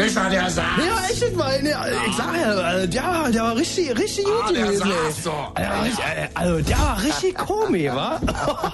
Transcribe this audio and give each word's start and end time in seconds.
Mischa, 0.00 0.28
der 0.28 0.50
saß. 0.50 0.64
Ja, 0.78 1.04
echt 1.10 1.36
mal. 1.36 1.62
Ne, 1.62 1.74
ich 2.08 2.16
sag 2.16 2.36
ja, 2.36 2.72
äh, 2.78 2.88
der 2.88 3.02
war, 3.02 3.30
der 3.30 3.42
war 3.42 3.56
richtig, 3.56 3.98
richtig 3.98 4.24
gut 4.24 4.34
Ah, 4.46 4.52
der 4.52 4.64
gewesen. 4.66 4.90
ey. 4.90 5.12
saß 5.12 5.24
so. 5.24 5.32
Äh, 5.56 6.28
also, 6.34 6.60
der 6.62 6.78
war 6.78 7.02
richtig 7.02 7.34
komisch, 7.46 7.92
wa? 7.92 8.20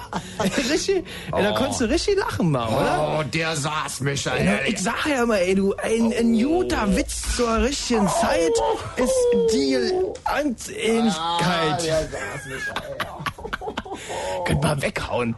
richtig, 0.70 0.96
ey, 0.96 1.42
da 1.42 1.52
konntest 1.52 1.80
du 1.80 1.84
richtig 1.86 2.16
lachen 2.18 2.50
mal, 2.50 2.68
oder? 2.68 3.18
Oh, 3.18 3.22
der 3.24 3.56
saß, 3.56 4.00
Mischa, 4.00 4.34
Ey, 4.34 4.46
ehrlich. 4.46 4.74
ich 4.74 4.82
sag 4.82 5.06
ja 5.06 5.22
immer, 5.22 5.38
ey, 5.38 5.54
du, 5.54 5.74
ein, 5.76 6.12
ein 6.16 6.38
guter 6.42 6.94
Witz 6.96 7.36
zur 7.36 7.60
richtigen 7.62 8.08
Zeit 8.08 8.52
ist 8.96 9.12
die 9.52 9.76
Ansehnlichkeit. 10.24 11.84
der 11.84 12.00
saß, 12.02 12.46
Mischa, 12.46 12.74
Könnt 14.46 14.62
mal 14.62 14.80
weghauen. 14.82 15.34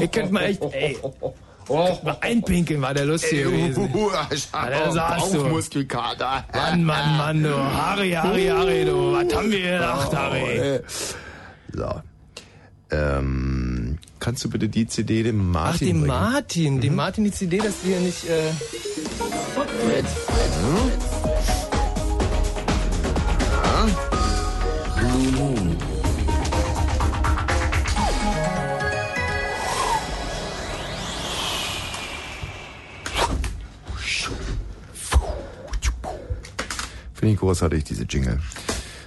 Ich 0.00 0.10
könnt 0.10 0.32
mal 0.32 0.44
echt, 0.44 0.62
ey. 0.72 0.98
Könnt 1.70 2.04
mal 2.04 2.16
einpinkeln, 2.20 2.82
war 2.82 2.94
der 2.94 3.06
lustig 3.06 3.44
gewesen. 3.44 3.88
Der 3.92 4.88
auch 4.88 4.92
saß 4.92 5.30
so. 5.30 5.42
Bauchmuskelkater. 5.42 6.44
Mann, 6.52 6.84
Mann, 6.84 7.16
Mann, 7.16 7.42
du. 7.42 7.56
Harry, 7.56 8.10
Harry, 8.10 8.46
Harry, 8.46 8.84
du. 8.84 9.12
Was 9.12 9.34
haben 9.34 9.50
wir 9.50 9.60
gedacht, 9.60 10.16
Harry? 10.16 10.80
So. 11.72 12.02
Ähm, 12.92 13.98
kannst 14.18 14.44
du 14.44 14.50
bitte 14.50 14.68
die 14.68 14.86
CD 14.86 15.22
dem 15.22 15.50
Martin 15.50 15.74
Ach, 15.74 15.78
dem 15.78 16.00
bringen? 16.00 16.06
Martin. 16.06 16.80
Dem 16.80 16.96
Martin 16.96 17.24
die 17.24 17.30
CD, 17.30 17.58
dass 17.58 17.84
wir 17.84 18.00
nicht, 18.00 18.24
äh... 18.28 18.50
Finde 37.20 37.34
ich 37.34 37.40
großartig, 37.40 37.84
diese 37.84 38.04
Jingle. 38.04 38.40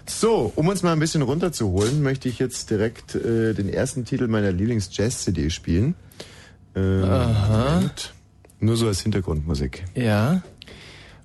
So, 0.06 0.54
um 0.56 0.68
uns 0.68 0.84
mal 0.84 0.94
ein 0.94 1.00
bisschen 1.00 1.24
runterzuholen, 1.24 2.04
möchte 2.04 2.30
ich 2.30 2.38
jetzt 2.38 2.70
direkt 2.70 3.16
äh, 3.16 3.56
den 3.56 3.70
ersten 3.70 4.06
Titel 4.06 4.28
meiner 4.28 4.52
Lieblings-Jazz-CD 4.52 5.50
spielen. 5.50 5.96
Ähm, 6.76 7.02
Moment. 7.02 8.14
Nur 8.60 8.78
so 8.78 8.86
als 8.86 9.02
Hintergrundmusik. 9.02 9.84
Ja. 9.96 10.44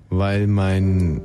Weil 0.09 0.47
mein 0.47 1.21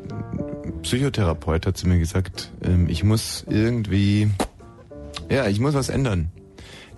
Psychotherapeut 0.83 1.65
hat 1.65 1.79
zu 1.79 1.89
mir 1.89 1.98
gesagt, 1.98 2.53
ähm, 2.62 2.87
ich 2.91 3.03
muss 3.03 3.47
irgendwie, 3.48 4.29
ja, 5.31 5.48
ich 5.48 5.61
muss 5.61 5.73
was 5.73 5.89
ändern. 5.89 6.31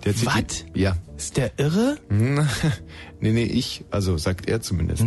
Der 0.03 0.13
hat 0.13 0.25
Was? 0.25 0.65
Ja. 0.73 0.97
Ist 1.15 1.37
der 1.37 1.51
irre? 1.55 1.99
nee, 2.09 3.31
nee, 3.31 3.43
ich, 3.43 3.85
also 3.91 4.17
sagt 4.17 4.49
er 4.49 4.59
zumindest. 4.59 5.05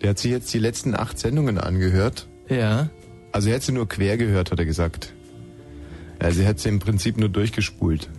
Der 0.00 0.10
hat 0.10 0.20
sich 0.20 0.30
jetzt 0.30 0.54
die 0.54 0.60
letzten 0.60 0.94
acht 0.94 1.18
Sendungen 1.18 1.58
angehört. 1.58 2.27
Ja. 2.48 2.88
Also 3.32 3.50
er 3.50 3.56
hat 3.56 3.62
sie 3.62 3.72
nur 3.72 3.88
quer 3.88 4.16
gehört, 4.16 4.50
hat 4.50 4.58
er 4.58 4.64
gesagt. 4.64 5.12
Also 6.18 6.42
er 6.42 6.48
hat 6.48 6.58
sie 6.58 6.68
im 6.68 6.78
Prinzip 6.78 7.16
nur 7.16 7.28
durchgespult. 7.28 8.08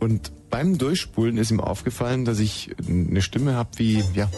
Und 0.00 0.32
beim 0.50 0.78
Durchspulen 0.78 1.36
ist 1.38 1.50
ihm 1.50 1.60
aufgefallen, 1.60 2.24
dass 2.24 2.38
ich 2.38 2.70
eine 2.88 3.20
Stimme 3.20 3.54
habe 3.54 3.70
wie, 3.76 4.02
ja, 4.14 4.30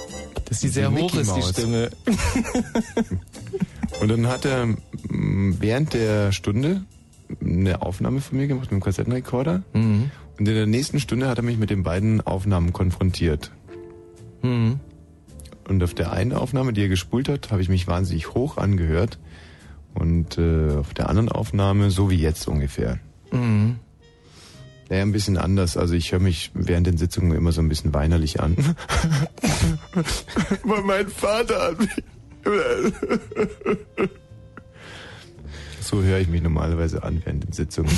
Dass 0.47 0.60
die 0.60 0.69
sehr 0.69 0.91
wie 0.91 1.02
hoch 1.02 1.12
Mickey 1.12 1.20
ist, 1.20 1.28
die 1.28 1.41
Mouse. 1.41 1.50
Stimme. 1.50 1.91
Und 4.00 4.08
dann 4.08 4.27
hat 4.27 4.44
er 4.44 4.66
mm, 4.66 5.56
während 5.60 5.94
der 5.94 6.32
Stunde 6.32 6.82
eine 7.41 7.82
Aufnahme 7.82 8.20
von 8.20 8.38
mir 8.38 8.47
gemacht 8.48 8.72
mit 8.72 8.80
dem 8.80 8.82
Kassettenrekorder. 8.82 9.62
Mhm. 9.72 10.10
Und 10.38 10.48
in 10.48 10.54
der 10.54 10.66
nächsten 10.66 11.00
Stunde 11.00 11.28
hat 11.28 11.38
er 11.38 11.44
mich 11.44 11.58
mit 11.58 11.70
den 11.70 11.82
beiden 11.82 12.20
Aufnahmen 12.22 12.72
konfrontiert. 12.72 13.52
Mhm. 14.42 14.80
Und 15.70 15.84
auf 15.84 15.94
der 15.94 16.12
einen 16.12 16.32
Aufnahme, 16.32 16.72
die 16.72 16.82
er 16.82 16.88
gespult 16.88 17.28
hat, 17.28 17.52
habe 17.52 17.62
ich 17.62 17.68
mich 17.68 17.86
wahnsinnig 17.86 18.34
hoch 18.34 18.56
angehört. 18.56 19.20
Und 19.94 20.36
äh, 20.36 20.72
auf 20.72 20.94
der 20.94 21.08
anderen 21.08 21.28
Aufnahme 21.28 21.92
so 21.92 22.10
wie 22.10 22.16
jetzt 22.16 22.48
ungefähr. 22.48 22.98
Mhm. 23.31 23.76
Naja, 24.88 25.03
ein 25.03 25.12
bisschen 25.12 25.38
anders. 25.38 25.76
Also 25.76 25.94
ich 25.94 26.10
höre 26.10 26.19
mich 26.19 26.50
während 26.54 26.88
den 26.88 26.98
Sitzungen 26.98 27.38
immer 27.38 27.53
so 27.53 27.60
ein 27.60 27.69
bisschen 27.69 27.94
weinerlich 27.94 28.41
an. 28.41 28.56
Weil 30.64 30.82
mein 30.82 31.06
Vater 31.08 31.62
hat 31.62 31.78
mich... 31.78 31.91
so 35.81 36.02
höre 36.02 36.19
ich 36.19 36.26
mich 36.26 36.42
normalerweise 36.42 37.04
an 37.04 37.22
während 37.25 37.44
den 37.44 37.52
Sitzungen. 37.52 37.92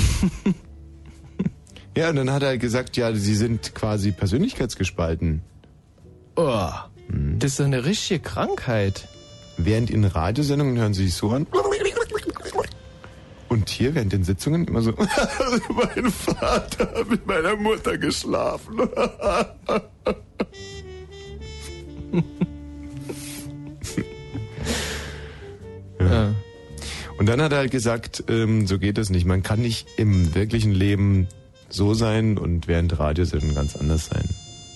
ja, 1.97 2.11
und 2.11 2.17
dann 2.17 2.29
hat 2.29 2.43
er 2.43 2.59
gesagt, 2.59 2.97
ja, 2.97 3.15
sie 3.15 3.33
sind 3.33 3.73
quasi 3.73 4.11
persönlichkeitsgespalten. 4.11 5.41
Oh. 6.35 6.69
Das 7.09 7.51
ist 7.51 7.59
doch 7.59 7.65
eine 7.65 7.85
richtige 7.85 8.19
Krankheit. 8.19 9.07
Während 9.57 9.91
in 9.91 10.03
Radiosendungen 10.03 10.77
hören 10.77 10.93
sie 10.93 11.05
sich 11.05 11.13
so 11.13 11.29
an. 11.31 11.45
Und 13.49 13.69
hier 13.69 13.93
während 13.93 14.13
den 14.13 14.23
Sitzungen 14.23 14.65
immer 14.65 14.81
so, 14.81 14.93
mein 14.95 16.11
Vater 16.11 16.91
hat 16.91 17.09
mit 17.09 17.27
meiner 17.27 17.55
Mutter 17.55 17.97
geschlafen. 17.97 18.79
Ja. 25.99 26.33
Und 27.17 27.27
dann 27.27 27.41
hat 27.41 27.51
er 27.51 27.59
halt 27.59 27.71
gesagt, 27.71 28.25
ähm, 28.27 28.67
so 28.67 28.77
geht 28.79 28.97
es 28.97 29.09
nicht. 29.09 29.25
Man 29.25 29.43
kann 29.43 29.61
nicht 29.61 29.87
im 29.97 30.35
wirklichen 30.35 30.71
Leben 30.71 31.27
so 31.69 31.93
sein 31.93 32.37
und 32.37 32.67
während 32.67 32.99
Radiosendungen 32.99 33.55
ganz 33.55 33.75
anders 33.75 34.07
sein. 34.07 34.27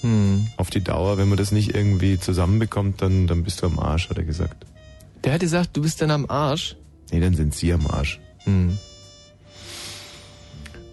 Hm. 0.07 0.47
Auf 0.55 0.69
die 0.69 0.81
Dauer, 0.81 1.17
wenn 1.17 1.27
man 1.27 1.37
das 1.37 1.51
nicht 1.51 1.75
irgendwie 1.75 2.17
zusammenbekommt, 2.17 3.01
dann, 3.01 3.27
dann 3.27 3.43
bist 3.43 3.61
du 3.61 3.65
am 3.65 3.77
Arsch, 3.77 4.09
hat 4.09 4.17
er 4.17 4.23
gesagt. 4.23 4.65
Der 5.25 5.33
hat 5.33 5.41
gesagt, 5.41 5.75
du 5.75 5.81
bist 5.81 6.01
dann 6.01 6.11
am 6.11 6.25
Arsch. 6.29 6.77
Nee, 7.11 7.19
dann 7.19 7.33
sind 7.33 7.53
sie 7.53 7.73
am 7.73 7.85
Arsch. 7.87 8.21
Hm. 8.45 8.77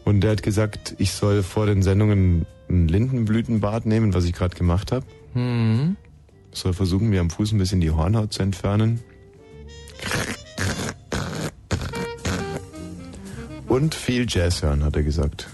Und 0.04 0.24
er 0.24 0.32
hat 0.32 0.42
gesagt, 0.42 0.96
ich 0.98 1.12
soll 1.12 1.44
vor 1.44 1.66
den 1.66 1.82
Sendungen 1.82 2.44
ein 2.68 2.88
Lindenblütenbad 2.88 3.86
nehmen, 3.86 4.14
was 4.14 4.24
ich 4.24 4.32
gerade 4.32 4.56
gemacht 4.56 4.90
habe. 4.90 5.06
Hm. 5.34 5.96
Soll 6.52 6.72
versuchen, 6.72 7.08
mir 7.08 7.20
am 7.20 7.30
Fuß 7.30 7.52
ein 7.52 7.58
bisschen 7.58 7.80
die 7.80 7.92
Hornhaut 7.92 8.32
zu 8.32 8.42
entfernen. 8.42 9.00
Und 13.68 13.94
viel 13.94 14.26
Jazz 14.28 14.62
hören, 14.62 14.82
hat 14.82 14.96
er 14.96 15.04
gesagt. 15.04 15.48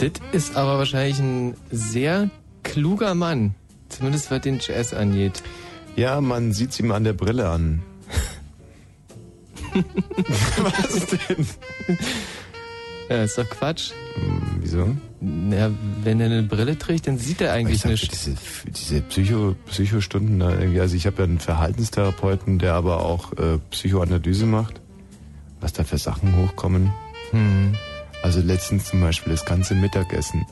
Das 0.00 0.12
ist 0.32 0.56
aber 0.56 0.78
wahrscheinlich 0.78 1.18
ein 1.18 1.54
sehr 1.70 2.30
kluger 2.62 3.14
Mann. 3.14 3.54
Zumindest 3.88 4.30
was 4.30 4.40
den 4.40 4.58
Jazz 4.60 4.94
angeht. 4.94 5.42
Ja, 5.96 6.20
man 6.20 6.52
sieht's 6.52 6.78
ihm 6.80 6.92
an 6.92 7.04
der 7.04 7.12
Brille 7.12 7.48
an. 7.48 7.82
was 10.58 11.06
denn? 11.06 11.46
Ja, 13.08 13.24
ist 13.24 13.36
doch 13.38 13.48
Quatsch. 13.50 13.90
Hm, 14.14 14.42
Wieso? 14.60 14.96
Ja, 15.50 15.70
wenn 16.02 16.20
er 16.20 16.26
eine 16.26 16.42
Brille 16.44 16.78
trägt, 16.78 17.06
dann 17.08 17.18
sieht 17.18 17.40
er 17.40 17.48
Ich 17.48 17.52
eigentlich 17.52 17.84
nichts. 17.84 18.24
diese, 18.24 18.36
diese 18.70 19.00
Psycho, 19.02 19.54
Psychostunden 19.66 20.38
da 20.40 20.50
irgendwie, 20.58 20.80
also 20.80 20.96
ich 20.96 21.06
habe 21.06 21.18
ja 21.18 21.24
einen 21.24 21.40
Verhaltenstherapeuten, 21.40 22.58
der 22.58 22.74
aber 22.74 23.04
auch 23.04 23.32
äh, 23.34 23.58
Psychoanalyse 23.70 24.46
macht, 24.46 24.80
was 25.60 25.72
da 25.72 25.84
für 25.84 25.98
Sachen 25.98 26.36
hochkommen. 26.36 26.90
Hm. 27.32 27.74
Also 28.22 28.40
letztens 28.40 28.84
zum 28.86 29.00
Beispiel 29.00 29.32
das 29.32 29.44
ganze 29.44 29.74
Mittagessen. 29.74 30.46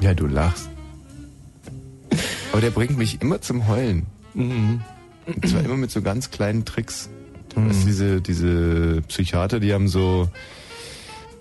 ja, 0.00 0.14
du 0.14 0.26
lachst. 0.26 0.68
Aber 2.52 2.60
der 2.60 2.70
bringt 2.70 2.98
mich 2.98 3.22
immer 3.22 3.40
zum 3.40 3.68
Heulen. 3.68 4.06
Mhm. 4.34 4.82
Und 5.26 5.48
zwar 5.48 5.64
immer 5.64 5.76
mit 5.76 5.90
so 5.90 6.02
ganz 6.02 6.30
kleinen 6.30 6.64
Tricks. 6.64 7.08
Du 7.54 7.64
weißt, 7.66 7.86
diese, 7.86 8.20
diese 8.20 9.02
Psychiater, 9.08 9.60
die 9.60 9.72
haben 9.72 9.88
so, 9.88 10.28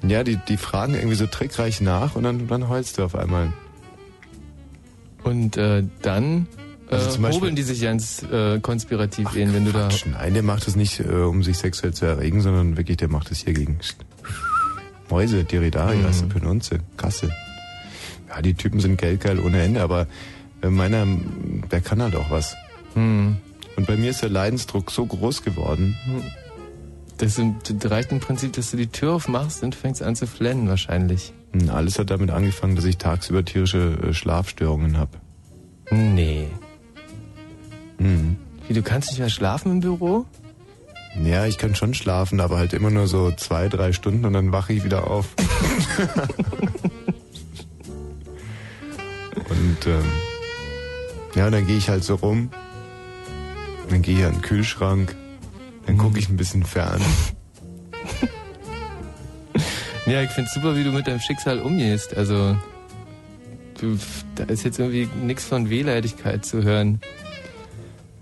ja, 0.08 0.24
die, 0.24 0.38
die 0.38 0.58
fragen 0.58 0.96
irgendwie 0.96 1.16
so 1.16 1.28
trickreich 1.28 1.81
nach 1.81 2.16
und 2.16 2.24
dann, 2.24 2.48
dann 2.48 2.70
heulst 2.70 2.98
du 2.98 3.04
auf 3.04 3.16
einmal. 3.16 3.54
Und 5.24 5.57
äh, 5.57 5.84
dann 6.02 6.48
Also 6.91 7.19
Beispiel- 7.21 7.36
hobeln 7.41 7.56
die 7.56 7.63
sich 7.63 7.81
ganz 7.81 8.24
äh, 8.31 8.59
konspirativ 8.59 9.31
hin, 9.33 9.53
wenn 9.53 9.65
du 9.65 9.71
da... 9.71 9.89
Nein, 10.12 10.33
der 10.33 10.44
macht 10.44 10.65
das 10.65 10.75
nicht, 10.75 11.00
äh, 11.00 11.03
um 11.03 11.44
sich 11.44 11.57
sexuell 11.57 11.94
zu 11.94 12.06
erregen, 12.06 12.41
sondern 12.41 12.77
wirklich, 12.77 12.97
der 12.97 13.09
macht 13.09 13.30
das 13.30 13.39
hier 13.39 13.53
gegen 13.53 13.77
Mäuse, 15.09 15.44
Diridaria, 15.44 16.07
Mhm. 16.09 16.30
Penunze, 16.30 16.80
Kasse. 16.97 17.30
Ja, 18.27 18.41
die 18.41 18.53
Typen 18.53 18.80
sind 18.80 18.97
geldgeil 19.00 19.39
ohne 19.39 19.62
Ende, 19.62 19.81
aber 19.81 20.07
äh, 20.62 20.69
meiner, 20.69 21.06
der 21.71 21.81
kann 21.81 22.01
halt 22.01 22.15
auch 22.15 22.30
was. 22.30 22.56
Hm. 22.94 23.38
Und 23.75 23.88
bei 23.88 23.95
mir 23.97 24.09
ist 24.12 24.21
der 24.21 24.30
Leidensdruck 24.30 24.92
so 24.92 25.06
groß 25.06 25.44
geworden. 25.44 25.95
Das, 27.18 27.35
sind- 27.35 27.81
das 27.83 27.92
reicht 27.92 28.12
im 28.12 28.19
Prinzip, 28.19 28.53
dass 28.53 28.71
du 28.71 28.77
die 28.77 28.88
Tür 28.88 29.13
aufmachst 29.13 29.63
und 29.63 29.74
fängst 29.75 30.01
an 30.03 30.15
zu 30.15 30.27
flennen 30.27 30.68
wahrscheinlich. 30.69 31.33
Hm, 31.53 31.69
Alles 31.69 31.97
hat 31.97 32.09
damit 32.12 32.30
angefangen, 32.30 32.75
dass 32.75 32.85
ich 32.85 32.97
tagsüber 32.97 33.44
tierische 33.44 33.97
äh, 34.09 34.13
Schlafstörungen 34.13 34.97
habe. 34.97 35.18
Nee. 35.92 36.47
Mhm. 38.00 38.38
Wie, 38.68 38.74
du 38.74 38.81
kannst 38.81 39.10
nicht 39.10 39.19
mehr 39.19 39.30
schlafen 39.30 39.72
im 39.74 39.80
Büro? 39.80 40.25
Ja, 41.24 41.46
ich 41.46 41.57
kann 41.57 41.75
schon 41.75 41.94
schlafen, 41.94 42.40
aber 42.40 42.57
halt 42.57 42.74
immer 42.74 42.92
nur 42.92 43.07
so 43.07 43.31
zwei, 43.31 43.68
drei 43.68 43.94
Stunden 43.94 44.25
und 44.25 44.34
dann 44.34 44.51
wache 44.51 44.74
ich 44.74 44.84
wieder 44.84 45.10
auf. 45.10 45.28
ähm, 49.86 50.04
ja, 51.36 51.50
dann 51.50 51.66
gehe 51.66 51.78
ich 51.78 51.90
halt 51.90 52.04
so 52.04 52.16
rum. 52.16 52.50
Dann 53.90 54.02
gehe 54.02 54.19
ich 54.19 54.25
an 54.25 54.34
den 54.34 54.42
Kühlschrank. 54.42 55.16
Dann 55.86 55.98
gucke 55.98 56.19
ich 56.19 56.30
ein 56.30 56.38
bisschen 56.38 56.63
fern. 56.63 57.02
Ja, 60.06 60.24
ich 60.24 60.31
find's 60.31 60.56
super, 60.56 60.75
wie 60.75 60.84
du 60.84 60.92
mit 60.92 61.06
deinem 61.06 61.19
Schicksal 61.19 61.60
umgehst. 61.60 62.18
Also, 62.18 62.57
du, 63.80 63.95
da 64.34 64.45
ist 64.45 64.63
jetzt 64.63 64.80
irgendwie 64.80 65.07
nichts 65.22 65.45
von 65.45 65.69
Wehleidigkeit 65.69 66.44
zu 66.44 66.63
hören. 66.63 67.00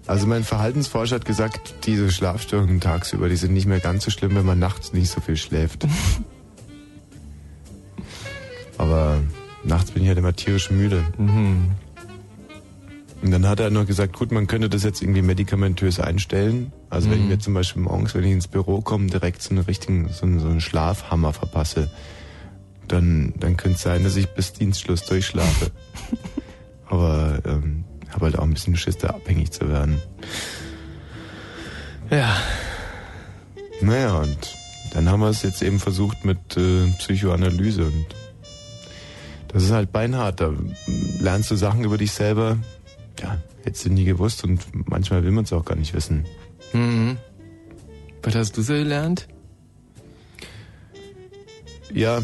Also 0.07 0.25
mein 0.25 0.44
Verhaltensforscher 0.45 1.15
hat 1.15 1.25
gesagt, 1.25 1.75
diese 1.86 2.09
Schlafstörungen 2.12 2.80
tagsüber, 2.80 3.27
die 3.30 3.36
sind 3.36 3.54
nicht 3.54 3.65
mehr 3.68 3.80
ganz 3.81 4.06
so 4.06 4.12
schlimm, 4.12 4.36
wenn 4.36 4.45
man 4.45 4.57
nachts 4.59 4.94
nicht 4.94 5.12
so 5.12 5.19
viel 5.21 5.36
schläft. 5.36 5.86
Aber 8.77 9.19
nachts 9.63 9.92
bin 9.92 10.04
ich 10.04 10.09
halt 10.09 10.18
immer 10.18 10.36
tierisch 10.36 10.69
müde. 10.71 11.04
Mhm. 11.18 11.71
Und 13.24 13.31
dann 13.31 13.48
hat 13.48 13.59
er 13.59 13.71
nur 13.71 13.86
gesagt, 13.86 14.15
gut, 14.18 14.31
man 14.31 14.45
könnte 14.48 14.69
das 14.69 14.83
jetzt 14.83 15.01
irgendwie 15.01 15.24
medikamentös 15.24 16.00
einstellen. 16.00 16.71
Also 16.89 17.09
wenn 17.09 17.18
ich 17.18 17.24
Mhm. 17.24 17.30
mir 17.30 17.39
zum 17.39 17.54
Beispiel 17.56 17.81
morgens, 17.81 18.13
wenn 18.13 18.24
ich 18.24 18.31
ins 18.31 18.48
Büro 18.48 18.81
komme, 18.81 19.07
direkt 19.07 19.42
so 19.42 19.50
einen 19.50 19.59
richtigen, 19.65 20.09
so 20.09 20.25
einen, 20.25 20.39
so 20.39 20.48
einen 20.48 20.62
Schlafhammer 20.62 21.33
verpasse, 21.33 21.89
dann, 22.88 23.33
dann 23.39 23.57
könnte 23.57 23.75
es 23.77 23.81
sein, 23.81 24.04
dass 24.04 24.15
ich 24.15 24.27
bis 24.30 24.54
Dienstschluss 24.54 25.04
durchschlafe. 25.06 25.71
Aber 26.89 27.39
ähm, 27.45 27.83
habe 28.17 28.25
halt 28.25 28.39
auch 28.39 28.43
ein 28.43 28.53
bisschen 28.53 28.75
Schiss, 28.75 28.97
da 28.97 29.09
abhängig 29.09 29.51
zu 29.51 29.69
werden. 29.69 30.01
Ja, 32.09 32.35
Naja, 33.79 34.17
und 34.17 34.55
dann 34.93 35.07
haben 35.07 35.19
wir 35.19 35.29
es 35.29 35.43
jetzt 35.43 35.61
eben 35.61 35.77
versucht 35.77 36.25
mit 36.25 36.57
äh, 36.57 36.87
Psychoanalyse 36.97 37.85
und 37.85 38.05
das 39.49 39.63
ist 39.63 39.71
halt 39.71 39.91
beinhart. 39.91 40.41
Da 40.41 40.51
lernst 41.19 41.51
du 41.51 41.55
Sachen 41.55 41.83
über 41.83 41.99
dich 41.99 42.11
selber, 42.11 42.57
ja, 43.21 43.37
hättest 43.63 43.85
du 43.85 43.89
nie 43.91 44.05
gewusst 44.05 44.43
und 44.43 44.65
manchmal 44.89 45.23
will 45.23 45.31
man 45.31 45.43
es 45.43 45.53
auch 45.53 45.63
gar 45.63 45.75
nicht 45.75 45.93
wissen. 45.93 46.25
Mhm. 46.73 47.17
Was 48.23 48.33
hast 48.33 48.57
du 48.57 48.63
so 48.63 48.73
gelernt? 48.73 49.27
Ja, 51.93 52.21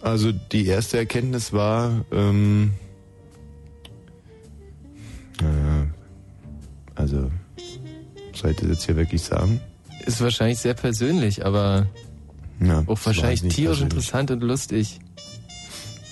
also 0.00 0.32
die 0.32 0.66
erste 0.66 0.96
Erkenntnis 0.96 1.52
war, 1.52 2.04
ähm, 2.10 2.72
soll 8.44 8.50
ich 8.50 8.58
das 8.58 8.68
jetzt 8.68 8.84
hier 8.84 8.96
wirklich 8.96 9.22
sagen? 9.22 9.58
Ist 10.04 10.20
wahrscheinlich 10.20 10.58
sehr 10.58 10.74
persönlich, 10.74 11.46
aber 11.46 11.86
Ja, 12.60 12.84
auch 12.86 12.98
wahrscheinlich 13.04 13.40
tierisch 13.40 13.78
persönlich. 13.78 13.82
interessant 13.82 14.30
und 14.30 14.42
lustig. 14.42 14.98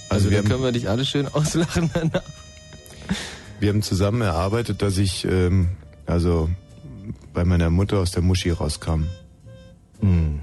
Also 0.09 0.29
Also, 0.29 0.31
wir 0.31 0.43
da 0.43 0.49
können 0.49 0.63
wir 0.63 0.73
dich 0.73 0.89
alle 0.89 1.05
schön 1.05 1.29
auslachen 1.29 1.91
danach. 1.93 2.23
Wir 3.61 3.69
haben 3.69 3.83
zusammen 3.83 4.23
erarbeitet, 4.23 4.83
dass 4.83 4.99
ich 4.99 5.25
ähm, 5.25 5.69
also 6.07 6.51
bei 7.33 7.45
meiner 7.45 7.71
Mutter 7.71 7.99
aus 7.99 8.11
der 8.11 8.23
Muschi 8.23 8.51
rauskam. 8.51 9.05
Hm. 10.01 10.41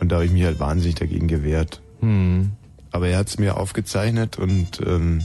Und 0.00 0.08
da 0.08 0.16
habe 0.16 0.24
ich 0.24 0.32
mich 0.32 0.42
halt 0.44 0.58
wahnsinnig 0.58 0.96
dagegen 0.96 1.28
gewehrt. 1.28 1.80
Hm. 2.00 2.50
Aber 2.90 3.08
er 3.08 3.18
hat 3.18 3.28
es 3.28 3.38
mir 3.38 3.56
aufgezeichnet 3.58 4.38
und 4.38 4.80
ähm, 4.84 5.22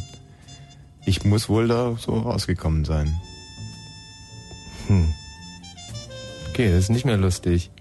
ich 1.06 1.24
muss 1.26 1.50
wohl 1.50 1.68
da 1.68 1.96
so 1.98 2.12
rausgekommen 2.20 2.86
sein. 2.86 3.20
Hm. 4.88 5.14
Okay, 6.50 6.70
das 6.70 6.86
ist 6.86 6.90
nicht 6.90 7.06
mehr 7.06 7.18
lustig. 7.18 7.72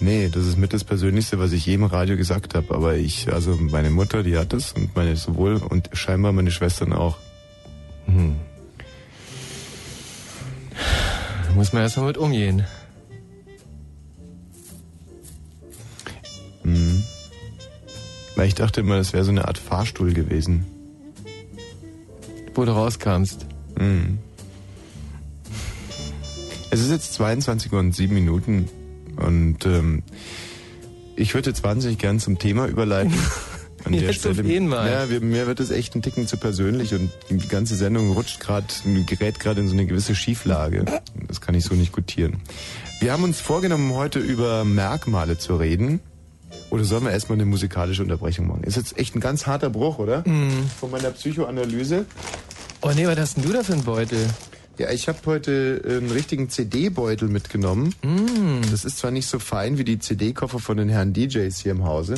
Nee, 0.00 0.30
das 0.32 0.46
ist 0.46 0.56
mit 0.56 0.72
das 0.72 0.82
Persönlichste, 0.82 1.38
was 1.38 1.52
ich 1.52 1.66
je 1.66 1.74
im 1.74 1.84
Radio 1.84 2.16
gesagt 2.16 2.54
habe. 2.54 2.74
Aber 2.74 2.96
ich, 2.96 3.30
also 3.32 3.56
meine 3.56 3.90
Mutter, 3.90 4.22
die 4.22 4.38
hat 4.38 4.52
es 4.54 4.72
und 4.72 4.96
meine 4.96 5.14
sowohl 5.16 5.56
und 5.56 5.90
scheinbar 5.92 6.32
meine 6.32 6.50
Schwestern 6.50 6.92
auch. 6.94 7.18
Hm. 8.06 8.36
Da 11.46 11.52
muss 11.54 11.72
man 11.72 11.82
erstmal 11.82 12.06
mit 12.06 12.16
umgehen. 12.16 12.64
Mhm. 16.62 17.04
Weil 18.36 18.48
ich 18.48 18.54
dachte 18.54 18.80
immer, 18.80 18.96
das 18.96 19.12
wäre 19.12 19.24
so 19.24 19.30
eine 19.30 19.46
Art 19.46 19.58
Fahrstuhl 19.58 20.14
gewesen. 20.14 20.64
Wo 22.54 22.64
du 22.64 22.72
rauskamst. 22.72 23.46
Mhm. 23.78 24.18
Es 26.70 26.80
ist 26.80 26.90
jetzt 26.90 27.14
22 27.14 27.72
Uhr 27.72 27.80
und 27.80 27.94
7 27.94 28.14
Minuten 28.14 28.68
und 29.16 29.66
ähm, 29.66 30.02
ich 31.16 31.34
würde 31.34 31.50
jetzt 31.50 31.64
wahnsinnig 31.64 31.98
gern 31.98 32.20
zum 32.20 32.38
Thema 32.38 32.66
überleiten. 32.66 33.12
An 33.84 33.92
der 33.92 34.02
Jetzt 34.02 34.20
Stelle. 34.20 34.42
Ja, 34.44 35.08
wir, 35.08 35.20
mir 35.22 35.46
wird 35.46 35.58
es 35.58 35.70
echt 35.70 35.94
ein 35.94 36.02
Ticken 36.02 36.26
zu 36.26 36.36
persönlich 36.36 36.92
und 36.94 37.10
die 37.30 37.48
ganze 37.48 37.76
Sendung 37.76 38.12
rutscht 38.12 38.38
gerade, 38.38 38.66
gerät 39.06 39.40
gerade 39.40 39.62
in 39.62 39.68
so 39.68 39.72
eine 39.72 39.86
gewisse 39.86 40.14
Schieflage. 40.14 40.84
Das 41.26 41.40
kann 41.40 41.54
ich 41.54 41.64
so 41.64 41.74
nicht 41.74 41.90
gutieren. 41.90 42.42
Wir 43.00 43.12
haben 43.12 43.24
uns 43.24 43.40
vorgenommen, 43.40 43.94
heute 43.94 44.18
über 44.18 44.64
Merkmale 44.64 45.38
zu 45.38 45.56
reden. 45.56 46.00
Oder 46.68 46.84
sollen 46.84 47.04
wir 47.04 47.10
erstmal 47.10 47.36
eine 47.36 47.46
musikalische 47.46 48.02
Unterbrechung 48.02 48.48
machen? 48.48 48.64
Ist 48.64 48.76
jetzt 48.76 48.98
echt 48.98 49.14
ein 49.16 49.20
ganz 49.20 49.46
harter 49.46 49.70
Bruch, 49.70 49.98
oder? 49.98 50.24
Von 50.78 50.90
meiner 50.90 51.10
Psychoanalyse. 51.10 52.04
Oh 52.82 52.90
nee, 52.94 53.06
was 53.06 53.18
hast 53.18 53.36
denn 53.38 53.44
du 53.44 53.52
da 53.52 53.62
für 53.62 53.72
einen 53.72 53.84
Beutel? 53.84 54.28
Ja, 54.80 54.90
ich 54.90 55.08
habe 55.08 55.18
heute 55.26 55.82
äh, 55.84 55.98
einen 55.98 56.10
richtigen 56.10 56.48
CD-Beutel 56.48 57.28
mitgenommen. 57.28 57.94
Das 58.70 58.86
ist 58.86 58.96
zwar 58.96 59.10
nicht 59.10 59.26
so 59.26 59.38
fein 59.38 59.76
wie 59.76 59.84
die 59.84 59.98
CD-Koffer 59.98 60.58
von 60.58 60.78
den 60.78 60.88
Herren 60.88 61.12
DJs 61.12 61.54
hier 61.54 61.72
im 61.72 61.84
Hause, 61.84 62.14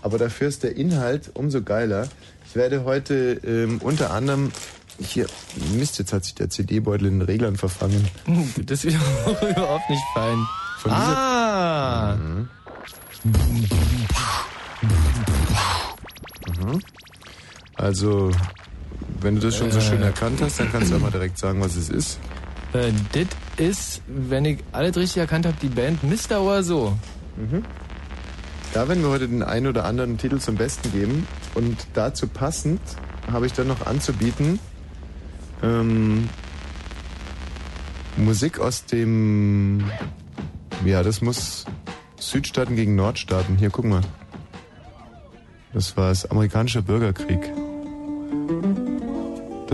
aber 0.00 0.16
dafür 0.16 0.48
ist 0.48 0.62
der 0.62 0.76
Inhalt 0.78 1.30
umso 1.34 1.60
geiler. 1.60 2.08
Ich 2.48 2.56
werde 2.56 2.84
heute 2.84 3.38
ähm, 3.44 3.82
unter 3.82 4.12
anderem 4.12 4.50
hier 4.98 5.26
Mist, 5.74 5.98
jetzt 5.98 6.14
hat 6.14 6.24
sich 6.24 6.34
der 6.34 6.48
CD-Beutel 6.48 7.06
in 7.06 7.18
den 7.18 7.26
Reglern 7.26 7.56
verfangen. 7.56 8.08
Das 8.64 8.86
ist 8.86 8.96
überhaupt 9.26 9.90
nicht 9.90 10.02
fein. 10.14 10.38
Von 10.78 10.92
Ah! 10.92 12.16
also, 17.74 18.30
wenn 19.20 19.36
du 19.36 19.40
das 19.40 19.56
schon 19.56 19.70
so 19.70 19.80
schön 19.80 20.02
erkannt 20.02 20.40
hast, 20.42 20.60
dann 20.60 20.70
kannst 20.70 20.90
du 20.90 20.96
auch 20.96 21.00
mal 21.00 21.10
direkt 21.10 21.38
sagen, 21.38 21.60
was 21.60 21.76
es 21.76 21.88
ist. 21.88 22.18
Äh, 22.72 22.92
das 23.12 23.26
ist, 23.56 24.02
wenn 24.06 24.44
ich 24.44 24.58
alles 24.72 24.96
richtig 24.96 25.18
erkannt 25.18 25.46
habe, 25.46 25.56
die 25.60 25.68
Band 25.68 26.02
Mr. 26.02 26.40
oder 26.40 26.62
so. 26.62 26.96
Da 28.72 28.88
werden 28.88 29.02
wir 29.02 29.10
heute 29.10 29.28
den 29.28 29.42
einen 29.42 29.66
oder 29.66 29.84
anderen 29.84 30.18
Titel 30.18 30.38
zum 30.38 30.56
Besten 30.56 30.92
geben. 30.92 31.26
Und 31.54 31.86
dazu 31.94 32.26
passend 32.26 32.80
habe 33.30 33.46
ich 33.46 33.52
dann 33.52 33.68
noch 33.68 33.86
anzubieten 33.86 34.58
ähm, 35.62 36.28
Musik 38.16 38.58
aus 38.58 38.84
dem... 38.84 39.90
Ja, 40.84 41.02
das 41.02 41.20
muss 41.22 41.64
Südstaaten 42.18 42.76
gegen 42.76 42.94
Nordstaaten. 42.94 43.56
Hier, 43.56 43.70
guck 43.70 43.86
mal. 43.86 44.02
Das 45.72 45.96
war 45.96 46.08
das 46.08 46.30
amerikanische 46.30 46.82
Bürgerkrieg. 46.82 47.52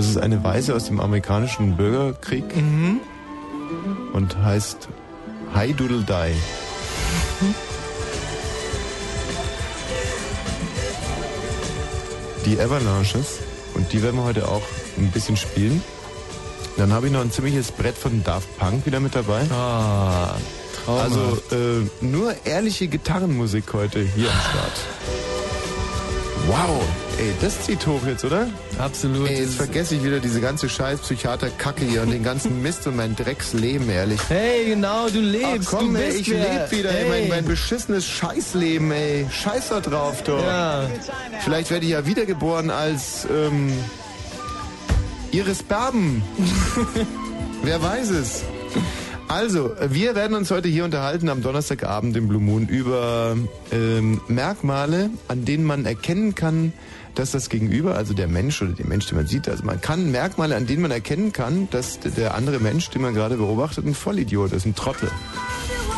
Das 0.02 0.10
ist 0.10 0.18
eine 0.18 0.42
Weise 0.42 0.74
aus 0.74 0.86
dem 0.86 0.98
amerikanischen 0.98 1.76
Bürgerkrieg 1.76 2.42
und 4.12 4.36
heißt 4.36 4.88
Hi 5.54 5.72
Doodle 5.72 6.02
Die. 6.02 6.34
die 12.44 12.60
Avalanches 12.60 13.38
und 13.74 13.92
die 13.92 14.02
werden 14.02 14.16
wir 14.16 14.24
heute 14.24 14.48
auch 14.48 14.62
ein 14.98 15.12
bisschen 15.12 15.36
spielen. 15.36 15.80
Dann 16.76 16.92
habe 16.92 17.06
ich 17.06 17.12
noch 17.12 17.20
ein 17.20 17.30
ziemliches 17.30 17.70
Brett 17.70 17.96
von 17.96 18.24
Daft 18.24 18.58
Punk 18.58 18.84
wieder 18.84 18.98
mit 18.98 19.14
dabei. 19.14 19.42
Ah, 19.52 20.34
Trauma. 20.84 21.00
Also 21.00 21.38
äh, 21.52 21.86
nur 22.04 22.34
ehrliche 22.44 22.88
Gitarrenmusik 22.88 23.72
heute 23.72 24.00
hier 24.00 24.28
am 24.28 24.40
Start. 24.50 25.41
Wow, 26.48 26.82
ey, 27.18 27.32
das 27.40 27.62
zieht 27.62 27.86
hoch 27.86 28.00
jetzt, 28.04 28.24
oder? 28.24 28.48
absolut. 28.78 29.28
Ey, 29.28 29.42
jetzt 29.42 29.54
vergesse 29.54 29.94
ich 29.94 30.02
wieder 30.02 30.18
diese 30.18 30.40
ganze 30.40 30.68
scheiß 30.68 31.00
Psychiater-Kacke 31.00 31.84
hier 31.84 32.02
und 32.02 32.10
den 32.10 32.24
ganzen 32.24 32.60
Mist 32.62 32.84
und 32.88 32.96
mein 32.96 33.14
Drecksleben, 33.14 33.88
ehrlich. 33.88 34.20
hey, 34.28 34.64
genau, 34.66 35.08
du 35.08 35.20
Ach 35.20 35.22
lebst. 35.22 35.68
komm, 35.68 35.94
du 35.94 36.00
ey, 36.00 36.06
bist 36.08 36.20
ich 36.20 36.30
wer. 36.30 36.38
lebe 36.66 36.70
wieder, 36.72 36.90
ey, 36.90 37.08
mein, 37.08 37.28
mein 37.28 37.44
beschissenes 37.44 38.04
Scheißleben, 38.06 38.90
ey. 38.90 39.26
Scheiß 39.30 39.68
da 39.68 39.80
drauf, 39.80 40.22
doch. 40.24 40.42
Ja. 40.42 40.90
Vielleicht 41.44 41.70
werde 41.70 41.86
ich 41.86 41.92
ja 41.92 42.04
wiedergeboren 42.06 42.70
als 42.70 43.24
ähm, 43.32 43.72
Iris 45.30 45.62
Berben. 45.62 46.22
Wer 47.62 47.80
weiß 47.80 48.10
es. 48.10 48.42
Also, 49.28 49.72
wir 49.88 50.14
werden 50.14 50.36
uns 50.36 50.50
heute 50.50 50.68
hier 50.68 50.84
unterhalten 50.84 51.28
am 51.28 51.42
Donnerstagabend 51.42 52.16
im 52.16 52.28
Blue 52.28 52.40
Moon 52.40 52.66
über 52.68 53.36
ähm, 53.70 54.20
Merkmale, 54.28 55.10
an 55.28 55.44
denen 55.44 55.64
man 55.64 55.86
erkennen 55.86 56.34
kann, 56.34 56.72
dass 57.14 57.30
das 57.30 57.48
Gegenüber, 57.48 57.94
also 57.96 58.14
der 58.14 58.28
Mensch 58.28 58.60
oder 58.62 58.72
der 58.72 58.86
Mensch, 58.86 59.06
den 59.06 59.16
man 59.16 59.26
sieht, 59.26 59.48
also 59.48 59.64
man 59.64 59.80
kann 59.80 60.10
Merkmale, 60.10 60.56
an 60.56 60.66
denen 60.66 60.82
man 60.82 60.90
erkennen 60.90 61.32
kann, 61.32 61.68
dass 61.70 62.00
der 62.00 62.34
andere 62.34 62.58
Mensch, 62.58 62.90
den 62.90 63.02
man 63.02 63.14
gerade 63.14 63.36
beobachtet, 63.36 63.86
ein 63.86 63.94
Vollidiot 63.94 64.52
ist, 64.52 64.66
ein 64.66 64.74
Trottel. 64.74 65.10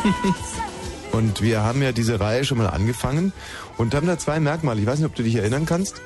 Und 1.11 1.41
wir 1.41 1.63
haben 1.63 1.81
ja 1.81 1.93
diese 1.93 2.19
Reihe 2.19 2.43
schon 2.43 2.57
mal 2.57 2.67
angefangen 2.67 3.31
und 3.77 3.95
haben 3.95 4.05
da 4.05 4.17
zwei 4.17 4.41
Merkmale. 4.41 4.81
Ich 4.81 4.85
weiß 4.85 4.99
nicht, 4.99 5.07
ob 5.07 5.15
du 5.15 5.23
dich 5.23 5.35
erinnern 5.35 5.65
kannst. 5.65 6.01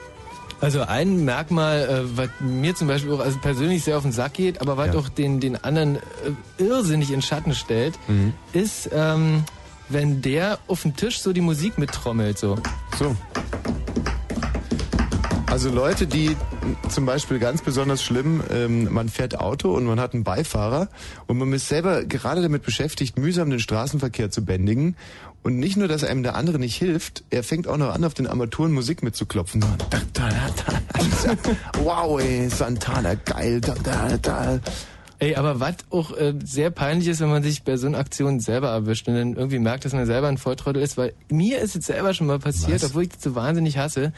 Also 0.61 0.81
ein 0.81 1.23
Merkmal, 1.23 1.87
äh, 1.87 2.17
was 2.17 2.29
mir 2.41 2.75
zum 2.75 2.87
Beispiel 2.89 3.13
auch 3.13 3.21
also 3.21 3.37
persönlich 3.39 3.83
sehr 3.83 3.95
auf 3.97 4.03
den 4.03 4.11
Sack 4.11 4.33
geht, 4.33 4.59
aber 4.61 4.75
was 4.75 4.87
Ja. 4.87 4.95
auch 4.99 5.07
den, 5.09 5.39
den 5.39 5.55
anderen 5.63 5.95
äh, 5.95 5.99
irrsinnig 6.57 7.11
in 7.11 7.21
Schatten 7.21 7.55
stellt, 7.55 7.97
Mhm. 8.09 8.33
ist, 8.51 8.89
ähm, 8.93 9.45
wenn 9.87 10.21
der 10.21 10.59
auf 10.67 10.81
dem 10.81 10.95
Tisch 10.97 11.19
so 11.21 11.31
die 11.33 11.41
Musik 11.41 11.77
mittrommelt. 11.77 12.37
So. 12.37 12.57
So. 12.97 13.15
Also 15.47 15.69
Leute, 15.71 16.05
die 16.05 16.35
zum 16.89 17.07
Beispiel 17.07 17.39
ganz 17.39 17.61
besonders 17.63 18.03
schlimm, 18.03 18.43
ähm, 18.51 18.93
man 18.93 19.09
fährt 19.09 19.39
Auto 19.39 19.71
und 19.73 19.83
man 19.85 19.99
hat 19.99 20.13
einen 20.13 20.23
Beifahrer 20.23 20.89
und 21.25 21.39
man 21.39 21.51
ist 21.53 21.67
selber 21.69 22.03
gerade 22.05 22.43
damit 22.43 22.61
beschäftigt, 22.63 23.17
mühsam 23.17 23.49
den 23.49 23.59
Straßenverkehr 23.59 24.29
zu 24.29 24.45
bändigen. 24.45 24.95
Und 25.41 25.57
nicht 25.57 25.77
nur, 25.77 25.87
dass 25.87 26.03
einem 26.03 26.23
der 26.23 26.35
andere 26.35 26.59
nicht 26.59 26.75
hilft, 26.75 27.23
er 27.29 27.43
fängt 27.43 27.67
auch 27.67 27.77
noch 27.77 27.93
an, 27.93 28.03
auf 28.03 28.13
den 28.13 28.27
Armaturen 28.27 28.71
Musik 28.71 29.03
mitzuklopfen. 29.03 29.63
Wow, 31.83 32.19
ey, 32.19 32.49
Santana, 32.49 33.15
geil. 33.15 33.61
Da, 33.61 33.75
da, 33.83 34.17
da. 34.17 34.59
Ey, 35.19 35.35
aber 35.35 35.59
was 35.59 35.75
auch 35.89 36.15
äh, 36.15 36.33
sehr 36.43 36.71
peinlich 36.71 37.09
ist, 37.09 37.19
wenn 37.19 37.29
man 37.29 37.43
sich 37.43 37.63
bei 37.63 37.75
so 37.75 37.87
einer 37.87 37.97
Aktion 37.97 38.39
selber 38.39 38.69
erwischt 38.69 39.07
und 39.07 39.15
dann 39.15 39.35
irgendwie 39.35 39.59
merkt, 39.59 39.83
dass 39.83 39.93
man 39.93 40.05
selber 40.05 40.29
ein 40.29 40.37
Volltrottel 40.37 40.81
ist, 40.81 40.97
weil 40.97 41.13
mir 41.29 41.59
ist 41.59 41.75
es 41.75 41.85
selber 41.85 42.13
schon 42.13 42.27
mal 42.27 42.39
passiert, 42.39 42.81
Was? 42.81 42.91
obwohl 42.91 43.03
ich 43.03 43.09
das 43.09 43.23
so 43.23 43.35
wahnsinnig 43.35 43.77
hasse, 43.77 44.13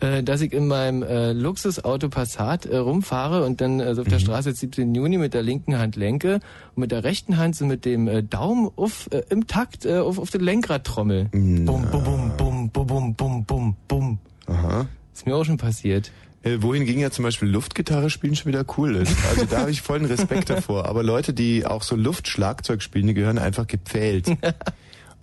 dass 0.00 0.40
ich 0.40 0.52
in 0.52 0.66
meinem 0.66 1.02
äh, 1.02 1.32
Luxusauto 1.32 2.08
Passat 2.08 2.66
äh, 2.66 2.76
rumfahre 2.76 3.44
und 3.44 3.60
dann 3.60 3.80
äh, 3.80 3.94
so 3.94 4.02
auf 4.02 4.08
der 4.08 4.18
Straße 4.18 4.50
jetzt 4.50 4.60
17 4.60 4.94
Juni 4.94 5.18
mit 5.18 5.34
der 5.34 5.42
linken 5.42 5.78
Hand 5.78 5.96
lenke 5.96 6.40
und 6.74 6.80
mit 6.80 6.92
der 6.92 7.04
rechten 7.04 7.36
Hand 7.38 7.56
so 7.56 7.64
mit 7.64 7.84
dem 7.84 8.08
äh, 8.08 8.22
Daumen 8.22 8.70
auf, 8.76 9.08
äh, 9.12 9.22
im 9.30 9.46
Takt 9.46 9.86
äh, 9.86 9.98
auf, 9.98 10.18
auf 10.18 10.30
den 10.30 10.42
Lenkrad 10.42 10.84
trommel. 10.84 11.26
Bum, 11.32 11.64
bum, 11.64 11.90
bum, 11.90 12.32
bum, 12.36 12.70
bum, 12.70 12.86
bum, 12.86 13.14
bum, 13.14 13.44
bum, 13.44 13.76
bum. 13.88 14.18
Aha. 14.46 14.86
Ist 15.14 15.26
mir 15.26 15.36
auch 15.36 15.44
schon 15.44 15.56
passiert. 15.56 16.10
Äh, 16.42 16.60
wohingegen 16.60 17.00
ja 17.00 17.10
zum 17.10 17.22
Beispiel 17.22 17.48
Luftgitarre 17.48 18.10
spielen 18.10 18.36
schon 18.36 18.52
wieder 18.52 18.66
cool 18.76 18.96
ist. 18.96 19.16
Also 19.30 19.46
da 19.46 19.60
habe 19.60 19.70
ich 19.70 19.80
vollen 19.80 20.04
Respekt 20.04 20.50
davor. 20.50 20.86
Aber 20.86 21.02
Leute, 21.02 21.32
die 21.32 21.64
auch 21.64 21.82
so 21.82 21.96
Luftschlagzeug 21.96 22.82
spielen, 22.82 23.06
die 23.06 23.14
gehören 23.14 23.38
einfach 23.38 23.66
gepfählt. 23.66 24.26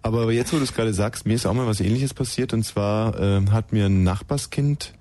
Aber 0.04 0.32
jetzt, 0.32 0.52
wo 0.52 0.58
du 0.58 0.64
es 0.64 0.74
gerade 0.74 0.94
sagst, 0.94 1.26
mir 1.26 1.36
ist 1.36 1.46
auch 1.46 1.54
mal 1.54 1.68
was 1.68 1.80
ähnliches 1.80 2.14
passiert. 2.14 2.54
Und 2.54 2.64
zwar 2.64 3.20
ähm, 3.20 3.52
hat 3.52 3.72
mir 3.72 3.86
ein 3.86 4.04
Nachbarskind, 4.04 4.94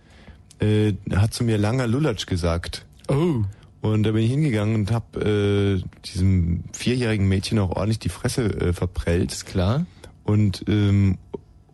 äh, 0.60 0.92
hat 1.14 1.32
zu 1.32 1.44
mir 1.44 1.58
langer 1.58 1.86
Lulatsch 1.86 2.26
gesagt. 2.26 2.84
Oh. 3.08 3.42
Und 3.80 4.02
da 4.02 4.12
bin 4.12 4.22
ich 4.22 4.30
hingegangen 4.30 4.74
und 4.74 4.92
habe 4.92 5.82
äh, 5.82 6.06
diesem 6.06 6.64
vierjährigen 6.72 7.26
Mädchen 7.26 7.58
auch 7.58 7.70
ordentlich 7.70 7.98
die 7.98 8.10
Fresse 8.10 8.44
äh, 8.44 8.72
verprellt. 8.74 9.32
Ist 9.32 9.46
klar. 9.46 9.86
Und 10.24 10.64
ähm, 10.68 11.16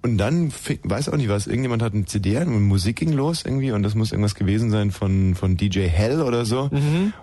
und 0.06 0.18
dann 0.18 0.52
fing, 0.52 0.78
weiß 0.84 1.08
auch 1.08 1.16
nicht 1.16 1.28
was, 1.28 1.48
irgendjemand 1.48 1.82
hat 1.82 1.92
eine 1.92 2.04
CD 2.04 2.36
an 2.38 2.46
und 2.46 2.62
Musik 2.62 2.94
ging 2.94 3.12
los 3.12 3.42
irgendwie 3.44 3.72
und 3.72 3.82
das 3.82 3.96
muss 3.96 4.12
irgendwas 4.12 4.36
gewesen 4.36 4.70
sein 4.70 4.92
von 4.92 5.34
von 5.34 5.56
DJ 5.56 5.88
Hell 5.88 6.22
oder 6.22 6.44
so. 6.44 6.70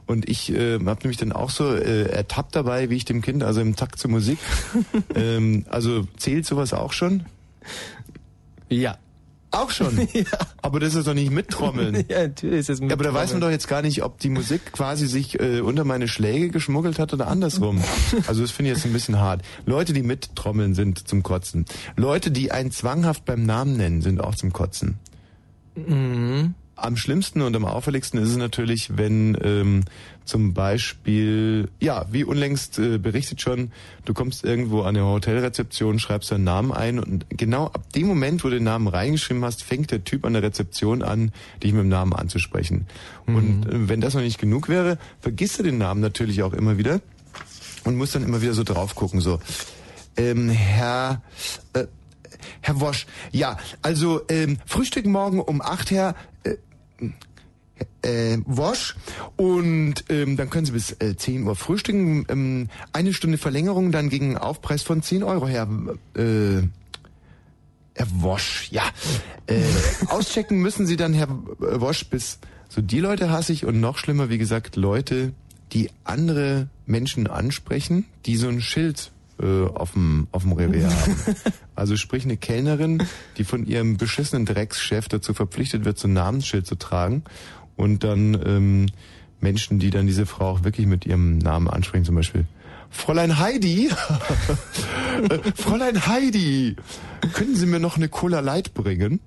Und 0.06 0.28
ich 0.28 0.52
äh, 0.52 0.74
habe 0.74 1.00
nämlich 1.04 1.16
dann 1.16 1.32
auch 1.32 1.50
so 1.50 1.74
äh, 1.74 2.10
ertappt 2.10 2.58
dabei, 2.58 2.90
wie 2.90 2.98
ich 2.98 3.06
dem 3.06 3.22
Kind 3.22 3.42
also 3.42 3.62
im 3.62 3.78
Takt 3.78 4.00
zur 4.00 4.12
Musik. 4.12 4.38
ähm, 5.16 5.66
also 5.70 6.06
zählt 6.18 6.46
sowas 6.46 6.74
auch 6.74 6.92
schon? 6.92 7.24
Ja. 8.68 8.98
Auch 9.54 9.70
schon. 9.70 9.96
ja. 10.14 10.26
Aber 10.64 10.80
das 10.80 10.96
ist 10.96 11.08
doch 11.08 11.14
nicht 11.14 11.32
mittrommeln. 11.32 12.06
Ja, 12.10 12.24
natürlich 12.24 12.60
ist 12.62 12.70
das 12.70 12.82
mit 12.82 12.90
Ja, 12.90 12.96
aber 12.96 13.04
da 13.04 13.14
weiß 13.14 13.34
man 13.34 13.42
doch 13.42 13.52
jetzt 13.52 13.68
gar 13.68 13.82
nicht, 13.82 14.04
ob 14.04 14.20
die 14.20 14.30
Musik 14.30 14.74
quasi 14.74 15.08
sich 15.08 15.40
äh, 15.40 15.62
unter 15.62 15.84
meine 15.84 16.08
Schläge 16.08 16.50
geschmuggelt 16.50 17.00
hat 17.00 17.14
oder 17.14 17.28
andersrum. 17.28 17.82
Also 18.28 18.42
das 18.42 18.52
finde 18.52 18.72
ich 18.72 18.78
jetzt 18.78 18.86
ein 18.86 18.94
bisschen 18.94 19.20
hart. 19.20 19.42
Leute, 19.66 19.94
die 19.94 20.02
mittrommeln, 20.02 20.74
sind 20.74 21.08
zum 21.08 21.24
Kotzen. 21.24 21.66
Leute, 21.96 22.32
die 22.32 22.52
einen 22.52 22.72
zwanghaft 22.72 23.26
beim 23.26 23.46
Namen 23.46 23.78
nennen, 23.78 24.02
sind 24.02 24.22
auch 24.22 24.36
zum 24.36 24.54
Kotzen. 24.54 24.98
Mhm. 25.76 26.56
Am 26.76 26.98
schlimmsten 26.98 27.42
und 27.42 27.56
am 27.56 27.66
auffälligsten 27.66 28.20
ist 28.20 28.30
es 28.30 28.38
natürlich, 28.38 28.98
wenn 28.98 29.38
ähm, 29.44 29.84
zum 30.26 30.54
Beispiel, 30.54 31.70
ja, 31.80 32.06
wie 32.12 32.24
unlängst 32.24 32.80
äh, 32.80 32.98
berichtet 32.98 33.42
schon, 33.42 33.72
du 34.06 34.14
kommst 34.14 34.44
irgendwo 34.44 34.82
an 34.82 34.96
eine 34.96 35.06
Hotelrezeption, 35.06 36.00
schreibst 36.00 36.32
deinen 36.32 36.44
Namen 36.44 36.72
ein 36.72 37.00
und 37.00 37.26
genau 37.30 37.66
ab 37.68 37.92
dem 37.94 38.08
Moment, 38.08 38.44
wo 38.44 38.50
du 38.50 38.56
den 38.56 38.64
Namen 38.64 38.88
reingeschrieben 38.88 39.44
hast, 39.44 39.64
fängt 39.64 39.92
der 39.92 40.04
Typ 40.04 40.26
an 40.26 40.34
der 40.34 40.44
Rezeption 40.44 41.02
an, 41.02 41.32
dich 41.62 41.74
mit 41.74 41.82
dem 41.82 41.90
Namen 41.90 42.14
anzusprechen. 42.14 42.88
Und 43.26 43.66
äh, 43.66 43.90
wenn 43.90 44.02
das 44.02 44.14
noch 44.14 44.22
nicht 44.22 44.40
genug 44.40 44.70
wäre, 44.70 44.98
vergisst 45.20 45.60
du 45.60 45.64
den 45.64 45.78
Namen 45.78 46.02
natürlich 46.02 46.44
auch 46.44 46.54
immer 46.54 46.78
wieder 46.78 47.02
und 47.84 47.98
musst 47.98 48.16
dann 48.16 48.24
immer 48.24 48.42
wieder 48.42 48.54
so 48.54 48.64
drauf 48.64 48.96
gucken, 48.96 49.22
so, 49.22 49.40
ähm, 50.18 50.50
Herr, 50.50 51.22
äh, 51.74 51.86
Herr 52.62 52.80
Wosch, 52.80 53.08
ja, 53.32 53.58
also 53.82 54.22
ähm, 54.30 54.58
Frühstück 54.66 55.06
morgen 55.06 55.40
um 55.42 55.62
acht, 55.62 55.92
Herr 55.92 56.16
äh, 56.44 56.56
äh, 58.02 58.38
Wosch 58.46 58.96
und 59.36 60.06
ähm, 60.10 60.38
dann 60.38 60.50
können 60.50 60.66
Sie 60.66 60.72
bis 60.72 60.92
äh, 61.00 61.16
10 61.16 61.46
Uhr 61.46 61.56
frühstücken. 61.56 62.26
Ähm, 62.30 62.70
eine 62.92 63.14
Stunde 63.14 63.38
Verlängerung 63.38 63.92
dann 63.92 64.10
gegen 64.10 64.38
Aufpreis 64.38 64.84
von 64.84 65.02
10 65.02 65.24
Euro, 65.24 65.48
Herr 65.48 65.68
äh, 66.16 66.68
Herr 67.96 68.08
Wosch, 68.10 68.70
ja. 68.72 68.84
Äh, 69.48 69.62
auschecken 70.08 70.60
müssen 70.60 70.86
Sie 70.86 70.98
dann, 70.98 71.14
Herr 71.14 71.28
Wosch, 71.60 72.06
bis 72.06 72.40
so 72.70 72.82
die 72.82 73.00
Leute 73.00 73.30
hasse 73.30 73.54
ich 73.54 73.66
und 73.66 73.80
noch 73.80 73.98
schlimmer, 73.98 74.30
wie 74.30 74.40
gesagt, 74.40 74.76
Leute, 74.76 75.34
die 75.74 75.90
andere 76.04 76.70
Menschen 76.86 77.28
ansprechen, 77.28 78.06
die 78.26 78.36
so 78.36 78.48
ein 78.48 78.62
Schild 78.62 79.12
äh, 79.40 79.66
auf 79.66 79.94
dem 79.94 80.28
auf 80.32 80.44
dem 80.44 80.54
Revier 80.54 80.90
haben. 80.90 81.16
Also 81.76 81.98
sprich 81.98 82.24
eine 82.24 82.38
Kellnerin, 82.38 83.02
die 83.38 83.44
von 83.44 83.66
ihrem 83.66 83.98
beschissenen 83.98 84.46
Dreckschef 84.46 85.08
dazu 85.08 85.34
verpflichtet 85.34 85.86
wird, 85.86 85.98
so 85.98 86.08
ein 86.08 86.14
Namensschild 86.14 86.68
zu 86.68 86.76
tragen 86.76 87.24
und 87.76 88.04
dann 88.04 88.40
ähm, 88.46 88.86
Menschen, 89.42 89.80
die 89.80 89.90
dann 89.90 90.06
diese 90.08 90.26
Frau 90.26 90.50
auch 90.52 90.64
wirklich 90.64 90.88
mit 90.88 91.06
ihrem 91.06 91.38
Namen 91.38 91.68
ansprechen, 91.70 92.06
zum 92.06 92.16
Beispiel 92.16 92.46
Fräulein 92.90 93.40
Heidi, 93.40 93.90
Äh, 95.30 95.40
Fräulein 95.56 96.06
Heidi, 96.08 96.76
können 97.34 97.56
Sie 97.56 97.66
mir 97.66 97.80
noch 97.80 97.98
eine 97.98 98.10
Cola 98.10 98.40
Light 98.40 98.74
bringen? 98.74 99.20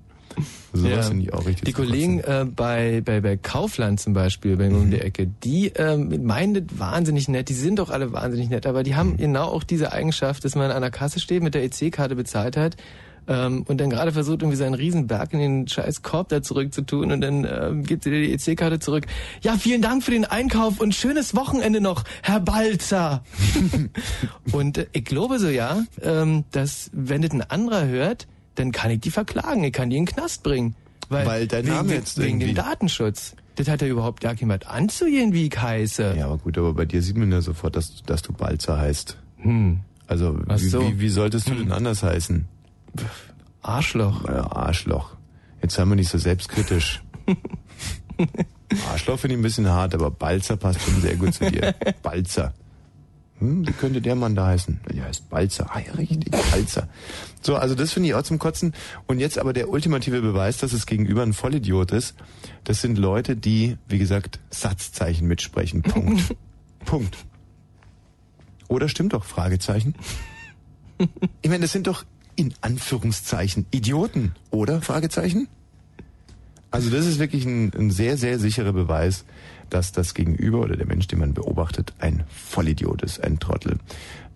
Also 0.73 0.85
sowas 0.89 1.05
Ja. 1.05 1.09
finde 1.09 1.23
ich 1.25 1.33
auch 1.33 1.45
richtig. 1.45 1.63
Die 1.65 1.71
Kollegen 1.73 2.19
äh, 2.19 2.45
bei, 2.45 3.01
bei, 3.03 3.21
bei 3.21 3.37
Kaufland 3.37 3.99
zum 3.99 4.13
Beispiel, 4.13 4.57
bei 4.57 4.69
mir 4.69 4.75
Mhm. 4.77 4.81
um 4.83 4.91
die 4.91 4.99
Ecke, 4.99 5.27
die 5.43 5.67
ähm, 5.75 6.25
meinen 6.25 6.53
das 6.67 6.77
wahnsinnig 6.79 7.27
nett, 7.29 7.49
die 7.49 7.53
sind 7.53 7.79
doch 7.79 7.89
alle 7.89 8.11
wahnsinnig 8.11 8.49
nett, 8.49 8.65
aber 8.65 8.83
die 8.83 8.95
haben 8.95 9.11
Mhm. 9.13 9.17
genau 9.17 9.45
auch 9.47 9.63
diese 9.63 9.91
Eigenschaft, 9.93 10.43
dass 10.45 10.55
man 10.55 10.71
an 10.71 10.81
der 10.81 10.91
Kasse 10.91 11.19
steht, 11.19 11.41
mit 11.41 11.53
der 11.55 11.63
EC-Karte 11.63 12.15
bezahlt 12.15 12.57
hat 12.57 12.75
ähm, 13.27 13.63
und 13.67 13.79
dann 13.79 13.89
gerade 13.89 14.11
versucht, 14.11 14.41
irgendwie 14.41 14.57
seinen 14.57 14.73
Riesenberg 14.73 15.33
in 15.33 15.39
den 15.39 15.67
scheiß 15.67 16.01
Korb 16.01 16.29
da 16.29 16.41
zurückzutun 16.41 17.11
und 17.11 17.21
dann 17.21 17.45
ähm, 17.45 17.83
gibt 17.83 18.03
sie 18.03 18.11
dir 18.11 18.21
die 18.21 18.33
EC-Karte 18.33 18.79
zurück. 18.79 19.05
Ja, 19.41 19.57
vielen 19.57 19.81
Dank 19.81 20.03
für 20.03 20.11
den 20.11 20.25
Einkauf 20.25 20.79
und 20.79 20.95
schönes 20.95 21.35
Wochenende 21.35 21.81
noch, 21.81 22.03
Herr 22.23 22.39
Balzer. 22.39 23.23
und 24.51 24.77
äh, 24.77 24.87
ich 24.93 25.05
glaube 25.05 25.39
so, 25.39 25.47
ja, 25.49 25.83
ähm, 26.01 26.43
dass 26.51 26.89
wenn 26.93 27.21
das 27.21 27.31
ein 27.31 27.41
anderer 27.41 27.85
hört, 27.87 28.27
dann 28.55 28.71
kann 28.71 28.91
ich 28.91 29.01
die 29.01 29.11
verklagen, 29.11 29.63
ich 29.63 29.73
kann 29.73 29.89
die 29.89 29.97
in 29.97 30.05
den 30.05 30.13
Knast 30.13 30.43
bringen. 30.43 30.75
Weil, 31.09 31.25
Weil 31.25 31.47
dein 31.47 31.65
wegen, 31.65 31.75
Name 31.75 31.93
jetzt 31.93 32.17
wegen 32.17 32.39
dem 32.39 32.49
irgendwie- 32.49 32.61
Datenschutz. 32.61 33.35
Das 33.55 33.67
hat 33.69 33.81
ja 33.81 33.87
überhaupt 33.87 34.21
gar 34.21 34.33
jemand 34.35 34.67
anzugehen, 34.67 35.33
wie 35.33 35.47
ich 35.47 35.59
heiße. 35.59 36.13
Ja, 36.17 36.25
aber 36.25 36.37
gut, 36.37 36.57
aber 36.59 36.73
bei 36.73 36.85
dir 36.85 37.01
sieht 37.01 37.17
man 37.17 37.31
ja 37.31 37.41
sofort, 37.41 37.75
dass, 37.75 38.03
dass 38.05 38.21
du 38.21 38.31
Balzer 38.33 38.77
heißt. 38.77 39.17
Hm. 39.37 39.79
Also 40.05 40.37
Ach 40.47 40.59
wie, 40.59 40.69
so. 40.69 40.81
wie, 40.81 40.99
wie 40.99 41.09
solltest 41.09 41.49
du 41.49 41.55
denn 41.55 41.71
anders 41.71 42.03
heißen? 42.03 42.45
Arschloch. 43.61 44.25
Ja, 44.25 44.51
Arschloch. 44.51 45.15
Jetzt 45.61 45.75
sei 45.75 45.85
mal 45.85 45.95
nicht 45.95 46.09
so 46.09 46.17
selbstkritisch. 46.17 47.01
Arschloch 48.89 49.19
finde 49.19 49.35
ich 49.35 49.39
ein 49.39 49.43
bisschen 49.43 49.69
hart, 49.69 49.93
aber 49.93 50.11
Balzer 50.11 50.57
passt 50.57 50.81
schon 50.81 51.01
sehr 51.01 51.15
gut 51.15 51.33
zu 51.33 51.49
dir. 51.49 51.73
Balzer. 52.03 52.53
Hm, 53.39 53.67
wie 53.67 53.71
könnte 53.71 54.01
der 54.01 54.15
Mann 54.15 54.35
da 54.35 54.47
heißen? 54.47 54.79
Der 54.91 55.05
heißt 55.05 55.29
Balzer. 55.29 55.67
Ah 55.69 55.79
ja, 55.79 55.93
richtig, 55.93 56.31
Balzer. 56.31 56.87
So, 57.41 57.55
also 57.55 57.75
das 57.75 57.93
finde 57.93 58.09
ich 58.09 58.15
auch 58.15 58.23
zum 58.23 58.39
Kotzen. 58.39 58.73
Und 59.05 59.19
jetzt 59.19 59.37
aber 59.37 59.53
der 59.53 59.69
ultimative 59.69 60.21
Beweis, 60.21 60.57
dass 60.57 60.73
es 60.73 60.85
gegenüber 60.85 61.23
ein 61.23 61.33
Vollidiot 61.33 61.91
ist. 61.91 62.15
Das 62.63 62.81
sind 62.81 62.97
Leute, 62.97 63.35
die, 63.35 63.77
wie 63.87 63.99
gesagt, 63.99 64.39
Satzzeichen 64.49 65.27
mitsprechen. 65.27 65.83
Punkt. 65.83 66.35
Punkt. 66.85 67.17
Oder 68.67 68.89
stimmt 68.89 69.13
doch? 69.13 69.23
Fragezeichen. 69.23 69.95
Ich 71.41 71.49
meine, 71.49 71.61
das 71.61 71.71
sind 71.71 71.87
doch 71.87 72.05
in 72.37 72.53
Anführungszeichen 72.61 73.65
Idioten, 73.71 74.33
oder? 74.51 74.81
Fragezeichen? 74.81 75.49
Also 76.71 76.89
das 76.89 77.05
ist 77.05 77.19
wirklich 77.19 77.45
ein, 77.45 77.73
ein 77.73 77.91
sehr, 77.91 78.17
sehr 78.17 78.39
sicherer 78.39 78.71
Beweis, 78.71 79.25
dass 79.69 79.91
das 79.91 80.13
Gegenüber 80.13 80.59
oder 80.59 80.77
der 80.77 80.85
Mensch, 80.85 81.07
den 81.07 81.19
man 81.19 81.33
beobachtet, 81.33 81.93
ein 81.99 82.23
Vollidiot 82.29 83.01
ist, 83.01 83.21
ein 83.21 83.39
Trottel. 83.39 83.79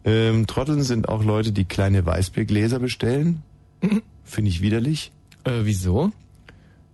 Ähm, 0.04 0.48
Trotteln 0.48 0.84
sind 0.84 1.08
auch 1.08 1.24
Leute, 1.24 1.52
die 1.52 1.66
kleine 1.66 2.06
Weißbiergläser 2.06 2.80
bestellen. 2.80 3.44
Finde 4.24 4.50
ich 4.50 4.62
widerlich. 4.62 5.12
Äh, 5.44 5.62
wieso? 5.64 6.12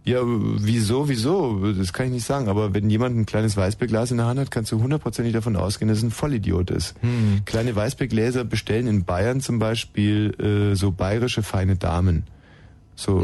Ja, 0.08 0.22
wieso, 0.24 1.10
wieso? 1.10 1.74
Das 1.74 1.92
kann 1.92 2.06
ich 2.08 2.12
nicht 2.14 2.26
sagen. 2.26 2.48
Aber 2.48 2.74
wenn 2.74 2.90
jemand 2.90 3.18
ein 3.18 3.26
kleines 3.26 3.58
Weißbierglas 3.58 4.12
in 4.12 4.18
der 4.18 4.26
Hand 4.26 4.40
hat, 4.40 4.52
kannst 4.52 4.72
du 4.72 4.82
hundertprozentig 4.82 5.34
davon 5.34 5.58
ausgehen, 5.58 5.90
dass 5.90 5.98
es 5.98 6.04
ein 6.06 6.12
Vollidiot 6.12 6.72
ist. 6.72 6.96
Kleine 7.44 7.76
Weißbiergläser 7.76 8.46
bestellen 8.46 8.88
in 8.88 9.04
Bayern 9.04 9.42
zum 9.42 9.60
Beispiel 9.60 10.34
äh, 10.40 10.76
so 10.76 10.92
bayerische 10.92 11.44
feine 11.44 11.76
Damen. 11.76 12.24
So, 12.96 13.20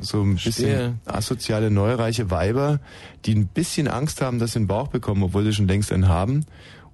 so 0.00 0.22
ein 0.22 0.34
bisschen 0.34 0.36
Verstehe. 0.36 0.94
asoziale, 1.06 1.70
neureiche 1.70 2.30
Weiber, 2.30 2.80
die 3.24 3.34
ein 3.34 3.46
bisschen 3.46 3.88
Angst 3.88 4.20
haben, 4.20 4.38
dass 4.38 4.52
sie 4.52 4.58
einen 4.58 4.66
Bauch 4.66 4.88
bekommen, 4.88 5.22
obwohl 5.22 5.42
sie 5.44 5.54
schon 5.54 5.66
längst 5.66 5.90
einen 5.90 6.08
haben 6.08 6.44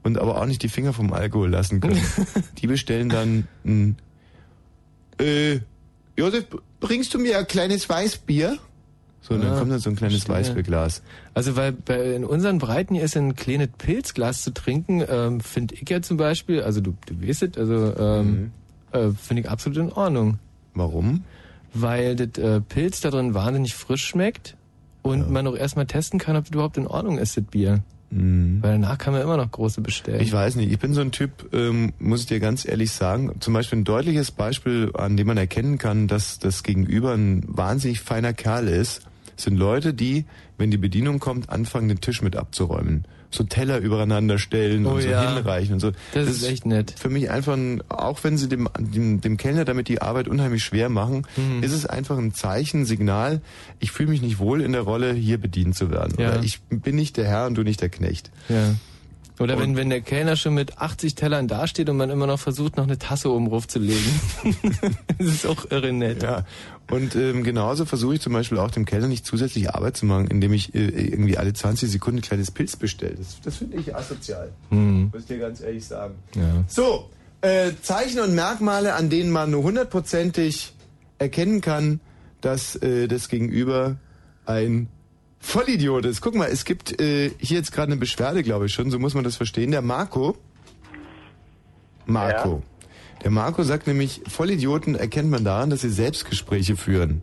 und 0.05 0.19
aber 0.19 0.41
auch 0.41 0.47
nicht 0.47 0.63
die 0.63 0.69
Finger 0.69 0.93
vom 0.93 1.13
Alkohol 1.13 1.51
lassen 1.51 1.81
können. 1.81 2.01
die 2.59 2.69
bestellen 2.69 3.09
dann 3.09 3.49
ein, 3.65 3.97
äh, 5.19 5.59
Josef, 6.17 6.45
bringst 6.79 7.13
du 7.13 7.19
mir 7.19 7.39
ein 7.39 7.47
kleines 7.49 7.89
Weißbier? 7.89 8.57
So, 9.27 9.35
und 9.35 9.43
dann 9.43 9.55
Ah, 9.55 9.59
kommt 9.59 9.73
dann 9.73 9.81
so 9.81 9.91
ein 9.91 9.97
kleines 9.97 10.23
verstehe. 10.23 10.37
Weißbierglas. 10.37 11.03
Also 11.35 11.57
weil 11.57 11.73
bei, 11.73 12.15
in 12.15 12.25
unseren 12.25 12.59
Breiten 12.59 12.95
hier 12.95 13.03
ist 13.05 13.17
ein 13.17 13.35
kleines 13.35 13.69
Pilzglas 13.77 14.43
zu 14.43 14.55
trinken, 14.55 15.03
ähm, 15.09 15.41
finde 15.41 15.75
ich 15.75 15.89
ja 15.91 16.01
zum 16.01 16.17
Beispiel, 16.17 16.63
also 16.63 16.81
du, 16.81 16.95
du 17.07 17.27
weißt 17.27 17.43
es, 17.43 17.59
also 17.59 17.93
ähm, 17.99 18.53
äh, 18.93 19.09
finde 19.11 19.43
ich 19.43 19.51
absolut 19.51 19.79
in 19.79 19.93
Ordnung. 19.93 20.39
Warum? 20.75 21.25
Weil 21.75 22.15
das 22.15 22.39
äh, 22.43 22.61
Pilz 22.61 23.01
da 23.01 23.11
drin 23.11 23.35
wahnsinnig 23.35 23.75
frisch 23.75 24.07
schmeckt 24.07 24.57
und 25.03 25.31
man 25.31 25.47
auch 25.49 25.57
erstmal 25.57 25.87
testen 25.87 26.21
kann, 26.21 26.37
ob 26.37 26.45
das 26.45 26.53
überhaupt 26.53 26.77
in 26.77 26.87
Ordnung 26.87 27.19
ist, 27.19 27.37
das 27.37 27.45
Bier. 27.45 27.83
Weil 28.09 28.61
danach 28.73 28.99
kann 28.99 29.13
man 29.13 29.23
immer 29.23 29.37
noch 29.37 29.51
große 29.51 29.81
bestellen. 29.81 30.21
Ich 30.21 30.33
weiß 30.33 30.55
nicht, 30.55 30.71
ich 30.71 30.79
bin 30.79 30.95
so 30.95 31.01
ein 31.01 31.11
Typ, 31.11 31.53
ähm, 31.53 31.93
muss 31.99 32.21
ich 32.21 32.27
dir 32.27 32.39
ganz 32.39 32.65
ehrlich 32.67 32.93
sagen, 32.93 33.33
zum 33.41 33.53
Beispiel 33.53 33.81
ein 33.81 33.85
deutliches 33.85 34.31
Beispiel, 34.31 34.93
an 34.95 35.17
dem 35.17 35.27
man 35.27 35.37
erkennen 35.37 35.77
kann, 35.77 36.07
dass 36.07 36.39
das 36.39 36.63
Gegenüber 36.63 37.13
ein 37.15 37.43
wahnsinnig 37.49 38.01
feiner 38.01 38.33
Kerl 38.33 38.69
ist, 38.69 39.03
sind 39.37 39.57
Leute, 39.57 39.95
die, 39.95 40.25
wenn 40.59 40.71
die 40.71 40.79
Bedienung 40.79 41.19
kommt, 41.19 41.51
anfangen, 41.51 41.89
den 41.89 42.01
Tisch 42.01 42.23
mit 42.23 42.37
abzuräumen. 42.37 43.05
So 43.31 43.43
Teller 43.45 43.79
übereinander 43.79 44.39
stellen 44.39 44.87
Oh 44.87 44.93
und 44.93 45.03
so 45.03 45.09
ja. 45.09 45.35
hinreichen 45.35 45.75
und 45.75 45.81
so. 45.81 45.91
Das 46.15 46.29
ist 46.29 46.45
echt 46.45 46.65
nett. 46.65 46.95
Für 46.97 47.09
mich 47.11 47.29
einfach, 47.29 47.55
ein, 47.55 47.83
auch 47.89 48.23
wenn 48.25 48.39
sie 48.39 48.49
dem, 48.49 48.69
dem, 48.79 49.21
dem 49.21 49.37
Kellner 49.37 49.65
damit 49.65 49.89
die 49.89 50.01
Arbeit 50.01 50.29
unheimlich 50.29 50.63
schwer 50.65 50.89
machen, 50.89 51.27
Mhm. 51.37 51.63
ist 51.63 51.73
es 51.73 51.87
einfach 51.87 52.17
ein 52.19 52.33
Zeichen, 52.35 52.83
ein 52.83 52.87
Signal, 52.87 53.41
ich 53.81 53.91
fühle 53.91 54.11
mich 54.11 54.23
nicht 54.23 54.39
wohl 54.39 54.61
in 54.63 54.73
der 54.73 54.83
Rolle, 54.83 55.13
hier 55.13 55.39
bedient 55.39 55.75
zu 55.75 55.91
werden. 55.91 56.15
Ja. 56.19 56.31
Oder 56.31 56.43
ich 56.45 56.61
bin 56.71 56.95
nicht 56.95 57.17
der 57.17 57.27
Herr 57.27 57.47
und 57.47 57.57
du 57.57 57.63
nicht 57.63 57.83
der 57.83 57.89
Knecht. 57.91 58.31
Ja. 58.49 58.75
Oder 59.39 59.59
wenn, 59.59 59.77
wenn 59.77 59.91
der 59.91 60.01
Kellner 60.01 60.37
schon 60.37 60.55
mit 60.55 60.79
80 60.79 61.15
Tellern 61.15 61.47
dasteht 61.47 61.89
und 61.91 61.97
man 61.99 62.09
immer 62.11 62.27
noch 62.27 62.39
versucht, 62.39 62.77
noch 62.77 62.85
eine 62.85 62.99
Tasse 62.99 63.31
oben 63.31 63.51
drauf 63.51 63.69
zu 63.69 63.79
legen. 63.79 64.21
das 65.19 65.27
ist 65.27 65.47
auch 65.47 65.71
irre 65.71 65.93
nett. 65.93 66.23
Ja, 66.23 66.45
und 66.91 67.15
ähm, 67.17 67.45
genauso 67.45 67.85
versuche 67.85 68.15
ich 68.15 68.21
zum 68.21 68.33
Beispiel 68.33 68.59
auch 68.59 68.71
dem 68.71 68.85
Kellner 68.87 69.09
nicht 69.09 69.27
zusätzlich 69.27 69.75
Arbeit 69.75 69.97
zu 69.97 70.07
machen, 70.07 70.27
indem 70.29 70.53
ich 70.53 70.75
äh, 70.75 70.87
irgendwie 70.87 71.37
alle 71.37 71.53
20 71.53 71.91
Sekunden 71.91 72.19
ein 72.21 72.23
kleines 72.23 72.51
Pilz 72.51 72.77
bestelle. 72.77 73.15
Das, 73.17 73.41
das 73.43 73.57
finde 73.57 73.77
ich 73.77 73.95
asozial, 73.95 74.53
Hm. 74.71 75.11
muss 75.13 75.23
ich 75.23 75.27
dir 75.27 75.39
ganz 75.39 75.61
ehrlich 75.61 75.85
sagen. 75.85 76.15
Ja. 76.35 76.65
So, 76.69 77.11
äh, 77.43 77.73
Zeichen 77.83 78.21
und 78.21 78.35
Merkmale, 78.35 78.95
an 78.95 79.11
denen 79.11 79.31
man 79.31 79.51
nur 79.51 79.63
hundertprozentig 79.65 80.73
erkennen 81.19 81.61
kann, 81.61 82.01
dass 82.41 82.77
äh, 82.77 83.07
das 83.09 83.29
Gegenüber 83.29 83.97
ein 84.47 84.89
Vollidiot 85.39 86.05
ist. 86.07 86.21
Guck 86.21 86.35
mal, 86.35 86.47
es 86.47 86.65
gibt 86.65 87.01
äh, 87.01 87.31
hier 87.39 87.59
jetzt 87.59 87.73
gerade 87.73 87.93
eine 87.93 88.01
Beschwerde, 88.01 88.43
glaube 88.43 88.67
ich 88.67 88.75
schon, 88.75 88.91
so 88.91 88.99
muss 88.99 89.15
man 89.15 89.25
das 89.25 89.37
verstehen. 89.37 89.71
Der 89.71 89.83
Marco, 89.83 90.37
Marco, 92.07 92.63
der 93.23 93.31
Marco 93.31 93.63
sagt 93.63 93.87
nämlich, 93.87 94.23
Vollidioten 94.29 94.95
erkennt 94.95 95.31
man 95.31 95.45
daran, 95.45 95.71
dass 95.71 95.81
sie 95.83 95.91
Selbstgespräche 95.91 96.77
führen. 96.77 97.23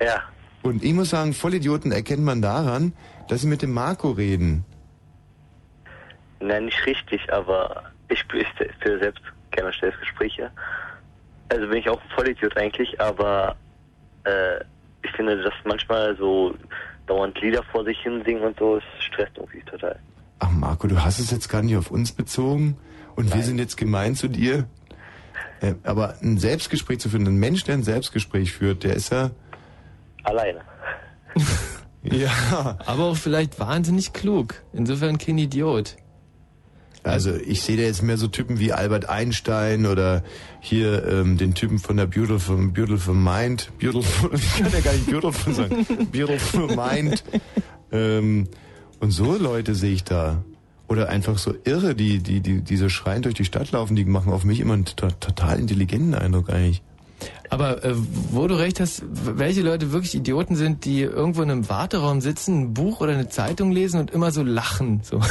Ja, 0.00 0.22
Und 0.62 0.82
ich 0.84 0.92
muss 0.92 1.10
sagen, 1.10 1.32
Vollidioten 1.32 1.92
erkennt 1.92 2.22
man 2.22 2.42
daran, 2.42 2.92
dass 3.28 3.42
sie 3.42 3.46
mit 3.46 3.62
dem 3.62 3.72
Marco 3.72 4.10
reden. 4.10 4.64
nein, 6.40 6.66
nicht 6.66 6.84
richtig, 6.86 7.32
aber 7.32 7.84
ich, 8.08 8.24
ich 8.32 8.46
führe 8.82 8.98
selbst 8.98 9.22
gerne 9.50 9.72
Stellungsgespräche. 9.72 10.50
Also 11.48 11.66
bin 11.68 11.78
ich 11.78 11.88
auch 11.88 12.00
ein 12.00 12.10
Vollidiot 12.14 12.56
eigentlich, 12.56 13.00
aber 13.00 13.56
äh, 14.24 14.60
ich 15.02 15.10
finde, 15.12 15.42
dass 15.42 15.54
manchmal 15.64 16.16
so 16.16 16.54
dauernd 17.06 17.40
Lieder 17.40 17.62
vor 17.72 17.84
sich 17.84 17.98
hin 18.00 18.22
singen 18.24 18.42
und 18.42 18.58
so, 18.58 18.76
es 18.76 19.04
stresst 19.04 19.36
irgendwie 19.36 19.62
total. 19.62 19.98
Ach 20.40 20.50
Marco, 20.50 20.86
du 20.86 21.02
hast 21.02 21.18
es 21.18 21.30
jetzt 21.30 21.48
gar 21.48 21.62
nicht 21.62 21.76
auf 21.76 21.90
uns 21.90 22.12
bezogen 22.12 22.76
und 23.16 23.34
wir 23.34 23.42
sind 23.42 23.58
jetzt 23.58 23.76
gemein 23.76 24.14
zu 24.14 24.28
dir. 24.28 24.68
Äh, 25.60 25.74
aber 25.82 26.14
ein 26.22 26.38
Selbstgespräch 26.38 27.00
zu 27.00 27.08
führen, 27.08 27.26
ein 27.26 27.36
Mensch, 27.36 27.64
der 27.64 27.74
ein 27.74 27.82
Selbstgespräch 27.82 28.52
führt, 28.52 28.84
der 28.84 28.94
ist 28.94 29.10
ja... 29.10 29.30
Alleine. 30.24 30.60
Ja, 32.02 32.78
Aber 32.86 33.04
auch 33.04 33.16
vielleicht 33.16 33.58
wahnsinnig 33.58 34.12
klug. 34.12 34.62
Insofern 34.72 35.18
kein 35.18 35.38
Idiot. 35.38 35.96
Also 37.08 37.34
ich 37.34 37.62
sehe 37.62 37.76
da 37.76 37.82
jetzt 37.84 38.02
mehr 38.02 38.16
so 38.16 38.28
Typen 38.28 38.58
wie 38.58 38.72
Albert 38.72 39.08
Einstein 39.08 39.86
oder 39.86 40.22
hier 40.60 41.06
ähm, 41.06 41.36
den 41.36 41.54
Typen 41.54 41.78
von 41.78 41.96
der 41.96 42.06
Beautiful, 42.06 42.56
Beautiful 42.68 43.14
Mind. 43.14 43.70
Beautiful, 43.80 44.30
ich 44.34 44.58
kann 44.58 44.72
ja 44.72 44.80
gar 44.80 44.92
nicht 44.92 45.10
Beautiful 45.10 45.54
sagen. 45.54 45.86
Beautiful 46.12 46.66
Mind. 46.76 47.24
Ähm, 47.92 48.48
und 49.00 49.10
so 49.10 49.36
Leute 49.36 49.74
sehe 49.74 49.92
ich 49.92 50.04
da. 50.04 50.44
Oder 50.88 51.10
einfach 51.10 51.36
so 51.36 51.54
Irre, 51.64 51.94
die, 51.94 52.18
die, 52.20 52.40
die, 52.40 52.62
die 52.62 52.76
so 52.78 52.88
schreiend 52.88 53.26
durch 53.26 53.34
die 53.34 53.44
Stadt 53.44 53.70
laufen, 53.72 53.94
die 53.94 54.06
machen 54.06 54.32
auf 54.32 54.44
mich 54.44 54.58
immer 54.60 54.72
einen 54.74 54.86
to- 54.86 55.08
total 55.20 55.58
intelligenten 55.60 56.14
Eindruck 56.14 56.48
eigentlich. 56.50 56.82
Aber 57.50 57.82
äh, 57.84 57.94
wo 58.30 58.46
du 58.46 58.54
recht 58.58 58.78
hast, 58.78 59.02
welche 59.10 59.62
Leute 59.62 59.90
wirklich 59.92 60.14
Idioten 60.14 60.54
sind, 60.54 60.84
die 60.84 61.00
irgendwo 61.00 61.42
in 61.42 61.50
einem 61.50 61.68
Warteraum 61.68 62.20
sitzen, 62.20 62.60
ein 62.60 62.74
Buch 62.74 63.00
oder 63.00 63.12
eine 63.12 63.28
Zeitung 63.28 63.72
lesen 63.72 64.00
und 64.00 64.10
immer 64.10 64.30
so 64.32 64.42
lachen. 64.42 65.00
So. 65.02 65.20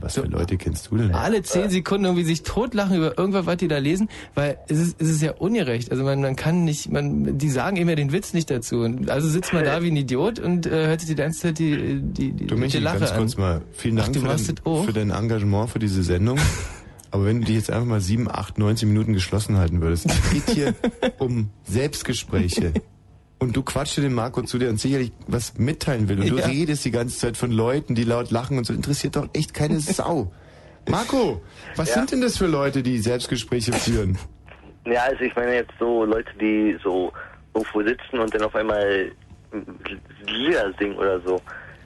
Was 0.00 0.14
für 0.14 0.22
Leute 0.26 0.56
kennst 0.56 0.90
du 0.90 0.96
denn? 0.96 1.14
Alle 1.14 1.42
zehn 1.42 1.70
Sekunden 1.70 2.04
irgendwie 2.04 2.24
sich 2.24 2.42
totlachen 2.42 2.96
über 2.96 3.16
irgendwas, 3.16 3.46
was 3.46 3.56
die 3.56 3.68
da 3.68 3.78
lesen, 3.78 4.08
weil 4.34 4.58
es 4.68 4.78
ist, 4.78 5.00
es 5.00 5.08
ist 5.08 5.22
ja 5.22 5.32
ungerecht. 5.32 5.90
Also 5.90 6.02
man, 6.04 6.20
man 6.20 6.36
kann 6.36 6.64
nicht, 6.64 6.90
man, 6.90 7.38
die 7.38 7.48
sagen 7.48 7.76
eben 7.76 7.88
ja 7.88 7.94
den 7.94 8.12
Witz 8.12 8.34
nicht 8.34 8.50
dazu. 8.50 8.80
Und 8.80 9.10
Also 9.10 9.28
sitzt 9.28 9.52
man 9.52 9.64
da 9.64 9.82
wie 9.82 9.90
ein 9.90 9.96
Idiot 9.96 10.38
und 10.40 10.66
äh, 10.66 10.88
hört 10.88 11.00
sich 11.00 11.08
die 11.08 11.14
ganze 11.14 11.40
Zeit 11.40 11.58
die, 11.58 12.00
die, 12.02 12.32
die, 12.32 12.46
Du 12.46 12.54
die 12.56 12.60
Michi, 12.60 12.78
Lache 12.78 12.98
ganz 13.00 13.12
an. 13.12 13.18
kurz 13.18 13.36
mal, 13.36 13.62
vielen 13.72 13.98
Ach, 13.98 14.04
Dank 14.04 14.14
du 14.14 14.20
für, 14.20 14.54
dein, 14.54 14.84
für 14.84 14.92
dein 14.92 15.10
Engagement 15.10 15.70
für 15.70 15.78
diese 15.78 16.02
Sendung. 16.02 16.38
Aber 17.10 17.24
wenn 17.24 17.40
du 17.40 17.46
dich 17.46 17.56
jetzt 17.56 17.70
einfach 17.70 17.86
mal 17.86 18.00
sieben, 18.00 18.28
acht, 18.30 18.58
19 18.58 18.88
Minuten 18.88 19.12
geschlossen 19.14 19.56
halten 19.56 19.80
würdest, 19.80 20.06
es 20.06 20.30
geht 20.30 20.50
hier 20.54 20.74
um 21.18 21.50
Selbstgespräche. 21.64 22.72
Und 23.38 23.56
du 23.56 23.62
quatschst 23.62 23.96
dir 23.98 24.02
den 24.02 24.14
Marco 24.14 24.42
zu 24.42 24.58
dir 24.58 24.68
und 24.68 24.78
sicherlich 24.80 25.12
was 25.26 25.56
mitteilen 25.58 26.08
will. 26.08 26.20
Und 26.20 26.28
du 26.30 26.36
Ja. 26.38 26.46
redest 26.46 26.84
die 26.84 26.90
ganze 26.90 27.16
Zeit 27.18 27.36
von 27.36 27.50
Leuten, 27.52 27.94
die 27.94 28.04
laut 28.04 28.30
lachen 28.30 28.58
und 28.58 28.64
so. 28.64 28.72
Interessiert 28.74 29.16
doch 29.16 29.28
echt 29.32 29.54
keine 29.54 29.78
Sau. 29.80 30.32
Marco, 30.90 31.40
was 31.76 31.88
Ja. 31.90 31.94
sind 31.94 32.12
denn 32.12 32.20
das 32.20 32.36
für 32.36 32.46
Leute, 32.46 32.82
die 32.82 32.98
Selbstgespräche 32.98 33.72
führen? 33.72 34.18
Ja, 34.86 35.02
also 35.04 35.20
ich 35.22 35.34
meine 35.36 35.54
jetzt 35.54 35.72
so 35.78 36.04
Leute, 36.04 36.30
die 36.40 36.76
so 36.82 37.12
irgendwo 37.54 37.82
sitzen 37.82 38.18
und 38.18 38.34
dann 38.34 38.42
auf 38.42 38.54
einmal 38.54 39.12
Lieder 40.26 40.72
singen 40.78 40.96
oder 40.96 41.20
so. 41.20 41.40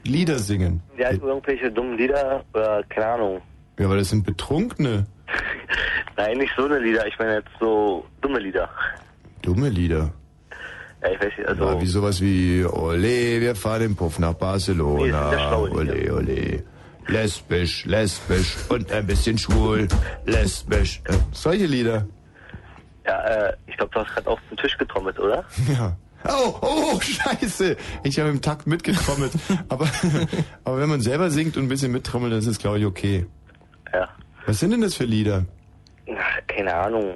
Lieder 0.05 0.39
singen. 0.39 0.81
Ja, 0.99 1.11
irgendwelche 1.13 1.71
dummen 1.71 1.97
Lieder 1.99 2.45
oder 2.55 2.83
keine 2.89 3.07
Ahnung. 3.07 3.41
Ja, 3.79 3.87
aber 3.87 3.97
das 3.97 4.11
sind 4.11 4.25
Betrunkene. 4.25 5.07
Nein, 6.17 6.39
nicht 6.39 6.53
so 6.57 6.65
eine 6.65 6.79
Lieder, 6.79 7.07
ich 7.07 7.19
meine 7.19 7.37
jetzt 7.37 7.51
so 7.61 8.05
dumme 8.21 8.39
Lieder. 8.39 8.69
Dumme 9.43 9.69
Lieder. 9.69 10.13
Ja, 11.03 11.11
ich 11.11 11.21
weiß 11.21 11.33
nicht, 11.39 11.49
also. 11.49 11.65
Ja, 11.65 11.81
wie 11.81 11.87
sowas 11.87 12.21
wie 12.21 12.65
Ole, 12.65 13.41
wir 13.41 13.55
fahren 13.57 13.83
im 13.83 13.97
Puff 13.97 14.19
nach 14.19 14.33
Nee, 14.33 14.37
Barcelona. 14.39 15.31
Lieder. 15.31 15.61
ole, 15.61 16.15
ole. 16.15 16.63
Lesbisch, 17.09 17.85
lesbisch 17.87 18.57
und 18.69 18.93
ein 18.93 19.07
bisschen 19.07 19.37
schwul. 19.37 19.89
Lesbisch. 20.25 21.01
Äh, 21.07 21.15
solche 21.33 21.67
Lieder. 21.67 22.07
Ja, 23.05 23.21
äh, 23.25 23.53
ich 23.67 23.77
glaube, 23.77 23.91
du 23.93 24.01
hast 24.01 24.15
gerade 24.15 24.29
auf 24.29 24.39
den 24.51 24.57
Tisch 24.59 24.79
getrommelt, 24.79 25.19
oder? 25.19 25.45
Ja. 25.73 25.97
Oh, 26.29 26.55
oh, 26.61 27.01
scheiße. 27.01 27.77
Ich 28.05 28.21
habe 28.21 28.29
im 28.29 28.41
Takt 28.41 28.69
mitgetrommelt. 28.69 29.33
aber, 29.69 29.89
aber 30.63 30.79
wenn 30.79 30.89
man 30.89 31.01
selber 31.01 31.31
singt 31.31 31.57
und 31.57 31.65
ein 31.65 31.69
bisschen 31.69 31.91
mittrommelt, 31.91 32.31
dann 32.33 32.39
ist 32.39 32.47
es, 32.47 32.59
glaube 32.61 32.79
ich, 32.79 32.87
okay. 32.87 33.27
Ja. 33.93 34.09
Was 34.47 34.61
sind 34.61 34.71
denn 34.73 34.81
das 34.81 34.95
für 34.95 35.05
Lieder? 35.05 35.45
Ach, 36.17 36.41
keine 36.47 36.75
Ahnung. 36.75 37.15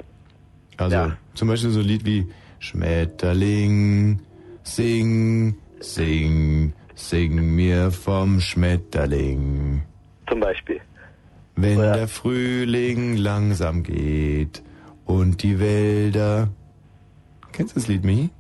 Also 0.77 0.97
Ja. 0.97 1.17
zum 1.35 1.49
Beispiel 1.49 1.71
so 1.71 1.81
ein 1.81 1.87
Lied 1.87 2.05
wie 2.05 2.27
Schmetterling, 2.59 4.21
sing, 4.63 5.55
sing, 5.81 6.73
sing 6.95 7.55
mir 7.57 7.91
vom 7.91 8.41
Schmetterling. 8.41 9.83
Zum 10.29 10.41
Beispiel. 10.41 10.81
Wenn 11.57 11.79
Oder- 11.79 11.95
der 11.95 12.09
Frühling 12.09 13.17
langsam 13.17 13.83
geht 13.83 14.63
und 15.07 15.43
die 15.43 15.59
Wälder. 15.59 16.49
Kennst 17.53 17.75
du 17.75 17.81
das 17.81 17.89
Lied, 17.89 18.05
Michi? 18.05 18.31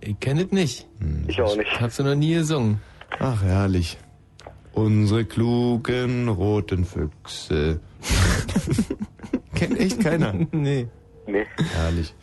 Ich 0.00 0.20
kenne 0.20 0.42
es 0.44 0.52
nicht. 0.52 0.86
Ich 1.28 1.40
auch 1.40 1.56
nicht. 1.56 1.80
Hab's 1.80 1.98
noch 1.98 2.14
nie 2.14 2.34
gesungen. 2.34 2.80
Ach, 3.18 3.42
herrlich. 3.42 3.96
Unsere 4.72 5.24
klugen 5.24 6.28
roten 6.28 6.84
Füchse. 6.84 7.80
Kennt 9.54 9.78
echt 9.78 10.00
keiner. 10.00 10.34
Nee. 10.52 10.88
Nee. 11.26 11.46
Herrlich. 11.74 12.14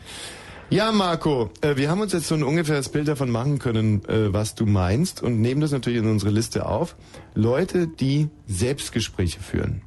Ja, 0.69 0.91
Marco, 0.91 1.51
äh, 1.61 1.75
wir 1.75 1.89
haben 1.89 2.01
uns 2.01 2.13
jetzt 2.13 2.27
so 2.27 2.35
ein 2.35 2.43
ungefähres 2.43 2.89
Bild 2.89 3.07
davon 3.07 3.29
machen 3.29 3.59
können, 3.59 4.03
äh, 4.05 4.33
was 4.33 4.55
du 4.55 4.65
meinst 4.65 5.21
und 5.21 5.39
nehmen 5.41 5.61
das 5.61 5.71
natürlich 5.71 5.99
in 5.99 6.09
unsere 6.09 6.31
Liste 6.31 6.65
auf. 6.65 6.95
Leute, 7.35 7.87
die 7.87 8.29
Selbstgespräche 8.47 9.39
führen. 9.39 9.83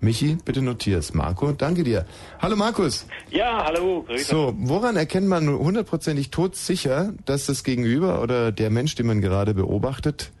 Michi, 0.00 0.38
bitte 0.44 0.62
notier's. 0.62 1.14
Marco, 1.14 1.52
danke 1.52 1.82
dir. 1.82 2.06
Hallo 2.38 2.54
Markus. 2.54 3.06
Ja, 3.30 3.64
hallo, 3.64 4.04
grüße. 4.06 4.24
So, 4.24 4.54
woran 4.56 4.96
erkennt 4.96 5.26
man 5.26 5.48
hundertprozentig 5.48 6.30
todsicher, 6.30 7.12
dass 7.24 7.46
das 7.46 7.64
Gegenüber 7.64 8.22
oder 8.22 8.52
der 8.52 8.70
Mensch, 8.70 8.94
den 8.94 9.06
man 9.06 9.20
gerade 9.20 9.54
beobachtet, 9.54 10.32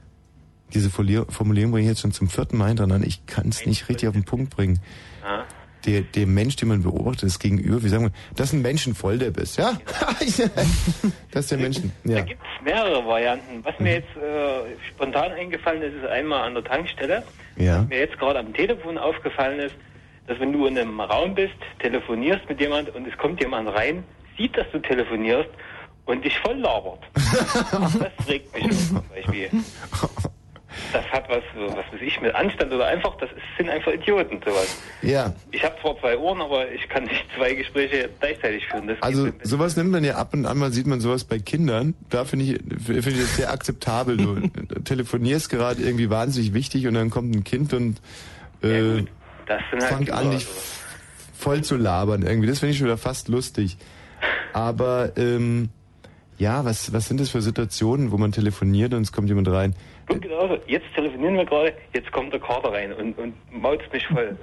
diese 0.74 0.90
Formulier- 0.90 1.26
Formulierung 1.30 1.72
bringe 1.72 1.84
ich 1.84 1.90
jetzt 1.90 2.00
schon 2.00 2.12
zum 2.12 2.28
vierten 2.28 2.56
Mal 2.56 2.68
hintereinander, 2.68 3.06
ich 3.06 3.24
kann 3.26 3.48
es 3.48 3.66
nicht 3.66 3.88
richtig 3.88 4.08
auf 4.08 4.14
den 4.14 4.24
Punkt 4.24 4.54
bringen. 4.54 4.80
Ja. 5.22 5.44
Der, 5.86 6.00
der 6.00 6.26
Mensch, 6.26 6.56
den 6.56 6.68
man 6.68 6.82
beobachtet, 6.82 7.24
das 7.24 7.38
Gegenüber, 7.38 7.80
wie 7.84 7.88
sagen 7.88 8.04
wir, 8.06 8.12
das 8.34 8.48
ist 8.48 8.54
ein 8.54 8.62
Menschenvolldepp 8.62 9.36
ist, 9.36 9.56
ja? 9.56 9.78
das 11.30 11.44
ist 11.44 11.50
der 11.52 11.58
Menschen, 11.58 11.92
Da 12.02 12.14
ja. 12.14 12.20
gibt 12.22 12.40
es 12.42 12.64
mehrere 12.64 13.06
Varianten. 13.06 13.64
Was 13.64 13.78
mir 13.78 13.94
jetzt 13.94 14.16
äh, 14.16 14.76
spontan 14.88 15.30
eingefallen 15.32 15.82
ist, 15.82 15.94
ist 15.94 16.06
einmal 16.06 16.42
an 16.42 16.54
der 16.54 16.64
Tankstelle. 16.64 17.22
Ja. 17.56 17.82
Mir 17.82 18.00
jetzt 18.00 18.18
gerade 18.18 18.40
am 18.40 18.52
Telefon 18.52 18.98
aufgefallen 18.98 19.60
ist, 19.60 19.76
dass 20.26 20.40
wenn 20.40 20.52
du 20.52 20.66
in 20.66 20.76
einem 20.76 21.00
Raum 21.00 21.36
bist, 21.36 21.54
telefonierst 21.78 22.48
mit 22.48 22.60
jemand 22.60 22.92
und 22.92 23.06
es 23.06 23.16
kommt 23.16 23.40
jemand 23.40 23.68
rein, 23.68 24.02
sieht, 24.36 24.56
dass 24.56 24.66
du 24.72 24.80
telefonierst 24.80 25.50
und 26.06 26.24
dich 26.24 26.36
voll 26.40 26.56
labert. 26.56 27.04
das 27.14 28.28
regt 28.28 28.52
mich 28.54 28.64
auf, 28.64 28.88
zum 28.88 29.02
Beispiel. 29.08 29.50
Das 30.92 31.04
hat 31.06 31.28
was, 31.28 31.42
was 31.56 31.76
weiß 31.92 32.00
ich, 32.00 32.20
mit 32.20 32.34
Anstand 32.34 32.72
oder 32.72 32.86
einfach, 32.86 33.16
das 33.16 33.30
sind 33.56 33.68
einfach 33.68 33.92
Idioten, 33.92 34.40
sowas. 34.44 34.76
Ja, 35.02 35.34
Ich 35.52 35.62
habe 35.64 35.74
zwar 35.80 35.98
zwei 35.98 36.16
Ohren, 36.16 36.40
aber 36.40 36.70
ich 36.70 36.88
kann 36.88 37.04
nicht 37.04 37.24
zwei 37.36 37.54
Gespräche 37.54 38.08
gleichzeitig 38.20 38.66
führen. 38.66 38.86
Das 38.86 39.00
also 39.02 39.28
sowas 39.42 39.76
nimmt 39.76 39.90
man 39.90 40.04
ja 40.04 40.16
ab 40.16 40.32
und 40.32 40.46
an 40.46 40.58
mal, 40.58 40.72
sieht 40.72 40.86
man 40.86 41.00
sowas 41.00 41.24
bei 41.24 41.38
Kindern. 41.38 41.94
Da 42.10 42.24
finde 42.24 42.44
ich, 42.46 42.84
finde 42.84 43.10
ich 43.10 43.18
das 43.20 43.36
sehr 43.36 43.50
akzeptabel. 43.50 44.16
Du 44.16 44.40
telefonierst 44.84 45.50
gerade 45.50 45.82
irgendwie 45.82 46.10
wahnsinnig 46.10 46.54
wichtig 46.54 46.86
und 46.86 46.94
dann 46.94 47.10
kommt 47.10 47.34
ein 47.34 47.44
Kind 47.44 47.72
und 47.72 48.00
äh, 48.62 48.68
sind 48.68 49.10
halt 49.72 49.82
fängt 49.82 50.10
an, 50.10 50.30
dich 50.30 50.46
also. 50.46 50.60
voll 51.34 51.62
zu 51.62 51.76
labern 51.76 52.22
irgendwie. 52.22 52.48
Das 52.48 52.60
finde 52.60 52.72
ich 52.72 52.78
schon 52.78 52.86
wieder 52.86 52.98
fast 52.98 53.28
lustig. 53.28 53.76
Aber 54.52 55.12
ähm, 55.16 55.68
ja, 56.38 56.64
was, 56.64 56.92
was 56.92 57.06
sind 57.06 57.20
das 57.20 57.30
für 57.30 57.40
Situationen, 57.42 58.10
wo 58.10 58.18
man 58.18 58.32
telefoniert 58.32 58.94
und 58.94 59.02
es 59.02 59.12
kommt 59.12 59.28
jemand 59.28 59.48
rein? 59.48 59.74
Und 60.08 60.22
genauso, 60.22 60.58
jetzt 60.66 60.86
telefonieren 60.94 61.36
wir 61.36 61.44
gerade, 61.44 61.72
jetzt 61.92 62.10
kommt 62.12 62.32
der 62.32 62.40
Kater 62.40 62.72
rein 62.72 62.92
und, 62.92 63.18
und 63.18 63.34
mauzt 63.52 63.92
mich 63.92 64.06
voll. 64.06 64.36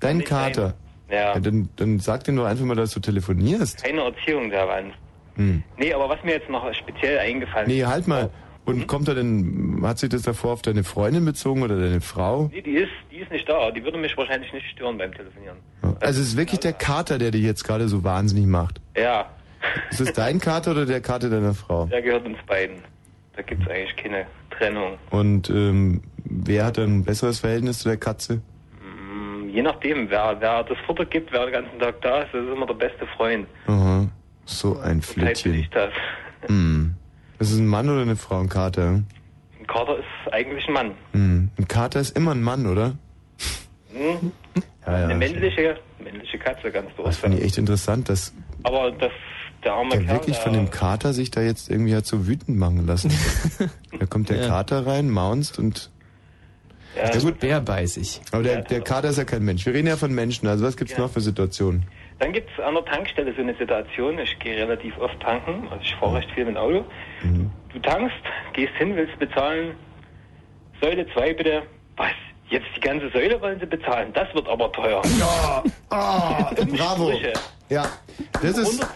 Dein 0.00 0.24
Kater. 0.24 0.74
Ja, 1.10 1.34
Ja, 1.34 1.40
dann, 1.40 1.68
dann 1.76 1.98
sag 1.98 2.24
dir 2.24 2.32
nur 2.32 2.46
einfach 2.48 2.64
mal, 2.64 2.74
dass 2.76 2.92
du 2.92 3.00
telefonierst. 3.00 3.82
keine 3.84 4.00
Erziehung 4.02 4.48
der 4.50 4.66
Wand. 4.68 4.94
Hm. 5.36 5.62
Nee, 5.78 5.92
aber 5.92 6.08
was 6.08 6.22
mir 6.24 6.32
jetzt 6.32 6.48
noch 6.48 6.72
speziell 6.74 7.18
eingefallen 7.18 7.66
Nee, 7.68 7.80
ist. 7.82 7.86
halt 7.88 8.06
mal. 8.08 8.30
Und 8.64 8.86
kommt 8.86 9.08
er 9.08 9.16
denn, 9.16 9.80
hat 9.82 9.98
sich 9.98 10.08
das 10.08 10.22
davor 10.22 10.52
auf 10.52 10.62
deine 10.62 10.84
Freundin 10.84 11.24
bezogen 11.24 11.62
oder 11.64 11.78
deine 11.80 12.00
Frau? 12.00 12.48
Nee, 12.52 12.62
die 12.62 12.74
ist, 12.74 12.92
die 13.10 13.16
ist 13.16 13.30
nicht 13.32 13.48
da. 13.48 13.70
Die 13.72 13.82
würde 13.82 13.98
mich 13.98 14.16
wahrscheinlich 14.16 14.52
nicht 14.52 14.66
stören 14.70 14.96
beim 14.98 15.12
Telefonieren. 15.12 15.56
Also 16.00 16.20
es 16.20 16.28
ist 16.28 16.36
wirklich 16.36 16.60
der 16.60 16.72
Kater, 16.72 17.18
der 17.18 17.32
dich 17.32 17.42
jetzt 17.42 17.64
gerade 17.64 17.88
so 17.88 18.04
wahnsinnig 18.04 18.46
macht. 18.46 18.80
Ja, 18.96 19.28
Ist 19.90 20.00
es 20.00 20.12
dein 20.12 20.38
Kater 20.38 20.70
oder 20.70 20.86
der 20.86 21.00
Kater 21.00 21.28
deiner 21.28 21.54
Frau? 21.54 21.86
der 21.86 22.02
gehört 22.02 22.24
uns 22.24 22.38
beiden. 22.46 22.76
Da 23.34 23.42
gibt's 23.42 23.68
eigentlich 23.68 23.96
keine 23.96 24.26
Trennung. 24.62 24.98
Und 25.10 25.50
ähm, 25.50 26.02
wer 26.24 26.64
hat 26.66 26.78
ein 26.78 27.04
besseres 27.04 27.40
Verhältnis 27.40 27.80
zu 27.80 27.88
der 27.88 27.98
Katze? 27.98 28.40
Hm, 28.80 29.48
Je 29.50 29.62
nachdem, 29.62 30.08
wer, 30.08 30.36
wer 30.40 30.62
das 30.64 30.78
Futter 30.86 31.04
gibt, 31.04 31.32
wer 31.32 31.46
den 31.46 31.52
ganzen 31.52 31.78
Tag 31.78 32.00
da 32.02 32.22
ist, 32.22 32.32
das 32.32 32.44
ist 32.44 32.52
immer 32.52 32.66
der 32.66 32.74
beste 32.74 33.06
Freund. 33.16 33.46
Aha, 33.66 34.06
so 34.44 34.78
ein 34.78 35.02
Flittchen. 35.02 35.54
ich 35.54 35.70
das. 35.70 35.92
Hm. 36.46 36.94
Ist 37.38 37.50
es 37.52 37.58
ein 37.58 37.66
Mann 37.66 37.88
oder 37.88 38.02
eine 38.02 38.16
Frau, 38.16 38.38
ein 38.40 38.48
Kater? 38.48 39.02
Ein 39.58 39.66
Kater 39.66 39.98
ist 39.98 40.32
eigentlich 40.32 40.66
ein 40.68 40.74
Mann. 40.74 40.90
Hm. 41.12 41.50
Ein 41.58 41.68
Kater 41.68 42.00
ist 42.00 42.16
immer 42.16 42.32
ein 42.32 42.42
Mann, 42.42 42.66
oder? 42.66 42.94
Hm? 43.92 44.32
Ja, 44.86 44.98
ja. 44.98 45.04
Eine 45.06 45.14
männliche, 45.16 45.76
männliche 46.02 46.38
Katze, 46.38 46.70
ganz 46.70 46.88
Das 47.04 47.18
finde 47.18 47.38
ich 47.38 47.44
echt 47.44 47.58
interessant, 47.58 48.08
dass 48.08 48.32
Aber 48.62 48.90
das, 48.92 49.10
der 49.64 49.72
arme 49.74 49.90
der 49.90 50.00
Kerl, 50.00 50.14
wirklich 50.16 50.36
von 50.38 50.52
dem 50.52 50.70
Kater 50.70 51.12
sich 51.12 51.30
da 51.30 51.40
jetzt 51.40 51.70
irgendwie 51.70 51.94
hat 51.94 52.06
so 52.06 52.26
wütend 52.26 52.58
machen 52.58 52.86
lassen. 52.86 53.12
da 53.98 54.06
kommt 54.06 54.28
der 54.30 54.38
Ja. 54.42 54.48
Kater 54.48 54.86
rein, 54.86 55.08
maunzt 55.10 55.58
und... 55.58 55.90
ja, 56.96 57.12
Ja 57.12 57.20
gut, 57.20 57.38
Bärbeißig. 57.40 58.20
aber 58.32 58.42
der, 58.42 58.62
der 58.62 58.80
Kater 58.80 59.10
ist 59.10 59.18
ja 59.18 59.24
kein 59.24 59.44
Mensch. 59.44 59.64
Wir 59.66 59.74
reden 59.74 59.86
ja 59.88 59.96
von 59.96 60.12
Menschen. 60.14 60.48
Also 60.48 60.64
was 60.64 60.76
gibt's 60.76 60.94
Ja. 60.94 61.00
noch 61.00 61.10
für 61.10 61.20
Situationen? 61.20 61.84
Dann 62.18 62.32
gibt's 62.32 62.52
an 62.60 62.74
der 62.74 62.84
Tankstelle 62.84 63.34
so 63.34 63.40
eine 63.42 63.54
Situation, 63.56 64.18
ich 64.20 64.38
gehe 64.38 64.56
relativ 64.56 64.96
oft 64.98 65.18
tanken, 65.20 65.66
also 65.70 65.82
ich 65.82 65.94
fahre 65.96 66.18
recht 66.18 66.30
viel 66.32 66.44
mit 66.44 66.54
dem 66.54 66.58
Auto. 66.58 66.84
Mhm. 67.24 67.50
Du 67.72 67.78
tankst, 67.80 68.14
gehst 68.52 68.72
hin, 68.78 68.94
willst 68.94 69.18
bezahlen, 69.18 69.74
Säule 70.80 71.04
2 71.14 71.34
bitte, 71.34 71.62
was? 71.96 72.10
Jetzt 72.52 72.66
die 72.76 72.80
ganze 72.80 73.08
Säule 73.08 73.40
wollen 73.40 73.58
sie 73.58 73.64
bezahlen, 73.64 74.12
das 74.12 74.28
wird 74.34 74.46
aber 74.46 74.70
teuer. 74.72 75.00
Ja, 75.18 75.64
ah, 75.88 76.50
bravo. 76.76 77.10
Ja, 77.70 77.88
das 78.42 78.58
ist... 78.58 78.86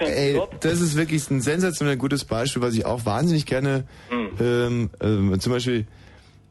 Ey, 0.00 0.40
das 0.60 0.80
ist 0.80 0.96
wirklich 0.96 1.30
ein 1.30 1.42
sensationell 1.42 1.98
gutes 1.98 2.24
Beispiel, 2.24 2.62
was 2.62 2.72
ich 2.72 2.86
auch 2.86 3.04
wahnsinnig 3.04 3.44
gerne, 3.44 3.84
ähm, 4.10 4.88
ähm, 5.02 5.38
zum 5.40 5.52
Beispiel, 5.52 5.86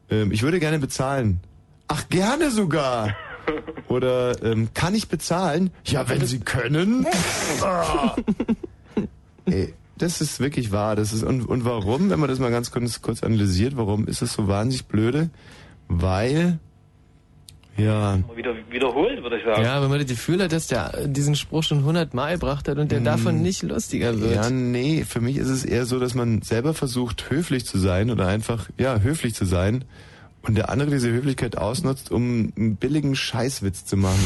ähm, 0.08 0.30
ich 0.30 0.44
würde 0.44 0.60
gerne 0.60 0.78
bezahlen. 0.78 1.40
Ach, 1.88 2.08
gerne 2.08 2.52
sogar. 2.52 3.16
Oder 3.88 4.40
ähm, 4.44 4.68
kann 4.72 4.94
ich 4.94 5.08
bezahlen? 5.08 5.70
Ja, 5.84 6.08
wenn 6.08 6.24
Sie 6.24 6.38
können. 6.38 7.06
Ah. 7.60 8.14
Ey, 9.46 9.74
das 9.98 10.20
ist 10.20 10.38
wirklich 10.38 10.70
wahr. 10.70 10.94
Das 10.94 11.12
ist 11.12 11.24
und, 11.24 11.42
und 11.42 11.64
warum, 11.64 12.08
wenn 12.10 12.20
man 12.20 12.28
das 12.28 12.38
mal 12.38 12.52
ganz 12.52 12.70
kurz, 12.70 13.02
kurz 13.02 13.24
analysiert, 13.24 13.76
warum 13.76 14.06
ist 14.06 14.22
es 14.22 14.34
so 14.34 14.46
wahnsinnig 14.46 14.86
blöde? 14.86 15.30
Weil 16.00 16.58
ja, 17.76 18.18
Wieder, 18.36 18.54
wiederholt, 18.68 19.22
würde 19.22 19.38
ich 19.38 19.44
sagen. 19.44 19.62
Ja, 19.62 19.82
wenn 19.82 19.88
man 19.88 19.98
das 19.98 20.08
Gefühl 20.08 20.42
hat, 20.42 20.52
dass 20.52 20.66
der 20.66 21.06
diesen 21.06 21.34
Spruch 21.34 21.62
schon 21.62 21.84
hundertmal 21.84 22.34
gebracht 22.34 22.68
hat 22.68 22.76
und 22.76 22.92
der 22.92 23.00
davon 23.00 23.40
nicht 23.40 23.62
lustiger 23.62 24.20
wird. 24.20 24.34
Ja, 24.34 24.50
nee, 24.50 25.04
für 25.04 25.20
mich 25.20 25.38
ist 25.38 25.48
es 25.48 25.64
eher 25.64 25.86
so, 25.86 25.98
dass 25.98 26.14
man 26.14 26.42
selber 26.42 26.74
versucht, 26.74 27.30
höflich 27.30 27.64
zu 27.64 27.78
sein 27.78 28.10
oder 28.10 28.26
einfach, 28.26 28.68
ja, 28.78 29.00
höflich 29.00 29.34
zu 29.34 29.46
sein 29.46 29.84
und 30.42 30.58
der 30.58 30.68
andere 30.68 30.90
diese 30.90 31.10
Höflichkeit 31.10 31.56
ausnutzt, 31.56 32.10
um 32.10 32.52
einen 32.56 32.76
billigen 32.76 33.14
Scheißwitz 33.14 33.86
zu 33.86 33.96
machen. 33.96 34.24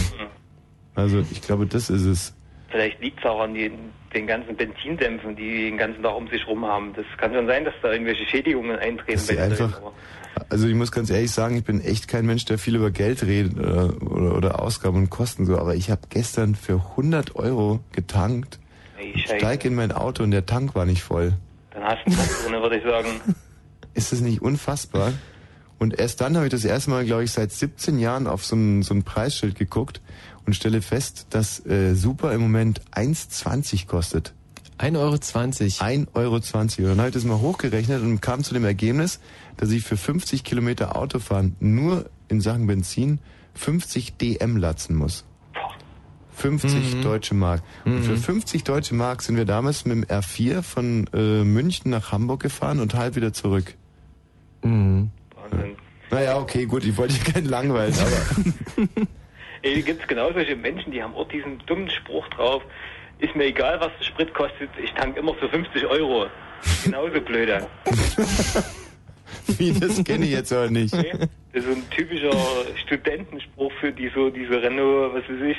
Also, 0.97 1.23
ich 1.31 1.41
glaube, 1.41 1.67
das 1.67 1.89
ist 1.89 2.05
es. 2.05 2.35
Vielleicht 2.71 3.01
liegt 3.01 3.21
es 3.21 3.27
auch 3.27 3.41
an 3.41 3.55
den, 3.55 3.73
den 4.13 4.27
ganzen 4.27 4.57
Benzindämpfen, 4.57 5.37
die 5.37 5.71
den 5.71 5.79
ganzen 5.79 6.03
Tag 6.03 6.17
um 6.17 6.27
sich 6.29 6.45
rum 6.49 6.65
haben. 6.65 6.93
Das 6.97 7.05
kann 7.19 7.33
schon 7.33 7.47
sein, 7.47 7.65
dass 7.65 7.75
da 7.81 7.93
irgendwelche 7.93 8.27
Schädigungen 8.27 8.77
eintreten. 8.77 9.13
Dass 9.13 9.27
sie 9.29 9.39
einfach, 9.39 9.81
also 10.49 10.67
ich 10.67 10.75
muss 10.75 10.93
ganz 10.93 11.11
ehrlich 11.11 11.31
sagen, 11.31 11.57
ich 11.57 11.65
bin 11.65 11.81
echt 11.81 12.09
kein 12.09 12.27
Mensch, 12.27 12.45
der 12.45 12.59
viel 12.59 12.77
über 12.77 12.91
Geld 12.91 13.23
redet 13.23 13.59
oder, 13.59 14.03
oder, 14.03 14.37
oder 14.37 14.63
Ausgaben 14.63 14.97
und 14.99 15.11
Kosten 15.11 15.47
so, 15.47 15.59
aber 15.59 15.75
ich 15.75 15.91
habe 15.91 16.03
gestern 16.09 16.55
für 16.55 16.75
100 16.75 17.37
Euro 17.37 17.81
getankt, 17.93 18.59
Ey, 18.99 19.13
und 19.13 19.21
Scheiße. 19.21 19.39
steig 19.39 19.65
in 19.65 19.75
mein 19.75 19.93
Auto 19.93 20.23
und 20.23 20.31
der 20.31 20.47
Tank 20.47 20.75
war 20.75 20.85
nicht 20.87 21.03
voll. 21.03 21.35
Dann 21.71 21.85
hast 21.85 22.07
du 22.07 22.13
was 22.17 22.43
drin, 22.45 22.53
würde 22.63 22.79
ich 22.79 22.85
sagen. 22.85 23.09
Ist 23.95 24.13
das 24.13 24.21
nicht 24.21 24.43
unfassbar? 24.43 25.13
Und 25.79 25.99
erst 25.99 26.21
dann 26.21 26.37
habe 26.37 26.47
ich 26.47 26.51
das 26.51 26.65
erste 26.65 26.91
Mal, 26.91 27.05
glaube 27.05 27.25
ich, 27.25 27.33
seit 27.33 27.53
17 27.53 27.99
Jahren 27.99 28.27
auf 28.27 28.45
so 28.45 28.57
ein, 28.57 28.83
so 28.83 28.95
ein 28.95 29.03
Preisschild 29.03 29.57
geguckt 29.59 30.01
und 30.47 30.55
stelle 30.55 30.81
fest, 30.81 31.27
dass 31.31 31.65
äh, 31.67 31.95
Super 31.95 32.33
im 32.33 32.41
Moment 32.41 32.81
1,20 32.93 33.87
kostet. 33.87 34.33
1,20 34.79 36.13
Euro. 36.15 36.37
1,20 36.37 36.79
Euro. 36.79 36.91
Und 36.91 36.91
dann 36.91 36.99
habe 36.99 37.09
ich 37.09 37.15
das 37.15 37.25
mal 37.25 37.41
hochgerechnet 37.41 38.03
und 38.03 38.21
kam 38.21 38.45
zu 38.45 38.55
dem 38.55 38.65
Ergebnis, 38.65 39.21
dass 39.57 39.71
ich 39.71 39.85
für 39.85 39.97
50 39.97 40.45
Kilometer 40.45 40.97
Autofahren 40.97 41.57
nur 41.61 42.11
in 42.29 42.41
Sachen 42.41 42.67
Benzin 42.67 43.21
50 43.55 44.17
DM 44.17 44.57
latzen 44.57 44.97
muss. 44.97 45.25
50 46.37 47.01
deutsche 47.01 47.35
Mark. 47.35 47.63
Und 47.87 48.03
für 48.03 48.17
50 48.17 48.63
deutsche 48.63 48.95
Mark 48.95 49.23
sind 49.23 49.37
wir 49.37 49.47
damals 49.47 49.87
mit 49.87 49.97
dem 49.97 50.05
R4 50.05 50.61
von 50.63 51.07
äh, 51.15 51.45
München 51.45 51.91
nach 51.91 52.13
Hamburg 52.13 52.43
gefahren 52.43 52.81
und 52.81 52.93
halb 52.95 53.17
wieder 53.17 53.33
zurück. 53.33 53.75
Mhm. 54.63 55.11
Wahnsinn. 55.35 55.77
Naja, 56.11 56.39
okay, 56.39 56.67
gut, 56.67 56.85
ich 56.85 56.97
wollte 56.99 57.15
hier 57.15 57.33
keinen 57.33 57.47
langweilen, 57.47 57.95
aber 57.99 58.87
Ey, 59.63 59.83
gibt 59.83 60.03
es 60.03 60.09
genau 60.09 60.33
solche 60.33 60.57
Menschen, 60.57 60.93
die 60.93 61.03
haben 61.03 61.15
auch 61.15 61.29
diesen 61.29 61.59
dummen 61.67 61.91
Spruch 61.91 62.29
drauf. 62.29 62.63
Ist 63.19 63.35
mir 63.35 63.45
egal, 63.45 63.81
was 63.81 63.91
der 63.99 64.05
Sprit 64.05 64.35
kostet, 64.35 64.69
ich 64.83 64.93
tank 64.93 65.17
immer 65.17 65.35
für 65.35 65.49
50 65.49 65.87
Euro. 65.87 66.27
Genauso 66.85 67.21
blöde. 67.21 67.67
wie, 69.59 69.73
das 69.73 70.03
kenne 70.05 70.25
ich 70.27 70.33
jetzt 70.33 70.53
aber 70.53 70.71
nicht. 70.71 70.95
Okay? 70.95 71.13
Das 71.53 71.65
ist 71.65 71.71
ein 71.71 71.91
typischer 71.91 72.37
Studentenspruch 72.85 73.73
für 73.81 73.93
die 73.93 74.11
so 74.15 74.31
diese 74.31 74.61
Renault, 74.63 75.15
was 75.15 75.23
weiß 75.25 75.43
ich, 75.51 75.57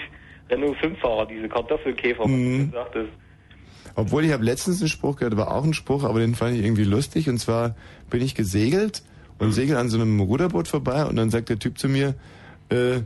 Renault 0.49 0.77
5-Fahrer, 0.77 1.25
diese 1.27 1.49
Kartoffelkäfer, 1.49 2.23
was 2.23 2.29
Mhm. 2.29 2.71
du 2.71 2.77
sagtest. 2.77 3.09
Obwohl 3.95 4.25
ich 4.25 4.31
habe 4.31 4.43
letztens 4.43 4.79
einen 4.81 4.89
Spruch 4.89 5.15
gehört, 5.17 5.37
war 5.37 5.51
auch 5.51 5.63
ein 5.63 5.73
Spruch, 5.73 6.03
aber 6.03 6.19
den 6.19 6.35
fand 6.35 6.55
ich 6.55 6.63
irgendwie 6.63 6.83
lustig. 6.83 7.29
Und 7.29 7.39
zwar 7.39 7.75
bin 8.11 8.21
ich 8.21 8.35
gesegelt 8.35 9.01
und 9.39 9.51
segel 9.53 9.75
an 9.77 9.89
so 9.89 9.97
einem 9.99 10.19
Ruderboot 10.19 10.67
vorbei 10.67 11.05
und 11.05 11.15
dann 11.15 11.31
sagt 11.31 11.49
der 11.49 11.57
Typ 11.57 11.79
zu 11.79 11.87
mir, 11.89 12.13
äh, 12.69 12.99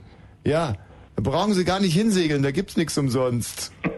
ja, 0.44 0.74
brauchen 1.24 1.54
Sie 1.54 1.66
gar 1.66 1.80
nicht 1.80 1.94
hinsegeln, 1.94 2.44
da 2.44 2.52
gibt's 2.52 2.78
nichts 2.78 2.98
umsonst. 2.98 3.72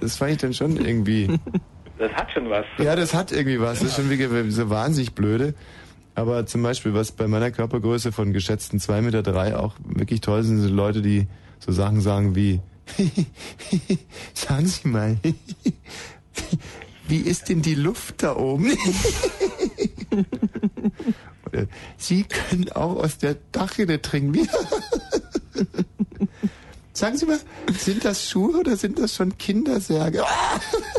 das 0.00 0.16
fand 0.16 0.32
ich 0.32 0.38
dann 0.38 0.54
schon 0.54 0.76
irgendwie. 0.76 1.38
Das 1.98 2.12
hat 2.12 2.30
schon 2.32 2.50
was. 2.50 2.64
Ja, 2.78 2.96
das 2.96 3.14
hat 3.14 3.32
irgendwie 3.32 3.60
was. 3.60 3.80
Das 3.80 3.88
ist 3.88 3.96
schon 3.96 4.10
wirklich 4.10 4.54
so 4.54 4.70
wahnsinnig 4.70 5.14
blöde. 5.14 5.54
Aber 6.14 6.46
zum 6.46 6.62
Beispiel, 6.62 6.94
was 6.94 7.12
bei 7.12 7.28
meiner 7.28 7.50
Körpergröße 7.50 8.10
von 8.10 8.32
geschätzten 8.32 8.78
2,3 8.78 9.02
Meter 9.02 9.22
drei 9.22 9.56
auch 9.56 9.74
wirklich 9.84 10.22
toll 10.22 10.42
sind, 10.42 10.60
sind 10.60 10.74
Leute, 10.74 11.02
die 11.02 11.26
so 11.58 11.72
Sachen 11.72 12.00
sagen 12.00 12.34
wie, 12.34 12.60
sagen 14.34 14.66
Sie 14.66 14.88
mal, 14.88 15.18
wie 17.08 17.18
ist 17.18 17.50
denn 17.50 17.60
die 17.60 17.74
Luft 17.74 18.22
da 18.22 18.34
oben? 18.34 18.70
Oder, 21.46 21.66
Sie 21.96 22.24
können 22.24 22.70
auch 22.72 22.96
aus 22.96 23.18
der 23.18 23.36
Dachrinne 23.52 24.02
trinken. 24.02 24.48
Sagen 26.92 27.16
Sie 27.16 27.26
mal, 27.26 27.38
sind 27.78 28.04
das 28.04 28.28
Schuhe 28.28 28.58
oder 28.58 28.76
sind 28.76 28.98
das 28.98 29.14
schon 29.14 29.36
Kindersärge? 29.36 30.24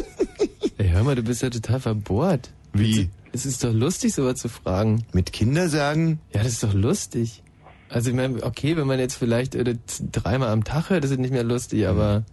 Ey, 0.77 0.89
hör 0.89 1.03
mal, 1.03 1.15
du 1.15 1.23
bist 1.23 1.41
ja 1.41 1.49
total 1.49 1.79
verbohrt. 1.79 2.51
Wie? 2.73 3.09
Es 3.33 3.45
ist 3.45 3.63
doch 3.63 3.73
lustig, 3.73 4.13
sowas 4.13 4.39
zu 4.39 4.47
fragen. 4.47 5.05
Mit 5.13 5.33
Kindersärgen? 5.33 6.19
Ja, 6.33 6.43
das 6.43 6.53
ist 6.53 6.63
doch 6.63 6.73
lustig. 6.73 7.41
Also 7.89 8.09
ich 8.09 8.15
meine, 8.15 8.43
okay, 8.43 8.77
wenn 8.77 8.87
man 8.87 8.99
jetzt 8.99 9.15
vielleicht 9.15 9.55
äh, 9.55 9.75
dreimal 10.11 10.49
am 10.49 10.63
Tag 10.63 10.89
hört, 10.89 11.03
das 11.03 11.11
ist 11.11 11.19
nicht 11.19 11.31
mehr 11.31 11.43
lustig, 11.43 11.87
aber, 11.87 12.25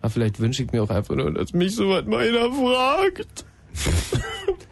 aber 0.00 0.10
vielleicht 0.10 0.38
wünsche 0.38 0.62
ich 0.62 0.72
mir 0.72 0.82
auch 0.82 0.90
einfach 0.90 1.14
nur, 1.14 1.32
dass 1.32 1.52
mich 1.52 1.74
sowas 1.74 2.04
mal 2.06 2.26
einer 2.26 2.52
fragt. 2.52 3.44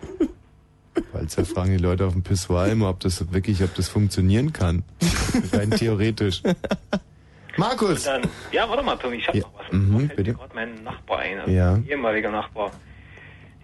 Weil 1.13 1.29
fragen 1.29 1.71
die 1.73 1.83
Leute 1.83 2.07
auf 2.07 2.13
dem 2.13 2.23
Pissoir 2.23 2.69
immer, 2.69 2.89
ob 2.91 3.01
das 3.01 3.33
wirklich, 3.33 3.63
ob 3.63 3.75
das 3.75 3.89
funktionieren 3.89 4.53
kann. 4.53 4.83
Rein 5.53 5.71
theoretisch. 5.71 6.43
Markus! 7.57 8.05
Dann, 8.05 8.23
ja, 8.53 8.69
warte 8.69 8.83
mal, 8.83 8.97
Tommy, 8.97 9.17
ich 9.17 9.27
habe 9.29 9.39
Ja, 9.39 9.45
noch 9.45 9.59
was. 9.59 9.73
mhm, 9.73 9.99
fällt 10.07 10.17
bitte. 10.17 10.35
gerade 10.35 10.55
mein 10.55 10.83
Nachbar 10.85 11.21
ein, 11.21 11.39
also 11.41 11.51
Ja. 11.51 11.79
ehemaliger 11.89 12.31
Nachbar. 12.31 12.71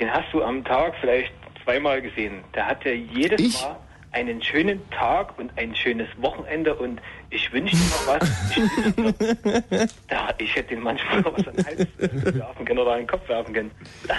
Den 0.00 0.10
hast 0.10 0.32
du 0.32 0.42
am 0.42 0.64
Tag 0.64 0.94
vielleicht 1.00 1.32
zweimal 1.64 2.00
gesehen. 2.00 2.42
Der 2.54 2.66
hatte 2.66 2.90
jedes 2.90 3.40
Ich? 3.40 3.60
Mal 3.62 3.76
einen 4.12 4.42
schönen 4.42 4.80
Tag 4.90 5.38
und 5.38 5.50
ein 5.56 5.74
schönes 5.74 6.08
Wochenende 6.18 6.74
und 6.74 7.00
ich 7.30 7.50
wünsche 7.52 7.74
dir 7.74 7.82
noch 7.82 8.06
was. 8.06 8.30
Ich, 8.50 9.90
da, 10.08 10.34
ich 10.36 10.54
hätte 10.54 10.74
den 10.74 10.82
manchmal 10.82 11.24
was 11.24 11.48
an 11.48 11.56
den 11.56 11.64
Hals 11.64 11.88
werfen 11.98 12.64
können 12.66 12.78
oder 12.78 12.92
an 12.92 12.98
den 12.98 13.06
Kopf 13.06 13.26
werfen 13.28 13.54
können. 13.54 13.70
Das. 14.06 14.18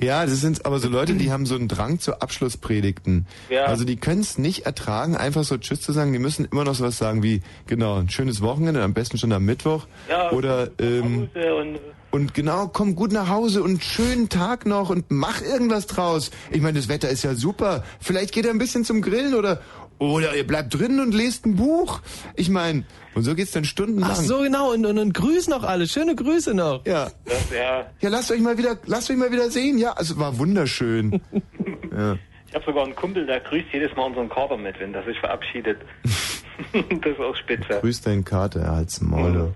Ja, 0.00 0.26
das 0.26 0.40
sind 0.40 0.66
aber 0.66 0.80
so 0.80 0.88
Leute, 0.88 1.14
die 1.14 1.30
haben 1.30 1.46
so 1.46 1.54
einen 1.54 1.68
Drang 1.68 2.00
zu 2.00 2.20
Abschlusspredigten. 2.20 3.26
Ja. 3.48 3.66
Also 3.66 3.84
die 3.84 3.96
können 3.96 4.20
es 4.20 4.38
nicht 4.38 4.66
ertragen, 4.66 5.16
einfach 5.16 5.44
so 5.44 5.56
Tschüss 5.56 5.80
zu 5.80 5.92
sagen. 5.92 6.12
Die 6.12 6.18
müssen 6.18 6.46
immer 6.50 6.64
noch 6.64 6.74
sowas 6.74 6.98
sagen 6.98 7.22
wie, 7.22 7.42
genau, 7.68 7.98
ein 7.98 8.10
schönes 8.10 8.42
Wochenende, 8.42 8.82
am 8.82 8.92
besten 8.92 9.18
schon 9.18 9.32
am 9.32 9.44
Mittwoch. 9.44 9.86
Ja, 10.08 10.32
Oder, 10.32 10.70
ähm, 10.80 11.28
und 11.34 11.80
und 12.16 12.32
genau, 12.32 12.68
komm 12.72 12.94
gut 12.96 13.12
nach 13.12 13.28
Hause 13.28 13.62
und 13.62 13.84
schönen 13.84 14.30
Tag 14.30 14.64
noch 14.64 14.88
und 14.88 15.10
mach 15.10 15.42
irgendwas 15.42 15.86
draus. 15.86 16.30
Ich 16.50 16.62
meine, 16.62 16.78
das 16.78 16.88
Wetter 16.88 17.10
ist 17.10 17.22
ja 17.22 17.34
super. 17.34 17.84
Vielleicht 18.00 18.32
geht 18.32 18.46
er 18.46 18.52
ein 18.52 18.58
bisschen 18.58 18.86
zum 18.86 19.02
Grillen 19.02 19.34
oder, 19.34 19.60
oder 19.98 20.34
ihr 20.34 20.46
bleibt 20.46 20.72
drin 20.72 20.98
und 20.98 21.12
lest 21.12 21.44
ein 21.44 21.56
Buch. 21.56 22.00
Ich 22.34 22.48
meine, 22.48 22.84
und 23.14 23.24
so 23.24 23.34
geht's 23.34 23.50
dann 23.50 23.66
stundenlang. 23.66 24.12
Ach 24.14 24.16
so, 24.16 24.38
genau, 24.38 24.72
und, 24.72 24.86
und, 24.86 24.98
und 24.98 25.12
grüß 25.12 25.48
noch 25.48 25.62
alle, 25.62 25.86
schöne 25.86 26.14
Grüße 26.14 26.54
noch. 26.54 26.86
Ja. 26.86 27.10
das, 27.26 27.50
ja, 27.50 27.84
Ja, 28.00 28.08
lasst 28.08 28.32
euch 28.32 28.40
mal 28.40 28.56
wieder, 28.56 28.78
lasst 28.86 29.10
euch 29.10 29.18
mal 29.18 29.30
wieder 29.30 29.50
sehen. 29.50 29.76
Ja, 29.76 29.92
also 29.92 30.18
war 30.18 30.38
wunderschön. 30.38 31.20
ja. 31.92 32.16
ich 32.48 32.54
habe 32.54 32.64
sogar 32.64 32.84
einen 32.84 32.96
Kumpel, 32.96 33.26
der 33.26 33.40
grüßt 33.40 33.66
jedes 33.74 33.94
Mal 33.94 34.06
unseren 34.06 34.30
Kater 34.30 34.56
mit, 34.56 34.80
wenn 34.80 34.94
der 34.94 35.04
sich 35.04 35.18
verabschiedet. 35.20 35.76
das 36.72 37.12
ist 37.12 37.20
auch 37.20 37.36
spitze. 37.36 37.78
Grüß 37.82 38.00
deinen 38.00 38.24
Kater, 38.24 38.60
er 38.60 38.76
halt's 38.76 39.02
Maul. 39.02 39.52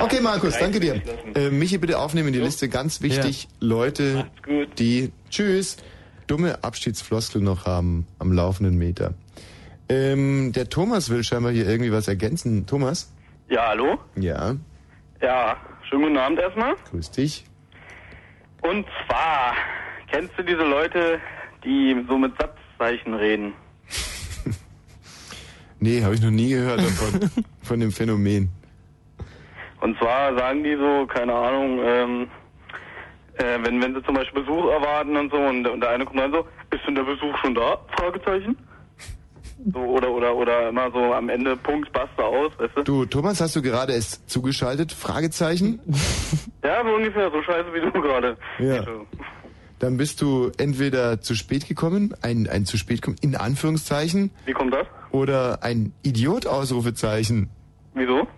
Okay, 0.00 0.20
Markus, 0.20 0.58
danke 0.58 0.80
dir. 0.80 1.02
Äh, 1.34 1.50
Michi, 1.50 1.78
bitte 1.78 1.98
aufnehmen 1.98 2.28
in 2.28 2.34
die 2.34 2.40
Liste. 2.40 2.68
Ganz 2.68 3.02
wichtig, 3.02 3.48
Leute, 3.60 4.26
die, 4.78 5.12
tschüss, 5.30 5.76
dumme 6.26 6.62
Abschiedsfloskel 6.64 7.40
noch 7.42 7.66
haben 7.66 8.06
am 8.18 8.32
laufenden 8.32 8.76
Meter. 8.76 9.14
Ähm, 9.88 10.52
der 10.52 10.68
Thomas 10.68 11.10
will 11.10 11.24
scheinbar 11.24 11.52
hier 11.52 11.66
irgendwie 11.68 11.92
was 11.92 12.06
ergänzen. 12.08 12.66
Thomas? 12.66 13.12
Ja, 13.48 13.68
hallo? 13.68 13.98
Ja, 14.16 14.54
Ja, 15.20 15.56
schönen 15.88 16.02
guten 16.04 16.16
Abend 16.18 16.38
erstmal. 16.38 16.76
grüß 16.90 17.10
dich. 17.10 17.44
Und 18.62 18.86
zwar, 19.06 19.54
kennst 20.10 20.32
du 20.38 20.42
diese 20.44 20.62
Leute, 20.62 21.18
die 21.64 21.96
so 22.08 22.16
mit 22.18 22.32
Satzzeichen 22.38 23.14
reden? 23.14 23.52
Nee, 25.82 26.02
habe 26.04 26.14
ich 26.14 26.20
noch 26.20 26.30
nie 26.30 26.50
gehört 26.50 26.80
davon, 26.84 27.30
von 27.62 27.80
dem 27.80 27.90
Phänomen. 27.90 28.50
Und 29.80 29.96
zwar 29.98 30.36
sagen 30.36 30.62
die 30.62 30.76
so, 30.76 31.06
keine 31.06 31.34
Ahnung, 31.34 31.80
ähm, 31.82 32.26
äh, 33.34 33.58
wenn, 33.62 33.80
wenn 33.82 33.94
sie 33.94 34.02
zum 34.02 34.14
Beispiel 34.14 34.42
Besuch 34.42 34.70
erwarten 34.70 35.16
und 35.16 35.30
so 35.32 35.38
und, 35.38 35.66
und 35.66 35.80
der 35.80 35.90
eine 35.90 36.04
kommt 36.04 36.18
dann 36.20 36.32
so, 36.32 36.46
ist 36.74 36.86
denn 36.86 36.94
der 36.94 37.04
Besuch 37.04 37.36
schon 37.38 37.54
da? 37.54 37.78
Fragezeichen. 37.98 38.56
So, 39.72 39.78
oder, 39.80 40.10
oder, 40.10 40.34
oder 40.34 40.68
immer 40.70 40.90
so 40.90 41.12
am 41.12 41.28
Ende 41.28 41.54
Punkt, 41.56 41.92
basta 41.92 42.22
aus, 42.22 42.50
weißt 42.58 42.76
du? 42.76 42.82
Du, 42.82 43.04
Thomas, 43.04 43.40
hast 43.42 43.56
du 43.56 43.62
gerade 43.62 43.92
erst 43.92 44.28
zugeschaltet? 44.30 44.92
Fragezeichen? 44.92 45.80
Ja, 46.62 46.82
so 46.84 46.90
ungefähr, 46.94 47.30
so 47.30 47.42
scheiße 47.42 47.72
wie 47.72 47.80
du 47.80 47.90
gerade. 47.90 48.36
Ja. 48.58 48.84
Dann 49.78 49.96
bist 49.96 50.20
du 50.20 50.50
entweder 50.58 51.22
zu 51.22 51.34
spät 51.34 51.66
gekommen, 51.66 52.14
ein, 52.20 52.46
ein 52.46 52.66
zu 52.66 52.76
spät 52.76 53.00
kommen, 53.00 53.16
in 53.22 53.34
Anführungszeichen, 53.34 54.30
Wie 54.44 54.52
kommt 54.52 54.74
das? 54.74 54.86
oder 55.10 55.62
ein 55.62 55.94
Idiot, 56.02 56.46
Ausrufezeichen. 56.46 57.48
Wieso? 57.94 58.28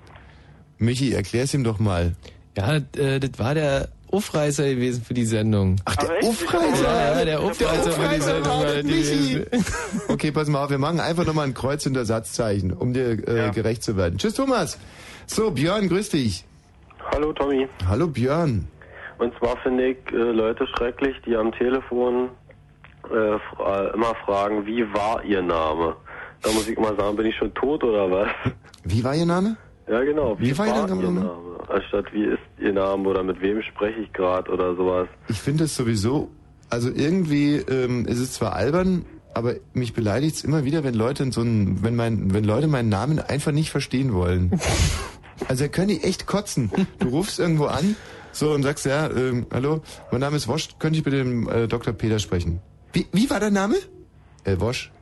Michi, 0.82 1.12
erklär's 1.12 1.54
ihm 1.54 1.64
doch 1.64 1.78
mal. 1.78 2.14
Ja, 2.56 2.76
äh, 2.96 3.18
das 3.20 3.30
war 3.38 3.54
der 3.54 3.88
Aufreißer 4.10 4.64
gewesen 4.74 5.02
für 5.02 5.14
die 5.14 5.24
Sendung. 5.24 5.76
Ach, 5.86 5.96
Aber 5.96 6.08
der 6.08 6.18
echt? 6.18 6.28
Aufreißer! 6.28 6.84
Ja, 6.84 7.18
ja, 7.18 7.24
der 7.24 7.40
Aufreißer 7.40 7.92
für 7.92 8.14
die 8.14 8.20
Sendung 8.20 8.52
war 8.52 8.64
das, 8.66 8.82
Michi! 8.84 9.44
Okay, 10.08 10.32
pass 10.32 10.48
mal 10.48 10.62
auf, 10.64 10.70
wir 10.70 10.78
machen 10.78 11.00
einfach 11.00 11.24
nochmal 11.24 11.46
ein 11.46 11.54
Kreuz 11.54 11.84
hinter 11.84 12.04
Satzzeichen, 12.04 12.72
um 12.72 12.92
dir 12.92 13.26
äh, 13.26 13.36
Ja. 13.38 13.48
gerecht 13.50 13.82
zu 13.82 13.96
werden. 13.96 14.18
Tschüss, 14.18 14.34
Thomas! 14.34 14.78
So, 15.26 15.50
Björn, 15.52 15.88
grüß 15.88 16.10
dich. 16.10 16.44
Hallo 17.12 17.32
Tommy. 17.32 17.66
Hallo, 17.88 18.06
Björn. 18.08 18.68
Und 19.18 19.32
zwar 19.38 19.56
finde 19.62 19.88
ich 19.90 19.96
äh, 20.12 20.16
Leute 20.16 20.66
schrecklich, 20.76 21.14
die 21.24 21.36
am 21.36 21.52
Telefon 21.52 22.28
äh, 23.04 23.38
fra 23.56 23.88
immer 23.94 24.14
fragen, 24.26 24.66
wie 24.66 24.82
war 24.92 25.22
ihr 25.24 25.40
Name? 25.42 25.96
Da 26.42 26.50
muss 26.50 26.68
ich 26.68 26.76
immer 26.76 26.94
sagen, 26.96 27.16
bin 27.16 27.26
ich 27.26 27.36
schon 27.36 27.54
tot 27.54 27.82
oder 27.84 28.10
was? 28.10 28.28
Wie 28.84 29.02
war 29.04 29.14
Ihr 29.14 29.26
Name? 29.26 29.56
Ja 29.88 30.02
genau, 30.04 30.38
Wie 30.38 30.56
war 30.56 30.66
Ihr 30.66 30.86
Name? 30.86 31.02
Name? 31.02 31.30
Anstatt 31.68 32.12
wie 32.12 32.24
ist 32.24 32.38
ihr 32.58 32.72
Name 32.72 33.08
oder 33.08 33.22
mit 33.22 33.40
wem 33.40 33.62
spreche 33.62 34.00
ich 34.00 34.12
gerade 34.12 34.50
oder 34.50 34.74
sowas. 34.76 35.08
Ich 35.28 35.38
finde 35.40 35.64
es 35.64 35.74
sowieso, 35.74 36.30
also 36.70 36.90
irgendwie 36.90 37.56
ähm, 37.56 38.06
ist 38.06 38.18
es 38.18 38.32
zwar 38.32 38.54
albern, 38.54 39.04
aber 39.34 39.54
mich 39.72 39.94
beleidigt 39.94 40.36
es 40.36 40.44
immer 40.44 40.64
wieder, 40.64 40.84
wenn 40.84 40.94
Leute 40.94 41.22
in 41.22 41.32
so 41.32 41.40
einen, 41.40 41.82
wenn 41.82 41.96
mein, 41.96 42.34
wenn 42.34 42.44
Leute 42.44 42.68
meinen 42.68 42.88
Namen 42.90 43.18
einfach 43.18 43.52
nicht 43.52 43.70
verstehen 43.70 44.12
wollen. 44.14 44.58
Also 45.48 45.64
da 45.64 45.68
können 45.68 45.88
die 45.88 46.04
echt 46.04 46.28
kotzen. 46.28 46.70
Du 47.00 47.08
rufst 47.08 47.40
irgendwo 47.40 47.64
an, 47.64 47.96
so 48.30 48.52
und 48.52 48.62
sagst, 48.62 48.86
ja, 48.86 49.10
ähm, 49.10 49.46
hallo, 49.52 49.82
mein 50.12 50.20
Name 50.20 50.36
ist 50.36 50.46
Wosch, 50.46 50.68
könnte 50.78 50.98
ich 50.98 51.04
bitte 51.04 51.16
den 51.16 51.48
äh, 51.48 51.66
Dr. 51.66 51.92
Peter 51.94 52.20
sprechen? 52.20 52.60
Wie, 52.92 53.08
wie 53.12 53.28
war 53.28 53.40
der 53.40 53.50
Name? 53.50 53.74
Äh, 54.44 54.60
Wosch. 54.60 54.92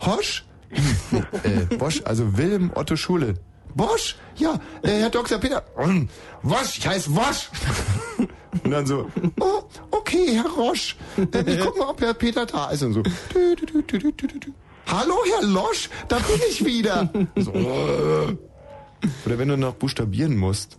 Hosch? 0.00 0.46
Äh, 1.42 1.76
Bosch, 1.76 2.00
also 2.04 2.38
Wilhelm 2.38 2.70
Otto 2.74 2.96
Schule. 2.96 3.34
Bosch? 3.74 4.16
Ja, 4.36 4.54
äh, 4.82 5.00
Herr 5.00 5.10
Dr. 5.10 5.38
Peter. 5.38 5.62
Mm, 5.76 6.08
Wosch, 6.42 6.78
ich 6.78 6.86
heiße 6.86 7.14
Wosch. 7.14 7.50
Und 8.64 8.70
dann 8.70 8.86
so, 8.86 9.06
oh, 9.40 9.62
okay, 9.90 10.34
Herr 10.34 10.50
Rosch. 10.50 10.96
Äh, 11.16 11.42
ich 11.46 11.60
guck 11.60 11.78
mal, 11.78 11.88
ob 11.88 12.00
Herr 12.00 12.14
Peter 12.14 12.46
da 12.46 12.70
ist 12.70 12.82
und 12.82 12.94
so. 12.94 13.02
Dü, 13.02 13.54
dü, 13.54 13.82
dü. 13.82 14.52
Hallo, 14.86 15.14
Herr 15.24 15.46
Losch, 15.46 15.88
da 16.08 16.18
bin 16.18 16.40
ich 16.50 16.64
wieder. 16.64 17.08
So, 17.36 17.52
äh. 17.52 18.36
Oder 19.24 19.38
wenn 19.38 19.48
du 19.48 19.56
noch 19.56 19.74
buchstabieren 19.74 20.36
musst. 20.36 20.78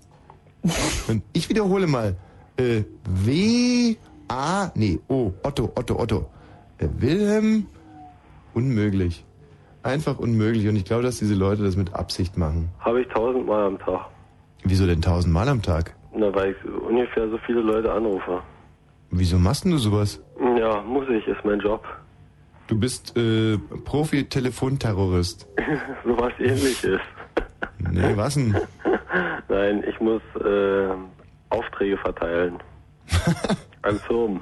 Und 1.07 1.23
ich 1.33 1.47
wiederhole 1.49 1.87
mal. 1.87 2.17
Äh, 2.57 2.83
W, 3.05 3.95
A, 4.27 4.71
nee, 4.75 4.99
O, 5.07 5.31
Otto, 5.43 5.71
Otto, 5.75 5.97
Otto. 5.99 6.29
Äh, 6.77 6.87
Wilhelm, 6.97 7.67
unmöglich. 8.53 9.23
Einfach 9.83 10.19
unmöglich. 10.19 10.67
Und 10.67 10.75
ich 10.75 10.85
glaube, 10.85 11.03
dass 11.03 11.19
diese 11.19 11.35
Leute 11.35 11.63
das 11.63 11.75
mit 11.75 11.93
Absicht 11.93 12.37
machen. 12.37 12.69
Habe 12.79 13.01
ich 13.01 13.07
tausendmal 13.07 13.65
am 13.65 13.79
Tag. 13.79 14.07
Wieso 14.63 14.85
denn 14.85 15.01
tausendmal 15.01 15.49
am 15.49 15.61
Tag? 15.61 15.95
Na, 16.13 16.33
weil 16.35 16.51
ich 16.51 16.71
ungefähr 16.71 17.29
so 17.29 17.37
viele 17.45 17.61
Leute 17.61 17.91
anrufe. 17.91 18.41
Wieso 19.09 19.37
machst 19.37 19.65
denn 19.65 19.71
du 19.71 19.77
sowas? 19.77 20.21
Ja, 20.57 20.81
muss 20.83 21.07
ich, 21.09 21.25
ist 21.27 21.43
mein 21.43 21.59
Job. 21.59 21.83
Du 22.67 22.79
bist 22.79 23.17
äh, 23.17 23.57
Profi-Telefonterrorist. 23.57 25.47
Sowas 26.05 26.33
ähnliches. 26.39 26.99
Nee, 27.91 28.15
was 28.15 28.35
denn? 28.35 28.55
Nein, 29.49 29.83
ich 29.87 29.99
muss 29.99 30.21
äh, 30.35 30.89
Aufträge 31.49 31.97
verteilen. 31.97 32.59
An 33.81 33.99
Firmen. 33.99 34.41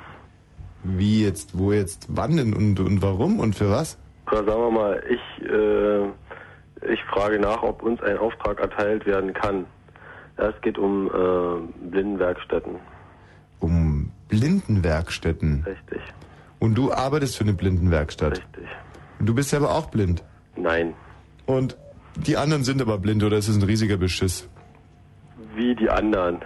Wie 0.84 1.24
jetzt, 1.24 1.58
wo 1.58 1.72
jetzt, 1.72 2.08
wann 2.10 2.38
denn 2.38 2.54
und, 2.54 2.80
und 2.80 3.02
warum 3.02 3.40
und 3.40 3.56
für 3.56 3.70
was? 3.70 3.98
Oder 4.32 4.44
sagen 4.46 4.62
wir 4.62 4.72
mal, 4.72 5.04
ich, 5.10 5.46
äh, 5.46 6.92
ich 6.94 7.04
frage 7.06 7.40
nach, 7.40 7.64
ob 7.64 7.82
uns 7.84 8.02
ein 8.02 8.18
Auftrag 8.18 8.60
erteilt 8.60 9.06
werden 9.06 9.34
kann. 9.34 9.66
Ja, 10.38 10.50
es 10.50 10.62
geht 10.62 10.78
um 10.78 11.08
äh, 11.08 11.90
Blindenwerkstätten. 11.90 12.76
Um 13.60 14.12
Blindenwerkstätten. 14.30 15.64
Richtig, 15.66 16.02
Und 16.60 16.76
du 16.76 16.94
arbeitest 16.94 17.38
für 17.38 17.44
eine 17.44 17.54
Blindenwerkstatt. 17.54 18.34
richtig. 18.34 18.68
Und 19.20 19.26
du 19.26 19.34
bist 19.36 19.50
selber 19.50 19.72
auch 19.72 19.88
blind. 19.88 20.24
Nein. 20.56 20.94
Und 21.46 21.76
die 22.16 22.38
anderen 22.38 22.64
sind 22.64 22.82
aber 22.82 22.98
blind 22.98 23.24
oder 23.24 23.38
ist 23.38 23.48
es 23.48 23.58
ein 23.58 23.64
riesiger 23.64 23.98
Beschiss? 23.98 24.48
Wie 25.56 25.76
die 25.76 25.90
anderen. 25.90 26.40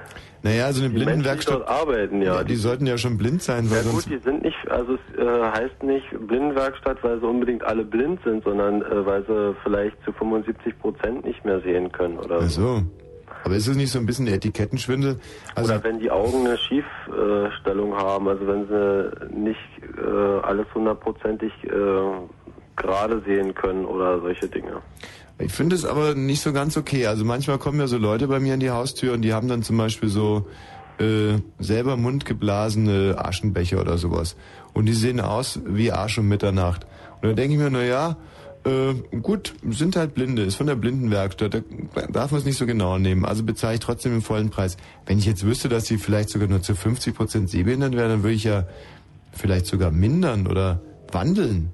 Naja, 0.43 0.71
so 0.73 0.81
eine 0.83 0.89
Die 0.89 0.95
Menschen, 0.95 0.99
die 0.99 1.05
Blindenwerkstatt. 1.05 1.55
dort 1.55 1.67
arbeiten, 1.69 2.21
ja. 2.21 2.43
die 2.43 2.55
sollten 2.55 2.85
ja 2.85 2.97
schon 2.97 3.17
blind 3.17 3.41
sein, 3.41 3.71
weil 3.71 3.83
Ja 3.85 3.91
gut, 3.91 4.05
die 4.09 4.17
sind 4.17 4.43
nicht, 4.43 4.57
also 4.69 4.95
es 4.95 5.17
äh, 5.17 5.25
heißt 5.25 5.81
nicht 5.83 6.05
Blindenwerkstatt, 6.27 7.01
weil 7.01 7.19
sie 7.19 7.25
unbedingt 7.25 7.63
alle 7.63 7.85
blind 7.85 8.19
sind, 8.25 8.43
sondern 8.43 8.81
äh, 8.81 9.05
weil 9.05 9.25
sie 9.25 9.55
vielleicht 9.63 9.95
zu 10.03 10.11
75 10.11 10.77
Prozent 10.79 11.25
nicht 11.25 11.43
mehr 11.45 11.61
sehen 11.61 11.91
können 11.91 12.17
oder 12.19 12.39
Ach 12.41 12.49
so. 12.49 12.61
so. 12.77 12.83
Aber 13.45 13.55
ist 13.55 13.67
es 13.67 13.75
nicht 13.75 13.91
so 13.91 13.99
ein 13.99 14.05
bisschen 14.05 14.27
Etikettenschwindel? 14.27 15.19
Also, 15.55 15.73
Oder 15.73 15.83
wenn 15.83 15.99
die 15.99 16.09
Augen 16.11 16.45
eine 16.47 16.57
Schiefstellung 16.57 17.93
haben, 17.95 18.27
also 18.29 18.47
wenn 18.47 18.67
sie 18.67 19.35
nicht 19.37 19.59
äh, 19.97 20.39
alles 20.43 20.65
hundertprozentig 20.73 21.51
äh, 21.65 21.71
gerade 22.77 23.21
sehen 23.25 23.53
können 23.53 23.85
oder 23.85 24.19
solche 24.21 24.47
Dinge. 24.47 24.81
Ich 25.45 25.51
finde 25.51 25.75
es 25.75 25.85
aber 25.85 26.15
nicht 26.15 26.41
so 26.41 26.53
ganz 26.53 26.77
okay. 26.77 27.07
Also 27.07 27.25
manchmal 27.25 27.57
kommen 27.57 27.79
ja 27.79 27.87
so 27.87 27.97
Leute 27.97 28.27
bei 28.27 28.39
mir 28.39 28.53
in 28.53 28.59
die 28.59 28.71
Haustür 28.71 29.13
und 29.13 29.21
die 29.21 29.33
haben 29.33 29.47
dann 29.47 29.63
zum 29.63 29.77
Beispiel 29.77 30.09
so 30.09 30.47
äh, 30.99 31.39
selber 31.59 31.97
mundgeblasene 31.97 33.15
Aschenbecher 33.17 33.81
oder 33.81 33.97
sowas. 33.97 34.35
Und 34.73 34.85
die 34.85 34.93
sehen 34.93 35.19
aus 35.19 35.59
wie 35.65 35.91
Arsch 35.91 36.17
um 36.17 36.27
Mitternacht. 36.27 36.85
Und 37.21 37.29
dann 37.29 37.35
denke 37.35 37.53
ich 37.53 37.59
mir, 37.59 37.69
na 37.69 37.83
ja, 37.83 38.17
äh, 38.65 38.93
gut, 39.19 39.53
sind 39.69 39.95
halt 39.95 40.13
Blinde, 40.13 40.43
ist 40.43 40.55
von 40.55 40.67
der 40.67 40.75
Blindenwerkstatt, 40.75 41.53
da 41.53 41.61
darf 42.07 42.31
man 42.31 42.39
es 42.39 42.45
nicht 42.45 42.57
so 42.57 42.65
genau 42.65 42.97
nehmen. 42.97 43.25
Also 43.25 43.43
bezahle 43.43 43.75
ich 43.75 43.79
trotzdem 43.81 44.13
den 44.13 44.21
vollen 44.21 44.49
Preis. 44.49 44.77
Wenn 45.05 45.19
ich 45.19 45.25
jetzt 45.25 45.45
wüsste, 45.45 45.69
dass 45.69 45.85
sie 45.85 45.97
vielleicht 45.97 46.29
sogar 46.29 46.47
nur 46.47 46.61
zu 46.61 46.75
50 46.75 47.15
Prozent 47.15 47.49
sehbehindert 47.49 47.95
wären, 47.95 48.09
dann 48.09 48.23
würde 48.23 48.35
ich 48.35 48.45
ja 48.45 48.65
vielleicht 49.31 49.65
sogar 49.65 49.91
mindern 49.91 50.47
oder 50.47 50.81
wandeln. 51.11 51.71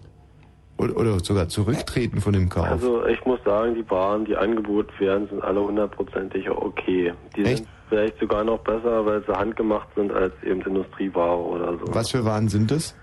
Oder, 0.79 0.95
oder 0.95 1.19
sogar 1.19 1.49
zurücktreten 1.49 2.21
von 2.21 2.31
dem 2.31 2.47
Kauf. 2.47 2.65
Also 2.65 3.05
ich 3.05 3.23
muss 3.25 3.39
sagen, 3.43 3.75
die 3.75 3.89
Waren, 3.89 4.23
die 4.23 4.35
angeboten 4.37 4.93
werden, 4.99 5.27
sind 5.27 5.43
alle 5.43 5.61
hundertprozentig 5.61 6.49
okay. 6.49 7.13
Die 7.35 7.43
Echt? 7.43 7.57
sind 7.57 7.67
vielleicht 7.89 8.19
sogar 8.19 8.45
noch 8.45 8.59
besser, 8.59 9.05
weil 9.05 9.21
sie 9.25 9.33
handgemacht 9.33 9.89
sind 9.95 10.13
als 10.13 10.33
eben 10.41 10.61
Industrieware 10.61 11.37
oder 11.37 11.73
so. 11.73 11.93
Was 11.93 12.11
für 12.11 12.23
Waren 12.23 12.47
sind 12.47 12.71
das? 12.71 12.95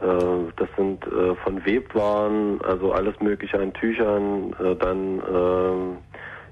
Äh, 0.00 0.06
das 0.56 0.68
sind 0.76 1.06
äh, 1.06 1.36
von 1.44 1.64
Webwaren, 1.64 2.60
also 2.62 2.92
alles 2.92 3.14
mögliche 3.20 3.58
an 3.58 3.72
Tüchern, 3.72 4.54
äh, 4.58 4.74
dann 4.76 5.22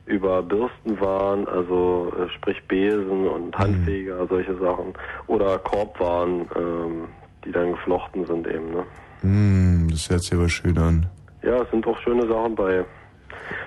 über 0.06 0.42
Bürstenwaren, 0.42 1.46
also 1.46 2.12
sprich 2.35 2.61
Besen 2.66 3.28
und 3.28 3.56
Handfeger, 3.56 4.26
solche 4.26 4.56
Sachen. 4.59 4.94
Oder 5.28 5.59
Korbwaren, 5.59 6.46
ähm, 6.56 7.04
die 7.44 7.52
dann 7.52 7.72
geflochten 7.72 8.26
sind 8.26 8.48
eben. 8.48 8.72
Ne? 8.72 8.85
Hm, 9.22 9.88
das 9.90 10.09
hört 10.11 10.22
sich 10.22 10.33
aber 10.35 10.48
schön 10.48 10.76
an. 10.78 11.06
Ja, 11.42 11.62
es 11.62 11.70
sind 11.70 11.87
auch 11.87 11.98
schöne 12.00 12.26
Sachen 12.26 12.54
bei. 12.54 12.85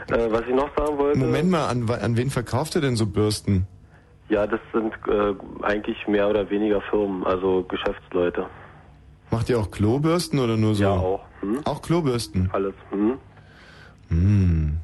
Äh, 0.09 0.31
was 0.31 0.41
ich 0.47 0.55
noch 0.55 0.69
sagen 0.77 0.97
wollte. 0.97 1.17
Moment 1.19 1.49
mal, 1.49 1.67
an, 1.67 1.89
an 1.89 2.17
wen 2.17 2.29
verkauft 2.29 2.75
ihr 2.75 2.81
denn 2.81 2.95
so 2.95 3.05
Bürsten? 3.05 3.67
Ja, 4.29 4.47
das 4.47 4.59
sind 4.73 4.93
äh, 5.07 5.33
eigentlich 5.63 6.07
mehr 6.07 6.29
oder 6.29 6.49
weniger 6.49 6.81
Firmen, 6.89 7.23
also 7.25 7.63
Geschäftsleute. 7.63 8.45
Macht 9.31 9.49
ihr 9.49 9.59
auch 9.59 9.69
Klobürsten 9.71 10.39
oder 10.39 10.57
nur 10.57 10.75
so? 10.75 10.83
Ja, 10.83 10.91
auch. 10.91 11.21
Hm? 11.41 11.59
Auch 11.65 11.81
Klobürsten? 11.81 12.49
Alles. 12.53 12.73
Hm? 12.91 13.17
Hm. 14.09 14.77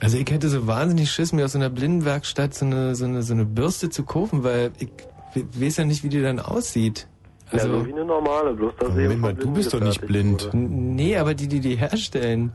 Also 0.00 0.18
ich 0.18 0.28
hätte 0.30 0.48
so 0.48 0.66
wahnsinnig 0.66 1.10
Schiss, 1.10 1.32
mir 1.32 1.44
aus 1.44 1.52
so 1.52 1.58
einer 1.58 1.70
Blindenwerkstatt 1.70 2.54
so 2.54 2.64
eine, 2.66 2.94
so 2.94 3.04
eine, 3.04 3.22
so 3.22 3.34
eine 3.34 3.44
Bürste 3.44 3.88
zu 3.90 4.04
kaufen, 4.04 4.42
weil 4.42 4.72
ich 4.78 4.88
we- 5.34 5.44
weiß 5.64 5.76
ja 5.78 5.84
nicht, 5.84 6.02
wie 6.02 6.08
die 6.08 6.22
dann 6.22 6.40
aussieht. 6.40 7.06
Ja, 7.52 7.58
Also, 7.60 7.80
so 7.80 7.86
wie 7.86 7.92
eine 7.92 8.04
normale, 8.04 8.54
bloß 8.54 8.72
sie 8.80 8.86
Moment 9.02 9.20
mal, 9.20 9.34
du 9.34 9.50
bist 9.52 9.72
doch 9.74 9.80
nicht 9.80 10.00
blind. 10.06 10.44
wurde. 10.44 10.56
nee, 10.56 11.16
aber 11.16 11.34
die, 11.34 11.48
die 11.48 11.60
die 11.60 11.76
herstellen. 11.76 12.52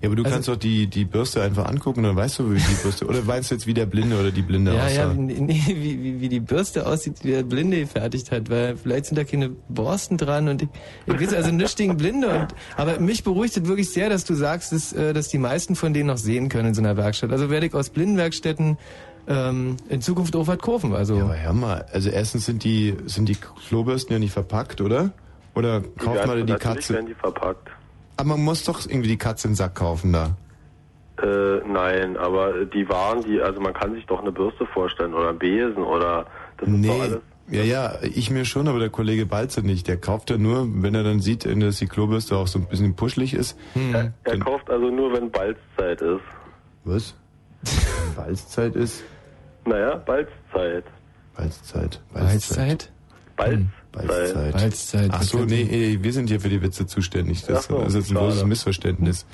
Ja, 0.00 0.08
aber 0.08 0.16
du 0.16 0.22
Also- 0.24 0.34
kannst 0.34 0.48
doch 0.48 0.56
die, 0.56 0.88
die 0.88 1.04
Bürste 1.04 1.42
einfach 1.42 1.66
angucken, 1.66 2.02
dann 2.02 2.16
weißt 2.16 2.40
du, 2.40 2.50
wie 2.52 2.58
die 2.58 2.74
Bürste. 2.82 3.06
Oder 3.06 3.24
weißt 3.24 3.52
du 3.52 3.54
jetzt, 3.54 3.68
wie 3.68 3.74
der 3.74 3.86
Blinde 3.86 4.18
oder 4.18 4.32
die 4.32 4.42
Blinde 4.42 4.74
Ja, 4.74 4.88
ja, 4.88 5.04
aussah? 5.06 5.14
nee, 5.14 5.36
nee, 5.38 5.62
wie, 5.68 6.02
wie, 6.02 6.20
wie 6.20 6.28
die 6.28 6.40
Bürste 6.40 6.86
aussieht, 6.88 7.18
wie 7.22 7.30
der 7.30 7.44
Blinde 7.44 7.78
gefertigt 7.78 8.32
hat, 8.32 8.50
weil 8.50 8.76
vielleicht 8.76 9.06
sind 9.06 9.16
da 9.16 9.22
keine 9.22 9.50
Borsten 9.68 10.16
dran 10.18 10.48
und 10.48 10.62
ich, 10.62 10.68
ich 11.06 11.20
weiß 11.20 11.34
also 11.34 11.52
nichts 11.52 11.76
gegen 11.76 11.96
Blinde. 11.96 12.28
Und, 12.30 12.48
aber 12.76 12.98
mich 12.98 13.22
beruhigt 13.22 13.56
es 13.56 13.64
wirklich 13.64 13.90
sehr, 13.92 14.08
dass 14.08 14.24
du 14.24 14.34
sagst, 14.34 14.72
dass, 14.72 14.92
äh, 14.92 15.12
dass 15.12 15.28
die 15.28 15.38
meisten 15.38 15.76
von 15.76 15.94
denen 15.94 16.08
noch 16.08 16.16
sehen 16.18 16.48
können 16.48 16.68
in 16.70 16.74
so 16.74 16.80
einer 16.82 16.96
Werkstatt. 16.96 17.30
Also 17.30 17.48
werde 17.48 17.66
ich 17.66 17.74
aus 17.74 17.90
Blindenwerkstätten 17.90 18.78
ähm, 19.28 19.76
in 19.88 20.00
Zukunft 20.02 20.34
auch 20.36 20.46
was 20.46 20.58
kaufen. 20.58 20.94
Also 20.94 21.16
Ja, 21.16 21.24
aber 21.24 21.36
hör 21.36 21.52
mal, 21.52 21.86
also 21.92 22.10
erstens 22.10 22.46
sind 22.46 22.64
die, 22.64 22.96
sind 23.06 23.28
die 23.28 23.36
Klobürsten 23.68 24.12
ja 24.12 24.18
nicht 24.18 24.32
verpackt, 24.32 24.80
oder? 24.80 25.10
Oder 25.54 25.80
kauft 25.98 26.16
werden- 26.16 26.28
man 26.28 26.46
die 26.46 26.52
natürlich 26.52 26.60
Katze? 26.76 26.94
werden 26.94 27.06
die 27.06 27.14
verpackt. 27.14 27.68
Aber 28.16 28.28
man 28.30 28.44
muss 28.44 28.64
doch 28.64 28.80
irgendwie 28.86 29.08
die 29.08 29.18
Katze 29.18 29.48
in 29.48 29.52
den 29.52 29.56
Sack 29.56 29.74
kaufen 29.74 30.12
da. 30.12 30.36
Äh, 31.22 31.60
nein, 31.68 32.16
aber 32.16 32.64
die 32.64 32.88
Waren, 32.88 33.22
die, 33.22 33.40
also 33.40 33.60
man 33.60 33.74
kann 33.74 33.94
sich 33.94 34.06
doch 34.06 34.20
eine 34.20 34.32
Bürste 34.32 34.66
vorstellen 34.66 35.14
oder 35.14 35.28
einen 35.28 35.38
Besen 35.38 35.82
oder 35.82 36.26
das 36.58 36.68
ist 36.68 36.74
doch 36.74 36.78
Nee, 36.80 37.00
alles. 37.00 37.18
ja, 37.50 37.62
ja, 37.62 37.92
ich 38.02 38.30
mir 38.30 38.44
schon, 38.44 38.66
aber 38.66 38.78
der 38.78 38.88
Kollege 38.90 39.26
Balzer 39.26 39.62
nicht. 39.62 39.86
Der 39.88 39.98
kauft 39.98 40.30
ja 40.30 40.38
nur, 40.38 40.66
wenn 40.82 40.94
er 40.94 41.04
dann 41.04 41.20
sieht, 41.20 41.44
dass 41.44 41.78
die 41.78 41.86
Klobürste 41.86 42.36
auch 42.36 42.46
so 42.46 42.58
ein 42.58 42.66
bisschen 42.66 42.96
puschelig 42.96 43.34
ist. 43.34 43.58
Er, 43.92 43.94
er 43.94 44.12
Dann- 44.24 44.40
kauft 44.40 44.68
also 44.70 44.86
nur, 44.90 45.12
wenn 45.12 45.30
Balzzeit 45.30 46.00
ist. 46.00 46.22
Was? 46.84 47.14
Wenn 47.64 48.14
Balzzeit 48.24 48.74
ist? 48.74 49.04
Naja, 49.64 49.96
Balzzeit. 49.96 50.84
Balzzeit. 51.36 52.00
Balzzeit? 52.12 52.90
Balzzeit. 53.36 53.68
Balzzeit. 53.92 54.52
Balzzeit. 54.52 55.10
Ach 55.12 55.22
so, 55.22 55.44
nee, 55.44 55.62
eh, 55.62 56.02
wir 56.02 56.12
sind 56.12 56.28
hier 56.28 56.40
für 56.40 56.48
die 56.48 56.62
Witze 56.62 56.86
zuständig. 56.86 57.44
Das, 57.46 57.64
so, 57.66 57.78
ist 57.82 57.94
jetzt 57.94 58.10
ein 58.10 58.14
schade. 58.14 58.26
großes 58.26 58.44
Missverständnis. 58.44 59.26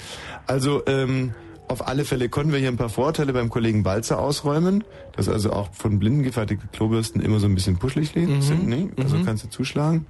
Also, 0.47 0.83
ähm, 0.87 1.33
auf 1.69 1.87
alle 1.87 2.05
Fälle 2.05 2.29
konnten 2.29 2.53
wir 2.53 2.59
hier 2.59 2.69
ein 2.69 2.77
paar 2.79 2.89
Vorteile 2.89 3.33
beim 3.33 3.51
Kollegen 3.51 3.83
Balzer 3.83 4.19
ausräumen, 4.19 4.85
dass 5.17 5.29
also 5.29 5.53
auch 5.53 5.73
von 5.75 5.99
Blinden 5.99 6.23
gefertigte 6.23 6.67
Klobürsten 6.69 7.21
immer 7.21 7.41
so 7.41 7.47
ein 7.47 7.55
bisschen 7.55 7.79
puschelig 7.79 8.15
Mhm. 8.17 8.41
sind. 8.41 8.67
Nee? 8.67 8.89
Also 8.97 9.17
kannst 9.25 9.45
du 9.45 9.51
zuschlagen. 9.51 10.07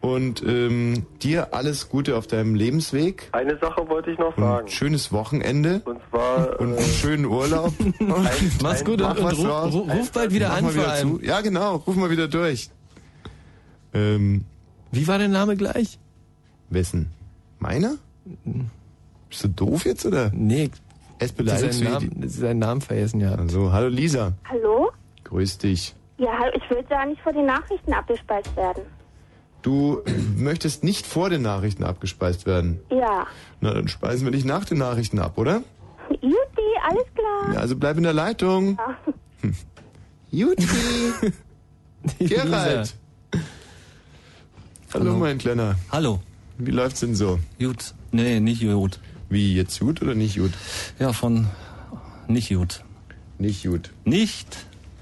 Und 0.00 0.42
ähm, 0.46 1.06
dir 1.22 1.52
alles 1.54 1.88
Gute 1.88 2.16
auf 2.16 2.28
deinem 2.28 2.54
Lebensweg. 2.54 3.28
Eine 3.32 3.58
Sache 3.58 3.88
wollte 3.88 4.12
ich 4.12 4.18
noch 4.18 4.36
Und 4.36 4.44
sagen. 4.44 4.66
ein 4.66 4.70
schönes 4.70 5.12
Wochenende. 5.12 5.82
Und 5.84 5.98
zwar, 6.10 6.60
Und 6.60 6.74
äh, 6.74 6.76
einen 6.78 6.86
schönen 6.86 7.24
Urlaub. 7.24 7.72
Mach's 8.62 8.84
gut 8.84 9.00
Mach 9.00 9.16
und, 9.18 9.24
und 9.24 9.38
ruf, 9.46 9.74
ruf, 9.74 9.90
ruf 9.92 10.12
bald 10.12 10.32
wieder 10.32 10.48
Mach 10.50 10.58
an 10.58 10.72
wieder 10.74 10.94
zu. 10.96 11.20
Ja, 11.20 11.40
genau. 11.40 11.76
Ruf 11.76 11.96
mal 11.96 12.10
wieder 12.10 12.28
durch. 12.28 12.70
Ähm, 13.92 14.44
Wie 14.92 15.08
war 15.08 15.18
der 15.18 15.28
Name 15.28 15.56
gleich? 15.56 15.98
wessen? 16.70 17.10
Meiner? 17.58 17.94
Bist 19.28 19.42
du 19.44 19.48
doof 19.48 19.84
jetzt, 19.86 20.04
oder? 20.06 20.30
Nee, 20.34 20.70
Es 21.18 21.28
seinen 21.30 21.36
beleidigst 21.38 21.80
du 21.80 21.84
Namen, 21.84 22.28
seinen 22.28 22.58
Namen 22.58 22.80
vergessen, 22.82 23.20
ja. 23.20 23.34
Also, 23.34 23.72
hallo 23.72 23.88
Lisa. 23.88 24.32
Hallo? 24.48 24.90
Grüß 25.24 25.58
dich. 25.58 25.94
Ja, 26.18 26.28
hallo, 26.38 26.52
ich 26.54 26.70
will 26.70 26.84
da 26.88 27.04
nicht 27.06 27.20
vor 27.22 27.32
den 27.32 27.46
Nachrichten 27.46 27.92
abgespeist 27.92 28.54
werden. 28.56 28.82
Du 29.62 30.02
möchtest 30.36 30.84
nicht 30.84 31.06
vor 31.06 31.30
den 31.30 31.42
Nachrichten 31.42 31.84
abgespeist 31.84 32.46
werden. 32.46 32.80
Ja. 32.90 33.26
Na, 33.60 33.74
dann 33.74 33.88
speisen 33.88 34.24
wir 34.24 34.30
dich 34.32 34.44
nach 34.44 34.64
den 34.64 34.78
Nachrichten 34.78 35.18
ab, 35.18 35.36
oder? 35.36 35.62
Juti, 36.10 36.36
alles 36.88 37.04
klar. 37.14 37.54
Ja, 37.54 37.60
also 37.60 37.76
bleib 37.76 37.96
in 37.96 38.04
der 38.04 38.12
Leitung. 38.12 38.78
Hm. 39.40 39.54
Juti. 40.30 40.66
Gerald. 42.20 42.94
Hallo, 44.94 45.04
Hallo. 45.04 45.16
mein 45.18 45.38
Kleiner. 45.38 45.74
Hallo. 45.90 46.20
Wie 46.56 46.70
läuft's 46.70 47.00
denn 47.00 47.14
so? 47.14 47.38
Gut. 47.58 47.94
Nee, 48.12 48.40
nicht 48.40 48.62
gut. 48.62 49.00
Wie, 49.28 49.54
jetzt 49.54 49.78
gut 49.80 50.00
oder 50.02 50.14
nicht 50.14 50.38
gut? 50.38 50.52
Ja, 50.98 51.12
von 51.12 51.46
nicht 52.26 52.48
gut. 52.50 52.82
Nicht 53.38 53.64
gut. 53.64 53.90
Nicht, 54.04 54.56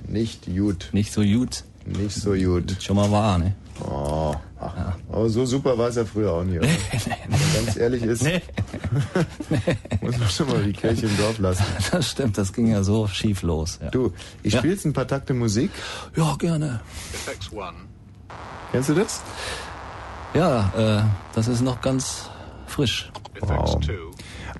Nicht 0.08 0.46
gut. 0.46 0.88
nicht 0.92 1.12
so 1.12 1.22
gut. 1.22 1.64
Nicht 1.84 2.16
so 2.16 2.32
gut. 2.34 2.76
Schon 2.82 2.96
mal 2.96 3.10
war, 3.12 3.38
ne? 3.38 3.54
Oh, 3.80 4.34
ach, 4.58 4.72
aber 5.12 5.28
so 5.28 5.44
super 5.44 5.76
war 5.76 5.88
es 5.88 5.96
ja 5.96 6.04
früher 6.04 6.32
auch 6.32 6.44
nicht. 6.44 6.58
Oder? 6.58 6.68
Wenn 6.68 7.30
man 7.30 7.40
ganz 7.66 7.76
ehrlich 7.76 8.02
ist, 8.02 8.22
Nee, 8.22 8.40
muss 10.00 10.16
man 10.18 10.28
schon 10.30 10.48
mal 10.48 10.62
die 10.62 10.72
Kirche 10.72 11.06
im 11.06 11.16
Dorf 11.18 11.38
lassen. 11.38 11.64
das 11.90 12.10
stimmt, 12.10 12.38
das 12.38 12.52
ging 12.52 12.68
ja 12.68 12.82
so 12.82 13.06
schief 13.06 13.42
los. 13.42 13.78
Ja, 13.82 13.90
Du, 13.90 14.12
ich 14.42 14.54
Ja. 14.54 14.58
spiele 14.60 14.74
jetzt 14.74 14.86
ein 14.86 14.92
paar 14.92 15.06
Takte 15.06 15.34
Musik. 15.34 15.70
ja 16.16 16.34
gerne. 16.36 16.80
Kennst 18.72 18.88
du 18.88 18.94
das? 18.94 19.22
Ja, 20.34 20.72
äh, 20.76 21.02
das 21.34 21.48
ist 21.48 21.60
noch 21.60 21.80
ganz 21.80 22.28
frisch. 22.66 23.10
Wow. 23.40 23.78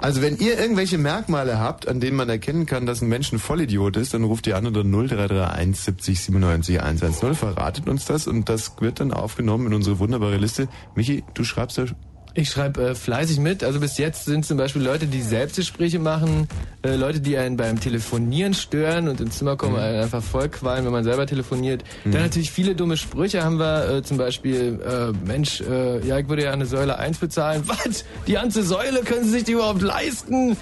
Also 0.07 0.23
wenn 0.23 0.37
ihr 0.37 0.57
irgendwelche 0.57 0.99
Merkmale 0.99 1.59
habt, 1.59 1.89
an 1.89 1.99
denen 1.99 2.17
man 2.17 2.29
erkennen 2.29 2.65
kann, 2.65 2.87
dass 2.87 3.03
ein 3.03 3.09
Mensch 3.09 3.33
ein 3.33 3.41
Vollidiot 3.41 3.97
ist, 3.97 4.15
dann 4.15 4.23
ruft 4.23 4.47
ihr 4.47 4.57
an 4.57 4.65
unter 4.65 4.85
0331 4.85 5.81
70 5.81 6.21
97 6.21 6.81
110, 6.81 7.35
verratet 7.35 7.89
uns 7.89 8.05
das 8.05 8.29
und 8.29 8.49
das 8.49 8.75
wird 8.79 9.01
dann 9.01 9.11
aufgenommen 9.11 9.67
in 9.67 9.75
unsere 9.75 9.99
wunderbare 9.99 10.37
Liste. 10.37 10.69
Michi, 10.95 11.25
du 11.35 11.43
schreibst 11.43 11.79
ja 11.79 11.87
Ich 12.39 12.51
schreibe 12.51 12.91
äh, 12.91 12.95
fleißig 12.95 13.39
mit. 13.41 13.65
Also 13.65 13.81
bis 13.81 13.97
jetzt 13.97 14.27
sind 14.27 14.45
zum 14.45 14.59
Beispiel 14.59 14.83
Leute, 14.83 15.07
die 15.07 15.23
Selbstgespräche 15.23 15.99
machen, 15.99 16.47
äh, 16.83 16.95
Leute, 16.95 17.19
die 17.21 17.39
einen 17.39 17.57
beim 17.57 17.81
Telefonieren 17.81 18.53
stören 18.53 19.09
und 19.09 19.21
ins 19.23 19.39
Zimmer 19.39 19.57
kommen, 19.57 19.73
Mhm. 19.77 19.81
einen 19.81 20.03
einfach 20.03 20.23
vollqualmen, 20.23 20.85
wenn 20.85 20.93
man 20.93 21.03
selber 21.05 21.27
telefoniert. 21.27 21.83
Dann 22.05 22.21
natürlich 22.23 22.51
viele 22.53 22.75
dumme 22.75 22.99
Sprüche 22.99 23.43
haben 23.43 23.59
wir. 23.59 23.89
Äh, 23.89 24.03
zum 24.03 24.19
Beispiel, 24.19 24.79
äh, 24.87 25.13
Mensch, 25.27 25.63
äh, 25.63 26.07
ja, 26.07 26.19
ich 26.19 26.29
würde 26.29 26.45
ja 26.45 26.51
eine 26.53 26.67
Säule 26.67 26.99
1 26.99 27.17
bezahlen. 27.19 27.63
Was? 27.67 28.05
Die 28.27 28.33
ganze 28.35 28.63
Säule? 28.63 29.01
Können 29.01 29.25
Sie 29.25 29.31
sich 29.31 29.45
die 29.45 29.53
überhaupt 29.53 29.81
leisten? 29.81 30.59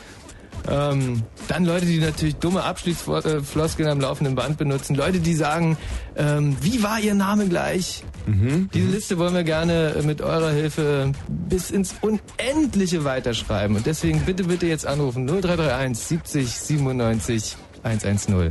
Ähm, 0.68 1.22
dann 1.48 1.64
Leute, 1.66 1.84
die 1.86 1.98
natürlich 1.98 2.36
dumme 2.36 2.62
Abschließfloskeln 2.64 3.88
am 3.88 4.00
laufenden 4.00 4.34
Band 4.34 4.56
benutzen. 4.56 4.94
Leute, 4.96 5.18
die 5.20 5.34
sagen, 5.34 5.76
ähm, 6.16 6.56
wie 6.62 6.82
war 6.82 6.98
Ihr 7.00 7.14
Name 7.14 7.46
gleich? 7.48 8.02
Diese 8.26 8.86
Liste 8.88 9.18
wollen 9.18 9.34
wir 9.34 9.44
gerne 9.44 9.96
mit 10.04 10.22
eurer 10.22 10.50
Hilfe 10.50 11.12
bis 11.28 11.70
ins 11.70 11.94
Unendliche 12.00 13.04
weiterschreiben. 13.04 13.76
Und 13.76 13.84
deswegen 13.84 14.20
bitte, 14.20 14.44
bitte 14.44 14.66
jetzt 14.66 14.86
anrufen. 14.86 15.26
0331 15.26 15.98
70 16.06 16.50
97 16.50 17.56
110. 17.82 18.50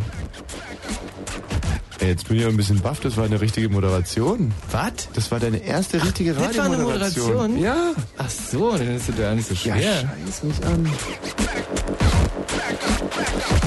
Ey, 1.99 2.09
jetzt 2.09 2.27
bin 2.27 2.37
ich 2.37 2.45
auch 2.45 2.49
ein 2.49 2.57
bisschen 2.57 2.81
baff, 2.81 2.99
das 2.99 3.17
war 3.17 3.25
eine 3.25 3.39
richtige 3.41 3.69
Moderation. 3.69 4.51
Was? 4.71 4.91
Das 5.13 5.31
war 5.31 5.39
deine 5.39 5.57
erste 5.57 6.03
richtige 6.03 6.33
Das 6.33 6.55
war 6.57 6.65
eine. 6.65 6.77
Moderation? 6.77 7.57
Ja. 7.57 7.93
Ach 8.17 8.29
so, 8.29 8.71
dann 8.77 8.95
ist 8.95 9.09
das 9.09 9.17
ja 9.17 9.33
nicht 9.33 9.47
so 9.47 9.53
Ja, 9.55 9.75
schwer. 9.77 9.99
scheiß 10.25 10.43
mich 10.43 10.65
an. 10.65 10.89
Back 13.23 13.39
down. 13.39 13.62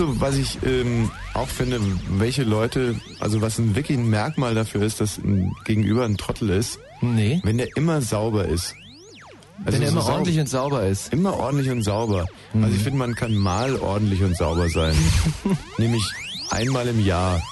Du, 0.00 0.18
was 0.18 0.36
ich 0.36 0.56
ähm, 0.64 1.10
auch 1.34 1.48
finde, 1.48 1.78
welche 2.12 2.42
Leute, 2.42 2.94
also 3.18 3.42
was 3.42 3.58
ein 3.58 3.74
wirklich 3.76 3.98
ein 3.98 4.08
Merkmal 4.08 4.54
dafür 4.54 4.80
ist, 4.80 4.98
dass 5.02 5.18
ein 5.18 5.54
Gegenüber 5.66 6.06
ein 6.06 6.16
Trottel 6.16 6.48
ist? 6.48 6.78
Nee. 7.02 7.42
Wenn 7.44 7.58
der 7.58 7.68
immer 7.76 8.00
sauber 8.00 8.46
ist. 8.46 8.74
Wenn 9.58 9.82
er 9.82 9.88
so 9.88 9.92
immer 9.98 10.00
sau- 10.00 10.12
ordentlich 10.14 10.40
und 10.40 10.48
sauber 10.48 10.86
ist. 10.86 11.12
Immer 11.12 11.36
ordentlich 11.36 11.68
und 11.70 11.82
sauber. 11.82 12.24
Also 12.54 12.74
ich 12.74 12.82
finde, 12.82 12.98
man 12.98 13.14
kann 13.14 13.34
mal 13.34 13.76
ordentlich 13.76 14.22
und 14.22 14.34
sauber 14.38 14.70
sein. 14.70 14.94
Nämlich 15.76 16.02
einmal 16.48 16.88
im 16.88 17.04
Jahr. 17.04 17.42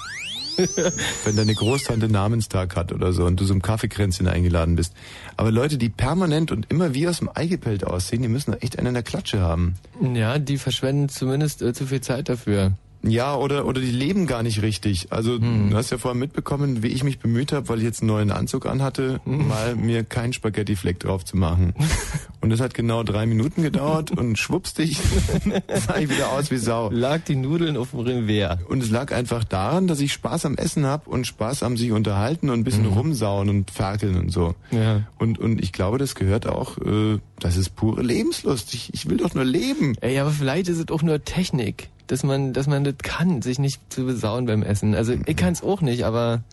wenn 1.23 1.35
deine 1.35 1.53
Großtante 1.53 2.09
Namenstag 2.09 2.75
hat 2.75 2.91
oder 2.91 3.13
so 3.13 3.25
und 3.25 3.39
du 3.39 3.45
zum 3.45 3.61
Kaffeekränzchen 3.61 4.27
eingeladen 4.27 4.75
bist. 4.75 4.93
Aber 5.37 5.51
Leute, 5.51 5.77
die 5.77 5.89
permanent 5.89 6.51
und 6.51 6.69
immer 6.69 6.93
wie 6.93 7.07
aus 7.07 7.19
dem 7.19 7.29
Ei 7.33 7.47
gepellt 7.47 7.83
aussehen, 7.83 8.21
die 8.21 8.27
müssen 8.27 8.53
echt 8.53 8.77
einen 8.77 8.87
in 8.87 8.93
der 8.93 9.03
Klatsche 9.03 9.39
haben. 9.39 9.75
Ja, 10.13 10.39
die 10.39 10.57
verschwenden 10.57 11.09
zumindest 11.09 11.61
äh, 11.61 11.73
zu 11.73 11.85
viel 11.85 12.01
Zeit 12.01 12.29
dafür. 12.29 12.73
Ja, 13.01 13.35
oder, 13.35 13.65
oder 13.65 13.79
die 13.79 13.91
leben 13.91 14.27
gar 14.27 14.43
nicht 14.43 14.61
richtig. 14.61 15.07
Also 15.11 15.39
Hm. 15.39 15.69
du 15.69 15.77
hast 15.77 15.89
ja 15.89 15.97
vorhin 15.97 16.19
mitbekommen, 16.19 16.83
wie 16.83 16.87
ich 16.87 17.03
mich 17.03 17.19
bemüht 17.19 17.53
habe, 17.53 17.69
weil 17.69 17.77
ich 17.77 17.85
jetzt 17.85 18.01
einen 18.01 18.09
neuen 18.09 18.31
Anzug 18.31 18.65
anhatte, 18.65 19.21
Hm. 19.23 19.47
mal 19.47 19.75
mir 19.75 20.03
keinen 20.03 20.33
Spaghetti-Fleck 20.33 20.99
drauf 20.99 21.23
zu 21.23 21.37
machen. 21.37 21.73
Und 22.41 22.49
das 22.49 22.59
hat 22.61 22.73
genau 22.73 23.03
drei 23.03 23.25
Minuten 23.25 23.63
gedauert 23.63 24.11
und 24.17 24.37
schwuppstig 24.39 24.97
sah 25.87 25.97
ich 25.97 26.09
wieder 26.09 26.31
aus 26.31 26.51
wie 26.51 26.57
Sau. 26.57 26.89
Lag 26.89 27.19
die 27.27 27.35
Nudeln 27.35 27.75
auf 27.75 27.91
dem 27.91 27.99
Revers. 27.99 28.59
Und 28.69 28.81
es 28.81 28.89
lag 28.89 29.11
einfach 29.13 29.43
daran, 29.43 29.87
dass 29.87 29.99
ich 29.99 30.13
Spaß 30.13 30.45
am 30.45 30.55
Essen 30.55 30.85
hab 30.85 31.07
und 31.07 31.27
Spaß 31.27 31.63
am 31.63 31.75
sich 31.75 31.91
unterhalten 31.91 32.49
und 32.49 32.59
ein 32.61 32.63
bisschen 32.63 32.85
rumsauen 32.85 33.49
und 33.49 33.71
ferkeln 33.71 34.15
und 34.17 34.31
so. 34.31 34.55
Ja. 34.71 35.01
Und, 35.17 35.37
und 35.37 35.61
ich 35.61 35.73
glaube, 35.73 35.97
das 35.97 36.15
gehört 36.15 36.47
auch, 36.47 36.77
äh, 36.77 37.19
das 37.39 37.57
ist 37.57 37.75
pure 37.75 38.03
Lebenslust. 38.03 38.73
Ich, 38.73 38.93
ich 38.93 39.09
will 39.09 39.17
doch 39.17 39.33
nur 39.33 39.43
leben. 39.45 39.95
Ey, 39.99 40.17
aber 40.19 40.31
vielleicht 40.31 40.69
ist 40.69 40.77
es 40.79 40.87
auch 40.89 41.01
nur 41.01 41.21
Technik, 41.25 41.89
dass 42.09 42.23
man, 42.23 42.53
dass 42.53 42.67
man 42.67 42.83
das 42.83 42.95
kann, 43.01 43.41
sich 43.41 43.59
nicht 43.59 43.81
zu 43.91 44.05
besauen 44.05 44.45
beim 44.45 44.63
Essen. 44.63 44.95
Also 44.95 45.13
ich 45.25 45.35
kann 45.37 45.53
es 45.53 45.63
auch 45.63 45.81
nicht, 45.81 46.03
aber 46.03 46.43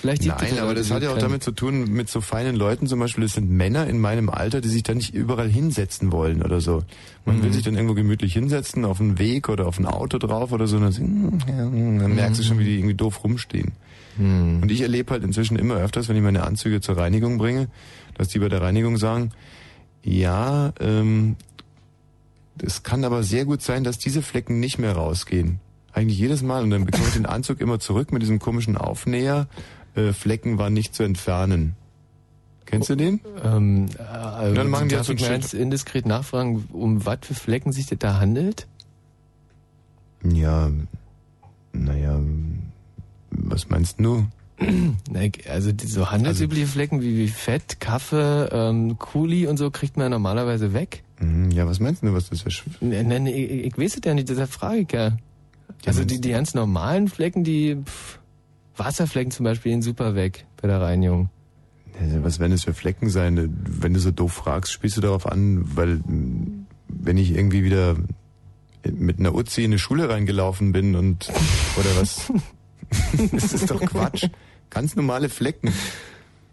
vielleicht 0.00 0.24
liegt 0.24 0.40
Nein, 0.40 0.58
aber 0.60 0.74
das 0.74 0.90
hat 0.90 1.02
ja 1.02 1.10
auch 1.12 1.18
damit 1.18 1.42
zu 1.42 1.52
tun, 1.52 1.90
mit 1.92 2.08
so 2.08 2.20
feinen 2.22 2.56
Leuten 2.56 2.86
zum 2.86 3.00
Beispiel, 3.00 3.24
das 3.24 3.34
sind 3.34 3.50
Männer 3.50 3.86
in 3.86 3.98
meinem 4.00 4.30
Alter, 4.30 4.60
die 4.62 4.68
sich 4.68 4.82
da 4.82 4.94
nicht 4.94 5.12
überall 5.14 5.48
hinsetzen 5.50 6.10
wollen 6.12 6.42
oder 6.42 6.60
so. 6.62 6.82
Man 7.26 7.38
Mhm. 7.38 7.42
will 7.42 7.52
sich 7.52 7.62
dann 7.64 7.74
irgendwo 7.74 7.94
gemütlich 7.94 8.32
hinsetzen, 8.32 8.84
auf 8.86 8.98
einen 9.00 9.18
Weg 9.18 9.48
oder 9.50 9.66
auf 9.66 9.78
ein 9.78 9.84
Auto 9.86 10.16
drauf 10.18 10.52
oder 10.52 10.66
so, 10.66 10.76
und 10.76 10.82
dann, 10.84 10.92
sing- 10.92 11.38
dann 11.46 12.14
merkst 12.14 12.40
du 12.40 12.44
schon, 12.44 12.58
wie 12.58 12.64
die 12.64 12.76
irgendwie 12.78 12.94
doof 12.94 13.22
rumstehen. 13.24 13.72
Mhm. 14.16 14.60
Und 14.62 14.70
ich 14.72 14.80
erlebe 14.80 15.10
halt 15.12 15.22
inzwischen 15.22 15.56
immer 15.56 15.74
öfters, 15.74 16.08
wenn 16.08 16.16
ich 16.16 16.22
meine 16.22 16.44
Anzüge 16.44 16.80
zur 16.80 16.96
Reinigung 16.96 17.36
bringe, 17.36 17.68
dass 18.16 18.28
die 18.28 18.38
bei 18.38 18.48
der 18.48 18.62
Reinigung 18.62 18.96
sagen, 18.96 19.32
ja, 20.02 20.72
ähm, 20.80 21.36
es 22.62 22.82
kann 22.82 23.04
aber 23.04 23.22
sehr 23.22 23.44
gut 23.44 23.62
sein, 23.62 23.84
dass 23.84 23.98
diese 23.98 24.22
Flecken 24.22 24.60
nicht 24.60 24.78
mehr 24.78 24.94
rausgehen. 24.94 25.60
Eigentlich 25.92 26.18
jedes 26.18 26.42
Mal. 26.42 26.62
Und 26.62 26.70
dann 26.70 26.84
bekomme 26.84 27.06
ich 27.08 27.14
den 27.14 27.26
Anzug 27.26 27.60
immer 27.60 27.80
zurück 27.80 28.12
mit 28.12 28.22
diesem 28.22 28.38
komischen 28.38 28.76
Aufnäher. 28.76 29.48
Äh, 29.94 30.12
Flecken 30.12 30.58
waren 30.58 30.72
nicht 30.72 30.94
zu 30.94 31.02
entfernen. 31.02 31.74
Kennst 32.66 32.88
du 32.88 32.94
den? 32.94 33.20
Ähm, 33.42 33.86
äh, 33.98 34.48
Und 34.48 34.54
dann 34.54 34.70
machen 34.70 34.88
die 34.88 34.94
darf 34.94 35.08
halt 35.08 35.18
so 35.18 35.24
ich 35.24 35.28
mal 35.28 35.30
ganz 35.30 35.52
indiskret 35.54 36.06
nachfragen, 36.06 36.68
um 36.72 37.04
was 37.04 37.18
für 37.22 37.34
Flecken 37.34 37.72
sich 37.72 37.86
das 37.86 37.98
da 37.98 38.20
handelt? 38.20 38.68
Ja, 40.22 40.70
naja, 41.72 42.20
was 43.30 43.68
meinst 43.68 43.98
du? 43.98 44.26
Also 45.48 45.72
so 45.84 46.10
handelsübliche 46.10 46.66
Flecken 46.66 47.00
wie, 47.02 47.16
wie 47.16 47.28
Fett, 47.28 47.80
Kaffee, 47.80 48.48
ähm, 48.52 48.98
Kuli 48.98 49.46
und 49.46 49.56
so 49.56 49.70
kriegt 49.70 49.96
man 49.96 50.04
ja 50.04 50.08
normalerweise 50.10 50.72
weg. 50.72 51.02
Hm, 51.18 51.50
Ja, 51.50 51.66
was 51.66 51.80
meinst 51.80 52.02
du, 52.02 52.12
was 52.12 52.30
das 52.30 52.42
für 52.42 52.50
Sch 52.50 52.64
Ne, 52.80 53.02
ne, 53.04 53.20
ne, 53.20 53.32
ich, 53.32 53.66
ich 53.66 53.78
weiß 53.78 53.96
es 53.96 54.00
ja 54.04 54.14
nicht, 54.14 54.28
deshalb 54.28 54.50
frage 54.50 54.80
ich 54.80 54.92
ja. 54.92 55.16
Also 55.86 56.04
die, 56.04 56.20
die 56.20 56.30
ganz 56.30 56.54
normalen 56.54 57.08
Flecken, 57.08 57.42
die 57.44 57.76
pff, 57.84 58.18
Wasserflecken 58.76 59.30
zum 59.30 59.44
Beispiel, 59.44 59.72
gehen 59.72 59.82
super 59.82 60.14
weg 60.14 60.46
bei 60.60 60.68
der 60.68 60.80
Reinigung. 60.80 61.30
Also, 62.00 62.22
Was 62.24 62.38
werden 62.38 62.52
das 62.52 62.64
für 62.64 62.74
Flecken 62.74 63.10
sein? 63.10 63.56
Wenn 63.66 63.94
du 63.94 64.00
so 64.00 64.10
doof 64.10 64.32
fragst, 64.32 64.72
spielst 64.72 64.96
du 64.96 65.00
darauf 65.00 65.26
an, 65.26 65.64
weil 65.76 66.00
wenn 66.88 67.16
ich 67.18 67.34
irgendwie 67.34 67.64
wieder 67.64 67.96
mit 68.90 69.18
einer 69.18 69.34
Uzi 69.34 69.62
in 69.64 69.70
eine 69.72 69.78
Schule 69.78 70.08
reingelaufen 70.08 70.72
bin 70.72 70.94
und 70.96 71.30
oder 71.78 72.00
was? 72.00 72.32
das 73.32 73.52
ist 73.52 73.70
doch 73.70 73.80
Quatsch. 73.80 74.28
Ganz 74.70 74.96
normale 74.96 75.28
Flecken. 75.28 75.72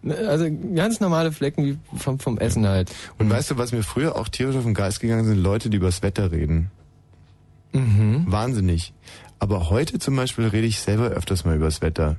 Ne, 0.02 0.16
Also 0.16 0.48
ganz 0.76 1.00
normale 1.00 1.32
Flecken 1.32 1.66
wie 1.66 1.78
vom, 1.98 2.20
vom 2.20 2.38
Essen 2.38 2.68
halt. 2.68 2.92
Und 3.18 3.30
weißt 3.30 3.52
du, 3.52 3.58
was 3.58 3.72
mir 3.72 3.84
früher 3.84 4.16
auch 4.16 4.28
tierisch 4.28 4.56
auf 4.56 4.64
den 4.64 4.74
Geist 4.74 5.00
gegangen 5.00 5.26
sind? 5.26 5.38
Leute, 5.38 5.70
die 5.70 5.78
übers 5.78 6.04
Wetter 6.04 6.32
reden. 6.32 6.72
Mhm. 7.74 8.26
Wahnsinnig. 8.28 8.94
Aber 9.40 9.70
heute 9.70 10.00
zum 10.00 10.16
Beispiel 10.16 10.48
rede 10.48 10.68
ich 10.68 10.80
selber 10.80 11.08
öfters 11.10 11.46
mal 11.46 11.56
übers 11.56 11.82
Wetter. 11.82 12.18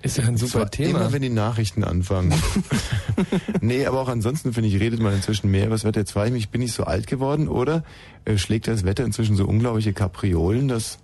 Ist 0.00 0.16
ja 0.16 0.24
ein 0.24 0.36
super 0.36 0.52
Zwar 0.52 0.70
Thema. 0.70 1.00
Immer 1.00 1.12
wenn 1.12 1.22
die 1.22 1.28
Nachrichten 1.28 1.82
anfangen. 1.82 2.32
nee, 3.60 3.84
aber 3.84 4.00
auch 4.00 4.08
ansonsten 4.08 4.52
finde 4.52 4.68
ich, 4.68 4.78
redet 4.78 5.00
man 5.00 5.12
inzwischen 5.12 5.50
mehr 5.50 5.66
über 5.66 5.74
das 5.74 5.84
Wetter. 5.84 6.00
Jetzt 6.00 6.12
frage 6.12 6.28
ich 6.28 6.34
mich, 6.34 6.48
bin 6.50 6.62
ich 6.62 6.72
so 6.72 6.84
alt 6.84 7.08
geworden 7.08 7.48
oder 7.48 7.82
äh, 8.24 8.38
schlägt 8.38 8.68
das 8.68 8.84
Wetter 8.84 9.04
inzwischen 9.04 9.34
so 9.34 9.44
unglaubliche 9.44 9.92
Kapriolen, 9.92 10.68
dass... 10.68 10.98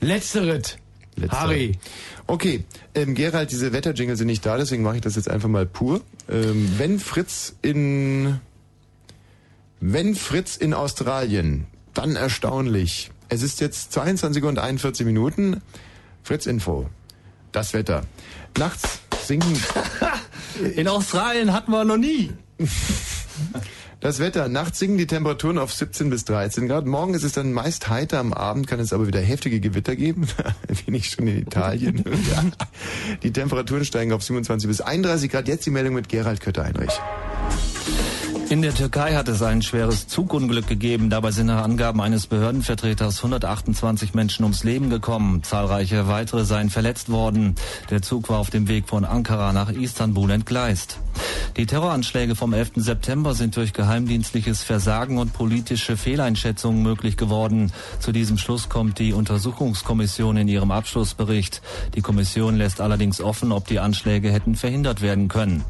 Letzteret. 0.00 0.78
Letztere. 1.16 1.40
Harry. 1.40 1.78
Okay, 2.26 2.64
ähm, 2.94 3.14
Gerald, 3.14 3.50
diese 3.50 3.72
Wetterjingle 3.72 4.16
sind 4.16 4.26
nicht 4.26 4.44
da, 4.46 4.56
deswegen 4.56 4.82
mache 4.82 4.96
ich 4.96 5.02
das 5.02 5.16
jetzt 5.16 5.28
einfach 5.28 5.48
mal 5.48 5.66
pur. 5.66 6.00
Ähm, 6.28 6.72
wenn 6.78 6.98
Fritz 6.98 7.54
in... 7.62 8.40
Wenn 9.80 10.14
Fritz 10.14 10.56
in 10.56 10.74
Australien, 10.74 11.66
dann 11.92 12.16
erstaunlich. 12.16 13.10
Es 13.28 13.42
ist 13.42 13.60
jetzt 13.60 13.92
22 13.92 14.44
und 14.44 14.58
41 14.58 15.04
Minuten. 15.04 15.60
Fritz 16.22 16.46
Info. 16.46 16.88
Das 17.50 17.74
Wetter. 17.74 18.04
Nachts 18.58 19.00
sinken... 19.24 19.60
In 20.76 20.86
Australien 20.86 21.54
hatten 21.54 21.72
wir 21.72 21.82
noch 21.84 21.96
nie. 21.96 22.30
Das 24.02 24.18
Wetter. 24.18 24.48
Nachts 24.48 24.80
sinken 24.80 24.98
die 24.98 25.06
Temperaturen 25.06 25.58
auf 25.58 25.72
17 25.72 26.10
bis 26.10 26.24
13 26.24 26.66
Grad. 26.66 26.86
Morgen 26.86 27.14
ist 27.14 27.22
es 27.22 27.32
dann 27.32 27.52
meist 27.52 27.88
heiter. 27.88 28.18
Am 28.18 28.32
Abend 28.32 28.66
kann 28.66 28.80
es 28.80 28.92
aber 28.92 29.06
wieder 29.06 29.20
heftige 29.20 29.60
Gewitter 29.60 29.94
geben. 29.94 30.26
Wie 30.84 30.90
nicht 30.90 31.14
schon 31.14 31.28
in 31.28 31.38
Italien. 31.38 32.04
die 33.22 33.32
Temperaturen 33.32 33.84
steigen 33.84 34.12
auf 34.12 34.24
27 34.24 34.66
bis 34.66 34.80
31 34.80 35.30
Grad. 35.30 35.46
Jetzt 35.46 35.66
die 35.66 35.70
Meldung 35.70 35.94
mit 35.94 36.08
Gerald 36.08 36.40
Kötter-Heinrich. 36.40 36.98
In 38.52 38.60
der 38.60 38.74
Türkei 38.74 39.14
hat 39.14 39.28
es 39.28 39.40
ein 39.40 39.62
schweres 39.62 40.08
Zugunglück 40.08 40.66
gegeben. 40.66 41.08
Dabei 41.08 41.30
sind 41.30 41.46
nach 41.46 41.64
Angaben 41.64 42.02
eines 42.02 42.26
Behördenvertreters 42.26 43.24
128 43.24 44.12
Menschen 44.12 44.42
ums 44.42 44.62
Leben 44.62 44.90
gekommen. 44.90 45.42
Zahlreiche 45.42 46.06
weitere 46.06 46.44
seien 46.44 46.68
verletzt 46.68 47.08
worden. 47.08 47.54
Der 47.88 48.02
Zug 48.02 48.28
war 48.28 48.38
auf 48.38 48.50
dem 48.50 48.68
Weg 48.68 48.88
von 48.88 49.06
Ankara 49.06 49.54
nach 49.54 49.70
Istanbul 49.70 50.30
entgleist. 50.32 50.98
Die 51.56 51.64
Terroranschläge 51.64 52.34
vom 52.34 52.52
11. 52.52 52.72
September 52.76 53.32
sind 53.32 53.56
durch 53.56 53.72
geheimdienstliches 53.72 54.62
Versagen 54.62 55.16
und 55.16 55.32
politische 55.32 55.96
Fehleinschätzungen 55.96 56.82
möglich 56.82 57.16
geworden. 57.16 57.72
Zu 58.00 58.12
diesem 58.12 58.36
Schluss 58.36 58.68
kommt 58.68 58.98
die 58.98 59.14
Untersuchungskommission 59.14 60.36
in 60.36 60.48
ihrem 60.48 60.72
Abschlussbericht. 60.72 61.62
Die 61.94 62.02
Kommission 62.02 62.56
lässt 62.56 62.82
allerdings 62.82 63.22
offen, 63.22 63.50
ob 63.50 63.66
die 63.66 63.80
Anschläge 63.80 64.30
hätten 64.30 64.56
verhindert 64.56 65.00
werden 65.00 65.28
können. 65.28 65.64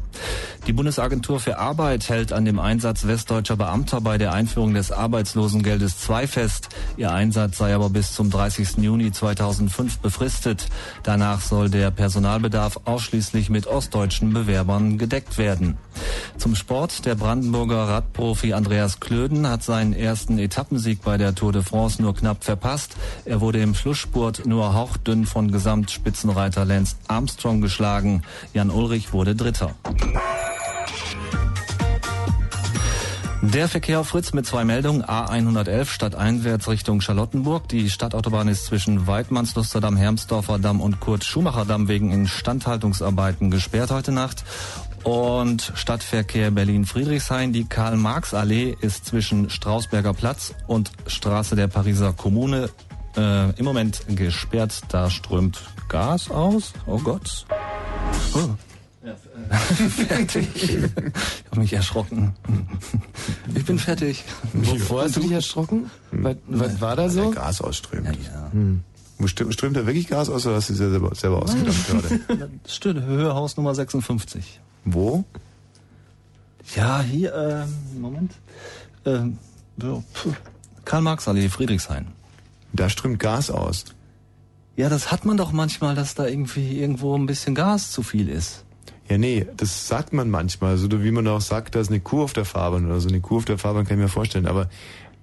Die 0.67 0.71
Bundesagentur 0.71 1.41
für 1.41 1.59
Arbeit 1.59 2.07
hält 2.07 2.31
an 2.31 2.45
dem 2.45 2.57
Einsatz 2.73 3.05
westdeutscher 3.05 3.55
Beamter 3.55 4.01
bei 4.01 4.17
der 4.17 4.33
Einführung 4.33 4.73
des 4.73 4.91
Arbeitslosengeldes 4.91 5.99
2 5.99 6.25
fest. 6.25 6.69
Ihr 6.97 7.11
Einsatz 7.11 7.59
sei 7.59 7.75
aber 7.75 7.91
bis 7.91 8.13
zum 8.13 8.31
30. 8.31 8.77
Juni 8.77 9.11
2005 9.11 9.99
befristet. 9.99 10.69
Danach 11.03 11.41
soll 11.41 11.69
der 11.69 11.91
Personalbedarf 11.91 12.79
ausschließlich 12.85 13.51
mit 13.51 13.67
ostdeutschen 13.67 14.33
Bewerbern 14.33 14.97
gedeckt 14.97 15.37
werden. 15.37 15.77
Zum 16.39 16.55
Sport. 16.55 17.05
Der 17.05 17.13
Brandenburger 17.13 17.87
Radprofi 17.89 18.53
Andreas 18.53 18.99
Klöden 18.99 19.47
hat 19.47 19.61
seinen 19.61 19.93
ersten 19.93 20.39
Etappensieg 20.39 21.03
bei 21.03 21.17
der 21.17 21.35
Tour 21.35 21.51
de 21.51 21.61
France 21.61 22.01
nur 22.01 22.15
knapp 22.15 22.43
verpasst. 22.43 22.95
Er 23.23 23.39
wurde 23.39 23.61
im 23.61 23.75
Schlussspurt 23.75 24.47
nur 24.47 24.73
hauchdünn 24.73 25.27
von 25.27 25.51
Gesamtspitzenreiter 25.51 26.65
Lance 26.65 26.95
Armstrong 27.07 27.61
geschlagen. 27.61 28.23
Jan 28.51 28.71
Ulrich 28.71 29.13
wurde 29.13 29.35
Dritter. 29.35 29.75
Der 33.45 33.67
Verkehr 33.67 33.99
auf 33.99 34.07
Fritz 34.07 34.31
mit 34.31 34.45
zwei 34.45 34.63
Meldungen. 34.63 35.03
A111 35.03 35.85
stadteinwärts 35.87 36.69
Richtung 36.69 37.01
Charlottenburg. 37.01 37.67
Die 37.67 37.89
Stadtautobahn 37.89 38.47
ist 38.47 38.65
zwischen 38.65 39.05
Weidmannslusterdamm, 39.05 39.97
Hermsdorfer 39.97 40.59
Damm 40.59 40.79
und 40.79 41.01
Kurt-Schumacher-Damm 41.01 41.89
wegen 41.89 42.13
Instandhaltungsarbeiten 42.13 43.51
gesperrt 43.51 43.91
heute 43.91 44.13
Nacht. 44.13 44.45
Und 45.03 45.73
Stadtverkehr 45.75 46.51
Berlin-Friedrichshain. 46.51 47.51
Die 47.51 47.65
Karl-Marx-Allee 47.65 48.77
ist 48.79 49.07
zwischen 49.07 49.49
Strausberger 49.49 50.13
Platz 50.13 50.53
und 50.67 50.93
Straße 51.07 51.57
der 51.57 51.67
Pariser 51.67 52.13
Kommune 52.13 52.69
äh, 53.17 53.49
im 53.59 53.65
Moment 53.65 54.03
gesperrt. 54.07 54.83
Da 54.87 55.09
strömt 55.09 55.61
Gas 55.89 56.31
aus. 56.31 56.71
Oh 56.87 56.99
Gott. 56.99 57.45
Oh. 58.35 58.72
Fertig. 59.57 60.47
Ich 60.55 61.51
habe 61.51 61.61
mich 61.61 61.73
erschrocken. 61.73 62.33
Ich 63.53 63.65
bin 63.65 63.79
fertig. 63.79 64.23
Wovor 64.53 65.03
hast 65.03 65.15
du 65.15 65.21
dich 65.21 65.31
erschrocken? 65.31 65.89
Was, 66.11 66.37
was 66.47 66.81
war 66.81 66.95
da 66.95 67.09
so? 67.09 67.31
Der 67.31 67.41
Gas 67.41 67.61
ausströmt. 67.61 68.17
Ja. 68.25 68.51
Wo 69.17 69.27
strömt, 69.27 69.53
strömt 69.53 69.77
da 69.77 69.85
wirklich 69.85 70.07
Gas 70.07 70.29
aus 70.29 70.45
oder 70.45 70.55
hast 70.55 70.69
du 70.69 70.73
dir 70.73 70.89
selber, 70.89 71.15
selber 71.15 71.43
ausgedacht 71.43 71.87
gerade? 71.87 72.49
Stimmt, 72.67 73.05
Höhe 73.05 73.33
Haus 73.33 73.55
Nummer 73.57 73.75
56. 73.75 74.59
Wo? 74.85 75.23
Ja, 76.75 77.01
hier, 77.01 77.33
ähm, 77.33 78.01
Moment. 78.01 78.33
Puh. 79.03 80.33
Karl-Marx-Allee, 80.85 81.49
Friedrichshain. 81.49 82.07
Da 82.73 82.89
strömt 82.89 83.19
Gas 83.19 83.51
aus. 83.51 83.85
Ja, 84.75 84.89
das 84.89 85.11
hat 85.11 85.25
man 85.25 85.37
doch 85.37 85.51
manchmal, 85.51 85.93
dass 85.93 86.15
da 86.15 86.25
irgendwie 86.25 86.79
irgendwo 86.79 87.15
ein 87.15 87.27
bisschen 87.27 87.53
Gas 87.53 87.91
zu 87.91 88.01
viel 88.01 88.27
ist. 88.27 88.62
Ja, 89.13 89.19
nee, 89.19 89.45
das 89.57 89.87
sagt 89.87 90.11
man 90.11 90.31
manchmal, 90.31 90.75
so 90.77 90.87
wie 91.03 91.11
man 91.11 91.27
auch 91.27 91.39
sagt, 91.39 91.75
da 91.75 91.79
ist 91.79 91.89
eine 91.89 91.99
Kuh 91.99 92.23
auf 92.23 92.33
der 92.33 92.45
Fahrbahn 92.45 92.87
oder 92.87 92.99
so. 92.99 93.09
Eine 93.09 93.21
Kuh 93.21 93.37
auf 93.37 93.45
der 93.45 93.59
Fahrbahn 93.59 93.85
kann 93.85 93.99
ich 93.99 94.01
mir 94.01 94.09
vorstellen. 94.09 94.47
Aber 94.47 94.69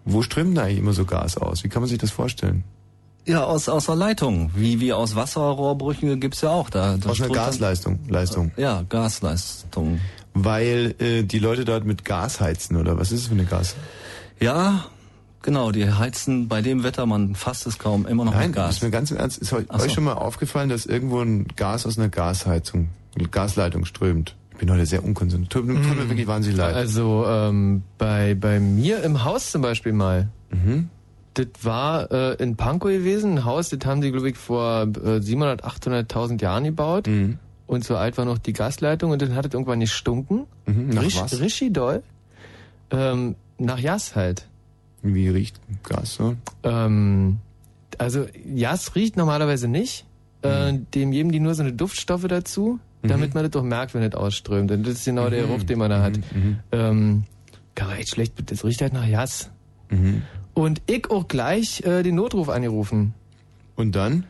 wo 0.04 0.22
strömt 0.22 0.56
da 0.56 0.62
eigentlich 0.62 0.78
immer 0.78 0.92
so 0.92 1.04
Gas 1.04 1.36
aus? 1.36 1.64
Wie 1.64 1.68
kann 1.68 1.82
man 1.82 1.88
sich 1.88 1.98
das 1.98 2.12
vorstellen? 2.12 2.62
Ja, 3.26 3.42
aus, 3.42 3.68
aus 3.68 3.86
der 3.86 3.96
Leitung. 3.96 4.52
Wie, 4.54 4.78
wie 4.78 4.92
aus 4.92 5.16
Wasserrohrbrüchen 5.16 6.20
gibt's 6.20 6.40
ja 6.40 6.50
auch. 6.50 6.70
Da, 6.70 6.98
da 6.98 7.08
Aus 7.08 7.20
einer 7.20 7.34
Gasleistung. 7.34 7.98
Leistung. 8.08 8.52
Ja, 8.56 8.84
Gasleistung. 8.88 10.00
Weil 10.34 10.94
äh, 11.00 11.24
die 11.24 11.40
Leute 11.40 11.64
dort 11.64 11.84
mit 11.84 12.04
Gas 12.04 12.40
heizen, 12.40 12.76
oder 12.76 12.96
was 12.96 13.10
ist 13.10 13.22
es 13.22 13.26
für 13.26 13.34
eine 13.34 13.44
Gas? 13.44 13.74
Ja, 14.38 14.84
genau, 15.42 15.72
die 15.72 15.92
heizen 15.92 16.46
bei 16.46 16.62
dem 16.62 16.84
Wetter, 16.84 17.06
man 17.06 17.34
fasst 17.34 17.66
es 17.66 17.80
kaum, 17.80 18.06
immer 18.06 18.24
noch 18.24 18.34
Nein, 18.34 18.50
mit 18.50 18.56
Gas. 18.56 18.76
ist 18.76 18.82
mir 18.84 18.90
ganz 18.90 19.10
im 19.10 19.16
Ernst, 19.16 19.38
ist 19.38 19.52
euch, 19.52 19.66
so. 19.68 19.88
schon 19.88 20.04
mal 20.04 20.12
aufgefallen, 20.12 20.68
dass 20.68 20.86
irgendwo 20.86 21.20
ein 21.20 21.48
Gas 21.56 21.86
aus 21.86 21.98
einer 21.98 22.08
Gasheizung, 22.08 22.90
Gasleitung 23.30 23.84
strömt? 23.84 24.36
Ich 24.52 24.58
bin 24.58 24.70
heute 24.70 24.84
sehr 24.86 25.04
unkonzentriert. 25.04 25.50
Tut, 25.50 25.66
tut 25.66 25.96
mir 25.96 26.08
wirklich 26.08 26.26
wahnsinnig 26.26 26.58
leid. 26.58 26.74
Also 26.74 27.24
ähm, 27.26 27.82
bei, 27.98 28.34
bei 28.34 28.60
mir 28.60 29.02
im 29.02 29.24
Haus 29.24 29.50
zum 29.50 29.62
Beispiel 29.62 29.92
mal. 29.92 30.28
Mhm. 30.50 30.88
Das 31.34 31.46
war 31.62 32.10
äh, 32.10 32.34
in 32.42 32.56
Pankow 32.56 32.90
gewesen, 32.90 33.34
ein 33.38 33.44
Haus, 33.44 33.68
das 33.70 33.78
haben 33.86 34.00
die, 34.00 34.10
glaube 34.10 34.28
ich, 34.30 34.36
vor 34.36 34.88
äh, 35.04 35.22
700, 35.22 35.64
800.000 35.64 36.42
Jahren 36.42 36.64
gebaut. 36.64 37.06
Mhm. 37.06 37.38
Und 37.66 37.84
so 37.84 37.96
alt 37.96 38.18
war 38.18 38.24
noch 38.24 38.38
die 38.38 38.52
Gasleitung 38.52 39.12
und 39.12 39.22
dann 39.22 39.34
hat 39.36 39.46
es 39.46 39.54
irgendwann 39.54 39.78
gestunken. 39.80 40.46
Mhm, 40.66 40.88
nach 40.90 41.02
Risch- 41.04 41.20
was? 41.22 41.40
Richtig 41.40 41.72
doll. 41.72 42.02
Ähm, 42.90 43.36
nach 43.58 43.78
Jas 43.78 44.16
halt. 44.16 44.46
Wie 45.02 45.28
riecht 45.28 45.60
Gas 45.84 46.14
so? 46.16 46.34
Ähm, 46.64 47.38
also 47.96 48.26
Jas 48.52 48.94
riecht 48.96 49.16
normalerweise 49.16 49.68
nicht. 49.68 50.04
Äh, 50.42 50.72
Mhm. 50.72 50.86
dem 50.94 51.10
geben 51.12 51.32
die 51.32 51.40
nur 51.40 51.54
so 51.54 51.62
eine 51.62 51.72
Duftstoffe 51.72 52.26
dazu, 52.26 52.80
damit 53.02 53.34
man 53.34 53.44
das 53.44 53.50
doch 53.52 53.62
merkt, 53.62 53.94
wenn 53.94 54.02
es 54.02 54.14
ausströmt. 54.14 54.70
Und 54.70 54.86
das 54.86 54.94
ist 54.94 55.04
genau 55.04 55.30
der 55.30 55.44
Mhm. 55.44 55.48
Geruch, 55.48 55.62
den 55.64 55.78
man 55.78 55.90
da 55.90 56.02
hat. 56.02 56.18
Mhm. 56.34 56.58
Ähm, 56.72 57.24
kann 57.74 57.88
man 57.88 57.96
echt 57.98 58.10
schlecht, 58.10 58.34
das 58.50 58.64
riecht 58.64 58.82
halt 58.82 58.92
nach 58.92 59.06
Jas. 59.06 59.50
Mhm. 59.90 60.22
Und 60.54 60.82
ich 60.86 61.10
auch 61.10 61.28
gleich 61.28 61.82
äh, 61.84 62.02
den 62.02 62.16
Notruf 62.16 62.48
angerufen. 62.48 63.14
Und 63.76 63.96
dann? 63.96 64.24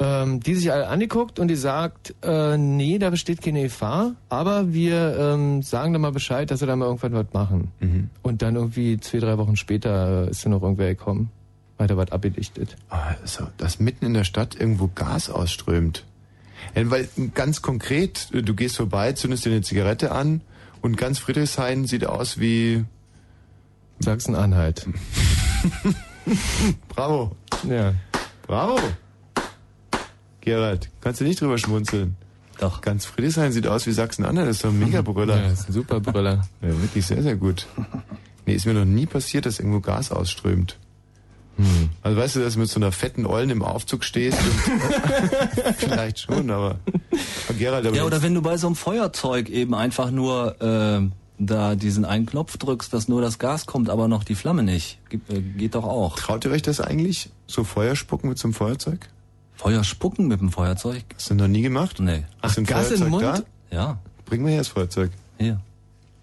Ähm, 0.00 0.38
die 0.38 0.54
sich 0.54 0.70
alle 0.70 0.86
angeguckt 0.86 1.40
und 1.40 1.48
die 1.48 1.56
sagt, 1.56 2.14
äh, 2.22 2.56
nee, 2.56 2.98
da 2.98 3.10
besteht 3.10 3.42
keine 3.42 3.62
Gefahr, 3.62 4.12
aber 4.28 4.72
wir 4.72 5.16
ähm, 5.18 5.62
sagen 5.62 5.92
da 5.92 5.98
mal 5.98 6.12
Bescheid, 6.12 6.48
dass 6.52 6.60
wir 6.60 6.68
da 6.68 6.76
mal 6.76 6.84
irgendwann 6.86 7.14
was 7.14 7.26
machen. 7.32 7.72
Mhm. 7.80 8.10
Und 8.22 8.42
dann 8.42 8.54
irgendwie 8.54 8.98
zwei, 9.00 9.18
drei 9.18 9.38
Wochen 9.38 9.56
später 9.56 10.26
äh, 10.26 10.30
ist 10.30 10.44
dann 10.44 10.52
noch 10.52 10.62
irgendwer 10.62 10.88
gekommen, 10.88 11.30
weiter 11.78 11.96
was 11.96 12.12
abgedichtet. 12.12 12.76
Also, 12.88 13.48
dass 13.56 13.80
mitten 13.80 14.04
in 14.06 14.14
der 14.14 14.22
Stadt 14.22 14.54
irgendwo 14.54 14.88
Gas 14.94 15.30
ausströmt. 15.30 16.04
Ja, 16.74 16.90
weil 16.90 17.08
ganz 17.34 17.62
konkret, 17.62 18.28
du 18.32 18.54
gehst 18.54 18.76
vorbei, 18.76 19.12
zündest 19.12 19.44
dir 19.44 19.50
eine 19.50 19.62
Zigarette 19.62 20.12
an 20.12 20.42
und 20.80 20.96
ganz 20.96 21.18
Friedrichshain 21.18 21.86
sieht 21.86 22.06
aus 22.06 22.38
wie 22.38 22.84
Sachsen-Anhalt. 24.00 24.86
Bravo. 26.88 27.36
Ja. 27.68 27.94
Bravo. 28.46 28.78
Gerald, 30.40 30.90
kannst 31.00 31.20
du 31.20 31.24
nicht 31.24 31.40
drüber 31.40 31.58
schmunzeln? 31.58 32.16
Doch. 32.58 32.80
Ganz 32.80 33.06
Friedrichshain 33.06 33.52
sieht 33.52 33.66
aus 33.66 33.86
wie 33.86 33.92
Sachsen-Anhalt, 33.92 34.48
das 34.48 34.56
ist 34.56 34.64
doch 34.64 34.70
ein 34.70 34.78
Mega-Brüller. 34.78 35.36
Ja, 35.36 35.42
das 35.48 35.60
ist 35.60 35.68
ein 35.68 35.72
super 35.72 36.00
Brüller. 36.00 36.46
Ja, 36.60 36.68
wirklich 36.80 37.06
sehr, 37.06 37.22
sehr 37.22 37.36
gut. 37.36 37.66
Nee, 38.46 38.54
ist 38.54 38.66
mir 38.66 38.74
noch 38.74 38.84
nie 38.84 39.06
passiert, 39.06 39.46
dass 39.46 39.58
irgendwo 39.58 39.80
Gas 39.80 40.10
ausströmt. 40.10 40.78
Hm. 41.58 41.90
Also 42.02 42.16
weißt 42.16 42.36
du, 42.36 42.40
dass 42.40 42.54
du 42.54 42.60
mit 42.60 42.68
so 42.68 42.78
einer 42.78 42.92
fetten 42.92 43.26
Ollen 43.26 43.50
im 43.50 43.62
Aufzug 43.62 44.04
stehst 44.04 44.38
und 44.38 45.74
vielleicht 45.76 46.20
schon, 46.20 46.50
aber, 46.50 46.76
Gerald, 47.58 47.84
aber 47.86 47.96
Ja, 47.96 48.04
oder 48.04 48.22
wenn 48.22 48.32
du 48.34 48.42
bei 48.42 48.56
so 48.56 48.68
einem 48.68 48.76
Feuerzeug 48.76 49.48
eben 49.48 49.74
einfach 49.74 50.12
nur 50.12 50.60
äh, 50.62 51.00
da 51.38 51.74
diesen 51.74 52.04
einen 52.04 52.26
Knopf 52.26 52.56
drückst, 52.58 52.92
dass 52.92 53.08
nur 53.08 53.20
das 53.20 53.38
Gas 53.40 53.66
kommt, 53.66 53.90
aber 53.90 54.06
noch 54.06 54.22
die 54.22 54.36
Flamme 54.36 54.62
nicht. 54.62 54.98
Ge 55.08 55.20
äh, 55.28 55.40
geht 55.40 55.74
doch 55.74 55.84
auch. 55.84 56.16
traut 56.16 56.44
ihr 56.44 56.52
euch 56.52 56.62
das 56.62 56.80
eigentlich? 56.80 57.30
So 57.48 57.64
Feuer 57.64 57.96
spucken 57.96 58.28
mit 58.28 58.38
so 58.38 58.46
einem 58.46 58.54
Feuerzeug? 58.54 59.08
Feuer 59.54 59.82
spucken 59.82 60.28
mit 60.28 60.40
dem 60.40 60.52
Feuerzeug? 60.52 61.02
Hast 61.16 61.30
du 61.30 61.34
noch 61.34 61.48
nie 61.48 61.62
gemacht? 61.62 61.98
Nee. 61.98 62.22
Hast 62.40 62.56
du 62.56 62.60
ein 62.60 62.66
Gas 62.66 62.86
Feuerzeug 62.86 63.06
im 63.06 63.10
Mund? 63.10 63.22
da? 63.24 63.42
Ja, 63.72 63.98
Bring 64.26 64.42
mir 64.42 64.50
her 64.50 64.58
das 64.58 64.68
Feuerzeug. 64.68 65.10
hier. 65.38 65.58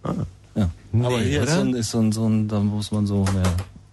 Ah. 0.03 0.13
Ja. 0.55 0.69
aber 0.93 1.19
hier 1.19 1.43
ist 1.43 1.53
so, 1.53 1.59
ein, 1.59 1.73
ist 1.73 1.91
so 1.91 1.99
ein, 1.99 2.11
so 2.11 2.29
ein, 2.29 2.47
da 2.47 2.59
muss 2.59 2.91
man 2.91 3.05
so, 3.07 3.25
ja. 3.25 3.43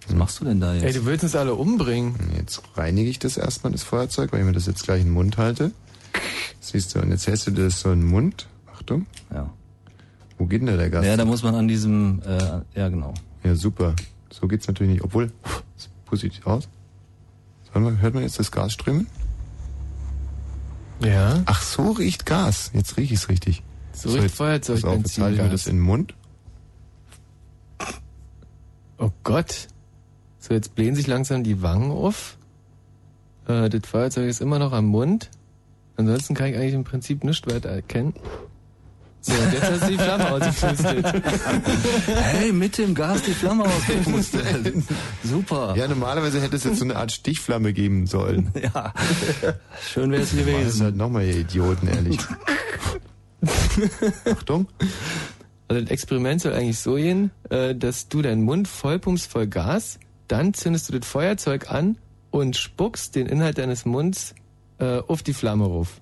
Was 0.06 0.16
machst 0.16 0.40
du 0.40 0.44
denn 0.44 0.60
da 0.60 0.74
Ey, 0.74 0.82
jetzt? 0.82 0.96
du 0.96 1.04
willst 1.06 1.24
uns 1.24 1.36
alle 1.36 1.54
umbringen. 1.54 2.14
Jetzt 2.36 2.62
reinige 2.74 3.08
ich 3.08 3.18
das 3.18 3.36
erstmal, 3.36 3.72
das 3.72 3.82
Feuerzeug, 3.82 4.32
weil 4.32 4.40
ich 4.40 4.46
mir 4.46 4.52
das 4.52 4.66
jetzt 4.66 4.82
gleich 4.82 5.00
in 5.00 5.08
den 5.08 5.14
Mund 5.14 5.38
halte. 5.38 5.72
Siehst 6.60 6.94
du, 6.94 7.00
und 7.00 7.10
jetzt 7.10 7.26
hältst 7.26 7.46
du 7.46 7.50
das 7.52 7.80
so 7.80 7.92
in 7.92 8.00
den 8.00 8.08
Mund. 8.08 8.48
Achtung. 8.72 9.06
Ja. 9.32 9.50
Wo 10.38 10.46
geht 10.46 10.60
denn 10.60 10.66
da 10.66 10.76
der 10.76 10.90
Gas? 10.90 11.06
Ja, 11.06 11.16
da 11.16 11.24
muss 11.24 11.42
man 11.42 11.54
an 11.54 11.68
diesem, 11.68 12.20
äh, 12.26 12.60
ja 12.78 12.88
genau. 12.88 13.14
Ja, 13.44 13.54
super. 13.54 13.94
So 14.30 14.48
geht's 14.48 14.66
natürlich 14.66 14.94
nicht. 14.94 15.04
Obwohl, 15.04 15.30
das 16.10 16.20
sieht 16.20 16.44
aus. 16.46 16.68
Sollen 17.72 17.84
wir, 17.84 18.00
hört 18.00 18.14
man 18.14 18.22
jetzt 18.22 18.38
das 18.38 18.50
Gas 18.50 18.72
strömen? 18.72 19.06
Ja. 21.00 21.42
Ach, 21.46 21.62
so 21.62 21.92
riecht 21.92 22.26
Gas. 22.26 22.70
Jetzt 22.74 22.96
riech 22.96 23.12
ich's 23.12 23.28
richtig. 23.28 23.62
So 23.92 24.10
riecht 24.10 24.24
jetzt, 24.24 24.36
Feuerzeug, 24.36 24.82
pass 24.82 24.84
auf, 24.84 24.98
jetzt 24.98 25.18
halte 25.18 25.36
ich 25.36 25.42
mir 25.42 25.48
das 25.50 25.66
in 25.66 25.76
den 25.76 25.82
Mund. 25.82 26.14
Oh 28.98 29.10
Gott. 29.24 29.68
So, 30.42 30.54
jetzt 30.54 30.74
blähen 30.74 30.96
sich 30.96 31.06
langsam 31.06 31.44
die 31.44 31.62
Wangen 31.62 31.92
auf. 31.92 32.36
Äh, 33.46 33.68
das 33.68 33.88
Feuerzeug 33.88 34.28
ist 34.28 34.40
immer 34.40 34.58
noch 34.58 34.72
am 34.72 34.86
Mund. 34.86 35.30
Ansonsten 35.96 36.34
kann 36.34 36.48
ich 36.48 36.56
eigentlich 36.56 36.74
im 36.74 36.82
Prinzip 36.82 37.22
nichts 37.22 37.46
weiter 37.46 37.68
erkennen. 37.68 38.12
So, 39.20 39.34
und 39.34 39.52
jetzt 39.52 39.70
hast 39.70 39.82
du 39.84 39.86
die 39.86 39.98
Flamme 39.98 40.32
ausgepustet. 40.32 41.22
Hey, 42.08 42.50
mit 42.50 42.76
dem 42.76 42.92
Gas 42.92 43.22
die 43.22 43.30
Flamme 43.34 43.66
ausgepustet. 43.66 44.42
Super. 45.22 45.76
Ja, 45.76 45.86
normalerweise 45.86 46.40
hätte 46.42 46.56
es 46.56 46.64
jetzt 46.64 46.78
so 46.80 46.84
eine 46.86 46.96
Art 46.96 47.12
Stichflamme 47.12 47.72
geben 47.72 48.08
sollen. 48.08 48.50
Ja. 48.60 48.92
Schön 49.92 50.10
wäre 50.10 50.22
es 50.22 50.30
Das 50.30 50.40
ist 50.40 50.44
gewesen. 50.44 50.82
halt 50.82 50.96
nochmal, 50.96 51.24
ihr 51.24 51.36
Idioten, 51.36 51.86
ehrlich. 51.86 52.18
Achtung. 54.24 54.66
Also 55.68 55.82
das 55.82 55.90
Experiment 55.92 56.40
soll 56.40 56.54
eigentlich 56.54 56.80
so 56.80 56.96
gehen, 56.96 57.30
äh, 57.48 57.76
dass 57.76 58.08
du 58.08 58.22
deinen 58.22 58.42
Mund 58.42 58.66
vollpumpst 58.66 59.30
voll 59.30 59.46
Gas, 59.46 60.00
dann 60.32 60.54
zündest 60.54 60.88
du 60.88 60.98
das 60.98 61.06
Feuerzeug 61.06 61.70
an 61.70 61.98
und 62.30 62.56
spuckst 62.56 63.14
den 63.16 63.26
Inhalt 63.26 63.58
deines 63.58 63.84
Munds 63.84 64.34
äh, 64.78 65.00
auf 65.06 65.22
die 65.22 65.34
Flamme 65.34 65.66
ruf. 65.66 66.00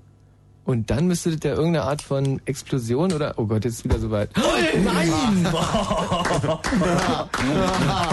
Und 0.65 0.91
dann 0.91 1.09
müsste 1.09 1.33
das 1.33 1.41
ja 1.43 1.57
irgendeine 1.57 1.83
Art 1.83 2.01
von 2.01 2.41
Explosion 2.45 3.13
oder... 3.13 3.35
Oh 3.39 3.47
Gott, 3.47 3.65
jetzt 3.65 3.79
ist 3.79 3.85
wieder 3.85 3.99
soweit. 3.99 4.31
Oh, 4.37 4.41
nein! 4.85 5.47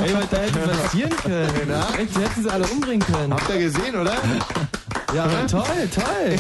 Ey, 0.04 0.14
was 0.16 0.30
da 0.32 0.38
hätte 0.38 0.60
passieren 0.60 1.12
können. 1.18 1.72
Echt, 2.00 2.16
wir 2.16 2.28
hätten 2.28 2.42
sie 2.42 2.50
alle 2.50 2.66
umbringen 2.66 3.06
können. 3.06 3.34
Habt 3.34 3.50
ihr 3.50 3.60
gesehen, 3.60 3.96
oder? 3.96 4.16
Ja, 5.14 5.26
aber 5.26 5.46
toll, 5.46 5.90
toll. 5.94 6.36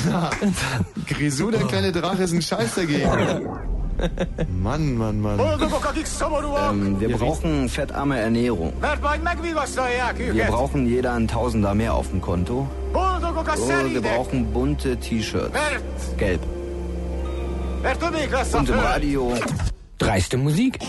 Grisou, 1.05 1.51
der 1.51 1.67
kleine 1.67 1.91
Drache, 1.91 2.23
ist 2.23 2.33
ein 2.33 2.41
Scheiß 2.41 2.73
dagegen. 2.73 3.76
Mann, 4.61 4.95
Mann, 4.97 5.21
Mann. 5.21 5.39
Ähm, 5.39 6.99
wir 6.99 7.17
brauchen 7.17 7.69
fettarme 7.69 8.19
Ernährung. 8.19 8.73
Wir 8.81 10.45
brauchen 10.45 10.87
jeder 10.87 11.13
einen 11.13 11.27
Tausender 11.27 11.73
mehr 11.73 11.93
auf 11.93 12.09
dem 12.09 12.21
Konto. 12.21 12.67
Und 12.93 13.93
wir 13.93 14.01
brauchen 14.01 14.53
bunte 14.53 14.97
T-Shirts. 14.97 15.53
Gelb. 16.17 16.41
Und 18.53 18.69
im 18.69 18.79
Radio. 18.79 19.33
Dreiste 19.97 20.37
Musik. 20.37 20.79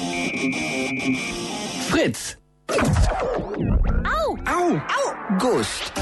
Fritz. 1.88 2.36
Au! 2.68 4.36
Au! 4.44 4.74
Au! 4.74 5.38
Gust. 5.38 5.92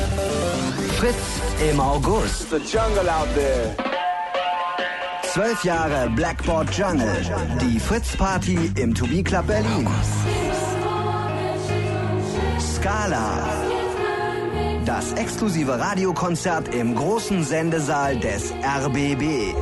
Fritz 0.99 1.15
im 1.71 1.81
August. 1.81 2.47
Zwölf 5.37 5.65
Jahre 5.65 6.09
Blackboard 6.09 6.75
Jungle. 6.75 7.15
Die 7.61 7.79
Fritz-Party 7.79 8.71
im 8.77 8.95
To 8.95 9.07
Be 9.07 9.23
Club 9.23 9.47
Berlin. 9.47 9.87
Scala. 12.59 13.47
Das 14.87 15.13
exklusive 15.13 15.79
Radiokonzert 15.79 16.75
im 16.75 16.95
großen 16.95 17.45
Sendesaal 17.45 18.19
des 18.19 18.51
RBB. 18.51 19.55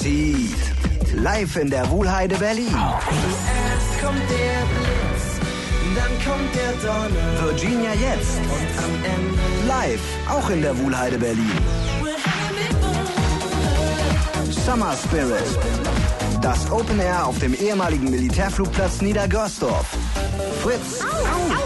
Seed. 0.00 0.54
Live 1.16 1.56
in 1.56 1.70
der 1.70 1.90
Wuhlheide 1.90 2.36
Berlin. 2.36 2.76
Dann 5.94 6.12
kommt 6.24 6.54
der 6.54 6.72
Donner. 6.82 7.46
Virginia 7.46 7.92
jetzt. 7.94 8.38
Und 8.38 8.84
am 8.84 8.94
Ende 9.04 9.68
Live, 9.68 10.00
auch 10.28 10.50
in 10.50 10.62
der 10.62 10.76
Wuhlheide 10.78 11.18
Berlin. 11.18 11.50
Summer 14.50 14.94
Spirit. 14.96 15.44
Das 16.40 16.70
Open 16.70 17.00
Air 17.00 17.26
auf 17.26 17.38
dem 17.38 17.54
ehemaligen 17.54 18.10
Militärflugplatz 18.10 19.00
Niedergörsdorf. 19.00 19.86
Fritz. 20.62 21.04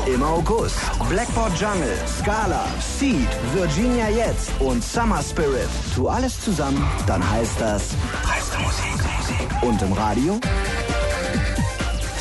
Im 0.07 0.23
August. 0.23 0.77
Blackboard 1.09 1.59
Jungle, 1.59 1.97
Scala, 2.21 2.65
Seed, 2.99 3.29
Virginia 3.55 4.09
jetzt 4.09 4.51
und 4.61 4.83
Summer 4.83 5.23
Spirit. 5.23 5.69
Tu 5.95 6.09
alles 6.09 6.41
zusammen, 6.41 6.85
dann 7.07 7.29
heißt 7.29 7.61
das 7.61 7.83
Dreiste 8.23 8.59
Musik. 8.59 9.63
Und 9.63 9.83
im 9.83 9.93
Radio? 9.93 10.41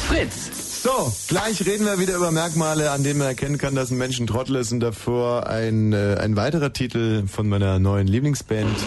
Fritz. 0.08 0.57
So, 0.84 1.12
gleich 1.28 1.66
reden 1.66 1.86
wir 1.86 1.98
wieder 1.98 2.16
über 2.16 2.32
Merkmale, 2.32 2.92
an 2.92 3.04
denen 3.04 3.18
man 3.18 3.28
erkennen 3.30 3.58
kann, 3.58 3.74
dass 3.74 3.90
ein 3.90 3.98
Mensch 3.98 4.20
ein 4.20 4.28
Trottel 4.28 4.58
ist. 4.58 4.72
Und 4.72 4.80
davor 4.80 5.48
ein, 5.48 5.92
äh, 5.92 6.18
ein 6.20 6.36
weiterer 6.36 6.72
Titel 6.72 7.26
von 7.28 7.50
meiner 7.50 7.80
neuen 7.80 8.06
Lieblingsband. 8.06 8.78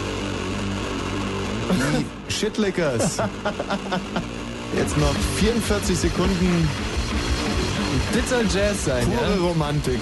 Die 2.28 2.32
Shitlickers. 2.32 3.18
Jetzt 4.76 4.96
noch 4.98 5.14
44 5.38 5.98
Sekunden. 5.98 6.68
Soll 8.28 8.44
Jazz 8.54 8.84
sein, 8.84 9.04
Pure 9.06 9.36
ja? 9.36 9.42
Romantik. 9.42 10.00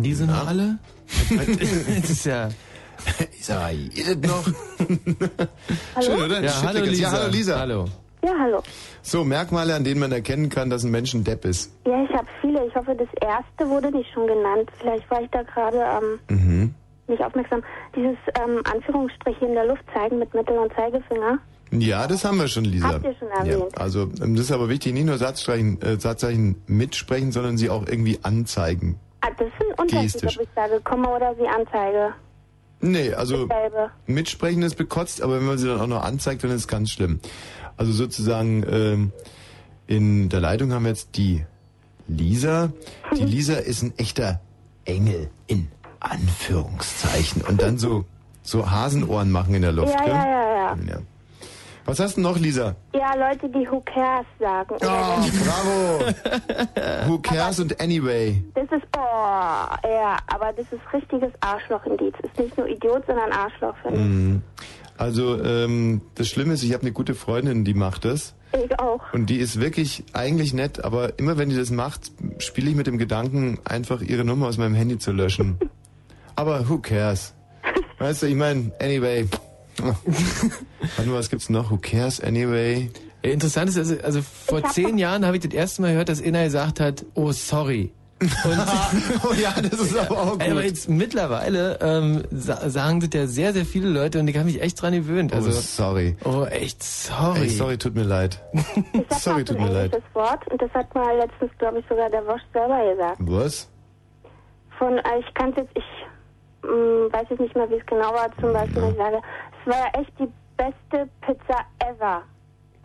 Haben 0.00 0.04
die 0.04 0.14
sie 0.14 0.26
noch 0.26 0.46
alle? 0.46 0.78
das 2.00 2.08
ist 2.10 2.24
ja... 2.24 2.48
Ist 3.38 3.50
es 3.50 4.16
noch? 4.16 4.46
Hallo? 5.94 6.06
Schön, 6.06 6.22
oder? 6.24 6.42
Ja, 6.42 6.62
hallo 6.62 6.80
Lisa. 6.86 7.02
Ja, 7.02 7.12
hallo 7.12 7.28
Lisa. 7.30 7.58
Hallo. 7.58 7.84
Ja, 8.24 8.32
hallo. 8.40 8.62
So, 9.02 9.24
Merkmale, 9.24 9.74
an 9.74 9.84
denen 9.84 10.00
man 10.00 10.10
erkennen 10.10 10.48
kann, 10.48 10.70
dass 10.70 10.84
ein 10.84 10.90
Mensch 10.90 11.12
ein 11.12 11.22
Depp 11.22 11.44
ist. 11.44 11.70
Ja, 11.86 12.02
ich 12.02 12.10
habe 12.16 12.26
viele. 12.40 12.66
Ich 12.66 12.74
hoffe, 12.74 12.96
das 12.96 13.08
erste 13.20 13.68
wurde 13.68 13.90
nicht 13.90 14.10
schon 14.14 14.26
genannt. 14.26 14.70
Vielleicht 14.80 15.10
war 15.10 15.20
ich 15.20 15.28
da 15.32 15.42
gerade 15.42 15.76
ähm, 16.30 16.34
Mhm. 16.34 16.74
nicht 17.06 17.22
aufmerksam. 17.22 17.62
Dieses 17.94 18.16
ähm, 18.42 18.62
Anführungsstriche 18.72 19.44
in 19.44 19.52
der 19.52 19.66
Luft 19.66 19.82
zeigen 19.92 20.18
mit 20.18 20.32
Mittel- 20.32 20.56
und 20.56 20.72
Zeigefinger. 20.72 21.40
Ja, 21.72 22.06
das 22.06 22.24
haben 22.24 22.38
wir 22.38 22.48
schon, 22.48 22.64
Lisa. 22.64 22.88
Habt 22.88 23.04
ihr 23.04 23.14
schon 23.18 23.28
erwähnt. 23.28 23.72
Ja, 23.76 23.82
also 23.82 24.04
ähm, 24.22 24.34
das 24.34 24.46
ist 24.46 24.52
aber 24.52 24.70
wichtig, 24.70 24.94
nicht 24.94 25.04
nur 25.04 25.18
Satzzeichen, 25.18 25.78
äh, 25.82 26.00
Satzzeichen 26.00 26.62
mitsprechen, 26.66 27.32
sondern 27.32 27.58
sie 27.58 27.68
auch 27.68 27.86
irgendwie 27.86 28.18
anzeigen. 28.22 28.98
Ah, 29.20 29.28
das 29.36 29.48
ist 29.48 29.54
ein 29.60 29.80
Unterschied, 29.80 30.24
ob 30.24 30.42
ich 30.42 30.48
sage 30.54 30.80
Komma 30.82 31.16
oder 31.16 31.34
sie 31.34 31.46
anzeige. 31.46 32.14
Nee, 32.80 33.12
also 33.12 33.46
Dasselbe. 33.46 33.90
mitsprechen 34.06 34.62
ist 34.62 34.76
bekotzt, 34.76 35.20
aber 35.20 35.36
wenn 35.36 35.46
man 35.46 35.58
sie 35.58 35.68
dann 35.68 35.80
auch 35.80 35.86
noch 35.86 36.02
anzeigt, 36.02 36.42
dann 36.42 36.50
ist 36.50 36.62
es 36.62 36.68
ganz 36.68 36.90
schlimm. 36.90 37.20
Also 37.76 37.92
sozusagen 37.92 38.64
ähm, 38.70 39.12
in 39.86 40.30
der 40.30 40.40
Leitung 40.40 40.72
haben 40.72 40.84
wir 40.84 40.90
jetzt 40.90 41.16
die 41.16 41.44
Lisa. 42.08 42.72
Die 43.14 43.24
Lisa 43.24 43.54
ist 43.54 43.82
ein 43.82 43.92
echter 43.98 44.40
Engel 44.86 45.30
in 45.46 45.68
Anführungszeichen 46.00 47.42
und 47.42 47.60
dann 47.60 47.78
so 47.78 48.06
so 48.42 48.70
Hasenohren 48.70 49.30
machen 49.30 49.54
in 49.54 49.62
der 49.62 49.72
Luft, 49.72 49.94
ja, 49.94 50.04
gell? 50.04 50.14
ja, 50.14 50.26
ja, 50.26 50.54
ja. 50.54 50.76
ja. 50.88 50.98
Was 51.90 51.98
hast 51.98 52.18
du 52.18 52.20
noch, 52.20 52.38
Lisa? 52.38 52.76
Ja, 52.94 53.16
Leute, 53.16 53.48
die 53.48 53.68
Who 53.68 53.80
cares 53.80 54.24
sagen. 54.38 54.76
Oh, 54.80 54.86
bravo. 55.44 57.08
Who 57.08 57.18
cares 57.18 57.58
und 57.58 57.80
anyway. 57.80 58.44
Das 58.54 58.66
ist, 58.66 58.86
oh, 58.96 59.00
ja, 59.00 60.16
aber 60.28 60.52
das 60.52 60.66
ist 60.70 60.80
richtiges 60.92 61.32
Arschloch-Indiz. 61.40 62.14
Ist 62.22 62.38
nicht 62.38 62.56
nur 62.56 62.68
Idiot, 62.68 63.04
sondern 63.08 63.32
Arschloch, 63.32 63.74
finde. 63.82 63.98
Mhm. 63.98 64.42
Also 64.98 65.42
ähm, 65.42 66.02
das 66.14 66.28
Schlimme 66.28 66.54
ist, 66.54 66.62
ich 66.62 66.74
habe 66.74 66.82
eine 66.82 66.92
gute 66.92 67.16
Freundin, 67.16 67.64
die 67.64 67.74
macht 67.74 68.04
das. 68.04 68.36
Ich 68.52 68.78
auch. 68.78 69.12
Und 69.12 69.28
die 69.28 69.38
ist 69.38 69.60
wirklich 69.60 70.04
eigentlich 70.12 70.54
nett, 70.54 70.84
aber 70.84 71.18
immer 71.18 71.38
wenn 71.38 71.50
die 71.50 71.56
das 71.56 71.72
macht, 71.72 72.12
spiele 72.38 72.70
ich 72.70 72.76
mit 72.76 72.86
dem 72.86 72.98
Gedanken, 72.98 73.58
einfach 73.64 74.00
ihre 74.00 74.24
Nummer 74.24 74.46
aus 74.46 74.58
meinem 74.58 74.76
Handy 74.76 75.00
zu 75.00 75.10
löschen. 75.10 75.58
aber 76.36 76.68
who 76.68 76.78
cares? 76.78 77.34
Weißt 77.98 78.22
du, 78.22 78.28
ich 78.28 78.36
meine, 78.36 78.70
anyway. 78.80 79.26
Warte 80.96 81.10
mal, 81.10 81.18
was 81.18 81.30
gibt's 81.30 81.48
noch? 81.50 81.70
Who 81.70 81.78
cares 81.78 82.20
anyway? 82.20 82.90
Interessant 83.22 83.68
ist, 83.68 83.76
also, 83.78 83.96
also 84.02 84.22
vor 84.22 84.62
zehn 84.70 84.96
Jahren 84.96 85.26
habe 85.26 85.36
ich 85.36 85.42
das 85.42 85.52
erste 85.52 85.82
Mal 85.82 85.92
gehört, 85.92 86.08
dass 86.08 86.20
Inna 86.20 86.44
gesagt 86.44 86.80
hat, 86.80 87.04
oh 87.14 87.32
sorry. 87.32 87.92
oh 89.24 89.32
ja, 89.32 89.52
das 89.62 89.80
ist 89.80 89.96
aber 89.96 90.20
auch 90.20 90.32
gut. 90.32 90.42
Aber 90.50 90.62
jetzt 90.62 90.90
mittlerweile 90.90 91.78
ähm, 91.80 92.22
sa 92.30 92.68
sagen 92.68 93.00
das 93.00 93.08
ja 93.14 93.26
sehr, 93.26 93.52
sehr 93.54 93.64
viele 93.64 93.88
Leute 93.88 94.20
und 94.20 94.28
ich 94.28 94.36
habe 94.36 94.44
mich 94.44 94.60
echt 94.60 94.80
dran 94.80 94.92
gewöhnt. 94.92 95.32
Also, 95.32 95.48
oh, 95.48 95.52
sorry. 95.52 96.16
Oh, 96.24 96.44
echt 96.44 96.82
sorry. 96.82 97.42
Ey, 97.42 97.48
sorry, 97.48 97.78
tut 97.78 97.94
mir 97.94 98.02
leid. 98.04 98.38
sorry, 99.10 99.42
tut 99.44 99.56
ein 99.56 99.64
mir 99.64 99.72
leid. 99.72 99.84
englisches 99.94 100.14
Wort 100.14 100.46
und 100.50 100.60
das 100.60 100.70
hat 100.72 100.94
mal 100.94 101.16
letztens, 101.16 101.50
glaube 101.58 101.78
ich, 101.78 101.84
sogar 101.88 102.10
der 102.10 102.26
Wosch 102.26 102.42
selber 102.52 102.90
gesagt. 102.90 103.16
Was? 103.20 103.68
Von, 104.78 104.98
äh, 104.98 105.18
ich 105.20 105.34
kann 105.34 105.54
jetzt, 105.56 105.70
ich 105.74 105.84
mh, 106.62 107.12
weiß 107.12 107.26
jetzt 107.30 107.40
nicht 107.40 107.56
mehr, 107.56 107.70
wie 107.70 107.76
es 107.76 107.86
genau 107.86 108.12
war, 108.12 108.28
zum 108.38 108.52
Beispiel, 108.52 108.82
ich 108.90 108.96
sage, 108.98 109.20
war 109.70 109.78
ja 109.78 110.00
echt 110.00 110.12
die 110.18 110.28
beste 110.56 111.08
Pizza 111.22 111.60
ever. 111.78 112.22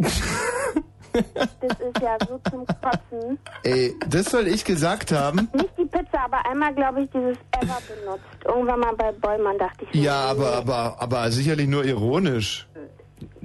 das 1.13 1.79
ist 1.79 2.01
ja 2.01 2.17
so 2.27 2.39
zum 2.49 2.65
Kotzen. 2.65 3.39
Ey, 3.63 3.95
das 4.09 4.25
soll 4.25 4.47
ich 4.47 4.65
gesagt 4.65 5.11
haben? 5.11 5.49
Nicht 5.53 5.77
die 5.77 5.85
Pizza, 5.85 6.25
aber 6.25 6.45
einmal, 6.49 6.73
glaube 6.75 7.03
ich, 7.03 7.09
dieses 7.11 7.37
ever 7.61 7.77
benutzt. 7.87 8.25
Irgendwann 8.45 8.79
mal 8.81 8.93
bei 8.95 9.11
Bollmann 9.13 9.57
dachte 9.57 9.85
ich, 9.85 9.97
so, 9.97 10.03
Ja, 10.05 10.15
aber, 10.25 10.53
aber, 10.57 10.95
aber 10.99 11.31
sicherlich 11.31 11.67
nur 11.67 11.85
ironisch. 11.85 12.67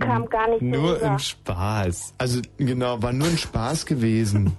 kam 0.01 0.28
gar 0.28 0.49
nicht 0.49 0.61
so 0.61 0.66
Nur 0.66 0.97
rüber. 0.97 1.07
im 1.07 1.18
Spaß. 1.18 2.14
Also 2.18 2.41
genau, 2.57 3.01
war 3.03 3.12
nur 3.12 3.28
ein 3.28 3.38
Spaß 3.38 3.86
gewesen. 3.86 4.53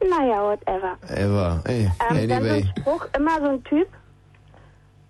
Naja, 0.00 0.42
whatever. 0.42 0.96
Ever. 1.08 1.60
Ey, 1.64 1.90
Ähm, 2.10 2.28
dann 2.28 2.42
so 2.42 2.48
anyway. 2.48 2.62
ein 2.62 2.72
Spruch, 2.82 3.06
immer 3.16 3.40
so 3.40 3.46
ein 3.50 3.64
Typ 3.64 3.88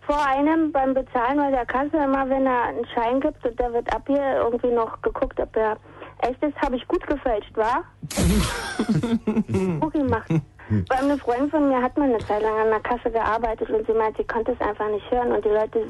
vor 0.08 0.26
einem 0.26 0.72
beim 0.72 0.94
Bezahlen 0.94 1.36
bei 1.36 1.50
der 1.50 1.66
Kasse, 1.66 1.98
immer 2.02 2.28
wenn 2.30 2.46
er 2.46 2.62
einen 2.62 2.86
Schein 2.94 3.20
gibt 3.20 3.44
und 3.44 3.60
der 3.60 3.72
wird 3.74 3.94
ab 3.94 4.02
hier 4.06 4.38
irgendwie 4.42 4.70
noch 4.70 5.00
geguckt, 5.02 5.38
ob 5.38 5.54
er 5.54 5.76
echt 6.22 6.42
ist, 6.42 6.56
habe 6.62 6.76
ich 6.76 6.88
gut 6.88 7.06
gefälscht, 7.06 7.54
war? 7.54 7.84
Guck 9.80 9.94
ihn 9.94 10.06
machen. 10.06 10.42
Weil 10.88 10.98
eine 10.98 11.18
Freundin 11.18 11.50
von 11.50 11.68
mir 11.68 11.82
hat 11.82 11.96
mal 11.98 12.08
eine 12.08 12.18
Zeit 12.18 12.42
lang 12.42 12.56
an 12.56 12.70
der 12.70 12.80
Kasse 12.80 13.10
gearbeitet 13.10 13.68
und 13.68 13.86
sie 13.86 13.92
meint, 13.92 14.16
sie 14.16 14.24
konnte 14.24 14.52
es 14.52 14.60
einfach 14.66 14.88
nicht 14.90 15.10
hören 15.10 15.32
und 15.32 15.44
die 15.44 15.50
Leute 15.50 15.88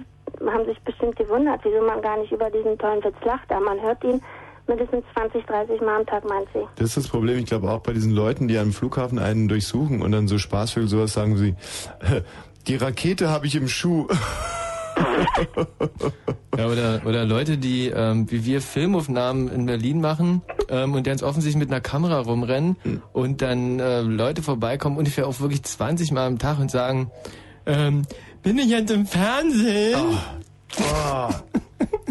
haben 0.53 0.65
sich 0.67 0.81
bestimmt 0.83 1.17
gewundert, 1.17 1.61
wieso 1.63 1.81
man 1.83 2.03
gar 2.03 2.19
nicht 2.19 2.33
über 2.33 2.51
diesen 2.51 2.77
tollen 2.77 3.03
Witz 3.05 3.17
lacht, 3.25 3.51
aber 3.51 3.65
man 3.65 3.81
hört 3.81 4.03
ihn 4.03 4.21
mindestens 4.69 5.05
20, 5.15 5.47
30 5.47 5.81
Mal 5.81 6.01
am 6.01 6.07
Tag, 6.07 6.29
meint 6.29 6.47
sie. 6.53 6.61
Das 6.77 6.89
ist 6.89 6.97
das 6.97 7.09
Problem, 7.09 7.39
ich 7.39 7.47
glaube 7.47 7.71
auch 7.71 7.81
bei 7.81 7.93
diesen 7.93 8.13
Leuten, 8.13 8.49
die 8.49 8.59
am 8.59 8.73
Flughafen 8.73 9.19
einen 9.19 9.49
durchsuchen 9.49 10.03
und 10.03 10.13
dann 10.13 10.29
so 10.29 10.39
Spaßvögel 10.39 10.89
sowas 10.89 11.13
sagen 11.13 11.37
sie, 11.37 11.55
die 12.67 12.77
Rakete 12.77 13.29
habe 13.31 13.47
ich 13.47 13.55
im 13.55 13.69
Schuh. 13.69 14.09
Ja, 16.57 16.67
oder, 16.67 17.03
oder 17.05 17.25
Leute, 17.25 17.57
die 17.57 17.87
ähm, 17.87 18.29
wie 18.31 18.45
wir 18.45 18.61
Filmaufnahmen 18.61 19.49
in 19.49 19.67
Berlin 19.67 20.01
machen 20.01 20.43
ähm, 20.69 20.95
und 20.95 21.05
ganz 21.05 21.23
offensichtlich 21.23 21.59
mit 21.59 21.71
einer 21.71 21.81
Kamera 21.81 22.19
rumrennen 22.19 22.77
und 23.13 23.43
dann 23.43 23.79
äh, 23.79 24.01
Leute 24.01 24.43
vorbeikommen, 24.43 24.97
ungefähr 24.97 25.29
auch 25.29 25.39
wirklich 25.39 25.63
20 25.63 26.11
Mal 26.11 26.27
am 26.27 26.39
Tag 26.41 26.59
und 26.59 26.69
sagen, 26.71 27.13
ähm, 27.65 28.03
bin 28.43 28.59
ich 28.59 28.71
jetzt 28.71 28.91
im 28.91 29.07
Fernsehen? 29.07 30.01
Oh. 30.81 31.29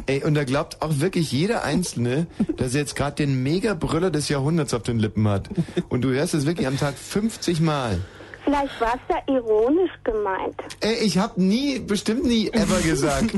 Ey, 0.05 0.23
und 0.23 0.35
da 0.35 0.45
glaubt 0.45 0.81
auch 0.81 0.99
wirklich 0.99 1.31
jeder 1.33 1.65
Einzelne, 1.65 2.27
dass 2.55 2.73
er 2.73 2.81
jetzt 2.81 2.95
gerade 2.95 3.17
den 3.17 3.43
Mega-Brüller 3.43 4.11
des 4.11 4.29
Jahrhunderts 4.29 4.73
auf 4.73 4.83
den 4.83 4.99
Lippen 4.99 5.27
hat. 5.27 5.49
Und 5.89 6.03
du 6.03 6.09
hörst 6.09 6.33
es 6.33 6.45
wirklich 6.45 6.67
am 6.67 6.77
Tag 6.77 6.97
50 6.97 7.59
Mal. 7.59 7.99
Vielleicht 8.47 8.79
war 8.79 8.93
es 8.95 9.13
ja 9.13 9.35
ironisch 9.35 9.91
gemeint. 10.05 10.55
Ey, 10.79 10.95
ich 11.05 11.17
habe 11.17 11.41
nie, 11.41 11.79
bestimmt 11.79 12.23
nie 12.23 12.47
ever 12.49 12.79
gesagt. 12.81 13.35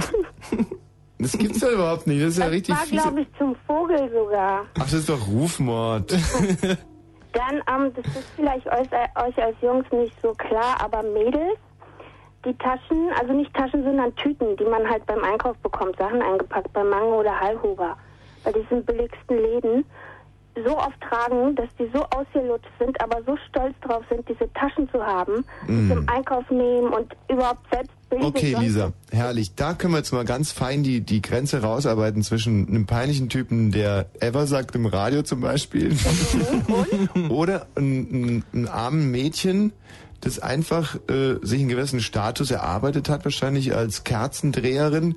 Das 1.22 1.38
gibt's 1.38 1.60
ja 1.60 1.70
überhaupt 1.72 2.08
nicht. 2.08 2.22
Das 2.22 2.30
ist 2.30 2.38
ja 2.38 2.46
Das 2.46 2.54
richtig 2.54 2.76
war, 2.78 2.86
fiese. 2.86 3.02
glaube 3.02 3.22
ich, 3.24 3.28
zum 3.38 3.54
Vogel 3.68 4.10
sogar. 4.14 4.66
Ach, 4.76 4.84
das 4.84 4.94
ist 4.94 5.10
doch 5.10 5.28
Rufmord. 5.28 6.10
Dann, 7.34 7.56
ähm, 7.68 7.92
das 7.94 8.06
ist 8.16 8.30
vielleicht 8.38 8.66
euch, 8.68 8.88
äh, 8.92 9.28
euch 9.28 9.38
als 9.44 9.58
Jungs 9.62 9.86
nicht 9.92 10.14
so 10.22 10.32
klar, 10.32 10.78
aber 10.80 11.04
Mädels, 11.04 11.58
die 12.46 12.54
Taschen, 12.60 13.10
also 13.20 13.34
nicht 13.34 13.54
Taschen, 13.54 13.84
sondern 13.84 14.16
Tüten, 14.16 14.56
die 14.56 14.64
man 14.64 14.90
halt 14.90 15.06
beim 15.08 15.22
Einkauf 15.22 15.58
bekommt, 15.58 15.98
Sachen 15.98 16.22
eingepackt, 16.22 16.72
bei 16.72 16.86
Mango 16.86 17.20
oder 17.20 17.38
Hallhuber, 17.38 17.98
bei 18.46 18.54
diesen 18.54 18.86
billigsten 18.86 19.38
Läden, 19.38 19.84
so 20.66 20.78
oft 20.78 21.00
tragen, 21.02 21.56
dass 21.56 21.68
die 21.78 21.90
so 21.94 22.04
ausgelutscht 22.06 22.70
sind, 22.80 23.00
aber 23.02 23.22
so 23.26 23.38
stolz 23.50 23.74
drauf 23.82 24.04
sind, 24.10 24.28
diese 24.28 24.52
Taschen 24.54 24.90
zu 24.90 25.04
haben, 25.04 25.46
Mm. 25.68 25.90
zum 25.92 26.10
Einkauf 26.10 26.50
nehmen 26.50 26.94
und 26.94 27.16
überhaupt 27.30 27.66
selbst 27.72 27.92
billige 28.10 28.28
Okay, 28.28 28.56
Lisa, 28.60 28.94
herrlich. 29.12 29.56
Da 29.56 29.74
können 29.74 29.94
wir 29.94 29.98
jetzt 30.00 30.12
mal 30.12 30.26
ganz 30.26 30.52
fein 30.52 30.84
die, 30.84 31.02
die 31.02 31.22
Grenze 31.22 31.62
rausarbeiten 31.62 32.24
zwischen 32.24 32.68
einem 32.68 32.86
peinlichen 32.86 33.30
Typen, 33.30 33.72
der 33.72 34.08
ever 34.20 34.48
sagt 34.48 34.76
im 34.76 34.86
Radio 34.86 35.22
zum 35.22 35.42
Beispiel, 35.42 35.96
oder 37.30 37.68
einem, 37.76 38.08
einem, 38.12 38.44
einem 38.54 38.68
armen 38.68 39.12
Mädchen, 39.12 39.72
das 40.22 40.40
einfach 40.40 40.96
äh, 41.10 41.36
sich 41.42 41.60
einen 41.60 41.70
gewissen 41.70 42.02
Status 42.02 42.52
erarbeitet 42.52 43.10
hat, 43.10 43.26
wahrscheinlich 43.26 43.76
als 43.76 44.04
Kerzendreherin 44.04 45.16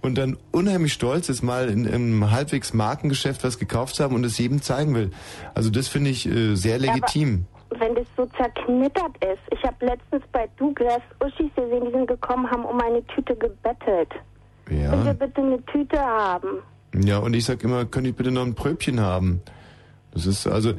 und 0.00 0.16
dann 0.16 0.36
unheimlich 0.52 0.92
stolz 0.92 1.28
ist, 1.28 1.42
mal 1.42 1.68
in 1.68 1.86
einem 1.86 2.30
halbwegs 2.30 2.74
Markengeschäft 2.74 3.42
was 3.42 3.58
gekauft 3.58 3.96
zu 3.96 4.04
haben 4.04 4.14
und 4.14 4.24
es 4.24 4.38
jedem 4.38 4.62
zeigen 4.62 4.94
will. 4.94 5.10
Also 5.54 5.70
das 5.70 5.88
finde 5.88 6.10
ich 6.10 6.26
äh, 6.26 6.54
sehr 6.54 6.78
legitim. 6.78 7.46
Wenn 7.70 7.94
das 7.96 8.06
so 8.16 8.26
zerknittert 8.36 9.16
ist. 9.24 9.42
Ich 9.50 9.62
habe 9.64 9.84
letztens 9.84 10.22
bei 10.30 10.48
Douglas 10.56 11.02
Uschis 11.20 11.50
gesehen, 11.56 11.84
die 11.86 11.90
sind 11.90 12.06
gekommen, 12.06 12.48
haben 12.48 12.64
um 12.64 12.80
eine 12.80 13.04
Tüte 13.08 13.34
gebettelt. 13.34 14.10
Ja. 14.70 14.90
Können 14.90 15.04
wir 15.04 15.14
bitte 15.14 15.40
eine 15.40 15.64
Tüte 15.66 15.98
haben? 15.98 16.62
Ja, 17.02 17.18
und 17.18 17.34
ich 17.34 17.44
sag 17.44 17.62
immer, 17.64 17.84
könnte 17.84 18.10
ich 18.10 18.16
bitte 18.16 18.30
noch 18.30 18.42
ein 18.42 18.54
Pröbchen 18.54 19.00
haben? 19.00 19.42
Das 20.12 20.26
ist 20.26 20.46
also. 20.46 20.74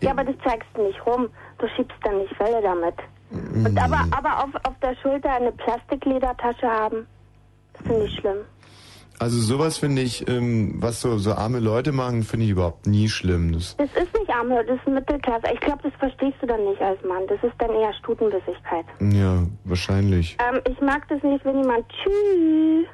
Ja, 0.00 0.12
aber 0.12 0.22
das 0.24 0.36
zeigst 0.44 0.68
du 0.74 0.82
nicht 0.82 1.04
rum. 1.04 1.28
Du 1.58 1.66
schiebst 1.74 1.96
dann 2.04 2.18
nicht 2.18 2.38
Welle 2.38 2.62
damit. 2.62 2.94
Und 3.30 3.72
Mhm. 3.72 3.78
aber, 3.78 4.04
aber 4.16 4.44
auf, 4.44 4.50
auf 4.68 4.74
der 4.82 4.94
Schulter 5.02 5.32
eine 5.32 5.52
Plastikledertasche 5.52 6.66
haben, 6.66 7.06
das 7.74 7.82
finde 7.86 8.04
ich 8.06 8.14
schlimm. 8.18 8.36
Also 9.18 9.40
sowas 9.40 9.78
finde 9.78 10.02
ich, 10.02 10.28
ähm, 10.28 10.74
was 10.76 11.00
so, 11.00 11.16
so 11.16 11.32
arme 11.32 11.58
Leute 11.58 11.90
machen, 11.90 12.22
finde 12.22 12.44
ich 12.44 12.52
überhaupt 12.52 12.86
nie 12.86 13.08
schlimm. 13.08 13.52
Das, 13.54 13.74
Das 13.78 13.88
ist 13.94 14.12
nicht 14.14 14.28
Arme, 14.30 14.62
das 14.66 14.76
ist 14.78 14.86
Mittelklasse. 14.86 15.46
Ich 15.54 15.60
glaube, 15.60 15.78
das 15.84 15.92
verstehst 15.98 16.36
du 16.42 16.46
dann 16.46 16.62
nicht 16.66 16.80
als 16.82 17.02
Mann. 17.02 17.22
Das 17.26 17.42
ist 17.42 17.54
dann 17.58 17.70
eher 17.70 17.94
Stutenbissigkeit. 17.94 18.84
ja, 19.00 19.42
wahrscheinlich. 19.64 20.36
Ähm, 20.38 20.60
ich 20.70 20.78
mag 20.82 21.08
das 21.08 21.22
nicht, 21.22 21.42
wenn 21.46 21.62
jemand 21.62 21.86
Tschüss 21.88 22.86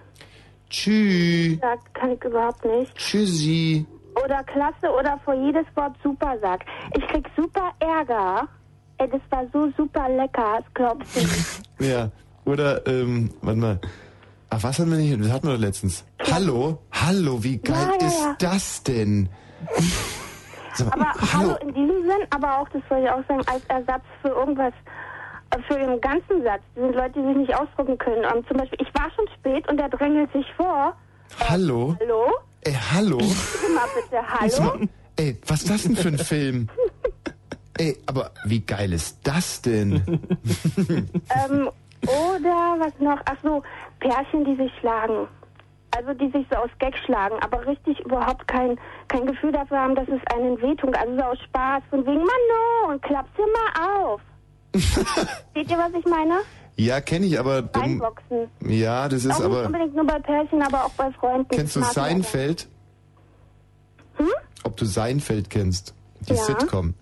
Tschüss. 0.71 1.59
sagt, 1.61 1.93
kann 1.95 2.13
ich 2.13 2.25
überhaupt 2.25 2.65
nicht. 2.65 2.95
Tschüssi. 2.97 3.85
Oder 4.25 4.43
klasse 4.45 4.95
oder 4.99 5.19
vor 5.25 5.35
jedes 5.35 5.67
Wort 5.75 5.95
super 6.05 6.37
sagt. 6.41 6.69
Ich 6.97 7.07
krieg 7.09 7.27
super 7.37 7.73
Ärger. 7.81 8.47
Ey, 9.03 9.09
das 9.11 9.21
war 9.31 9.45
so 9.53 9.69
super 9.77 10.09
lecker, 10.11 10.59
das 10.59 10.75
glaubst 10.75 11.17
du 11.17 11.21
nicht. 11.21 11.63
Ja. 11.81 12.11
Oder, 12.45 12.87
ähm, 12.87 13.31
warte 13.41 13.59
mal. 13.59 13.81
Ach, 14.51 14.63
was 14.63 14.79
hatten 14.79 14.91
wir 14.93 14.99
nicht? 14.99 15.21
Das 15.21 15.33
hatten 15.33 15.49
wir 15.49 15.55
doch 15.55 15.61
letztens. 15.61 16.05
Hallo? 16.31 16.79
Hallo, 16.93 17.43
wie 17.43 17.59
geil 17.59 17.77
Ja, 17.77 18.01
ja, 18.01 18.07
ist 18.07 18.21
ja. 18.21 18.37
das 18.39 18.83
denn? 18.85 19.29
Sag 20.75 20.97
mal, 20.97 21.07
Aber 21.09 21.33
hallo 21.33 21.57
in 21.63 21.75
diesem 21.75 22.03
Sinn, 22.03 22.27
aber 22.31 22.59
auch, 22.61 22.69
das 22.69 22.83
soll 22.89 23.03
ich 23.03 23.11
auch 23.11 23.27
sagen, 23.27 23.43
als 23.47 23.65
Ersatz 23.67 24.05
für 24.21 24.29
irgendwas, 24.29 24.73
äh, 25.51 25.59
für 25.67 25.79
den 25.79 26.01
ganzen 26.01 26.45
Satz. 26.45 26.63
Das 26.75 26.85
sind 26.85 26.95
Leute, 26.95 27.13
die 27.21 27.27
sich 27.27 27.37
nicht 27.39 27.55
ausdrücken 27.57 27.99
können. 27.99 28.23
Ähm, 28.25 28.45
zum 28.47 28.57
Beispiel, 28.57 28.79
ich 28.81 28.95
war 28.95 29.11
schon 29.17 29.27
spät 29.39 29.69
und 29.69 29.79
der 29.79 29.89
drängelt 29.89 30.33
sich 30.33 30.47
vor. 30.57 30.95
Hallo? 31.49 31.97
Hallo? 32.01 32.31
Ey, 32.61 32.77
hallo? 32.93 33.19
Bitte 33.19 33.73
mal 33.75 33.89
bitte, 33.97 34.23
hallo? 34.29 34.87
Ey, 35.17 35.37
was 35.47 35.63
ist 35.63 35.71
das 35.71 35.83
denn 35.83 35.97
für 35.97 36.09
ein 36.09 36.19
Film? 36.19 36.69
Ey, 37.79 37.97
aber 38.07 38.31
wie 38.45 38.61
geil 38.61 38.93
ist 38.93 39.19
das 39.23 39.63
denn? 39.63 40.03
ähm, 40.89 41.71
oder 42.03 42.77
was 42.79 42.93
noch? 42.99 43.19
Ach 43.25 43.37
so, 43.43 43.63
Pärchen, 44.01 44.45
die 44.45 44.57
sich 44.57 44.73
schlagen. 44.81 45.27
Also 45.95 46.15
die 46.15 46.31
sich 46.31 46.47
so 46.51 46.57
aus 46.57 46.71
Gag 46.79 46.97
schlagen, 47.05 47.37
aber 47.43 47.67
richtig 47.67 48.01
überhaupt 48.01 48.49
kein, 48.49 48.79
kein 49.09 49.27
Gefühl 49.27 49.53
dafür 49.53 49.79
haben, 49.79 49.95
dass 49.95 50.09
es 50.09 50.21
einen 50.35 50.61
wehtut. 50.63 50.97
Also 50.97 51.15
so 51.17 51.23
aus 51.23 51.39
Spaß, 51.45 51.83
von 51.91 52.01
wegen, 52.07 52.17
Mano, 52.21 52.93
und 52.93 53.03
klapp's 53.03 53.29
dir 53.37 53.47
mal 53.47 54.01
auf. 54.11 54.21
Seht 55.55 55.71
ihr, 55.71 55.77
was 55.79 55.93
ich 55.99 56.05
meine? 56.07 56.41
Ja, 56.77 57.01
kenne 57.03 57.27
ich, 57.27 57.39
aber... 57.39 57.61
dann- 57.61 57.83
Einboxen. 57.83 58.49
ja, 58.67 59.07
das 59.07 59.27
ist 59.27 59.33
auch 59.35 59.39
nicht 59.41 59.47
aber... 59.47 59.67
unbedingt 59.67 59.95
nur 59.95 60.07
bei 60.07 60.19
Pärchen, 60.19 60.63
aber 60.63 60.87
auch 60.87 60.91
bei 60.93 61.11
Freunden. 61.13 61.49
Kennst 61.51 61.77
du 61.77 61.83
Seinfeld? 61.83 62.67
Ob 64.65 64.77
du 64.77 64.85
Seinfeld 64.87 65.51
kennst? 65.51 65.95
Die 66.21 66.31
Hm? 66.31 66.37
Ja. 66.37 66.43
Sitcom. 66.45 66.95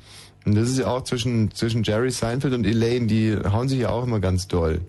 Und 0.51 0.57
das 0.57 0.69
ist 0.69 0.81
ja 0.81 0.89
auch 0.89 1.05
zwischen, 1.05 1.53
zwischen 1.53 1.85
Jerry 1.85 2.11
Seinfeld 2.11 2.55
und 2.55 2.67
Elaine, 2.67 3.07
die 3.07 3.37
hauen 3.37 3.69
sich 3.69 3.79
ja 3.79 3.91
auch 3.91 4.03
immer 4.03 4.19
ganz 4.19 4.49
doll. 4.49 4.81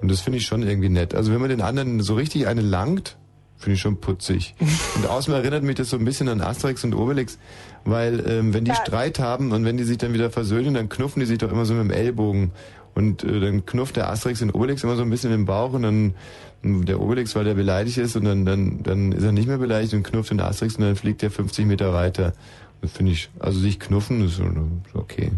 Und 0.00 0.10
das 0.10 0.22
finde 0.22 0.38
ich 0.38 0.46
schon 0.46 0.62
irgendwie 0.62 0.88
nett. 0.88 1.14
Also 1.14 1.30
wenn 1.30 1.42
man 1.42 1.50
den 1.50 1.60
anderen 1.60 2.00
so 2.00 2.14
richtig 2.14 2.46
eine 2.46 2.62
langt, 2.62 3.18
finde 3.58 3.74
ich 3.74 3.82
schon 3.82 4.00
putzig. 4.00 4.54
Und 4.96 5.06
außerdem 5.06 5.42
erinnert 5.42 5.62
mich 5.62 5.74
das 5.74 5.90
so 5.90 5.98
ein 5.98 6.06
bisschen 6.06 6.30
an 6.30 6.40
Asterix 6.40 6.84
und 6.84 6.94
Obelix, 6.94 7.38
weil 7.84 8.24
ähm, 8.26 8.54
wenn 8.54 8.64
die 8.64 8.72
Streit 8.72 9.18
haben 9.18 9.52
und 9.52 9.66
wenn 9.66 9.76
die 9.76 9.84
sich 9.84 9.98
dann 9.98 10.14
wieder 10.14 10.30
versöhnen, 10.30 10.72
dann 10.72 10.88
knuffen 10.88 11.20
die 11.20 11.26
sich 11.26 11.36
doch 11.36 11.52
immer 11.52 11.66
so 11.66 11.74
mit 11.74 11.82
dem 11.82 11.90
Ellbogen. 11.90 12.52
Und 12.94 13.24
äh, 13.24 13.40
dann 13.40 13.66
knufft 13.66 13.96
der 13.96 14.08
Asterix 14.08 14.38
den 14.38 14.52
Obelix 14.52 14.84
immer 14.84 14.96
so 14.96 15.02
ein 15.02 15.10
bisschen 15.10 15.34
im 15.34 15.44
Bauch 15.44 15.74
und 15.74 15.82
dann 15.82 16.14
der 16.62 16.98
Obelix, 16.98 17.36
weil 17.36 17.44
der 17.44 17.54
beleidigt 17.54 17.98
ist 17.98 18.16
und 18.16 18.24
dann, 18.24 18.46
dann, 18.46 18.82
dann 18.82 19.12
ist 19.12 19.22
er 19.22 19.32
nicht 19.32 19.48
mehr 19.48 19.58
beleidigt 19.58 19.92
und 19.92 20.02
knufft 20.02 20.30
den 20.30 20.40
Asterix 20.40 20.76
und 20.76 20.84
dann 20.84 20.96
fliegt 20.96 21.22
er 21.22 21.30
50 21.30 21.66
Meter 21.66 21.92
weiter. 21.92 22.32
Das 22.80 22.92
finde 22.92 23.12
ich, 23.12 23.28
also 23.40 23.58
sich 23.58 23.78
knuffen 23.80 24.24
ist 24.24 24.40
okay. 24.94 25.32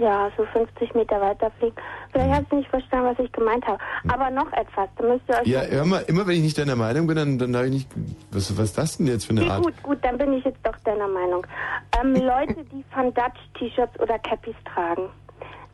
Ja, 0.00 0.30
so 0.36 0.44
50 0.52 0.94
Meter 0.94 1.20
weiter 1.20 1.50
fliegen. 1.58 1.76
Vielleicht 2.10 2.30
hast 2.32 2.50
du 2.50 2.56
nicht 2.56 2.68
verstanden, 2.70 3.14
was 3.16 3.24
ich 3.24 3.30
gemeint 3.30 3.64
habe. 3.66 3.78
Aber 4.08 4.30
noch 4.30 4.50
etwas, 4.52 4.88
da 4.96 5.04
müsst 5.04 5.22
ihr 5.28 5.36
euch... 5.40 5.46
Ja, 5.46 5.62
hör 5.62 5.84
mal, 5.84 6.02
immer 6.08 6.26
wenn 6.26 6.36
ich 6.36 6.42
nicht 6.42 6.58
deiner 6.58 6.74
Meinung 6.76 7.06
bin, 7.06 7.16
dann, 7.16 7.38
dann 7.38 7.54
habe 7.54 7.66
ich 7.66 7.72
nicht, 7.72 7.88
was, 8.32 8.56
was 8.58 8.64
ist 8.70 8.78
das 8.78 8.96
denn 8.96 9.06
jetzt 9.06 9.26
für 9.26 9.30
eine 9.30 9.42
Nee, 9.42 9.50
Art? 9.50 9.62
gut, 9.62 9.82
gut, 9.82 9.98
dann 10.02 10.18
bin 10.18 10.32
ich 10.32 10.44
jetzt 10.44 10.58
doch 10.64 10.76
deiner 10.84 11.06
Meinung. 11.06 11.46
Ähm, 12.00 12.14
Leute, 12.14 12.64
die 12.72 12.84
Van 12.92 13.14
Dutch 13.14 13.38
T-Shirts 13.58 13.98
oder 14.00 14.18
Cappies 14.18 14.56
tragen. 14.74 15.08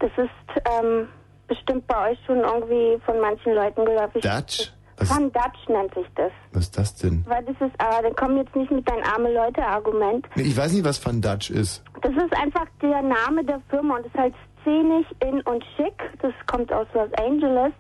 Das 0.01 0.11
ist 0.19 0.63
ähm, 0.79 1.09
bestimmt 1.47 1.87
bei 1.87 2.11
euch 2.11 2.19
schon 2.27 2.39
irgendwie 2.41 2.99
von 3.07 3.21
manchen 3.21 3.55
Leuten 3.55 3.85
geläufig. 3.85 4.23
Dutch? 4.23 4.73
Was, 4.99 5.11
Van 5.11 5.31
Dutch 5.33 5.69
nennt 5.69 5.95
sich 5.95 6.07
das. 6.17 6.33
was 6.53 6.65
ist 6.65 6.79
das 6.79 6.95
denn? 6.97 7.25
Weil 7.29 7.45
das 7.45 7.55
ist, 7.61 7.81
aber 7.81 8.03
dann 8.03 8.17
komm 8.17 8.37
jetzt 8.37 8.55
nicht 8.57 8.71
mit 8.71 8.89
dein 8.89 9.03
arme 9.05 9.33
Leute-Argument. 9.33 10.27
Nee, 10.35 10.43
Ich 10.43 10.57
weiß 10.57 10.73
nicht, 10.73 10.85
was 10.85 11.05
Van 11.05 11.21
Dutch 11.21 11.51
ist. 11.51 11.83
Das 12.03 12.13
ist 12.13 12.37
einfach 12.37 12.67
der 12.83 13.03
Name 13.03 13.45
der 13.45 13.61
Firma 13.71 13.97
und 13.97 14.05
das 14.07 14.13
ist 14.13 14.19
halt 14.21 14.35
szenisch, 14.69 15.07
in 15.21 15.41
und 15.43 15.65
schick. 15.77 15.95
Das 16.21 16.33
kommt 16.47 16.73
aus 16.73 16.87
Los 16.95 17.11
Angeles 17.19 17.73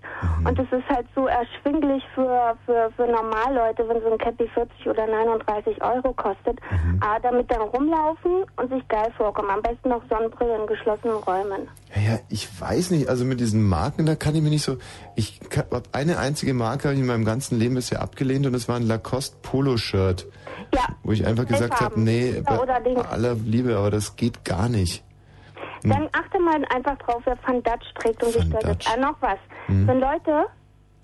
und 0.44 0.58
das 0.58 0.66
ist 0.72 0.88
halt 0.88 1.06
so 1.14 1.26
erschwinglich 1.26 2.02
für, 2.14 2.56
für, 2.64 2.90
für 2.96 3.06
Normalleute, 3.06 3.86
wenn 3.88 4.00
so 4.00 4.12
ein 4.12 4.18
Cappy 4.18 4.48
40 4.48 4.86
oder 4.86 5.06
39 5.06 5.82
Euro 5.82 6.12
kostet. 6.14 6.58
Aber 7.00 7.20
damit 7.20 7.50
dann 7.50 7.60
rumlaufen 7.60 8.44
und 8.56 8.70
sich 8.70 8.86
geil 8.88 9.12
vorkommen. 9.16 9.50
Am 9.50 9.62
besten 9.62 9.90
noch 9.90 10.02
Sonnenbrille 10.08 10.56
in 10.56 10.66
geschlossenen 10.66 11.16
Räumen. 11.16 11.68
Ja, 11.94 12.12
ja, 12.12 12.18
ich 12.28 12.48
weiß 12.60 12.90
nicht, 12.90 13.08
also 13.08 13.24
mit 13.24 13.40
diesen 13.40 13.66
Marken, 13.68 14.06
da 14.06 14.14
kann 14.14 14.34
ich 14.34 14.42
mir 14.42 14.50
nicht 14.50 14.64
so, 14.64 14.76
ich 15.14 15.40
habe 15.56 15.82
eine 15.92 16.18
einzige 16.18 16.54
Marke 16.54 16.90
in 16.90 17.06
meinem 17.06 17.24
ganzen 17.24 17.58
Leben 17.58 17.74
bisher 17.74 18.02
abgelehnt 18.02 18.46
und 18.46 18.52
das 18.52 18.68
war 18.68 18.76
ein 18.76 18.86
Lacoste 18.86 19.36
Polo-Shirt. 19.42 20.26
Ja. 20.74 20.82
Wo 21.02 21.12
ich 21.12 21.26
einfach 21.26 21.46
gesagt 21.46 21.80
habe, 21.80 22.00
nee, 22.00 22.42
bei 22.44 22.58
aller 22.58 23.34
Liebe, 23.34 23.76
aber 23.76 23.90
das 23.90 24.16
geht 24.16 24.44
gar 24.44 24.68
nicht. 24.68 25.02
Hm. 25.82 25.90
Dann 25.90 26.08
achte 26.12 26.38
mal 26.40 26.64
einfach 26.74 26.96
drauf, 26.98 27.22
wer 27.24 27.38
Van 27.46 27.62
Dutch 27.62 27.94
trägt 27.94 28.22
und 28.22 28.34
wie 28.34 28.46
stört 28.46 28.64
das. 28.64 28.78
Ah, 28.86 28.98
noch 28.98 29.16
was. 29.20 29.38
Hm. 29.66 29.86
Wenn 29.86 30.00
Leute, 30.00 30.46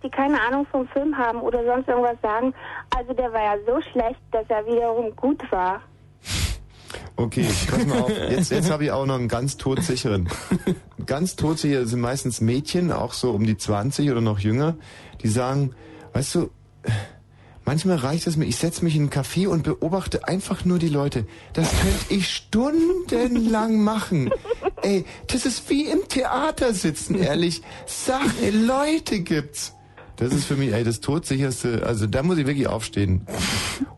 die 0.03 0.11
keine 0.11 0.41
Ahnung 0.41 0.67
vom 0.71 0.87
Film 0.89 1.17
haben 1.17 1.41
oder 1.41 1.65
sonst 1.65 1.89
irgendwas 1.89 2.21
sagen, 2.23 2.55
also 2.97 3.13
der 3.13 3.33
war 3.33 3.43
ja 3.43 3.55
so 3.67 3.81
schlecht, 3.91 4.21
dass 4.33 4.45
er 4.49 4.67
wiederum 4.67 5.15
gut 5.17 5.41
war. 5.51 5.81
Okay, 7.17 7.47
pass 7.71 7.87
mal 7.87 8.01
auf. 8.01 8.11
Jetzt, 8.11 8.51
jetzt 8.51 8.71
habe 8.71 8.85
ich 8.85 8.91
auch 8.91 9.07
noch 9.07 9.15
einen 9.15 9.29
ganz 9.29 9.57
todsicheren. 9.57 10.29
Ganz 11.07 11.37
todsicher 11.37 11.87
sind 11.87 12.01
meistens 12.01 12.41
Mädchen, 12.41 12.91
auch 12.91 13.13
so 13.13 13.33
um 13.33 13.45
die 13.45 13.57
20 13.57 14.11
oder 14.11 14.23
noch 14.23 14.39
jünger, 14.39 14.77
die 15.23 15.29
sagen, 15.29 15.75
weißt 16.15 16.35
du, 16.37 16.51
manchmal 17.65 17.97
reicht 17.97 18.27
es 18.27 18.37
mir, 18.37 18.45
ich 18.45 18.57
setze 18.57 18.85
mich 18.85 18.97
in 18.97 19.03
einen 19.03 19.11
Café 19.11 19.49
und 19.49 19.63
beobachte 19.63 20.27
einfach 20.29 20.65
nur 20.65 20.79
die 20.79 20.89
Leute. 20.89 21.27
Das 21.53 21.71
könnte 21.71 22.15
ich 22.15 22.29
stundenlang 22.29 23.83
machen. 23.83 24.31
Ey, 24.83 25.05
das 25.27 25.47
ist 25.47 25.69
wie 25.71 25.87
im 25.87 26.09
Theater 26.09 26.75
sitzen, 26.75 27.17
ehrlich. 27.17 27.63
Sache, 27.87 28.51
Leute 28.51 29.21
gibt's. 29.21 29.75
Das 30.17 30.33
ist 30.33 30.45
für 30.45 30.55
mich 30.55 30.73
ey, 30.73 30.85
das 30.85 31.01
todsicherste, 31.01 31.85
also 31.85 32.07
da 32.07 32.23
muss 32.23 32.39
ich 32.39 32.47
wirklich 32.47 32.69
aufstehen. 32.69 33.27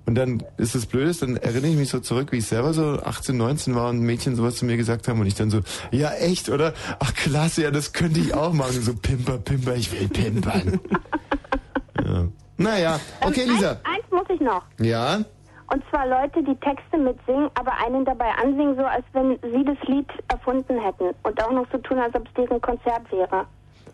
Und 0.06 0.14
dann 0.14 0.42
ist 0.56 0.74
das 0.74 0.86
Blödes, 0.86 1.18
dann 1.18 1.36
erinnere 1.36 1.72
ich 1.72 1.76
mich 1.76 1.90
so 1.90 2.00
zurück, 2.00 2.32
wie 2.32 2.38
ich 2.38 2.46
selber 2.46 2.72
so 2.72 3.00
18, 3.02 3.36
19 3.36 3.74
war 3.74 3.90
und 3.90 4.00
Mädchen 4.00 4.34
sowas 4.34 4.56
zu 4.56 4.64
mir 4.64 4.78
gesagt 4.78 5.08
haben 5.08 5.20
und 5.20 5.26
ich 5.26 5.34
dann 5.34 5.50
so, 5.50 5.60
ja 5.90 6.12
echt, 6.14 6.48
oder? 6.48 6.72
Ach 7.00 7.12
klasse, 7.14 7.64
ja, 7.64 7.70
das 7.70 7.92
könnte 7.92 8.20
ich 8.20 8.32
auch 8.32 8.54
machen. 8.54 8.80
So 8.80 8.94
Pimper, 8.94 9.38
Pimper, 9.38 9.74
ich 9.74 9.92
will 9.92 10.08
pimpern. 10.08 10.80
Ja. 12.58 12.64
Naja, 12.64 13.00
okay, 13.22 13.42
Ähm, 13.42 13.50
Lisa. 13.50 13.70
Eins, 13.70 13.80
eins 13.84 14.10
muss 14.10 14.26
ich 14.30 14.40
noch. 14.40 14.62
Ja? 14.80 15.18
Und 15.72 15.82
zwar 15.90 16.06
Leute, 16.06 16.42
die 16.44 16.54
Texte 16.60 16.96
mitsingen, 16.96 17.50
aber 17.58 17.72
einen 17.84 18.04
dabei 18.04 18.30
ansingen, 18.42 18.76
so 18.76 18.84
als 18.84 19.04
wenn 19.12 19.38
sie 19.52 19.64
das 19.64 19.76
Lied 19.88 20.06
erfunden 20.28 20.78
hätten. 20.80 21.10
Und 21.24 21.42
auch 21.42 21.50
noch 21.52 21.66
so 21.72 21.78
tun, 21.78 21.98
als 21.98 22.14
ob 22.14 22.26
es 22.28 22.34
deren 22.34 22.60
Konzert 22.60 23.10
wäre. 23.10 23.46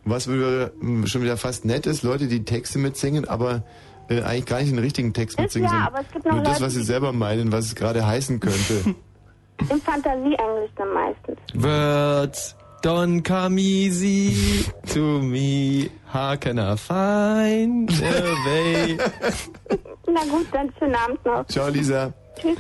Was 0.05 0.29
wieder, 0.31 0.71
mh, 0.81 1.07
schon 1.07 1.23
wieder 1.23 1.37
fast 1.37 1.65
nett 1.65 1.87
ist, 1.87 2.03
Leute, 2.03 2.27
die 2.27 2.45
Texte 2.45 2.79
mitsingen, 2.79 3.27
aber 3.27 3.63
äh, 4.09 4.21
eigentlich 4.23 4.47
gar 4.47 4.59
nicht 4.59 4.71
den 4.73 4.79
richtigen 4.81 5.15
Text 5.15 5.39
Ist 5.39 5.45
mitsingen. 5.45 5.65
ja, 5.71 5.71
sondern 5.71 5.87
aber 5.95 6.01
es 6.03 6.11
gibt 6.13 6.25
noch 6.27 6.33
nur 6.35 6.43
das, 6.43 6.53
Leute, 6.55 6.65
was 6.67 6.73
sie 6.75 6.83
selber 6.83 7.13
meinen, 7.13 7.53
was 7.53 7.65
es 7.67 7.75
gerade 7.75 8.07
heißen 8.07 8.39
könnte. 8.41 8.95
Im 9.71 9.81
Fantasieenglisch 9.81 10.71
dann 10.77 10.93
meistens. 10.93 11.39
Words 11.55 12.57
don't 12.83 13.23
come 13.23 13.59
easy 13.59 14.65
to 14.89 15.21
me. 15.23 15.89
How 16.07 16.37
can 16.37 16.59
I 16.59 16.77
find 16.77 17.91
a 17.91 18.35
way? 18.47 18.97
Na 20.07 20.21
gut, 20.25 20.47
dann 20.53 20.73
schönen 20.79 20.95
Abend 20.95 21.25
noch. 21.25 21.47
Ciao, 21.49 21.69
Lisa. 21.69 22.13
Tschüss. 22.39 22.59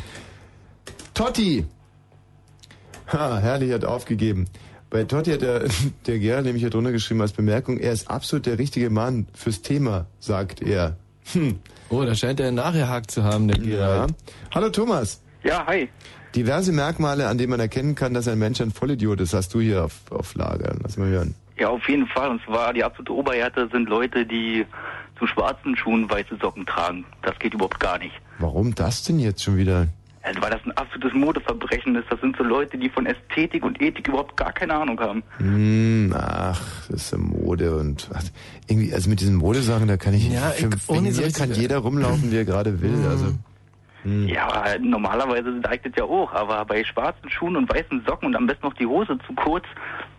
Totti! 1.15 1.67
Ha, 3.13 3.39
herrlich 3.39 3.73
hat 3.73 3.85
aufgegeben. 3.85 4.47
Bei 4.89 5.05
Totti 5.05 5.33
hat 5.33 5.43
der, 5.43 5.65
der 6.07 6.19
Gerhard 6.19 6.45
nämlich 6.45 6.63
hier 6.63 6.71
drunter 6.71 6.93
geschrieben 6.93 7.21
als 7.21 7.33
Bemerkung, 7.33 7.79
er 7.79 7.93
ist 7.93 8.09
absolut 8.11 8.47
der 8.47 8.59
richtige 8.59 8.89
Mann 8.91 9.27
fürs 9.35 9.61
Thema, 9.63 10.07
sagt 10.21 10.63
er. 10.63 10.97
Hm. 11.33 11.59
Oh, 11.91 12.03
da 12.05 12.15
scheint 12.15 12.41
er 12.41 12.49
einen 12.49 12.57
nachgehakt 12.57 13.11
zu 13.11 13.23
haben, 13.23 13.49
der 13.49 13.59
Ja. 13.59 13.65
Gerald. 13.65 14.15
Hallo 14.55 14.71
Thomas. 14.71 15.21
Ja, 15.45 15.67
hi. 15.67 15.89
Diverse 16.35 16.73
Merkmale, 16.73 17.29
an 17.29 17.39
denen 17.39 17.51
man 17.51 17.61
erkennen 17.61 17.95
kann, 17.95 18.15
dass 18.15 18.29
ein 18.29 18.39
Mensch 18.39 18.61
ein 18.61 18.71
Vollidiot 18.71 19.21
ist, 19.21 19.35
hast 19.35 19.53
du 19.55 19.61
hier 19.61 19.85
auf, 19.85 19.95
auf 20.11 20.35
Lager. 20.35 20.75
Lass 20.83 20.97
mal 20.97 21.09
hören. 21.09 21.35
Ja, 21.59 21.69
auf 21.69 21.87
jeden 21.89 22.07
Fall. 22.07 22.31
Und 22.31 22.41
zwar 22.45 22.73
die 22.73 22.83
absolute 22.83 23.13
Oberhärte 23.15 23.69
sind 23.71 23.89
Leute, 23.89 24.25
die 24.27 24.65
zu 25.19 25.27
schwarzen 25.27 25.77
Schuhen 25.77 26.11
weiße 26.11 26.37
Socken 26.41 26.67
tragen. 26.67 27.05
Das 27.23 27.39
geht 27.39 27.55
überhaupt 27.55 27.79
gar 27.79 27.99
nicht. 27.99 28.15
Warum 28.39 28.75
das 28.75 29.05
denn 29.05 29.19
jetzt 29.19 29.43
schon 29.43 29.57
wieder? 29.57 29.89
Also, 30.25 30.41
weil 30.41 30.51
das 30.51 30.61
ein 30.65 30.71
absolutes 30.77 31.13
Modeverbrechen 31.15 31.97
ist. 31.97 32.05
Das 32.09 32.21
sind 32.21 32.37
so 32.37 32.45
Leute, 32.45 32.79
die 32.79 32.89
von 32.89 33.07
Ästhetik 33.07 33.65
und 33.65 33.83
Ethik 33.83 34.07
überhaupt 34.07 34.37
gar 34.37 34.53
keine 34.53 34.75
Ahnung 34.75 34.99
haben. 35.01 35.23
Hm, 35.39 36.15
ach, 36.17 36.61
das 36.89 37.03
ist 37.07 37.13
ja 37.13 37.19
Mode 37.19 37.77
und 37.77 38.09
ach, 38.15 38.23
irgendwie, 38.69 38.95
also 38.95 39.11
mit 39.11 39.21
diesen 39.21 39.35
Modesachen, 39.35 39.89
da 39.89 39.97
kann 39.97 40.15
ich, 40.15 40.29
Ja, 40.33 40.51
für, 40.51 40.69
ich- 40.75 40.89
ohne 40.89 41.13
so 41.13 41.23
kann 41.37 41.53
jeder 41.53 41.79
rumlaufen, 41.79 42.31
wie 42.31 42.37
er 42.37 42.45
gerade 42.45 42.81
will. 42.81 43.05
Also, 43.09 43.35
hm. 44.03 44.29
Ja, 44.29 44.77
normalerweise 44.81 45.61
sagt 45.63 45.87
das 45.87 45.93
ja 45.97 46.05
auch. 46.05 46.33
Aber 46.33 46.65
bei 46.65 46.85
schwarzen 46.85 47.31
Schuhen 47.31 47.57
und 47.57 47.73
weißen 47.73 48.05
Socken 48.07 48.27
und 48.29 48.37
am 48.37 48.47
besten 48.47 48.67
noch 48.67 48.75
die 48.75 48.87
Hose 48.87 49.19
zu 49.27 49.35
kurz, 49.35 49.65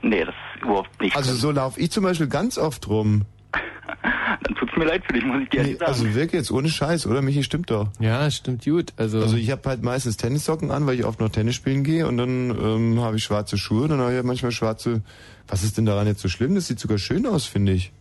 nee, 0.01 0.23
das 0.23 0.33
ist 0.55 0.63
überhaupt 0.63 1.01
nicht. 1.01 1.15
Also 1.15 1.33
so 1.33 1.51
laufe 1.51 1.79
ich 1.79 1.91
zum 1.91 2.03
Beispiel 2.03 2.27
ganz 2.27 2.57
oft 2.57 2.87
rum. 2.87 3.23
Dann 4.43 4.55
tut's 4.55 4.71
mir 4.77 4.85
leid 4.85 5.03
für 5.05 5.13
dich, 5.13 5.23
muss 5.25 5.43
ich 5.43 5.49
dir 5.49 5.57
ehrlich 5.59 5.77
sagen. 5.77 5.91
Also 5.91 6.05
wirklich 6.05 6.33
jetzt 6.33 6.51
ohne 6.51 6.69
Scheiß, 6.69 7.05
oder? 7.07 7.21
Michi, 7.21 7.43
stimmt 7.43 7.69
doch. 7.69 7.89
Ja, 7.99 8.29
stimmt 8.31 8.63
gut. 8.63 8.93
Also, 8.97 9.19
Also 9.19 9.35
ich 9.37 9.51
habe 9.51 9.67
halt 9.69 9.83
meistens 9.83 10.17
Tennissocken 10.17 10.71
an, 10.71 10.87
weil 10.87 10.95
ich 10.95 11.05
oft 11.05 11.19
noch 11.19 11.29
Tennis 11.29 11.55
spielen 11.55 11.83
gehe 11.83 12.07
und 12.07 12.17
dann 12.17 12.49
ähm, 12.49 12.99
habe 13.01 13.17
ich 13.17 13.23
schwarze 13.23 13.57
Schuhe 13.57 13.83
und 13.83 13.89
dann 13.89 13.99
habe 13.99 14.15
ich 14.15 14.23
manchmal 14.23 14.51
schwarze... 14.51 15.01
Was 15.47 15.63
ist 15.63 15.77
denn 15.77 15.85
daran 15.85 16.07
jetzt 16.07 16.21
so 16.21 16.29
schlimm? 16.29 16.55
Das 16.55 16.67
sieht 16.67 16.79
sogar 16.79 16.97
schön 16.97 17.25
aus, 17.25 17.45
finde 17.45 17.73
ich. 17.73 17.91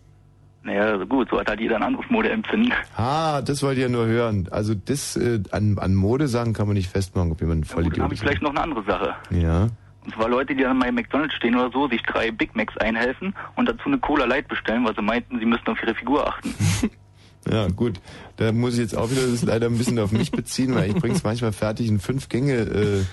Naja, 0.63 0.93
also 0.93 1.05
gut, 1.05 1.29
so 1.29 1.39
hat 1.39 1.49
halt 1.49 1.59
jeder 1.59 1.75
ein 1.75 1.83
anderes 1.83 2.09
Modeempfinden. 2.09 2.73
Ah, 2.95 3.41
das 3.41 3.61
wollt 3.63 3.77
ihr 3.77 3.83
ja 3.83 3.89
nur 3.89 4.05
hören. 4.05 4.47
Also 4.49 4.73
das 4.73 5.17
äh, 5.17 5.41
an, 5.51 5.77
an 5.77 5.93
Modesachen 5.93 6.53
kann 6.53 6.67
man 6.67 6.75
nicht 6.75 6.89
festmachen, 6.89 7.31
ob 7.31 7.41
jemand 7.41 7.59
ein 7.59 7.67
Dann 7.67 7.69
Vollidiot 7.69 8.03
habe 8.03 8.13
ich 8.13 8.21
vielleicht 8.21 8.41
noch 8.41 8.51
eine 8.51 8.61
andere 8.61 8.83
Sache. 8.83 9.13
Ja. 9.29 9.67
Und 10.05 10.13
zwar 10.13 10.29
Leute, 10.29 10.55
die 10.55 10.63
dann 10.63 10.79
bei 10.79 10.91
McDonalds 10.91 11.33
stehen 11.35 11.55
oder 11.55 11.69
so, 11.71 11.87
sich 11.87 12.01
drei 12.03 12.31
Big 12.31 12.55
Macs 12.55 12.77
einhelfen 12.77 13.33
und 13.55 13.67
dazu 13.67 13.83
eine 13.85 13.97
Cola 13.99 14.25
Light 14.25 14.47
bestellen, 14.47 14.85
weil 14.85 14.95
sie 14.95 15.01
meinten, 15.01 15.39
sie 15.39 15.45
müssten 15.45 15.69
auf 15.69 15.81
ihre 15.81 15.95
Figur 15.95 16.27
achten. 16.27 16.53
Ja, 17.49 17.67
gut. 17.67 17.99
Da 18.37 18.53
muss 18.53 18.75
ich 18.75 18.79
jetzt 18.79 18.97
auch 18.97 19.11
wieder 19.11 19.27
das 19.27 19.43
leider 19.43 19.67
ein 19.67 19.77
bisschen 19.77 19.99
auf 19.99 20.13
mich 20.13 20.31
beziehen, 20.31 20.73
weil 20.75 20.91
ich 20.91 20.95
bring's 20.95 21.23
manchmal 21.23 21.51
fertig, 21.51 21.89
ein 21.89 21.99
Fünf-Gänge-Gericht 21.99 22.73
äh, 22.73 23.03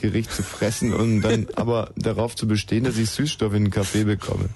Gericht 0.00 0.32
zu 0.32 0.42
fressen 0.42 0.92
und 0.92 1.20
dann 1.22 1.46
aber 1.56 1.92
darauf 1.96 2.34
zu 2.34 2.48
bestehen, 2.48 2.84
dass 2.84 2.96
ich 2.98 3.10
Süßstoff 3.10 3.52
in 3.54 3.64
den 3.64 3.70
Kaffee 3.70 4.04
bekomme. 4.04 4.48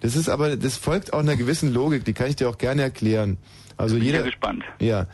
Das 0.00 0.14
ist 0.16 0.28
aber, 0.28 0.56
das 0.56 0.76
folgt 0.76 1.12
auch 1.12 1.20
einer 1.20 1.36
gewissen 1.36 1.72
Logik, 1.72 2.04
die 2.04 2.12
kann 2.12 2.28
ich 2.28 2.36
dir 2.36 2.48
auch 2.48 2.58
gerne 2.58 2.82
erklären. 2.82 3.38
Also 3.76 3.96
Bin 3.96 4.04
jeder, 4.04 4.18
ja 4.20 4.24
gespannt. 4.24 4.64
ja, 4.80 5.06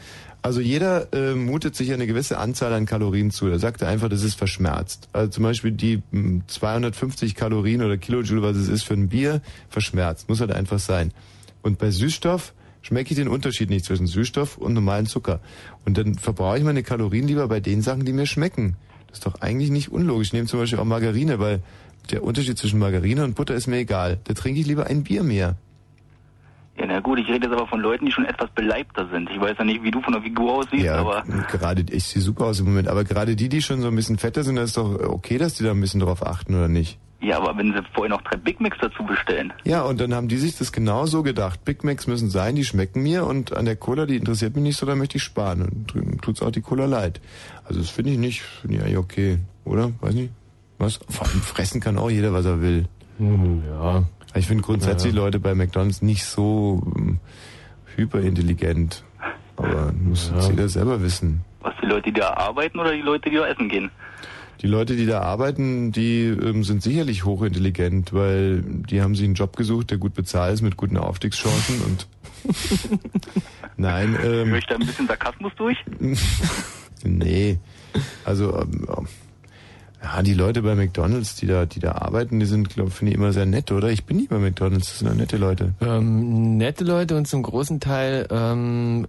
also 0.43 0.61
jeder 0.61 1.13
äh, 1.13 1.35
mutet 1.35 1.77
sich 1.77 1.93
eine 1.93 2.07
gewisse 2.07 2.39
Anzahl 2.39 2.73
an 2.73 2.85
Kalorien 2.85 3.31
zu. 3.31 3.47
Er 3.47 3.61
sagt 3.61 3.83
einfach, 3.85 4.09
das 4.09 4.25
ist 4.25 4.35
verschmerzt. 4.37 5.09
Also 5.13 5.31
zum 5.31 5.45
Beispiel 5.45 5.71
die 5.71 6.03
mh, 6.11 6.43
250 6.49 7.37
Kalorien 7.37 7.83
oder 7.83 7.97
Kilojoule, 7.97 8.43
was 8.43 8.57
es 8.57 8.69
ist 8.69 8.83
für 8.83 8.95
ein 8.95 9.09
Bier, 9.09 9.41
verschmerzt. 9.69 10.29
Muss 10.29 10.41
halt 10.41 10.51
einfach 10.53 10.81
sein. 10.81 11.13
Und 11.63 11.79
bei 11.79 11.93
Süßstoff 11.93 12.55
schmecke 12.83 13.13
ich 13.13 13.17
den 13.17 13.29
Unterschied 13.29 13.71
nicht 13.71 13.85
zwischen 13.85 14.09
Süßstoff 14.09 14.59
und 14.59 14.75
normalen 14.75 15.07
Zucker. 15.07 15.41
Und 15.85 15.97
dann 15.97 16.17
verbrauche 16.17 16.59
ich 16.59 16.65
meine 16.65 16.83
Kalorien 16.83 17.29
lieber 17.29 17.47
bei 17.47 17.61
den 17.61 17.81
Sachen, 17.81 18.05
die 18.05 18.13
mir 18.13 18.27
schmecken. 18.27 18.77
Das 19.13 19.19
ist 19.19 19.27
doch 19.27 19.43
eigentlich 19.43 19.71
nicht 19.71 19.93
unlogisch. 19.93 20.29
Ich 20.29 20.33
nehme 20.33 20.47
zum 20.47 20.59
Beispiel 20.59 20.79
auch 20.79 20.85
Margarine, 20.85 21.39
weil 21.39 21.61
der 22.11 22.25
Unterschied 22.25 22.57
zwischen 22.57 22.79
Margarine 22.79 23.25
und 23.25 23.35
Butter 23.35 23.55
ist 23.55 23.67
mir 23.67 23.77
egal. 23.77 24.19
Da 24.25 24.33
trinke 24.33 24.59
ich 24.59 24.67
lieber 24.67 24.87
ein 24.87 25.05
Bier 25.05 25.23
mehr. 25.23 25.57
Ja, 26.79 26.87
na 26.87 27.01
gut, 27.01 27.19
ich 27.19 27.29
rede 27.29 27.47
jetzt 27.47 27.55
aber 27.55 27.67
von 27.67 27.81
Leuten, 27.81 28.07
die 28.07 28.13
schon 28.13 28.25
etwas 28.25 28.49
beleibter 28.55 29.07
sind. 29.13 29.29
Ich 29.31 29.39
weiß 29.39 29.57
ja 29.59 29.65
nicht, 29.65 29.83
wie 29.83 29.91
du 29.91 30.01
von 30.01 30.15
der 30.15 30.23
Figur 30.23 30.55
aussiehst, 30.55 30.85
Ja, 30.85 30.97
aber 30.97 31.25
gerade, 31.51 31.85
ich 31.91 32.05
sehe 32.05 32.23
super 32.23 32.47
aus 32.47 32.61
im 32.61 32.67
Moment, 32.67 32.89
aber 32.89 33.05
gerade 33.05 33.37
die, 33.37 33.51
die 33.51 33.61
schon 33.61 33.83
so 33.83 33.89
ein 33.89 33.95
bisschen 33.95 34.17
fetter 34.17 34.43
sind, 34.43 34.57
das 34.57 34.71
ist 34.71 34.79
doch 34.79 34.99
okay, 34.99 35.37
dass 35.37 35.55
die 35.55 35.65
da 35.65 35.73
ein 35.73 35.81
bisschen 35.81 36.01
drauf 36.01 36.27
achten, 36.27 36.55
oder 36.55 36.69
nicht? 36.69 36.99
ja, 37.23 37.37
aber 37.37 37.57
wenn 37.57 37.73
sie 37.73 37.83
vorher 37.95 38.11
noch 38.11 38.23
drei 38.23 38.37
Big 38.37 38.61
Macs 38.61 38.79
dazu 38.81 39.05
bestellen. 39.05 39.53
Ja, 39.65 39.83
und 39.83 40.01
dann 40.01 40.13
haben 40.13 40.27
die 40.27 40.39
sich 40.39 40.59
das 40.59 40.73
genau 40.73 41.07
so 41.07 41.23
gedacht. 41.23 41.65
Big 41.65 41.85
Macs 41.85 42.07
müssen 42.09 42.31
sein, 42.31 42.57
die 42.57 42.65
schmecken 42.65 43.03
mir 43.03 43.27
und 43.27 43.57
an 43.57 43.65
der 43.65 43.77
Cola, 43.77 44.07
die 44.07 44.17
interessiert 44.17 44.57
mich 44.57 44.65
nicht 44.65 44.77
so, 44.77 44.87
da 44.87 44.97
möchte 44.97 45.19
ich 45.19 45.23
sparen. 45.23 45.63
Und 45.63 45.95
drüben 45.95 46.21
tut's 46.21 46.43
auch 46.43 46.51
die 46.51 46.63
Cola 46.63 46.87
leid. 46.87 47.21
Also 47.65 47.81
das 47.81 47.91
finde 47.91 48.11
ich 48.13 48.19
nicht, 48.19 48.41
finde 48.43 48.77
ich 48.77 48.83
eigentlich 48.83 48.97
okay, 48.99 49.39
oder? 49.65 49.93
Weiß 50.01 50.15
nicht. 50.15 50.33
Was? 50.79 50.99
Vor 51.09 51.27
allem 51.27 51.41
fressen 51.41 51.81
kann 51.81 51.99
auch 51.99 52.11
jeder, 52.11 52.33
was 52.33 52.45
er 52.45 52.61
will. 52.61 52.87
ja. 53.19 54.03
Ich 54.35 54.47
finde 54.47 54.63
grundsätzlich 54.63 55.13
Leute 55.13 55.39
bei 55.39 55.55
McDonalds 55.55 56.01
nicht 56.03 56.25
so 56.25 56.83
ähm, 56.97 57.19
hyperintelligent. 57.97 59.05
Aber 59.57 59.93
muss 59.93 60.33
Ja. 60.35 60.49
jeder 60.49 60.69
selber 60.69 61.03
wissen. 61.03 61.43
Was, 61.61 61.75
die 61.83 61.87
Leute, 61.87 62.11
die 62.11 62.19
da 62.19 62.31
arbeiten 62.35 62.81
oder 62.81 62.93
die 62.93 63.03
Leute, 63.03 63.29
die 63.31 63.37
da 63.37 63.47
essen 63.47 63.69
gehen? 63.69 63.91
Die 64.63 64.67
Leute, 64.67 64.97
die 64.97 65.07
da 65.07 65.21
arbeiten, 65.21 65.93
die 65.93 66.23
ähm, 66.25 66.65
sind 66.65 66.83
sicherlich 66.83 67.25
hochintelligent, 67.25 68.13
weil 68.13 68.63
die 68.63 69.03
haben 69.03 69.15
sich 69.15 69.25
einen 69.27 69.35
Job 69.35 69.57
gesucht, 69.57 69.91
der 69.91 69.99
gut 69.99 70.15
bezahlt 70.15 70.55
ist, 70.55 70.63
mit 70.63 70.77
guten 70.77 70.97
Aufstiegschancen 70.97 71.81
und 71.83 72.07
nein, 73.77 74.17
ähm, 74.25 74.55
ich 74.55 74.67
da 74.67 74.75
ein 74.77 74.81
bisschen 74.87 75.07
Sarkasmus 75.07 75.53
durch? 75.57 75.77
nee, 77.05 77.59
also 78.25 78.59
ähm, 78.59 78.87
ja, 80.03 80.23
die 80.23 80.35
Leute 80.35 80.63
bei 80.63 80.75
McDonalds, 80.75 81.37
die 81.37 81.47
da, 81.47 81.65
die 81.65 81.79
da 81.79 81.93
arbeiten, 81.93 82.41
die 82.41 82.47
sind, 82.47 82.71
glaube 82.71 82.91
finde 82.91 83.13
ich, 83.13 83.19
immer 83.19 83.33
sehr 83.33 83.47
nett, 83.47 83.71
oder? 83.71 83.91
Ich 83.91 84.05
bin 84.05 84.17
nie 84.17 84.27
bei 84.27 84.39
McDonalds, 84.39 84.87
das 84.89 84.99
sind 84.99 85.09
ja 85.09 85.15
nette 85.15 85.37
Leute. 85.37 85.75
Ähm, 85.81 86.57
nette 86.57 86.83
Leute 86.85 87.17
und 87.17 87.29
zum 87.29 87.43
großen 87.43 87.79
Teil 87.79 88.27
ähm, 88.31 89.07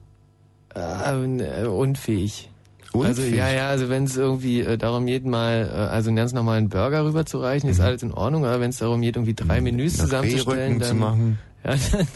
äh, 0.75 1.65
unfähig. 1.65 2.49
Also 2.93 3.23
Unfähig? 3.23 3.35
ja, 3.35 3.49
ja, 3.51 3.69
also 3.69 3.89
wenn 3.89 4.03
es 4.03 4.15
irgendwie 4.17 4.59
äh, 4.61 4.77
darum 4.77 5.07
geht, 5.07 5.25
mal 5.25 5.67
äh, 5.67 5.75
also 5.75 6.09
einen 6.09 6.15
ganz 6.15 6.31
normalen 6.31 6.69
Burger 6.69 7.03
rüberzureichen, 7.05 7.67
ist 7.67 7.79
alles 7.79 8.03
in 8.03 8.11
Ordnung, 8.13 8.45
aber 8.45 8.59
wenn 8.59 8.69
es 8.69 8.77
darum 8.77 9.01
geht, 9.01 9.15
irgendwie 9.15 9.33
drei 9.33 9.61
Menüs 9.61 9.93
Mhm. 9.93 9.97
Nach 9.97 10.05
zusammenzustellen, 10.05 10.59
Rehrücken 10.59 10.79
dann, 10.79 10.89
zu 10.89 10.95
machen. 10.95 11.39
Ja, 11.65 11.75
dann, 11.91 12.07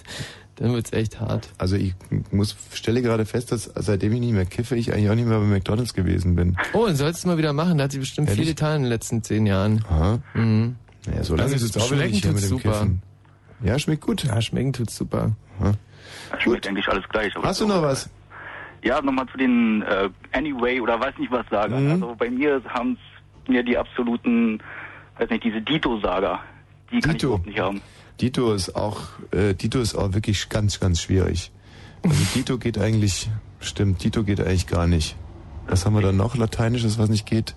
dann 0.57 0.73
wird's 0.73 0.91
echt 0.93 1.19
hart. 1.19 1.49
Also 1.57 1.75
ich 1.75 1.95
muss 2.31 2.55
stelle 2.73 3.01
gerade 3.01 3.25
fest, 3.25 3.51
dass 3.51 3.71
seitdem 3.75 4.13
ich 4.13 4.19
nicht 4.19 4.33
mehr 4.33 4.45
kiffe, 4.45 4.75
ich 4.75 4.91
eigentlich 4.93 5.09
auch 5.09 5.15
nicht 5.15 5.27
mehr 5.27 5.39
bei 5.39 5.45
McDonalds 5.45 5.93
gewesen 5.93 6.35
bin. 6.35 6.57
Oh, 6.73 6.85
dann 6.85 6.95
solltest 6.95 7.23
du 7.23 7.29
mal 7.29 7.37
wieder 7.37 7.53
machen, 7.53 7.77
da 7.77 7.85
hat 7.85 7.91
sich 7.91 7.99
bestimmt 7.99 8.27
Ehrlich? 8.29 8.45
viel 8.45 8.53
getan 8.53 8.77
in 8.77 8.81
den 8.83 8.89
letzten 8.89 9.23
zehn 9.23 9.45
Jahren. 9.45 9.83
Aha. 9.89 10.19
Mhm. 10.33 10.75
Naja, 11.05 11.23
so 11.23 11.35
lange 11.35 11.53
Also 11.53 11.65
ist 11.65 11.75
es 11.75 11.81
auch 11.81 11.91
wieder 11.91 12.05
nicht 12.05 12.25
mit 12.25 12.33
dem 12.35 12.39
super. 12.39 12.71
Kiffen. 12.71 13.01
Ja, 13.63 13.79
schmeckt 13.79 14.01
gut. 14.01 14.23
Ja, 14.23 14.41
schmecken 14.41 14.73
tut's 14.73 14.95
super. 14.95 15.31
Das 16.31 16.41
schmeckt 16.43 16.67
eigentlich 16.67 16.87
alles 16.87 17.07
gleich. 17.09 17.35
Aber 17.35 17.47
Hast 17.47 17.61
du 17.61 17.67
noch 17.67 17.81
was? 17.81 18.09
Ja, 18.83 19.01
nochmal 19.01 19.25
zu 19.31 19.37
den 19.37 19.81
äh, 19.83 20.09
Anyway 20.33 20.79
oder 20.79 20.99
weiß 20.99 21.17
nicht 21.17 21.31
was 21.31 21.45
sagen. 21.49 21.85
Mhm. 21.85 21.91
Also 21.91 22.15
bei 22.17 22.29
mir 22.29 22.61
haben 22.67 22.97
es 23.45 23.49
mir 23.49 23.63
die 23.63 23.77
absoluten, 23.77 24.59
weiß 25.17 25.29
nicht, 25.29 25.43
diese 25.43 25.61
Dito-Saga. 25.61 26.39
Die 26.91 26.99
kann 26.99 27.11
ich 27.11 27.17
Dito. 27.17 27.27
überhaupt 27.27 27.47
nicht 27.47 27.59
haben. 27.59 27.81
Dito 28.19 28.53
ist 28.53 28.75
auch, 28.75 29.01
äh, 29.31 29.53
Dito 29.53 29.79
ist 29.79 29.95
auch 29.95 30.13
wirklich 30.13 30.49
ganz, 30.49 30.79
ganz 30.79 31.01
schwierig. 31.01 31.51
Also 32.03 32.23
Dito 32.35 32.57
geht 32.57 32.77
eigentlich, 32.77 33.29
stimmt, 33.59 34.03
Dito 34.03 34.23
geht 34.23 34.39
eigentlich 34.39 34.67
gar 34.67 34.87
nicht. 34.87 35.15
Was 35.67 35.85
haben 35.85 35.95
wir 35.95 36.01
da 36.01 36.11
noch 36.11 36.35
Lateinisches, 36.35 36.97
was 36.97 37.09
nicht 37.09 37.25
geht? 37.25 37.55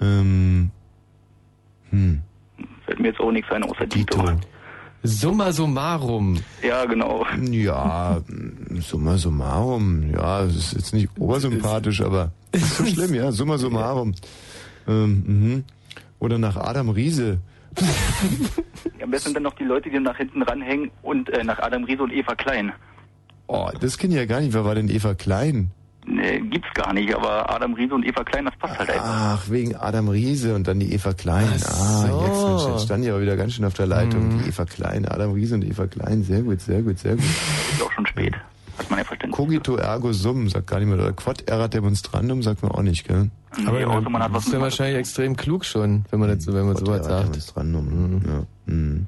Ähm, 0.00 0.70
hm, 1.90 2.22
Fällt 2.84 3.00
mir 3.00 3.08
jetzt 3.08 3.20
auch 3.20 3.32
nichts 3.32 3.50
ein 3.50 3.62
außer 3.62 3.86
Dito. 3.86 4.20
Dito. 4.20 4.40
Summa 5.04 5.50
summarum. 5.52 6.38
Ja, 6.62 6.84
genau. 6.84 7.26
Ja, 7.50 8.20
summa 8.80 9.18
summarum, 9.18 10.10
ja, 10.12 10.42
es 10.42 10.56
ist 10.56 10.72
jetzt 10.74 10.94
nicht 10.94 11.08
obersympathisch, 11.18 12.02
aber 12.02 12.30
ist 12.52 12.76
so 12.76 12.86
schlimm, 12.86 13.14
ja, 13.14 13.32
summa 13.32 13.58
summarum. 13.58 14.14
Ähm, 14.86 15.24
mhm. 15.26 15.64
Oder 16.20 16.38
nach 16.38 16.56
Adam 16.56 16.90
Riese. 16.90 17.40
Am 19.02 19.10
besten 19.10 19.28
sind 19.28 19.34
dann 19.34 19.42
noch 19.44 19.54
die 19.54 19.64
Leute, 19.64 19.90
die 19.90 19.98
nach 19.98 20.16
hinten 20.16 20.42
ranhängen 20.42 20.90
und 21.02 21.28
äh, 21.30 21.42
nach 21.44 21.58
Adam 21.58 21.84
Riese 21.84 22.02
und 22.02 22.12
Eva 22.12 22.34
Klein. 22.34 22.72
Oh, 23.46 23.68
das 23.80 23.98
kenne 23.98 24.14
ich 24.14 24.20
ja 24.20 24.26
gar 24.26 24.40
nicht. 24.40 24.52
Wer 24.54 24.64
war 24.64 24.74
denn 24.74 24.88
Eva 24.88 25.14
Klein? 25.14 25.70
Nee, 26.04 26.40
gibt's 26.40 26.68
gar 26.74 26.92
nicht, 26.92 27.14
aber 27.14 27.48
Adam 27.48 27.74
Riese 27.74 27.94
und 27.94 28.04
Eva 28.04 28.24
Klein, 28.24 28.44
das 28.46 28.56
passt 28.56 28.76
halt 28.78 28.90
einfach. 28.90 29.04
Ach, 29.06 29.50
wegen 29.50 29.76
Adam 29.76 30.08
Riese 30.08 30.54
und 30.54 30.66
dann 30.66 30.80
die 30.80 30.92
Eva 30.92 31.12
Klein. 31.12 31.48
Ach 31.64 31.70
Ah, 31.70 32.06
so. 32.08 32.24
jetzt, 32.26 32.42
Mensch, 32.66 32.74
jetzt 32.74 32.84
stand 32.86 33.04
ich 33.04 33.10
aber 33.10 33.20
wieder 33.20 33.36
ganz 33.36 33.52
schön 33.54 33.64
auf 33.64 33.74
der 33.74 33.86
Leitung. 33.86 34.28
Mhm. 34.36 34.42
Die 34.42 34.48
Eva 34.48 34.64
Klein, 34.64 35.06
Adam 35.06 35.32
Riese 35.32 35.54
und 35.54 35.64
Eva 35.64 35.86
Klein. 35.86 36.22
Sehr 36.24 36.42
gut, 36.42 36.60
sehr 36.60 36.82
gut, 36.82 36.98
sehr 36.98 37.14
gut. 37.14 37.24
Ist 37.72 37.82
auch 37.82 37.92
schon 37.92 38.06
spät. 38.06 38.34
Hat 38.78 38.90
man 38.90 38.98
ja 38.98 39.04
verstanden. 39.04 39.31
Cogito 39.42 39.76
ergo 39.76 40.12
sum, 40.12 40.48
sagt 40.48 40.68
gar 40.68 40.78
niemand. 40.78 41.00
Oder 41.02 41.12
Quod 41.12 41.48
erat 41.48 41.74
demonstrandum, 41.74 42.42
sagt 42.42 42.62
man 42.62 42.70
auch 42.72 42.82
nicht, 42.82 43.06
gell? 43.08 43.30
Aber 43.66 43.78
nee, 43.78 43.84
außer 43.84 44.08
man 44.08 44.22
hat 44.22 44.32
was 44.32 44.46
ist 44.46 44.52
ja 44.52 44.60
wahrscheinlich 44.60 44.98
extrem 45.00 45.34
klug 45.36 45.64
schon, 45.64 46.04
wenn 46.10 46.20
man 46.20 46.38
so- 46.40 46.54
wenn 46.54 46.66
man 46.66 46.76
sowas 46.76 47.06
erat 47.06 47.24
sagt. 47.24 47.34
demonstrandum. 47.34 48.22
Ja. 48.24 48.72
Mhm. 48.72 49.06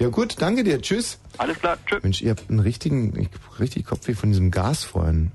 ja 0.00 0.08
gut, 0.08 0.36
danke 0.40 0.64
dir. 0.64 0.80
Tschüss. 0.82 1.18
Alles 1.38 1.58
klar, 1.60 1.78
tschüss. 1.86 2.02
Mensch, 2.02 2.20
ihr 2.20 2.30
habt 2.30 2.50
einen 2.50 2.58
richtigen, 2.58 3.18
ich 3.18 3.28
hab 3.28 3.60
richtig 3.60 3.86
Kopfweh 3.86 4.14
von 4.14 4.30
diesem 4.30 4.50
Gas 4.50 4.82
vorhin. 4.84 5.30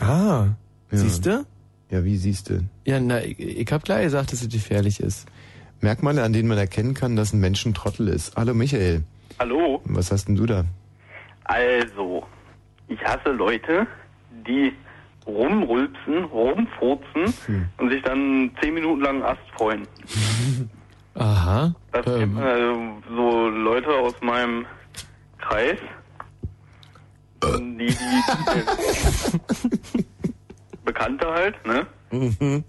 Ah, 0.00 0.46
Ja. 0.90 0.98
siehst 0.98 1.26
du? 1.26 1.44
Ja, 1.90 2.04
wie 2.04 2.16
siehst 2.16 2.48
du? 2.50 2.64
Ja, 2.86 2.98
na, 2.98 3.22
ich, 3.22 3.38
ich 3.38 3.70
hab 3.70 3.84
klar 3.84 4.00
gesagt, 4.02 4.32
dass 4.32 4.40
es 4.42 4.48
gefährlich 4.48 4.98
ist. 5.00 5.26
Merkmale, 5.82 6.22
an 6.22 6.32
denen 6.32 6.48
man 6.48 6.56
erkennen 6.58 6.94
kann, 6.94 7.14
dass 7.16 7.32
ein 7.34 7.40
Mensch 7.40 7.64
ein 7.66 7.74
Trottel 7.74 8.08
ist. 8.08 8.34
Hallo 8.36 8.54
Michael. 8.54 9.02
Hallo. 9.38 9.82
Was 9.84 10.10
hast 10.10 10.26
denn 10.28 10.36
du 10.36 10.46
da? 10.46 10.64
Also, 11.44 12.24
ich 12.94 13.04
hasse 13.04 13.30
Leute, 13.32 13.86
die 14.46 14.72
rumrülpsen, 15.26 16.24
rumfurzen 16.24 17.32
Hm. 17.46 17.68
und 17.78 17.90
sich 17.90 18.02
dann 18.02 18.50
zehn 18.60 18.74
Minuten 18.74 19.00
lang 19.02 19.22
Ast 19.22 19.40
freuen. 19.56 19.86
Aha. 21.14 21.74
Das 21.92 22.06
Ähm, 22.06 22.34
man, 22.34 22.42
also, 22.42 22.78
so 23.16 23.48
Leute 23.48 23.88
aus 23.90 24.14
meinem 24.20 24.66
Kreis, 25.38 25.78
die, 27.44 27.86
die, 27.86 27.96
die 29.94 30.04
Bekannte 30.84 31.26
halt, 31.30 31.66
ne? 31.66 31.86
Mhm. 32.10 32.64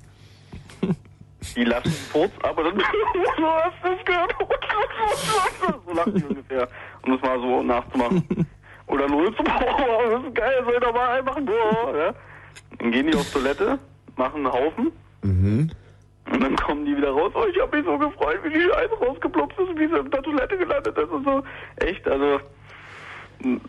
Die 1.56 1.64
lassen 1.64 1.92
Furz, 2.12 2.32
aber 2.44 2.64
dann 2.64 2.78
so 3.38 3.48
hast 3.48 3.76
du 3.84 3.90
es 3.90 4.06
gehört. 4.06 4.34
so 5.86 5.94
lachen 5.94 6.16
die 6.16 6.24
ungefähr, 6.24 6.68
um 7.04 7.12
das 7.14 7.22
mal 7.22 7.40
so 7.40 7.64
nachzumachen. 7.64 8.48
Oder 8.88 9.08
nur 9.08 9.26
so, 9.36 9.44
boah, 9.44 10.10
das 10.12 10.24
ist 10.26 10.36
geil, 10.36 10.62
soll 10.64 10.74
ich 10.74 10.80
doch 10.80 10.94
mal 10.94 11.18
einmachen, 11.18 11.46
boah, 11.46 11.96
ja? 11.98 12.14
Dann 12.80 12.92
gehen 12.92 13.08
die 13.08 13.16
auf 13.16 13.32
Toilette, 13.32 13.80
machen 14.16 14.46
einen 14.46 14.52
Haufen 14.54 14.92
Mhm. 15.24 15.72
und 16.32 16.40
dann 16.42 16.56
kommen 16.56 16.86
die 16.86 16.96
wieder 16.96 17.10
raus. 17.10 17.32
Oh, 17.34 17.46
ich 17.52 17.60
habe 17.62 17.76
mich 17.78 17.86
so 17.86 17.98
gefreut, 17.98 18.40
wie 18.44 18.50
die 18.54 18.62
Scheiße 18.62 18.94
rausgeploppt 19.06 19.54
ist, 19.60 19.80
wie 19.80 19.88
sie 19.88 19.98
in 20.00 20.12
der 20.12 20.22
Toilette 20.22 20.58
gelandet 20.58 20.98
ist 20.98 21.10
und 21.10 21.24
so. 21.26 21.44
Echt, 21.78 22.08
also 22.08 22.40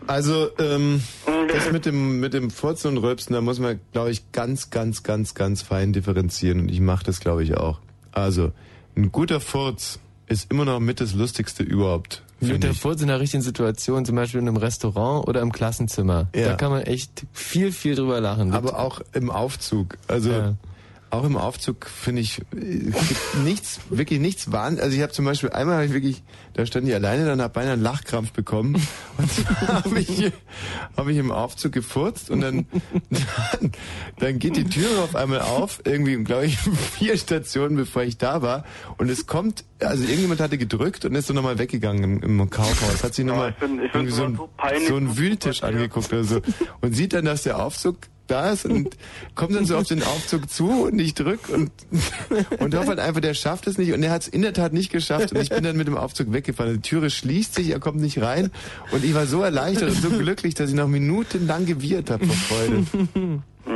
Also, 0.07 0.49
ähm, 0.59 1.01
das 1.49 1.71
mit 1.71 1.85
dem, 1.85 2.19
mit 2.19 2.33
dem 2.33 2.49
Furzen 2.51 2.89
und 2.89 2.97
Rülpsen, 3.03 3.33
da 3.33 3.41
muss 3.41 3.59
man, 3.59 3.79
glaube 3.91 4.11
ich, 4.11 4.31
ganz, 4.31 4.69
ganz, 4.69 5.03
ganz, 5.03 5.35
ganz 5.35 5.61
fein 5.61 5.93
differenzieren. 5.93 6.61
Und 6.61 6.69
ich 6.71 6.79
mache 6.79 7.03
das, 7.05 7.19
glaube 7.19 7.43
ich, 7.43 7.57
auch. 7.57 7.79
Also, 8.11 8.51
ein 8.95 9.11
guter 9.11 9.39
Furz 9.39 9.99
ist 10.27 10.51
immer 10.51 10.65
noch 10.65 10.79
mit 10.79 11.01
das 11.01 11.13
Lustigste 11.13 11.63
überhaupt. 11.63 12.23
Mit 12.39 12.51
finde 12.51 12.67
der. 12.67 12.75
Furz 12.75 13.01
in 13.01 13.09
einer 13.09 13.19
richtigen 13.19 13.43
Situation, 13.43 14.05
zum 14.05 14.15
Beispiel 14.15 14.39
in 14.39 14.47
einem 14.47 14.57
Restaurant 14.57 15.27
oder 15.27 15.41
im 15.41 15.51
Klassenzimmer. 15.51 16.27
Ja. 16.35 16.49
Da 16.49 16.53
kann 16.55 16.71
man 16.71 16.83
echt 16.83 17.25
viel, 17.33 17.71
viel 17.71 17.95
drüber 17.95 18.21
lachen. 18.21 18.53
Aber 18.53 18.79
auch 18.79 19.01
im 19.13 19.31
Aufzug. 19.31 19.97
Also 20.07 20.55
auch 21.09 21.23
im 21.23 21.37
Aufzug 21.37 21.85
finde 21.87 22.21
ich 22.21 22.39
äh, 22.55 22.91
nichts, 23.43 23.79
wirklich 23.89 24.19
nichts 24.19 24.51
wahn. 24.51 24.79
Also 24.79 24.95
ich 24.95 25.01
habe 25.01 25.11
zum 25.13 25.25
Beispiel 25.25 25.49
einmal 25.51 25.77
hab 25.77 25.85
ich 25.85 25.93
wirklich, 25.93 26.23
da 26.53 26.65
stand 26.65 26.87
ich 26.87 26.93
alleine, 26.93 27.25
dann 27.25 27.41
habe 27.41 27.53
beinahe 27.53 27.73
einen 27.73 27.81
Lachkrampf 27.81 28.31
bekommen. 28.33 28.75
Und 29.17 29.67
habe 29.67 29.99
ich, 29.99 30.31
hab 30.95 31.07
ich 31.07 31.17
im 31.17 31.31
Aufzug 31.31 31.71
gefurzt 31.71 32.29
und 32.29 32.41
dann, 32.41 32.65
dann 33.09 33.71
dann 34.19 34.39
geht 34.39 34.55
die 34.57 34.65
Tür 34.65 35.03
auf 35.03 35.15
einmal 35.15 35.41
auf, 35.41 35.81
irgendwie 35.85 36.23
glaube 36.23 36.45
ich 36.45 36.57
vier 36.97 37.17
Stationen 37.17 37.75
bevor 37.75 38.03
ich 38.03 38.17
da 38.17 38.41
war. 38.41 38.63
Und 38.97 39.09
es 39.09 39.25
kommt, 39.25 39.63
also 39.79 40.03
irgendjemand 40.03 40.39
hatte 40.41 40.57
gedrückt 40.57 41.05
und 41.05 41.15
ist 41.15 41.27
so 41.27 41.33
nochmal 41.33 41.57
weggegangen 41.59 42.03
im, 42.21 42.39
im 42.39 42.49
Kaufhaus, 42.49 43.03
hat 43.03 43.13
sich 43.15 43.25
nochmal 43.25 43.51
ich 43.51 43.55
find- 43.57 43.81
ich 43.83 43.93
irgendwie 43.93 44.13
so, 44.13 44.23
ein, 44.25 44.35
so 44.35 44.49
so 44.87 44.95
einen 44.95 45.17
Wühltisch 45.17 45.63
angeguckt 45.63 46.11
oder 46.13 46.23
so. 46.23 46.41
Und 46.81 46.93
sieht 46.95 47.13
dann, 47.13 47.25
dass 47.25 47.43
der 47.43 47.59
Aufzug 47.59 47.97
da 48.27 48.51
ist 48.51 48.65
und 48.65 48.95
kommt 49.35 49.55
dann 49.55 49.65
so 49.65 49.77
auf 49.77 49.87
den 49.87 50.03
Aufzug 50.03 50.49
zu 50.49 50.83
und 50.85 50.99
ich 50.99 51.13
drück 51.13 51.49
und 51.49 51.71
und 52.59 52.75
hoffe 52.75 52.89
halt 52.89 52.99
einfach, 52.99 53.21
der 53.21 53.33
schafft 53.33 53.67
es 53.67 53.77
nicht 53.77 53.93
und 53.93 54.03
er 54.03 54.11
hat 54.11 54.23
es 54.23 54.27
in 54.27 54.41
der 54.41 54.53
Tat 54.53 54.73
nicht 54.73 54.91
geschafft 54.91 55.31
und 55.31 55.41
ich 55.41 55.49
bin 55.49 55.63
dann 55.63 55.77
mit 55.77 55.87
dem 55.87 55.97
Aufzug 55.97 56.31
weggefahren. 56.31 56.73
Die 56.73 56.81
Türe 56.81 57.09
schließt 57.09 57.55
sich, 57.55 57.69
er 57.71 57.79
kommt 57.79 57.99
nicht 57.99 58.21
rein 58.21 58.51
und 58.91 59.03
ich 59.03 59.13
war 59.13 59.25
so 59.25 59.41
erleichtert 59.41 59.89
und 59.89 60.01
so 60.01 60.09
glücklich, 60.09 60.53
dass 60.55 60.69
ich 60.69 60.75
noch 60.75 60.87
minutenlang 60.87 61.65
gewirrt 61.65 62.09
habe 62.09 62.25
vor 62.25 62.35
Freude. 62.35 62.85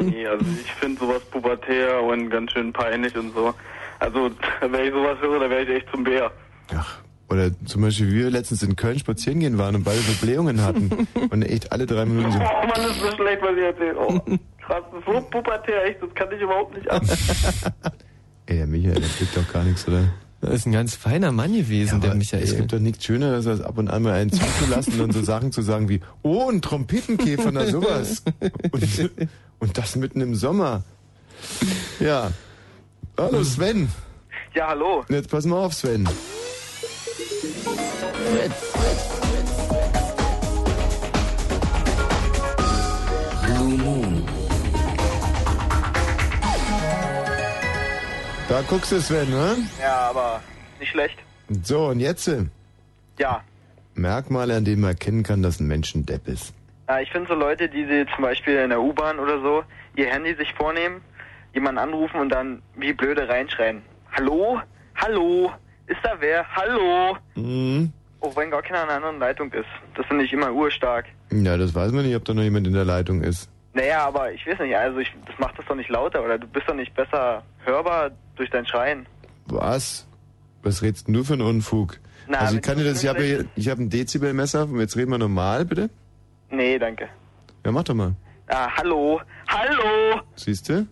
Nee, 0.03 0.25
also 0.25 0.45
ich 0.63 0.71
finde 0.73 0.99
sowas 0.99 1.21
pubertär 1.31 2.01
und 2.01 2.29
ganz 2.29 2.51
schön 2.51 2.71
peinlich 2.71 3.15
und 3.17 3.33
so. 3.33 3.53
Also, 3.99 4.31
wenn 4.61 4.85
ich 4.85 4.93
sowas 4.93 5.19
höre, 5.19 5.39
dann 5.41 5.49
wäre 5.49 5.63
ich 5.63 5.69
echt 5.69 5.91
zum 5.91 6.03
Bär. 6.03 6.31
Oder 7.31 7.49
zum 7.65 7.81
Beispiel, 7.81 8.11
wie 8.11 8.15
wir 8.15 8.29
letztens 8.29 8.61
in 8.61 8.75
Köln 8.75 8.99
spazieren 8.99 9.39
gehen 9.39 9.57
waren 9.57 9.75
und 9.75 9.83
beide 9.83 9.99
so 9.99 10.11
Blähungen 10.21 10.61
hatten 10.61 11.07
und 11.29 11.43
echt 11.43 11.71
alle 11.71 11.85
drei 11.85 12.03
Minuten 12.05 12.33
so. 12.33 12.39
Oh 12.39 12.67
Mann, 12.67 12.71
das 12.75 12.91
ist 12.91 12.99
so 12.99 13.11
schlecht, 13.15 13.41
was 13.41 13.57
ich 13.57 13.63
erzähle. 13.63 13.95
Oh, 13.97 14.19
krass, 14.59 14.83
das 14.91 14.99
ist 14.99 15.05
so 15.05 15.21
pubertär, 15.21 15.85
echt, 15.85 16.03
das 16.03 16.13
kann 16.13 16.27
ich 16.33 16.41
überhaupt 16.41 16.75
nicht 16.75 16.91
ab. 16.91 17.01
Ey, 18.47 18.57
der 18.57 18.67
Michael, 18.67 18.95
der 18.95 19.09
kriegt 19.09 19.37
doch 19.37 19.47
gar 19.53 19.63
nichts, 19.63 19.87
oder? 19.87 20.03
Das 20.41 20.55
ist 20.55 20.65
ein 20.65 20.73
ganz 20.73 20.95
feiner 20.95 21.31
Mann 21.31 21.53
gewesen, 21.53 22.01
der 22.01 22.15
Michael. 22.15 22.43
Es 22.43 22.57
gibt 22.57 22.73
doch 22.73 22.79
nichts 22.79 23.05
Schöneres, 23.05 23.47
als 23.47 23.61
ab 23.61 23.77
und 23.77 23.87
an 23.87 24.03
mal 24.03 24.13
einen 24.13 24.31
zuzulassen 24.31 24.99
und 24.99 25.13
so 25.13 25.23
Sachen 25.23 25.53
zu 25.53 25.61
sagen 25.61 25.87
wie, 25.87 26.01
oh, 26.23 26.49
ein 26.49 26.61
Trompetenkäfer, 26.61 27.51
na 27.51 27.65
sowas. 27.65 28.23
Und, 28.71 29.11
und 29.59 29.77
das 29.77 29.95
mitten 29.95 30.19
im 30.19 30.33
Sommer. 30.35 30.83
Ja. 31.99 32.31
Hallo 33.17 33.43
Sven. 33.43 33.89
Ja, 34.55 34.69
hallo. 34.69 35.05
Jetzt 35.07 35.29
pass 35.29 35.45
mal 35.45 35.63
auf, 35.63 35.73
Sven. 35.73 36.09
Blue 43.45 43.77
Moon. 43.77 44.25
Da 48.49 48.61
guckst 48.67 48.91
du, 48.91 48.99
Sven, 49.01 49.29
ne? 49.29 49.57
Ja, 49.81 50.09
aber 50.09 50.41
nicht 50.79 50.91
schlecht. 50.91 51.17
So, 51.63 51.87
und 51.87 51.99
jetzt 51.99 52.29
Ja. 53.17 53.43
Merkmale, 53.95 54.55
an 54.55 54.65
denen 54.65 54.81
man 54.81 54.91
erkennen 54.91 55.23
kann, 55.23 55.43
dass 55.43 55.59
ein 55.59 55.67
Mensch 55.67 55.93
ein 55.95 56.05
Depp 56.05 56.27
ist. 56.27 56.53
Äh, 56.89 57.03
ich 57.03 57.11
finde 57.11 57.27
so 57.27 57.33
Leute, 57.35 57.67
die 57.69 57.85
sie 57.85 58.05
zum 58.15 58.23
Beispiel 58.23 58.55
in 58.57 58.69
der 58.69 58.81
U-Bahn 58.81 59.19
oder 59.19 59.41
so 59.41 59.63
ihr 59.95 60.07
Handy 60.07 60.33
sich 60.35 60.53
vornehmen, 60.53 61.01
jemanden 61.53 61.79
anrufen 61.79 62.19
und 62.21 62.29
dann 62.29 62.61
wie 62.77 62.93
blöde 62.93 63.27
reinschreien. 63.27 63.81
Hallo? 64.13 64.61
Hallo? 64.95 65.51
Ist 65.87 65.99
da 66.03 66.11
wer? 66.19 66.45
Hallo? 66.55 67.17
Mhm. 67.35 67.91
Auch 68.21 68.35
wenn 68.35 68.51
gar 68.51 68.61
keiner 68.61 68.83
in 68.83 68.89
einer 68.89 68.95
anderen 68.97 69.19
Leitung 69.19 69.51
ist. 69.51 69.67
Das 69.95 70.05
finde 70.05 70.23
ich 70.23 70.31
immer 70.33 70.51
urstark. 70.51 71.05
Ja, 71.31 71.57
das 71.57 71.73
weiß 71.73 71.91
man 71.91 72.05
nicht, 72.05 72.15
ob 72.15 72.23
da 72.25 72.33
noch 72.33 72.43
jemand 72.43 72.67
in 72.67 72.73
der 72.73 72.85
Leitung 72.85 73.21
ist. 73.21 73.49
Naja, 73.73 74.05
aber 74.05 74.31
ich 74.31 74.45
weiß 74.45 74.59
nicht, 74.59 74.75
also 74.75 74.99
ich, 74.99 75.11
das 75.25 75.37
macht 75.39 75.57
das 75.57 75.65
doch 75.65 75.75
nicht 75.75 75.89
lauter 75.89 76.23
oder 76.23 76.37
du 76.37 76.45
bist 76.47 76.67
doch 76.67 76.75
nicht 76.75 76.93
besser 76.93 77.43
hörbar 77.65 78.11
durch 78.35 78.49
dein 78.49 78.65
Schreien. 78.65 79.05
Was? 79.47 80.07
Was 80.61 80.81
redst 80.81 81.07
denn 81.07 81.13
du 81.13 81.23
für 81.23 81.33
einen 81.33 81.41
Unfug? 81.41 81.99
Na, 82.27 82.39
also 82.39 82.55
ich 82.57 82.61
kann 82.61 82.77
dir 82.77 82.83
das, 82.83 83.01
ich 83.03 83.09
habe 83.09 83.45
ich 83.55 83.69
habe 83.69 83.81
ein 83.81 83.89
Dezibelmesser, 83.89 84.67
jetzt 84.75 84.95
reden 84.97 85.11
wir 85.11 85.17
normal, 85.17 85.65
bitte. 85.65 85.89
Nee, 86.49 86.77
danke. 86.77 87.07
Ja, 87.65 87.71
mach 87.71 87.83
doch 87.83 87.95
mal. 87.95 88.13
Ah, 88.47 88.69
hallo? 88.77 89.21
Hallo? 89.47 90.21
Siehst 90.35 90.69
du? 90.69 90.85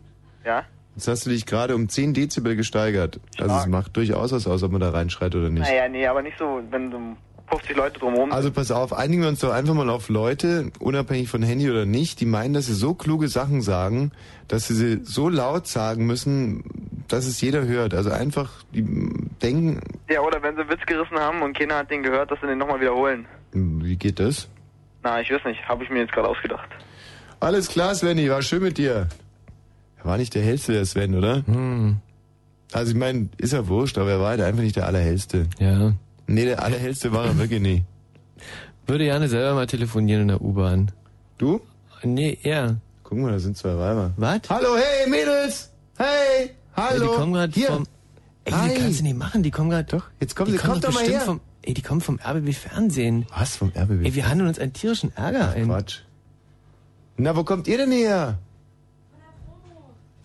Ja? 0.45 0.63
Jetzt 0.99 1.07
hast 1.07 1.25
du 1.25 1.29
dich 1.29 1.45
gerade 1.45 1.75
um 1.75 1.87
10 1.87 2.13
Dezibel 2.13 2.57
gesteigert. 2.57 3.21
Also 3.39 3.55
es 3.55 3.67
macht 3.67 3.95
durchaus 3.95 4.33
was 4.33 4.45
aus, 4.45 4.63
ob 4.63 4.73
man 4.73 4.81
da 4.81 4.89
reinschreit 4.89 5.33
oder 5.33 5.49
nicht. 5.49 5.61
Naja, 5.61 5.87
nee, 5.87 6.05
aber 6.05 6.21
nicht 6.21 6.37
so, 6.37 6.61
wenn 6.71 6.91
so 6.91 6.99
50 7.51 7.77
Leute 7.77 7.99
drumherum 8.01 8.33
Also 8.33 8.51
pass 8.51 8.69
auf, 8.69 8.91
einigen 8.91 9.21
wir 9.21 9.29
uns 9.29 9.39
doch 9.39 9.53
einfach 9.53 9.73
mal 9.73 9.89
auf 9.89 10.09
Leute, 10.09 10.73
unabhängig 10.79 11.29
von 11.29 11.41
Handy 11.41 11.71
oder 11.71 11.85
nicht, 11.85 12.19
die 12.19 12.25
meinen, 12.25 12.53
dass 12.53 12.65
sie 12.65 12.73
so 12.73 12.95
kluge 12.95 13.29
Sachen 13.29 13.61
sagen, 13.61 14.11
dass 14.49 14.67
sie 14.67 14.75
sie 14.75 14.99
so 15.05 15.29
laut 15.29 15.67
sagen 15.67 16.05
müssen, 16.05 16.65
dass 17.07 17.27
es 17.27 17.39
jeder 17.39 17.65
hört. 17.65 17.93
Also 17.93 18.11
einfach, 18.11 18.51
die 18.73 18.83
denken, 19.41 19.79
Ja, 20.09 20.19
oder 20.19 20.43
wenn 20.43 20.55
sie 20.55 20.63
einen 20.63 20.69
Witz 20.69 20.85
gerissen 20.85 21.17
haben 21.17 21.41
und 21.43 21.57
keiner 21.57 21.77
hat 21.77 21.89
den 21.89 22.03
gehört, 22.03 22.29
dass 22.29 22.41
sie 22.41 22.47
den 22.47 22.57
nochmal 22.57 22.81
wiederholen. 22.81 23.25
wie 23.53 23.95
geht 23.95 24.19
das? 24.19 24.49
Na, 25.01 25.21
ich 25.21 25.31
weiß 25.31 25.45
nicht, 25.45 25.65
habe 25.65 25.81
ich 25.85 25.89
mir 25.89 25.99
jetzt 25.99 26.11
gerade 26.11 26.27
ausgedacht. 26.27 26.67
Alles 27.39 27.69
klar, 27.69 27.95
Svenny, 27.95 28.29
war 28.29 28.41
schön 28.41 28.61
mit 28.61 28.77
dir. 28.77 29.07
Er 29.99 30.05
war 30.05 30.17
nicht 30.17 30.33
der 30.33 30.43
hellste, 30.43 30.73
der 30.73 30.85
Sven, 30.85 31.13
oder? 31.15 31.45
Hm. 31.45 31.97
Also 32.71 32.91
ich 32.91 32.97
meine, 32.97 33.29
ist 33.37 33.53
ja 33.53 33.67
wurscht, 33.67 33.97
aber 33.97 34.11
er 34.11 34.19
war 34.19 34.29
halt 34.29 34.41
einfach 34.41 34.61
nicht 34.63 34.75
der 34.75 34.85
allerhellste. 34.85 35.47
Ja. 35.59 35.93
Nee, 36.27 36.45
der 36.45 36.63
allerhellste 36.63 37.11
war 37.11 37.25
er 37.25 37.37
wirklich 37.37 37.59
nicht. 37.61 37.83
Würde 38.87 39.03
gerne 39.03 39.27
selber 39.27 39.55
mal 39.55 39.67
telefonieren 39.67 40.23
in 40.23 40.27
der 40.29 40.41
U-Bahn. 40.41 40.91
Du? 41.37 41.61
Nee, 42.03 42.37
er. 42.43 42.77
Guck 43.03 43.17
mal, 43.17 43.31
da 43.31 43.39
sind 43.39 43.57
zwei 43.57 43.77
Weiber. 43.77 44.13
Was? 44.17 44.41
Hallo, 44.49 44.75
hey, 44.77 45.09
Mädels! 45.09 45.71
Hey! 45.97 46.51
Hallo! 46.75 47.05
Ja, 47.05 47.11
die 47.11 47.15
kommen 47.17 47.33
gerade 47.33 47.59
vom... 47.61 47.87
Ey, 48.45 48.53
Hi. 48.53 48.69
die 48.69 48.81
kannst 48.81 48.99
du 48.99 49.03
nicht 49.03 49.17
machen, 49.17 49.43
die 49.43 49.51
kommen 49.51 49.69
gerade... 49.69 49.85
Doch, 49.85 50.05
jetzt 50.19 50.35
kommen 50.35 50.51
die 50.51 50.57
sie, 50.57 50.63
kommt 50.63 50.83
doch 50.83 50.93
mal 50.93 51.03
her. 51.03 51.21
Vom, 51.21 51.41
ey, 51.63 51.73
die 51.73 51.81
kommen 51.81 52.01
vom 52.01 52.19
RBB 52.23 52.53
Fernsehen. 52.53 53.25
Was, 53.35 53.57
vom 53.57 53.69
RBB? 53.75 54.05
Ey, 54.05 54.15
wir 54.15 54.29
handeln 54.29 54.47
uns 54.47 54.59
einen 54.59 54.73
tierischen 54.73 55.15
Ärger 55.15 55.51
ein. 55.51 55.65
Quatsch. 55.65 55.99
Na, 57.17 57.35
wo 57.35 57.43
kommt 57.43 57.67
ihr 57.67 57.77
denn 57.77 57.91
her? 57.91 58.37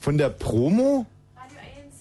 Von 0.05 0.18
der 0.18 0.28
Promo? 0.28 1.06
Radio 1.35 1.56
1, 1.59 1.94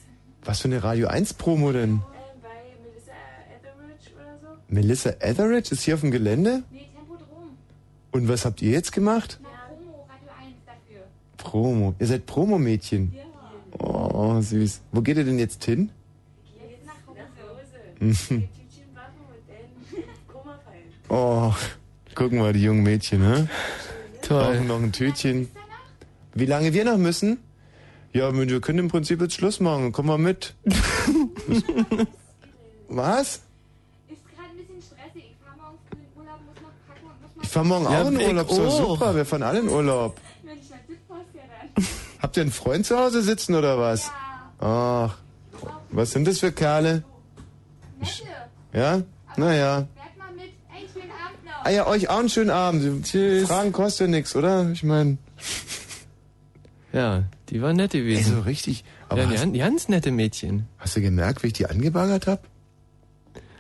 Was 0.43 0.59
für 0.59 0.67
eine 0.67 0.84
Radio 0.84 1.07
1 1.07 1.35
Promo 1.35 1.71
denn? 1.71 1.95
äh, 1.95 1.99
bei 2.41 2.49
Melissa 2.84 3.13
Etheridge 3.55 4.09
oder 4.13 4.39
so. 4.41 4.47
Melissa 4.67 5.09
Etheridge 5.21 5.69
ist 5.71 5.84
hier 5.84 5.93
auf 5.93 6.01
dem 6.01 6.11
Gelände? 6.11 6.63
Nee, 6.69 6.89
Tempodrom. 6.93 7.57
Und 8.11 8.27
was 8.27 8.43
habt 8.43 8.61
ihr 8.61 8.71
jetzt 8.71 8.91
gemacht? 8.91 9.39
Ja, 9.41 9.47
Promo, 9.77 10.05
Radio 10.09 10.30
1 10.47 10.55
dafür. 10.65 11.03
Promo. 11.38 11.95
Ihr 11.97 12.07
seid 12.07 12.25
Promomädchen. 12.25 13.13
Oh, 13.80 14.41
süß. 14.41 14.81
Wo 14.91 15.01
geht 15.01 15.15
ihr 15.15 15.23
denn 15.23 15.39
jetzt 15.39 15.63
hin? 15.63 15.89
Jetzt 16.59 16.85
nach 16.85 16.95
Hause. 17.07 17.80
Mhm. 18.01 18.11
Tütchen 18.11 18.49
Waffen 18.93 19.23
und 19.30 19.47
dann 19.47 20.03
Koma 20.27 20.59
fallen. 20.65 20.84
Oh, 21.07 21.53
gucken 22.15 22.39
mal, 22.39 22.51
die 22.51 22.63
jungen 22.63 22.84
Mädchen, 22.84 23.21
ne? 23.21 23.47
Toll. 24.21 24.43
Brauchen 24.43 24.67
noch 24.67 24.81
ein 24.84 24.91
Tütchen. 24.91 25.47
Wie 26.34 26.45
lange 26.45 26.73
wir 26.73 26.84
noch 26.84 26.97
müssen? 26.97 27.39
Ja, 28.14 28.31
wir 28.31 28.61
können 28.61 28.80
im 28.80 28.88
Prinzip 28.90 29.22
jetzt 29.22 29.34
Schluss 29.34 29.60
machen. 29.60 29.91
Komm 29.91 30.06
mal 30.06 30.19
mit. 30.19 30.53
Was? 32.88 33.41
Ist 34.07 34.22
gerade 34.30 34.49
ein 34.49 34.57
bisschen 34.57 34.81
stressig. 34.81 35.31
Ich 35.31 35.38
fahre 35.44 35.57
morgen 35.57 35.77
früh 35.90 35.98
in 35.98 36.06
Urlaub, 36.15 36.40
muss 36.45 36.56
noch 36.61 36.69
packen 36.88 37.07
und 37.07 37.22
muss 37.23 37.35
noch... 37.35 37.44
Ich 37.44 37.49
fahr 37.49 37.64
morgen 37.64 37.85
Ja, 37.85 38.03
auch 38.03 38.07
in 38.10 38.19
ich 38.19 38.27
Urlaub. 38.27 38.49
Auch. 38.52 38.77
super. 38.77 39.15
Wir 39.15 39.26
fahren 39.26 39.41
alle 39.44 39.60
in 39.61 39.69
Urlaub. 39.69 40.19
Ja 40.45 40.52
dann. 41.76 41.85
Habt 42.22 42.38
ihr 42.38 42.44
einen 42.44 42.52
Freund 42.52 42.85
zu 42.85 42.98
Hause 42.99 43.23
sitzen 43.23 43.56
oder 43.56 43.80
was? 43.80 44.11
Ach. 44.60 45.18
Was 45.90 46.11
sind 46.11 46.27
das 46.27 46.40
für 46.40 46.52
Kerle? 46.52 47.03
Nette. 47.99 48.11
Ja? 48.73 49.02
Naja. 49.38 49.76
Werd 49.77 49.88
mal 50.19 50.31
mit. 50.35 50.52
Ey, 50.72 50.88
schönen 50.94 51.11
Abend 51.11 51.45
noch. 51.45 51.65
Ah 51.65 51.69
ja, 51.72 51.88
euch 51.88 52.10
auch 52.10 52.19
einen 52.19 52.30
schönen 52.30 52.49
Abend. 52.52 53.06
Tschüss. 53.06 53.48
Fragen 53.48 53.72
kostet 53.72 54.07
ja 54.07 54.11
nichts, 54.11 54.35
oder? 54.35 54.69
Ich 54.72 54.84
meine. 54.84 55.18
Ja, 56.94 57.24
die 57.49 57.61
war 57.61 57.74
nett 57.74 57.91
gewesen. 57.91 58.32
Ey, 58.34 58.36
so 58.38 58.41
richtig. 58.41 58.84
Aber 59.10 59.24
ja, 59.24 59.30
hast- 59.30 59.41
ganz, 59.41 59.57
ganz 59.57 59.90
nette 59.90 60.11
Mädchen. 60.11 60.68
Hast 60.78 60.95
du 60.95 61.02
gemerkt, 61.02 61.44
wie 61.44 61.48
ich 61.48 61.53
die 61.53 61.65
angebaggert 61.65 62.28
hab? 62.28 62.48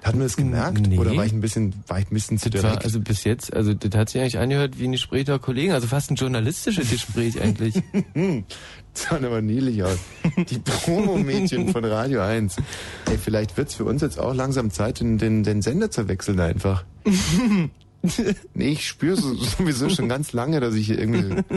Hat 0.03 0.15
man 0.15 0.23
das 0.23 0.35
gemerkt? 0.35 0.85
Nee. 0.85 0.97
Oder 0.97 1.15
war 1.15 1.25
ich 1.25 1.31
ein 1.31 1.39
bisschen, 1.39 1.73
war 1.87 1.97
ich 1.97 2.11
ein 2.11 2.13
bisschen 2.13 2.37
zu 2.37 2.49
Das 2.49 2.61
war, 2.61 2.71
direkt? 2.71 2.85
also 2.85 2.99
bis 2.99 3.23
jetzt, 3.23 3.53
also 3.53 3.73
das 3.73 3.97
hat 3.97 4.09
sich 4.09 4.19
eigentlich 4.21 4.37
angehört 4.37 4.77
wie 4.77 4.83
ein 4.83 4.91
Gespräch 4.91 5.23
der 5.25 5.39
Kollegen, 5.39 5.71
also 5.71 5.87
fast 5.87 6.11
ein 6.11 6.15
journalistisches 6.15 6.89
Gespräch 6.89 7.41
eigentlich. 7.41 7.75
Das 8.95 9.05
sah 9.09 9.15
aber 9.15 9.41
niedlich 9.41 9.81
aus. 9.81 9.97
Die 10.51 10.59
Promo-Mädchen 10.59 11.69
von 11.69 11.83
Radio 11.83 12.21
1. 12.21 12.57
Ey, 13.09 13.17
vielleicht 13.17 13.57
wird's 13.57 13.73
für 13.73 13.85
uns 13.85 14.03
jetzt 14.03 14.19
auch 14.19 14.35
langsam 14.35 14.69
Zeit, 14.69 14.99
den, 14.99 15.17
den, 15.17 15.41
den 15.41 15.63
Sender 15.63 15.89
zu 15.89 16.07
wechseln 16.07 16.39
einfach. 16.39 16.83
Nee, 18.53 18.69
ich 18.69 18.87
spüre 18.87 19.15
so, 19.15 19.33
sowieso 19.33 19.89
schon 19.89 20.09
ganz 20.09 20.33
lange, 20.33 20.59
dass 20.59 20.75
ich 20.75 20.87
hier 20.87 20.99
irgendwie... 20.99 21.41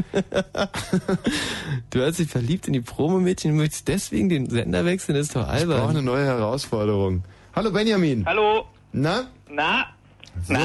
Du 1.91 2.03
hast 2.03 2.19
dich 2.19 2.29
verliebt 2.29 2.67
in 2.67 2.73
die 2.73 2.81
Promo-Mädchen 2.81 3.53
und 3.53 3.59
möchtest 3.59 3.89
deswegen 3.89 4.29
den 4.29 4.49
Sender 4.51 4.85
wechseln, 4.85 5.17
das 5.17 5.29
ist 5.29 5.37
doch 5.37 5.43
Ich 5.43 5.65
brauche 5.65 5.75
albern. 5.75 5.91
eine 5.91 6.03
neue 6.03 6.25
Herausforderung. 6.25 7.23
Hallo 7.55 7.71
Benjamin. 7.71 8.25
Hallo. 8.27 8.67
Na? 8.93 9.27
Na? 9.51 9.87
Na? 10.49 10.59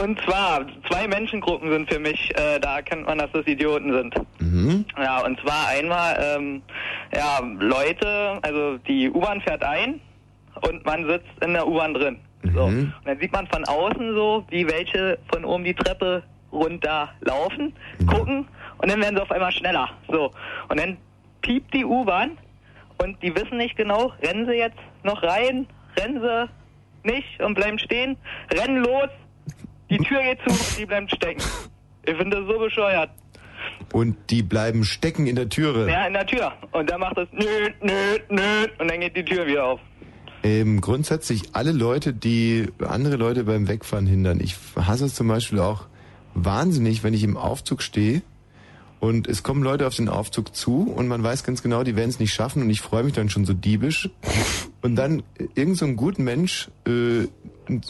Und 0.00 0.20
zwar, 0.22 0.64
zwei 0.88 1.08
Menschengruppen 1.08 1.70
sind 1.70 1.92
für 1.92 1.98
mich, 1.98 2.30
äh, 2.36 2.60
da 2.60 2.76
erkennt 2.76 3.06
man, 3.06 3.18
dass 3.18 3.30
das 3.32 3.46
Idioten 3.46 3.92
sind. 3.92 4.14
Mhm. 4.38 4.84
Ja, 4.96 5.24
und 5.24 5.40
zwar 5.40 5.68
einmal, 5.68 6.36
ähm, 6.38 6.62
ja, 7.12 7.40
Leute, 7.58 8.38
also 8.42 8.78
die 8.86 9.10
U-Bahn 9.10 9.40
fährt 9.40 9.64
ein 9.64 10.00
und 10.62 10.84
man 10.84 11.04
sitzt 11.06 11.26
in 11.44 11.52
der 11.52 11.66
U-Bahn 11.66 11.94
drin. 11.94 12.18
So. 12.54 12.68
Mhm. 12.68 12.92
Und 12.98 13.06
dann 13.06 13.18
sieht 13.18 13.32
man 13.32 13.46
von 13.46 13.64
außen 13.64 14.14
so, 14.14 14.44
wie 14.50 14.66
welche 14.66 15.18
von 15.32 15.44
oben 15.44 15.64
die 15.64 15.74
Treppe 15.74 16.22
runter 16.52 17.10
laufen, 17.20 17.72
gucken 18.06 18.48
und 18.78 18.90
dann 18.90 19.00
werden 19.00 19.16
sie 19.16 19.22
auf 19.22 19.30
einmal 19.30 19.52
schneller. 19.52 19.88
So. 20.08 20.30
Und 20.68 20.80
dann 20.80 20.96
piept 21.42 21.72
die 21.74 21.84
U-Bahn 21.84 22.38
und 23.02 23.22
die 23.22 23.34
wissen 23.34 23.58
nicht 23.58 23.76
genau, 23.76 24.12
rennen 24.22 24.46
sie 24.46 24.54
jetzt 24.54 24.78
noch 25.02 25.22
rein, 25.22 25.66
rennen 25.98 26.20
sie 26.20 26.48
nicht 27.12 27.40
und 27.40 27.54
bleiben 27.54 27.78
stehen, 27.78 28.16
rennen 28.52 28.82
los, 28.84 29.08
die 29.90 29.98
Tür 29.98 30.22
geht 30.22 30.40
zu, 30.46 30.76
die 30.78 30.86
bleiben 30.86 31.08
stecken. 31.08 31.42
Ich 32.04 32.16
finde 32.16 32.38
das 32.38 32.46
so 32.46 32.58
bescheuert. 32.58 33.10
Und 33.92 34.16
die 34.30 34.42
bleiben 34.42 34.84
stecken 34.84 35.26
in 35.26 35.36
der 35.36 35.48
Türe. 35.48 35.90
Ja, 35.90 36.06
in 36.06 36.14
der 36.14 36.26
Tür. 36.26 36.52
Und 36.72 36.90
dann 36.90 37.00
macht 37.00 37.18
es 37.18 37.28
nö, 37.32 37.70
nö, 37.80 38.18
nö 38.28 38.66
und 38.78 38.90
dann 38.90 39.00
geht 39.00 39.16
die 39.16 39.24
Tür 39.24 39.46
wieder 39.46 39.64
auf. 39.64 39.80
Ähm, 40.46 40.80
grundsätzlich 40.80 41.42
alle 41.54 41.72
Leute, 41.72 42.12
die 42.12 42.68
andere 42.78 43.16
Leute 43.16 43.42
beim 43.42 43.66
Wegfahren 43.66 44.06
hindern. 44.06 44.38
Ich 44.40 44.54
hasse 44.76 45.06
es 45.06 45.16
zum 45.16 45.26
Beispiel 45.26 45.58
auch 45.58 45.86
wahnsinnig, 46.34 47.02
wenn 47.02 47.14
ich 47.14 47.24
im 47.24 47.36
Aufzug 47.36 47.82
stehe 47.82 48.22
und 49.00 49.26
es 49.26 49.42
kommen 49.42 49.64
Leute 49.64 49.88
auf 49.88 49.96
den 49.96 50.08
Aufzug 50.08 50.54
zu 50.54 50.82
und 50.82 51.08
man 51.08 51.20
weiß 51.20 51.42
ganz 51.42 51.64
genau, 51.64 51.82
die 51.82 51.96
werden 51.96 52.10
es 52.10 52.20
nicht 52.20 52.32
schaffen 52.32 52.62
und 52.62 52.70
ich 52.70 52.80
freue 52.80 53.02
mich 53.02 53.14
dann 53.14 53.28
schon 53.28 53.44
so 53.44 53.54
diebisch. 53.54 54.08
Und 54.82 54.94
dann 54.94 55.24
äh, 55.36 55.48
irgend 55.56 55.78
so 55.78 55.84
ein 55.84 55.96
guter 55.96 56.22
Mensch, 56.22 56.68
äh, 56.86 57.26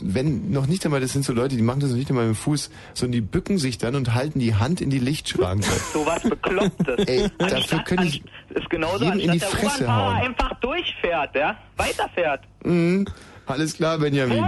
wenn 0.03 0.51
noch 0.51 0.67
nicht 0.67 0.85
einmal, 0.85 1.01
das 1.01 1.13
sind 1.13 1.25
so 1.25 1.33
Leute, 1.33 1.57
die 1.57 1.63
machen 1.63 1.81
das 1.81 1.91
noch 1.91 1.97
nicht 1.97 2.09
einmal 2.11 2.27
mit 2.27 2.35
dem 2.37 2.39
Fuß, 2.39 2.71
sondern 2.95 3.13
die 3.13 3.21
bücken 3.21 3.59
sich 3.59 3.79
dann 3.79 3.95
und 3.95 4.15
halten 4.15 4.39
die 4.39 4.55
Hand 4.55 4.81
in 4.81 4.91
die 4.91 4.99
Lichtschranke. 4.99 5.67
So 5.93 6.05
was 6.07 6.23
Beklopptes. 6.23 7.07
Ey, 7.07 7.29
dafür 7.39 7.79
könnte 7.85 8.05
ich 8.05 8.23
ist 8.55 8.71
genauso, 8.71 9.05
jedem 9.05 9.21
in 9.21 9.33
die 9.33 9.39
der 9.39 9.49
Fresse 9.49 9.93
hauen. 9.95 10.17
einfach 10.17 10.59
durchfährt, 10.61 11.35
ja? 11.35 11.57
Weiterfährt. 11.77 12.41
Mhm. 12.65 13.07
Alles 13.47 13.75
klar, 13.75 13.99
Benjamin. 13.99 14.45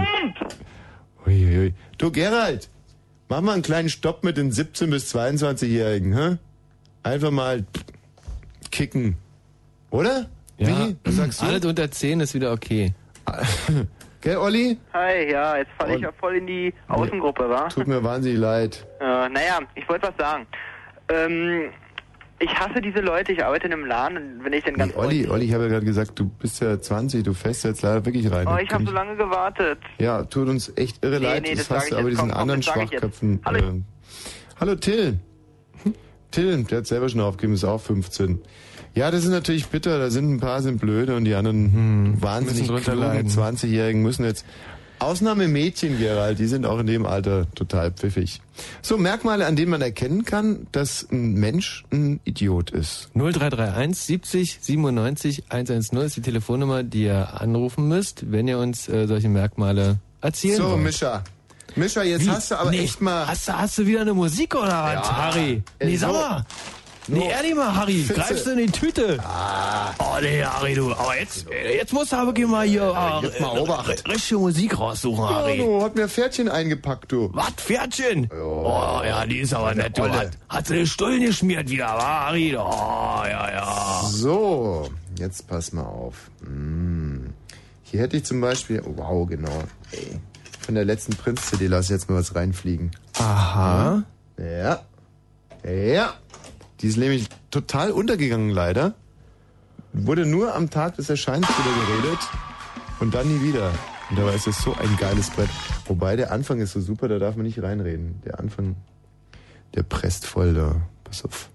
Uiuiui. 1.25 1.73
Du, 1.97 2.11
Gerald, 2.11 2.69
mach 3.29 3.41
mal 3.41 3.53
einen 3.53 3.61
kleinen 3.61 3.89
Stopp 3.89 4.23
mit 4.23 4.37
den 4.37 4.51
17- 4.51 4.87
bis 4.89 5.13
22-Jährigen, 5.15 6.15
hä? 6.17 6.37
Einfach 7.03 7.31
mal 7.31 7.65
kicken. 8.71 9.15
Oder? 9.91 10.27
Ja, 10.57 10.67
Wie? 10.89 10.95
Was 11.03 11.15
sagst 11.15 11.41
du? 11.41 11.45
alles 11.45 11.65
unter 11.65 11.89
10 11.89 12.19
ist 12.19 12.33
wieder 12.33 12.51
okay. 12.51 12.93
Gell, 14.21 14.35
Olli? 14.37 14.77
Hi, 14.93 15.31
ja, 15.31 15.57
jetzt 15.57 15.71
falle 15.77 15.95
ich 15.95 16.01
ja 16.01 16.11
voll 16.11 16.35
in 16.35 16.47
die 16.47 16.73
Außengruppe, 16.89 17.49
wa? 17.49 17.67
Tut 17.69 17.87
mir 17.87 18.03
wahnsinnig 18.03 18.37
leid. 18.39 18.85
Äh, 19.01 19.29
naja, 19.29 19.59
ich 19.75 19.87
wollte 19.87 20.09
was 20.09 20.17
sagen. 20.17 20.45
Ähm, 21.09 21.69
ich 22.37 22.53
hasse 22.53 22.81
diese 22.81 22.99
Leute, 22.99 23.31
ich 23.31 23.43
arbeite 23.43 23.67
in 23.67 23.73
einem 23.73 23.85
Laden 23.85 24.17
und 24.17 24.43
wenn 24.43 24.51
ich 24.51 24.63
dann 24.65 24.73
ganz 24.73 24.93
Nee, 24.93 24.99
Olli, 24.99 25.27
Olli, 25.29 25.45
ich 25.45 25.53
habe 25.53 25.63
ja 25.63 25.69
gerade 25.69 25.85
gesagt, 25.85 26.19
du 26.19 26.25
bist 26.27 26.61
ja 26.61 26.79
20, 26.79 27.23
du 27.23 27.33
fährst 27.33 27.63
jetzt 27.63 27.81
leider 27.81 28.05
wirklich 28.05 28.29
rein. 28.29 28.45
Oh, 28.45 28.57
ich 28.61 28.69
habe 28.71 28.85
so 28.85 28.91
lange 28.91 29.15
gewartet. 29.15 29.79
Ja, 29.99 30.23
tut 30.25 30.49
uns 30.49 30.71
echt 30.75 31.03
irre 31.03 31.19
Nee, 31.19 31.25
leid. 31.25 31.43
nee, 31.43 31.55
das 31.55 31.69
das 31.69 31.77
hast 31.77 31.91
du 31.91 31.95
aber 31.97 32.09
diesen 32.09 32.29
Komm, 32.29 32.37
anderen. 32.37 32.61
Schwachköpfen. 32.61 33.39
Hallo. 33.45 33.57
Äh, 33.57 33.81
hallo 34.59 34.75
Till. 34.75 35.19
Till, 36.31 36.63
der 36.65 36.77
hat 36.79 36.87
selber 36.87 37.07
schon 37.07 37.21
aufgegeben, 37.21 37.53
ist 37.53 37.63
auch 37.63 37.79
15. 37.81 38.41
Ja, 38.95 39.11
das 39.11 39.23
ist 39.23 39.29
natürlich 39.29 39.67
bitter, 39.67 39.99
da 39.99 40.09
sind 40.09 40.31
ein 40.31 40.39
paar 40.39 40.61
sind 40.61 40.79
blöde 40.79 41.15
und 41.15 41.25
die 41.25 41.35
anderen 41.35 41.71
hm, 41.73 42.21
wahnsinnig 42.21 42.67
klugen 42.67 42.99
leiden. 42.99 43.29
20-Jährigen 43.29 44.01
müssen 44.01 44.25
jetzt 44.25 44.45
Ausnahmemädchen, 44.99 45.97
Gerald, 45.97 46.39
die 46.39 46.47
sind 46.47 46.65
auch 46.65 46.79
in 46.79 46.87
dem 46.87 47.05
Alter 47.05 47.47
total 47.55 47.91
pfiffig. 47.91 48.41
So, 48.81 48.97
Merkmale, 48.97 49.45
an 49.45 49.55
denen 49.55 49.71
man 49.71 49.81
erkennen 49.81 50.25
kann, 50.25 50.67
dass 50.73 51.07
ein 51.09 51.35
Mensch 51.35 51.85
ein 51.91 52.19
Idiot 52.25 52.71
ist. 52.71 53.09
0331 53.15 53.97
70 53.97 54.57
97 54.61 55.43
110 55.49 55.99
ist 55.99 56.17
die 56.17 56.21
Telefonnummer, 56.21 56.83
die 56.83 57.03
ihr 57.03 57.39
anrufen 57.39 57.87
müsst, 57.87 58.29
wenn 58.31 58.49
ihr 58.49 58.59
uns 58.59 58.89
äh, 58.89 59.07
solche 59.07 59.29
Merkmale 59.29 59.99
erzählen 60.19 60.57
So, 60.57 60.71
wollt. 60.71 60.83
Mischa. 60.83 61.23
Mischa, 61.77 62.03
jetzt 62.03 62.25
Wie? 62.25 62.29
hast 62.29 62.51
du 62.51 62.55
aber 62.59 62.71
Nee, 62.71 62.79
echt 62.79 62.99
mal... 62.99 63.25
Hast 63.25 63.47
du, 63.47 63.53
hast 63.53 63.77
du 63.77 63.85
wieder 63.85 64.01
eine 64.01 64.13
Musik 64.13 64.53
oder 64.55 64.83
was, 64.83 64.93
Ja, 65.07 65.15
Harry? 65.15 65.63
Nee, 65.81 65.95
so. 65.95 66.07
sag 66.07 66.13
mal. 66.13 66.45
Nee, 67.11 67.29
ehrlich 67.29 67.55
mal, 67.55 67.75
Harry. 67.75 68.03
Fitze. 68.03 68.13
Greifst 68.21 68.45
du 68.45 68.51
in 68.51 68.57
die 68.57 68.71
Tüte? 68.71 69.17
Oh, 69.99 70.17
nee, 70.21 70.43
Harry, 70.43 70.73
du. 70.75 70.91
Aber 70.93 71.17
jetzt, 71.19 71.45
jetzt 71.73 71.93
musst 71.93 72.11
du 72.11 72.15
aber 72.17 72.47
mal 72.47 72.67
hier 72.67 72.83
äh, 72.83 73.25
jetzt 73.25 73.39
mal 73.39 73.57
äh, 73.57 73.59
Obacht. 73.59 74.07
richtige 74.07 74.39
Musik 74.39 74.77
raussuchen, 74.79 75.23
Ja, 75.23 75.29
Harry. 75.35 75.57
du, 75.57 75.81
hat 75.83 75.95
mir 75.95 76.07
Pferdchen 76.07 76.49
eingepackt, 76.49 77.11
du. 77.11 77.29
Was, 77.33 77.51
Pferdchen? 77.57 78.29
Oh, 78.31 79.01
ja, 79.03 79.25
die 79.25 79.39
ist 79.39 79.53
aber 79.53 79.73
nett, 79.75 79.97
du. 79.97 80.03
Hat, 80.09 80.31
hat 80.49 80.67
sie 80.67 80.75
den 80.75 80.87
Stullen 80.87 81.21
geschmiert 81.25 81.69
wieder, 81.69 81.87
wa, 81.87 82.25
Harry? 82.27 82.55
Oh, 82.55 83.23
ja, 83.25 83.51
ja. 83.51 84.01
So, 84.05 84.89
jetzt 85.17 85.47
pass 85.47 85.73
mal 85.73 85.83
auf. 85.83 86.15
Hm. 86.43 87.33
Hier 87.83 88.01
hätte 88.01 88.17
ich 88.17 88.25
zum 88.25 88.39
Beispiel, 88.41 88.81
oh, 88.85 88.93
wow, 88.97 89.27
genau. 89.27 89.63
Ey, 89.91 90.19
von 90.59 90.75
der 90.75 90.85
letzten 90.85 91.15
Prinz-CD 91.15 91.65
lass 91.67 91.85
ich 91.85 91.91
jetzt 91.91 92.09
mal 92.09 92.19
was 92.19 92.35
reinfliegen. 92.35 92.91
Aha. 93.17 94.03
Ja. 94.37 94.81
Ja. 95.67 96.13
Die 96.81 96.87
ist 96.87 96.97
nämlich 96.97 97.27
total 97.51 97.91
untergegangen, 97.91 98.49
leider. 98.49 98.93
Wurde 99.91 100.25
nur 100.25 100.55
am 100.55 100.69
Tag 100.69 100.95
des 100.95 101.09
Erscheinens 101.09 101.49
wieder 101.49 102.01
geredet 102.01 102.19
und 102.99 103.13
dann 103.13 103.27
nie 103.27 103.41
wieder. 103.41 103.71
Und 104.09 104.17
dabei 104.17 104.35
ist 104.35 104.47
es 104.47 104.61
so 104.61 104.73
ein 104.73 104.97
geiles 104.97 105.29
Brett. 105.29 105.49
Wobei 105.85 106.15
der 106.15 106.31
Anfang 106.31 106.59
ist 106.59 106.73
so 106.73 106.81
super, 106.81 107.07
da 107.07 107.19
darf 107.19 107.35
man 107.35 107.45
nicht 107.45 107.61
reinreden. 107.61 108.21
Der 108.25 108.39
Anfang, 108.39 108.75
der 109.75 109.83
presst 109.83 110.25
voll 110.25 110.53
da. 110.53 110.81
Pass 111.03 111.25
auf. 111.25 111.49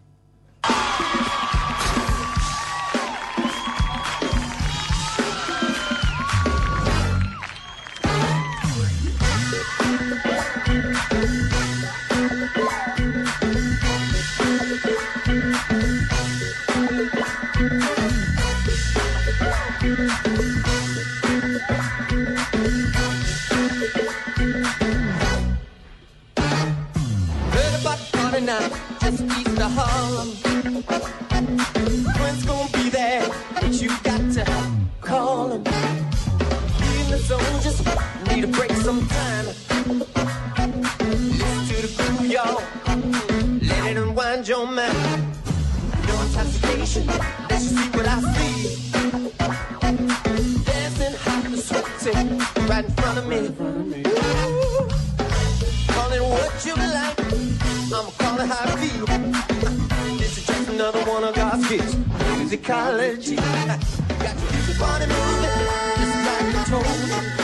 Quinn's 30.65 32.45
gonna 32.47 32.71
be 32.73 32.89
there, 32.89 33.29
but 33.61 33.73
you 33.83 33.91
got 34.03 34.33
to 34.33 34.45
call 35.03 35.53
him. 35.53 35.65
He 36.81 37.03
in 37.03 37.11
the 37.11 37.19
zone, 37.19 37.61
just 37.61 37.85
need 38.29 38.45
a 38.45 38.47
break 38.47 38.73
sometime. 38.73 39.47
Listen 39.47 40.07
to 41.69 41.77
the 41.83 41.91
groove, 41.99 42.27
y'all. 42.33 42.63
Let 43.61 43.91
it 43.91 43.99
unwind 43.99 44.49
your 44.49 44.67
mind. 44.67 45.37
No 46.07 46.23
intoxication, 46.23 47.07
let's 47.51 47.67
see 47.67 47.89
what 47.91 48.07
I 48.09 48.21
see. 48.33 48.55
Dancing 50.65 51.15
hot 51.25 51.45
and 51.45 51.59
sweat 51.59 51.85
reality 52.07 52.69
right 52.71 52.85
in 52.87 52.91
front 52.93 53.19
of 53.19 53.27
me. 53.27 53.39
Ooh. 53.39 54.89
Call 55.93 56.11
it 56.13 56.23
what 56.23 56.65
you 56.65 56.75
like, 56.75 57.21
I'ma 57.93 58.11
call 58.17 58.39
how 58.47 58.65
I 58.65 58.77
feel. 58.81 59.24
ecology. 62.65 63.37
Got 63.37 63.79
to 63.79 64.47
keep 64.47 64.65
the 64.65 64.77
body 64.81 65.07
moving, 65.07 65.51
just 65.99 66.17
like 66.27 66.67
a 66.67 67.39
toad. 67.39 67.44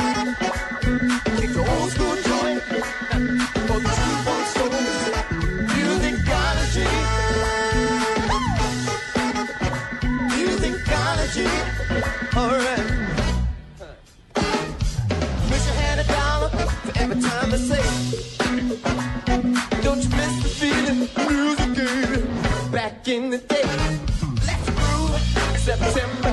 September. 25.91 26.33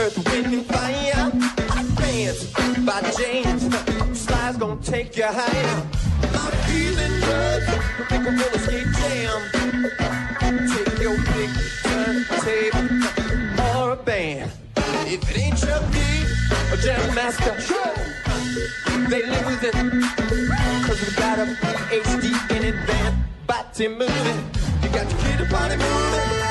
Earth, 0.00 0.16
wind, 0.30 0.54
and 0.54 0.66
fire. 0.66 1.30
Dance 1.96 2.44
by 2.84 3.00
James. 3.18 3.62
Slide's 4.18 4.56
gonna 4.58 4.80
take 4.82 5.16
you 5.16 5.24
higher. 5.24 5.82
I'm 6.22 6.52
feeling 6.66 7.16
good. 7.28 7.62
Make 8.10 8.26
a 8.26 8.32
roller 8.40 8.58
skate 8.58 8.92
jam. 8.98 9.40
Take 10.72 10.98
your 11.00 11.16
big 11.34 11.50
turntable 11.84 12.88
or 13.76 13.92
a 13.92 13.96
band. 13.96 14.50
If 15.06 15.30
it 15.30 15.38
ain't 15.38 15.58
or 16.70 16.76
they 19.10 19.24
lose 19.26 19.62
it. 19.62 19.74
Cause 20.86 21.00
we 21.04 21.14
got 21.16 21.38
a 21.38 21.44
PhD 21.44 22.26
in 22.56 22.64
body 23.46 23.88
moving. 23.88 24.50
You 24.82 24.88
got 24.90 25.10
your 25.10 25.20
kid 25.20 25.50
body 25.50 25.76
moving, 25.76 26.47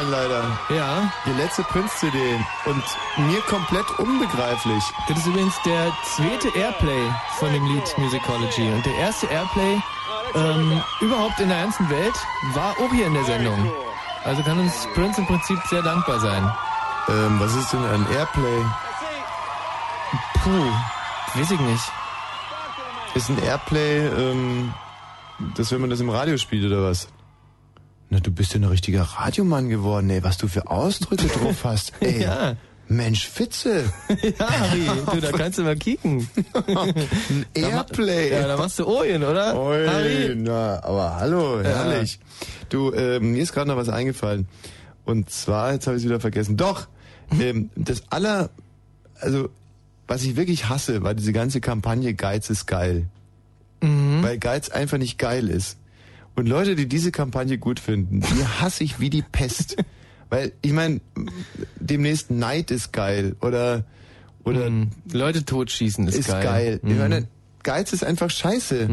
durchgefallen 0.00 0.10
leider. 0.10 0.58
Ja. 0.70 1.12
Die 1.26 1.32
letzte 1.32 1.62
Prince-CD. 1.64 2.18
Und 2.66 2.82
mir 3.28 3.40
komplett 3.42 3.88
unbegreiflich. 3.98 4.82
Das 5.08 5.18
ist 5.18 5.26
übrigens 5.26 5.54
der 5.64 5.92
zweite 6.04 6.48
Airplay 6.56 7.10
von 7.38 7.52
dem 7.52 7.64
Lied 7.66 7.98
Musicology. 7.98 8.70
Und 8.72 8.84
der 8.84 8.94
erste 8.96 9.26
Airplay 9.26 9.80
ähm, 10.34 10.82
überhaupt 11.00 11.40
in 11.40 11.48
der 11.48 11.58
ganzen 11.58 11.88
Welt 11.90 12.14
war 12.54 12.72
auch 12.72 12.92
hier 12.92 13.06
in 13.06 13.14
der 13.14 13.24
Sendung. 13.24 13.70
Also 14.24 14.42
kann 14.42 14.58
uns 14.58 14.86
Prince 14.94 15.20
im 15.20 15.26
Prinzip 15.26 15.58
sehr 15.68 15.82
dankbar 15.82 16.20
sein. 16.20 16.52
Ähm, 17.08 17.40
was 17.40 17.54
ist 17.54 17.72
denn 17.72 17.84
ein 17.84 18.06
Airplay? 18.12 18.64
Puh, 20.42 21.38
weiß 21.38 21.50
ich 21.50 21.60
nicht. 21.60 21.92
Ist 23.14 23.28
ein 23.28 23.42
Airplay, 23.42 24.06
ähm, 24.06 24.72
das 25.56 25.72
wenn 25.72 25.80
man 25.80 25.90
das 25.90 26.00
im 26.00 26.10
Radio 26.10 26.36
spielt 26.36 26.64
oder 26.64 26.84
was? 26.84 27.08
Du 28.50 28.54
bist 28.54 28.62
ja 28.62 28.68
ein 28.68 28.72
richtiger 28.72 29.02
Radiomann 29.02 29.68
geworden, 29.68 30.10
ey, 30.10 30.24
was 30.24 30.36
du 30.36 30.48
für 30.48 30.68
Ausdrücke 30.68 31.28
drauf 31.28 31.62
hast. 31.62 31.92
Ey, 32.00 32.22
Ja. 32.22 32.56
Mensch, 32.88 33.28
Fitze. 33.28 33.84
ja, 34.08 34.50
Harry, 34.50 34.90
du, 35.12 35.20
da 35.20 35.30
kannst 35.30 35.60
du 35.60 35.62
mal 35.62 35.76
kicken. 35.76 36.28
ein 36.66 37.46
Airplay. 37.54 38.32
Ja, 38.32 38.48
da 38.48 38.56
machst 38.56 38.80
du 38.80 38.88
Ojen, 38.88 39.22
oder? 39.22 39.54
Harry? 39.54 40.34
na, 40.34 40.82
aber 40.82 41.14
hallo, 41.14 41.62
herrlich. 41.62 42.18
Du, 42.68 42.92
ähm, 42.92 43.30
mir 43.34 43.42
ist 43.44 43.52
gerade 43.52 43.68
noch 43.68 43.76
was 43.76 43.88
eingefallen. 43.88 44.48
Und 45.04 45.30
zwar, 45.30 45.72
jetzt 45.72 45.86
habe 45.86 45.96
ich 45.96 46.02
es 46.02 46.08
wieder 46.08 46.18
vergessen. 46.18 46.56
Doch, 46.56 46.88
ähm, 47.40 47.70
das 47.76 48.02
aller, 48.10 48.50
also 49.20 49.48
was 50.08 50.24
ich 50.24 50.34
wirklich 50.34 50.68
hasse, 50.68 51.04
war 51.04 51.14
diese 51.14 51.32
ganze 51.32 51.60
Kampagne 51.60 52.14
Geiz 52.14 52.50
ist 52.50 52.66
geil. 52.66 53.06
Weil 53.80 54.38
Geiz 54.38 54.68
einfach 54.68 54.98
nicht 54.98 55.16
geil 55.16 55.48
ist. 55.48 55.76
Und 56.36 56.46
Leute, 56.48 56.74
die 56.76 56.86
diese 56.88 57.12
Kampagne 57.12 57.58
gut 57.58 57.80
finden, 57.80 58.20
die 58.20 58.44
hasse 58.60 58.84
ich 58.84 59.00
wie 59.00 59.10
die 59.10 59.22
Pest. 59.22 59.76
Weil, 60.30 60.52
ich 60.62 60.72
meine, 60.72 61.00
demnächst 61.78 62.30
Neid 62.30 62.70
ist 62.70 62.92
geil 62.92 63.36
oder 63.40 63.84
oder 64.44 64.70
Leute 65.12 65.44
totschießen 65.44 66.08
ist, 66.08 66.14
ist 66.16 66.28
geil. 66.28 66.42
geil. 66.42 66.80
Ich 66.82 66.90
Mhm. 66.92 66.98
meine, 66.98 67.28
Geiz 67.62 67.92
ist 67.92 68.04
einfach 68.04 68.30
scheiße. 68.30 68.88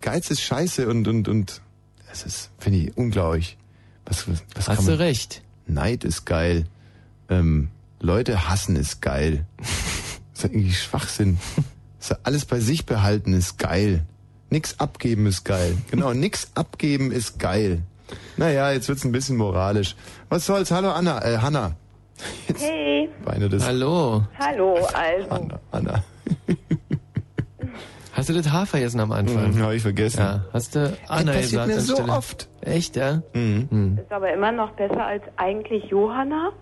Geiz 0.00 0.30
ist 0.30 0.42
scheiße 0.42 0.86
und 0.88 1.08
und 1.08 1.26
und 1.28 1.60
das 2.08 2.24
ist 2.24 2.50
finde 2.58 2.78
ich 2.80 2.96
unglaublich. 2.96 3.56
Was, 4.04 4.28
was, 4.28 4.44
was 4.54 4.68
Hast 4.68 4.86
du 4.86 4.96
recht. 4.98 5.42
Neid 5.66 6.04
ist 6.04 6.24
geil. 6.26 6.66
Ähm, 7.28 7.68
Leute 8.00 8.48
hassen 8.48 8.76
ist 8.76 9.00
geil. 9.02 9.44
Das 10.34 10.44
ist 10.44 10.52
irgendwie 10.52 10.72
Schwachsinn. 10.74 11.38
Das 11.98 12.10
ist 12.10 12.18
alles 12.26 12.44
bei 12.44 12.60
sich 12.60 12.84
behalten 12.84 13.32
ist 13.32 13.58
geil. 13.58 14.04
Nix 14.56 14.80
abgeben 14.80 15.26
ist 15.26 15.44
geil. 15.44 15.76
Genau, 15.90 16.14
nix 16.14 16.50
abgeben 16.54 17.12
ist 17.12 17.38
geil. 17.38 17.82
Naja, 18.38 18.72
jetzt 18.72 18.88
wird's 18.88 19.04
ein 19.04 19.12
bisschen 19.12 19.36
moralisch. 19.36 19.94
Was 20.30 20.46
soll's? 20.46 20.70
Hallo 20.70 20.92
Anna, 20.92 21.22
äh, 21.22 21.36
Hanna. 21.36 21.72
Hey, 22.58 23.10
des 23.50 23.66
Hallo. 23.66 24.22
hallo, 24.40 24.76
also. 24.94 25.28
Anna, 25.28 25.60
Anna. 25.72 26.04
Hast 28.14 28.30
du 28.30 28.32
das 28.32 28.48
Haar 28.50 28.64
vergessen 28.64 28.98
am 29.00 29.12
Anfang? 29.12 29.50
Mhm, 29.52 29.62
hab 29.62 29.72
ich 29.72 29.82
vergessen. 29.82 30.20
Ja, 30.20 30.44
hast 30.54 30.74
du 30.74 30.96
Anna 31.06 31.32
passiert 31.32 31.50
gesagt 31.50 31.68
mir 31.68 31.80
so 31.80 31.96
anstelle- 31.96 32.16
oft. 32.16 32.48
Echt, 32.62 32.96
ja? 32.96 33.20
Mhm. 33.34 33.98
Ist 34.02 34.10
aber 34.10 34.32
immer 34.32 34.52
noch 34.52 34.70
besser 34.70 35.04
als 35.04 35.22
eigentlich 35.36 35.84
Johanna. 35.90 36.52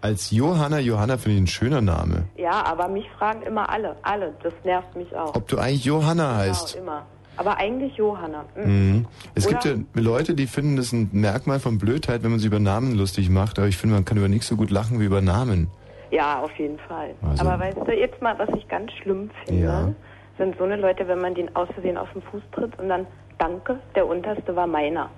Als 0.00 0.32
Johanna, 0.32 0.80
Johanna 0.80 1.16
finde 1.18 1.36
ich 1.36 1.42
ein 1.44 1.46
schöner 1.46 1.80
Name. 1.82 2.24
Ja, 2.36 2.64
aber 2.64 2.88
mich 2.88 3.04
fragen 3.18 3.42
immer 3.42 3.68
alle, 3.70 3.94
alle. 4.02 4.34
Das 4.42 4.52
nervt 4.64 4.96
mich 4.96 5.14
auch. 5.14 5.36
Ob 5.36 5.46
du 5.46 5.58
eigentlich 5.58 5.84
Johanna 5.84 6.36
heißt? 6.38 6.72
Genau, 6.72 6.82
immer. 6.84 7.06
Aber 7.40 7.56
eigentlich 7.56 7.96
Johanna. 7.96 8.44
Mhm. 8.54 8.70
Mhm. 8.90 9.06
Es 9.34 9.46
Oder- 9.46 9.58
gibt 9.60 9.64
ja 9.96 10.00
Leute, 10.02 10.34
die 10.34 10.46
finden 10.46 10.76
das 10.76 10.92
ein 10.92 11.08
Merkmal 11.12 11.58
von 11.58 11.78
Blödheit, 11.78 12.22
wenn 12.22 12.28
man 12.30 12.38
sich 12.38 12.46
über 12.46 12.58
Namen 12.60 12.94
lustig 12.94 13.30
macht, 13.30 13.58
aber 13.58 13.66
ich 13.66 13.78
finde, 13.78 13.94
man 13.94 14.04
kann 14.04 14.18
über 14.18 14.28
nichts 14.28 14.46
so 14.48 14.56
gut 14.56 14.70
lachen 14.70 15.00
wie 15.00 15.06
über 15.06 15.22
Namen. 15.22 15.68
Ja, 16.10 16.40
auf 16.40 16.54
jeden 16.58 16.78
Fall. 16.80 17.14
Also- 17.26 17.46
Aber 17.48 17.58
weißt 17.58 17.78
du, 17.86 17.92
jetzt 17.98 18.20
mal, 18.20 18.38
was 18.38 18.50
ich 18.58 18.68
ganz 18.68 18.92
schlimm 18.92 19.30
finde, 19.46 19.62
Ja. 19.62 19.88
sind 20.36 20.54
so 20.58 20.64
eine 20.64 20.76
Leute, 20.76 21.08
wenn 21.08 21.18
man 21.18 21.34
den 21.34 21.54
aus 21.56 21.68
Versehen 21.72 21.96
auf 21.96 22.12
den 22.12 22.20
Fuß 22.20 22.42
tritt 22.52 22.78
und 22.78 22.90
dann, 22.90 23.06
danke, 23.40 23.80
der 23.96 24.06
unterste 24.06 24.54
war 24.54 24.66
meiner. 24.66 25.10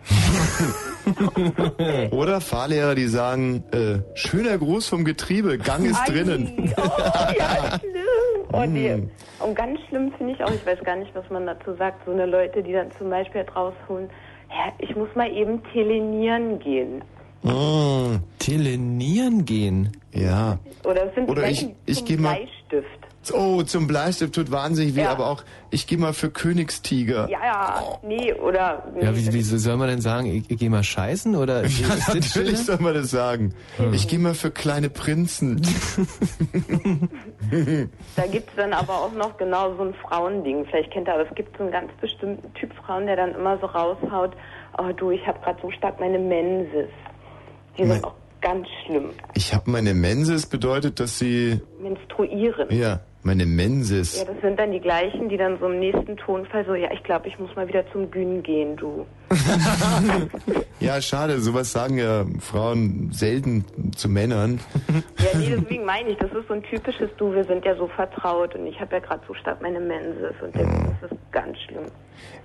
Oder 2.12 2.40
Fahrlehrer, 2.40 2.94
die 2.94 3.07
sagen, 3.07 3.65
äh, 3.73 3.99
schöner 4.16 4.57
Gruß 4.57 4.89
vom 4.89 5.05
Getriebe, 5.05 5.59
Gang 5.59 5.85
ist 5.85 6.01
Ei, 6.01 6.12
drinnen. 6.12 6.73
Oh, 6.77 6.82
ja, 7.39 7.78
schlimm. 7.78 8.53
Oh, 8.53 8.65
nee. 8.66 8.97
Mm. 8.97 9.11
Und 9.40 9.55
ganz 9.57 9.78
schlimm 9.89 10.12
finde 10.16 10.35
ich 10.35 10.44
auch, 10.44 10.51
ich 10.51 10.65
weiß 10.65 10.78
gar 10.85 10.97
nicht, 10.97 11.15
was 11.15 11.28
man 11.31 11.47
dazu 11.47 11.74
sagt, 11.74 12.05
so 12.07 12.12
eine 12.12 12.27
Leute, 12.27 12.62
die 12.62 12.73
dann 12.73 12.90
zum 12.99 13.11
Beispiel 13.11 13.40
halt 13.40 13.55
rausholen, 13.57 14.09
ja, 14.51 14.73
ich 14.78 14.94
muss 14.94 15.09
mal 15.15 15.31
eben 15.31 15.62
telenieren 15.73 16.59
gehen. 16.61 17.03
Oh. 17.44 18.11
Telenieren 18.39 19.44
gehen. 19.44 19.90
Ja. 20.12 20.59
Oder 20.85 21.07
es 21.09 21.15
sind 21.15 21.28
Oder 21.28 21.49
ich- 21.49 21.69
ich 21.86 21.99
zum 21.99 22.07
geh 22.07 22.16
mal- 22.19 22.36
Bleistift. 22.36 22.89
Oh, 23.32 23.62
zum 23.62 23.86
Bleistift 23.86 24.35
tut 24.35 24.51
wahnsinnig 24.51 24.97
weh, 24.97 25.03
Ja. 25.03 25.11
aber 25.12 25.28
auch, 25.28 25.44
ich 25.70 25.86
gehe 25.86 25.97
mal 25.99 26.12
für 26.12 26.31
Königstiger. 26.31 27.28
Ja, 27.31 27.39
ja, 27.44 27.82
nee, 28.03 28.32
oder... 28.35 28.82
Nee, 28.94 29.05
Ja, 29.05 29.16
wie, 29.16 29.32
wie 29.32 29.43
soll 29.43 29.77
man 29.77 29.89
denn 29.89 30.01
sagen, 30.01 30.27
ich, 30.27 30.51
ich 30.51 30.59
geh 30.59 30.69
mal 30.69 30.82
scheißen 30.82 31.36
oder 31.36 31.62
ist 31.65 31.78
Ja, 31.81 31.89
das 31.94 32.15
natürlich 32.15 32.59
soll 32.59 32.78
man 32.81 32.94
das 32.94 33.11
sagen. 33.11 33.55
Ich 33.93 34.09
gehe 34.09 34.19
mal 34.19 34.35
für 34.35 34.51
kleine 34.51 34.90
Prinzen. 34.90 35.62
Da 38.16 38.27
gibt 38.27 38.49
es 38.51 38.57
dann 38.57 38.73
aber 38.73 38.94
auch 38.94 39.12
noch 39.12 39.36
genau 39.36 39.74
so 39.77 39.82
ein 39.85 39.94
Frauending. 39.94 40.65
Vielleicht 40.66 40.90
kennt 40.93 41.09
ihr, 41.09 41.15
aber 41.15 41.28
es 41.28 41.35
gibt 41.35 41.57
so 41.57 41.65
einen 41.65 41.73
ganz 41.73 41.90
bestimmten 42.01 42.53
Typ 42.55 42.73
Frauen, 42.74 43.07
der 43.07 43.16
dann 43.16 43.35
immer 43.35 43.59
so 43.59 43.66
raushaut, 43.66 44.32
oh 44.78 44.90
du, 44.97 45.11
ich 45.11 45.27
habe 45.27 45.39
gerade 45.40 45.59
so 45.61 45.70
stark 45.70 46.01
meine 46.01 46.19
Menses. 46.19 46.89
Die 47.78 47.85
sind 47.86 48.01
Me- 48.01 48.05
auch 48.07 48.15
ganz 48.40 48.66
schlimm. 48.85 49.11
Ich 49.35 49.55
habe 49.55 49.70
meine 49.70 49.94
Menses 49.94 50.47
bedeutet, 50.47 51.01
dass 51.01 51.19
sie, 51.19 51.61
Menstruieren. 51.81 52.69
ja, 52.70 53.01
meine 53.23 53.47
Menses. 53.47 54.19
Ja, 54.19 54.24
das 54.24 54.40
sind 54.43 54.59
dann 54.59 54.73
die 54.73 54.81
gleichen, 54.81 55.28
die 55.28 55.36
dann 55.36 55.59
so 55.59 55.66
im 55.66 55.78
nächsten 55.78 56.16
Tonfall 56.16 56.65
so, 56.66 56.74
ja, 56.74 56.90
ich 56.93 57.03
glaube, 57.05 57.28
ich 57.28 57.39
muss 57.39 57.55
mal 57.55 57.69
wieder 57.69 57.85
zum 57.93 58.11
Gyn 58.11 58.43
gehen, 58.43 58.77
du. 58.77 59.07
Ja, 60.81 61.01
schade, 61.01 61.40
sowas 61.40 61.70
sagen 61.70 61.97
ja 61.97 62.27
Frauen 62.40 63.12
selten 63.12 63.65
zu 63.94 64.09
Männern. 64.09 64.59
Ja, 65.19 65.39
nee, 65.39 65.55
deswegen 65.57 65.85
meine 65.85 66.11
ich, 66.11 66.19
das 66.19 66.32
ist 66.32 66.49
so 66.49 66.55
ein 66.55 66.62
typisches 66.65 67.09
Du, 67.16 67.32
wir 67.32 67.44
sind 67.44 67.65
ja 67.65 67.77
so 67.77 67.86
vertraut 67.86 68.57
und 68.57 68.66
ich 68.66 68.81
habe 68.81 68.97
ja 68.97 68.99
gerade 68.99 69.23
so 69.28 69.35
stark 69.35 69.62
meine 69.62 69.78
Menses 69.78 70.35
und 70.43 70.57
das, 70.57 70.66
das 71.01 71.12
ist 71.12 71.19
ganz 71.31 71.57
schlimm. 71.61 71.85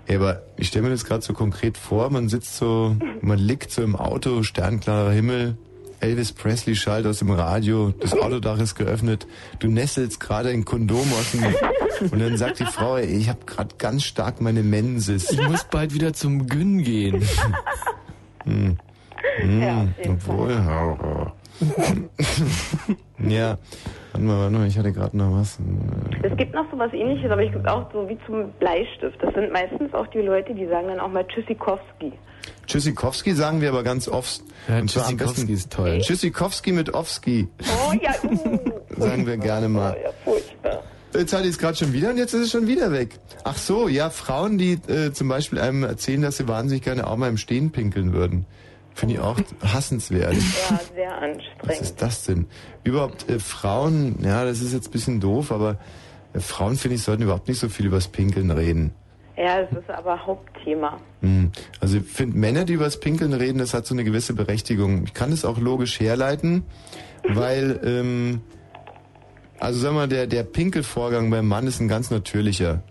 Ja, 0.08 0.18
aber 0.18 0.44
ich 0.56 0.68
stelle 0.68 0.84
mir 0.84 0.92
das 0.92 1.04
gerade 1.04 1.22
so 1.22 1.34
konkret 1.34 1.80
vor, 1.80 2.12
man 2.12 2.30
sitzt 2.30 2.58
so, 2.58 2.96
man 3.22 3.40
liegt 3.40 3.72
so 3.72 3.82
im 3.82 3.96
Auto, 3.96 4.44
sternklarer 4.44 5.12
Himmel, 5.12 5.58
Elvis 6.00 6.34
Presley 6.34 6.76
schallt 6.76 7.06
aus 7.06 7.20
dem 7.20 7.32
Radio, 7.32 7.92
das 8.00 8.14
Autodach 8.14 8.60
ist 8.60 8.76
geöffnet, 8.76 9.28
du 9.60 9.70
nestelst 9.70 10.20
gerade 10.20 10.50
ein 10.50 10.66
Kondom 10.66 11.12
aus 11.14 11.32
dem 11.32 11.46
und 12.12 12.20
dann 12.20 12.38
sagt 12.38 12.60
die 12.60 12.66
Frau, 12.66 12.98
ey, 12.98 13.06
ich 13.06 13.30
habe 13.30 13.40
gerade 13.46 13.76
ganz 13.78 14.04
stark 14.04 14.42
meine 14.42 14.62
Menses. 14.62 15.32
Ich 15.32 15.42
muss 15.48 15.64
bald 15.64 15.94
wieder 15.94 16.14
zum 16.14 16.48
Gyn 16.48 16.84
gehen. 16.84 17.26
Hm. 18.44 18.78
Hm, 19.40 19.62
Ja, 19.62 19.86
obwohl, 20.08 20.52
ja, 23.20 23.58
warte 24.12 24.26
mal, 24.26 24.40
warte 24.40 24.54
mal, 24.54 24.68
ich 24.68 24.78
hatte 24.78 24.92
gerade 24.94 25.18
noch 25.18 25.40
was. 25.40 25.60
Es 26.24 26.36
gibt 26.38 26.54
noch 26.54 26.66
so 26.72 26.78
was 26.78 26.94
ähnliches, 26.94 27.30
aber 27.30 27.44
es 27.46 27.52
gibt 27.52 27.68
auch 27.68 27.92
so 27.92 28.08
wie 28.08 28.18
zum 28.26 28.52
Bleistift. 28.60 29.22
Das 29.22 29.34
sind 29.34 29.52
meistens 29.52 29.94
auch 29.94 30.08
die 30.08 30.20
Leute, 30.20 30.54
die 30.54 30.68
sagen 30.68 30.88
dann 30.88 31.00
auch 31.00 31.10
mal 31.10 31.26
Tschüssikowski. 31.28 32.14
Tschüssikowski 32.68 33.34
sagen 33.34 33.62
wir 33.62 33.70
aber 33.70 33.84
ganz 33.84 34.08
oft. 34.08 34.42
Ja, 34.68 34.80
Und 34.80 34.90
Tschüssikowski 34.92 35.54
ist 35.54 35.72
toll. 35.72 36.00
Tschüssikowski 36.02 36.72
mit 36.74 36.94
Ofski, 36.94 37.48
Oh 37.62 37.94
ja, 38.02 38.12
uh, 38.24 38.60
sagen 38.98 39.26
wir 39.26 39.38
gerne 39.38 39.70
mal. 39.70 39.98
ja, 40.04 40.10
furchtbar. 40.24 40.84
Jetzt 41.14 41.34
hatte 41.34 41.44
ich 41.44 41.52
es 41.52 41.58
gerade 41.58 41.76
schon 41.78 41.94
wieder 41.94 42.10
und 42.12 42.18
jetzt 42.18 42.34
ist 42.34 42.42
es 42.42 42.52
schon 42.52 42.68
wieder 42.68 42.92
weg. 42.92 43.18
Ach 43.44 43.58
so, 43.58 43.88
ja, 43.88 44.10
Frauen, 44.10 44.58
die 44.58 44.74
äh, 44.88 45.14
zum 45.14 45.30
Beispiel 45.30 45.58
einem 45.60 45.84
erzählen, 45.84 46.22
dass 46.22 46.38
sie 46.38 46.48
wahnsinnig 46.48 46.84
gerne 46.84 47.08
auch 47.08 47.16
mal 47.18 47.30
im 47.30 47.38
Stehen 47.38 47.72
pinkeln 47.72 48.14
würden. 48.14 48.46
Finde 48.94 49.16
ich 49.16 49.20
auch 49.22 49.40
hassenswert. 49.64 50.34
Ja, 50.34 50.80
sehr 50.94 51.10
Was 51.10 51.22
anstrengend. 51.22 51.82
ist 51.82 52.02
das 52.02 52.24
denn? 52.26 52.46
Überhaupt 52.84 53.30
äh, 53.30 53.40
Frauen, 53.40 54.18
ja, 54.22 54.44
das 54.44 54.62
ist 54.62 54.74
jetzt 54.74 54.90
ein 54.90 54.92
bisschen 54.92 55.20
doof, 55.20 55.52
aber 55.52 55.78
äh, 56.34 56.40
Frauen, 56.40 56.76
finde 56.78 56.96
ich, 56.96 57.04
sollten 57.04 57.24
überhaupt 57.24 57.48
nicht 57.48 57.60
so 57.60 57.70
viel 57.70 57.86
übers 57.86 58.08
Pinkeln 58.10 58.52
reden. 58.52 58.94
Ja, 59.38 59.60
es 59.60 59.72
ist 59.72 59.90
aber 59.90 60.26
Hauptthema. 60.26 60.98
Hm. 61.22 61.52
Also 61.80 61.98
ich 61.98 62.04
finde, 62.06 62.38
Männer, 62.38 62.66
die 62.66 62.74
übers 62.74 63.00
Pinkeln 63.00 63.34
reden, 63.34 63.60
das 63.60 63.76
hat 63.76 63.86
so 63.86 63.94
eine 63.94 64.04
gewisse 64.04 64.34
Berechtigung. 64.34 65.04
Ich 65.04 65.14
kann 65.14 65.32
es 65.32 65.46
auch 65.46 65.60
logisch 65.60 66.00
herleiten, 66.00 66.64
weil, 67.24 67.80
ähm, 67.84 68.42
also 69.60 69.80
sag 69.80 69.94
mal, 69.94 70.08
der, 70.08 70.26
der 70.26 70.44
Pinkelvorgang 70.44 71.30
beim 71.30 71.48
Mann 71.48 71.68
ist 71.68 71.80
ein 71.80 71.88
ganz 71.88 72.10
natürlicher. 72.10 72.82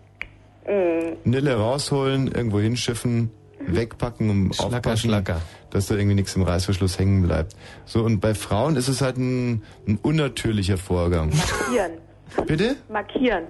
Mhm. 0.69 1.17
Nille 1.25 1.57
rausholen, 1.57 2.31
irgendwo 2.31 2.61
hinschiffen, 2.61 3.31
wegpacken, 3.67 4.31
um 4.31 4.53
Schlacker, 4.53 4.77
aufpassen, 4.77 5.09
schlacker. 5.11 5.41
dass 5.71 5.89
da 5.89 5.97
irgendwie 5.97 6.15
nichts 6.15 6.37
im 6.37 6.43
Reißverschluss 6.43 7.01
hängen 7.01 7.23
bleibt. 7.23 7.57
So, 7.87 8.05
und 8.05 8.21
bei 8.21 8.35
Frauen 8.35 8.77
ist 8.77 8.87
es 8.87 9.01
halt 9.01 9.17
ein, 9.17 9.65
ein 9.89 9.99
unnatürlicher 10.01 10.79
Vorgang. 10.79 11.31
Markieren. 11.31 11.93
Bitte? 12.47 12.77
Markieren. 12.89 13.45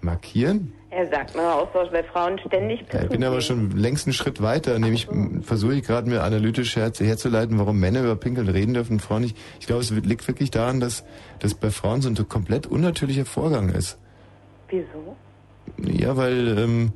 Markieren? 0.00 0.72
Er 0.94 1.08
sagt 1.08 1.36
auch 1.36 1.68
so, 1.72 1.90
bei 1.90 2.04
Frauen 2.04 2.38
ständig 2.38 2.84
Ja, 2.92 3.02
ich 3.02 3.08
bin 3.08 3.24
aber 3.24 3.40
schon 3.40 3.72
längst 3.72 4.06
einen 4.06 4.12
Schritt 4.12 4.40
weiter. 4.40 4.78
Nämlich 4.78 5.08
m, 5.08 5.42
versuche 5.42 5.74
ich 5.74 5.82
gerade 5.82 6.08
mir 6.08 6.22
analytisch 6.22 6.76
her 6.76 6.92
herzuleiten, 6.96 7.58
warum 7.58 7.80
Männer 7.80 8.02
über 8.02 8.14
Pinkeln 8.14 8.48
reden 8.48 8.74
dürfen 8.74 8.94
und 8.94 9.00
Frauen 9.00 9.22
nicht. 9.22 9.36
Ich 9.58 9.66
glaube, 9.66 9.82
es 9.82 9.90
liegt 9.90 10.28
wirklich 10.28 10.52
daran, 10.52 10.78
dass 10.78 11.04
das 11.40 11.54
bei 11.54 11.70
Frauen 11.70 12.00
so 12.00 12.08
ein 12.08 12.28
komplett 12.28 12.68
unnatürlicher 12.68 13.24
Vorgang 13.24 13.70
ist. 13.70 13.98
Wieso? 14.68 15.16
Ja, 15.78 16.16
weil, 16.16 16.58
ähm, 16.58 16.92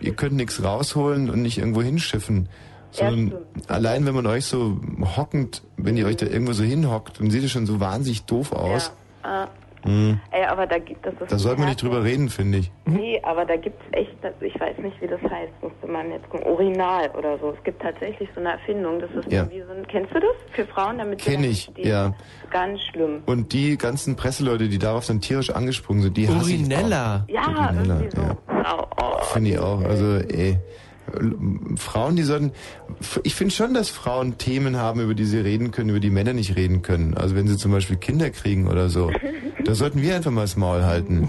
ihr 0.00 0.14
könnt 0.14 0.34
nichts 0.34 0.64
rausholen 0.64 1.30
und 1.30 1.42
nicht 1.42 1.58
irgendwo 1.58 1.82
hinschiffen. 1.82 2.48
Sondern 2.90 3.34
allein 3.68 4.04
wenn 4.06 4.14
man 4.14 4.26
euch 4.26 4.46
so 4.46 4.80
hockend, 5.16 5.62
wenn 5.76 5.96
ihr 5.96 6.06
euch 6.06 6.16
da 6.16 6.26
irgendwo 6.26 6.54
so 6.54 6.64
hinhockt, 6.64 7.20
dann 7.20 7.30
sieht 7.30 7.44
es 7.44 7.52
schon 7.52 7.66
so 7.66 7.78
wahnsinnig 7.78 8.24
doof 8.24 8.52
aus. 8.52 8.92
Ah, 9.22 9.46
Hm. 9.86 10.20
ey, 10.30 10.44
aber 10.44 10.66
da 10.66 10.78
gibt 10.78 11.06
es... 11.06 11.14
Da 11.28 11.38
sollte 11.38 11.60
man 11.60 11.68
nicht 11.68 11.82
drüber 11.82 12.02
reden, 12.04 12.28
finde 12.28 12.58
ich. 12.58 12.70
Nee, 12.84 13.20
aber 13.22 13.44
da 13.44 13.56
gibt's 13.56 13.82
echt, 13.92 14.12
das- 14.22 14.34
ich 14.40 14.58
weiß 14.60 14.78
nicht, 14.78 15.00
wie 15.00 15.06
das 15.06 15.20
heißt, 15.22 15.52
musste 15.62 15.86
man 15.86 16.10
jetzt 16.10 16.28
gucken, 16.28 16.46
Urinal 16.50 17.10
oder 17.16 17.38
so. 17.38 17.50
Es 17.56 17.64
gibt 17.64 17.80
tatsächlich 17.82 18.28
so 18.34 18.40
eine 18.40 18.52
Erfindung, 18.52 19.00
das 19.00 19.10
ist 19.12 19.30
Ja. 19.32 19.42
irgendwie 19.42 19.62
so 19.62 19.72
ein, 19.72 19.86
kennst 19.88 20.14
du 20.14 20.20
das? 20.20 20.34
Für 20.52 20.64
Frauen, 20.66 20.98
damit 20.98 21.20
Kenn 21.20 21.44
ich, 21.44 21.70
ja. 21.76 22.14
Ganz 22.50 22.80
schlimm. 22.82 23.22
Und 23.26 23.52
die 23.52 23.76
ganzen 23.78 24.16
Presseleute, 24.16 24.68
die 24.68 24.78
darauf 24.78 25.06
dann 25.06 25.20
tierisch 25.20 25.50
angesprungen 25.50 26.02
sind, 26.02 26.16
die 26.16 26.28
hasse 26.28 26.50
ich 26.52 26.60
Urinella. 26.60 27.24
Ja, 27.28 27.42
Urinella, 27.48 27.94
irgendwie 28.00 28.16
so. 28.16 28.22
ja. 28.22 28.36
Oh, 28.78 28.84
oh. 29.00 29.22
Finde 29.32 29.50
ich 29.50 29.58
auch. 29.58 29.80
Also, 29.82 30.16
ey. 30.28 30.58
Frauen, 31.76 32.16
die 32.16 32.22
sollten. 32.22 32.52
Ich 33.22 33.34
finde 33.34 33.54
schon, 33.54 33.74
dass 33.74 33.90
Frauen 33.90 34.38
Themen 34.38 34.76
haben, 34.76 35.00
über 35.00 35.14
die 35.14 35.24
sie 35.24 35.38
reden 35.38 35.70
können, 35.70 35.90
über 35.90 36.00
die 36.00 36.10
Männer 36.10 36.32
nicht 36.32 36.56
reden 36.56 36.82
können. 36.82 37.14
Also 37.14 37.36
wenn 37.36 37.46
sie 37.46 37.56
zum 37.56 37.72
Beispiel 37.72 37.96
Kinder 37.96 38.30
kriegen 38.30 38.68
oder 38.68 38.88
so. 38.88 39.10
Da 39.64 39.74
sollten 39.74 40.02
wir 40.02 40.14
einfach 40.14 40.30
mal 40.30 40.42
das 40.42 40.56
Maul 40.56 40.84
halten. 40.84 41.28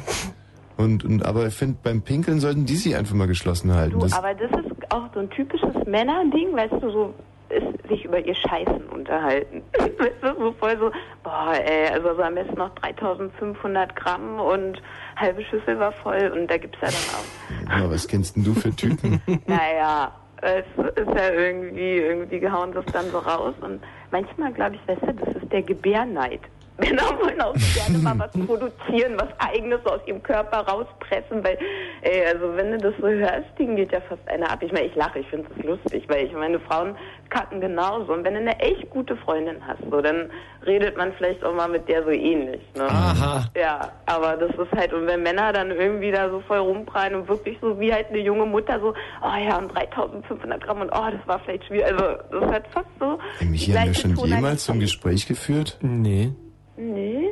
Und, 0.78 1.04
und 1.04 1.26
aber 1.26 1.48
ich 1.48 1.54
finde, 1.56 1.78
beim 1.82 2.02
Pinkeln 2.02 2.40
sollten 2.40 2.66
die 2.66 2.76
sich 2.76 2.96
einfach 2.96 3.16
mal 3.16 3.28
geschlossen 3.28 3.74
halten. 3.74 3.94
Du, 3.94 4.00
Das, 4.00 4.14
aber 4.14 4.34
das 4.36 4.52
ist 4.52 4.92
auch 4.92 5.10
so 5.14 5.22
ein 5.22 5.30
typisches 5.32 5.74
Männerding, 5.88 6.54
weißt 6.54 6.74
du, 6.82 6.92
so 6.92 7.14
ist 7.50 7.88
sich 7.88 8.06
über 8.06 8.20
ihr 8.20 8.36
Scheißen 8.36 8.88
unterhalten. 8.90 9.64
weißt 9.74 10.22
du, 10.22 10.36
so 10.38 10.52
voll 10.54 10.78
so, 10.78 10.92
boah, 11.24 11.54
ey, 11.54 11.88
also 11.94 12.16
so 12.16 12.22
am 12.22 12.36
besten 12.36 12.56
noch 12.56 12.74
3500 12.76 13.96
Gramm 13.96 14.40
und 14.40 14.82
halbe 15.16 15.44
Schüssel 15.44 15.80
war 15.80 15.92
voll 15.92 16.32
und 16.36 16.48
da 16.48 16.58
gibt's 16.58 16.78
ja 16.82 16.88
dann 16.88 17.16
auch 17.16 17.48
ja, 17.70 17.90
was 17.90 18.08
kennst 18.08 18.36
denn 18.36 18.44
du 18.44 18.54
für 18.54 18.76
Typen? 18.76 19.22
Naja, 19.46 20.12
es 20.42 20.66
ist 20.96 21.16
ja 21.16 21.32
irgendwie, 21.32 21.98
irgendwie 21.98 22.50
hauen 22.50 22.72
das 22.74 22.86
dann 22.88 23.10
so 23.12 23.20
raus. 23.20 23.56
Und 23.62 23.82
manchmal 24.12 24.54
glaube 24.54 24.76
ich, 24.76 24.88
weißt 24.88 25.02
du, 25.02 25.14
das 25.14 25.44
ist 25.44 25.52
der 25.52 25.64
Gebärneid. 25.64 26.42
Männer 26.78 27.04
wollen 27.20 27.42
auch 27.42 27.56
so 27.56 27.80
gerne 27.80 27.98
mal 27.98 28.20
was 28.20 28.32
produzieren, 28.46 29.16
was 29.18 29.30
eigenes 29.40 29.84
aus 29.86 30.00
ihrem 30.06 30.22
Körper 30.22 30.60
rauspressen, 30.60 31.44
weil, 31.44 31.58
ey, 32.02 32.26
also 32.26 32.56
wenn 32.56 32.72
du 32.72 32.78
das 32.78 32.94
so 33.00 33.08
hörst, 33.08 33.48
denen 33.58 33.76
geht 33.76 33.92
ja 33.92 34.02
fast 34.02 34.28
einer 34.28 34.52
ab. 34.52 34.62
Ich 34.62 34.72
meine, 34.72 34.86
ich 34.86 34.96
lache, 34.96 35.20
ich 35.20 35.28
finde 35.28 35.48
das 35.56 35.66
lustig, 35.66 36.04
weil 36.08 36.26
ich 36.26 36.34
meine, 36.34 36.60
Frauen 36.60 36.96
kacken 37.30 37.62
genauso. 37.62 38.14
Und 38.14 38.24
wenn 38.24 38.34
du 38.34 38.40
eine 38.40 38.60
echt 38.60 38.90
gute 38.90 39.18
Freundin 39.18 39.58
hast, 39.66 39.80
so, 39.90 40.02
dann 40.02 40.30
redet 40.66 40.98
man 40.98 41.12
vielleicht 41.14 41.44
auch 41.44 41.54
mal 41.54 41.68
mit 41.68 41.88
der 41.90 42.04
so 42.04 42.10
ähnlich, 42.10 42.62
ne? 42.76 42.84
Aha. 42.84 43.46
Ja, 43.56 43.92
aber 44.06 44.38
das 44.38 44.52
ist 44.52 44.72
halt, 44.76 44.94
und 44.94 45.08
wenn 45.08 45.24
Männer 45.24 45.52
dann 45.54 45.72
irgendwie 45.72 46.12
da 46.12 46.30
so 46.30 46.42
voll 46.42 46.60
rumprallen 46.60 47.16
und 47.16 47.28
wirklich 47.28 47.58
so 47.62 47.80
wie 47.80 47.92
halt 47.92 48.08
eine 48.10 48.20
junge 48.20 48.46
Mutter 48.46 48.80
so, 48.80 48.94
oh 49.24 49.38
ja, 49.44 49.58
und 49.58 49.74
3500 49.74 50.64
Gramm 50.64 50.82
und 50.82 50.92
oh, 50.92 51.08
das 51.12 51.28
war 51.28 51.40
vielleicht 51.40 51.66
schwierig. 51.66 51.86
Also, 51.86 52.04
das 52.32 52.44
ist 52.44 52.52
halt 52.52 52.66
fast 52.72 52.88
so. 53.00 53.20
Michi, 53.46 53.72
haben 53.72 53.88
wir 53.88 53.94
schon 53.94 54.16
jemals 54.16 54.66
so 54.66 54.74
ein 54.74 54.80
Gespräch 54.80 55.28
geführt? 55.28 55.78
Nee. 55.82 56.32
Nee. 56.78 57.30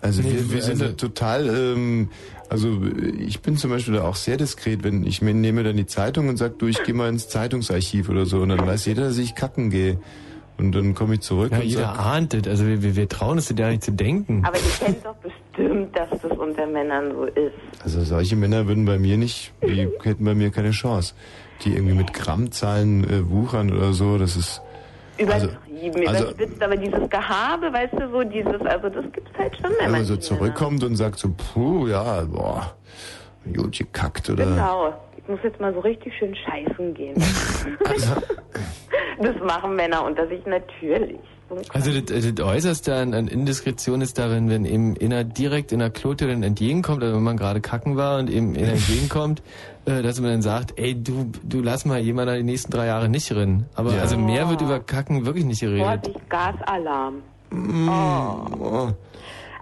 Also 0.00 0.20
Nee, 0.22 0.32
wir, 0.34 0.52
wir 0.52 0.62
sind 0.62 0.82
also- 0.82 0.86
da 0.86 0.92
total, 0.92 1.48
ähm, 1.48 2.10
also 2.50 2.78
ich 3.18 3.40
bin 3.40 3.56
zum 3.56 3.70
Beispiel 3.70 3.94
da 3.94 4.02
auch 4.04 4.16
sehr 4.16 4.36
diskret, 4.36 4.84
wenn 4.84 5.06
ich 5.06 5.22
mir 5.22 5.32
nehme 5.32 5.62
dann 5.64 5.76
die 5.76 5.86
Zeitung 5.86 6.28
und 6.28 6.36
sag, 6.36 6.58
du, 6.58 6.66
ich 6.66 6.82
gehe 6.82 6.94
mal 6.94 7.08
ins 7.08 7.28
Zeitungsarchiv 7.28 8.10
oder 8.10 8.26
so 8.26 8.40
und 8.40 8.50
dann 8.50 8.66
weiß 8.66 8.84
jeder, 8.86 9.04
dass 9.04 9.16
ich 9.18 9.34
kacken 9.34 9.70
gehe. 9.70 9.98
Und 10.56 10.72
dann 10.72 10.94
komme 10.94 11.14
ich 11.14 11.20
zurück 11.22 11.50
Ja, 11.50 11.58
und 11.58 11.64
jeder 11.64 11.80
sag, 11.80 11.98
ahnt 11.98 12.34
es. 12.34 12.46
Also 12.46 12.66
wir, 12.66 12.80
wir, 12.82 12.94
wir 12.94 13.08
trauen 13.08 13.38
es 13.38 13.48
dir 13.48 13.54
gar 13.54 13.70
nicht 13.70 13.82
zu 13.82 13.90
denken. 13.90 14.44
Aber 14.44 14.56
ihr 14.56 14.86
kennt 14.86 15.04
doch 15.04 15.16
bestimmt, 15.16 15.96
dass 15.96 16.10
das 16.20 16.38
unter 16.38 16.66
Männern 16.66 17.10
so 17.12 17.24
ist. 17.24 17.52
also 17.82 18.02
solche 18.04 18.36
Männer 18.36 18.68
würden 18.68 18.84
bei 18.84 18.98
mir 18.98 19.16
nicht, 19.16 19.52
die 19.66 19.88
hätten 20.02 20.24
bei 20.24 20.34
mir 20.36 20.50
keine 20.50 20.70
Chance. 20.70 21.14
Die 21.64 21.72
irgendwie 21.72 21.94
mit 21.94 22.12
Grammzahlen 22.14 23.02
äh, 23.04 23.28
wuchern 23.30 23.72
oder 23.72 23.92
so, 23.94 24.16
das 24.18 24.36
ist... 24.36 24.60
Also, 25.18 25.46
Übertrieben, 25.46 25.56
also- 26.06 26.24
überspitzt, 26.24 26.62
aber 26.62 26.76
dieses 26.76 27.08
Gehabe, 27.08 27.72
weißt 27.72 27.94
du, 27.94 28.10
so 28.10 28.22
dieses, 28.22 28.60
also 28.62 28.88
das 28.88 29.04
gibt's 29.12 29.38
halt 29.38 29.56
schon 29.56 29.70
bei 29.78 29.84
wenn 29.84 29.92
man 29.92 30.04
so 30.04 30.16
zurückkommt 30.16 30.84
und 30.84 30.96
sagt 30.96 31.18
so, 31.18 31.28
puh, 31.30 31.88
ja, 31.88 32.22
boah, 32.22 32.74
gut 33.54 33.78
gekackt 33.78 34.30
oder... 34.30 34.44
Genau. 34.44 34.94
Ich 35.16 35.28
muss 35.28 35.40
jetzt 35.42 35.58
mal 35.58 35.72
so 35.72 35.80
richtig 35.80 36.12
schön 36.18 36.34
scheißen 36.36 36.92
gehen. 36.92 37.14
das 39.22 39.36
machen 39.42 39.74
Männer 39.74 40.04
unter 40.04 40.28
sich 40.28 40.44
natürlich. 40.44 41.18
Also 41.72 41.92
das, 41.92 42.34
das 42.34 42.44
Äußerste 42.44 42.94
an, 42.94 43.14
an 43.14 43.28
Indiskretion 43.28 44.00
ist 44.00 44.18
darin, 44.18 44.48
wenn 44.48 44.64
eben 44.64 44.96
einer 45.00 45.24
direkt 45.24 45.72
in 45.72 45.78
der 45.78 45.90
Klote 45.90 46.26
dann 46.26 46.42
entgegenkommt, 46.42 47.02
also 47.02 47.16
wenn 47.16 47.22
man 47.22 47.36
gerade 47.36 47.60
kacken 47.60 47.96
war 47.96 48.18
und 48.18 48.30
eben 48.30 48.56
einer 48.56 48.72
entgegenkommt, 48.72 49.42
dass 49.84 50.20
man 50.20 50.30
dann 50.30 50.42
sagt, 50.42 50.74
ey, 50.78 50.94
du, 50.94 51.30
du 51.42 51.60
lass 51.62 51.84
mal 51.84 51.98
jemand 52.00 52.28
da 52.28 52.36
die 52.36 52.42
nächsten 52.42 52.70
drei 52.72 52.86
Jahre 52.86 53.08
nicht 53.08 53.30
rennen. 53.32 53.66
Aber 53.74 53.94
Ja. 53.94 54.02
also 54.02 54.16
mehr 54.18 54.48
wird 54.48 54.60
über 54.62 54.80
Kacken 54.80 55.26
wirklich 55.26 55.44
nicht 55.44 55.60
geredet. 55.60 55.84
Vorsicht, 56.04 56.30
Gasalarm. 56.30 57.16
Oh. 57.52 58.88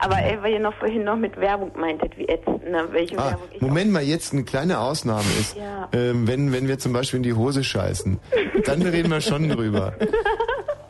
Aber 0.05 0.19
ey, 0.19 0.37
weil 0.43 0.55
ihr 0.55 0.61
noch 0.61 0.75
vorhin 0.75 1.05
noch 1.05 1.17
mit 1.17 1.37
Werbung 1.37 1.71
meintet, 1.79 2.17
wie 2.19 2.27
ätzend, 2.27 2.69
ne? 2.69 2.89
Welche 2.91 3.17
Ah, 3.19 3.31
Werbung 3.31 3.49
ich 3.53 3.61
Moment 3.61 3.93
mal, 3.93 4.03
jetzt 4.03 4.33
eine 4.33 4.43
kleine 4.43 4.81
Ausnahme 4.81 5.29
ist, 5.39 5.57
Ja. 5.57 5.89
ähm, 5.93 6.27
wenn, 6.27 6.53
wenn 6.53 6.67
wir 6.67 6.79
zum 6.79 6.93
Beispiel 6.93 7.19
in 7.19 7.23
die 7.23 7.35
Hose 7.35 7.63
scheißen, 7.63 8.19
dann 8.65 8.83
reden 8.83 9.11
wir 9.11 9.21
schon 9.21 9.49
drüber. 9.49 9.95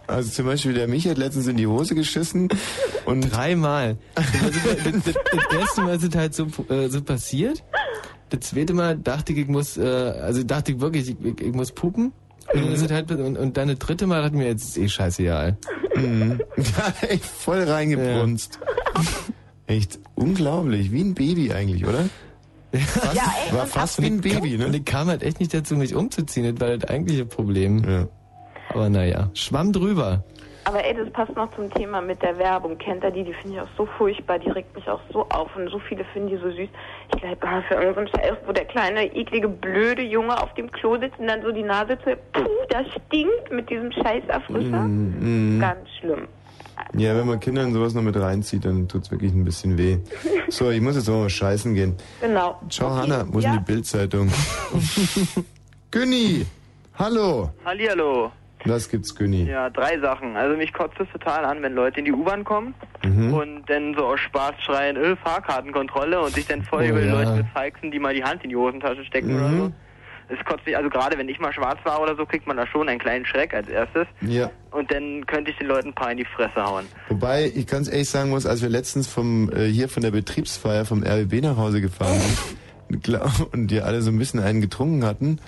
Also 0.07 0.31
zum 0.31 0.47
Beispiel 0.47 0.73
der 0.75 0.89
Mich 0.89 1.07
hat 1.09 1.17
letztens 1.19 1.47
in 1.47 1.57
die 1.57 1.67
Hose 1.67 1.95
geschissen 1.95 2.49
und 3.05 3.21
dreimal. 3.35 3.97
Also, 4.17 4.59
das, 4.85 5.05
das, 5.05 5.15
das 5.15 5.59
erste 5.59 5.81
Mal 5.83 5.95
ist 5.97 6.05
es 6.05 6.17
halt 6.17 6.35
so, 6.35 6.47
äh, 6.71 6.89
so 6.89 7.03
passiert. 7.03 7.63
Das 8.33 8.49
zweite 8.49 8.73
Mal 8.73 8.97
dachte 8.97 9.35
ich, 9.35 9.41
ich 9.41 9.49
muss, 9.49 9.77
äh, 9.77 9.83
also 9.83 10.43
dachte 10.43 10.73
ich 10.73 10.81
wirklich, 10.81 11.11
ich, 11.11 11.17
ich, 11.23 11.41
ich 11.41 11.53
muss 11.53 11.71
pupen. 11.73 12.13
Und 12.53 12.65
dann, 12.65 12.73
ist 12.73 12.83
es 12.83 12.91
halt, 12.91 13.11
und, 13.11 13.37
und 13.37 13.57
dann 13.59 13.69
das 13.69 13.79
dritte 13.79 14.07
Mal 14.07 14.25
hat 14.25 14.33
mir 14.33 14.47
jetzt 14.47 14.65
ist 14.65 14.79
eh 14.79 14.89
scheißegal. 14.89 15.57
Mhm. 15.95 16.41
Ja, 16.57 17.09
echt 17.09 17.25
voll 17.45 17.63
reingebrunst. 17.63 18.59
Echt 19.67 19.99
unglaublich, 20.15 20.93
wie 20.93 21.03
ein 21.03 21.15
Baby 21.15 21.53
eigentlich, 21.53 21.87
oder? 21.87 22.09
Fast, 22.73 23.15
Ja, 23.15 23.35
ey, 23.47 23.55
war 23.55 23.67
fast 23.67 24.01
wie 24.01 24.07
ein 24.07 24.23
Baby, 24.23 24.57
ne? 24.57 24.67
Und 24.67 24.75
ich 24.75 24.85
kam 24.87 25.09
halt 25.09 25.23
echt 25.23 25.41
nicht 25.41 25.53
dazu, 25.53 25.77
mich 25.77 25.95
umzuziehen. 25.95 26.55
Das 26.55 26.61
war 26.67 26.77
das 26.79 26.89
eigentliche 26.89 27.27
Problem. 27.27 27.85
Ja. 27.85 28.09
Aber 28.71 28.89
naja, 28.89 29.31
schwamm 29.35 29.73
drüber. 29.73 30.25
Aber 30.65 30.85
ey, 30.85 30.95
das 30.95 31.11
passt 31.11 31.35
noch 31.35 31.53
zum 31.55 31.71
Thema 31.71 32.01
mit 32.01 32.23
der 32.23 32.39
Werbung. 32.39 32.79
Kennt 32.79 33.03
ihr 33.03 33.11
die? 33.11 33.25
Die 33.25 33.35
finde 33.35 33.57
ich 33.57 33.61
auch 33.61 33.69
so 33.77 33.87
furchtbar. 33.99 34.39
Die 34.39 34.51
regt 34.51 34.75
mich 34.77 34.89
auch 34.89 35.01
so 35.13 35.27
auf. 35.31 35.55
Und 35.57 35.69
so 35.69 35.79
viele 35.81 36.05
finden 36.13 36.29
die 36.29 36.37
so 36.37 36.51
süß. 36.51 36.69
Ich 37.15 37.21
glaube, 37.21 37.37
ah, 37.43 37.63
für 37.69 37.75
irgendeinen 37.75 38.09
Scheiß, 38.09 38.37
wo 38.47 38.53
der 38.53 38.65
kleine, 38.67 39.05
eklige, 39.15 39.49
blöde 39.49 40.03
Junge 40.03 40.41
auf 40.41 40.55
dem 40.55 40.71
Klo 40.71 40.99
sitzt 40.99 41.19
und 41.19 41.27
dann 41.27 41.43
so 41.43 41.51
die 41.51 41.63
Nase 41.63 41.99
zu... 42.05 42.17
Puh, 42.33 42.49
das 42.69 42.87
stinkt 43.07 43.51
mit 43.51 43.69
diesem 43.71 43.91
Scheißerfrischer. 43.93 44.83
Mhm. 44.83 45.59
Ganz 45.61 45.89
schlimm. 45.99 46.29
Ja, 46.95 47.17
wenn 47.17 47.27
man 47.27 47.41
Kindern 47.41 47.73
sowas 47.73 47.95
noch 47.95 48.03
mit 48.03 48.17
reinzieht, 48.17 48.65
dann 48.65 48.89
tut's 48.89 49.11
wirklich 49.11 49.33
ein 49.33 49.45
bisschen 49.45 49.79
weh. 49.79 49.99
So, 50.49 50.71
ich 50.71 50.83
muss 50.83 50.97
jetzt 50.97 51.09
noch 51.09 51.21
mal 51.21 51.31
scheißen 51.31 51.73
gehen. 51.75 51.97
Genau. 52.21 52.61
Ciao, 52.69 52.91
Okay, 52.91 53.01
Hanna, 53.01 53.25
wo 53.31 53.39
ist 53.39 53.45
ja. 53.45 53.53
die 53.57 53.61
Bildzeitung? 53.61 54.31
Günni, 55.91 56.45
hallo. 56.99 57.51
Hallihallo. 57.65 58.31
Was 58.65 58.89
gibt's, 58.89 59.15
Günni? 59.15 59.45
Ja, 59.45 59.71
drei 59.71 59.99
Sachen. 59.99 60.37
Also 60.37 60.57
mich 60.57 60.73
kotzt 60.73 60.99
es 61.01 61.09
total 61.13 61.45
an, 61.45 61.63
wenn 61.63 61.75
Leute 61.75 61.99
in 61.99 62.05
die 62.05 62.13
U-Bahn 62.13 62.45
kommen 62.45 62.75
Mhm. 63.05 63.35
und 63.35 63.65
dann 63.67 63.95
so 63.97 64.05
aus 64.07 64.21
Spaß 64.21 64.55
schreien, 64.65 64.97
äh, 64.97 65.17
Fahrkartenkontrolle 65.17 66.21
und 66.21 66.33
sich 66.35 66.47
dann 66.47 66.63
voll 66.63 66.85
Oh, 66.85 66.89
über 66.91 67.01
die 67.01 67.09
ja. 67.09 67.15
Leute 67.21 67.43
befeixen, 67.43 67.91
die 67.91 67.99
mal 67.99 68.15
die 68.15 68.23
Hand 68.25 68.45
in 68.45 68.51
die 68.51 68.57
Hosentasche 68.57 69.05
stecken 69.05 69.35
oder 69.37 69.49
Mhm. 69.49 69.59
so. 69.59 69.73
Es 70.29 70.43
kotzt 70.47 70.65
mich, 70.65 70.77
also 70.77 70.89
gerade 70.89 71.19
wenn 71.19 71.29
ich 71.29 71.39
mal 71.41 71.53
schwarz 71.53 71.79
war 71.85 72.01
oder 72.01 72.17
so, 72.17 72.25
kriegt 72.25 72.47
man 72.47 72.57
da 72.57 72.67
schon 72.67 72.89
einen 72.89 73.01
kleinen 73.01 73.27
Schreck 73.27 73.53
als 73.53 73.69
erstes. 73.69 74.07
Ja. 74.23 74.51
Und 74.71 74.91
dann 74.91 75.27
könnte 75.27 75.51
ich 75.51 75.59
den 75.59 75.67
Leuten 75.67 75.89
ein 75.89 75.95
paar 75.95 76.11
in 76.13 76.17
die 76.19 76.25
Fresse 76.25 76.65
hauen. 76.65 76.87
Wobei 77.09 77.51
ich 77.55 77.67
ganz 77.67 77.89
ehrlich 77.91 78.09
sagen 78.09 78.31
muss, 78.31 78.47
als 78.47 78.63
wir 78.63 78.69
letztens 78.71 79.09
vom 79.09 79.51
äh, 79.53 79.67
hier 79.67 79.89
von 79.89 80.03
der 80.03 80.11
Betriebsfeier 80.13 80.85
vom 80.87 81.03
RBB 81.03 81.43
nach 81.43 81.57
Hause 81.59 81.81
gefahren 81.83 82.19
sind 82.89 83.19
und 83.53 83.71
die 83.71 83.81
alle 83.81 84.01
so 84.01 84.11
ein 84.11 84.19
bisschen 84.19 84.41
einen 84.41 84.61
getrunken 84.63 85.05
hatten, 85.05 85.39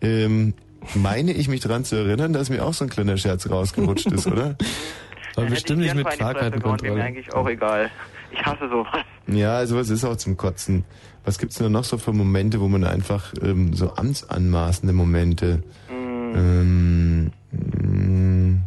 ähm, 0.00 0.54
meine 0.94 1.32
ich 1.32 1.48
mich 1.48 1.60
daran 1.60 1.84
zu 1.84 1.96
erinnern, 1.96 2.32
dass 2.32 2.50
mir 2.50 2.64
auch 2.64 2.74
so 2.74 2.84
ein 2.84 2.90
kleiner 2.90 3.16
Scherz 3.16 3.48
rausgerutscht 3.48 4.10
ist, 4.12 4.26
oder? 4.26 4.56
Aber 5.36 5.46
bestimmt 5.46 5.80
nicht 5.80 5.94
mit 5.94 6.06
Wäre 6.06 6.16
mir 6.16 6.24
Fahrkartenkontrolle. 6.24 7.02
eigentlich 7.02 7.32
auch 7.32 7.48
egal. 7.48 7.90
Ich 8.32 8.44
hasse 8.44 8.68
sowas. 8.68 9.04
Ja, 9.26 9.64
sowas 9.66 9.90
ist 9.90 10.04
auch 10.04 10.16
zum 10.16 10.36
Kotzen. 10.36 10.84
Was 11.24 11.38
gibt's 11.38 11.56
denn 11.56 11.70
noch 11.72 11.84
so 11.84 11.98
für 11.98 12.12
Momente, 12.12 12.60
wo 12.60 12.68
man 12.68 12.84
einfach 12.84 13.32
ähm, 13.42 13.72
so 13.74 13.94
amtsanmaßende 13.94 14.92
Momente? 14.92 15.62
Ähm, 15.90 17.30
mm, 17.52 18.60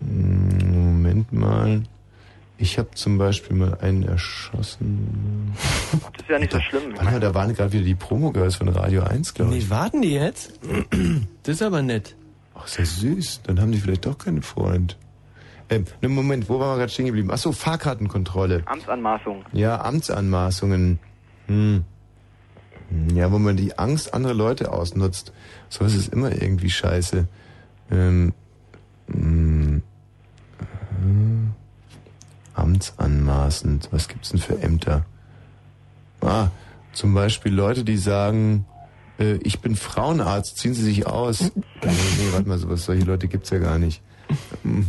mm, 0.00 0.70
Moment 0.70 1.32
mal. 1.32 1.82
Ich 2.56 2.78
habe 2.78 2.90
zum 2.94 3.18
Beispiel 3.18 3.56
mal 3.56 3.78
einen 3.80 4.04
erschossen. 4.04 5.52
Das 6.00 6.22
ist 6.22 6.28
ja 6.28 6.38
nicht 6.38 6.52
so 6.52 6.60
schlimm. 6.60 6.94
Mal, 7.02 7.18
da 7.18 7.34
waren 7.34 7.52
gerade 7.54 7.72
wieder 7.72 7.84
die 7.84 7.96
Promo-Girls 7.96 8.56
von 8.56 8.68
Radio 8.68 9.02
1, 9.02 9.34
glaube 9.34 9.56
ich. 9.56 9.64
Nee, 9.64 9.70
warten 9.70 10.02
die 10.02 10.14
jetzt? 10.14 10.52
Das 11.42 11.56
ist 11.56 11.62
aber 11.62 11.82
nett. 11.82 12.14
Ach, 12.54 12.66
ist 12.66 12.78
ja 12.78 12.84
süß. 12.84 13.42
Dann 13.42 13.60
haben 13.60 13.72
die 13.72 13.78
vielleicht 13.78 14.06
doch 14.06 14.16
keinen 14.16 14.42
Freund. 14.42 14.96
Ähm, 15.68 15.84
ne, 16.00 16.08
Moment, 16.08 16.48
wo 16.48 16.60
waren 16.60 16.74
wir 16.74 16.78
gerade 16.78 16.92
stehen 16.92 17.06
geblieben? 17.06 17.30
Ach 17.32 17.38
so, 17.38 17.52
Fahrkartenkontrolle. 17.52 18.62
Amtsanmaßung. 18.66 19.44
Ja, 19.52 19.82
Amtsanmaßungen. 19.82 21.00
Hm. 21.48 21.84
Ja, 23.14 23.32
wo 23.32 23.38
man 23.38 23.56
die 23.56 23.76
Angst 23.78 24.14
anderer 24.14 24.34
Leute 24.34 24.72
ausnutzt. 24.72 25.32
Sowas 25.68 25.94
ist 25.94 26.12
immer 26.12 26.30
irgendwie 26.30 26.70
scheiße. 26.70 27.26
Ähm, 27.90 28.32
hm, 29.10 29.82
amtsanmaßend. 32.54 33.88
Was 33.90 34.08
gibt's 34.08 34.30
denn 34.30 34.40
für 34.40 34.60
Ämter? 34.60 35.04
Ah, 36.20 36.48
zum 36.92 37.12
Beispiel 37.14 37.52
Leute, 37.52 37.84
die 37.84 37.96
sagen, 37.96 38.64
äh, 39.18 39.34
ich 39.42 39.60
bin 39.60 39.76
Frauenarzt, 39.76 40.58
ziehen 40.58 40.74
Sie 40.74 40.82
sich 40.82 41.06
aus. 41.06 41.40
nee, 41.54 41.60
nee, 41.82 42.32
warte 42.32 42.48
mal, 42.48 42.58
sowas, 42.58 42.84
solche 42.84 43.04
Leute 43.04 43.28
gibt's 43.28 43.50
ja 43.50 43.58
gar 43.58 43.78
nicht. 43.78 44.02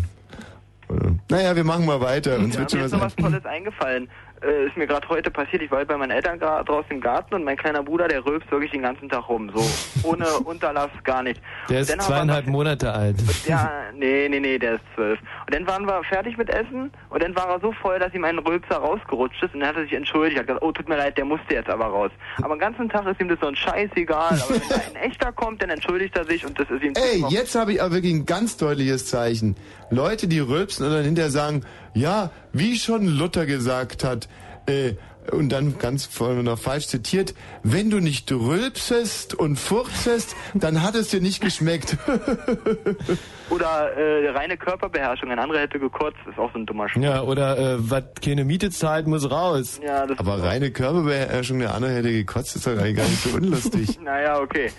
Äh, 0.87 0.93
Naja, 1.31 1.55
wir 1.55 1.63
machen 1.63 1.83
mal 1.87 1.99
weiter. 1.99 2.37
Uns 2.37 2.53
Ja, 2.53 2.59
wird 2.59 2.73
mir 2.73 2.79
schon 2.79 2.85
ist 2.85 2.91
was 2.91 2.99
noch 2.99 3.05
was 3.07 3.15
Tolles 3.15 3.45
eingefallen. 3.45 4.07
Äh, 4.45 4.67
ist 4.67 4.77
mir 4.77 4.85
gerade 4.85 5.07
heute 5.09 5.31
passiert. 5.31 5.63
Ich 5.63 5.71
war 5.71 5.83
bei 5.85 5.97
meinen 5.97 6.11
Eltern 6.11 6.39
draußen 6.39 6.91
im 6.91 7.01
Garten 7.01 7.33
und 7.33 7.43
mein 7.43 7.57
kleiner 7.57 7.81
Bruder, 7.81 8.07
der 8.07 8.23
rülpst 8.25 8.51
wirklich 8.51 8.71
den 8.71 8.83
ganzen 8.83 9.09
Tag 9.09 9.27
rum. 9.27 9.51
So, 9.53 9.63
ohne 10.07 10.27
Unterlass, 10.43 10.91
gar 11.03 11.23
nicht. 11.23 11.41
Der 11.69 11.79
ist 11.79 11.89
wir 11.89 11.97
zweieinhalb 11.97 12.45
Monate 12.45 12.91
alt. 12.91 13.17
Ja, 13.47 13.71
nee, 13.95 14.27
nee, 14.29 14.39
nee, 14.39 14.59
der 14.59 14.75
ist 14.75 14.83
zwölf. 14.93 15.19
Und 15.19 15.53
dann 15.53 15.65
waren 15.65 15.85
wir 15.85 16.03
fertig 16.03 16.37
mit 16.37 16.49
Essen 16.49 16.91
und 17.09 17.23
dann 17.23 17.35
war 17.35 17.49
er 17.49 17.59
so 17.59 17.71
voll, 17.71 17.97
dass 17.97 18.13
ihm 18.13 18.23
ein 18.23 18.37
Rülpser 18.37 18.77
rausgerutscht 18.77 19.41
ist 19.41 19.53
und 19.53 19.61
dann 19.61 19.69
hat 19.69 19.77
er 19.77 19.83
sich 19.83 19.93
entschuldigt, 19.93 20.37
hat 20.37 20.47
gesagt, 20.47 20.63
oh, 20.63 20.71
tut 20.71 20.87
mir 20.87 20.97
leid, 20.97 21.17
der 21.17 21.25
musste 21.25 21.55
jetzt 21.55 21.69
aber 21.69 21.85
raus. 21.85 22.11
Aber 22.41 22.55
den 22.55 22.59
ganzen 22.59 22.89
Tag 22.89 23.07
ist 23.07 23.19
ihm 23.19 23.29
das 23.29 23.39
so 23.39 23.47
ein 23.47 23.55
Scheißegal, 23.55 24.41
aber 24.41 24.49
wenn 24.49 24.69
da 24.69 24.75
ein 24.99 25.09
echter 25.09 25.31
kommt, 25.31 25.61
dann 25.61 25.71
entschuldigt 25.71 26.15
er 26.15 26.25
sich 26.25 26.45
und 26.45 26.59
das 26.59 26.69
ist 26.69 26.83
ihm 26.83 26.93
Ey, 26.95 27.23
jetzt 27.29 27.55
habe 27.55 27.73
ich 27.73 27.81
aber 27.81 27.95
wirklich 27.95 28.13
ein 28.13 28.25
ganz 28.25 28.57
deutliches 28.57 29.07
Zeichen. 29.07 29.55
Leute, 29.89 30.27
die 30.27 30.39
rülpsen 30.39 30.85
und 30.85 30.93
dann 30.93 31.03
hinterher 31.03 31.31
sagen, 31.31 31.63
ja, 31.93 32.31
wie 32.53 32.77
schon 32.77 33.07
Luther 33.07 33.45
gesagt 33.45 34.03
hat, 34.03 34.27
äh, 34.67 34.93
und 35.31 35.49
dann 35.49 35.77
ganz 35.79 36.05
voll 36.05 36.43
noch 36.43 36.59
falsch 36.59 36.87
zitiert, 36.87 37.33
wenn 37.63 37.89
du 37.89 37.99
nicht 37.99 38.31
rülpsest 38.31 39.33
und 39.33 39.57
furzest, 39.57 40.35
dann 40.53 40.83
hat 40.83 40.95
es 40.95 41.09
dir 41.09 41.21
nicht 41.21 41.41
geschmeckt. 41.41 41.97
Oder 43.49 43.91
äh, 43.93 44.29
reine 44.29 44.57
Körperbeherrschung, 44.57 45.31
ein 45.31 45.39
anderer 45.39 45.61
hätte 45.61 45.79
gekotzt, 45.79 46.17
ist 46.29 46.37
auch 46.37 46.51
so 46.51 46.59
ein 46.59 46.65
dummer 46.65 46.89
Spruch. 46.89 47.03
Ja, 47.03 47.21
oder 47.21 47.57
äh, 47.57 47.75
was 47.77 48.03
keine 48.19 48.43
Miete 48.43 48.71
zahlt, 48.71 49.05
muss 49.05 49.29
raus. 49.29 49.79
Ja, 49.85 50.07
das 50.07 50.17
aber 50.17 50.41
reine 50.41 50.71
Körperbeherrschung, 50.71 51.59
der 51.59 51.75
andere 51.75 51.93
hätte 51.93 52.11
gekotzt, 52.11 52.55
ist 52.55 52.65
doch 52.65 52.71
eigentlich 52.71 52.95
gar 52.97 53.07
nicht 53.07 53.21
so 53.21 53.37
unlustig. 53.37 53.99
Naja, 54.05 54.39
okay. 54.39 54.71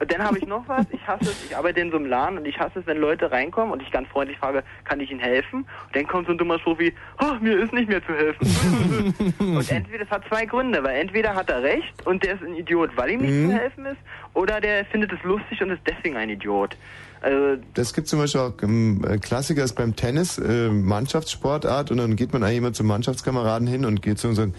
Und 0.00 0.12
dann 0.12 0.22
habe 0.22 0.38
ich 0.38 0.46
noch 0.46 0.66
was. 0.68 0.84
Ich 0.90 1.06
hasse 1.06 1.24
es, 1.30 1.44
ich 1.44 1.56
arbeite 1.56 1.80
in 1.80 1.90
so 1.90 1.96
einem 1.96 2.06
Laden 2.06 2.38
und 2.38 2.46
ich 2.46 2.58
hasse 2.58 2.80
es, 2.80 2.86
wenn 2.86 2.98
Leute 2.98 3.30
reinkommen 3.30 3.72
und 3.72 3.82
ich 3.82 3.90
ganz 3.90 4.08
freundlich 4.08 4.38
frage, 4.38 4.64
kann 4.84 4.98
ich 5.00 5.10
Ihnen 5.10 5.20
helfen? 5.20 5.60
Und 5.86 5.94
dann 5.94 6.06
kommt 6.08 6.26
so 6.26 6.32
ein 6.32 6.38
dummer 6.38 6.58
Spruch 6.58 6.78
wie, 6.78 6.92
oh, 7.20 7.34
mir 7.40 7.58
ist 7.62 7.72
nicht 7.72 7.88
mehr 7.88 8.04
zu 8.04 8.12
helfen. 8.12 9.14
und 9.38 9.70
entweder, 9.70 10.04
das 10.04 10.10
hat 10.10 10.22
zwei 10.28 10.44
Gründe, 10.44 10.82
weil 10.82 11.00
entweder 11.00 11.34
hat 11.34 11.50
er 11.50 11.62
recht 11.62 12.04
und 12.06 12.24
der 12.24 12.34
ist 12.34 12.42
ein 12.42 12.54
Idiot, 12.56 12.90
weil 12.96 13.10
ihm 13.10 13.20
nicht 13.20 13.32
Mhm. 13.32 13.50
zu 13.50 13.56
helfen 13.56 13.86
ist, 13.86 13.98
oder 14.34 14.60
der 14.60 14.84
findet 14.86 15.12
es 15.12 15.22
lustig 15.22 15.62
und 15.62 15.70
ist 15.70 15.82
deswegen 15.86 16.16
ein 16.16 16.30
Idiot. 16.30 16.76
Also, 17.20 17.62
Das 17.74 17.94
gibt 17.94 18.08
zum 18.08 18.18
Beispiel 18.18 18.40
auch 18.40 18.52
ähm, 18.62 19.04
äh, 19.08 19.18
Klassiker 19.18 19.62
ist 19.62 19.74
beim 19.74 19.94
Tennis, 19.94 20.38
äh, 20.38 20.68
Mannschaftssportart 20.68 21.90
und 21.92 21.98
dann 21.98 22.16
geht 22.16 22.32
man 22.32 22.42
eigentlich 22.42 22.58
immer 22.58 22.72
zum 22.72 22.88
Mannschaftskameraden 22.88 23.68
hin 23.68 23.84
und 23.84 24.02
geht 24.02 24.18
zu 24.18 24.28
und 24.28 24.34
sagt, 24.34 24.52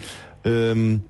ähm, 0.44 1.02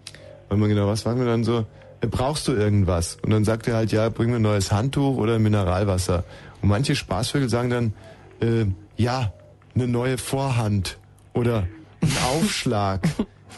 warte 0.49 0.61
mal 0.61 0.69
genau, 0.69 0.89
was 0.89 1.03
fragen 1.03 1.21
wir 1.21 1.27
dann 1.27 1.45
so? 1.45 1.65
Brauchst 2.06 2.48
du 2.48 2.52
irgendwas? 2.52 3.18
Und 3.22 3.31
dann 3.31 3.44
sagt 3.44 3.68
er 3.68 3.76
halt, 3.76 3.93
ja, 3.93 4.09
bring 4.09 4.31
mir 4.31 4.36
ein 4.36 4.43
neues 4.43 4.72
Handtuch 4.72 5.16
oder 5.16 5.36
ein 5.36 5.43
Mineralwasser. 5.43 6.24
Und 6.62 6.68
manche 6.68 6.97
Spaßvögel 6.97 7.48
sagen 7.48 7.70
dann, 7.70 7.93
äh, 8.40 8.66
ja, 8.97 9.32
eine 9.74 9.89
neue 9.89 10.18
Vorhand 10.18 10.98
oder 11.32 11.66
ein 12.01 12.12
Aufschlag. 12.36 13.09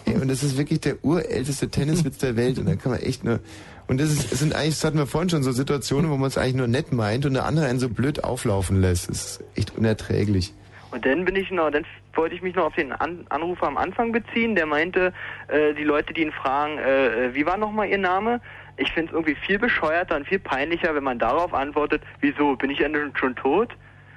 Ey, 0.04 0.14
und 0.14 0.28
das 0.28 0.42
ist 0.42 0.56
wirklich 0.56 0.80
der 0.80 1.04
urälteste 1.04 1.68
Tenniswitz 1.68 2.18
der 2.18 2.36
Welt 2.36 2.58
und 2.58 2.66
da 2.66 2.76
kann 2.76 2.92
man 2.92 3.00
echt 3.00 3.24
nur 3.24 3.40
und 3.88 4.00
das, 4.00 4.10
ist, 4.10 4.32
es 4.32 4.40
sind 4.40 4.54
eigentlich, 4.54 4.74
das 4.74 4.84
hatten 4.84 4.98
wir 4.98 5.06
vorhin 5.06 5.30
schon 5.30 5.42
so 5.42 5.52
Situationen, 5.52 6.10
wo 6.10 6.16
man 6.16 6.28
es 6.28 6.38
eigentlich 6.38 6.56
nur 6.56 6.66
nett 6.66 6.92
meint 6.92 7.24
und 7.24 7.34
der 7.34 7.44
andere 7.44 7.66
einen 7.66 7.78
so 7.78 7.88
blöd 7.88 8.24
auflaufen 8.24 8.80
lässt. 8.80 9.08
Das 9.08 9.24
ist 9.24 9.44
echt 9.54 9.76
unerträglich. 9.76 10.52
Und 10.90 11.04
dann 11.04 11.24
bin 11.24 11.36
ich 11.36 11.50
noch, 11.50 11.70
dann 11.70 11.84
wollte 12.16 12.34
ich 12.34 12.42
mich 12.42 12.54
noch 12.54 12.66
auf 12.66 12.74
den 12.74 12.92
An 12.92 13.26
Anrufer 13.28 13.66
am 13.66 13.76
Anfang 13.76 14.12
beziehen, 14.12 14.54
der 14.54 14.66
meinte, 14.66 15.12
äh, 15.48 15.74
die 15.74 15.84
Leute, 15.84 16.12
die 16.12 16.22
ihn 16.22 16.32
fragen, 16.32 16.78
äh, 16.78 17.26
äh, 17.26 17.34
wie 17.34 17.46
war 17.46 17.56
nochmal 17.56 17.88
ihr 17.88 17.98
Name? 17.98 18.40
Ich 18.76 18.92
finde 18.92 19.08
es 19.08 19.14
irgendwie 19.14 19.34
viel 19.34 19.58
bescheuerter 19.58 20.16
und 20.16 20.26
viel 20.26 20.38
peinlicher, 20.38 20.94
wenn 20.94 21.04
man 21.04 21.18
darauf 21.18 21.54
antwortet, 21.54 22.02
wieso, 22.20 22.56
bin 22.56 22.70
ich 22.70 22.78
denn 22.78 23.12
schon 23.14 23.34
tot? 23.36 23.70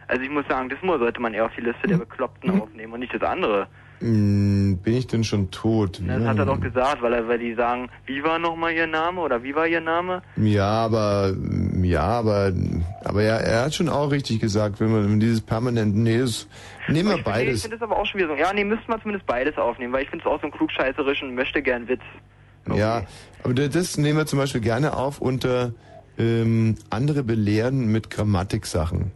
Also 0.07 0.23
ich 0.23 0.29
muss 0.29 0.47
sagen, 0.47 0.69
das 0.69 0.79
sollte 0.81 1.21
man 1.21 1.33
eher 1.33 1.45
auf 1.45 1.55
die 1.55 1.61
Liste 1.61 1.87
der 1.87 1.97
Bekloppten 1.97 2.59
aufnehmen 2.59 2.93
und 2.93 2.99
nicht 2.99 3.13
das 3.13 3.21
andere. 3.21 3.67
Hm, 3.99 4.79
bin 4.81 4.93
ich 4.93 5.07
denn 5.07 5.25
schon 5.25 5.51
tot? 5.51 6.01
Das 6.05 6.23
hat 6.23 6.37
er 6.37 6.45
doch 6.45 6.59
gesagt, 6.59 7.01
weil 7.01 7.13
er, 7.13 7.27
weil 7.27 7.37
die 7.37 7.53
sagen, 7.53 7.89
wie 8.05 8.23
war 8.23 8.39
nochmal 8.39 8.73
ihr 8.73 8.87
Name 8.87 9.19
oder 9.19 9.43
wie 9.43 9.53
war 9.53 9.67
ihr 9.67 9.81
Name? 9.81 10.21
Ja, 10.37 10.69
aber 10.69 11.33
ja, 11.81 12.03
aber 12.03 12.53
aber 13.03 13.23
ja, 13.23 13.35
er 13.37 13.65
hat 13.65 13.75
schon 13.75 13.89
auch 13.89 14.11
richtig 14.11 14.39
gesagt, 14.39 14.79
wenn 14.79 14.91
man 14.91 15.19
dieses 15.19 15.41
permanent 15.41 15.97
nee, 15.97 16.19
das, 16.19 16.47
nehmen 16.93 17.09
wir 17.09 17.17
Ich 17.17 17.23
finde, 17.23 17.39
ich 17.41 17.45
beides. 17.47 17.61
finde 17.61 17.77
das 17.77 17.83
aber 17.89 17.97
auch 17.99 18.05
schon 18.05 18.19
wieder 18.19 18.29
so. 18.29 18.35
Ja, 18.35 18.51
nee, 18.53 18.63
müssten 18.63 18.87
wir 18.87 18.99
zumindest 19.01 19.25
beides 19.25 19.57
aufnehmen, 19.57 19.93
weil 19.93 20.03
ich 20.03 20.09
finde 20.09 20.25
es 20.25 20.31
auch 20.31 20.37
so 20.37 20.43
einen 20.43 20.51
klugscheißerischen 20.51 21.33
möchte 21.35 21.61
gern 21.61 21.87
Witz. 21.87 22.01
Ja, 22.75 23.03
aber 23.43 23.53
das- 23.53 23.69
das 23.69 23.97
nehmen 23.97 24.17
wir 24.17 24.25
zum 24.25 24.37
Beispiel 24.39 24.61
gerne 24.61 24.95
auf 24.95 25.19
unter 25.21 25.73
ähm, 26.17 26.75
andere 26.89 27.23
belehren 27.23 27.87
mit 27.91 28.09
Grammatiksachen. 28.09 29.11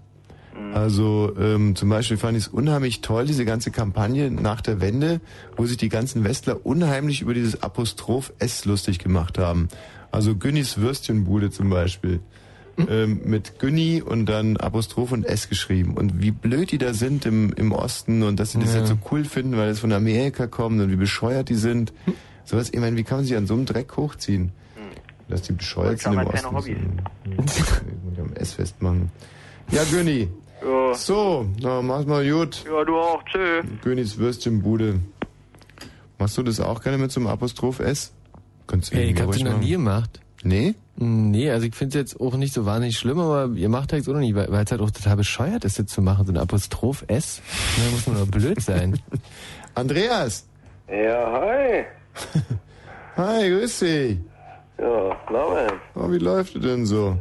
Also 0.73 1.33
ähm, 1.39 1.75
zum 1.75 1.89
Beispiel 1.89 2.17
fand 2.17 2.37
ich 2.37 2.45
es 2.45 2.47
unheimlich 2.47 3.01
toll, 3.01 3.25
diese 3.25 3.43
ganze 3.43 3.71
Kampagne 3.71 4.29
nach 4.31 4.61
der 4.61 4.79
Wende, 4.81 5.19
wo 5.57 5.65
sich 5.65 5.77
die 5.77 5.89
ganzen 5.89 6.23
Westler 6.23 6.63
unheimlich 6.65 7.21
über 7.21 7.33
dieses 7.33 7.61
Apostroph 7.63 8.31
S 8.39 8.63
lustig 8.65 8.99
gemacht 8.99 9.37
haben. 9.39 9.67
Also 10.11 10.35
Günnis 10.35 10.77
Würstchenbude 10.77 11.49
zum 11.49 11.69
Beispiel. 11.71 12.19
Ähm, 12.89 13.21
mit 13.25 13.59
Günni 13.59 14.01
und 14.01 14.25
dann 14.25 14.57
Apostroph 14.57 15.11
und 15.11 15.25
S 15.25 15.47
geschrieben. 15.47 15.95
Und 15.95 16.21
wie 16.21 16.31
blöd 16.31 16.71
die 16.71 16.79
da 16.79 16.93
sind 16.93 17.25
im, 17.27 17.53
im 17.53 17.71
Osten 17.71 18.23
und 18.23 18.39
dass 18.39 18.53
sie 18.53 18.59
das 18.59 18.73
Ja. 18.73 18.79
jetzt 18.79 18.89
so 18.89 18.97
cool 19.11 19.25
finden, 19.25 19.57
weil 19.57 19.69
das 19.69 19.79
von 19.79 19.91
Amerika 19.91 20.47
kommt 20.47 20.81
und 20.81 20.89
wie 20.91 20.95
bescheuert 20.95 21.49
die 21.49 21.55
sind. 21.55 21.93
Sowas, 22.45 22.71
ich 22.73 22.79
meine, 22.79 22.95
wie 22.97 23.03
kann 23.03 23.19
man 23.19 23.25
sich 23.25 23.37
an 23.37 23.45
so 23.45 23.53
einem 23.53 23.65
Dreck 23.67 23.95
hochziehen? 23.95 24.51
Dass 25.29 25.43
die 25.43 25.53
bescheuert 25.53 25.99
sind 25.99 26.13
im 26.13 26.27
keine 26.27 26.51
Osten. 26.51 27.01
Und 27.37 27.51
am 28.19 28.33
S 28.33 28.53
festmachen. 28.53 29.11
Ja, 29.71 29.83
Günni. 29.91 30.27
Ja. 30.65 30.93
So, 30.95 31.45
na, 31.61 31.81
mach's 31.81 32.05
mal 32.07 32.27
gut. 32.29 32.63
Ja, 32.65 32.83
du 32.83 32.97
auch. 32.97 33.23
Tschö. 33.25 33.61
Günnis 33.83 34.17
Würstchenbude. 34.17 34.99
Machst 36.17 36.37
du 36.37 36.43
das 36.43 36.59
auch 36.59 36.81
gerne 36.81 36.97
mit 36.97 37.11
so 37.11 37.19
einem 37.19 37.27
Apostroph 37.27 37.79
S? 37.79 38.13
Kannst 38.65 38.91
du 38.93 38.97
Ey, 38.97 39.11
ich 39.11 39.19
hab 39.21 39.27
ruhig 39.27 39.43
noch 39.43 39.59
nie 39.59 39.71
gemacht. 39.71 40.21
Nee? 40.43 40.75
Nee, 40.95 41.49
also 41.49 41.65
ich 41.65 41.75
finde 41.75 41.97
es 41.97 42.11
jetzt 42.11 42.21
auch 42.21 42.35
nicht 42.35 42.53
so 42.53 42.65
wahnsinnig 42.65 42.97
schlimm, 42.97 43.19
aber 43.19 43.49
ihr 43.55 43.69
macht 43.69 43.93
halt 43.93 44.03
so 44.03 44.13
noch 44.13 44.19
nie, 44.19 44.35
weil 44.35 44.47
es 44.49 44.71
halt 44.71 44.81
auch 44.81 44.91
total 44.91 45.15
bescheuert 45.15 45.65
ist, 45.65 45.77
jetzt 45.77 45.93
zu 45.93 46.01
machen, 46.01 46.25
so 46.25 46.31
ein 46.33 46.37
Apostroph 46.37 47.03
S. 47.07 47.41
Da 47.77 47.91
muss 47.91 48.07
man 48.07 48.17
doch 48.17 48.27
blöd 48.27 48.61
sein. 48.61 48.99
Andreas! 49.75 50.47
Ja, 50.87 51.41
hi. 51.41 51.85
Hi, 53.15 53.49
grüß 53.49 53.79
dich. 53.79 54.17
Ja, 54.79 55.15
na 55.31 55.53
Mensch. 55.53 55.73
Oh, 55.95 56.11
wie 56.11 56.17
läuft 56.17 56.55
es 56.55 56.61
denn 56.61 56.85
so? 56.85 57.15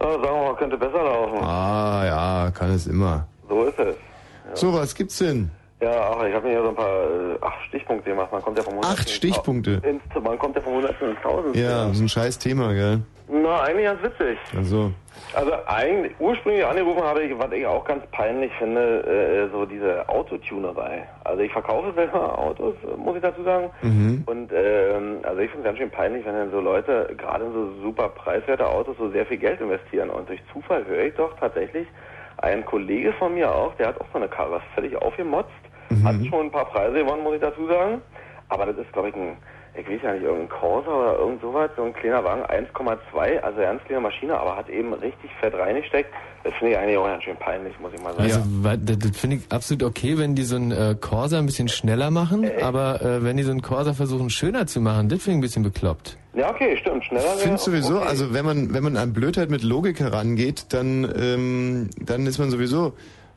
Ja, 0.00 0.10
sagen 0.12 0.22
wir 0.22 0.30
mal, 0.32 0.56
könnte 0.56 0.76
besser 0.76 1.02
laufen. 1.02 1.38
Ah, 1.42 2.04
ja, 2.04 2.50
kann 2.50 2.70
es 2.70 2.86
immer. 2.86 3.26
So 3.48 3.64
ist 3.64 3.78
es. 3.78 3.96
So, 4.54 4.72
was 4.74 4.94
gibt's 4.94 5.18
denn? 5.18 5.50
Ja, 5.82 6.12
ach, 6.16 6.24
ich 6.24 6.32
habe 6.34 6.46
mir 6.46 6.52
hier 6.52 6.62
so 6.62 6.68
ein 6.68 6.76
paar 6.76 7.02
äh, 7.02 7.36
acht 7.40 7.64
Stichpunkte 7.66 8.10
gemacht. 8.10 8.30
Man 8.30 8.40
kommt 8.40 8.56
ja 8.56 8.62
vom 8.62 8.74
Hundertsten 8.74 9.00
Acht 9.00 9.10
Stichpunkte? 9.10 9.82
Ins, 9.82 10.02
man 10.22 10.38
kommt 10.38 10.54
ja 10.54 10.62
vom 10.62 10.74
Hundertsten 10.74 11.10
ins 11.10 11.20
Tausendste. 11.20 11.60
Ja, 11.60 11.92
so 11.92 12.04
ein 12.04 12.08
scheiß 12.08 12.38
Thema, 12.38 12.72
gell? 12.72 13.00
Na, 13.28 13.62
eigentlich 13.62 13.86
ganz 13.86 14.02
witzig. 14.02 14.38
Also, 14.56 14.92
Also 15.34 15.52
eigentlich, 15.66 16.12
ursprünglich 16.20 16.64
angerufen 16.64 17.02
habe 17.02 17.22
ich, 17.22 17.36
was 17.36 17.50
ich 17.50 17.66
auch 17.66 17.84
ganz 17.84 18.04
peinlich 18.12 18.52
finde, 18.58 19.00
äh, 19.02 19.50
so 19.50 19.64
diese 19.66 20.08
Autotunerei. 20.08 21.08
Also 21.24 21.42
ich 21.42 21.50
verkaufe 21.50 21.92
selber 21.94 22.38
Autos, 22.38 22.74
muss 22.96 23.16
ich 23.16 23.22
dazu 23.22 23.42
sagen. 23.42 23.70
mhm. 23.82 24.22
Und 24.26 24.52
ähm, 24.54 25.18
also 25.22 25.40
ich 25.40 25.50
finde 25.50 25.60
es 25.60 25.64
ganz 25.64 25.78
schön 25.78 25.90
peinlich, 25.90 26.24
wenn 26.24 26.34
dann 26.34 26.50
so 26.52 26.60
Leute 26.60 27.12
gerade 27.16 27.44
in 27.46 27.52
so 27.52 27.72
super 27.82 28.08
preiswerte 28.10 28.68
Autos 28.68 28.96
so 28.98 29.10
sehr 29.10 29.26
viel 29.26 29.38
Geld 29.38 29.60
investieren. 29.60 30.10
Und 30.10 30.28
durch 30.28 30.40
Zufall 30.52 30.84
höre 30.86 31.06
ich 31.06 31.14
doch 31.14 31.36
tatsächlich, 31.40 31.88
ein 32.38 32.64
Kollege 32.64 33.12
von 33.14 33.34
mir 33.34 33.50
auch, 33.54 33.74
der 33.76 33.88
hat 33.88 34.00
auch 34.00 34.06
so 34.12 34.18
eine 34.18 34.28
Karre 34.28 34.60
völlig 34.74 34.96
aufgemotzt, 35.00 35.50
hat 36.04 36.14
schon 36.28 36.46
ein 36.46 36.50
paar 36.50 36.66
Preise 36.66 36.98
gewonnen, 36.98 37.22
muss 37.22 37.34
ich 37.34 37.40
dazu 37.40 37.66
sagen. 37.66 38.02
Aber 38.48 38.66
das 38.66 38.76
ist, 38.76 38.92
glaube 38.92 39.08
ich, 39.08 39.14
ein, 39.14 39.36
ich 39.74 39.88
weiß 39.88 40.00
ja 40.02 40.12
nicht, 40.12 40.24
irgendein 40.24 40.50
Corsa 40.50 40.90
oder 40.90 41.18
irgend 41.18 41.40
sowas, 41.40 41.70
so 41.76 41.84
ein 41.84 41.94
kleiner 41.94 42.22
Wagen, 42.22 42.42
1,2, 42.42 43.40
also 43.40 43.60
ganz 43.60 43.82
kleine 43.84 44.02
Maschine, 44.02 44.38
aber 44.38 44.56
hat 44.56 44.68
eben 44.68 44.92
richtig 44.92 45.30
fett 45.40 45.54
reingesteckt. 45.54 46.10
Das 46.44 46.52
finde 46.54 46.72
ich 46.72 46.78
eigentlich 46.78 46.98
auch 46.98 47.06
ganz 47.06 47.22
schön 47.22 47.36
peinlich, 47.36 47.72
muss 47.80 47.92
ich 47.94 48.02
mal 48.02 48.12
sagen. 48.12 48.24
Also 48.24 48.76
das, 48.84 48.98
das 48.98 49.16
finde 49.16 49.36
ich 49.36 49.50
absolut 49.50 49.84
okay, 49.84 50.18
wenn 50.18 50.34
die 50.34 50.42
so 50.42 50.56
einen 50.56 50.72
äh, 50.72 50.94
Corsa 51.00 51.38
ein 51.38 51.46
bisschen 51.46 51.68
schneller 51.68 52.10
machen, 52.10 52.50
aber 52.60 53.00
äh, 53.00 53.24
wenn 53.24 53.38
die 53.38 53.42
so 53.42 53.52
einen 53.52 53.62
Corsa 53.62 53.94
versuchen 53.94 54.28
schöner 54.28 54.66
zu 54.66 54.80
machen, 54.82 55.08
das 55.08 55.22
finde 55.22 55.30
ich 55.30 55.38
ein 55.38 55.40
bisschen 55.40 55.62
bekloppt. 55.62 56.18
Ja, 56.34 56.50
okay, 56.50 56.76
stimmt. 56.78 57.04
Schneller 57.04 57.34
Ich 57.36 57.42
finde 57.42 57.58
sowieso, 57.58 57.98
okay. 57.98 58.08
also 58.08 58.34
wenn 58.34 58.44
man, 58.44 58.74
wenn 58.74 58.82
man 58.82 58.96
an 58.98 59.14
Blödheit 59.14 59.48
mit 59.50 59.62
Logik 59.62 60.00
herangeht, 60.00 60.66
dann, 60.74 61.10
ähm, 61.18 61.90
dann 61.98 62.26
ist 62.26 62.38
man 62.38 62.50
sowieso, 62.50 62.88
äh, 62.88 62.92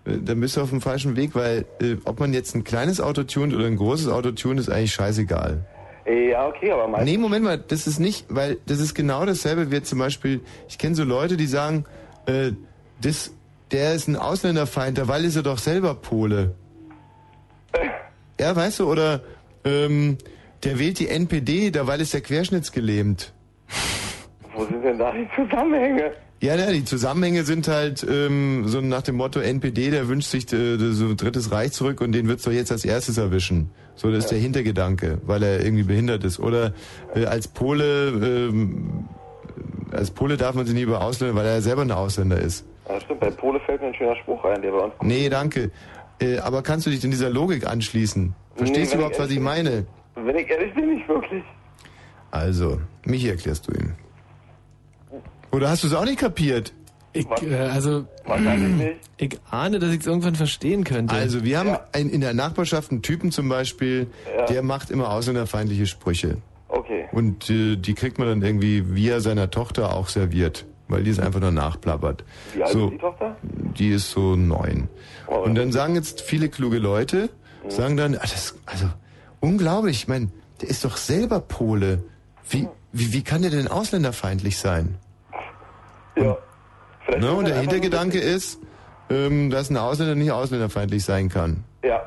dann 0.05 0.39
bist 0.39 0.55
du 0.55 0.61
auf 0.61 0.69
dem 0.69 0.81
falschen 0.81 1.15
Weg, 1.15 1.35
weil 1.35 1.65
äh, 1.81 1.95
ob 2.05 2.19
man 2.19 2.33
jetzt 2.33 2.55
ein 2.55 2.63
kleines 2.63 3.01
Auto 3.01 3.23
tunt 3.23 3.53
oder 3.53 3.65
ein 3.65 3.75
großes 3.75 4.07
Auto 4.07 4.31
tunt, 4.31 4.59
ist 4.59 4.69
eigentlich 4.69 4.93
scheißegal. 4.93 5.65
Ja, 6.05 6.47
okay, 6.47 6.71
aber 6.71 6.87
meistens... 6.87 7.11
Nee, 7.11 7.17
Moment 7.17 7.43
mal, 7.43 7.57
das 7.57 7.87
ist 7.87 7.99
nicht, 7.99 8.27
weil 8.29 8.57
das 8.67 8.79
ist 8.79 8.93
genau 8.93 9.25
dasselbe 9.25 9.71
wie 9.71 9.81
zum 9.81 9.97
Beispiel, 9.97 10.41
ich 10.69 10.77
kenne 10.77 10.95
so 10.95 11.03
Leute, 11.03 11.35
die 11.35 11.47
sagen, 11.47 11.85
äh, 12.27 12.51
das, 13.01 13.33
der 13.71 13.95
ist 13.95 14.07
ein 14.07 14.15
Ausländerfeind, 14.15 14.99
derweil 14.99 15.25
ist 15.25 15.35
er 15.35 15.43
doch 15.43 15.57
selber 15.57 15.95
Pole. 15.95 16.53
Ja, 18.39 18.55
weißt 18.55 18.79
du, 18.79 18.91
oder 18.91 19.21
ähm, 19.63 20.17
der 20.63 20.77
wählt 20.77 20.99
die 20.99 21.09
NPD, 21.09 21.71
derweil 21.71 22.01
ist 22.01 22.13
er 22.13 22.21
querschnittsgelähmt. 22.21 23.33
Wo 24.53 24.65
sind 24.65 24.83
denn 24.83 24.99
da 24.99 25.11
die 25.11 25.27
Zusammenhänge? 25.35 26.11
Ja, 26.41 26.55
ja, 26.55 26.69
die 26.71 26.83
Zusammenhänge 26.83 27.43
sind 27.43 27.67
halt 27.67 28.05
ähm, 28.09 28.67
so 28.67 28.81
nach 28.81 29.01
dem 29.01 29.15
Motto 29.15 29.39
NPD, 29.39 29.89
der 29.89 30.07
wünscht 30.09 30.29
sich 30.29 30.51
äh, 30.53 30.77
so 30.77 31.05
ein 31.05 31.17
drittes 31.17 31.51
Reich 31.51 31.71
zurück 31.71 32.01
und 32.01 32.11
den 32.11 32.27
wird's 32.27 32.43
doch 32.43 32.51
jetzt 32.51 32.71
als 32.71 32.85
erstes 32.85 33.17
erwischen. 33.17 33.71
So, 33.95 34.11
das 34.11 34.25
ist 34.25 34.31
der 34.31 34.39
Hintergedanke, 34.39 35.19
weil 35.25 35.41
er 35.43 35.63
irgendwie 35.63 35.83
behindert 35.83 36.23
ist. 36.25 36.39
Oder 36.39 36.73
äh, 37.15 37.25
als 37.25 37.47
Pole, 37.47 38.09
ähm, 38.09 39.05
als 39.91 40.11
Pole 40.11 40.35
darf 40.35 40.55
man 40.55 40.65
sich 40.65 40.75
nie 40.75 40.81
über 40.81 41.01
Ausländer, 41.01 41.35
weil 41.35 41.45
er 41.45 41.53
ja 41.55 41.61
selber 41.61 41.83
ein 41.83 41.91
Ausländer 41.91 42.39
ist. 42.39 42.65
Ja, 42.89 42.99
stimmt, 42.99 43.21
bei 43.21 43.31
Pole 43.31 43.59
fällt 43.65 43.81
mir 43.81 43.87
ein 43.87 43.95
schöner 43.95 44.15
Spruch 44.17 44.43
ein, 44.43 44.61
der 44.61 44.71
bei 44.71 44.79
uns 44.79 44.93
Nee, 45.01 45.29
danke. 45.29 45.71
Äh, 46.19 46.37
aber 46.39 46.61
kannst 46.61 46.85
du 46.85 46.89
dich 46.91 47.03
in 47.03 47.11
dieser 47.11 47.29
Logik 47.29 47.65
anschließen? 47.65 48.35
Verstehst 48.55 48.91
Nee, 48.91 48.97
du 48.97 48.97
überhaupt, 48.97 49.19
was 49.19 49.31
ich 49.31 49.39
meine? 49.39 49.85
Wenn 50.15 50.35
ich 50.35 50.49
ehrlich 50.49 50.73
bin, 50.75 50.93
nicht 50.95 51.07
wirklich. 51.07 51.43
Also, 52.31 52.79
mich 53.05 53.25
erklärst 53.25 53.67
du 53.67 53.71
ihm. 53.73 53.93
Oder 55.55 55.69
hast 55.69 55.83
du 55.83 55.87
es 55.87 55.93
auch 55.93 56.05
nicht 56.05 56.19
kapiert? 56.19 56.73
Ich, 57.13 57.25
äh, 57.43 57.55
also, 57.55 58.05
ich 59.17 59.39
ahne, 59.49 59.79
dass 59.79 59.91
ich 59.93 60.01
es 60.01 60.05
irgendwann 60.05 60.35
verstehen 60.35 60.83
könnte. 60.83 61.15
Also, 61.15 61.43
wir 61.43 61.59
haben 61.59 61.77
ein, 61.93 62.09
in 62.09 62.19
der 62.21 62.33
Nachbarschaft 62.33 62.91
einen 62.91 63.01
Typen 63.01 63.31
zum 63.31 63.47
Beispiel, 63.47 64.07
Ja. 64.37 64.45
der 64.47 64.61
macht 64.63 64.91
immer 64.91 65.09
ausländerfeindliche 65.11 65.85
Sprüche. 65.87 66.37
Okay. 66.67 67.05
Und 67.13 67.49
äh, 67.49 67.77
die 67.77 67.93
kriegt 67.93 68.19
man 68.19 68.27
dann 68.27 68.41
irgendwie 68.41 68.95
via 68.95 69.21
seiner 69.21 69.49
Tochter 69.49 69.93
auch 69.95 70.09
serviert, 70.09 70.65
weil 70.89 71.03
die 71.03 71.11
es 71.11 71.19
einfach 71.19 71.39
nur 71.39 71.51
nachplappert. 71.51 72.25
Wie 72.53 72.61
alt 72.63 72.73
so, 72.73 72.87
ist 72.87 72.91
die 72.95 72.97
Tochter? 72.97 73.37
Die 73.77 73.89
ist 73.91 74.11
so 74.11 74.35
neun. 74.35 74.89
Und 75.27 75.55
dann 75.55 75.71
sagen 75.71 75.95
jetzt 75.95 76.19
viele 76.21 76.49
kluge 76.49 76.79
Leute, 76.79 77.29
Mhm. 77.63 77.69
sagen 77.71 77.97
dann, 77.97 78.15
ah, 78.15 78.19
das, 78.21 78.55
also 78.65 78.87
unglaublich, 79.39 79.97
ich 79.99 80.07
meine, 80.09 80.27
der 80.61 80.69
ist 80.69 80.83
doch 80.83 80.97
selber 80.97 81.39
Pole. 81.39 82.03
Wie, 82.49 82.67
wie, 82.91 83.13
wie 83.13 83.23
kann 83.23 83.41
der 83.41 83.51
denn 83.51 83.67
ausländerfeindlich 83.69 84.57
sein? 84.57 84.95
Ja. 86.15 86.37
Vielleicht 87.05 87.21
Ne, 87.23 87.31
und 87.33 87.45
er 87.45 87.51
der 87.51 87.61
Hintergedanke 87.61 88.19
ist, 88.19 88.59
ähm, 89.09 89.49
dass 89.49 89.69
ein 89.69 89.77
Ausländer 89.77 90.15
nicht 90.15 90.31
ausländerfeindlich 90.31 91.03
sein 91.03 91.29
kann. 91.29 91.63
Ja. 91.83 92.01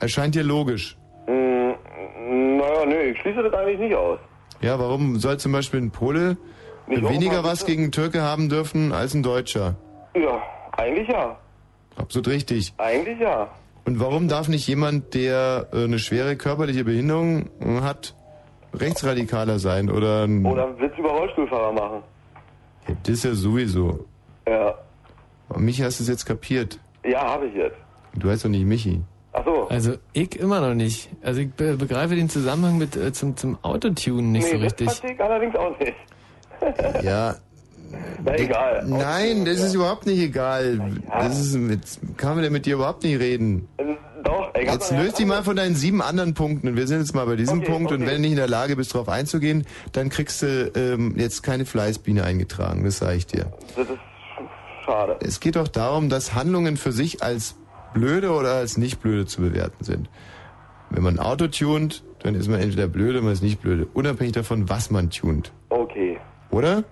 Erscheint 0.00 0.34
dir 0.34 0.42
logisch. 0.42 0.96
Mm, 1.26 1.72
naja, 2.58 2.84
nö, 2.86 3.00
ich 3.12 3.20
schließe 3.20 3.42
das 3.42 3.52
eigentlich 3.54 3.78
nicht 3.78 3.94
aus. 3.94 4.18
Ja, 4.60 4.78
warum 4.78 5.18
soll 5.18 5.38
zum 5.38 5.52
Beispiel 5.52 5.80
ein 5.80 5.90
Pole 5.90 6.36
Nicht 6.86 7.08
weniger 7.08 7.44
was 7.44 7.60
bitte? 7.60 7.72
gegen 7.72 7.82
einen 7.84 7.92
Türke 7.92 8.22
haben 8.22 8.48
dürfen 8.48 8.92
als 8.92 9.14
ein 9.14 9.22
Deutscher? 9.22 9.76
Ja, 10.14 10.42
eigentlich 10.72 11.08
ja. 11.08 11.36
Absolut 11.96 12.28
richtig. 12.28 12.74
Eigentlich 12.78 13.18
ja. 13.20 13.48
Und 13.86 14.00
warum 14.00 14.28
darf 14.28 14.48
nicht 14.48 14.66
jemand, 14.66 15.14
der 15.14 15.68
äh, 15.72 15.84
eine 15.84 15.98
schwere 15.98 16.36
körperliche 16.36 16.84
Behinderung 16.84 17.50
hat, 17.82 18.14
rechtsradikaler 18.74 19.58
sein 19.58 19.90
oder 19.90 20.24
Oder 20.24 20.64
einen 20.66 20.80
Witz 20.80 20.96
über 20.98 21.10
Rollstuhlfahrer 21.10 21.72
machen. 21.72 22.02
Ja, 22.88 22.94
das 23.02 23.14
ist 23.14 23.24
ja 23.24 23.34
sowieso. 23.34 24.06
Ja. 24.46 24.74
Aber 25.48 25.60
mich 25.60 25.82
hast 25.82 26.00
du 26.00 26.04
es 26.04 26.08
jetzt 26.08 26.26
kapiert. 26.26 26.78
Ja, 27.04 27.22
habe 27.22 27.46
ich 27.46 27.54
jetzt. 27.54 27.76
Du 28.14 28.30
heißt 28.30 28.44
doch 28.44 28.50
nicht 28.50 28.64
Michi. 28.64 29.02
Ach 29.32 29.44
so. 29.44 29.68
Also 29.68 29.94
ich 30.12 30.38
immer 30.38 30.60
noch 30.60 30.74
nicht. 30.74 31.10
Also 31.22 31.40
ich 31.40 31.52
be 31.52 31.76
begreife 31.76 32.14
den 32.14 32.28
Zusammenhang 32.28 32.78
mit 32.78 32.96
äh, 32.96 33.12
zum, 33.12 33.36
zum 33.36 33.58
Autotunen 33.62 34.32
nicht 34.32 34.44
nee, 34.44 34.52
so 34.52 34.56
richtig. 34.58 34.86
das 34.86 34.98
verstehe 34.98 35.16
ich 35.16 35.20
allerdings 35.20 35.56
auch 35.56 35.78
nicht. 35.78 35.94
Ja. 37.02 37.34
Na 38.24 38.38
egal. 38.38 38.84
Nein, 38.86 39.44
das 39.44 39.60
ist 39.60 39.74
überhaupt 39.74 40.06
nicht 40.06 40.20
egal. 40.20 41.00
Das 41.10 41.38
ist 41.38 41.54
mit, 41.56 41.80
kann 42.16 42.34
man 42.34 42.42
denn 42.42 42.52
mit 42.52 42.66
dir 42.66 42.74
überhaupt 42.74 43.02
nicht 43.04 43.18
reden? 43.18 43.68
Doch, 44.24 44.52
ich 44.58 44.66
Jetzt 44.70 44.90
löst 44.90 45.18
dich 45.18 45.26
mal 45.26 45.44
von 45.44 45.54
deinen 45.54 45.74
sieben 45.74 46.00
anderen 46.00 46.34
Punkten 46.34 46.68
und 46.68 46.76
wir 46.76 46.86
sind 46.86 47.00
jetzt 47.00 47.14
mal 47.14 47.26
bei 47.26 47.36
diesem 47.36 47.60
Okay, 47.60 47.70
Punkt 47.70 47.92
und 47.92 48.02
okay. 48.02 48.06
wenn 48.06 48.16
du 48.16 48.20
nicht 48.22 48.30
in 48.32 48.36
der 48.36 48.48
Lage 48.48 48.74
bist, 48.74 48.94
darauf 48.94 49.08
einzugehen, 49.08 49.66
dann 49.92 50.08
kriegst 50.08 50.42
du 50.42 50.72
ähm, 50.74 51.14
jetzt 51.16 51.42
keine 51.42 51.66
Fleißbiene 51.66 52.24
eingetragen, 52.24 52.84
das 52.84 52.98
sage 52.98 53.16
ich 53.16 53.26
dir. 53.26 53.52
Das 53.76 53.88
ist 53.88 53.98
schade. 54.84 55.16
Es 55.20 55.40
geht 55.40 55.56
doch 55.56 55.68
darum, 55.68 56.08
dass 56.08 56.34
Handlungen 56.34 56.76
für 56.76 56.92
sich 56.92 57.22
als 57.22 57.56
blöde 57.92 58.32
oder 58.32 58.54
als 58.54 58.78
nicht 58.78 59.00
blöde 59.00 59.26
zu 59.26 59.42
bewerten 59.42 59.84
sind. 59.84 60.08
Wenn 60.90 61.02
man 61.02 61.18
ein 61.18 61.24
Auto 61.24 61.46
tunt, 61.48 62.02
dann 62.22 62.34
ist 62.34 62.48
man 62.48 62.60
entweder 62.60 62.88
blöde 62.88 63.18
oder 63.18 63.22
man 63.22 63.32
ist 63.32 63.42
nicht 63.42 63.60
blöde, 63.60 63.86
unabhängig 63.92 64.32
davon, 64.32 64.68
was 64.70 64.90
man 64.90 65.10
tunt. 65.10 65.52
Okay. 65.68 66.18
Oder? 66.50 66.84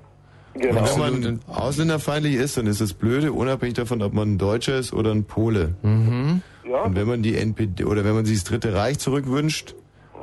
Genau. 0.55 0.81
Und 0.81 1.01
wenn 1.01 1.23
man 1.23 1.41
ausländerfeindlich 1.47 2.35
ist, 2.35 2.59
dann 2.59 2.67
ist 2.67 2.81
es 2.81 2.93
blöde, 2.93 3.33
unabhängig 3.33 3.75
davon, 3.75 4.03
ob 4.03 4.13
man 4.13 4.35
ein 4.35 4.39
Deutscher 4.39 4.77
ist 4.77 4.93
oder 4.93 5.11
ein 5.11 5.25
Pole. 5.25 5.77
Mhm. 5.83 6.43
Ja. 6.65 6.83
Und 6.83 6.97
wenn 6.97 7.07
man 7.07 7.23
die 7.23 7.37
NPD 7.37 7.85
oder 7.85 8.05
wenn 8.05 8.15
man 8.15 8.25
sich 8.25 8.39
das 8.39 8.45
Dritte 8.45 8.75
Reich 8.75 8.99
zurückwünscht, 8.99 9.75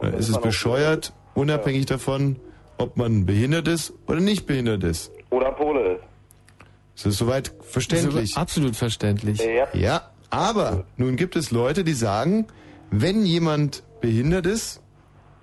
dann 0.01 0.13
ist 0.13 0.29
es 0.29 0.39
bescheuert, 0.39 1.13
unabhängig 1.33 1.85
davon, 1.85 2.37
ob 2.77 2.97
man 2.97 3.25
behindert 3.25 3.67
ist 3.67 3.93
oder 4.07 4.19
nicht 4.19 4.45
behindert 4.45 4.83
ist. 4.83 5.11
Oder 5.29 5.51
Pole 5.51 5.95
ist. 5.95 6.03
Das 6.95 7.05
ist 7.07 7.17
soweit 7.17 7.53
verständlich. 7.61 8.35
Absolut 8.35 8.75
verständlich. 8.75 9.39
Ja. 9.39 9.67
Ja, 9.73 10.09
aber 10.29 10.85
nun 10.97 11.15
gibt 11.15 11.35
es 11.35 11.51
Leute, 11.51 11.83
die 11.83 11.93
sagen, 11.93 12.47
wenn 12.91 13.25
jemand 13.25 13.83
behindert 14.01 14.45
ist, 14.45 14.81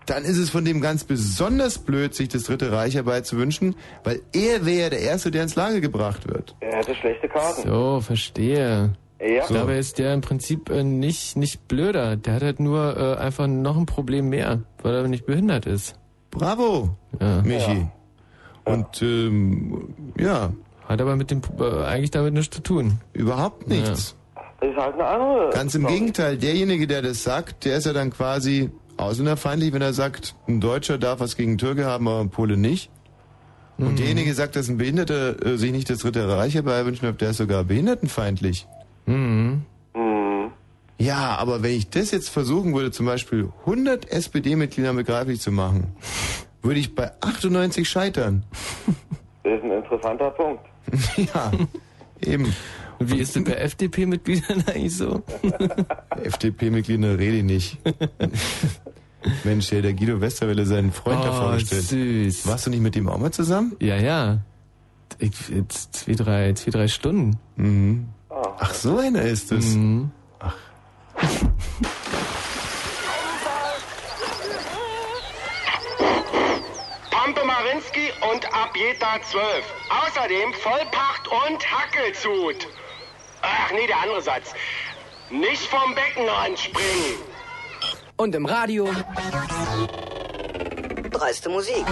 dann 0.07 0.25
ist 0.25 0.39
es 0.39 0.51
von 0.51 0.65
dem 0.65 0.81
ganz 0.81 1.05
besonders 1.05 1.79
blöd, 1.79 2.15
sich 2.15 2.29
das 2.29 2.45
Dritte 2.45 2.71
Reich 2.71 2.95
herbeizuwünschen, 2.95 3.75
weil 4.05 4.21
er 4.33 4.65
wäre 4.65 4.83
ja 4.83 4.91
der 4.91 5.01
Erste, 5.01 5.31
der 5.31 5.43
ins 5.43 5.57
Lager 5.57 5.81
gebracht 5.81 6.29
wird. 6.29 6.55
Er 6.61 6.79
hätte 6.79 6.95
schlechte 6.95 7.29
Karten. 7.29 7.69
So, 7.69 8.01
verstehe. 8.01 8.95
Ja. 9.21 9.47
So. 9.47 9.55
Dabei 9.55 9.79
ist 9.79 9.99
der 9.99 10.13
im 10.15 10.21
Prinzip 10.21 10.69
äh, 10.71 10.85
nicht, 10.85 11.37
nicht 11.37 11.67
blöder. 11.69 12.17
Der 12.17 12.35
hat 12.35 12.43
halt 12.43 12.61
nur 12.61 12.97
äh, 12.97 13.17
einfach 13.21 13.47
noch 13.47 13.77
ein 13.77 13.87
Problem 13.87 14.29
mehr, 14.29 14.61
weil 14.83 14.95
er 14.95 15.09
nicht 15.09 15.25
behindert 15.27 15.67
ist. 15.67 15.95
Bravo, 16.31 16.91
Ja. 17.21 17.41
Michi. 17.43 17.87
Und 18.65 19.01
ähm, 19.01 19.95
ja. 20.19 20.53
Hat 20.89 21.01
aber 21.01 21.17
mit 21.17 21.31
dem 21.31 21.41
äh, 21.59 21.85
eigentlich 21.85 22.11
damit 22.11 22.35
nichts 22.35 22.55
zu 22.55 22.63
tun. 22.63 23.01
Überhaupt 23.13 23.69
nichts. 23.69 24.15
Das 24.61 24.71
ist 24.71 24.77
halt 24.77 24.95
eine 24.95 25.05
andere. 25.07 25.51
Ganz 25.51 25.75
im 25.75 25.87
Gegenteil, 25.87 26.37
derjenige, 26.37 26.87
der 26.87 27.03
das 27.03 27.23
sagt, 27.23 27.65
der 27.65 27.77
ist 27.79 27.87
ja 27.87 27.93
dann 27.93 28.11
quasi 28.11 28.71
ausländerfeindlich, 28.97 29.73
wenn 29.73 29.83
er 29.83 29.93
sagt, 29.93 30.35
ein 30.49 30.61
Deutscher 30.61 30.99
darf 30.99 31.21
was 31.21 31.37
gegen 31.37 31.59
Türke 31.59 31.85
haben, 31.87 32.09
aber 32.09 32.21
ein 32.21 32.31
Pole 32.31 32.57
nicht. 32.57 32.91
Und 33.79 33.93
Mhm. 33.93 33.97
derjenige 33.97 34.33
sagt, 34.35 34.57
dass 34.57 34.69
ein 34.69 34.79
Behinderter 34.79 35.45
äh, 35.45 35.57
sich 35.59 35.71
nicht 35.73 35.91
das 35.91 35.99
Dritte 35.99 36.27
Reich 36.29 36.55
herbeiwünschen 36.55 37.07
darf, 37.09 37.17
der 37.19 37.31
ist 37.31 37.37
sogar 37.37 37.63
behindertenfeindlich. 37.65 38.67
Mhm. 39.07 39.63
Ja, 40.99 41.37
aber 41.37 41.63
wenn 41.63 41.73
ich 41.73 41.91
das 41.91 42.11
jetzt 42.11 42.31
versuchen 42.31 42.75
würde, 42.75 42.91
zum 42.91 43.05
Beispiel 43.07 43.51
100 43.67 44.11
SPD-Mitgliedern 44.11 44.97
begreiflich 44.97 45.41
zu 45.41 45.53
machen, 45.53 45.89
würde 46.63 46.81
ich 46.81 46.95
bei 46.95 47.11
98 47.21 47.87
scheitern. 47.89 48.45
Das 49.45 49.53
ist 49.59 49.63
ein 49.65 49.73
interessanter 49.73 50.31
Punkt. 50.31 50.63
ja, 51.17 51.53
eben. 52.23 52.53
Und 52.99 53.13
wie 53.13 53.19
ist 53.19 53.37
das 53.37 53.45
bei 53.45 53.53
FDP-Mitgliedern 53.53 54.65
eigentlich 54.69 54.97
so? 54.97 55.23
FDP-Mitglieder 56.23 57.19
rede 57.19 57.37
ich 57.39 57.45
nicht. 57.45 57.79
Mensch, 59.45 59.69
der, 59.69 59.93
Guido 59.93 60.21
Westerwelle 60.21 60.65
seinen 60.65 60.93
Freund 60.93 61.23
da 61.23 61.31
Oh, 61.31 61.43
vorgestellt. 61.49 61.83
süß. 61.83 62.47
Warst 62.47 62.67
du 62.67 62.71
nicht 62.71 62.81
mit 62.81 62.97
ihm 62.97 63.09
auch 63.09 63.19
mal 63.19 63.33
zusammen? 63.33 63.77
Ja, 63.81 63.97
ja. 63.97 64.39
Ich, 65.19 65.49
jetzt 65.49 65.95
zwei, 65.95 66.13
drei, 66.13 66.53
zwei, 66.55 66.71
drei 66.71 66.89
Stunden. 66.89 67.37
Mhm. 67.57 68.07
Ach, 68.37 68.75
so 68.75 68.99
einer 68.99 69.23
ist 69.23 69.51
es. 69.51 69.65
Mhm. 69.75 70.11
Pampe 77.11 77.45
Marinski 77.45 78.11
und 78.33 78.47
Abjeta 78.55 79.21
12. 79.31 79.45
Außerdem 79.89 80.53
Vollpacht 80.53 81.29
und 81.29 81.65
Hackelzut. 81.73 82.69
Ach 83.41 83.73
nee, 83.73 83.87
der 83.87 84.01
andere 84.03 84.21
Satz. 84.21 84.53
Nicht 85.31 85.63
vom 85.63 85.95
Beckenrand 85.95 86.59
springen. 86.59 87.19
Und 88.17 88.35
im 88.35 88.45
Radio. 88.45 88.91
Dreiste 91.11 91.49
Musik. 91.49 91.85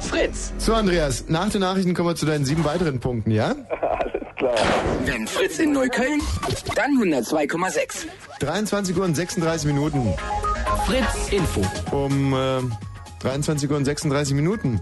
Fritz. 0.00 0.52
So, 0.58 0.74
Andreas, 0.74 1.26
nach 1.28 1.48
den 1.50 1.60
Nachrichten 1.60 1.94
kommen 1.94 2.08
wir 2.08 2.16
zu 2.16 2.26
deinen 2.26 2.44
sieben 2.44 2.64
weiteren 2.64 2.98
Punkten, 2.98 3.30
ja? 3.30 3.54
Klar. 4.38 4.54
Wenn 5.04 5.26
Fritz 5.26 5.58
in 5.58 5.72
Neukölln, 5.72 6.22
dann 6.76 6.92
102,6. 6.92 8.06
23 8.38 8.96
Uhr 8.96 9.04
und 9.04 9.16
36 9.16 9.66
Minuten. 9.66 10.14
Fritz 10.86 11.32
Info. 11.32 11.62
Um 11.90 12.32
äh, 12.34 12.60
23 13.18 13.68
Uhr 13.68 13.76
und 13.76 13.84
36 13.84 14.34
Minuten. 14.34 14.80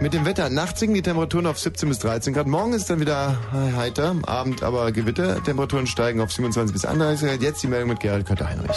Mit 0.00 0.12
dem 0.12 0.26
Wetter. 0.26 0.50
Nachts 0.50 0.80
sinken 0.80 0.94
die 0.94 1.02
Temperaturen 1.02 1.46
auf 1.46 1.58
17 1.58 1.88
bis 1.88 2.00
13 2.00 2.34
Grad. 2.34 2.46
Morgen 2.46 2.74
ist 2.74 2.90
dann 2.90 3.00
wieder 3.00 3.38
heiter, 3.76 4.14
Abend 4.26 4.62
aber 4.62 4.92
Gewitter. 4.92 5.42
Temperaturen 5.42 5.86
steigen 5.86 6.20
auf 6.20 6.30
27 6.30 6.74
bis 6.74 6.84
31 6.84 7.28
Grad. 7.28 7.42
Jetzt 7.42 7.62
die 7.62 7.66
Meldung 7.66 7.88
mit 7.88 8.00
Gerald 8.00 8.26
Kötter-Heinrich. 8.26 8.76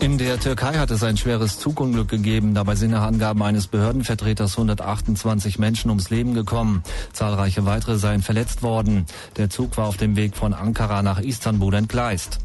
In 0.00 0.16
der 0.16 0.38
Türkei 0.38 0.74
hat 0.74 0.92
es 0.92 1.02
ein 1.02 1.16
schweres 1.16 1.58
Zugunglück 1.58 2.08
gegeben. 2.08 2.54
Dabei 2.54 2.76
sind 2.76 2.92
nach 2.92 3.02
Angaben 3.02 3.42
eines 3.42 3.66
Behördenvertreters 3.66 4.52
128 4.52 5.58
Menschen 5.58 5.90
ums 5.90 6.08
Leben 6.10 6.34
gekommen. 6.34 6.84
Zahlreiche 7.12 7.66
weitere 7.66 7.98
seien 7.98 8.22
verletzt 8.22 8.62
worden. 8.62 9.06
Der 9.38 9.50
Zug 9.50 9.76
war 9.76 9.86
auf 9.88 9.96
dem 9.96 10.14
Weg 10.14 10.36
von 10.36 10.54
Ankara 10.54 11.02
nach 11.02 11.18
Istanbul 11.18 11.74
entgleist. 11.74 12.38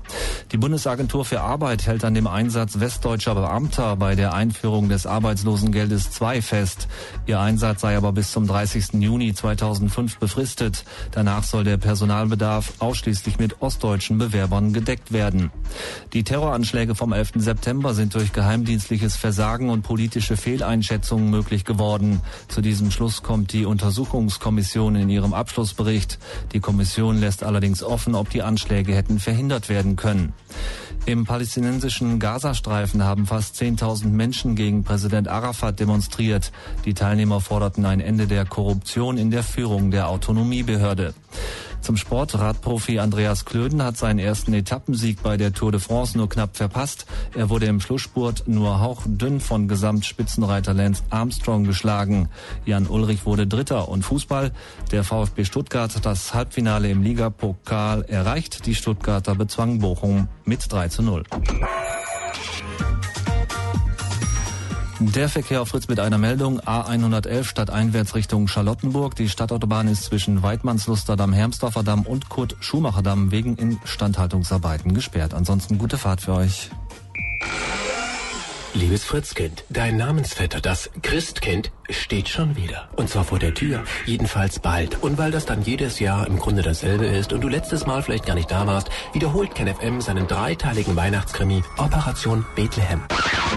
Die 0.52 0.58
Bundesagentur 0.58 1.26
für 1.26 1.42
Arbeit 1.42 1.86
hält 1.86 2.04
an 2.04 2.16
dem 2.16 2.26
Einsatz 2.26 2.80
westdeutscher 2.80 3.36
Beamter 3.36 3.98
bei 3.98 4.16
der 4.16 4.34
Einführung 4.34 4.90
des 4.90 5.06
Arbeitslosengeldes 5.06 6.10
2 6.12 6.42
fest. 6.42 6.88
Ihr 7.28 7.40
Einsatz 7.40 7.82
sei 7.82 7.96
aber 7.96 8.14
bis 8.14 8.32
zum 8.32 8.48
30. 8.48 8.94
Juni 8.94 9.34
2005 9.34 10.18
befristet. 10.18 10.86
Danach 11.12 11.44
soll 11.44 11.64
der 11.64 11.78
Personalbedarf 11.78 12.74
ausschließlich 12.80 13.38
mit 13.38 13.62
ostdeutschen 13.62 14.18
Bewerbern 14.18 14.74
gedeckt 14.74 15.12
werden. 15.14 15.52
Die 16.14 16.24
Terroranschläge 16.24 16.96
vom 16.96 17.14
11. 17.14 17.43
September 17.44 17.94
sind 17.94 18.16
durch 18.16 18.34
geheimdienstliches 18.34 19.16
Versagen 19.16 19.70
und 19.70 19.84
politische 19.84 20.38
Fehleinschätzungen 20.38 21.30
möglich 21.30 21.66
geworden. 21.66 22.22
Zu 22.48 22.62
diesem 22.62 22.90
Schluss 22.90 23.22
kommt 23.22 23.54
die 23.54 23.66
Untersuchungskommission 23.66 24.96
in 24.96 25.10
ihrem 25.10 25.34
Abschlussbericht. 25.34 26.18
Die 26.54 26.60
Kommission 26.60 27.20
lässt 27.20 27.44
allerdings 27.44 27.84
offen, 27.84 28.16
ob 28.16 28.30
die 28.30 28.42
Anschläge 28.42 28.96
hätten 28.96 29.20
verhindert 29.20 29.70
werden 29.70 29.96
können. 29.96 30.34
Im 31.06 31.26
palästinensischen 31.26 32.18
Gazastreifen 32.20 33.04
haben 33.04 33.26
fast 33.26 33.62
10.000 33.62 34.08
Menschen 34.08 34.56
gegen 34.56 34.86
Präsident 34.86 35.28
Arafat 35.28 35.82
demonstriert. 35.82 36.54
Die 36.86 36.94
Teilnehmer 36.94 37.42
forderten 37.42 37.86
ein 37.86 38.00
Ende 38.00 38.26
der 38.26 38.46
Korruption 38.46 39.18
in 39.18 39.30
der 39.30 39.44
Führung 39.44 39.92
der 39.92 40.08
Autonomiebehörde. 40.08 41.14
Zum 41.84 41.98
Sport 41.98 42.40
Radprofi 42.40 43.00
Andreas 43.00 43.44
Klöden 43.44 43.84
hat 43.84 43.98
seinen 43.98 44.18
ersten 44.18 44.54
Etappensieg 44.54 45.22
bei 45.22 45.36
der 45.36 45.52
Tour 45.52 45.74
de 45.74 45.82
France 45.82 46.18
nur 46.18 46.30
knapp 46.30 46.56
verpasst. 46.56 47.06
Er 47.36 47.50
wurde 47.50 47.66
im 47.66 47.82
Schlussspurt 47.82 48.48
nur 48.48 48.80
hauchdünn 48.80 49.42
von 49.42 49.68
Gesamtspitzenreiter 49.68 50.74
Lance 50.74 51.04
Armstrong 51.10 51.66
geschlagen. 51.66 52.30
Jan 52.64 52.88
Ulrich 52.88 53.26
wurde 53.26 53.48
Dritter 53.48 53.90
und 53.90 54.04
Fußball. 54.04 54.54
Der 54.92 55.04
VfB 55.04 55.44
Stuttgart 55.44 55.94
hat 55.94 56.06
das 56.06 56.34
Halbfinale 56.34 56.90
im 56.90 57.04
Ligapokal 57.04 58.04
erreicht. 58.04 58.66
Die 58.66 58.76
Stuttgarter 58.76 59.36
bezwangen 59.36 59.80
Bochum 59.80 60.30
mit 60.46 60.72
3 60.72 60.88
zu 60.88 61.04
0. 61.04 61.24
Der 65.12 65.28
Verkehr 65.28 65.62
auf 65.62 65.70
Fritz 65.70 65.88
mit 65.88 66.00
einer 66.00 66.18
Meldung. 66.18 66.62
A111 66.62 67.44
stadteinwärts 67.44 68.16
Richtung 68.16 68.48
Charlottenburg. 68.48 69.16
Die 69.16 69.28
Stadtautobahn 69.28 69.88
ist 69.88 70.06
zwischen 70.06 70.42
Weidmannsluster 70.42 71.16
Damm, 71.16 71.34
Hermsdorfer 71.34 71.84
Damm 71.84 72.04
und 72.04 72.30
Kurt 72.30 72.56
Schumacher 72.62 73.02
Damm 73.02 73.32
wegen 73.32 73.56
Instandhaltungsarbeiten 73.58 74.94
gesperrt. 74.94 75.34
Ansonsten 75.34 75.78
gute 75.78 75.98
Fahrt 75.98 76.22
für 76.22 76.34
euch. 76.34 76.72
Liebes 78.76 79.04
Fritzkind, 79.04 79.66
dein 79.70 79.98
Namensvetter, 79.98 80.60
das 80.60 80.90
Christkind, 81.04 81.72
steht 81.92 82.28
schon 82.28 82.56
wieder. 82.56 82.90
Und 82.96 83.08
zwar 83.08 83.24
vor 83.24 83.38
der 83.38 83.54
Tür. 83.54 83.84
Jedenfalls 84.08 84.58
bald. 84.58 85.04
Und 85.04 85.20
weil 85.20 85.30
das 85.30 85.46
dann 85.46 85.62
jedes 85.62 86.00
Jahr 86.00 86.26
im 86.26 86.40
Grunde 86.40 86.64
dasselbe 86.64 87.06
ist 87.06 87.34
und 87.34 87.42
du 87.42 87.50
letztes 87.50 87.86
Mal 87.86 88.02
vielleicht 88.02 88.26
gar 88.26 88.34
nicht 88.34 88.50
da 88.50 88.66
warst, 88.66 88.90
wiederholt 89.14 89.54
KenFM 89.54 90.02
seinen 90.02 90.28
dreiteiligen 90.28 90.96
Weihnachtskrimi 90.96 91.62
Operation 91.78 92.46
Bethlehem. 92.56 93.02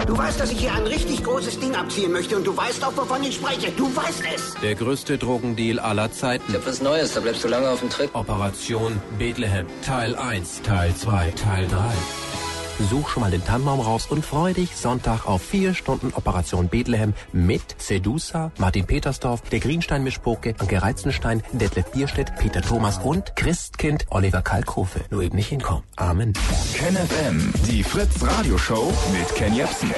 Du 0.07 0.19
weißt, 0.19 0.39
dass 0.39 0.53
ich 0.53 0.61
hier 0.61 0.75
ein 0.75 0.87
richtig 0.87 1.25
großes 1.25 1.61
Ding 1.61 1.75
abziehen 1.75 2.13
möchte 2.13 2.37
und 2.37 2.47
du 2.47 2.55
weißt 2.55 2.85
auch, 2.85 2.95
wovon 2.95 3.25
ich 3.25 3.37
spreche. 3.37 3.71
Du 3.71 3.85
weißt 3.97 4.23
es. 4.35 4.55
Der 4.63 4.75
größte 4.75 5.17
Drogendeal 5.17 5.79
aller 5.79 6.13
Zeiten. 6.13 6.45
Ich 6.49 6.57
hab 6.57 6.67
was 6.67 6.83
Neues, 6.83 7.15
da 7.15 7.21
bleibst 7.21 7.43
du 7.43 7.49
lange 7.49 7.71
auf 7.71 7.81
dem 7.81 7.89
Trick. 7.89 8.15
Operation 8.15 9.01
Bethlehem. 9.19 9.67
Teil 9.83 10.15
1, 10.15 10.61
Teil 10.61 10.95
2, 10.95 11.31
Teil 11.31 11.67
3. 11.69 12.46
Such 12.79 13.09
schon 13.09 13.23
mal 13.23 13.31
den 13.31 13.45
Tannenbaum 13.45 13.81
raus 13.81 14.07
und 14.07 14.25
freu 14.25 14.53
dich 14.53 14.77
Sonntag 14.77 15.27
auf 15.27 15.43
vier 15.43 15.75
Stunden 15.75 16.13
Operation 16.15 16.69
Bethlehem 16.69 17.15
mit 17.33 17.63
Sedusa, 17.79 18.53
Martin 18.59 18.87
Petersdorf, 18.87 19.43
der 19.43 19.61
Greenstein-Mischpoke, 19.61 20.55
Anke 20.59 20.83
Reizenstein, 20.83 21.43
Detlef 21.53 21.91
Bierstedt, 21.93 22.37
Peter 22.37 22.61
Thomas 22.61 22.99
und 22.99 23.35
Christkind 23.35 24.07
Oliver 24.11 24.43
Kalkofe. 24.43 25.01
Nur 25.11 25.23
eben 25.23 25.37
nicht 25.37 25.49
hinkommen. 25.49 25.85
Amen. 25.97 26.33
KenFM, 26.75 27.53
die 27.69 27.83
Fritz 27.83 28.23
Radioshow 28.23 28.93
mit 29.13 29.35
Ken 29.35 29.55
Jepsen. 29.55 29.93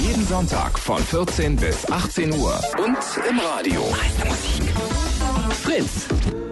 Jeden 0.00 0.26
Sonntag 0.26 0.78
von 0.78 0.98
14 0.98 1.56
bis 1.56 1.90
18 1.90 2.32
Uhr 2.34 2.58
und 2.78 2.98
im 3.28 3.38
Radio. 3.38 3.82
Fritz. 5.62 6.51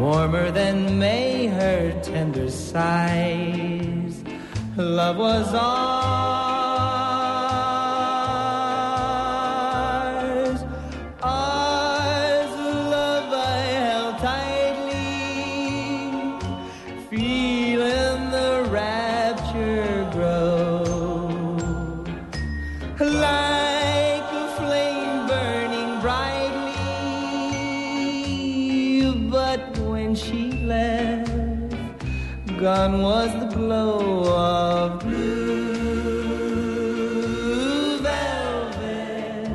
Warmer 0.00 0.50
than 0.50 0.98
May 0.98 1.46
her 1.46 1.92
tender 2.02 2.50
sighs. 2.50 4.24
Love 4.76 5.18
was 5.18 5.54
ours. 5.54 6.59
Gone 32.90 33.02
was 33.02 33.32
the 33.40 33.46
glow 33.46 34.24
of 34.34 35.00
blue 35.00 36.38
velvet. 37.98 39.48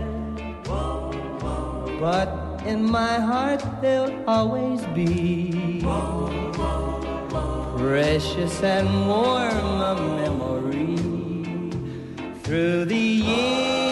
But 1.99 2.29
in 2.65 2.83
my 2.83 3.19
heart, 3.19 3.63
there'll 3.81 4.13
always 4.27 4.81
be 4.93 5.81
precious 7.77 8.63
and 8.63 9.07
warm 9.07 9.81
a 9.81 9.95
memory 10.21 10.97
through 12.43 12.85
the 12.85 12.95
years, 12.95 13.84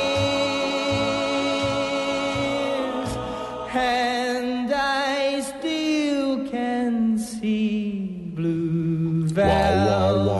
and 3.74 4.72
I 4.72 5.42
still 5.42 6.48
can 6.48 7.18
see 7.18 8.30
blue 8.34 9.26
velvet 9.26 10.32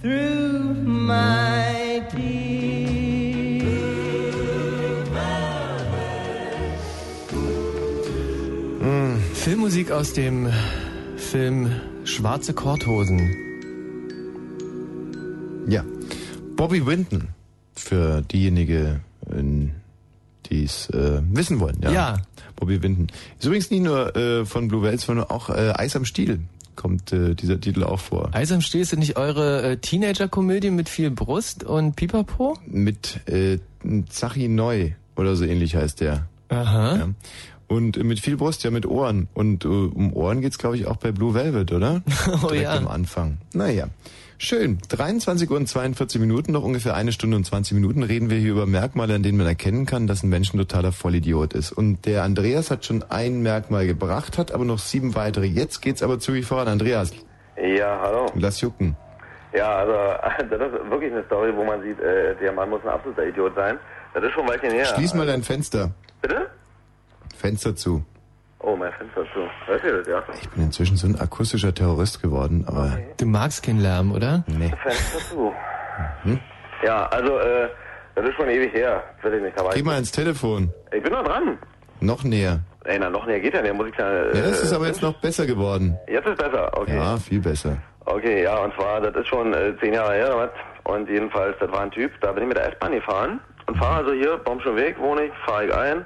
through 0.00 0.74
my 0.74 2.00
mm. 8.80 9.18
Filmmusik 9.34 9.90
aus 9.90 10.12
dem 10.12 10.48
Film 11.16 11.70
Schwarze 12.04 12.52
Korthosen. 12.52 13.34
Ja. 15.68 15.84
Bobby 16.56 16.86
Winton. 16.86 17.28
Für 17.74 18.22
diejenigen, 18.22 19.00
äh, 19.30 19.70
die 20.48 20.64
es 20.64 20.88
äh, 20.90 21.20
wissen 21.30 21.60
wollen. 21.60 21.78
Ja. 21.82 21.92
Ja. 21.92 22.16
Bobby 22.56 22.82
Winton. 22.82 23.08
Ist 23.38 23.44
übrigens 23.44 23.70
nicht 23.70 23.82
nur 23.82 24.16
äh, 24.16 24.46
von 24.46 24.68
Blue 24.68 24.82
Wells, 24.82 25.04
sondern 25.04 25.26
auch 25.28 25.50
äh, 25.50 25.72
Eis 25.76 25.96
am 25.96 26.04
Stiel 26.04 26.40
kommt 26.76 27.12
äh, 27.12 27.34
dieser 27.34 27.60
Titel 27.60 27.82
auch 27.82 28.00
vor. 28.00 28.30
Eis 28.32 28.52
am 28.52 28.60
Stiel 28.60 28.82
ist 28.82 28.92
das 28.92 28.98
nicht 28.98 29.16
eure 29.16 29.62
äh, 29.62 29.76
Teenager-Komödie 29.78 30.70
mit 30.70 30.88
viel 30.88 31.10
Brust 31.10 31.64
und 31.64 31.96
Pipapo? 31.96 32.56
Mit 32.66 33.20
äh, 33.26 33.58
Zachi 34.08 34.48
Neu 34.48 34.92
oder 35.16 35.34
so 35.34 35.44
ähnlich 35.44 35.74
heißt 35.74 36.00
der. 36.00 36.26
Aha. 36.48 36.96
Ja. 36.96 37.08
Und 37.68 38.02
mit 38.02 38.20
viel 38.20 38.36
Brust, 38.36 38.62
ja 38.64 38.70
mit 38.70 38.86
Ohren. 38.86 39.28
Und 39.34 39.64
äh, 39.64 39.68
um 39.68 40.12
Ohren 40.14 40.40
geht's, 40.40 40.58
glaube 40.58 40.76
ich, 40.76 40.86
auch 40.86 40.96
bei 40.96 41.10
Blue 41.12 41.34
Velvet, 41.34 41.72
oder? 41.72 42.02
Oh 42.42 42.46
Direkt 42.48 42.62
ja. 42.64 42.76
am 42.76 42.86
Anfang. 42.88 43.38
Naja. 43.52 43.88
Schön. 44.38 44.78
23 44.90 45.50
Uhr 45.50 45.56
und 45.56 45.66
42 45.66 46.20
Minuten, 46.20 46.52
noch 46.52 46.62
ungefähr 46.62 46.94
eine 46.94 47.10
Stunde 47.10 47.38
und 47.38 47.44
20 47.44 47.74
Minuten 47.74 48.02
reden 48.02 48.28
wir 48.28 48.36
hier 48.36 48.52
über 48.52 48.66
Merkmale, 48.66 49.14
an 49.14 49.22
denen 49.22 49.38
man 49.38 49.46
erkennen 49.46 49.86
kann, 49.86 50.06
dass 50.06 50.22
ein 50.22 50.28
Mensch 50.28 50.52
ein 50.52 50.58
totaler 50.58 50.92
Vollidiot 50.92 51.54
ist. 51.54 51.72
Und 51.72 52.04
der 52.04 52.22
Andreas 52.22 52.70
hat 52.70 52.84
schon 52.84 53.02
ein 53.08 53.42
Merkmal 53.42 53.86
gebracht, 53.86 54.36
hat 54.36 54.52
aber 54.52 54.64
noch 54.66 54.78
sieben 54.78 55.14
weitere. 55.14 55.46
Jetzt 55.46 55.80
geht's 55.80 56.02
aber 56.02 56.18
zügig 56.18 56.44
voran. 56.44 56.68
Andreas, 56.68 57.12
Ja, 57.56 57.98
hallo. 58.02 58.26
lass 58.34 58.60
jucken. 58.60 58.94
Ja, 59.56 59.74
also 59.76 59.92
das 60.50 60.60
ist 60.72 60.90
wirklich 60.90 61.12
eine 61.12 61.24
Story, 61.24 61.50
wo 61.56 61.64
man 61.64 61.80
sieht, 61.82 61.98
äh, 61.98 62.36
der 62.36 62.52
Mann 62.52 62.68
muss 62.68 62.82
ein 62.82 62.90
absoluter 62.90 63.26
Idiot 63.26 63.54
sein. 63.56 63.78
Das 64.12 64.22
ist 64.22 64.32
schon 64.32 64.42
ein 64.44 64.50
Weilchen 64.50 64.70
her. 64.70 64.84
Schließ 64.84 65.14
mal 65.14 65.26
dein 65.26 65.42
Fenster. 65.42 65.92
Bitte? 66.20 66.48
Fenster 67.36 67.76
zu. 67.76 68.04
Oh, 68.60 68.74
mein 68.74 68.92
Fenster 68.92 69.22
zu. 69.32 69.40
Hört 69.66 69.84
ihr 69.84 69.98
das, 69.98 70.06
ja? 70.08 70.22
Ich 70.40 70.48
bin 70.50 70.64
inzwischen 70.64 70.96
so 70.96 71.06
ein 71.06 71.20
akustischer 71.20 71.72
Terrorist 71.74 72.20
geworden, 72.22 72.64
aber... 72.66 72.98
Du 73.18 73.26
magst 73.26 73.62
keinen 73.62 73.80
Lärm, 73.80 74.12
oder? 74.12 74.44
Nee. 74.46 74.72
Fenster 74.82 75.18
zu. 75.18 75.52
Hm? 76.22 76.40
Ja, 76.84 77.06
also, 77.06 77.38
äh, 77.38 77.68
das 78.14 78.24
ist 78.24 78.34
schon 78.34 78.48
ewig 78.48 78.72
her. 78.72 79.02
Weiß 79.22 79.32
ich 79.32 79.42
nicht, 79.42 79.58
da 79.58 79.64
war 79.64 79.72
Geh 79.72 79.78
ich, 79.78 79.84
mal 79.84 79.98
ins 79.98 80.10
Telefon. 80.10 80.72
ich 80.92 81.02
bin 81.02 81.12
noch 81.12 81.22
dran. 81.22 81.58
Noch 82.00 82.24
näher. 82.24 82.60
Ey, 82.84 82.98
na, 82.98 83.10
noch 83.10 83.26
näher 83.26 83.40
geht 83.40 83.54
ja 83.54 83.62
nicht. 83.62 83.74
Muss 83.74 83.88
ich 83.88 83.96
ja, 83.96 84.10
äh, 84.10 84.36
Ja, 84.36 84.42
das 84.42 84.62
ist 84.62 84.72
aber 84.72 84.86
jetzt 84.86 85.02
noch 85.02 85.14
besser 85.20 85.46
geworden. 85.46 85.96
Jetzt 86.08 86.26
ist 86.26 86.38
besser, 86.38 86.70
okay. 86.76 86.96
Ja, 86.96 87.16
viel 87.18 87.40
besser. 87.40 87.76
Okay, 88.04 88.42
ja, 88.44 88.58
und 88.58 88.74
zwar, 88.74 89.00
das 89.00 89.14
ist 89.16 89.26
schon 89.28 89.52
äh, 89.52 89.74
zehn 89.80 89.94
Jahre 89.94 90.14
her, 90.14 90.26
oder 90.34 90.38
was? 90.38 90.50
Und 90.92 91.08
jedenfalls, 91.08 91.56
das 91.58 91.70
war 91.72 91.80
ein 91.80 91.90
Typ, 91.90 92.12
da 92.20 92.32
bin 92.32 92.44
ich 92.44 92.48
mit 92.48 92.56
der 92.56 92.68
S-Bahn 92.72 92.92
gefahren 92.92 93.40
und 93.66 93.76
fahre 93.76 93.96
also 93.96 94.12
hier, 94.12 94.36
Baumschulweg 94.38 94.98
wohne 95.00 95.24
ich, 95.24 95.32
fahre 95.44 95.66
ich 95.66 95.74
ein 95.74 96.04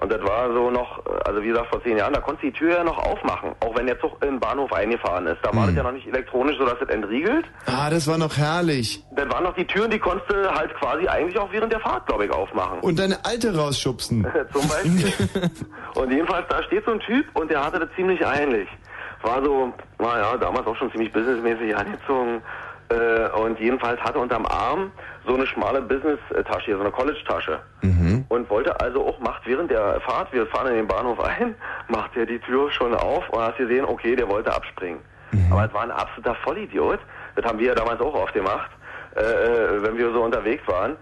Und 0.00 0.12
das 0.12 0.22
war 0.22 0.52
so 0.52 0.70
noch, 0.70 1.04
also 1.24 1.42
wie 1.42 1.48
gesagt, 1.48 1.70
vor 1.70 1.82
zehn 1.82 1.96
Jahren, 1.96 2.12
da 2.12 2.20
konntest 2.20 2.44
du 2.44 2.50
die 2.50 2.58
Tür 2.58 2.76
ja 2.76 2.84
noch 2.84 2.98
aufmachen, 2.98 3.50
auch 3.60 3.76
wenn 3.76 3.86
der 3.86 3.98
Zug 3.98 4.12
in 4.22 4.30
den 4.30 4.40
Bahnhof 4.40 4.72
eingefahren 4.72 5.26
ist. 5.26 5.38
Da 5.42 5.54
war 5.54 5.66
das 5.66 5.74
ja 5.74 5.82
noch 5.82 5.92
nicht 5.92 6.06
elektronisch, 6.06 6.56
so 6.56 6.64
dass 6.64 6.80
es 6.80 6.88
entriegelt. 6.88 7.44
Ah, 7.66 7.90
das 7.90 8.06
war 8.06 8.16
noch 8.16 8.36
herrlich. 8.36 9.04
Das 9.10 9.28
waren 9.28 9.42
noch 9.42 9.54
die 9.54 9.66
Türen, 9.66 9.90
die 9.90 9.98
konntest 9.98 10.30
du 10.30 10.54
halt 10.54 10.72
quasi 10.76 11.08
eigentlich 11.08 11.36
auch 11.36 11.50
während 11.50 11.72
der 11.72 11.80
Fahrt, 11.80 12.06
glaube 12.06 12.26
ich, 12.26 12.30
aufmachen. 12.30 12.78
Und 12.80 12.96
deine 12.98 13.24
Alte 13.24 13.56
rausschubsen. 13.56 14.24
Zum 14.52 14.68
Beispiel. 14.68 15.12
und 15.96 16.12
jedenfalls, 16.12 16.46
da 16.48 16.62
steht 16.62 16.84
so 16.84 16.92
ein 16.92 17.00
Typ 17.00 17.26
und 17.34 17.50
der 17.50 17.64
hatte 17.64 17.80
das 17.80 17.88
ziemlich 17.96 18.24
eilig. 18.24 18.68
War 19.22 19.42
so, 19.42 19.72
naja, 19.98 20.36
damals 20.36 20.64
auch 20.68 20.76
schon 20.76 20.92
ziemlich 20.92 21.12
businessmäßig 21.12 21.76
angezogen. 21.76 22.40
Äh, 22.90 23.28
und 23.38 23.60
jedenfalls 23.60 24.00
hatte 24.00 24.18
unterm 24.18 24.46
Arm 24.46 24.92
so 25.26 25.34
eine 25.34 25.46
schmale 25.46 25.82
Business-Tasche, 25.82 26.64
hier, 26.64 26.76
so 26.76 26.82
eine 26.82 26.90
College-Tasche. 26.90 27.60
Und 28.28 28.48
wollte 28.50 28.80
also 28.80 29.06
auch, 29.06 29.18
macht 29.20 29.46
während 29.46 29.70
der 29.70 30.00
Fahrt, 30.00 30.32
wir 30.32 30.46
fahren 30.46 30.68
in 30.68 30.74
den 30.74 30.86
Bahnhof 30.86 31.20
ein, 31.20 31.54
macht 31.88 32.16
er 32.16 32.26
die 32.26 32.38
Tür 32.38 32.70
schon 32.70 32.94
auf 32.94 33.28
und 33.30 33.40
hast 33.40 33.58
gesehen, 33.58 33.84
okay, 33.84 34.16
der 34.16 34.28
wollte 34.28 34.52
abspringen. 34.52 35.00
Aber 35.50 35.66
es 35.66 35.74
war 35.74 35.82
ein 35.82 35.90
absoluter 35.90 36.34
Vollidiot. 36.36 37.00
Das 37.36 37.44
haben 37.44 37.58
wir 37.58 37.68
ja 37.68 37.74
damals 37.74 38.00
auch 38.00 38.14
oft 38.14 38.32
gemacht, 38.32 38.70
äh, 39.16 39.20
äh, 39.20 39.82
wenn 39.82 39.96
wir 39.96 40.10
so 40.12 40.22
unterwegs 40.22 40.66
waren. 40.66 40.96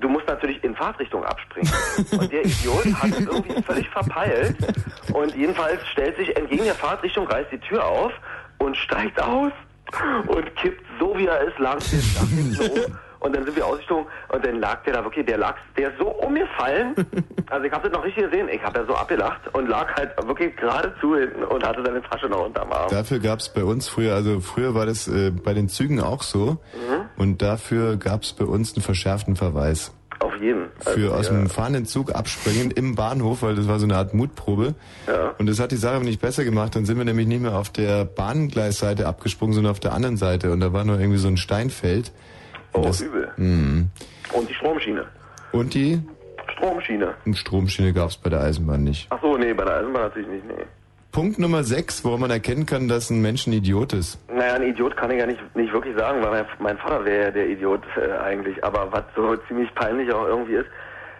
Du 0.00 0.08
musst 0.08 0.26
natürlich 0.26 0.62
in 0.64 0.74
Fahrtrichtung 0.74 1.24
abspringen. 1.24 1.72
Und 2.18 2.32
der 2.32 2.44
Idiot 2.44 2.84
hat 2.94 3.10
es 3.10 3.20
irgendwie 3.20 3.62
völlig 3.62 3.88
verpeilt. 3.90 4.56
Und 5.12 5.34
jedenfalls 5.34 5.86
stellt 5.88 6.16
sich 6.16 6.36
entgegen 6.36 6.64
der 6.64 6.74
Fahrtrichtung, 6.74 7.26
reißt 7.28 7.52
die 7.52 7.58
Tür 7.58 7.84
auf 7.86 8.12
und 8.58 8.76
steigt 8.76 9.22
aus 9.22 9.52
und 10.26 10.56
kippt 10.56 10.84
so 10.98 11.16
wie 11.16 11.26
er 11.26 11.40
ist 11.42 11.58
lang 11.58 11.78
um. 11.78 12.94
Und 13.20 13.34
dann 13.34 13.44
sind 13.44 13.56
wir 13.56 13.66
ausgestogen 13.66 14.06
und 14.28 14.46
dann 14.46 14.60
lag 14.60 14.82
der 14.84 14.92
da 14.92 15.02
wirklich, 15.02 15.26
der 15.26 15.38
lag, 15.38 15.56
der 15.76 15.90
ist 15.90 15.98
so 15.98 16.06
umgefallen. 16.06 16.94
Also 17.50 17.64
ich 17.64 17.72
habe 17.72 17.88
das 17.88 17.96
noch 17.96 18.04
richtig 18.04 18.24
gesehen. 18.24 18.46
Ich 18.52 18.62
habe 18.62 18.80
ja 18.80 18.84
so 18.84 18.94
abgelacht 18.94 19.40
und 19.54 19.68
lag 19.68 19.90
halt 19.94 20.10
wirklich 20.26 20.54
geradezu 20.54 21.16
hinten 21.16 21.44
und 21.44 21.66
hatte 21.66 21.82
seine 21.82 22.02
Tasche 22.02 22.26
noch 22.26 22.44
unterm 22.44 22.70
Arm. 22.70 22.90
Dafür 22.90 23.20
gab's 23.20 23.48
bei 23.48 23.64
uns 23.64 23.88
früher, 23.88 24.14
also 24.14 24.40
früher 24.40 24.74
war 24.74 24.84
das 24.84 25.08
äh, 25.08 25.30
bei 25.30 25.54
den 25.54 25.70
Zügen 25.70 25.98
auch 25.98 26.22
so. 26.22 26.58
Und 27.16 27.40
dafür 27.40 27.96
gab's 27.96 28.34
bei 28.34 28.44
uns 28.44 28.74
einen 28.74 28.82
verschärften 28.82 29.34
Verweis. 29.34 29.97
Auf 30.20 30.34
jeden. 30.40 30.66
Für 30.80 31.14
aus 31.14 31.28
ja. 31.28 31.34
dem 31.34 31.48
fahrenden 31.48 31.86
Zug 31.86 32.12
abspringen 32.14 32.70
im 32.72 32.94
Bahnhof, 32.96 33.42
weil 33.42 33.54
das 33.54 33.68
war 33.68 33.78
so 33.78 33.86
eine 33.86 33.96
Art 33.96 34.14
Mutprobe. 34.14 34.74
Ja. 35.06 35.34
Und 35.38 35.46
das 35.48 35.60
hat 35.60 35.70
die 35.70 35.76
Sache 35.76 36.00
nicht 36.00 36.20
besser 36.20 36.44
gemacht. 36.44 36.74
Dann 36.74 36.86
sind 36.86 36.98
wir 36.98 37.04
nämlich 37.04 37.28
nicht 37.28 37.40
mehr 37.40 37.54
auf 37.54 37.70
der 37.70 38.04
Bahngleisseite 38.04 39.06
abgesprungen, 39.06 39.54
sondern 39.54 39.70
auf 39.70 39.80
der 39.80 39.92
anderen 39.92 40.16
Seite. 40.16 40.50
Und 40.50 40.60
da 40.60 40.72
war 40.72 40.84
nur 40.84 40.98
irgendwie 40.98 41.18
so 41.18 41.28
ein 41.28 41.36
Steinfeld. 41.36 42.12
Oh, 42.72 42.82
das- 42.82 43.00
übel. 43.00 43.30
Mhm. 43.36 43.90
Und 44.32 44.48
die 44.48 44.54
Stromschiene. 44.54 45.06
Und 45.52 45.74
die 45.74 46.00
Stromschiene. 46.56 47.14
Und 47.24 47.36
Stromschiene 47.36 47.92
gab's 47.92 48.16
bei 48.16 48.30
der 48.30 48.40
Eisenbahn 48.40 48.82
nicht. 48.84 49.06
Ach 49.10 49.20
so, 49.22 49.36
nee, 49.36 49.52
bei 49.54 49.64
der 49.64 49.76
Eisenbahn 49.78 50.02
natürlich 50.02 50.28
nicht, 50.28 50.46
nee. 50.46 50.64
Punkt 51.18 51.40
Nummer 51.40 51.64
6, 51.64 52.04
woran 52.04 52.20
man 52.20 52.30
erkennen 52.30 52.64
kann, 52.64 52.86
dass 52.86 53.10
ein 53.10 53.20
Mensch 53.20 53.48
ein 53.48 53.52
Idiot 53.52 53.92
ist. 53.92 54.20
Naja, 54.32 54.54
ein 54.54 54.62
Idiot 54.62 54.96
kann 54.96 55.10
ich 55.10 55.18
ja 55.18 55.26
nicht, 55.26 55.40
nicht 55.56 55.72
wirklich 55.72 55.98
sagen, 55.98 56.22
weil 56.22 56.30
mein, 56.30 56.46
mein 56.60 56.78
Vater 56.78 57.04
wäre 57.04 57.24
ja 57.24 57.30
der 57.32 57.48
Idiot 57.48 57.82
äh, 57.96 58.12
eigentlich. 58.18 58.62
Aber 58.62 58.86
was 58.92 59.02
so 59.16 59.34
ziemlich 59.48 59.68
peinlich 59.74 60.12
auch 60.12 60.28
irgendwie 60.28 60.54
ist, 60.54 60.68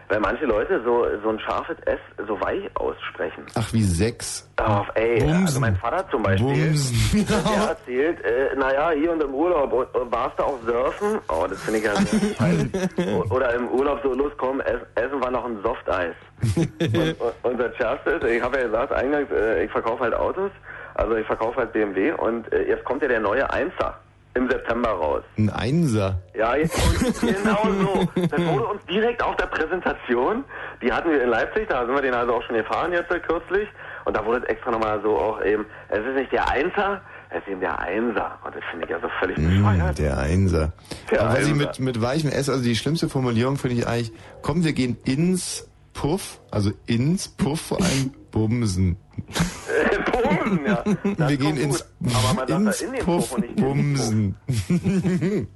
weil 0.08 0.20
manche 0.20 0.46
Leute 0.46 0.80
so, 0.84 1.06
so 1.22 1.28
ein 1.30 1.38
scharfes 1.40 1.76
S 1.84 1.98
so 2.26 2.40
weich 2.40 2.64
aussprechen. 2.74 3.44
Ach, 3.54 3.72
wie 3.72 3.82
sechs. 3.82 4.48
Auf, 4.56 4.86
ey, 4.94 5.20
Bumsen. 5.20 5.42
also 5.46 5.60
mein 5.60 5.76
Vater 5.76 6.08
zum 6.10 6.22
Beispiel, 6.22 6.48
Bumsen. 6.48 7.26
der 7.26 7.68
erzählt, 7.68 8.24
äh, 8.24 8.56
naja, 8.56 8.90
hier 8.90 9.12
und 9.12 9.22
im 9.22 9.34
Urlaub, 9.34 9.70
warst 10.10 10.38
du 10.38 10.42
auch 10.42 10.58
surfen? 10.66 11.18
Oh, 11.28 11.46
das 11.48 11.62
finde 11.62 11.78
ich 11.80 11.84
ja 11.84 11.94
sehr 11.94 13.24
Oder 13.30 13.54
im 13.54 13.68
Urlaub 13.68 14.00
so, 14.02 14.12
los 14.14 14.32
komm, 14.38 14.60
ess, 14.60 14.80
essen 14.94 15.20
wir 15.20 15.30
noch 15.30 15.44
ein 15.44 15.62
Softeis. 15.62 16.14
und, 16.56 17.20
und, 17.20 17.34
und 17.42 17.58
das 17.58 17.76
Schärfste 17.76 18.10
ist, 18.10 18.24
ich 18.24 18.42
habe 18.42 18.58
ja 18.58 18.64
gesagt, 18.64 18.92
eingangs, 18.92 19.30
äh, 19.30 19.64
ich 19.64 19.70
verkaufe 19.70 20.04
halt 20.04 20.14
Autos, 20.14 20.50
also 20.94 21.16
ich 21.16 21.26
verkaufe 21.26 21.58
halt 21.58 21.72
BMW 21.72 22.12
und 22.12 22.50
äh, 22.52 22.66
jetzt 22.66 22.84
kommt 22.84 23.02
ja 23.02 23.08
der 23.08 23.20
neue 23.20 23.48
Einser 23.50 23.98
im 24.34 24.48
September 24.48 24.90
raus. 24.90 25.22
Ein 25.36 25.50
Einser. 25.50 26.20
Ja, 26.36 26.52
und 26.52 27.20
genau 27.20 27.62
so. 27.64 28.08
Das 28.28 28.40
wurde 28.46 28.66
uns 28.66 28.84
direkt 28.86 29.22
auf 29.22 29.34
der 29.36 29.46
Präsentation, 29.46 30.44
die 30.82 30.92
hatten 30.92 31.10
wir 31.10 31.22
in 31.22 31.30
Leipzig, 31.30 31.68
da 31.68 31.84
sind 31.84 31.94
wir 31.94 32.02
den 32.02 32.14
also 32.14 32.34
auch 32.34 32.42
schon 32.44 32.56
gefahren 32.56 32.92
jetzt 32.92 33.08
kürzlich. 33.08 33.68
Und 34.04 34.16
da 34.16 34.24
wurde 34.24 34.38
es 34.38 34.44
extra 34.44 34.70
nochmal 34.70 35.00
so 35.02 35.16
auch 35.18 35.42
eben, 35.44 35.66
es 35.88 35.98
ist 35.98 36.14
nicht 36.14 36.32
der 36.32 36.48
Einser, 36.50 37.00
es 37.30 37.38
ist 37.42 37.48
eben 37.48 37.60
der 37.60 37.78
Einser. 37.78 38.38
Und 38.44 38.54
das 38.54 38.62
finde 38.70 38.84
ich 38.86 38.90
ja 38.90 39.00
so 39.00 39.08
völlig 39.20 39.36
Mm, 39.38 39.62
bescheuert. 39.64 39.98
der 39.98 40.18
Einser. 40.18 40.72
Der 41.10 41.20
Aber 41.20 41.30
was 41.30 41.38
ich 41.40 41.50
Einser. 41.52 41.66
mit, 41.66 41.80
mit 41.80 42.00
weichem 42.02 42.30
S, 42.30 42.48
also 42.48 42.62
die 42.62 42.76
schlimmste 42.76 43.08
Formulierung 43.08 43.56
finde 43.56 43.76
ich 43.76 43.86
eigentlich, 43.86 44.12
komm, 44.42 44.64
wir 44.64 44.72
gehen 44.72 44.96
ins 45.04 45.68
Puff, 45.94 46.40
also 46.50 46.70
ins 46.86 47.28
Puff 47.28 47.60
vor 47.60 47.78
allem 47.82 48.14
Bumsen. 48.30 48.96
Bumsen, 50.28 50.66
ja. 50.66 50.84
wir 51.28 51.36
gehen 51.36 51.56
ins, 51.56 51.88
Aber 52.02 52.34
man 52.34 52.48
sagt 52.48 52.60
ins 52.60 52.78
da 52.78 52.86
in 52.86 52.92
den 52.92 53.04
Puff 53.04 53.30
Puff 53.30 53.32
und 53.32 53.40
nicht 53.40 53.56
Bumsen. 53.56 54.36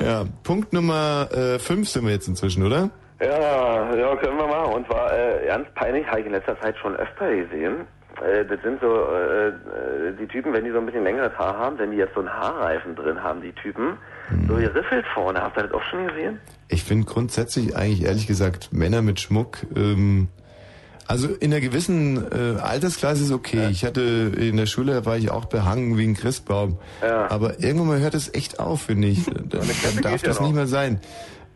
ja, 0.00 0.24
Punkt 0.42 0.72
Nummer 0.72 1.28
5 1.58 1.88
sind 1.88 2.04
wir 2.04 2.12
jetzt 2.12 2.28
inzwischen, 2.28 2.64
oder? 2.64 2.90
Ja, 3.20 3.94
ja, 3.94 4.16
können 4.16 4.38
wir 4.38 4.46
machen. 4.46 4.74
Und 4.74 4.86
zwar 4.86 5.12
äh, 5.12 5.46
ganz 5.46 5.68
peinlich, 5.74 6.06
habe 6.06 6.20
ich 6.20 6.26
in 6.26 6.32
letzter 6.32 6.58
Zeit 6.60 6.76
schon 6.78 6.96
öfter 6.96 7.34
gesehen. 7.34 7.86
Äh, 8.24 8.44
das 8.46 8.60
sind 8.62 8.80
so 8.80 8.86
äh, 8.86 9.48
äh, 9.48 9.52
die 10.18 10.26
Typen, 10.26 10.52
wenn 10.52 10.64
die 10.64 10.70
so 10.70 10.78
ein 10.78 10.86
bisschen 10.86 11.04
längeres 11.04 11.36
Haar 11.38 11.56
haben, 11.58 11.78
wenn 11.78 11.90
die 11.90 11.98
jetzt 11.98 12.14
so 12.14 12.20
einen 12.20 12.32
Haarreifen 12.32 12.94
drin 12.94 13.22
haben, 13.22 13.42
die 13.42 13.52
Typen, 13.52 13.98
so 14.48 14.54
geriffelt 14.54 15.04
vorne. 15.12 15.42
Habt 15.42 15.58
ihr 15.58 15.64
das 15.64 15.72
auch 15.72 15.82
schon 15.90 16.06
gesehen? 16.08 16.40
Ich 16.68 16.84
finde 16.84 17.06
grundsätzlich 17.06 17.76
eigentlich 17.76 18.04
ehrlich 18.04 18.26
gesagt 18.26 18.72
Männer 18.72 19.02
mit 19.02 19.20
Schmuck, 19.20 19.58
ähm, 19.76 20.28
also 21.10 21.26
in 21.26 21.52
einer 21.52 21.60
gewissen 21.60 22.24
äh, 22.30 22.60
Altersklasse 22.60 23.24
ist 23.24 23.32
okay. 23.32 23.68
Ich 23.68 23.84
hatte 23.84 24.00
in 24.00 24.56
der 24.56 24.66
Schule 24.66 25.04
war 25.06 25.16
ich 25.16 25.32
auch 25.32 25.46
behangen 25.46 25.98
wie 25.98 26.06
ein 26.06 26.14
Christbaum. 26.14 26.78
Ja. 27.02 27.28
Aber 27.28 27.58
irgendwann 27.58 27.88
mal 27.88 27.98
hört 27.98 28.14
es 28.14 28.32
echt 28.32 28.60
auf, 28.60 28.82
finde 28.82 29.08
ich. 29.08 29.24
Dann, 29.24 29.48
dann 29.48 30.02
darf 30.02 30.22
ja 30.22 30.28
das 30.28 30.38
noch. 30.38 30.46
nicht 30.46 30.54
mehr 30.54 30.68
sein. 30.68 31.00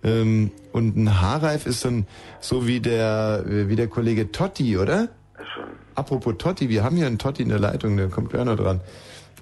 Ähm, 0.03 0.51
und 0.73 0.97
ein 0.97 1.21
Haarreif 1.21 1.67
ist 1.67 1.85
dann 1.85 2.07
so 2.41 2.67
wie 2.67 2.81
der 2.81 3.45
wie 3.47 3.77
der 3.77 3.87
Kollege 3.87 4.33
Totti, 4.33 4.77
oder? 4.77 5.09
Apropos 5.95 6.35
Totti, 6.37 6.69
wir 6.69 6.83
haben 6.83 6.97
hier 6.97 7.07
einen 7.07 7.19
Totti 7.19 7.45
in 7.45 7.49
der 7.49 7.61
Leitung, 7.61 7.97
der 7.97 8.09
kommt 8.09 8.35
noch 8.35 8.57
dran. 8.57 8.81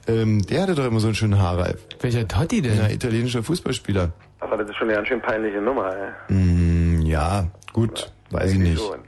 Ähm, 0.06 0.42
der 0.42 0.62
hatte 0.62 0.74
doch 0.74 0.84
immer 0.84 1.00
so 1.00 1.06
einen 1.06 1.14
schönen 1.14 1.38
Haarreif. 1.38 1.78
Welcher 2.00 2.28
Totti 2.28 2.60
denn? 2.60 2.76
Ja, 2.76 2.88
italienischer 2.90 3.42
Fußballspieler. 3.42 4.12
Aber 4.40 4.58
das 4.58 4.68
ist 4.68 4.76
schon 4.76 4.88
eine 4.88 4.96
ganz 4.96 5.08
schön 5.08 5.22
peinliche 5.22 5.62
Nummer, 5.62 5.90
ey. 5.96 6.34
Mm, 6.34 7.02
ja, 7.06 7.46
gut, 7.72 8.12
weiß 8.30 8.52
ich 8.52 8.58
nicht. 8.58 8.78
schon. 8.78 8.98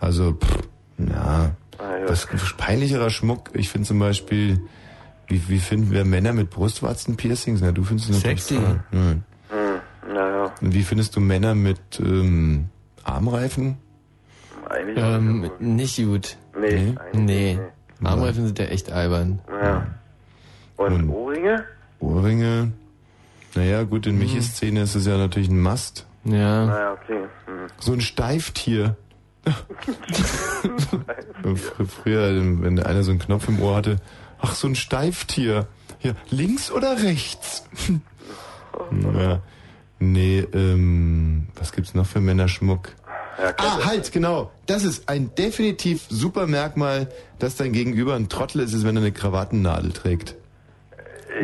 Also, 0.00 0.32
pff, 0.34 0.58
ja, 0.98 1.50
Ah, 1.78 1.96
ja. 1.98 2.08
was 2.08 2.26
peinlicherer 2.56 3.10
Schmuck. 3.10 3.50
Ich 3.54 3.68
finde 3.70 3.88
zum 3.88 3.98
Beispiel, 3.98 4.60
wie, 5.28 5.48
wie 5.48 5.58
finden 5.58 5.90
wir 5.92 6.04
Männer 6.04 6.32
mit 6.32 6.50
Brustwarzen-Piercings? 6.50 7.60
Na, 7.62 7.72
du 7.72 7.84
findest 7.84 8.10
es 8.10 8.16
natürlich 8.16 8.42
Sexy. 8.42 8.62
toll. 8.64 8.80
Hm. 8.90 9.22
Hm, 9.48 10.14
naja, 10.14 10.52
Und 10.60 10.74
wie 10.74 10.82
findest 10.82 11.16
du 11.16 11.20
Männer 11.20 11.54
mit 11.54 11.80
ähm, 12.00 12.66
Armreifen? 13.04 13.78
eigentlich 14.68 14.98
Ähm, 15.02 15.50
nicht 15.58 15.96
gut. 15.96 16.36
Nee, 16.60 16.94
Nee. 17.14 17.58
Armreifen 18.04 18.46
sind 18.46 18.58
ja 18.58 18.66
echt 18.66 18.92
albern. 18.92 19.40
Ja. 19.50 19.86
Und, 20.76 21.08
Ohrringe? 21.10 21.64
Ohrringe. 21.98 22.72
Naja, 23.54 23.82
gut, 23.82 24.06
in 24.06 24.16
Michis 24.18 24.54
Szene 24.56 24.82
ist 24.82 24.94
es 24.94 25.06
ja 25.06 25.16
natürlich 25.18 25.48
ein 25.48 25.60
Mast. 25.60 26.06
Ja. 26.24 26.66
Naja, 26.66 26.92
okay. 26.92 27.24
Hm. 27.46 27.66
So 27.78 27.92
ein 27.92 28.00
Steiftier. 28.00 28.96
Fr 31.56 31.84
früher, 31.86 32.34
wenn 32.62 32.76
der 32.76 32.86
einer 32.86 33.02
so 33.02 33.10
einen 33.10 33.20
Knopf 33.20 33.48
im 33.48 33.60
Ohr 33.60 33.76
hatte, 33.76 33.96
ach, 34.40 34.54
so 34.54 34.68
ein 34.68 34.74
Steiftier. 34.74 35.66
Ja, 36.02 36.12
links 36.30 36.70
oder 36.70 37.02
rechts? 37.02 37.64
ja. 39.14 39.40
Nee, 39.98 40.40
ähm, 40.54 41.48
was 41.56 41.72
gibt's 41.72 41.94
noch 41.94 42.06
für 42.06 42.20
Männerschmuck? 42.20 42.94
ah, 43.56 43.84
halt, 43.84 44.12
genau. 44.12 44.50
Das 44.66 44.84
ist 44.84 45.08
ein 45.08 45.34
definitiv 45.34 46.06
super 46.08 46.46
Merkmal, 46.46 47.08
dass 47.38 47.56
dein 47.56 47.72
Gegenüber 47.72 48.14
ein 48.14 48.28
Trottel 48.28 48.60
ist, 48.60 48.72
ist, 48.72 48.84
wenn 48.84 48.96
er 48.96 49.02
eine 49.02 49.12
Krawattennadel 49.12 49.92
trägt. 49.92 50.36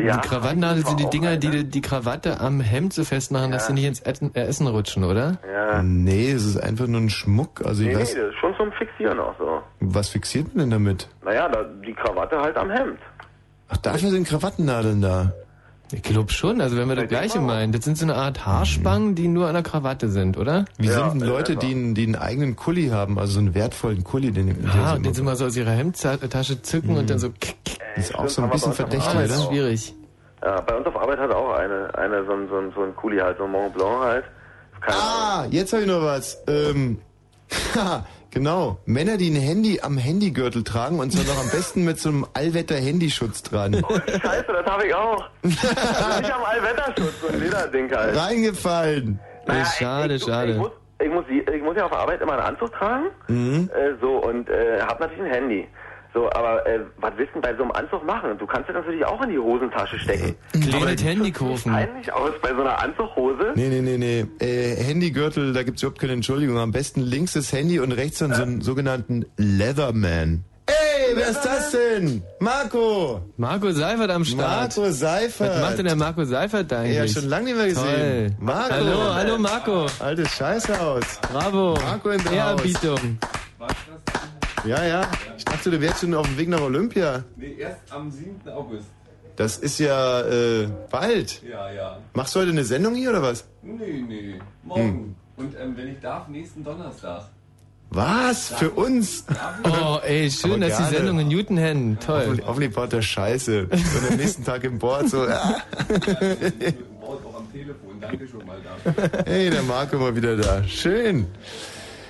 Die 0.01 0.27
Krawattennadel 0.27 0.85
sind 0.85 0.99
die 0.99 1.09
Dinger, 1.09 1.37
die 1.37 1.63
die 1.63 1.81
Krawatte 1.81 2.39
am 2.39 2.59
Hemd 2.61 2.93
so 2.93 3.03
festmachen, 3.03 3.51
dass 3.51 3.67
sie 3.67 3.73
nicht 3.73 3.85
ins 3.85 3.99
Essen, 4.01 4.33
äh, 4.35 4.41
Essen 4.45 4.67
rutschen, 4.67 5.03
oder? 5.03 5.37
Ja. 5.51 5.81
Nee, 5.83 6.31
es 6.31 6.45
ist 6.45 6.57
einfach 6.57 6.87
nur 6.87 7.01
ein 7.01 7.09
Schmuck. 7.09 7.65
Also 7.65 7.81
ich 7.83 7.87
Nee, 7.89 7.95
nee, 7.95 8.01
weiß, 8.01 8.13
das 8.15 8.29
ist 8.29 8.35
schon 8.39 8.55
zum 8.55 8.71
Fixieren 8.73 9.19
auch 9.19 9.35
so. 9.37 9.61
was 9.79 10.09
fixiert 10.09 10.47
man 10.55 10.69
denn 10.69 10.71
damit? 10.71 11.07
Naja, 11.23 11.47
da, 11.49 11.63
die 11.63 11.93
Krawatte 11.93 12.37
halt 12.39 12.57
am 12.57 12.69
Hemd. 12.69 12.99
Ach, 13.69 13.77
dafür 13.77 14.09
sind 14.11 14.27
Krawattennadeln 14.27 15.01
da. 15.01 15.33
Ich 15.93 16.01
glaube 16.03 16.31
schon, 16.33 16.59
also 16.59 16.75
wenn 16.75 16.89
wir 16.89 16.95
das 16.97 17.07
gleiche 17.07 17.39
meinen. 17.39 17.71
Das 17.71 17.85
sind 17.85 17.97
so 17.97 18.05
eine 18.05 18.15
Art 18.15 18.45
Haarspangen, 18.45 19.15
die 19.15 19.27
nur 19.29 19.47
an 19.47 19.53
der 19.53 19.63
Krawatte 19.63 20.09
sind, 20.09 20.37
oder? 20.37 20.65
Wie 20.77 20.87
sind 20.89 21.13
denn 21.13 21.21
Leute, 21.21 21.55
die, 21.55 21.71
einen- 21.71 21.95
die 21.95 22.03
einen 22.03 22.15
eigenen 22.15 22.55
Kulli 22.57 22.89
haben, 22.89 23.17
also 23.17 23.33
so 23.33 23.39
einen 23.39 23.55
wertvollen 23.55 24.03
Kulli, 24.03 24.31
den 24.31 24.47
den 24.47 24.69
Ah, 24.69 24.95
sie 24.97 25.01
den 25.03 25.13
sie 25.13 25.21
mal 25.21 25.35
so 25.37 25.45
aus 25.45 25.55
ihrer 25.55 25.71
Hemdtasche 25.71 26.61
zücken 26.61 26.97
und 26.97 27.09
dann 27.09 27.19
so... 27.19 27.29
ist 27.95 28.13
auch 28.15 28.27
so 28.27 28.41
ein 28.41 28.49
bisschen 28.49 28.73
verdächtig, 28.73 29.07
am 29.09 29.17
das 29.21 29.31
ist 29.31 29.39
oder? 29.39 29.47
schwierig. 29.49 29.93
Ja, 30.43 30.61
bei 30.61 30.75
uns 30.75 30.85
auf 30.87 30.95
Arbeit 30.97 31.19
hat 31.19 31.31
auch 31.31 31.53
eine, 31.53 31.89
eine 31.95 32.25
so 32.25 32.33
ein, 32.33 32.47
so 32.49 32.57
ein, 32.57 32.71
so 32.75 32.83
ein 32.83 32.95
Kuli 32.95 33.17
halt, 33.19 33.37
so 33.37 33.45
ein 33.45 33.51
Mont 33.51 33.73
Blanc 33.73 33.99
halt. 34.01 34.25
Keine 34.81 34.97
Ah, 34.97 35.45
jetzt 35.49 35.71
habe 35.73 35.83
ich 35.83 35.87
noch 35.87 36.01
was. 36.03 36.37
Ähm, 36.47 36.99
haha, 37.75 38.05
Genau. 38.37 38.77
Männer, 38.85 39.17
die 39.17 39.31
ein 39.31 39.35
Handy 39.35 39.79
am 39.81 39.97
Handygürtel 39.97 40.63
tragen 40.63 40.99
und 40.99 41.11
zwar 41.11 41.25
noch 41.25 41.41
am 41.41 41.49
besten 41.49 41.83
mit 41.83 41.99
so 41.99 42.09
einem 42.09 42.27
Allwetter-Handyschutz 42.35 43.41
dran. 43.41 43.73
Scheiße, 43.73 44.45
das 44.47 44.65
habe 44.67 44.85
ich 44.85 44.93
auch. 44.93 45.27
also 45.41 46.21
nicht 46.21 46.31
am 46.31 46.43
Allwetterschutz, 46.43 47.19
so 47.19 47.29
ein 47.29 47.39
Lederding 47.39 47.91
halt. 47.91 48.15
Reingefallen. 48.15 49.19
Naja, 49.47 49.65
schade, 49.65 50.13
ich, 50.15 50.23
schade. 50.23 50.51
Ich 50.51 50.57
muss, 50.59 50.71
ich, 50.99 51.09
muss, 51.09 51.25
ich 51.29 51.61
muss 51.63 51.77
ja 51.77 51.85
auf 51.85 51.91
der 51.91 51.99
Arbeit 51.99 52.21
immer 52.21 52.33
einen 52.33 52.43
Anzug 52.43 52.71
tragen. 52.73 53.05
Mhm. 53.27 53.71
Äh, 53.73 53.95
so, 53.99 54.17
und 54.17 54.47
äh, 54.49 54.81
hab 54.81 54.99
natürlich 54.99 55.23
ein 55.23 55.33
Handy. 55.33 55.67
So, 56.13 56.29
aber 56.31 56.65
äh, 56.65 56.79
was 56.99 57.13
willst 57.17 57.35
du 57.35 57.41
denn 57.41 57.51
bei 57.51 57.55
so 57.55 57.63
einem 57.63 57.71
Anzug 57.71 58.03
machen? 58.05 58.37
Du 58.37 58.47
kannst 58.47 58.69
das 58.69 58.75
natürlich 58.75 59.05
auch 59.05 59.21
in 59.21 59.29
die 59.29 59.37
Hosentasche 59.37 59.99
stecken. 59.99 60.35
Kleines 60.51 61.03
Handy 61.03 61.31
kaufen. 61.31 61.71
Peinlich 61.71 62.11
aus 62.11 62.31
bei 62.41 62.49
so 62.49 62.61
einer 62.61 62.79
Anzughose. 62.81 63.53
Nee, 63.55 63.67
nee, 63.69 63.81
nee, 63.81 63.97
nee. 63.97 64.45
Äh, 64.45 64.75
Handygürtel, 64.83 65.53
da 65.53 65.63
gibt's 65.63 65.83
überhaupt 65.83 65.99
keine 65.99 66.13
Entschuldigung. 66.13 66.57
Am 66.57 66.71
besten 66.71 67.01
links 67.01 67.33
das 67.33 67.51
Handy 67.51 67.79
und 67.79 67.91
rechts 67.91 68.19
dann 68.19 68.33
so 68.33 68.41
einen 68.41 68.61
sogenannten 68.61 69.25
Leatherman. 69.37 70.43
Ey, 70.67 71.15
wer 71.15 71.29
ist 71.29 71.45
das 71.45 71.71
denn? 71.71 72.21
Marco! 72.39 73.21
Marco 73.37 73.71
Seifert 73.71 74.09
am 74.09 74.25
Start. 74.25 74.75
Marco 74.77 74.91
Seifert. 74.91 75.49
Was 75.49 75.61
macht 75.61 75.77
denn 75.77 75.85
der 75.85 75.95
Marco 75.95 76.25
Seifert 76.25 76.71
da 76.71 76.79
eigentlich? 76.79 76.97
Ja, 76.97 77.07
schon 77.07 77.29
lange 77.29 77.45
nicht 77.45 77.57
mehr 77.57 77.67
gesehen. 77.67 77.85
Toll. 77.85 78.35
Marco. 78.39 78.73
Hallo, 78.73 79.13
hallo 79.13 79.37
Marco. 79.37 79.85
Altes 79.99 80.29
Scheißhaus. 80.35 81.21
Bravo. 81.31 81.75
Marco 81.75 82.09
in 82.09 82.23
der 82.23 82.31
Ehrerbietung. 82.33 83.17
Ja, 84.67 84.83
ja. 84.85 85.09
Ich 85.37 85.45
dachte, 85.45 85.71
du 85.71 85.79
wärst 85.79 86.01
schon 86.01 86.13
auf 86.13 86.27
dem 86.27 86.37
Weg 86.37 86.49
nach 86.49 86.61
Olympia. 86.61 87.23
Nee, 87.37 87.55
erst 87.57 87.79
am 87.89 88.11
7. 88.11 88.41
August. 88.49 88.87
Das 89.37 89.57
ist 89.57 89.79
ja 89.79 90.21
äh, 90.21 90.67
bald. 90.89 91.41
Ja, 91.49 91.71
ja. 91.71 91.99
Machst 92.13 92.35
du 92.35 92.39
heute 92.39 92.51
eine 92.51 92.63
Sendung 92.63 92.95
hier 92.95 93.11
oder 93.11 93.21
was? 93.21 93.45
Nee, 93.61 94.03
nee. 94.05 94.39
Morgen. 94.63 95.15
Und 95.37 95.55
ähm, 95.59 95.77
wenn 95.77 95.89
ich 95.89 95.99
darf, 95.99 96.27
nächsten 96.27 96.63
Donnerstag. 96.63 97.29
Was? 97.89 98.49
Für 98.49 98.71
uns? 98.71 99.23
Oh, 99.63 99.99
ey, 100.03 100.29
schön, 100.29 100.51
Aber 100.51 100.67
dass 100.67 100.77
die 100.77 100.83
gerne. 100.83 100.97
Sendung 100.97 101.19
in 101.19 101.27
Newton 101.29 101.97
Toll. 101.99 102.19
Hoffentlich, 102.19 102.47
hoffentlich 102.47 102.73
baut 102.73 102.91
der 102.91 103.01
Scheiße. 103.01 103.67
Und 103.69 104.11
am 104.11 104.17
nächsten 104.17 104.43
Tag 104.43 104.63
im 104.65 104.79
Board 104.79 105.07
so. 105.07 105.19
Wort 105.19 105.31
auch 107.25 107.37
am 107.37 107.51
Telefon. 107.53 108.01
Danke 108.01 108.27
schon 108.27 108.45
mal 108.45 108.57
dafür. 108.83 109.23
Hey, 109.25 109.49
der 109.49 109.63
Marco 109.63 109.97
mal 109.97 110.13
wieder 110.13 110.35
da. 110.35 110.63
Schön. 110.63 111.27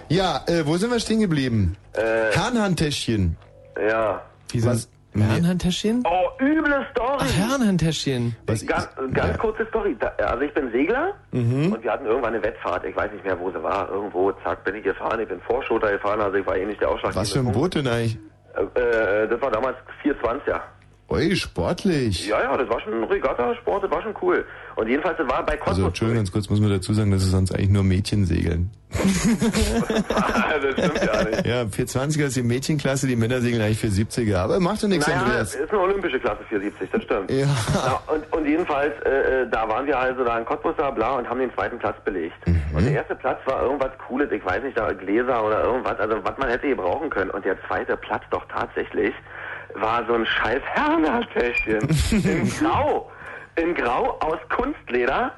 Ja, 0.09 0.41
äh, 0.47 0.65
wo 0.65 0.77
sind 0.77 0.91
wir 0.91 0.99
stehen 0.99 1.19
geblieben? 1.19 1.75
Äh, 1.93 2.31
Herrenhandtäschchen. 2.35 3.35
Ja. 3.89 4.21
Wieso? 4.51 4.69
Was? 4.69 4.89
Herrenhandtäschchen? 5.13 6.03
Oh, 6.05 6.43
üble 6.43 6.85
Story. 6.91 7.17
Ach, 7.19 7.33
Herrenhandtäschchen. 7.37 8.35
Was 8.45 8.65
Ganz, 8.65 8.87
ganz 9.13 9.37
kurze 9.39 9.65
Story. 9.67 9.95
Da, 9.99 10.09
also 10.23 10.41
ich 10.43 10.53
bin 10.53 10.71
Segler 10.71 11.13
Mhm. 11.31 11.73
und 11.73 11.83
wir 11.83 11.91
hatten 11.91 12.05
irgendwann 12.05 12.35
eine 12.35 12.43
Wettfahrt. 12.43 12.85
Ich 12.85 12.95
weiß 12.95 13.11
nicht 13.11 13.25
mehr, 13.25 13.39
wo 13.39 13.49
sie 13.49 13.61
war. 13.63 13.89
Irgendwo, 13.89 14.31
zack, 14.43 14.63
bin 14.63 14.75
ich 14.75 14.83
gefahren. 14.83 15.19
Ich 15.19 15.27
bin 15.27 15.41
Vorschoter 15.41 15.91
gefahren, 15.91 16.21
also 16.21 16.37
ich 16.37 16.45
war 16.45 16.55
eh 16.55 16.65
nicht 16.65 16.79
der 16.81 16.89
Ausschlag. 16.89 17.15
Was 17.15 17.31
für 17.31 17.39
ein 17.39 17.51
Boot 17.51 17.73
denn 17.75 17.87
eigentlich? 17.87 18.17
Äh, 18.75 18.79
äh, 19.23 19.27
das 19.27 19.41
war 19.41 19.49
damals 19.51 19.77
420er. 20.03 20.59
Ui, 21.09 21.35
sportlich. 21.35 22.27
Ja, 22.27 22.41
ja, 22.41 22.57
das 22.57 22.69
war 22.69 22.79
schon 22.81 22.93
ein 22.93 23.03
Regatta-Sport, 23.05 23.85
das 23.85 23.91
war 23.91 24.01
schon 24.03 24.13
cool. 24.21 24.45
Und 24.77 24.87
jedenfalls, 24.87 25.17
war 25.17 25.43
bei 25.43 25.53
Also, 25.53 25.63
Cosmos. 25.63 25.87
Entschuldigung, 25.87 26.17
ganz 26.17 26.31
kurz 26.31 26.49
muss 26.49 26.59
man 26.59 26.69
dazu 26.69 26.93
sagen, 26.93 27.09
dass 27.09 27.23
es 27.23 27.31
sonst 27.31 27.51
eigentlich 27.51 27.69
nur 27.69 27.83
Mädchen 27.83 28.25
segeln. 28.25 28.69
das 28.91 29.01
stimmt 30.73 31.03
ja 31.03 31.23
nicht. 31.23 31.45
Ja, 31.47 31.61
420er 31.63 32.25
ist 32.25 32.35
die 32.35 32.43
Mädchenklasse, 32.43 33.07
die 33.07 33.15
Männer 33.15 33.41
segeln 33.41 33.61
eigentlich 33.61 33.81
470er. 33.81 34.37
Aber 34.37 34.59
macht 34.59 34.83
doch 34.83 34.87
nichts, 34.87 35.07
naja, 35.07 35.21
Andreas. 35.21 35.55
ist 35.55 35.71
eine 35.71 35.79
olympische 35.79 36.19
Klasse 36.19 36.43
470, 36.47 36.89
das 36.91 37.03
stimmt. 37.03 37.31
Ja. 37.31 37.47
Ja, 37.47 38.01
und, 38.05 38.31
und 38.31 38.47
jedenfalls, 38.47 38.93
äh, 39.03 39.09
äh, 39.41 39.49
da 39.49 39.67
waren 39.67 39.87
wir 39.87 39.97
also 39.97 40.23
da 40.23 40.37
in 40.37 40.45
Cottbus 40.45 40.75
da, 40.77 40.91
bla, 40.91 41.15
und 41.15 41.27
haben 41.27 41.39
den 41.39 41.51
zweiten 41.55 41.79
Platz 41.79 41.97
belegt. 42.05 42.35
Und 42.45 42.85
der 42.85 42.93
erste 42.93 43.15
Platz 43.15 43.39
war 43.45 43.63
irgendwas 43.63 43.91
Cooles, 44.07 44.31
ich 44.31 44.45
weiß 44.45 44.61
nicht, 44.61 44.77
da 44.77 44.93
Gläser 44.93 45.43
oder 45.43 45.63
irgendwas, 45.63 45.99
also 45.99 46.17
was 46.23 46.37
man 46.37 46.49
hätte 46.49 46.67
gebrauchen 46.67 47.09
können. 47.09 47.31
Und 47.31 47.43
der 47.45 47.57
zweite 47.67 47.97
Platz 47.97 48.23
doch 48.29 48.45
tatsächlich 48.47 49.13
war 49.73 50.05
so 50.07 50.13
ein 50.13 50.25
scheiß 50.25 50.61
Herrenhandtäschchen 50.75 51.81
in 52.23 52.49
Grau. 52.59 53.09
In 53.57 53.75
Grau 53.75 54.17
aus 54.19 54.39
Kunstleder. 54.49 55.31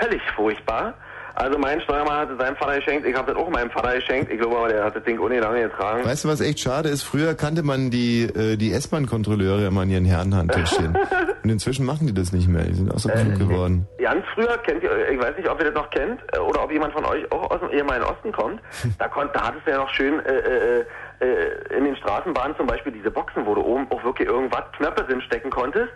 Völlig 0.00 0.22
furchtbar. 0.34 0.94
Also 1.36 1.58
mein 1.58 1.80
Steuermann 1.80 2.16
hat 2.16 2.30
es 2.30 2.38
seinem 2.38 2.56
Vater 2.56 2.76
geschenkt, 2.76 3.06
ich 3.06 3.16
habe 3.16 3.32
das 3.32 3.42
auch 3.42 3.50
meinem 3.50 3.70
Vater 3.70 3.96
geschenkt. 3.96 4.30
Ich 4.30 4.38
glaube 4.38 4.56
aber, 4.56 4.68
der 4.68 4.84
hat 4.84 4.94
das 4.94 5.02
Ding 5.02 5.18
ohne 5.18 5.40
lange 5.40 5.62
getragen. 5.62 6.04
Weißt 6.04 6.24
du, 6.24 6.28
was 6.28 6.40
echt 6.40 6.60
schade 6.60 6.88
ist? 6.88 7.02
Früher 7.02 7.34
kannte 7.34 7.64
man 7.64 7.90
die, 7.90 8.22
äh, 8.22 8.56
die 8.56 8.72
S-Bahn-Kontrolleure 8.72 9.66
immer 9.66 9.82
in 9.82 9.90
ihren 9.90 10.04
Herrenhandtäschchen. 10.04 10.96
Und 11.42 11.50
inzwischen 11.50 11.84
machen 11.84 12.06
die 12.06 12.14
das 12.14 12.32
nicht 12.32 12.48
mehr. 12.48 12.62
Die 12.62 12.74
sind 12.74 12.94
auch 12.94 12.98
so 12.98 13.08
klug 13.08 13.38
geworden. 13.38 13.86
Ganz 13.98 14.24
früher 14.32 14.56
kennt 14.58 14.82
ihr, 14.84 15.10
ich 15.10 15.18
weiß 15.18 15.36
nicht, 15.36 15.48
ob 15.48 15.58
ihr 15.58 15.72
das 15.72 15.74
noch 15.74 15.90
kennt 15.90 16.20
äh, 16.32 16.38
oder 16.38 16.62
ob 16.62 16.70
jemand 16.70 16.92
von 16.92 17.04
euch 17.04 17.30
auch 17.32 17.50
aus 17.50 17.60
dem 17.60 17.70
ehemaligen 17.70 18.06
Osten 18.06 18.32
kommt. 18.32 18.60
Da, 18.98 19.08
konnt, 19.08 19.34
da 19.34 19.48
hattest 19.48 19.66
du 19.66 19.72
ja 19.72 19.78
noch 19.78 19.90
schön 19.90 20.20
äh, 20.20 20.32
äh, 20.32 20.84
äh, 21.20 21.76
in 21.76 21.84
den 21.84 21.96
Straßenbahnen 21.96 22.56
zum 22.56 22.66
Beispiel 22.66 22.92
diese 22.92 23.10
Boxen, 23.10 23.44
wo 23.44 23.54
du 23.54 23.60
oben 23.62 23.90
auch 23.90 24.02
wirklich 24.04 24.28
irgendwas 24.28 24.62
Knöpfe 24.76 25.02
drin 25.04 25.20
stecken 25.22 25.50
konntest. 25.50 25.92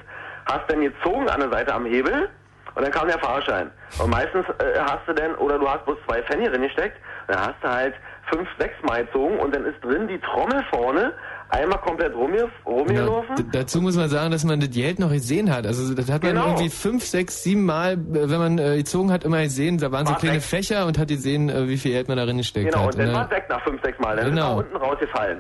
Hast 0.51 0.69
dann 0.69 0.81
gezogen 0.81 1.29
an 1.29 1.41
der 1.41 1.51
Seite 1.51 1.75
am 1.75 1.87
Hebel 1.87 2.29
und 2.75 2.83
dann 2.83 2.93
kam 2.93 3.09
der 3.09 3.19
Fahrschein. 3.19 3.71
Und 3.99 4.11
meistens 4.11 4.47
äh, 4.61 4.79
hast 4.81 5.07
du 5.07 5.13
dann, 5.13 5.35
oder 5.37 5.59
du 5.59 5.69
hast 5.69 5.85
bloß 5.85 5.99
zwei 6.07 6.23
Pfennig 6.23 6.51
drin 6.51 6.63
gesteckt, 6.63 6.97
dann 7.27 7.41
hast 7.41 7.63
du 7.63 7.69
halt 7.69 7.95
fünf, 8.31 8.49
sechs 8.59 8.75
Mal 8.83 9.05
gezogen 9.05 9.39
und 9.39 9.55
dann 9.55 9.65
ist 9.65 9.83
drin 9.85 10.09
die 10.09 10.21
Trommel 10.21 10.65
vorne 10.71 11.13
einmal 11.51 11.79
komplett 11.81 12.15
rumge- 12.15 12.49
rumgelaufen. 12.67 13.37
D 13.37 13.43
dazu 13.53 13.81
muss 13.81 13.97
man 13.97 14.09
sagen, 14.09 14.31
dass 14.31 14.45
man 14.45 14.61
das 14.61 14.71
Geld 14.71 14.99
noch 14.99 15.11
gesehen 15.11 15.53
hat. 15.55 15.67
Also 15.67 15.95
das 15.95 16.11
hat 16.11 16.23
man 16.23 16.33
Genau. 16.35 16.47
irgendwie 16.49 16.69
fünf, 16.71 17.05
sechs, 17.05 17.43
sieben 17.43 17.65
Mal, 17.65 17.93
äh, 17.95 17.97
wenn 18.31 18.39
man 18.39 18.59
äh, 18.59 18.77
gezogen 18.79 19.11
hat, 19.13 19.25
immer 19.25 19.43
gesehen. 19.43 19.79
Da 19.79 19.91
waren 19.93 20.07
so 20.07 20.13
War 20.13 20.19
kleine 20.21 20.37
weg. 20.37 20.43
Fächer 20.43 20.87
und 20.87 20.99
hat 20.99 21.09
gesehen, 21.09 21.49
äh, 21.49 21.69
wie 21.69 21.79
viel 21.79 21.93
Geld 21.93 22.09
man 22.09 22.17
darin 22.17 22.37
gesteckt 22.39 22.71
Genau, 22.73 22.87
hat. 22.87 22.95
und 22.95 22.99
dann 22.99 23.09
ne? 23.09 23.15
war 23.15 23.25
es 23.25 23.31
weg 23.31 23.47
nach 23.49 23.63
fünf, 23.65 23.83
sechs 23.83 23.99
Mal. 23.99 24.17
Dann 24.17 24.31
Genau. 24.31 24.61
ist 24.61 24.67
er 24.69 24.75
unten 24.75 24.77
rausgefallen. 24.77 25.39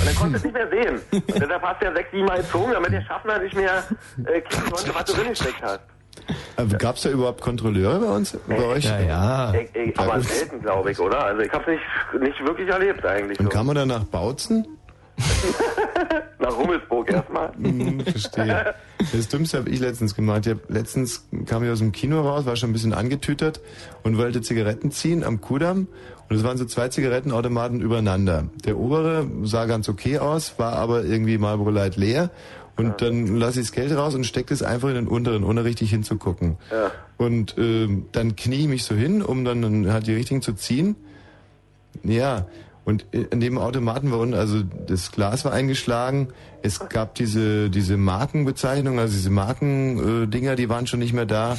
Und 0.00 0.06
dann 0.06 0.14
konntest 0.14 0.44
du 0.44 0.48
es 0.48 0.54
nicht 0.54 0.72
mehr 0.72 0.84
sehen. 0.84 1.00
Und 1.12 1.40
deshalb 1.42 1.62
hast 1.62 1.80
du 1.82 1.84
ja 1.86 1.94
sechs, 1.94 2.10
sieben 2.10 2.24
Mal 2.26 2.38
gezogen, 2.38 2.72
damit 2.72 2.92
der 2.92 3.02
Schaffner 3.02 3.38
nicht 3.38 3.54
mehr 3.54 3.84
äh, 4.26 4.40
kriegen 4.48 4.70
konnte, 4.70 4.94
was 4.94 5.04
du 5.04 5.12
drin 5.14 5.28
gesteckt 5.28 5.62
hast. 5.62 5.80
Aber 6.56 6.76
gab 6.76 6.96
es 6.96 7.02
da 7.02 7.10
überhaupt 7.10 7.40
Kontrolleure 7.40 7.98
bei 8.00 8.06
uns? 8.12 8.36
Bei 8.48 8.62
euch? 8.64 8.84
Ja, 8.84 8.98
ja. 9.00 9.54
Ich, 9.54 9.74
ich, 9.74 9.98
aber 9.98 10.20
selten, 10.20 10.60
glaube 10.60 10.90
ich, 10.90 10.98
oder? 10.98 11.24
Also 11.24 11.40
ich 11.42 11.52
habe 11.52 11.62
es 11.72 11.78
nicht, 12.14 12.22
nicht 12.22 12.46
wirklich 12.46 12.68
erlebt 12.68 13.04
eigentlich. 13.06 13.38
Und 13.40 13.46
so. 13.46 13.50
kam 13.50 13.66
man 13.66 13.76
dann 13.76 13.88
nach 13.88 14.04
Bautzen? 14.04 14.66
Nach 16.38 16.56
Rummelsburg 16.56 17.10
erstmal. 17.10 17.52
Hm, 17.54 18.00
verstehe. 18.00 18.74
Das 19.12 19.28
Dümmste 19.28 19.58
habe 19.58 19.70
ich 19.70 19.80
letztens 19.80 20.14
gemacht. 20.14 20.46
Ich 20.46 20.52
hab, 20.52 20.70
letztens 20.70 21.26
kam 21.46 21.64
ich 21.64 21.70
aus 21.70 21.78
dem 21.78 21.92
Kino 21.92 22.20
raus, 22.20 22.46
war 22.46 22.56
schon 22.56 22.70
ein 22.70 22.72
bisschen 22.72 22.94
angetütert 22.94 23.60
und 24.02 24.18
wollte 24.18 24.40
Zigaretten 24.40 24.90
ziehen 24.90 25.24
am 25.24 25.40
Kudamm. 25.40 25.88
Und 26.28 26.36
es 26.36 26.44
waren 26.44 26.56
so 26.56 26.64
zwei 26.64 26.88
Zigarettenautomaten 26.88 27.80
übereinander. 27.80 28.46
Der 28.64 28.78
obere 28.78 29.26
sah 29.42 29.66
ganz 29.66 29.88
okay 29.88 30.18
aus, 30.18 30.58
war 30.58 30.74
aber 30.74 31.04
irgendwie 31.04 31.38
Marlboro 31.38 31.70
Light 31.70 31.96
leer. 31.96 32.30
Und 32.76 33.02
dann 33.02 33.36
lasse 33.36 33.60
ich 33.60 33.66
das 33.66 33.72
Geld 33.72 33.94
raus 33.94 34.14
und 34.14 34.24
stecke 34.24 34.54
es 34.54 34.62
einfach 34.62 34.88
in 34.88 34.94
den 34.94 35.08
unteren, 35.08 35.44
ohne 35.44 35.64
richtig 35.64 35.90
hinzugucken. 35.90 36.56
Ja. 36.70 36.90
Und 37.18 37.56
ähm, 37.58 38.06
dann 38.12 38.36
knie 38.36 38.60
ich 38.60 38.68
mich 38.68 38.84
so 38.84 38.94
hin, 38.94 39.20
um 39.20 39.44
dann 39.44 39.92
halt 39.92 40.06
die 40.06 40.14
richtigen 40.14 40.40
zu 40.40 40.54
ziehen. 40.54 40.96
Ja, 42.04 42.46
und 42.90 43.06
in 43.14 43.40
dem 43.40 43.56
Automaten 43.58 44.10
war 44.12 44.18
unten, 44.18 44.34
also 44.34 44.62
das 44.86 45.10
Glas 45.12 45.44
war 45.44 45.52
eingeschlagen. 45.52 46.28
Es 46.62 46.78
gab 46.90 47.14
diese 47.14 47.70
diese 47.70 47.96
Markenbezeichnungen, 47.96 48.98
also 48.98 49.14
diese 49.14 49.30
Markendinger, 49.30 50.52
äh, 50.52 50.56
die 50.56 50.68
waren 50.68 50.86
schon 50.86 50.98
nicht 50.98 51.14
mehr 51.14 51.24
da. 51.24 51.56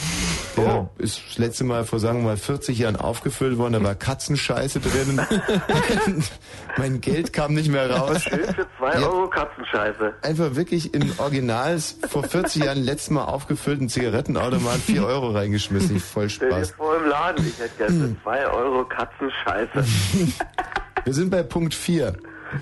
Der 0.58 0.90
ist 1.00 1.22
das 1.30 1.38
letzte 1.40 1.64
Mal 1.64 1.86
vor 1.86 2.00
sagen 2.00 2.20
wir 2.20 2.26
mal 2.26 2.38
40 2.38 2.78
Jahren 2.78 2.98
aufgefüllt 2.98 3.58
worden. 3.58 3.74
Da 3.74 3.84
war 3.84 3.96
Katzenscheiße 3.96 4.80
drin. 4.80 5.20
mein 6.78 7.02
Geld 7.02 7.34
kam 7.34 7.54
nicht 7.56 7.70
mehr 7.72 7.90
raus. 7.90 8.22
Schön 8.22 8.44
für 8.54 8.68
zwei 8.78 9.00
Ja. 9.00 9.08
Euro 9.08 9.28
Katzenscheiße. 9.28 10.14
Einfach 10.22 10.56
wirklich 10.56 10.94
in 10.94 11.12
Originals 11.18 11.98
vor 12.08 12.24
40 12.24 12.66
Jahren 12.66 12.84
letztes 12.84 13.10
Mal 13.10 13.24
aufgefüllten 13.26 13.90
Zigarettenautomat 13.90 14.78
4 14.78 15.04
Euro 15.04 15.32
reingeschmissen. 15.32 16.00
Voll 16.00 16.30
Stell 16.30 16.50
dir 16.50 16.56
Spaß. 16.58 16.72
vor 16.78 16.96
im 16.98 17.10
Laden, 17.10 17.48
ich 17.48 17.58
hätte 17.60 17.78
gerne 17.78 18.08
für 18.16 18.22
zwei 18.24 18.46
Euro 18.48 18.86
Katzenscheiße. 18.86 19.84
Wir 21.06 21.14
sind 21.14 21.30
bei 21.32 21.44
Punkt 21.44 21.74
4. 21.74 22.14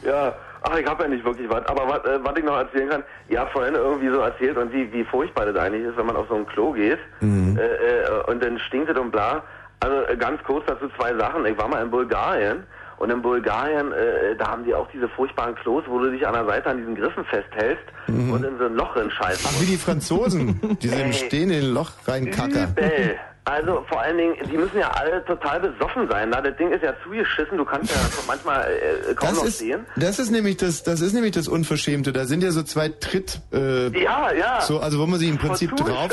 Ja, 0.05 0.35
ach, 0.61 0.77
ich 0.77 0.85
habe 0.85 1.03
ja 1.03 1.09
nicht 1.09 1.25
wirklich 1.25 1.49
was. 1.49 1.65
Aber 1.67 1.87
was, 1.87 2.05
äh, 2.05 2.19
was 2.23 2.37
ich 2.37 2.43
noch 2.43 2.57
erzählen 2.57 2.89
kann, 2.89 3.03
ihr 3.27 3.39
habt 3.39 3.51
vorhin 3.51 3.75
irgendwie 3.75 4.09
so 4.09 4.19
erzählt 4.19 4.57
und 4.57 4.71
wie, 4.71 4.91
wie 4.93 5.03
furchtbar 5.05 5.45
das 5.45 5.55
eigentlich 5.57 5.83
ist, 5.85 5.97
wenn 5.97 6.05
man 6.05 6.15
auf 6.15 6.27
so 6.29 6.35
ein 6.35 6.45
Klo 6.47 6.71
geht 6.71 6.99
Mhm. 7.21 7.57
äh, 7.57 7.61
äh, 7.63 8.23
und 8.31 8.43
dann 8.43 8.59
stinkt 8.59 8.89
es 8.89 8.97
und 8.97 9.11
bla. 9.11 9.43
Also 9.81 10.03
äh, 10.07 10.15
ganz 10.17 10.41
kurz 10.43 10.65
dazu 10.67 10.89
zwei 10.97 11.15
Sachen. 11.15 11.45
Ich 11.45 11.57
war 11.57 11.67
mal 11.67 11.81
in 11.83 11.89
Bulgarien 11.89 12.63
und 12.97 13.09
in 13.09 13.21
Bulgarien, 13.21 13.91
äh, 13.93 14.35
da 14.37 14.49
haben 14.51 14.63
die 14.65 14.73
auch 14.75 14.87
diese 14.91 15.07
furchtbaren 15.09 15.55
Klos, 15.55 15.83
wo 15.87 15.99
du 15.99 16.11
dich 16.11 16.27
an 16.27 16.33
der 16.33 16.45
Seite 16.45 16.69
an 16.69 16.77
diesen 16.77 16.95
Griffen 16.95 17.23
festhältst 17.25 17.83
und 18.07 18.43
in 18.43 18.57
so 18.57 18.65
ein 18.65 18.75
Loch 18.75 18.95
reinscheißt. 18.95 19.41
Mhm. 19.43 19.49
Ach, 19.55 19.61
wie 19.61 19.65
die 19.65 19.77
Franzosen, 19.77 20.77
die 20.81 20.87
sind. 20.89 21.15
Stehen 21.15 21.49
in 21.51 21.59
ein 21.63 21.73
Loch 21.73 21.91
reinkacker. 22.05 22.67
Übel. 22.75 23.15
Also 23.45 23.83
vor 23.89 23.99
allen 24.01 24.17
Dingen, 24.17 24.35
die 24.51 24.57
müssen 24.57 24.77
ja 24.77 24.91
alle 24.91 25.25
total 25.25 25.59
besoffen 25.59 26.07
sein. 26.07 26.29
Na, 26.29 26.39
das 26.39 26.55
Ding 26.57 26.71
ist 26.71 26.83
ja 26.83 26.93
zugeschissen, 27.03 27.57
du 27.57 27.65
kannst 27.65 27.89
ja 27.89 27.97
manchmal 28.27 28.61
äh, 29.09 29.13
kaum 29.15 29.29
Das 29.29 29.37
noch 29.39 29.45
ist, 29.45 29.57
sehen. 29.57 29.85
das 29.95 30.19
ist 30.19 30.29
nämlich 30.29 30.57
das, 30.57 30.83
das 30.83 31.01
ist 31.01 31.13
nämlich 31.13 31.31
das 31.31 31.47
Unverschämte. 31.47 32.13
Da 32.13 32.25
sind 32.25 32.43
ja 32.43 32.51
so 32.51 32.61
zwei 32.61 32.89
Tritt, 32.89 33.39
äh, 33.51 33.87
Ja, 33.99 34.31
ja. 34.33 34.61
so, 34.61 34.79
also 34.79 34.99
wo 34.99 35.07
man 35.07 35.19
sich 35.19 35.29
im 35.29 35.39
Prinzip 35.39 35.75
drauf, 35.75 36.11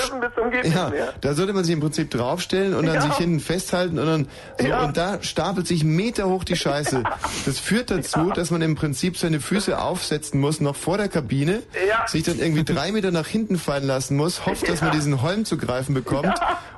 ja, 0.64 0.90
da 1.20 1.34
sollte 1.34 1.52
man 1.52 1.64
sich 1.64 1.74
im 1.74 1.80
Prinzip 1.80 2.10
draufstellen 2.10 2.74
und 2.74 2.86
dann 2.86 2.94
Ja. 2.94 3.00
sich 3.02 3.14
hinten 3.16 3.40
festhalten 3.40 3.98
und 3.98 4.06
dann, 4.06 4.28
so, 4.58 4.74
und 4.86 4.96
da 4.96 5.22
stapelt 5.22 5.66
sich 5.66 5.84
Meter 5.84 6.28
hoch 6.28 6.44
die 6.44 6.56
Scheiße. 6.56 7.02
Das 7.44 7.58
führt 7.60 7.90
dazu, 7.90 8.30
dass 8.30 8.50
man 8.50 8.62
im 8.62 8.76
Prinzip 8.76 9.16
seine 9.18 9.40
Füße 9.40 9.78
aufsetzen 9.78 10.40
muss, 10.40 10.60
noch 10.60 10.74
vor 10.74 10.96
der 10.96 11.08
Kabine, 11.08 11.62
Ja. 11.86 12.06
sich 12.08 12.22
dann 12.22 12.38
irgendwie 12.38 12.64
drei 12.64 12.92
Meter 12.92 13.10
nach 13.10 13.26
hinten 13.26 13.58
fallen 13.58 13.86
lassen 13.86 14.16
muss, 14.16 14.46
hofft, 14.46 14.68
dass 14.68 14.80
man 14.80 14.92
diesen 14.92 15.20
Holm 15.22 15.44
zu 15.44 15.56
greifen 15.58 15.94
bekommt, 15.94 16.32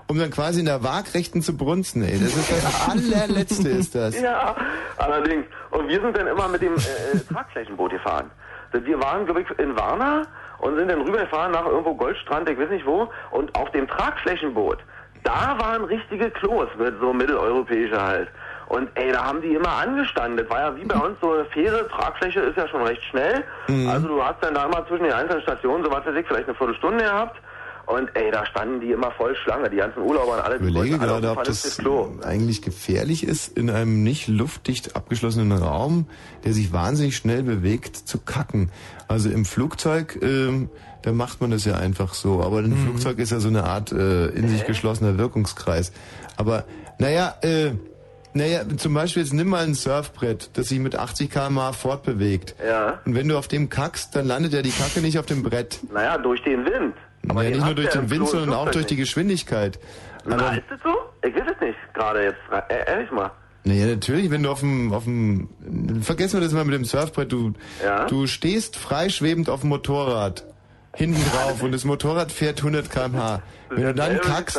um 0.08 0.18
dann 0.18 0.30
quasi 0.30 0.60
in 0.60 0.66
der 0.66 0.82
Waagrechten 0.82 1.42
zu 1.42 1.56
brunzen, 1.56 2.02
ey. 2.02 2.18
Das 2.18 2.34
ist 2.34 2.50
das 2.50 2.88
allerletzte, 2.88 3.68
ist 3.68 3.94
das. 3.94 4.18
Ja, 4.20 4.56
allerdings. 4.96 5.44
Und 5.70 5.88
wir 5.88 6.00
sind 6.00 6.16
dann 6.16 6.26
immer 6.26 6.48
mit 6.48 6.62
dem 6.62 6.74
äh, 6.74 7.32
Tragflächenboot 7.32 7.92
gefahren. 7.92 8.30
Wir 8.72 9.00
waren, 9.02 9.24
glaube 9.24 9.42
ich, 9.42 9.58
in 9.58 9.76
Warna 9.76 10.22
und 10.58 10.76
sind 10.76 10.90
dann 10.90 11.02
rübergefahren 11.02 11.52
nach 11.52 11.66
irgendwo 11.66 11.94
Goldstrand, 11.94 12.48
ich 12.48 12.58
weiß 12.58 12.70
nicht 12.70 12.86
wo. 12.86 13.08
Und 13.30 13.54
auf 13.54 13.70
dem 13.72 13.86
Tragflächenboot, 13.86 14.78
da 15.24 15.56
waren 15.58 15.84
richtige 15.84 16.30
Klos 16.30 16.68
mit 16.78 16.94
so 17.00 17.12
mitteleuropäischer 17.12 18.02
halt. 18.02 18.28
Und 18.68 18.90
ey, 18.94 19.12
da 19.12 19.24
haben 19.24 19.40
die 19.40 19.54
immer 19.54 19.76
angestanden. 19.76 20.36
Das 20.36 20.50
war 20.50 20.60
ja 20.60 20.76
wie 20.76 20.84
bei 20.84 20.98
uns 20.98 21.18
so 21.20 21.32
eine 21.32 21.44
Fähre, 21.46 21.88
Tragfläche 21.88 22.40
ist 22.40 22.56
ja 22.56 22.68
schon 22.68 22.82
recht 22.82 23.02
schnell. 23.04 23.44
Mhm. 23.66 23.88
Also 23.88 24.08
du 24.08 24.22
hast 24.22 24.42
dann 24.42 24.54
da 24.54 24.64
immer 24.64 24.86
zwischen 24.86 25.04
den 25.04 25.12
einzelnen 25.12 25.42
Stationen, 25.42 25.84
so 25.84 25.90
was 25.90 26.04
weiß 26.04 26.14
ich, 26.16 26.26
vielleicht 26.26 26.48
eine 26.48 26.56
Viertelstunde 26.56 27.04
gehabt. 27.04 27.40
Und 27.88 28.10
ey, 28.14 28.30
da 28.30 28.44
standen 28.44 28.80
die 28.80 28.90
immer 28.92 29.10
voll 29.12 29.34
Schlange, 29.36 29.70
die 29.70 29.76
ganzen 29.78 30.00
Urlauber 30.02 30.34
und 30.34 30.40
alle. 30.40 30.56
Ich 30.56 30.60
überlege 30.62 30.98
gerade, 30.98 31.30
ob 31.30 31.42
das 31.44 31.80
eigentlich 32.22 32.60
gefährlich 32.60 33.24
ist, 33.26 33.56
in 33.56 33.70
einem 33.70 34.02
nicht 34.02 34.28
luftdicht 34.28 34.94
abgeschlossenen 34.94 35.52
Raum, 35.52 36.06
der 36.44 36.52
sich 36.52 36.70
wahnsinnig 36.72 37.16
schnell 37.16 37.42
bewegt, 37.42 37.96
zu 37.96 38.18
kacken. 38.18 38.70
Also 39.08 39.30
im 39.30 39.46
Flugzeug, 39.46 40.18
ähm, 40.20 40.68
da 41.00 41.12
macht 41.12 41.40
man 41.40 41.50
das 41.50 41.64
ja 41.64 41.76
einfach 41.76 42.12
so. 42.12 42.42
Aber 42.42 42.60
Mhm. 42.60 42.72
ein 42.72 42.76
Flugzeug 42.76 43.18
ist 43.20 43.32
ja 43.32 43.40
so 43.40 43.48
eine 43.48 43.64
Art 43.64 43.90
äh, 43.90 44.26
in 44.28 44.48
sich 44.48 44.66
geschlossener 44.66 45.16
Wirkungskreis. 45.16 45.92
Aber 46.36 46.64
naja, 46.98 47.36
äh, 47.40 47.70
naja, 48.34 48.60
zum 48.76 48.92
Beispiel 48.92 49.22
jetzt 49.22 49.32
nimm 49.32 49.48
mal 49.48 49.64
ein 49.64 49.72
Surfbrett, 49.74 50.50
das 50.52 50.68
sich 50.68 50.78
mit 50.78 50.94
80 50.94 51.30
km/h 51.30 51.72
fortbewegt. 51.72 52.54
Ja. 52.64 53.00
Und 53.06 53.14
wenn 53.14 53.28
du 53.28 53.38
auf 53.38 53.48
dem 53.48 53.70
kackst, 53.70 54.14
dann 54.14 54.26
landet 54.26 54.52
ja 54.52 54.60
die 54.60 54.70
Kacke 54.72 55.00
nicht 55.00 55.18
auf 55.18 55.24
dem 55.24 55.42
Brett. 55.42 55.80
Naja, 55.90 56.18
durch 56.18 56.42
den 56.42 56.66
Wind. 56.66 56.94
Aber 57.28 57.42
den 57.42 57.52
nicht 57.52 57.64
nur 57.64 57.74
durch 57.74 57.88
den 57.90 58.10
Wind, 58.10 58.28
sondern 58.28 58.54
auch 58.54 58.70
durch 58.70 58.86
die. 58.86 58.96
Geschwindigkeit. 58.96 59.78
Na, 60.24 60.36
Aber- 60.36 60.52
ist 60.56 60.64
das 60.70 60.80
so? 60.82 60.94
Ich 61.26 61.34
weiß 61.34 61.42
es 61.54 61.60
nicht, 61.60 61.78
gerade 61.94 62.24
jetzt. 62.24 62.38
Äh, 62.68 62.90
ehrlich 62.90 63.10
mal. 63.10 63.30
Naja, 63.64 63.86
natürlich, 63.86 64.30
wenn 64.30 64.42
du 64.42 64.50
auf 64.50 64.60
dem, 64.60 64.92
auf 64.92 65.04
dem, 65.04 65.48
vergessen 66.02 66.40
wir 66.40 66.44
das 66.44 66.52
mal 66.52 66.64
mit 66.64 66.74
dem 66.74 66.84
Surfbrett, 66.84 67.30
du, 67.32 67.52
Ja? 67.84 68.06
du 68.06 68.26
stehst 68.26 68.76
freischwebend 68.76 69.50
auf 69.50 69.60
dem 69.60 69.68
Motorrad, 69.70 70.44
hinten 70.94 71.20
drauf 71.32 71.62
und 71.62 71.72
das 71.72 71.84
Motorrad 71.84 72.32
fährt 72.32 72.58
100 72.60 72.90
km/h. 72.90 73.42
Wenn 73.68 73.82
du 73.82 73.94
dann 73.94 74.20
kackst, 74.20 74.58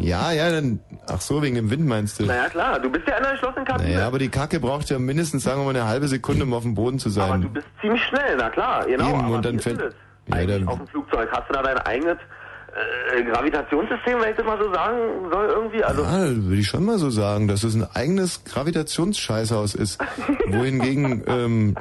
ja, 0.00 0.32
ja, 0.32 0.50
dann, 0.50 0.80
ach 1.06 1.20
so, 1.20 1.42
wegen 1.42 1.54
dem 1.54 1.70
Wind 1.70 1.86
meinst 1.86 2.18
du? 2.18 2.24
Naja, 2.24 2.48
klar, 2.48 2.80
du 2.80 2.90
bist 2.90 3.06
ja 3.06 3.16
in 3.18 3.24
einer 3.24 3.32
geschlossenen 3.34 3.64
Kabine. 3.64 3.88
Naja, 3.94 4.06
aber 4.06 4.18
die 4.18 4.28
Kacke 4.28 4.58
braucht 4.58 4.90
ja 4.90 4.98
mindestens, 4.98 5.44
sagen 5.44 5.60
wir 5.60 5.64
mal, 5.64 5.70
eine 5.78 5.86
halbe 5.88 6.08
Sekunde, 6.08 6.44
um 6.44 6.52
auf 6.54 6.62
dem 6.64 6.74
Boden 6.74 6.98
zu 6.98 7.10
sein. 7.10 7.30
Aber 7.30 7.38
du 7.42 7.48
bist 7.50 7.66
ziemlich 7.80 8.02
schnell, 8.04 8.36
na 8.36 8.50
klar, 8.50 8.84
genau. 8.86 9.08
Eben, 9.10 9.20
aber 9.24 9.36
und 9.36 9.44
dann 9.44 9.60
fällt- 9.60 9.94
Ja, 10.30 10.36
Eigentlich 10.36 10.58
dann- 10.58 10.68
auf 10.68 10.78
dem 10.78 10.86
Flugzeug 10.88 11.28
hast 11.32 11.48
du 11.48 11.52
da 11.54 11.62
dein 11.62 11.78
eigenes 11.78 12.16
äh, 13.16 13.24
Gravitationssystem, 13.24 14.20
wenn 14.20 14.30
ich 14.30 14.36
das 14.36 14.44
mal 14.44 14.58
so 14.62 14.72
sagen 14.72 14.96
soll, 15.32 15.46
irgendwie? 15.48 15.82
Also, 15.82 16.02
Ja, 16.02 16.18
würde 16.28 16.56
ich 16.60 16.66
schon 16.68 16.84
mal 16.84 16.98
so 16.98 17.08
sagen, 17.10 17.48
dass 17.48 17.64
es 17.64 17.74
ein 17.74 17.86
eigenes 17.94 18.44
Gravitationsscheißhaus 18.44 19.74
ist. 19.74 19.98
Wohingegen, 20.46 21.24
ähm, 21.26 21.76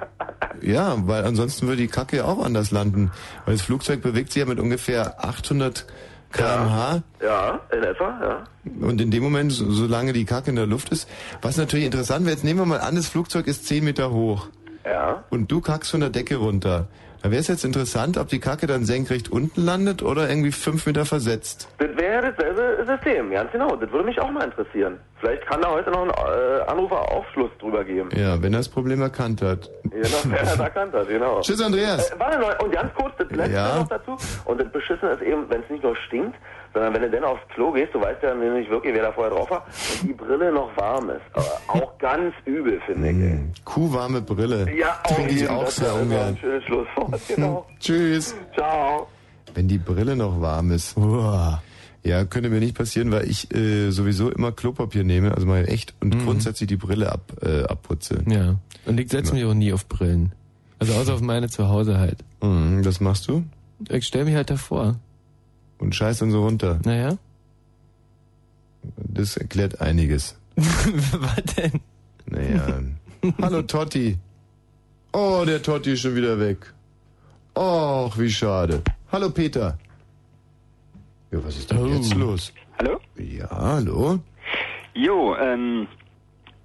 ja, 0.62 0.96
weil 1.06 1.26
ansonsten 1.26 1.68
würde 1.68 1.82
die 1.82 1.88
Kacke 1.88 2.26
auch 2.26 2.44
anders 2.44 2.72
landen. 2.72 3.12
Weil 3.46 3.56
das 3.56 3.62
Flugzeug 3.64 4.02
bewegt 4.02 4.32
sich 4.32 4.40
ja 4.42 4.48
mit 4.48 4.60
ungefähr 4.60 5.24
800 5.24 5.86
kmh. 6.32 7.04
ja, 7.22 7.60
in 7.72 7.84
etwa, 7.84 8.20
ja. 8.22 8.44
Und 8.88 9.00
in 9.02 9.12
dem 9.12 9.24
Moment, 9.24 9.52
so- 9.52 9.70
solange 9.72 10.14
die 10.14 10.26
Kacke 10.26 10.50
in 10.50 10.56
der 10.56 10.68
Luft 10.68 10.90
ist, 10.90 11.08
was 11.42 11.58
natürlich 11.58 11.86
interessant 11.86 12.26
wäre, 12.26 12.36
jetzt 12.36 12.44
nehmen 12.44 12.60
wir 12.60 12.66
mal 12.66 12.80
an, 12.80 12.96
das 12.96 13.08
Flugzeug 13.10 13.48
ist 13.48 13.66
10 13.68 13.84
Meter 13.84 14.12
hoch. 14.12 14.48
Ja. 14.86 15.24
Und 15.30 15.52
du 15.52 15.60
kackst 15.62 15.92
von 15.92 16.00
der 16.00 16.10
Decke 16.10 16.38
runter. 16.38 16.88
Da 17.24 17.32
wäre 17.32 17.42
es 17.42 17.48
jetzt 17.48 17.66
interessant, 17.66 18.18
ob 18.18 18.28
die 18.28 18.40
Kacke 18.40 18.68
dann 18.68 18.86
senkrecht 18.86 19.32
unten 19.32 19.66
landet 19.66 20.04
oder 20.04 20.30
irgendwie 20.30 20.52
5 20.52 20.86
Meter 20.86 21.06
versetzt. 21.06 21.68
Das 21.80 21.90
wäre 21.98 22.32
dasselbe 22.32 22.86
System, 22.86 23.32
ganz 23.32 23.52
genau. 23.52 23.76
Das 23.76 23.92
würde 23.92 24.06
mich 24.06 24.20
auch 24.22 24.30
mal 24.32 24.44
interessieren. 24.46 24.98
Vielleicht 25.20 25.46
kann 25.48 25.62
da 25.62 25.72
heute 25.72 25.90
noch 25.90 26.04
ein 26.04 26.10
äh, 26.10 26.62
Anrufer 26.70 27.12
Aufschluss 27.12 27.50
drüber 27.60 27.84
geben. 27.84 28.10
Ja, 28.16 28.42
wenn 28.42 28.54
er 28.54 28.60
das 28.60 28.70
Problem 28.70 29.02
erkannt 29.02 29.42
hat. 29.42 29.70
Genau, 29.84 30.08
wer 30.26 30.40
das 30.44 30.60
erkannt 30.60 30.94
hat, 30.94 31.08
genau. 31.08 31.42
Tschüss, 31.42 31.62
Andreas. 31.62 32.12
Äh, 32.12 32.20
warte 32.20 32.40
noch, 32.40 32.60
und 32.64 32.72
ganz 32.72 32.94
kurz, 32.94 33.14
das 33.18 33.32
letzte 33.32 33.54
Ja. 33.56 33.78
noch 33.80 33.88
dazu. 33.88 34.16
Und 34.46 34.62
das 34.62 34.72
Beschissene 34.72 35.12
ist 35.14 35.22
eben, 35.24 35.50
wenn 35.50 35.62
es 35.64 35.70
nicht 35.72 35.84
nur 35.84 35.96
stinkt, 36.08 36.36
sondern 36.78 36.94
wenn 36.94 37.02
du 37.02 37.10
dann 37.10 37.24
aufs 37.24 37.42
Klo 37.54 37.72
gehst, 37.72 37.94
du 37.94 38.00
weißt 38.02 38.22
ja 38.24 38.34
nicht 38.36 38.70
wirklich, 38.70 38.94
wer 38.94 39.02
da 39.04 39.12
vorher 39.12 39.34
drauf 39.36 39.50
war, 39.50 39.66
und 40.02 40.08
die 40.10 40.14
Brille 40.14 40.52
noch 40.52 40.70
warm 40.78 41.10
ist. 41.10 41.22
Aber 41.34 41.60
auch 41.82 41.98
ganz 41.98 42.34
übel, 42.46 42.80
finde 42.86 43.10
ich. 43.10 43.18
ey. 43.18 43.40
Kuhwarme 43.66 44.22
Brille. 44.22 44.68
Ja, 44.78 45.00
Trinke 45.04 45.34
ich 45.34 45.50
auch 45.50 45.68
sehr 45.68 45.94
ungern. 45.96 46.38
Schönes 46.40 46.64
Schlusswort, 46.66 47.20
genau. 47.28 47.66
Tschüss. 47.80 48.36
Ciao. 48.54 49.08
Wenn 49.54 49.68
die 49.68 49.78
Brille 49.80 50.16
noch 50.16 50.40
warm 50.40 50.72
ist. 50.72 50.96
Uah. 50.98 51.62
Ja, 52.04 52.24
könnte 52.26 52.50
mir 52.50 52.60
nicht 52.60 52.78
passieren, 52.78 53.12
weil 53.12 53.28
ich 53.30 53.54
äh, 53.54 53.90
sowieso 53.90 54.30
immer 54.30 54.52
Klopapier 54.54 55.04
nehme, 55.04 55.34
also 55.34 55.46
mal 55.48 55.68
echt, 55.68 55.94
und 56.00 56.14
Mhm. 56.16 56.26
grundsätzlich 56.26 56.68
die 56.68 56.78
Brille 56.78 57.12
ab, 57.12 57.22
äh, 57.42 57.64
abputze. 57.64 58.24
Ja. 58.30 58.56
Und 58.86 59.00
ich 59.00 59.10
setze 59.10 59.34
mich 59.34 59.44
auch 59.44 59.54
nie 59.54 59.74
auf 59.74 59.88
Brillen. 59.88 60.32
Also 60.80 60.94
außer 60.94 61.16
auf 61.16 61.22
meine 61.22 61.50
zu 61.50 61.68
Hause 61.68 61.98
halt. 61.98 62.20
Mhm, 62.42 62.84
das 62.84 63.02
machst 63.02 63.28
du? 63.28 63.44
Ich 63.90 64.06
stell 64.06 64.26
mich 64.26 64.36
halt 64.36 64.50
davor. 64.52 64.96
Und 65.80 65.94
scheiß 65.96 66.20
dann 66.20 66.32
so 66.32 66.44
runter. 66.44 66.80
Naja. 66.86 67.18
Das 68.98 69.38
erklärt 69.38 69.82
einiges. 69.82 70.38
Was 70.56 71.36
denn? 71.56 71.82
Naja. 72.26 72.80
Hallo 73.42 73.62
Totti. 73.64 74.18
Oh, 75.14 75.44
der 75.46 75.62
Totti 75.62 75.94
ist 75.94 76.02
schon 76.02 76.16
wieder 76.16 76.40
weg. 76.40 76.74
Och, 77.56 78.18
wie 78.20 78.30
schade. 78.30 78.82
Hallo 79.12 79.30
Peter. 79.30 79.78
Ja, 81.32 81.44
was 81.44 81.58
ist 81.58 81.72
denn 81.72 81.78
Oh. 81.80 81.88
jetzt 81.88 82.14
los? 82.14 82.54
Hallo? 82.78 83.00
Ja, 83.18 83.50
hallo? 83.50 84.20
Jo, 84.94 85.36
ähm, 85.38 85.88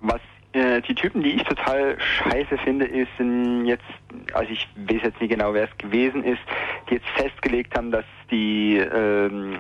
was 0.01 0.21
äh, 0.53 0.83
die 0.83 0.95
Typen, 0.95 1.23
die 1.23 1.31
ich 1.31 1.45
total 1.45 1.99
scheiße 1.99 2.59
finde, 2.59 2.87
ist 2.87 3.09
sind 3.17 3.65
jetzt, 3.67 3.85
also 4.35 4.53
ich 4.53 4.69
weiß 4.77 5.03
jetzt 5.03 5.21
nicht 5.21 5.31
genau, 5.31 5.55
wer 5.55 5.65
es 5.65 5.79
gewesen 5.79 6.25
ist, 6.25 6.41
die 6.89 6.95
jetzt 6.95 7.09
festgelegt 7.17 7.77
haben, 7.77 7.91
dass 7.91 8.05
die 8.31 8.77
ähm, 8.77 9.59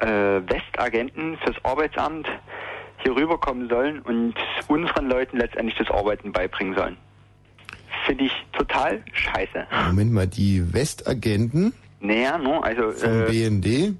äh, 0.00 0.06
Westagenten 0.06 1.36
fürs 1.38 1.62
Arbeitsamt 1.64 2.26
hier 3.02 3.14
rüberkommen 3.14 3.68
sollen 3.68 4.00
und 4.00 4.34
unseren 4.68 5.08
Leuten 5.08 5.36
letztendlich 5.38 5.76
das 5.76 5.90
Arbeiten 5.90 6.32
beibringen 6.32 6.74
sollen. 6.74 6.96
Finde 8.06 8.24
ich 8.24 8.32
total 8.52 9.02
scheiße. 9.12 9.66
Moment 9.88 10.12
mal, 10.12 10.26
die 10.26 10.72
Westagenten 10.72 11.72
Naja, 12.00 12.38
ne, 12.38 12.62
also 12.62 12.92
vom 12.92 13.22
äh, 13.22 13.26
BND? 13.26 13.94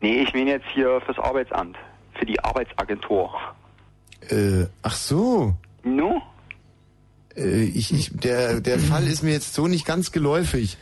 nee, 0.00 0.22
ich 0.22 0.32
meine 0.34 0.50
jetzt 0.50 0.66
hier 0.72 1.00
fürs 1.02 1.18
Arbeitsamt, 1.18 1.76
für 2.14 2.26
die 2.26 2.42
Arbeitsagentur. 2.42 3.30
Äh, 4.30 4.66
ach 4.82 4.94
so. 4.94 5.54
No? 5.84 6.22
Äh, 7.36 7.64
ich, 7.64 7.92
ich, 7.92 8.10
der, 8.12 8.60
der 8.60 8.78
Fall 8.78 9.06
ist 9.06 9.22
mir 9.22 9.32
jetzt 9.32 9.54
so 9.54 9.68
nicht 9.68 9.86
ganz 9.86 10.12
geläufig. 10.12 10.76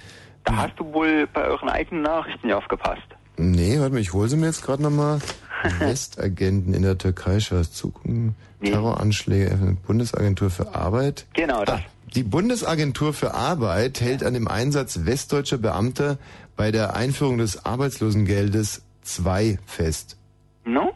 Da 0.45 0.57
hast 0.57 0.79
du 0.79 0.93
wohl 0.93 1.27
bei 1.33 1.45
euren 1.45 1.69
eigenen 1.69 2.03
Nachrichten 2.03 2.47
nicht 2.47 2.57
aufgepasst. 2.57 3.03
Nee, 3.37 3.79
warte 3.79 3.95
mal, 3.95 4.01
ich 4.01 4.13
hole 4.13 4.29
sie 4.29 4.37
mir 4.37 4.47
jetzt 4.47 4.63
gerade 4.63 4.83
nochmal. 4.83 5.21
Westagenten 5.79 6.75
in 6.75 6.83
der 6.83 6.99
Türkei, 6.99 7.41
Scheiß 7.41 7.73
Zukunft, 7.73 8.35
Terroranschläge, 8.63 9.77
Bundesagentur 9.87 10.51
für 10.51 10.75
Arbeit. 10.75 11.27
Genau, 11.35 11.65
das. 11.65 11.81
Die 12.15 12.23
Bundesagentur 12.23 13.13
für 13.13 13.35
Arbeit 13.35 14.01
hält 14.01 14.25
an 14.25 14.35
dem 14.35 14.49
Einsatz 14.49 15.01
westdeutscher 15.05 15.59
Beamter 15.59 16.19
bei 16.57 16.73
der 16.73 16.97
Einführung 16.97 17.39
des 17.39 17.65
Arbeitslosengeldes 17.65 18.83
2 19.03 19.59
fest. 19.65 20.17
No? 20.65 20.93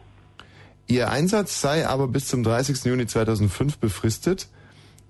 Ihr 0.87 1.09
Einsatz 1.09 1.61
sei 1.61 1.87
aber 1.87 2.07
bis 2.07 2.27
zum 2.27 2.43
30. 2.43 2.85
Juni 2.85 3.07
2005 3.07 3.79
befristet. 3.79 4.47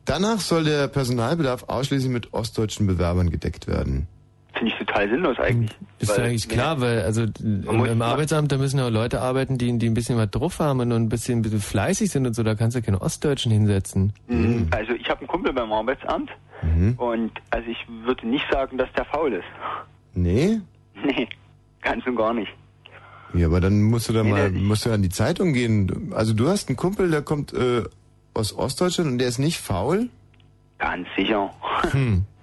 Danach 0.05 0.39
soll 0.39 0.63
der 0.63 0.87
Personalbedarf 0.87 1.63
ausschließlich 1.67 2.11
mit 2.11 2.33
ostdeutschen 2.33 2.87
Bewerbern 2.87 3.29
gedeckt 3.29 3.67
werden. 3.67 4.07
Finde 4.53 4.71
ich 4.71 4.77
total 4.77 5.09
sinnlos 5.09 5.37
eigentlich. 5.39 5.71
Ist 5.99 6.17
ja 6.17 6.23
eigentlich 6.23 6.47
klar, 6.47 6.79
weil 6.79 7.01
also 7.01 7.25
im, 7.43 8.01
Arbeitsamt, 8.01 8.51
da 8.51 8.57
müssen 8.57 8.77
ja 8.77 8.87
auch 8.87 8.91
Leute 8.91 9.19
arbeiten, 9.19 9.57
die, 9.57 9.77
die 9.77 9.87
ein 9.89 9.93
bisschen 9.93 10.17
was 10.17 10.29
drauf 10.31 10.59
haben 10.59 10.79
und 10.79 10.91
ein 10.93 11.09
bisschen, 11.09 11.39
ein 11.39 11.41
bisschen 11.41 11.59
fleißig 11.59 12.09
sind 12.09 12.25
und 12.25 12.35
so, 12.35 12.43
da 12.43 12.55
kannst 12.55 12.75
du 12.75 12.79
ja 12.79 12.85
keine 12.85 13.01
Ostdeutschen 13.01 13.51
hinsetzen. 13.51 14.13
Mhm. 14.27 14.67
Also 14.71 14.93
ich 14.93 15.09
habe 15.09 15.19
einen 15.21 15.27
Kumpel 15.27 15.51
beim 15.53 15.73
Arbeitsamt 15.73 16.29
Mhm. 16.61 16.93
und 16.97 17.31
also 17.49 17.69
ich 17.69 17.77
würde 18.05 18.27
nicht 18.27 18.45
sagen, 18.49 18.77
dass 18.77 18.91
der 18.93 19.05
faul 19.05 19.33
ist. 19.33 19.43
Nee? 20.13 20.59
Nee, 21.03 21.27
ganz 21.81 22.07
und 22.07 22.15
gar 22.15 22.33
nicht. 22.33 22.51
Ja, 23.35 23.47
aber 23.47 23.59
dann 23.61 23.81
musst 23.81 24.09
du 24.09 24.13
da 24.13 24.23
mal, 24.23 24.49
musst 24.51 24.85
du 24.85 24.91
an 24.91 25.01
die 25.01 25.09
Zeitung 25.09 25.53
gehen. 25.53 26.13
Also 26.13 26.33
du 26.33 26.47
hast 26.47 26.69
einen 26.69 26.77
Kumpel, 26.77 27.11
der 27.11 27.21
kommt 27.21 27.53
äh, 27.53 27.83
aus 28.33 28.57
Ostdeutschland 28.57 29.11
und 29.11 29.17
der 29.17 29.27
ist 29.27 29.39
nicht 29.39 29.59
faul? 29.59 30.09
Ganz 30.77 31.07
sicher. 31.15 31.53
Hm. 31.91 32.25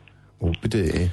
Oh, 0.44 0.50
bitte, 0.60 0.78
ey. 0.92 1.08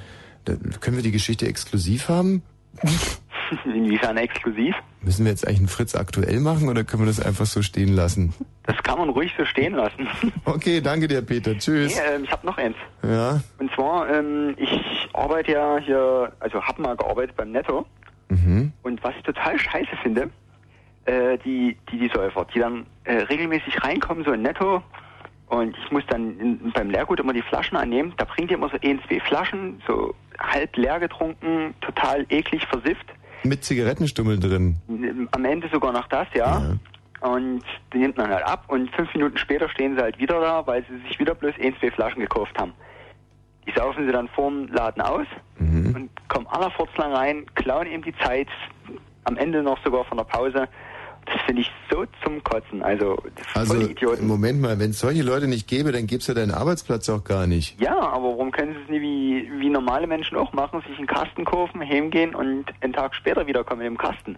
Da, 0.45 0.55
können 0.79 0.95
wir 0.95 1.03
die 1.03 1.11
Geschichte 1.11 1.47
exklusiv 1.47 2.09
haben? 2.09 2.41
Inwiefern 3.65 4.17
exklusiv? 4.17 4.73
Müssen 5.01 5.23
wir 5.23 5.31
jetzt 5.31 5.47
eigentlich 5.47 5.59
einen 5.59 5.67
Fritz 5.67 5.93
aktuell 5.93 6.39
machen 6.39 6.67
oder 6.67 6.83
können 6.83 7.03
wir 7.03 7.07
das 7.07 7.19
einfach 7.19 7.45
so 7.45 7.61
stehen 7.61 7.93
lassen? 7.93 8.33
Das 8.63 8.75
kann 8.81 8.97
man 8.97 9.09
ruhig 9.09 9.31
so 9.37 9.45
stehen 9.45 9.73
lassen. 9.73 10.07
Okay, 10.45 10.81
danke 10.81 11.07
dir, 11.07 11.21
Peter. 11.21 11.55
Tschüss. 11.55 11.95
Nee, 11.95 12.15
ähm, 12.15 12.23
ich 12.23 12.31
habe 12.31 12.45
noch 12.45 12.57
eins. 12.57 12.75
Ja. 13.03 13.39
Und 13.59 13.71
zwar, 13.75 14.09
ähm, 14.09 14.55
ich 14.57 14.81
arbeite 15.13 15.51
ja 15.51 15.77
hier, 15.77 16.31
also 16.39 16.59
habe 16.63 16.81
mal 16.81 16.97
gearbeitet 16.97 17.35
beim 17.35 17.51
Netto. 17.51 17.85
Mhm. 18.29 18.71
Und 18.83 19.03
was 19.03 19.15
ich 19.17 19.23
total 19.23 19.59
scheiße 19.59 19.95
finde, 20.01 20.29
äh, 21.05 21.37
die, 21.39 21.77
die, 21.91 21.99
die 21.99 22.09
Säufer, 22.13 22.45
die 22.53 22.59
dann 22.59 22.85
äh, 23.03 23.23
regelmäßig 23.23 23.83
reinkommen, 23.83 24.23
so 24.23 24.31
in 24.31 24.41
Netto, 24.43 24.81
und 25.47 25.75
ich 25.83 25.91
muss 25.91 26.03
dann 26.07 26.39
in, 26.39 26.71
beim 26.73 26.91
Leergut 26.91 27.19
immer 27.19 27.33
die 27.33 27.41
Flaschen 27.41 27.75
annehmen, 27.75 28.13
da 28.17 28.25
bringt 28.25 28.51
ihr 28.51 28.57
immer 28.57 28.69
so 28.69 28.77
ein, 28.83 29.01
zwei 29.07 29.19
Flaschen, 29.19 29.81
so 29.87 30.13
halb 30.39 30.77
leer 30.77 30.99
getrunken, 30.99 31.73
total 31.81 32.25
eklig 32.29 32.65
versifft. 32.67 33.05
Mit 33.43 33.63
Zigarettenstummeln 33.63 34.39
drin. 34.39 35.27
Am 35.31 35.45
Ende 35.45 35.67
sogar 35.69 35.91
noch 35.91 36.07
das, 36.07 36.27
ja. 36.35 36.75
Und 37.21 37.63
die 37.93 37.97
nimmt 37.97 38.17
man 38.17 38.29
halt 38.29 38.45
ab 38.45 38.65
und 38.67 38.89
fünf 38.95 39.13
Minuten 39.13 39.37
später 39.37 39.67
stehen 39.69 39.95
sie 39.95 40.01
halt 40.01 40.19
wieder 40.19 40.39
da, 40.39 40.65
weil 40.67 40.85
sie 40.85 40.97
sich 41.07 41.19
wieder 41.19 41.35
bloß 41.35 41.53
ein, 41.61 41.75
zwei 41.79 41.91
Flaschen 41.91 42.21
gekauft 42.21 42.57
haben. 42.57 42.73
Die 43.67 43.71
saufen 43.77 44.05
sie 44.05 44.11
dann 44.11 44.27
vorm 44.29 44.67
Laden 44.67 45.01
aus 45.01 45.27
und 45.59 46.09
kommen 46.27 46.47
lang 46.97 47.13
rein, 47.13 47.45
klauen 47.55 47.87
eben 47.87 48.03
die 48.03 48.15
Zeit, 48.23 48.47
am 49.23 49.37
Ende 49.37 49.63
noch 49.63 49.81
sogar 49.83 50.05
von 50.05 50.17
der 50.17 50.25
Pause. 50.25 50.67
Das 51.25 51.35
finde 51.45 51.61
ich 51.61 51.71
so 51.91 52.05
zum 52.23 52.43
Kotzen. 52.43 52.81
Also, 52.81 53.21
das 53.53 53.69
Also. 53.69 53.89
Moment 54.21 54.61
mal, 54.61 54.79
wenn 54.79 54.91
es 54.91 54.99
solche 54.99 55.21
Leute 55.21 55.47
nicht 55.47 55.67
gäbe, 55.67 55.91
dann 55.91 56.07
gäbe 56.07 56.21
es 56.21 56.27
ja 56.27 56.33
deinen 56.33 56.51
Arbeitsplatz 56.51 57.07
auch 57.09 57.23
gar 57.23 57.45
nicht. 57.45 57.79
Ja, 57.79 57.95
aber 57.99 58.29
warum 58.29 58.51
können 58.51 58.73
sie 58.73 58.79
es 58.83 58.89
nie 58.89 59.01
wie, 59.01 59.51
wie 59.59 59.69
normale 59.69 60.07
Menschen 60.07 60.37
auch 60.37 60.53
machen, 60.53 60.81
sich 60.87 60.97
einen 60.97 61.05
Kasten 61.05 61.45
kaufen, 61.45 61.81
heimgehen 61.81 62.33
und 62.33 62.65
einen 62.81 62.93
Tag 62.93 63.13
später 63.15 63.45
wiederkommen 63.45 63.79
mit 63.79 63.87
dem 63.87 63.97
Kasten? 63.97 64.37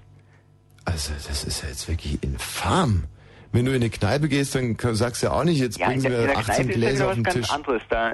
Also, 0.84 1.14
das 1.14 1.44
ist 1.46 1.62
ja 1.64 1.70
jetzt 1.70 1.88
wirklich 1.88 2.22
infam. 2.24 3.06
Wenn 3.54 3.66
du 3.66 3.72
in 3.72 3.78
eine 3.82 3.90
Kneipe 3.90 4.28
gehst, 4.28 4.56
dann 4.56 4.76
sagst 4.80 5.22
du 5.22 5.28
ja 5.28 5.34
auch 5.34 5.44
nicht, 5.44 5.60
jetzt 5.60 5.78
Ja, 5.78 5.88
bringen 5.88 6.02
der 6.04 6.38
18 6.38 6.44
Kneipe 6.44 6.70
ist 6.72 6.76
Gläser 6.76 7.04
auf 7.06 7.10
was 7.12 7.16
den 7.16 7.24
ganz 7.24 7.36
Tisch. 7.38 7.52
anderes. 7.52 7.82
Da, 7.90 8.14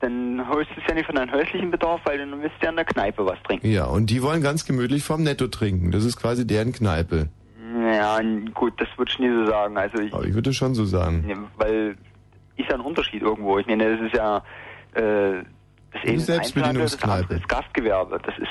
dann 0.00 0.46
holst 0.48 0.70
du 0.74 0.80
es 0.80 0.86
ja 0.88 0.94
nicht 0.94 1.06
von 1.06 1.14
deinem 1.14 1.32
häuslichen 1.32 1.70
Bedarf, 1.70 2.00
weil 2.04 2.18
dann 2.18 2.42
willst 2.42 2.56
du 2.60 2.64
ja 2.64 2.70
in 2.70 2.76
der 2.76 2.84
Kneipe 2.84 3.24
was 3.24 3.42
trinken. 3.44 3.70
Ja, 3.70 3.86
und 3.86 4.10
die 4.10 4.22
wollen 4.22 4.42
ganz 4.42 4.66
gemütlich 4.66 5.04
vom 5.04 5.22
Netto 5.22 5.46
trinken. 5.48 5.90
Das 5.90 6.04
ist 6.04 6.16
quasi 6.16 6.46
deren 6.46 6.72
Kneipe. 6.72 7.28
Ja, 7.82 8.20
gut, 8.54 8.74
das 8.78 8.88
würde 8.96 9.10
ich 9.12 9.18
nie 9.18 9.30
so 9.30 9.46
sagen. 9.46 9.76
Also 9.76 9.98
ich, 9.98 10.12
Aber 10.12 10.24
ich 10.24 10.34
würde 10.34 10.52
schon 10.52 10.74
so 10.74 10.84
sagen. 10.84 11.48
Weil 11.56 11.96
ist 12.56 12.68
ja 12.68 12.74
ein 12.74 12.80
Unterschied 12.80 13.22
irgendwo. 13.22 13.58
Ich 13.58 13.66
meine, 13.66 13.96
das 13.96 14.06
ist 14.06 14.14
ja 14.14 14.38
äh, 14.94 15.42
das 15.92 16.28
eine 16.28 16.40
Einzelhandel, 16.40 16.82
das 16.84 16.94
ist 16.94 17.48
Gastgewerbe. 17.48 18.18
Das 18.24 18.36
ist 18.38 18.48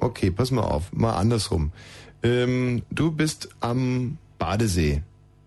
Okay, 0.00 0.30
pass 0.30 0.50
mal 0.50 0.62
auf, 0.62 0.92
mal 0.92 1.14
andersrum. 1.14 1.72
Ähm, 2.22 2.82
du 2.90 3.12
bist 3.12 3.50
am 3.60 4.16
Badesee. 4.38 5.02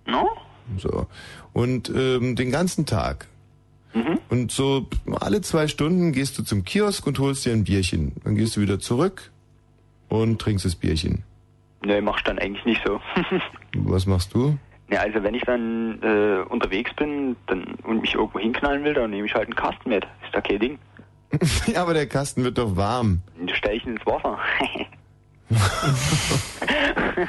No? 0.06 0.30
So. 0.78 1.08
Und 1.54 1.90
ähm, 1.90 2.36
den 2.36 2.52
ganzen 2.52 2.86
Tag. 2.86 3.28
Und 4.30 4.52
so 4.52 4.88
alle 5.20 5.42
zwei 5.42 5.68
Stunden 5.68 6.12
gehst 6.12 6.38
du 6.40 6.44
zum 6.44 6.64
Kiosk 6.66 7.06
und 7.06 7.20
holst 7.20 7.46
dir 7.46 7.54
ein 7.54 7.64
Bierchen. 7.64 8.14
Dann 8.24 8.36
gehst 8.36 8.56
du 8.58 8.62
wieder 8.62 8.80
zurück 8.80 9.32
und 10.10 10.40
trinkst 10.42 10.66
das 10.66 10.76
Bierchen. 10.76 11.24
ne, 11.86 12.02
mach 12.02 12.18
ich 12.18 12.24
dann 12.24 12.40
eigentlich 12.40 12.66
nicht 12.66 12.82
so. 12.86 13.00
Was 13.76 14.06
machst 14.06 14.34
du? 14.34 14.58
ja, 14.94 15.00
also 15.00 15.24
wenn 15.24 15.34
ich 15.34 15.44
dann 15.44 16.00
äh, 16.04 16.44
unterwegs 16.50 16.94
bin 16.96 17.36
dann, 17.48 17.76
und 17.84 18.02
mich 18.02 18.14
irgendwo 18.14 18.40
hinknallen 18.40 18.84
will, 18.84 18.94
dann 18.94 19.10
nehme 19.10 19.26
ich 19.26 19.34
halt 19.34 19.46
einen 19.46 19.56
Kasten 19.56 19.90
mit. 19.90 20.04
Ist 20.24 20.34
da 20.34 20.42
kein 20.42 20.60
Ding. 20.60 20.80
ja, 21.68 21.82
aber 21.82 21.94
der 21.94 22.08
Kasten 22.08 22.44
wird 22.44 22.58
doch 22.58 22.76
warm. 22.76 23.22
Den 23.40 23.50
stell 23.50 23.78
ich 23.78 23.86
ins 23.88 24.06
Wasser. 24.06 24.38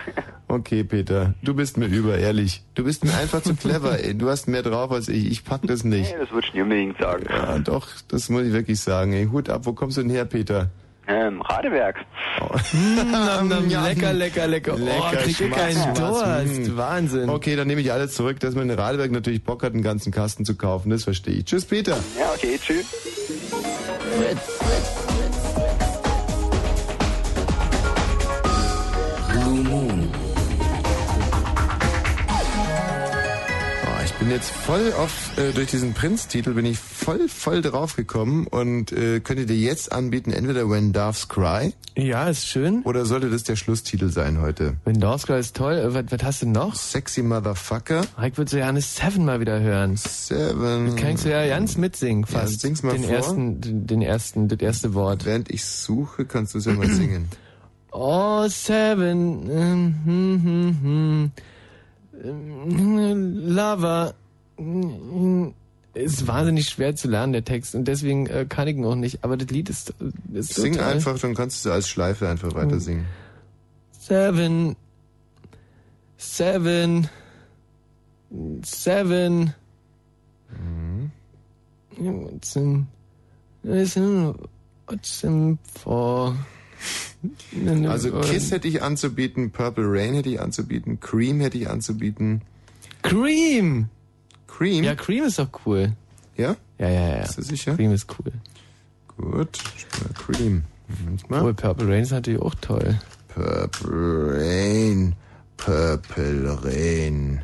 Okay, 0.55 0.85
Peter, 0.85 1.35
du 1.43 1.52
bist 1.52 1.78
mir 1.78 1.86
über, 1.86 2.16
ehrlich. 2.16 2.62
Du 2.76 2.85
bist 2.85 3.05
mir 3.05 3.12
einfach 3.16 3.43
zu 3.43 3.56
clever, 3.56 3.98
ey. 3.98 4.16
Du 4.16 4.31
hast 4.31 4.47
mehr 4.47 4.62
drauf 4.62 4.93
als 4.93 5.09
ich. 5.09 5.28
Ich 5.28 5.44
pack 5.44 5.62
das 5.64 5.82
nicht. 5.82 6.12
nee, 6.12 6.16
das 6.20 6.31
würde 6.31 6.47
ich 6.47 6.55
nicht 6.55 6.62
unbedingt 6.62 6.97
sagen. 6.98 7.26
Ja, 7.28 7.59
doch, 7.59 7.89
das 8.06 8.28
muss 8.28 8.44
ich 8.44 8.52
wirklich 8.52 8.78
sagen, 8.78 9.12
ey. 9.14 9.26
Hut 9.26 9.51
ab, 9.51 9.62
wo 9.64 9.72
kommst 9.72 9.97
du 9.97 10.02
denn 10.02 10.10
her, 10.10 10.24
Peter? 10.26 10.70
Ähm, 11.09 11.43
Radeberg. 11.43 11.97
Nam, 13.10 13.48
nam, 13.48 13.68
lecker, 13.68 14.12
lecker, 14.12 14.47
lecker. 14.47 14.76
Lecker, 14.78 15.12
oh, 15.12 15.16
krieg 15.16 15.40
ich 15.40 15.51
keinen 15.51 15.72
Schmatz, 15.72 15.98
Durst. 15.98 16.68
hm. 16.68 16.76
Wahnsinn. 16.76 17.28
Okay, 17.28 17.56
dann 17.56 17.66
nehme 17.66 17.81
ich 17.81 17.93
alles 17.93 18.14
zurück, 18.14 18.39
dass 18.39 18.55
man 18.55 18.70
in 18.70 18.78
Radeberg 18.78 19.10
natürlich 19.10 19.43
Bock 19.43 19.64
hat, 19.64 19.72
einen 19.72 19.82
ganzen 19.82 20.12
Kasten 20.12 20.44
zu 20.44 20.55
kaufen. 20.55 20.90
Das 20.90 21.02
verstehe 21.02 21.35
ich. 21.35 21.47
Tschüss, 21.47 21.64
Peter. 21.64 21.98
Ja, 22.16 22.31
okay, 22.32 22.60
tschüss. 22.64 22.86
Bin 34.24 34.32
jetzt 34.32 34.52
voll 34.52 34.90
auf, 34.94 35.36
äh, 35.36 35.52
durch 35.52 35.70
diesen 35.70 35.92
Prinz-Titel 35.92 36.55
bin 36.55 36.64
ich 36.64 36.78
voll, 36.78 37.28
voll 37.28 37.60
drauf 37.60 37.94
gekommen 37.94 38.46
und 38.46 38.90
äh, 38.90 39.20
könnte 39.20 39.44
dir 39.44 39.56
jetzt 39.59 39.92
anbieten, 39.92 40.30
entweder 40.32 40.70
When 40.70 40.94
Doves 40.94 41.28
Cry. 41.28 41.74
Ja, 41.94 42.30
ist 42.30 42.46
schön. 42.46 42.80
Oder 42.84 43.05
sollte 43.05 43.28
das 43.28 43.42
der 43.42 43.56
Schlusstitel 43.56 44.09
sein 44.09 44.40
heute? 44.40 44.76
When 44.86 44.98
Doves 44.98 45.26
Cry 45.26 45.38
ist 45.40 45.55
toll. 45.55 45.74
Äh, 45.74 45.92
Was, 45.92 46.05
was 46.09 46.22
hast 46.22 46.40
du 46.42 46.46
noch? 46.46 46.74
Sexy 46.74 47.22
Motherfucker. 47.22 48.01
Ich 48.26 48.38
würde 48.38 48.51
so 48.51 48.56
gerne 48.56 48.80
Seven 48.80 49.26
mal 49.26 49.40
wieder 49.40 49.60
hören. 49.60 49.96
Seven. 49.96 50.96
Kannst 50.96 51.26
du 51.26 51.30
ja 51.30 51.46
ganz 51.46 51.76
mitsingen 51.76 52.24
Ja, 52.26 52.38
fast. 52.40 52.60
sing's 52.62 52.82
mal 52.82 52.92
den 52.94 53.05
vor. 53.05 53.12
ersten, 53.14 53.60
den, 53.60 53.86
den 53.86 54.01
ersten, 54.01 54.48
das 54.48 54.60
erste 54.60 54.94
Wort. 54.94 55.26
Während 55.26 55.51
ich 55.51 55.66
suche, 55.66 56.24
kannst 56.24 56.55
du 56.55 56.59
es 56.59 56.64
ja 56.64 56.72
mal 56.72 56.88
singen. 56.88 57.28
Oh, 57.92 58.46
Seven. 58.48 59.51
ähm, 59.51 59.94
hm, 60.06 60.42
hm, 60.42 60.78
hm. 60.82 61.32
Ähm, 62.23 63.49
Lava. 63.49 64.15
Hm, 64.57 65.55
Ist 65.95 66.27
wahnsinnig 66.27 66.66
schwer 66.69 66.95
zu 66.97 67.09
lernen, 67.09 67.32
der 67.32 67.45
Text. 67.45 67.74
Und 67.74 67.86
deswegen 67.86 68.27
äh, 68.27 68.47
kann 68.49 68.69
ich 68.69 68.77
ihn 68.77 68.85
auch 68.85 68.95
nicht. 68.95 69.24
Aber 69.24 69.36
das 69.36 69.49
Lied 69.49 69.69
ist, 69.70 69.95
ist 70.32 70.55
Sing 70.55 70.74
toll. 70.74 70.85
einfach, 70.85 71.19
dann 71.19 71.35
kannst 71.35 71.65
du 71.65 71.70
als 71.73 71.89
Schleife 71.89 72.28
einfach 72.28 72.55
weiter 72.55 72.81
singen. 72.81 73.07
Seven. 73.93 74.77
Seven. 76.16 77.09
Seven. 78.62 79.55
What's 81.97 82.57
in, 82.57 82.86
what's 83.62 83.97
in, 83.97 84.35
what's 84.89 85.23
in 85.23 85.59
for? 85.73 86.35
Also 87.88 88.20
Kiss 88.20 88.51
hätte 88.51 88.68
ich 88.68 88.82
anzubieten, 88.82 89.51
Purple 89.51 89.84
Rain 89.86 90.14
hätte 90.14 90.28
ich 90.28 90.40
anzubieten, 90.40 91.01
Cream 91.01 91.40
hätte 91.40 91.59
ich 91.59 91.68
anzubieten. 91.68 92.42
Cream! 93.02 93.88
Cream? 94.46 94.84
Ja, 94.84 94.94
Cream 94.94 95.24
ist 95.24 95.38
doch 95.38 95.48
cool. 95.66 95.92
Ja? 96.36 96.56
Ja, 96.78 96.88
ja, 96.88 97.09
ja. 97.16 97.22
Bist 97.22 97.38
du 97.38 97.42
sicher? 97.42 97.74
Cream 97.76 97.92
ist 97.92 98.06
cool. 98.18 98.32
Gut, 99.16 99.59
Cream. 100.14 100.64
Mal. 101.28 101.38
Obwohl 101.38 101.55
Purple 101.55 101.88
Rain 101.88 102.02
ist 102.02 102.10
natürlich 102.10 102.40
auch 102.40 102.55
toll. 102.56 102.98
Purple 103.28 104.38
Rain, 104.38 105.14
Purple 105.56 106.59
Rain, 106.62 107.40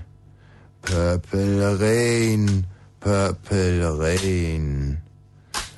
Purple 0.82 1.80
Rain, 1.80 2.66
Purple 3.00 3.98
Rain. 3.98 4.98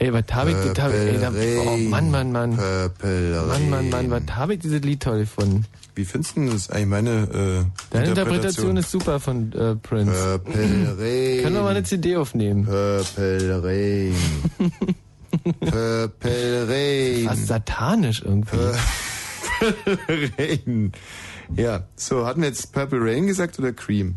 Ey, 0.03 0.13
was 0.13 0.25
hab 0.33 0.49
ich, 0.49 0.57
das 0.57 0.81
hab 0.81 0.91
ich, 0.91 0.99
ey, 0.99 1.59
oh 1.65 1.77
Mann, 1.77 2.11
Mann, 2.11 2.33
Mann. 2.33 2.57
Purple 2.57 3.45
Mann, 3.47 3.71
Mann, 3.71 3.89
Mann, 3.89 4.11
was 4.11 4.35
hab 4.35 4.51
ich 4.51 4.59
dieses 4.59 4.81
Lied 4.81 5.01
toll 5.01 5.21
gefunden? 5.21 5.65
Wie 5.95 6.05
findest 6.05 6.37
du 6.37 6.51
das 6.51 6.71
eigentlich 6.71 6.87
meine 6.89 7.11
äh, 7.11 7.65
Deine 7.91 8.09
Interpretation 8.09 8.77
ist 8.79 8.91
super 8.91 9.21
von 9.21 9.53
äh, 9.53 9.77
Prince. 9.77 10.41
Purple 10.45 10.97
Rain. 10.99 11.43
Können 11.45 11.55
wir 11.55 11.63
mal 11.63 11.69
eine 11.69 11.85
CD 11.85 12.17
aufnehmen? 12.17 12.65
Purple 12.65 13.63
Rain. 13.63 14.17
Purple 15.61 16.69
Rain. 16.69 17.29
Fast 17.29 17.47
satanisch 17.47 18.23
irgendwie. 18.25 18.57
Purple 19.61 20.31
Rain. 20.37 20.93
Ja, 21.55 21.85
so, 21.95 22.27
hatten 22.27 22.41
wir 22.41 22.49
jetzt 22.49 22.73
Purple 22.73 22.99
Rain 23.01 23.29
gesagt 23.29 23.57
oder 23.61 23.73
Cream? 23.73 24.17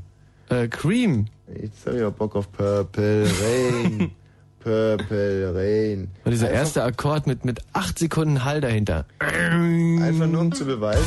Äh, 0.50 0.68
Cream. 0.68 1.28
Jetzt 1.62 1.86
habe 1.86 1.98
ich 1.98 2.04
auch 2.04 2.14
Bock 2.14 2.36
auf 2.36 2.52
Purple 2.52 3.28
Rain. 3.28 4.10
Purple 4.66 5.54
Rain. 5.54 6.10
Und 6.24 6.32
dieser 6.32 6.50
erste 6.50 6.84
Akkord 6.84 7.28
mit, 7.28 7.46
mit 7.46 7.62
acht 7.74 8.00
Sekunden 8.00 8.44
Hall 8.44 8.62
dahinter. 8.62 9.06
Einfach 9.20 10.26
nur 10.26 10.42
um 10.42 10.52
zu 10.52 10.66
beweisen. 10.66 11.06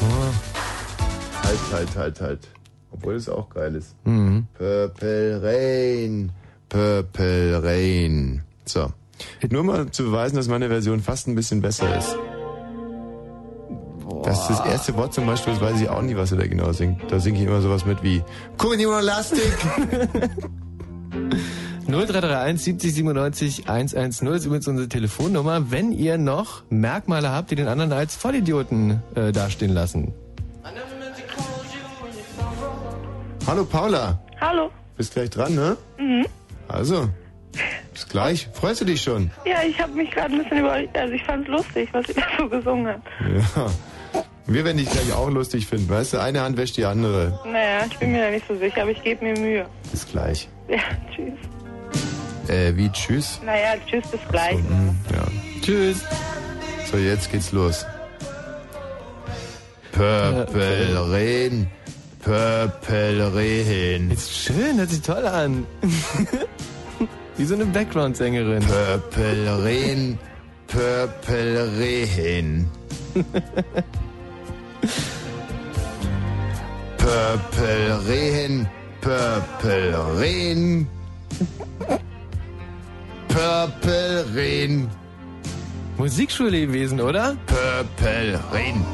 Oh. 0.00 0.04
Halt, 1.42 1.58
halt, 1.72 1.96
halt, 1.96 2.20
halt. 2.20 2.48
Obwohl 2.92 3.16
es 3.16 3.28
auch 3.28 3.50
geil 3.50 3.74
ist. 3.74 3.96
Mhm. 4.04 4.46
Purple 4.56 5.42
Rain. 5.42 6.30
Purple 6.68 7.64
Rain. 7.64 8.44
So. 8.64 8.92
Nur 9.50 9.64
mal 9.64 9.90
zu 9.90 10.04
beweisen, 10.04 10.36
dass 10.36 10.46
meine 10.46 10.68
Version 10.68 11.00
fast 11.00 11.26
ein 11.26 11.34
bisschen 11.34 11.62
besser 11.62 11.98
ist. 11.98 12.16
Das 14.22 14.42
ist 14.42 14.50
das 14.50 14.66
erste 14.66 14.94
Wort 14.94 15.12
zum 15.12 15.26
Beispiel, 15.26 15.54
das 15.54 15.60
weiß 15.60 15.80
ich 15.80 15.88
auch 15.88 16.00
nie, 16.00 16.16
was 16.16 16.30
er 16.30 16.38
da 16.38 16.46
genau 16.46 16.70
singt. 16.70 17.10
Da 17.10 17.18
singe 17.18 17.40
ich 17.40 17.44
immer 17.44 17.60
sowas 17.60 17.84
mit 17.84 18.04
wie 18.04 18.22
Kuminimolastik. 18.56 19.52
0331 21.86 22.58
70 22.62 22.94
97 22.94 23.68
110 23.68 24.26
ist 24.28 24.44
übrigens 24.46 24.66
unsere 24.68 24.88
Telefonnummer, 24.88 25.70
wenn 25.70 25.92
ihr 25.92 26.16
noch 26.18 26.62
Merkmale 26.70 27.30
habt, 27.30 27.50
die 27.50 27.56
den 27.56 27.68
anderen 27.68 27.92
als 27.92 28.16
Vollidioten 28.16 29.02
äh, 29.14 29.32
dastehen 29.32 29.72
lassen. 29.72 30.12
Hallo 33.46 33.64
Paula, 33.66 34.18
Hallo. 34.40 34.70
bist 34.96 35.12
gleich 35.12 35.28
dran, 35.28 35.54
ne? 35.54 35.76
Mhm. 35.98 36.24
Also, 36.66 37.10
bis 37.92 38.08
gleich. 38.08 38.48
Freust 38.54 38.80
du 38.80 38.86
dich 38.86 39.02
schon? 39.02 39.30
Ja, 39.44 39.58
ich 39.68 39.78
habe 39.78 39.92
mich 39.92 40.10
gerade 40.10 40.32
ein 40.34 40.42
bisschen 40.42 40.58
überlegt. 40.60 40.96
Also 40.96 41.12
ich 41.12 41.22
fand 41.24 41.46
lustig, 41.48 41.90
was 41.92 42.08
ihr 42.08 42.14
da 42.16 42.22
so 42.38 42.48
gesungen 42.48 42.88
habt. 42.88 43.06
Ja. 43.20 43.66
Wir 44.46 44.64
werden 44.64 44.78
dich 44.78 44.90
gleich 44.90 45.12
auch 45.12 45.30
lustig 45.30 45.66
finden, 45.66 45.88
weißt 45.90 46.14
du? 46.14 46.20
Eine 46.22 46.40
Hand 46.40 46.56
wäscht 46.56 46.76
die 46.78 46.84
andere. 46.86 47.38
Naja, 47.44 47.84
ich 47.90 47.96
bin 47.98 48.12
mir 48.12 48.22
da 48.24 48.30
nicht 48.30 48.46
so 48.48 48.56
sicher, 48.56 48.82
aber 48.82 48.90
ich 48.90 49.02
gebe 49.02 49.24
mir 49.24 49.38
Mühe. 49.38 49.66
Bis 49.90 50.06
gleich. 50.06 50.48
Ja, 50.68 50.78
tschüss. 51.14 51.34
Äh, 52.48 52.76
wie 52.76 52.90
tschüss? 52.90 53.40
Naja, 53.44 53.74
tschüss, 53.86 54.06
bis 54.08 54.20
gleich. 54.30 54.56
Hm, 54.56 54.96
ja. 55.12 55.24
Tschüss. 55.62 56.02
So, 56.90 56.98
jetzt 56.98 57.30
geht's 57.30 57.52
los. 57.52 57.86
Purple 59.92 61.08
Purple 62.24 63.34
Rehen. 63.34 64.10
Ist 64.10 64.32
schön, 64.34 64.78
hört 64.78 64.90
sich 64.90 65.02
toll 65.02 65.26
an. 65.26 65.66
Wie 67.36 67.44
so 67.44 67.54
eine 67.54 67.66
Background-Sängerin. 67.66 68.64
Purple 68.64 69.64
Rehen, 69.64 70.18
Purple 70.68 71.78
Rehen. 71.78 72.70
Purple 76.96 78.08
Rehen, 78.08 78.66
Purple 79.00 80.20
Rehen. 80.20 80.88
Purple 83.34 84.24
Rehen. 84.32 84.88
Musikschule 85.96 86.68
gewesen, 86.68 87.00
oder? 87.00 87.36
Purple 87.46 88.40
Rehen. 88.52 88.84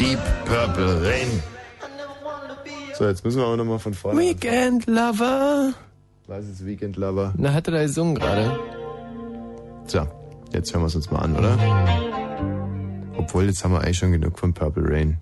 Deep 0.00 0.18
Purple 0.44 1.06
Rain. 1.06 1.40
So, 2.98 3.06
jetzt 3.06 3.24
müssen 3.24 3.38
wir 3.38 3.46
aber 3.46 3.56
nochmal 3.56 3.78
von 3.78 3.94
vorne. 3.94 4.20
Weekend 4.20 4.88
Lover. 4.88 5.72
Was 6.26 6.46
ist 6.46 6.66
Weekend 6.66 6.96
Lover? 6.96 7.32
Na, 7.36 7.52
hat 7.52 7.68
er 7.68 7.74
da 7.74 7.82
gesungen 7.82 8.16
gerade. 8.16 8.58
So, 9.86 10.04
jetzt 10.52 10.74
hören 10.74 10.82
wir 10.82 10.88
es 10.88 10.96
uns 10.96 11.12
mal 11.12 11.20
an, 11.20 11.36
oder? 11.36 11.56
Obwohl, 13.16 13.44
jetzt 13.44 13.62
haben 13.62 13.70
wir 13.70 13.82
eigentlich 13.82 13.98
schon 13.98 14.10
genug 14.10 14.36
von 14.36 14.52
Purple 14.52 14.82
Rain. 14.84 15.18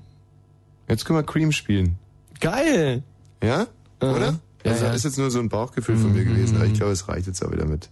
Jetzt 0.89 1.05
können 1.05 1.19
wir 1.19 1.23
Cream 1.23 1.53
spielen. 1.53 1.99
Geil! 2.41 3.03
Ja? 3.43 3.67
Aha. 4.03 4.17
Oder? 4.17 4.39
Ja, 4.65 4.73
also, 4.73 4.85
ja. 4.85 4.91
Mhm. 4.91 4.97
ist 4.97 5.05
jetzt 5.05 5.19
nur 5.19 5.31
so 5.31 5.39
ein 5.39 5.49
Bauchgefühl 5.49 5.97
von 5.97 6.13
mir 6.13 6.25
gewesen, 6.25 6.57
aber 6.57 6.67
ich 6.67 6.75
glaube, 6.75 6.93
es 6.93 7.09
reicht 7.09 7.27
jetzt 7.27 7.45
auch 7.45 7.53
wieder 7.53 7.67
mit, 7.67 7.89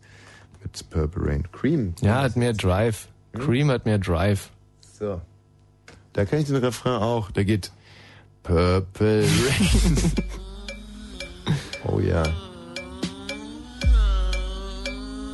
mit 0.62 0.90
Purple 0.90 1.26
Rain. 1.26 1.48
Cream. 1.52 1.94
Ja, 2.00 2.22
hat 2.22 2.36
mehr 2.36 2.52
Drive. 2.52 3.08
Cream 3.32 3.70
hat 3.70 3.86
mehr 3.86 3.98
Drive. 3.98 4.50
So. 4.98 5.20
Da 6.12 6.24
kann 6.24 6.40
ich 6.40 6.46
den 6.46 6.56
Refrain 6.56 7.00
auch. 7.00 7.30
Der 7.30 7.44
geht 7.44 7.70
Purple 8.42 9.22
Rain. 9.22 10.12
oh 11.84 12.00
ja. 12.00 12.24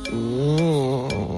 This 0.09 1.36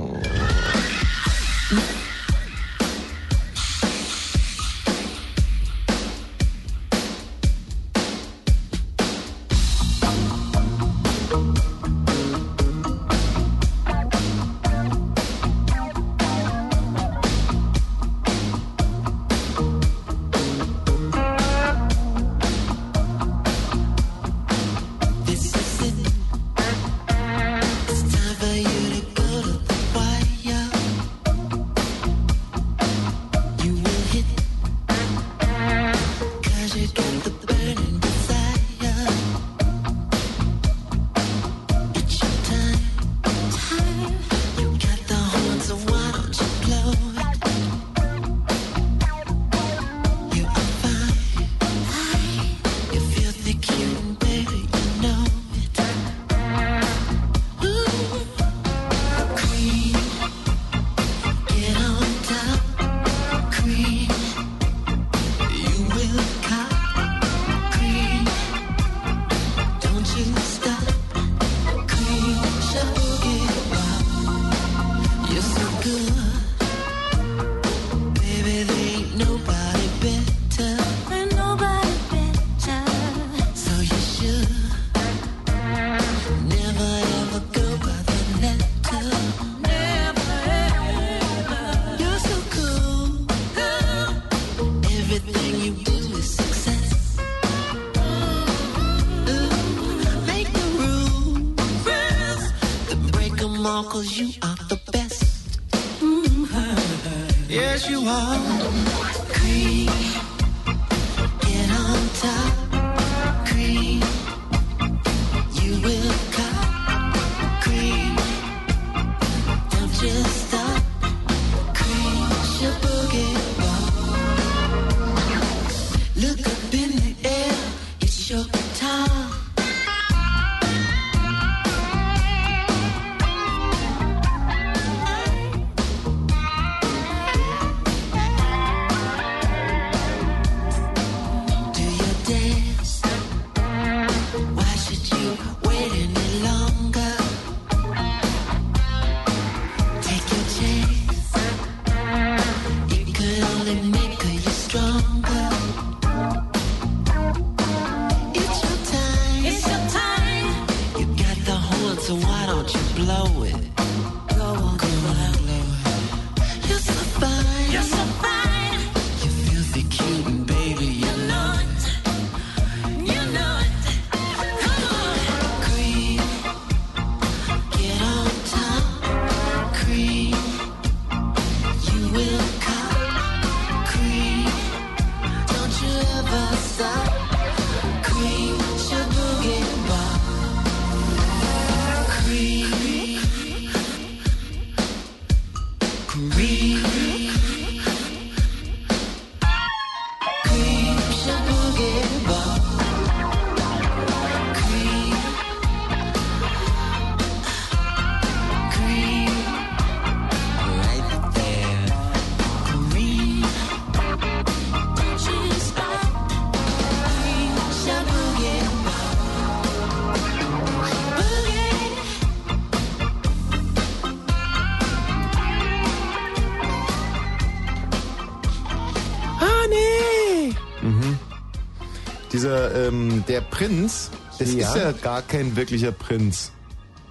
dieser, 232.50 232.88
ähm, 232.88 233.24
der 233.28 233.42
Prinz, 233.42 234.10
das 234.40 234.54
Ja. 234.54 234.70
ist 234.70 234.76
ja 234.76 234.92
gar 234.92 235.22
kein 235.22 235.56
wirklicher 235.56 235.92
Prinz. 235.92 236.52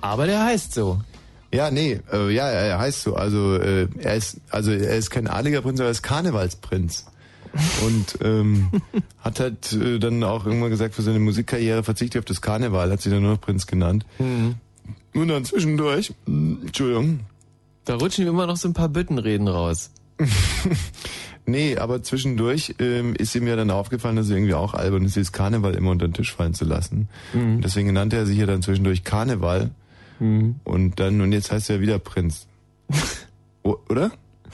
Aber 0.01 0.27
der 0.27 0.43
heißt 0.45 0.75
so. 0.75 1.01
Ja, 1.53 1.71
nee, 1.71 2.01
äh, 2.13 2.31
ja, 2.31 2.47
er 2.49 2.79
heißt 2.79 3.03
so. 3.03 3.15
Also 3.15 3.55
äh, 3.57 3.89
er 3.99 4.17
ist, 4.17 4.39
also 4.51 4.71
er 4.71 4.97
ist 4.97 5.11
kein 5.11 5.27
adliger 5.29 5.63
Prinz, 5.63 5.81
aber 5.81 5.89
er 5.89 5.93
ist 5.93 6.03
Karnevalsprinz. 6.03 7.07
Und 7.87 8.19
ähm, 8.23 8.69
hat 9.21 9.41
halt 9.41 9.73
äh, 9.73 9.99
dann 9.99 10.23
auch 10.23 10.45
irgendwann 10.45 10.71
gesagt, 10.71 10.95
für 10.95 11.03
seine 11.03 11.19
Musikkarriere 11.19 11.83
verzichte 11.83 12.19
ich 12.19 12.23
auf 12.23 12.27
das 12.27 12.43
Karneval, 12.43 12.91
hat 12.93 13.01
sich 13.01 13.11
dann 13.13 13.23
nur 13.23 13.33
noch 13.33 13.41
Prinz 13.41 13.67
genannt. 13.67 14.05
Und 14.19 15.29
dann 15.29 15.45
zwischendurch, 15.45 16.13
mh, 16.27 16.67
Entschuldigung. 16.67 17.21
Da 17.87 17.95
rutschen 17.95 18.27
immer 18.27 18.47
noch 18.47 18.57
so 18.59 18.69
ein 18.69 18.75
paar 18.75 18.91
Büttenreden 18.91 19.49
raus. 19.49 19.91
Nee, 21.49 21.79
aber 21.79 22.03
zwischendurch 22.03 22.75
ähm, 22.79 23.15
ist 23.15 23.35
ihm 23.35 23.47
ja 23.47 23.57
dann 23.57 23.71
aufgefallen, 23.71 24.17
dass 24.17 24.27
es 24.27 24.33
irgendwie 24.33 24.53
auch 24.53 24.75
albern 24.75 25.07
ist, 25.07 25.17
dieses 25.17 25.33
Karneval 25.33 25.75
immer 25.75 25.93
unter 25.93 26.07
den 26.07 26.13
Tisch 26.13 26.35
fallen 26.35 26.53
zu 26.53 26.67
lassen. 26.67 27.09
Und 27.33 27.63
deswegen 27.63 27.91
nannte 27.95 28.17
er 28.17 28.27
sich 28.27 28.37
ja 28.37 28.45
dann 28.45 28.61
zwischendurch 28.61 29.03
Karneval. 29.03 29.71
Und 30.65 31.01
dann, 31.01 31.21
und 31.23 31.33
jetzt 31.33 31.51
heißt 31.51 31.71
er 31.71 31.81
wieder 31.81 31.99
Prinz. 31.99 32.47
Oder? 33.63 34.11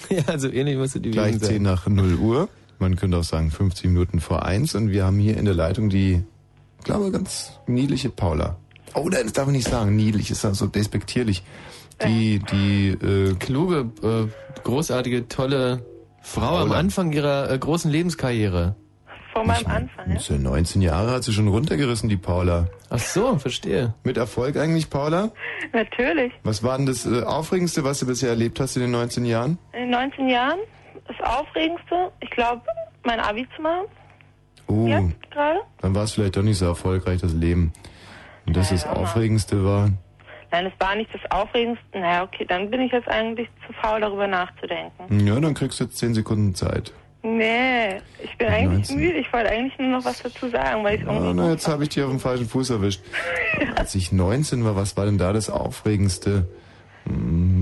Ja, 0.09 0.39
so 0.39 0.49
ähnlich 0.49 0.77
musst 0.77 0.95
du 0.95 1.01
die 1.01 1.11
Gleich 1.11 1.35
Wegen 1.35 1.41
10 1.41 1.49
sein. 1.49 1.63
nach 1.63 1.87
0 1.89 2.15
Uhr. 2.15 2.49
Man 2.79 2.95
könnte 2.95 3.17
auch 3.17 3.25
sagen 3.25 3.51
15 3.51 3.93
Minuten 3.93 4.21
vor 4.21 4.45
1. 4.45 4.77
Und 4.77 4.91
wir 4.91 5.05
haben 5.05 5.19
hier 5.19 5.37
in 5.37 5.47
der 5.47 5.55
Leitung 5.55 5.89
die, 5.89 6.23
ich 6.79 6.85
glaube, 6.85 7.11
ganz 7.11 7.53
niedliche 7.67 8.11
Paula. 8.11 8.57
Oh, 8.95 9.09
nein, 9.09 9.23
das 9.25 9.33
darf 9.33 9.47
man 9.47 9.55
nicht 9.55 9.69
sagen. 9.69 9.97
Niedlich 9.97 10.31
ist 10.31 10.45
ja 10.45 10.55
so 10.55 10.67
despektierlich. 10.67 11.43
Die, 12.07 12.41
die, 12.41 12.89
äh, 12.91 13.35
Kluge, 13.35 13.91
äh, 14.03 14.61
großartige, 14.63 15.29
tolle 15.29 15.85
Frau 16.25 16.57
am. 16.57 16.73
Anfang 16.73 17.13
ihrer 17.13 17.51
äh, 17.51 17.59
großen 17.59 17.91
Lebenskarriere. 17.91 18.75
Vor 19.33 19.45
meinem 19.45 19.67
Anfang, 19.67 20.11
ja? 20.11 20.17
ist 20.17 20.29
ja 20.29 20.39
19 20.39 20.81
Jahre, 20.81 21.11
hat 21.11 21.25
sie 21.25 21.33
schon 21.33 21.49
runtergerissen, 21.49 22.09
die 22.09 22.17
Paula. 22.17 22.69
Ach 22.89 22.99
so, 23.01 23.37
verstehe. 23.39 23.93
Mit 24.05 24.17
Erfolg 24.17 24.57
eigentlich, 24.57 24.89
Paula? 24.91 25.33
Natürlich. 25.73 26.33
Was 26.45 26.63
war 26.63 26.77
denn 26.77 26.87
das 26.87 27.05
äh, 27.05 27.23
Aufregendste, 27.25 27.83
was 27.85 27.99
du 27.99 28.07
bisher 28.07 28.31
erlebt 28.31 28.61
hast 28.61 28.77
in 28.77 28.83
den 28.83 28.93
19 28.93 29.25
Jahren? 29.25 29.59
In 29.73 29.81
den 29.83 29.91
19 29.91 30.29
Jahren, 30.29 30.59
das 31.09 31.17
Aufregendste, 31.21 32.13
ich 32.21 32.31
glaube, 32.31 32.63
mein 33.05 33.19
Abi 33.21 33.47
zu 33.57 33.63
machen, 33.63 33.87
Oh, 34.67 34.87
gerade. 35.31 35.61
dann 35.83 35.95
war 35.95 36.05
es 36.05 36.13
vielleicht 36.13 36.37
doch 36.37 36.43
nicht 36.43 36.57
so 36.57 36.65
erfolgreich, 36.65 37.21
das 37.21 37.35
Leben. 37.35 37.73
Und 38.47 38.57
das 38.57 38.71
das 38.71 38.87
Aufregendste 38.87 39.63
war. 39.65 39.91
Nein, 40.55 40.67
es 40.67 40.87
war 40.87 40.95
nicht 40.95 41.13
das 41.13 41.21
Aufregendste. 41.33 41.99
Naja, 41.99 42.23
okay, 42.23 42.45
dann 42.47 42.71
bin 42.71 42.81
ich 42.83 42.93
jetzt 42.93 43.09
eigentlich 43.09 43.49
zu 43.67 43.73
faul, 43.73 44.01
darüber 44.01 44.29
nachzudenken. 44.29 45.27
Ja, 45.27 45.41
dann 45.41 45.53
kriegst 45.53 45.81
du 45.81 45.85
jetzt 45.85 45.99
10 45.99 46.15
Sekunden 46.15 46.55
Zeit. 46.55 46.93
Nee, 47.25 47.97
ich 48.23 48.39
bin 48.39 48.47
Ja, 48.47 48.53
eigentlich 48.55 48.89
19. 48.91 48.97
müde. 49.01 49.19
Ich 49.19 49.33
wollte 49.33 49.51
eigentlich 49.51 49.77
nur 49.81 49.89
noch 49.99 50.05
was 50.05 50.23
dazu 50.23 50.49
sagen, 50.51 50.85
weil 50.85 50.95
ich 50.95 51.01
irgendwie... 51.01 51.27
Ah, 51.27 51.33
na, 51.35 51.51
jetzt 51.51 51.67
habe 51.67 51.83
ich 51.83 51.89
dich 51.89 52.05
auf 52.05 52.11
dem 52.11 52.21
falschen 52.21 52.47
Fuß 52.47 52.71
erwischt. 52.71 53.01
Als 53.75 53.97
ich 53.97 54.13
19 54.13 54.65
war, 54.65 54.77
was 54.77 54.97
war 54.97 55.07
denn 55.07 55.19
da 55.19 55.33
das 55.33 55.51
Aufregendste? 55.51 56.47
Hm, 57.07 57.54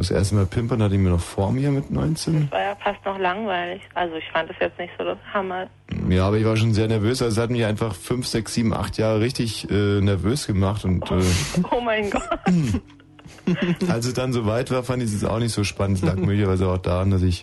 Das 0.00 0.10
erste 0.10 0.34
Mal 0.34 0.46
pimpern 0.46 0.82
hatte 0.82 0.94
ich 0.94 1.00
mir 1.00 1.10
noch 1.10 1.20
vor 1.20 1.52
mir 1.52 1.70
mit 1.70 1.90
19. 1.90 2.44
Das 2.44 2.52
war 2.52 2.62
ja 2.62 2.76
fast 2.76 3.04
noch 3.04 3.18
langweilig. 3.18 3.82
Also 3.92 4.14
ich 4.14 4.24
fand 4.32 4.48
das 4.48 4.56
jetzt 4.58 4.78
nicht 4.78 4.90
so 4.96 5.04
das 5.04 5.18
Hammer. 5.34 5.66
Ja, 6.08 6.26
aber 6.26 6.38
ich 6.38 6.46
war 6.46 6.56
schon 6.56 6.72
sehr 6.72 6.88
nervös. 6.88 7.20
Also 7.20 7.38
es 7.38 7.42
hat 7.42 7.50
mich 7.50 7.66
einfach 7.66 7.94
5, 7.94 8.26
6, 8.26 8.54
7, 8.54 8.72
8 8.72 8.96
Jahre 8.96 9.20
richtig 9.20 9.70
äh, 9.70 10.00
nervös 10.00 10.46
gemacht. 10.46 10.86
Und 10.86 11.02
äh, 11.10 11.20
Oh 11.70 11.82
mein 11.82 12.08
Gott. 12.08 12.22
als 13.90 14.06
es 14.06 14.14
dann 14.14 14.32
so 14.32 14.46
weit 14.46 14.70
war, 14.70 14.84
fand 14.84 15.02
ich 15.02 15.12
es 15.12 15.22
auch 15.22 15.38
nicht 15.38 15.52
so 15.52 15.64
spannend. 15.64 15.98
Es 15.98 16.02
lag 16.02 16.14
möglicherweise 16.16 16.66
auch 16.66 16.78
daran, 16.78 17.10
dass 17.10 17.20
ich 17.20 17.42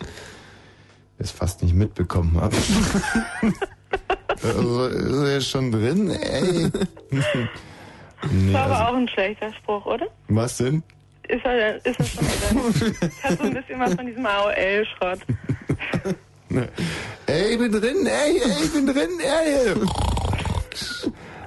es 1.18 1.30
fast 1.30 1.62
nicht 1.62 1.76
mitbekommen 1.76 2.40
habe. 2.40 2.56
also, 4.42 4.86
ist 4.86 5.16
er 5.16 5.32
jetzt 5.32 5.48
schon 5.48 5.70
drin? 5.70 6.10
Ey. 6.10 6.72
nee, 7.12 8.52
Das 8.52 8.52
war 8.52 8.64
aber 8.64 8.78
also, 8.80 8.90
auch 8.90 8.96
ein 8.96 9.08
schlechter 9.08 9.52
Spruch, 9.52 9.86
oder? 9.86 10.06
was 10.26 10.56
denn? 10.56 10.82
Ist 11.28 11.44
er, 11.44 11.76
ist 11.84 11.98
er 11.98 12.04
schon 12.04 12.24
wieder? 12.24 13.08
Ich 13.08 13.24
hab 13.24 13.32
so 13.38 13.44
ein 13.44 13.54
bisschen 13.54 13.80
was 13.80 13.94
von 13.94 14.06
diesem 14.06 14.26
AOL-Schrott. 14.26 15.20
Ey, 17.26 17.52
ich 17.52 17.58
bin 17.58 17.72
drin, 17.72 18.06
ey, 18.06 18.40
ey, 18.42 18.64
ich 18.64 18.72
bin 18.72 18.86
drin, 18.86 19.10
ey. 19.20 19.74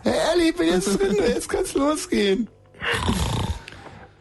Hey, 0.04 0.14
Elli, 0.34 0.50
ich 0.50 0.56
bin 0.56 0.68
jetzt 0.68 1.00
drin, 1.00 1.16
jetzt 1.28 1.50
kann's 1.50 1.74
losgehen. 1.74 2.48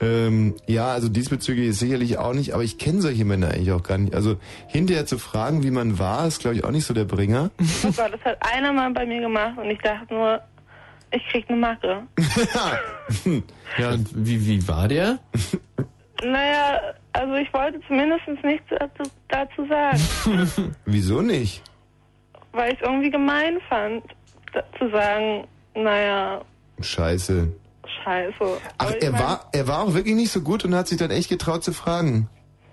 Ähm, 0.02 0.54
ja, 0.66 0.88
also 0.92 1.10
diesbezüglich 1.10 1.68
ist 1.68 1.78
sicherlich 1.80 2.16
auch 2.16 2.32
nicht, 2.32 2.54
aber 2.54 2.62
ich 2.62 2.78
kenne 2.78 3.02
solche 3.02 3.26
Männer 3.26 3.48
eigentlich 3.48 3.72
auch 3.72 3.82
gar 3.82 3.98
nicht. 3.98 4.14
Also 4.14 4.36
hinterher 4.66 5.04
zu 5.04 5.18
fragen, 5.18 5.62
wie 5.62 5.70
man 5.70 5.98
war, 5.98 6.26
ist 6.26 6.40
glaube 6.40 6.56
ich 6.56 6.64
auch 6.64 6.70
nicht 6.70 6.86
so 6.86 6.94
der 6.94 7.04
Bringer. 7.04 7.50
Oh 7.84 7.92
Gott, 7.94 8.12
das 8.12 8.24
hat 8.24 8.38
einer 8.40 8.72
mal 8.72 8.90
bei 8.92 9.04
mir 9.04 9.20
gemacht 9.20 9.58
und 9.58 9.70
ich 9.70 9.78
dachte 9.80 10.14
nur, 10.14 10.40
ich 11.12 11.22
krieg 11.28 11.44
eine 11.48 11.58
Macke. 11.58 12.02
Ja, 13.78 13.90
und 13.92 14.08
wie, 14.26 14.44
wie 14.46 14.66
war 14.68 14.88
der? 14.88 15.18
Naja, 16.24 16.80
also 17.12 17.34
ich 17.34 17.52
wollte 17.54 17.80
zumindest 17.86 18.22
nichts 18.44 18.66
dazu, 18.68 19.10
dazu 19.28 19.66
sagen, 19.66 20.74
Wieso 20.84 21.22
nicht? 21.22 21.62
weil 22.52 22.72
ich 22.72 22.80
es 22.80 22.84
irgendwie 22.86 23.10
gemein 23.10 23.58
fand, 23.68 24.02
da, 24.52 24.64
zu 24.76 24.90
sagen, 24.90 25.46
naja, 25.76 26.40
Scheiße. 26.80 27.46
scheiße. 28.02 28.58
Ach, 28.78 28.92
er 29.00 29.12
mein- 29.12 29.20
war, 29.20 29.48
er 29.52 29.68
war 29.68 29.82
auch 29.84 29.94
wirklich 29.94 30.16
nicht 30.16 30.32
so 30.32 30.40
gut 30.40 30.64
und 30.64 30.74
hat 30.74 30.88
sich 30.88 30.98
dann 30.98 31.12
echt 31.12 31.28
getraut 31.28 31.62
zu 31.62 31.72
fragen. 31.72 32.28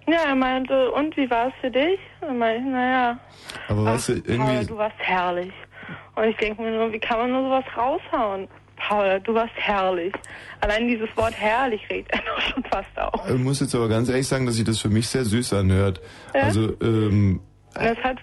Ja, 0.07 0.21
er 0.29 0.35
meinte, 0.35 0.91
und 0.93 1.15
wie 1.15 1.29
war 1.29 1.49
es 1.49 1.53
für 1.61 1.69
dich? 1.69 1.99
Und 2.21 2.39
meinte 2.39 2.61
ich, 2.65 2.71
naja, 2.73 3.19
Aber 3.67 3.85
weißt 3.85 4.09
du, 4.09 4.13
Paul, 4.21 4.23
irgendwie, 4.25 4.65
du 4.65 4.77
warst 4.77 4.95
herrlich. 4.97 5.53
Und 6.15 6.23
ich 6.23 6.37
denke 6.37 6.61
mir 6.61 6.71
nur, 6.71 6.91
wie 6.91 6.99
kann 6.99 7.19
man 7.19 7.31
nur 7.31 7.43
sowas 7.43 7.65
raushauen? 7.75 8.47
Paul, 8.77 9.19
du 9.23 9.33
warst 9.33 9.53
herrlich. 9.55 10.13
Allein 10.61 10.87
dieses 10.87 11.09
Wort 11.17 11.33
herrlich 11.33 11.81
regt 11.89 12.11
er 12.11 12.19
doch 12.19 12.41
schon 12.53 12.63
fast 12.65 12.97
auf. 12.97 13.29
ich 13.29 13.37
muss 13.37 13.59
jetzt 13.59 13.73
aber 13.75 13.89
ganz 13.89 14.09
ehrlich 14.09 14.27
sagen, 14.27 14.45
dass 14.45 14.55
sich 14.55 14.65
das 14.65 14.79
für 14.79 14.89
mich 14.89 15.07
sehr 15.07 15.25
süß 15.25 15.53
anhört. 15.53 15.99
Ja? 16.33 16.41
Also, 16.41 16.73
ähm, 16.81 17.41
das 17.73 17.97
hat, 17.97 18.17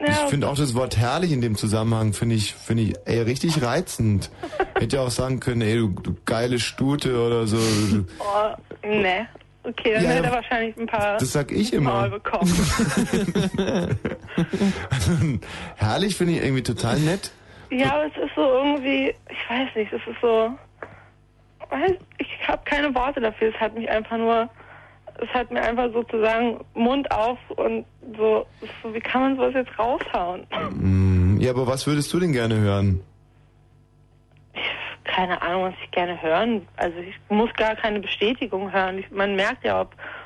ja, 0.00 0.06
Ich 0.08 0.30
finde 0.30 0.48
auch 0.48 0.56
das 0.56 0.74
Wort 0.74 0.96
herrlich 0.96 1.30
in 1.30 1.40
dem 1.40 1.56
Zusammenhang, 1.56 2.14
finde 2.14 2.34
ich, 2.34 2.54
finde 2.54 2.84
ich, 2.84 2.94
ey, 3.04 3.20
richtig 3.20 3.62
reizend. 3.62 4.30
Hätte 4.78 4.96
ja 4.96 5.02
auch 5.02 5.10
sagen 5.10 5.40
können, 5.40 5.60
ey, 5.60 5.76
du, 5.76 5.88
du 5.88 6.16
geile 6.24 6.58
Stute 6.58 7.20
oder 7.20 7.46
so. 7.46 7.58
oh, 8.18 8.86
ne. 8.86 9.28
Okay, 9.62 9.92
dann 9.94 10.04
Ja, 10.04 10.10
hätte 10.10 10.26
er 10.26 10.32
wahrscheinlich 10.32 10.76
ein 10.78 10.86
paar 10.86 11.18
Das 11.18 11.32
sag 11.32 11.52
ich 11.52 11.72
immer. 11.74 11.92
Maul 11.92 12.10
bekommen. 12.10 12.50
herrlich 15.76 16.16
finde 16.16 16.34
ich 16.34 16.42
irgendwie 16.42 16.62
total 16.62 16.98
nett. 17.00 17.30
ja, 17.70 17.92
aber 17.94 18.06
es 18.06 18.16
ist 18.16 18.34
so 18.34 18.40
irgendwie, 18.42 19.14
ich 19.28 19.50
weiß 19.50 19.68
nicht, 19.76 19.92
es 19.92 20.00
ist 20.06 20.20
so, 20.22 20.50
ich 22.18 22.48
habe 22.48 22.62
keine 22.64 22.94
Worte 22.94 23.20
dafür. 23.20 23.50
Es 23.54 23.60
hat 23.60 23.74
mich 23.74 23.88
einfach 23.90 24.16
nur, 24.16 24.48
es 25.22 25.28
hat 25.34 25.50
mir 25.50 25.60
einfach 25.62 25.92
sozusagen 25.92 26.60
Mund 26.74 27.10
auf 27.10 27.38
und 27.56 27.84
so, 28.16 28.46
so 28.82 28.94
wie 28.94 29.00
kann 29.00 29.20
man 29.20 29.36
sowas 29.36 29.52
jetzt 29.54 29.78
raushauen? 29.78 30.46
Mm, 30.72 31.38
Ja, 31.40 31.50
aber 31.50 31.66
was 31.66 31.86
würdest 31.86 32.12
du 32.12 32.18
denn 32.20 32.32
gerne 32.32 32.56
hören? 32.58 33.02
Keine 35.14 35.42
Ahnung, 35.42 35.64
was 35.64 35.74
ich 35.84 35.90
gerne 35.90 36.20
hören. 36.22 36.62
Also 36.76 36.96
ich 36.98 37.14
muss 37.28 37.50
gar 37.54 37.74
keine 37.74 38.00
Bestätigung 38.00 38.72
hören. 38.72 38.98
Ich, 38.98 39.10
man 39.10 39.34
merkt 39.34 39.64
ja, 39.64 39.80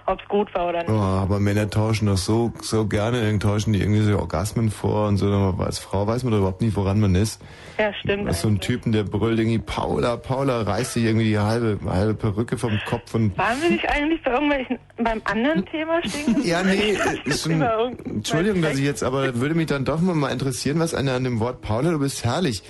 ob 0.07 0.21
es 0.21 0.29
gut 0.29 0.55
war 0.55 0.69
oder 0.69 0.81
nicht. 0.83 0.91
Oh, 0.91 1.01
aber 1.01 1.41
Männer 1.41 1.71
tauschen 1.71 2.07
doch 2.07 2.19
so, 2.19 2.53
so 2.61 2.87
gerne, 2.87 3.23
irgendwie 3.23 3.39
tauschen 3.47 3.73
die 3.73 3.81
irgendwie 3.81 4.03
so 4.03 4.19
Orgasmen 4.19 4.71
vor 4.71 5.09
und 5.09 5.17
so. 5.17 5.27
Aber 5.33 5.65
als 5.65 5.79
Frau 5.79 6.07
weiß 6.07 6.25
man 6.25 6.33
doch 6.33 6.39
überhaupt 6.41 6.61
nicht, 6.61 6.77
woran 6.77 7.01
man 7.01 7.15
ist. 7.15 7.41
Ja, 7.79 7.93
stimmt. 7.95 8.29
Das 8.29 8.37
ist 8.37 8.43
so 8.43 8.49
ein 8.49 8.61
Typen, 8.61 8.93
der 8.93 9.05
brüllt 9.05 9.39
irgendwie, 9.39 9.59
Paula, 9.59 10.17
Paula, 10.17 10.61
reißt 10.63 10.93
sich 10.93 11.05
irgendwie 11.05 11.27
die 11.31 11.39
halbe, 11.39 11.79
halbe 11.87 12.15
Perücke 12.15 12.59
vom 12.59 12.79
Kopf 12.87 13.15
und 13.15 13.37
Waren 13.39 13.63
wir 13.63 13.71
nicht 13.71 13.89
eigentlich 13.89 14.23
bei 14.23 14.33
irgendwelchen, 14.33 14.79
beim 14.99 15.23
anderen 15.25 15.65
Thema 15.67 16.01
stehen? 16.07 16.37
Ja, 16.45 16.63
nee, 16.63 16.97
ist 17.25 17.47
irgendein- 17.47 17.99
Entschuldigung, 18.05 18.61
dass 18.61 18.77
ich 18.79 18.85
jetzt, 18.85 19.03
aber 19.03 19.37
würde 19.41 19.55
mich 19.55 19.67
dann 19.67 19.85
doch 19.87 20.01
mal 20.01 20.15
mal 20.15 20.29
interessieren, 20.31 20.79
was 20.79 20.93
einer 20.95 21.15
an 21.15 21.25
dem 21.25 21.41
Wort 21.41 21.63
Paula, 21.63 21.91
du 21.91 21.99
bist 21.99 22.25
herrlich. 22.25 22.63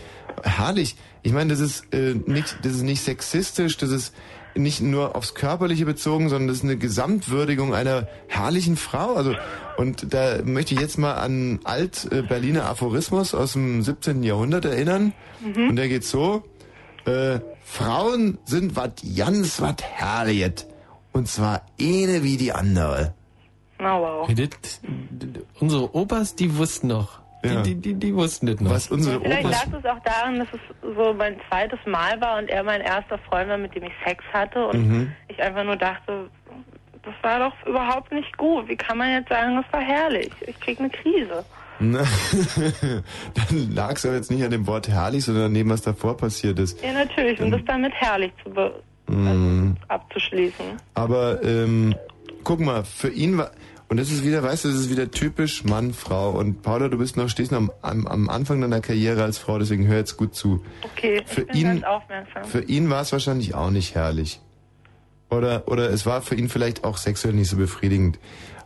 Herrlich. 0.43 0.97
Ich 1.23 1.33
meine, 1.33 1.51
das 1.51 1.61
ist 1.61 1.93
äh, 1.93 2.15
nicht, 2.27 2.59
das 2.63 2.73
ist 2.73 2.83
nicht 2.83 3.03
sexistisch, 3.03 3.77
das 3.77 3.91
ist 3.91 4.15
nicht 4.55 4.81
nur 4.81 5.17
aufs 5.17 5.35
Körperliche 5.35 5.85
bezogen, 5.85 6.29
sondern 6.29 6.49
das 6.49 6.59
ist 6.59 6.65
eine 6.65 6.77
Gesamtwürdigung 6.77 7.75
einer 7.75 8.07
herrlichen 8.29 8.77
Frau. 8.77 9.15
Also 9.15 9.35
und 9.77 10.13
da 10.15 10.39
möchte 10.45 10.75
ich 10.75 10.81
jetzt 10.81 10.99
mal 10.99 11.15
an 11.15 11.61
alt 11.65 12.09
äh, 12.13 12.23
Berliner 12.23 12.67
Aphorismus 12.67 13.35
aus 13.35 13.55
dem 13.55 13.83
17. 13.83 14.23
Jahrhundert 14.23 14.65
erinnern. 14.65 15.13
Mhm. 15.41 15.71
Und 15.71 15.77
der 15.77 15.89
geht 15.89 16.05
so: 16.05 16.45
äh, 17.05 17.41
Frauen 17.65 18.39
sind 18.45 18.77
wat 18.77 19.03
ganz 19.17 19.61
wat 19.61 19.83
herrliches. 19.83 20.67
Und 21.13 21.29
zwar 21.29 21.63
eine 21.81 22.23
wie 22.23 22.37
die 22.37 22.53
andere. 22.53 23.15
Na 23.79 23.99
wow. 24.01 24.29
Unsere 25.61 25.95
Opas, 25.95 26.37
die 26.37 26.57
wussten 26.57 26.89
noch. 26.89 27.24
Die, 27.45 27.49
Ja. 27.49 27.63
die, 27.63 27.75
die, 27.75 27.95
die 27.95 28.15
wussten 28.15 28.47
das 28.47 28.59
noch. 28.61 28.71
Was 28.71 28.91
unsere 28.91 29.21
Vielleicht 29.21 29.45
lag 29.45 29.67
es 29.79 29.85
auch 29.85 30.03
daran, 30.03 30.39
dass 30.39 30.49
es 30.53 30.95
so 30.97 31.13
mein 31.15 31.37
zweites 31.49 31.79
Mal 31.87 32.21
war 32.21 32.39
und 32.39 32.49
er 32.49 32.63
mein 32.65 32.81
erster 32.81 33.19
Freund 33.19 33.49
war, 33.49 33.59
mit 33.59 33.75
dem 33.75 33.85
ich 33.85 33.93
Sex 34.07 34.25
hatte 34.33 34.67
und 34.67 34.89
Mhm. 34.89 35.13
ich 35.29 35.41
einfach 35.43 35.63
nur 35.65 35.77
dachte, 35.77 36.29
das 37.03 37.15
war 37.23 37.39
doch 37.51 37.67
überhaupt 37.67 38.11
nicht 38.13 38.37
gut. 38.39 38.67
Wie 38.69 38.77
kann 38.77 38.97
man 38.99 39.11
jetzt 39.13 39.29
sagen, 39.29 39.57
das 39.57 39.71
war 39.73 39.83
herrlich? 39.87 40.31
Ich 40.47 40.59
krieg 40.61 40.81
eine 40.81 40.89
Krise. 40.91 41.45
Na, 41.81 41.99
dann 43.35 43.75
lag 43.75 43.93
es 43.97 44.07
aber 44.07 44.15
jetzt 44.15 44.31
nicht 44.31 44.43
an 44.45 44.51
dem 44.51 44.67
Wort 44.67 44.89
herrlich, 44.89 45.25
sondern 45.25 45.45
an 45.47 45.55
dem, 45.55 45.69
was 45.71 45.83
davor 45.83 46.17
passiert 46.17 46.59
ist. 46.59 46.83
Ja, 46.83 46.93
natürlich. 46.93 47.41
Und 47.41 47.51
das 47.51 47.61
damit 47.67 47.93
herrlich 47.95 48.33
zu 48.43 48.51
be 48.51 48.73
Mm. 49.07 49.75
abzuschließen. 49.89 50.65
Aber 50.95 51.43
ähm, 51.45 51.95
guck 52.43 52.59
mal, 52.61 52.85
für 52.85 53.11
ihn 53.11 53.37
war 53.37 53.51
und 53.89 53.99
das 53.99 54.11
ist 54.11 54.25
wieder, 54.25 54.43
weißt 54.43 54.65
du, 54.65 54.69
das 54.69 54.79
ist 54.79 54.91
wieder 54.91 55.11
typisch 55.11 55.65
Mann, 55.65 55.93
Frau. 55.93 56.31
Und 56.31 56.63
Paula, 56.63 56.89
du 56.89 56.99
bist 56.99 57.17
noch 57.17 57.29
stehst 57.29 57.53
noch 57.53 57.69
am, 57.83 58.07
am, 58.07 58.29
Anfang 58.29 58.61
deiner 58.61 58.81
Karriere 58.81 59.23
als 59.23 59.39
Frau, 59.39 59.59
deswegen 59.59 59.87
hör 59.87 59.99
jetzt 59.99 60.17
gut 60.17 60.35
zu. 60.35 60.65
Okay, 60.83 61.23
Für 61.27 61.43
ich 61.43 61.47
bin 61.49 61.57
ihn- 61.57 61.67
ganz 61.67 61.85
aufmerksam. 61.85 62.45
Für 62.45 62.63
ihn 62.63 62.91
war 62.91 63.03
es 63.03 63.13
wahrscheinlich 63.13 63.55
auch 63.55 63.71
nicht 63.71 63.95
herrlich. 63.95 64.41
Oder 65.31 65.65
oder 65.67 65.91
es 65.91 66.07
war 66.07 66.23
für 66.23 66.35
ihn 66.35 66.49
vielleicht 66.49 66.85
auch 66.85 66.97
sexuell 66.97 67.35
nicht 67.35 67.49
so 67.51 67.57
befriedigend. 67.57 68.19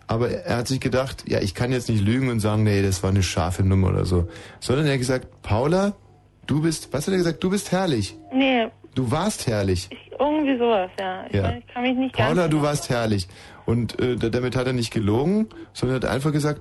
Aber 0.07 0.31
er 0.31 0.57
hat 0.59 0.69
sich 0.69 0.81
gedacht, 0.81 1.25
ja, 1.29 1.41
ich 1.41 1.55
kann 1.55 1.71
jetzt 1.73 1.89
nicht 1.89 2.03
lügen 2.03 2.31
und 2.31 2.41
sagen, 2.41 2.63
nee, 2.63 2.81
das 2.83 3.03
war 3.03 3.11
eine 3.11 3.23
scharfe 3.23 3.63
Nummer 3.63 3.89
oder 3.89 4.05
so. 4.07 4.29
Sondern 4.61 4.87
er 4.87 4.93
hat 4.93 4.99
gesagt, 4.99 5.43
Paula, 5.43 5.95
du 6.47 6.63
bist, 6.63 6.89
was 6.93 7.07
hat 7.07 7.13
er 7.13 7.19
gesagt? 7.19 7.45
Du 7.45 7.51
bist 7.51 7.73
herrlich. 7.73 8.17
Nee, 8.33 8.69
Du 8.99 9.11
warst 9.13 9.47
herrlich. 9.47 9.89
irgendwie 10.19 10.59
sowas, 10.59 10.91
ja. 10.99 11.25
Ich, 11.29 11.35
Ja. 11.37 11.53
ich 11.57 11.67
kann 11.73 11.83
mich 11.85 11.97
nicht 11.97 12.17
Paula, 12.17 12.49
du 12.49 12.61
warst 12.63 12.91
herrlich. 12.91 13.29
Und 13.65 14.01
äh, 14.01 14.17
da- 14.17 14.29
damit 14.29 14.57
hat 14.57 14.67
er 14.67 14.73
nicht 14.73 14.93
gelogen, 14.93 15.47
sondern 15.73 16.03
hat 16.03 16.11
einfach 16.11 16.33
gesagt, 16.33 16.61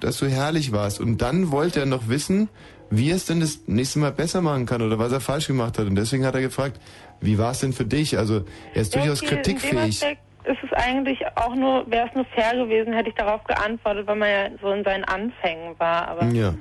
dass 0.00 0.18
du 0.18 0.26
herrlich 0.26 0.70
warst. 0.72 1.00
Und 1.00 1.22
dann 1.22 1.50
wollte 1.50 1.80
er 1.80 1.86
noch 1.86 2.08
wissen, 2.10 2.50
wie 2.90 3.08
er 3.08 3.16
es 3.16 3.24
denn 3.24 3.40
das 3.40 3.60
nächste 3.66 4.00
Mal 4.00 4.12
besser 4.12 4.42
machen 4.42 4.66
kann 4.66 4.82
oder 4.82 4.98
was 4.98 5.12
er 5.12 5.20
falsch 5.20 5.46
gemacht 5.46 5.78
hat. 5.78 5.86
Und 5.86 5.94
deswegen 5.94 6.26
hat 6.26 6.34
er 6.34 6.42
gefragt, 6.42 6.78
wie 7.22 7.38
war 7.38 7.52
es 7.52 7.60
denn 7.60 7.72
für 7.72 7.86
dich? 7.86 8.18
Also 8.18 8.44
er 8.74 8.82
ist 8.82 8.94
Ja, 8.94 9.00
durchaus 9.00 9.22
okay, 9.22 9.36
In 9.36 9.42
dem 9.42 9.56
kritikfähig. 9.56 10.02
Ist 10.44 10.58
es 10.62 10.72
eigentlich 10.74 11.18
auch 11.36 11.54
nur, 11.54 11.90
wäre 11.90 12.06
es 12.08 12.14
nur 12.14 12.26
fair 12.34 12.52
gewesen, 12.62 12.92
hätte 12.92 13.08
ich 13.08 13.14
darauf 13.14 13.42
geantwortet, 13.44 14.06
weil 14.06 14.16
man 14.16 14.28
ja 14.28 14.48
so 14.60 14.70
in 14.72 14.84
seinen 14.84 15.04
Anfängen 15.04 15.78
war. 15.78 16.08
Aber 16.08 16.24
Ja. 16.26 16.52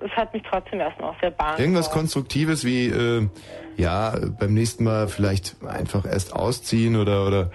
es 0.00 0.10
hat 0.12 0.32
mich 0.34 0.42
trotzdem 0.50 0.80
erstmal 0.80 1.10
auf 1.10 1.18
der 1.22 1.30
Bahn 1.30 1.58
Irgendwas 1.58 1.86
geworfen. 1.86 2.00
Konstruktives 2.00 2.64
wie, 2.64 2.86
äh, 2.88 3.28
ja, 3.76 4.18
beim 4.38 4.54
nächsten 4.54 4.84
Mal 4.84 5.08
vielleicht 5.08 5.56
einfach 5.64 6.04
erst 6.04 6.32
ausziehen 6.32 6.96
oder 6.96 7.26
oder 7.26 7.50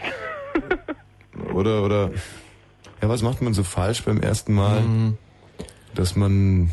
oder 1.54 1.84
oder 1.84 2.12
ja, 3.02 3.10
was 3.10 3.22
macht 3.22 3.42
man 3.42 3.54
so 3.54 3.64
falsch 3.64 4.04
beim 4.04 4.20
ersten 4.20 4.54
Mal? 4.54 4.84
Dass 5.96 6.16
man 6.16 6.72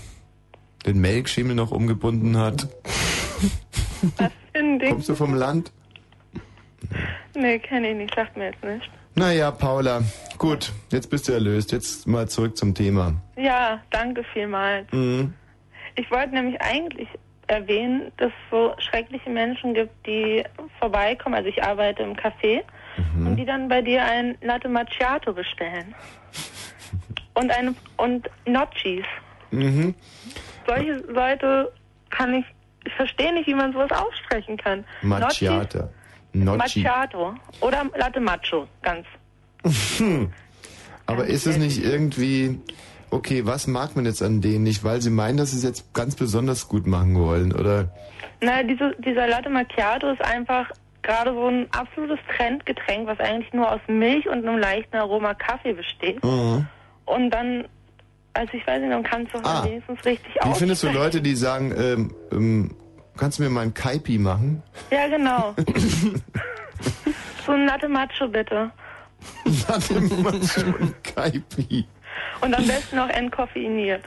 den 0.86 1.00
Melkschimmel 1.00 1.54
noch 1.54 1.70
umgebunden 1.70 2.36
hat. 2.36 2.68
Ein 4.52 4.78
Ding. 4.78 4.90
Kommst 4.90 5.08
du 5.08 5.14
vom 5.14 5.34
Land? 5.34 5.72
Nee, 7.34 7.58
kenne 7.58 7.90
ich 7.90 7.96
nicht, 7.96 8.14
sagt 8.14 8.36
mir 8.36 8.46
jetzt 8.46 8.62
nicht. 8.62 8.90
Naja, 9.14 9.50
Paula, 9.50 10.02
gut, 10.36 10.72
jetzt 10.92 11.10
bist 11.10 11.28
du 11.28 11.32
erlöst. 11.32 11.72
Jetzt 11.72 12.06
mal 12.06 12.28
zurück 12.28 12.56
zum 12.56 12.74
Thema. 12.74 13.14
Ja, 13.36 13.80
danke 13.90 14.22
vielmals. 14.32 14.90
Mhm. 14.92 15.34
Ich 15.96 16.10
wollte 16.10 16.34
nämlich 16.34 16.60
eigentlich 16.60 17.08
erwähnen, 17.48 18.12
dass 18.18 18.28
es 18.28 18.50
so 18.50 18.74
schreckliche 18.78 19.30
Menschen 19.30 19.74
gibt, 19.74 20.06
die 20.06 20.44
vorbeikommen. 20.78 21.34
Also 21.34 21.48
ich 21.48 21.62
arbeite 21.62 22.02
im 22.02 22.14
Café 22.14 22.62
und 23.16 23.36
die 23.36 23.44
dann 23.44 23.68
bei 23.68 23.82
dir 23.82 24.04
ein 24.04 24.36
Latte 24.40 24.68
Macchiato 24.68 25.32
bestellen. 25.32 25.94
Und 27.34 27.50
eine 27.50 27.74
und 27.96 28.28
Noccis. 28.46 29.04
Mhm. 29.50 29.94
Solche 30.66 30.94
Leute 31.08 31.72
kann 32.10 32.34
ich, 32.34 32.44
ich 32.84 32.92
verstehe 32.94 33.32
nicht, 33.32 33.46
wie 33.46 33.54
man 33.54 33.72
sowas 33.72 33.90
aussprechen 33.92 34.56
kann. 34.56 34.84
Macchiata. 35.02 35.88
Noccis, 36.32 36.44
Nocci. 36.44 36.58
Macchiato. 36.58 37.34
Oder 37.60 37.86
Latte 37.96 38.20
Macho, 38.20 38.66
ganz. 38.82 39.06
Aber 41.06 41.24
ist 41.26 41.46
es 41.46 41.56
nicht 41.56 41.82
irgendwie, 41.82 42.60
okay, 43.10 43.44
was 43.46 43.66
mag 43.66 43.96
man 43.96 44.04
jetzt 44.06 44.22
an 44.22 44.40
denen 44.40 44.64
nicht, 44.64 44.84
weil 44.84 45.00
sie 45.00 45.10
meinen, 45.10 45.36
dass 45.38 45.50
sie 45.52 45.58
es 45.58 45.62
jetzt 45.64 45.92
ganz 45.94 46.14
besonders 46.16 46.68
gut 46.68 46.86
machen 46.86 47.18
wollen, 47.18 47.52
oder? 47.52 47.88
Na, 48.40 48.62
diese, 48.62 48.94
dieser 48.98 49.26
Latte 49.26 49.48
Macchiato 49.50 50.10
ist 50.10 50.22
einfach 50.22 50.70
gerade 51.02 51.32
so 51.32 51.46
ein 51.46 51.66
absolutes 51.72 52.18
Trendgetränk, 52.36 53.06
was 53.06 53.18
eigentlich 53.20 53.52
nur 53.52 53.70
aus 53.70 53.80
Milch 53.88 54.26
und 54.28 54.46
einem 54.46 54.58
leichten 54.58 54.96
Aroma 54.96 55.34
Kaffee 55.34 55.72
besteht. 55.72 56.22
Mhm. 56.22 56.66
Und 57.06 57.30
dann, 57.30 57.64
also 58.34 58.52
ich 58.54 58.66
weiß 58.66 58.80
nicht, 58.80 58.90
man 58.90 59.02
kann 59.02 59.22
es 59.26 59.32
doch 59.32 59.42
Ah. 59.42 59.64
wenigstens 59.64 60.04
richtig 60.04 60.34
Wie 60.44 60.54
findest 60.54 60.82
du. 60.82 60.88
Leute, 60.90 61.20
die 61.22 61.34
sagen, 61.34 61.72
ähm, 61.76 62.14
ähm, 62.30 62.74
kannst 63.16 63.38
du 63.38 63.42
mir 63.44 63.50
mal 63.50 63.62
ein 63.62 63.74
Kaipi 63.74 64.18
machen? 64.18 64.62
Ja, 64.90 65.08
genau. 65.08 65.54
so 67.46 67.52
ein 67.52 67.66
Latte 67.66 67.88
Macho 67.88 68.28
bitte. 68.28 68.70
Latte 69.68 70.00
Macho 70.00 70.60
und 70.80 70.94
Kaipi. 71.02 71.86
Und 72.40 72.54
am 72.54 72.66
besten 72.66 72.96
noch 72.96 73.08
entkoffeiniert. 73.08 74.02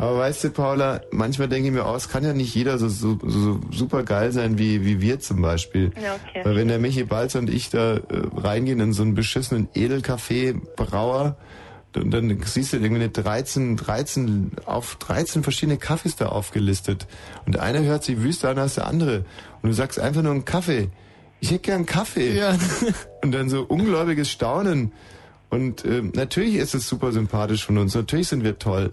Aber 0.00 0.18
weißt 0.18 0.44
du, 0.44 0.50
Paula, 0.50 1.02
manchmal 1.10 1.48
denke 1.48 1.68
ich 1.68 1.74
mir 1.74 1.84
aus, 1.84 2.08
kann 2.08 2.24
ja 2.24 2.32
nicht 2.32 2.54
jeder 2.54 2.78
so, 2.78 2.88
so, 2.88 3.18
so 3.22 3.60
super 3.70 4.02
geil 4.02 4.32
sein 4.32 4.56
wie, 4.56 4.82
wie 4.82 5.02
wir 5.02 5.20
zum 5.20 5.42
Beispiel. 5.42 5.92
Ja, 6.02 6.14
okay. 6.14 6.40
Weil 6.42 6.56
wenn 6.56 6.68
der 6.68 6.78
Michi 6.78 7.04
Balzer 7.04 7.38
und 7.38 7.50
ich 7.50 7.68
da 7.68 7.96
äh, 7.96 8.02
reingehen 8.34 8.80
in 8.80 8.94
so 8.94 9.02
einen 9.02 9.14
beschissenen 9.14 9.68
Edelkaffee-Brauer, 9.74 11.36
dann, 11.92 12.10
dann 12.10 12.40
siehst 12.42 12.72
du 12.72 12.78
irgendwie 12.78 13.02
eine 13.02 13.10
13, 13.10 13.76
13, 13.76 14.52
auf 14.64 14.96
13 14.96 15.42
verschiedene 15.42 15.76
Kaffees 15.76 16.16
da 16.16 16.28
aufgelistet. 16.28 17.06
Und 17.44 17.56
der 17.56 17.62
eine 17.62 17.82
hört 17.82 18.02
sich 18.02 18.22
wüster 18.22 18.48
an 18.48 18.58
als 18.58 18.76
der 18.76 18.86
andere. 18.86 19.26
Und 19.60 19.68
du 19.68 19.72
sagst 19.72 19.98
einfach 19.98 20.22
nur 20.22 20.32
einen 20.32 20.46
Kaffee. 20.46 20.88
Ich 21.40 21.50
hätte 21.50 21.60
gern 21.60 21.84
Kaffee. 21.84 22.38
Ja. 22.38 22.56
Und 23.22 23.32
dann 23.32 23.50
so 23.50 23.62
ungläubiges 23.62 24.30
Staunen. 24.30 24.92
Und 25.50 25.84
ähm, 25.84 26.12
natürlich 26.14 26.54
ist 26.56 26.74
es 26.74 26.88
super 26.88 27.12
sympathisch 27.12 27.64
von 27.66 27.76
uns. 27.78 27.94
Natürlich 27.94 28.28
sind 28.28 28.44
wir 28.44 28.58
toll. 28.58 28.92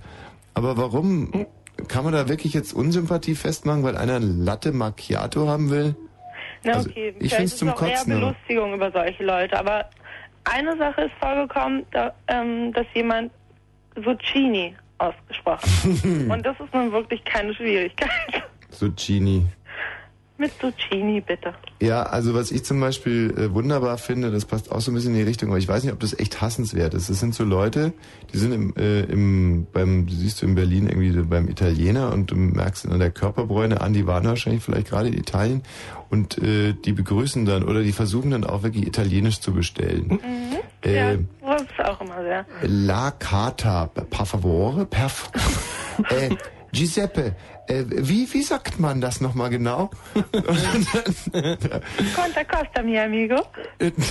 Aber 0.53 0.75
warum 0.77 1.45
kann 1.87 2.03
man 2.03 2.13
da 2.13 2.27
wirklich 2.27 2.53
jetzt 2.53 2.73
Unsympathie 2.73 3.35
festmachen, 3.35 3.83
weil 3.83 3.95
einer 3.95 4.15
ein 4.15 4.43
Latte 4.43 4.71
Macchiato 4.71 5.47
haben 5.47 5.69
will? 5.69 5.95
Na 6.63 6.73
Also, 6.73 6.89
okay, 6.89 7.13
ich 7.19 7.33
find's 7.35 7.53
ist 7.53 7.59
zum 7.59 7.67
es 7.69 7.75
auch 7.75 7.81
eher 7.83 7.89
Kotzen, 7.95 8.11
aber- 8.13 8.21
Belustigung 8.31 8.73
über 8.73 8.91
solche 8.91 9.23
Leute. 9.23 9.59
Aber 9.59 9.85
eine 10.45 10.75
Sache 10.77 11.01
ist 11.03 11.13
vorgekommen, 11.19 11.85
da, 11.91 12.13
ähm, 12.27 12.73
dass 12.73 12.85
jemand 12.95 13.31
Zucchini 14.03 14.75
ausgesprochen 14.97 15.69
hat. 16.29 16.31
Und 16.37 16.45
das 16.45 16.59
ist 16.59 16.73
nun 16.73 16.91
wirklich 16.91 17.23
keine 17.25 17.53
Schwierigkeit. 17.53 18.09
Zucchini. 18.71 19.45
Mit 20.39 20.51
Zucchini, 20.61 21.19
bitte. 21.21 21.53
Ja, 21.81 22.03
also 22.03 22.35
was 22.35 22.51
ich 22.51 22.63
zum 22.63 22.79
Beispiel 22.79 23.33
äh, 23.37 23.53
wunderbar 23.53 23.97
finde, 23.97 24.29
das 24.29 24.45
passt 24.45 24.71
auch 24.71 24.81
so 24.81 24.91
ein 24.91 24.93
bisschen 24.93 25.13
in 25.13 25.17
die 25.17 25.23
Richtung, 25.23 25.49
aber 25.49 25.57
ich 25.57 25.67
weiß 25.67 25.83
nicht, 25.83 25.93
ob 25.93 25.99
das 25.99 26.17
echt 26.19 26.41
hassenswert 26.41 26.93
ist. 26.93 27.09
Das 27.09 27.19
sind 27.19 27.33
so 27.33 27.43
Leute, 27.43 27.91
die 28.31 28.37
sind 28.37 28.51
im, 28.51 28.75
äh, 28.75 29.01
im 29.01 29.65
beim, 29.73 30.07
siehst 30.07 30.41
du 30.41 30.45
in 30.45 30.53
Berlin 30.53 30.87
irgendwie 30.87 31.09
so 31.11 31.25
beim 31.25 31.47
Italiener 31.47 32.13
und 32.13 32.29
du 32.29 32.35
merkst 32.35 32.87
an 32.87 32.99
der 32.99 33.09
Körperbräune 33.09 33.81
an, 33.81 33.93
die 33.93 34.05
waren 34.05 34.25
wahrscheinlich 34.25 34.61
vielleicht 34.63 34.89
gerade 34.89 35.07
in 35.07 35.17
Italien 35.17 35.63
und 36.09 36.37
äh, 36.37 36.73
die 36.73 36.93
begrüßen 36.93 37.45
dann 37.45 37.63
oder 37.63 37.81
die 37.81 37.91
versuchen 37.91 38.29
dann 38.31 38.43
auch 38.43 38.61
wirklich 38.61 38.85
Italienisch 38.85 39.39
zu 39.39 39.53
bestellen. 39.53 40.19
Mhm. 40.21 40.91
ja, 40.91 41.11
Äh, 41.11 41.17
sowas 41.41 41.61
ist 41.63 41.85
auch 41.85 41.99
immer 42.01 42.21
sehr. 42.21 42.45
La 42.61 43.09
carta, 43.11 43.87
per 43.87 44.25
favore, 44.25 44.85
per 44.85 45.09
äh, 46.09 46.29
Giuseppe, 46.71 47.35
äh, 47.67 47.83
wie, 47.87 48.27
wie 48.33 48.41
sagt 48.43 48.79
man 48.79 49.01
das 49.01 49.21
nochmal 49.21 49.49
genau? 49.49 49.89
Conta 52.15 52.43
Costa, 52.43 52.81
mi 52.83 52.97
amigo. 52.97 53.41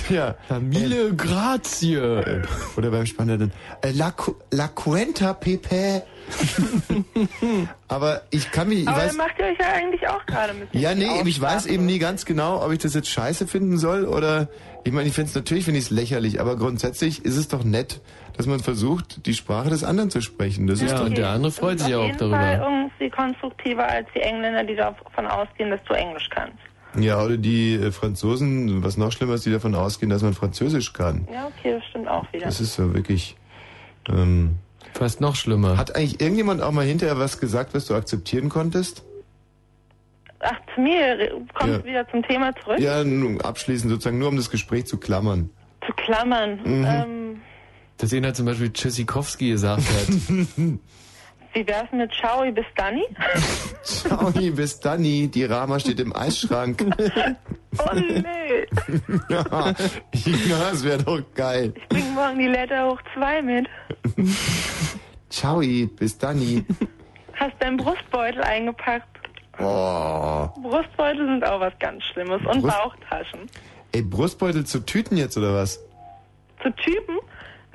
ja. 0.09 0.35
Mille 0.59 1.13
grazie. 1.15 1.95
Äh, 1.95 2.41
Oder 2.77 2.91
beim 2.91 3.05
Spanier 3.05 3.37
dann, 3.37 3.51
äh, 3.81 3.91
la, 3.91 4.11
Cu- 4.11 4.35
la 4.51 4.67
cuenta 4.67 5.33
pepe. 5.33 6.03
Aber 7.87 8.23
ich 8.31 8.51
kann 8.51 8.67
mich, 8.69 8.79
ich 8.81 8.87
Aber 8.87 8.97
weiß, 8.97 9.15
macht 9.15 9.39
ihr 9.39 9.45
euch 9.45 9.57
ja 9.59 9.67
eigentlich 9.73 10.07
auch 10.07 10.25
gerade 10.25 10.53
mit. 10.53 10.67
ja, 10.73 10.93
nee, 10.93 11.07
ich 11.25 11.39
weiß 11.39 11.65
eben 11.67 11.85
nie 11.85 11.99
ganz 11.99 12.25
genau, 12.25 12.61
ob 12.63 12.71
ich 12.73 12.79
das 12.79 12.93
jetzt 12.93 13.07
scheiße 13.09 13.47
finden 13.47 13.77
soll 13.77 14.03
oder, 14.05 14.49
ich 14.83 14.91
meine, 14.91 15.07
ich 15.07 15.13
finde 15.15 15.29
es 15.29 15.35
natürlich, 15.35 15.63
finde 15.63 15.79
ich 15.79 15.85
es 15.85 15.91
lächerlich, 15.91 16.41
aber 16.41 16.57
grundsätzlich 16.57 17.23
ist 17.23 17.37
es 17.37 17.47
doch 17.47 17.63
nett, 17.63 18.01
dass 18.37 18.45
man 18.45 18.59
versucht, 18.59 19.25
die 19.25 19.33
Sprache 19.33 19.69
des 19.69 19.83
anderen 19.83 20.09
zu 20.09 20.21
sprechen. 20.21 20.67
Das 20.67 20.81
ist 20.81 20.93
doch, 20.93 21.05
und 21.05 21.17
der 21.17 21.29
andere 21.29 21.51
freut 21.51 21.79
sich 21.79 21.93
auf 21.95 22.03
auch 22.03 22.05
jeden 22.05 22.17
darüber. 22.19 22.37
Fall 22.37 22.59
irgendwie 22.61 23.09
konstruktiver 23.09 23.87
als 23.87 24.07
die 24.15 24.19
Engländer, 24.21 24.63
die 24.63 24.75
davon 24.75 25.25
ausgehen, 25.25 25.71
dass 25.71 25.83
du 25.85 25.93
Englisch 25.93 26.29
kannst. 26.29 26.57
Ja, 26.97 27.21
oder 27.21 27.37
die 27.37 27.75
äh, 27.75 27.91
Franzosen, 27.91 28.83
was 28.83 28.97
noch 28.97 29.11
schlimmer 29.11 29.33
ist, 29.33 29.45
die 29.45 29.51
davon 29.51 29.75
ausgehen, 29.75 30.09
dass 30.09 30.21
man 30.23 30.33
Französisch 30.33 30.93
kann. 30.93 31.27
Ja, 31.31 31.47
okay, 31.47 31.73
das 31.73 31.83
stimmt 31.89 32.07
auch 32.07 32.31
wieder. 32.31 32.45
Das 32.45 32.61
ist 32.61 32.75
so 32.75 32.93
wirklich. 32.93 33.35
Ähm, 34.09 34.55
Fast 34.93 35.19
noch 35.21 35.35
schlimmer. 35.35 35.77
Hat 35.77 35.95
eigentlich 35.95 36.21
irgendjemand 36.21 36.61
auch 36.61 36.71
mal 36.71 36.85
hinterher 36.85 37.19
was 37.19 37.39
gesagt, 37.39 37.75
was 37.75 37.85
du 37.85 37.93
akzeptieren 37.93 38.49
konntest? 38.49 39.03
Ach, 40.39 40.55
zu 40.73 40.81
mir, 40.81 40.99
re- 41.17 41.31
kommst 41.53 41.73
Ja. 41.73 41.77
du 41.79 41.85
wieder 41.85 42.09
zum 42.09 42.23
Thema 42.23 42.55
zurück? 42.63 42.79
Ja, 42.79 43.03
nun 43.03 43.41
abschließend 43.41 43.91
sozusagen, 43.91 44.17
nur 44.19 44.29
um 44.29 44.37
das 44.37 44.49
Gespräch 44.49 44.85
zu 44.85 44.97
klammern. 44.97 45.49
Zu 45.85 45.93
klammern. 45.93 46.59
Mhm. 46.63 46.85
Ähm, 46.87 47.41
Dass 47.97 48.13
ihn 48.13 48.23
halt 48.25 48.35
zum 48.35 48.45
Beispiel 48.45 48.71
Tschüssikowski 48.71 49.49
gesagt 49.49 49.81
hat. 49.81 50.07
Wie 51.53 51.65
wär's 51.67 51.91
mit 51.91 52.13
Ciao 52.13 52.43
bis 52.51 52.65
Danny? 52.75 53.03
Ciao, 53.83 54.29
bis 54.31 54.79
Danny. 54.79 55.27
Die 55.27 55.45
Rama 55.45 55.79
steht 55.79 55.99
im 55.99 56.15
Eisschrank. 56.15 56.83
Oh 57.79 57.93
nee. 57.93 58.65
ja, 59.29 59.45
ja, 59.49 60.71
das 60.71 60.83
wäre 60.83 61.03
doch 61.03 61.21
geil. 61.35 61.73
Ich 61.75 61.87
bring 61.89 62.13
morgen 62.15 62.39
die 62.39 62.47
Letter 62.47 62.87
hoch 62.89 62.99
zwei 63.13 63.39
mit. 63.43 63.67
Ciao, 65.29 65.59
bis 65.59 66.17
Danny. 66.17 66.65
Hast 67.33 67.53
deinen 67.59 67.77
Brustbeutel 67.77 68.41
eingepackt? 68.41 69.05
Oh. 69.59 70.47
Brustbeutel 70.59 71.27
sind 71.27 71.45
auch 71.45 71.59
was 71.59 71.73
ganz 71.79 72.03
Schlimmes. 72.05 72.41
Und 72.47 72.63
Brust- 72.63 72.75
Bauchtaschen. 72.77 73.41
Ey, 73.91 74.01
Brustbeutel 74.01 74.65
zu 74.65 74.79
Tüten 74.79 75.17
jetzt 75.17 75.37
oder 75.37 75.53
was? 75.53 75.79
Zu 76.63 76.71
Typen? 76.77 77.17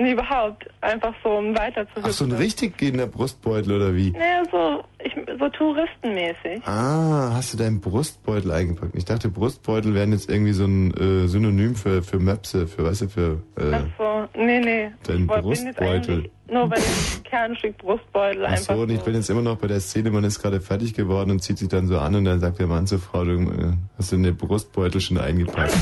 Nee, 0.03 0.13
überhaupt. 0.13 0.69
Einfach 0.81 1.15
so, 1.23 1.31
um 1.31 1.57
weiter 1.57 1.87
zu 1.95 2.01
Ach, 2.03 2.11
so 2.11 2.25
ein 2.25 2.33
richtig 2.33 2.77
gehender 2.77 3.07
Brustbeutel 3.07 3.77
oder 3.77 3.95
wie? 3.95 4.11
Naja, 4.11 4.43
so, 4.51 4.83
ich, 5.05 5.15
so 5.39 5.49
touristenmäßig. 5.49 6.67
Ah, 6.67 7.31
hast 7.35 7.53
du 7.53 7.59
deinen 7.59 7.81
Brustbeutel 7.81 8.51
eingepackt? 8.51 8.95
Ich 8.95 9.05
dachte, 9.05 9.29
Brustbeutel 9.29 9.95
wären 9.95 10.13
jetzt 10.13 10.31
irgendwie 10.31 10.53
so 10.53 10.65
ein 10.65 10.93
äh, 10.95 11.29
Synonym 11.29 11.75
für, 11.75 12.03
für 12.03 12.19
Möpse, 12.19 12.67
für, 12.67 12.85
weißt 12.85 13.03
du, 13.03 13.09
für 13.09 13.43
äh, 13.59 13.73
Ach 13.75 13.85
so, 13.99 14.29
nee, 14.39 14.61
nee. 14.61 14.91
jetzt 15.07 15.27
Brustbeutel. 15.27 16.31
nur 16.51 16.69
bei 16.69 16.77
dem 16.77 17.23
Kernstück 17.25 17.79
Brustbeutel 17.79 18.45
Ach 18.47 18.53
einfach 18.53 18.75
so, 18.75 18.83
und 18.83 18.91
ich 18.91 19.01
bin 19.01 19.15
jetzt 19.15 19.31
immer 19.31 19.43
noch 19.43 19.57
bei 19.57 19.67
der 19.67 19.81
Szene, 19.81 20.11
man 20.11 20.25
ist 20.25 20.41
gerade 20.41 20.61
fertig 20.61 20.95
geworden 20.95 21.31
und 21.31 21.43
zieht 21.43 21.59
sich 21.59 21.69
dann 21.69 21.87
so 21.87 21.99
an 21.99 22.15
und 22.15 22.25
dann 22.25 22.41
sagt 22.41 22.59
der 22.59 22.67
Mann 22.67 22.87
zur 22.87 22.99
Frau, 22.99 23.25
du 23.25 23.33
äh, 23.33 23.73
hast 23.99 24.13
du 24.13 24.17
den 24.17 24.37
Brustbeutel 24.37 25.01
schon 25.01 25.19
eingepackt. 25.19 25.73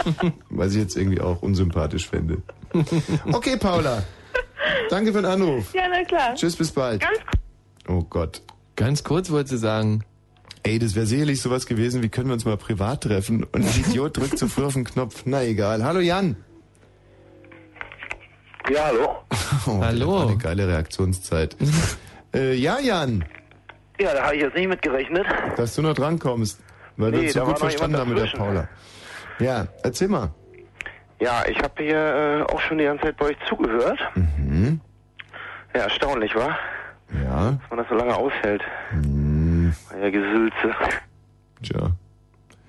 Was 0.50 0.74
ich 0.74 0.80
jetzt 0.80 0.96
irgendwie 0.96 1.20
auch 1.20 1.42
unsympathisch 1.42 2.08
fände. 2.08 2.38
Okay, 3.32 3.56
Paula. 3.56 4.02
Danke 4.88 5.12
für 5.12 5.22
den 5.22 5.30
Anruf. 5.30 5.72
Ja, 5.74 5.82
na 5.90 6.04
klar. 6.04 6.34
Tschüss, 6.34 6.56
bis 6.56 6.72
bald. 6.72 7.00
Ganz 7.00 7.18
Oh 7.88 8.02
Gott. 8.08 8.42
Ganz 8.76 9.02
kurz 9.04 9.30
wollte 9.30 9.50
sie 9.50 9.58
sagen. 9.58 10.04
Ey, 10.62 10.78
das 10.78 10.94
wäre 10.94 11.06
sicherlich 11.06 11.40
sowas 11.40 11.66
gewesen, 11.66 12.02
wie 12.02 12.08
können 12.10 12.28
wir 12.28 12.34
uns 12.34 12.44
mal 12.44 12.56
privat 12.56 13.02
treffen? 13.04 13.44
Und 13.44 13.64
der 13.64 13.76
Idiot 13.88 14.16
drückt 14.18 14.38
zu 14.38 14.46
früh 14.48 14.64
auf 14.64 14.74
den 14.74 14.84
Knopf. 14.84 15.22
Na 15.24 15.42
egal. 15.42 15.82
Hallo 15.84 16.00
Jan. 16.00 16.36
Ja, 18.72 18.84
hallo. 18.84 19.08
Oh, 19.66 19.80
hallo. 19.82 20.06
Das 20.12 20.22
war 20.22 20.28
eine 20.28 20.36
geile 20.38 20.68
Reaktionszeit. 20.68 21.56
äh, 22.34 22.54
ja, 22.54 22.78
Jan. 22.78 23.24
Ja, 23.98 24.14
da 24.14 24.24
habe 24.24 24.36
ich 24.36 24.42
jetzt 24.42 24.54
nicht 24.54 24.68
mit 24.68 24.82
gerechnet. 24.82 25.26
Dass 25.56 25.74
du 25.74 25.82
noch 25.82 25.94
drankommst, 25.94 26.60
weil 26.96 27.12
wir 27.12 27.18
Nee, 27.20 27.24
uns 27.26 27.34
so 27.34 27.44
gut 27.44 27.58
verstanden 27.58 27.96
haben 27.96 28.08
jemand 28.10 28.24
mit 28.26 28.32
der. 28.34 28.38
Paula. 28.38 28.68
Ja, 29.40 29.66
erzähl 29.82 30.08
mal. 30.08 30.32
Ja, 31.20 31.44
ich 31.48 31.58
habe 31.58 31.82
hier 31.82 31.96
äh, 32.48 32.52
auch 32.52 32.60
schon 32.60 32.78
die 32.78 32.84
ganze 32.84 33.04
Zeit 33.04 33.16
bei 33.18 33.26
euch 33.26 33.36
zugehört. 33.48 33.98
Mhm. 34.14 34.80
Ja, 35.74 35.82
erstaunlich, 35.82 36.34
war, 36.34 36.58
Ja. 37.22 37.52
dass 37.52 37.70
man 37.70 37.78
das 37.78 37.88
so 37.88 37.94
lange 37.94 38.16
aushält. 38.16 38.62
Mhm. 38.92 39.72
Ja, 40.00 40.10
Gesülze. 40.10 40.74
Tja. 41.62 41.90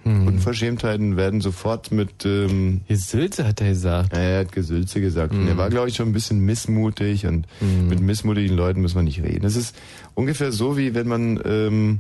Unverschämtheiten 0.03 1.15
werden 1.15 1.41
sofort 1.41 1.91
mit 1.91 2.25
ähm, 2.25 2.81
Gesülze 2.87 3.47
hat 3.47 3.61
er 3.61 3.69
gesagt. 3.69 4.13
Ja, 4.13 4.19
er 4.19 4.39
hat 4.41 4.51
Gesülze 4.51 4.99
gesagt. 4.99 5.31
Und 5.31 5.47
er 5.47 5.57
war, 5.57 5.69
glaube 5.69 5.89
ich, 5.89 5.95
schon 5.95 6.09
ein 6.09 6.13
bisschen 6.13 6.39
missmutig 6.43 7.27
und 7.27 7.45
mit 7.61 7.99
missmutigen 8.01 8.57
Leuten 8.57 8.81
muss 8.81 8.95
man 8.95 9.05
nicht 9.05 9.21
reden. 9.21 9.45
Es 9.45 9.55
ist 9.55 9.79
ungefähr 10.15 10.51
so, 10.51 10.75
wie 10.75 10.95
wenn 10.95 11.07
man 11.07 11.39
ähm, 11.45 11.99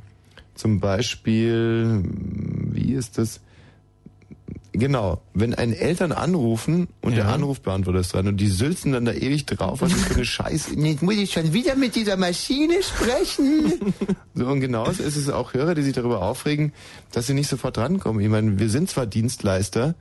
zum 0.55 0.79
Beispiel, 0.79 2.01
wie 2.03 2.93
ist 2.93 3.19
das? 3.19 3.39
Genau, 4.73 5.21
wenn 5.33 5.53
einen 5.53 5.73
Eltern 5.73 6.13
anrufen 6.13 6.87
und 7.01 7.17
der 7.17 7.27
Anrufbeantworter 7.27 7.99
ist 7.99 8.13
dran 8.13 8.27
und 8.29 8.37
die 8.37 8.47
sülzen 8.47 8.93
dann 8.93 9.03
da 9.03 9.11
ewig 9.11 9.45
drauf, 9.45 9.81
was 9.81 9.91
ist 9.91 10.05
für 10.05 10.15
eine 10.15 10.25
Scheiße. 10.25 10.73
Jetzt 10.77 11.01
muss 11.03 11.15
ich 11.15 11.31
schon 11.33 11.51
wieder 11.51 11.75
mit 11.75 11.93
dieser 11.95 12.15
Maschine 12.15 12.75
sprechen. 12.81 13.93
so 14.33 14.45
und 14.45 14.61
genauso 14.61 15.03
ist 15.03 15.17
es 15.17 15.29
auch 15.29 15.53
Hörer, 15.53 15.75
die 15.75 15.81
sich 15.81 15.93
darüber 15.93 16.21
aufregen, 16.21 16.71
dass 17.11 17.27
sie 17.27 17.33
nicht 17.33 17.49
sofort 17.49 17.75
drankommen. 17.75 18.21
Ich 18.23 18.29
meine, 18.29 18.59
wir 18.59 18.69
sind 18.69 18.89
zwar 18.89 19.05
Dienstleister, 19.07 19.95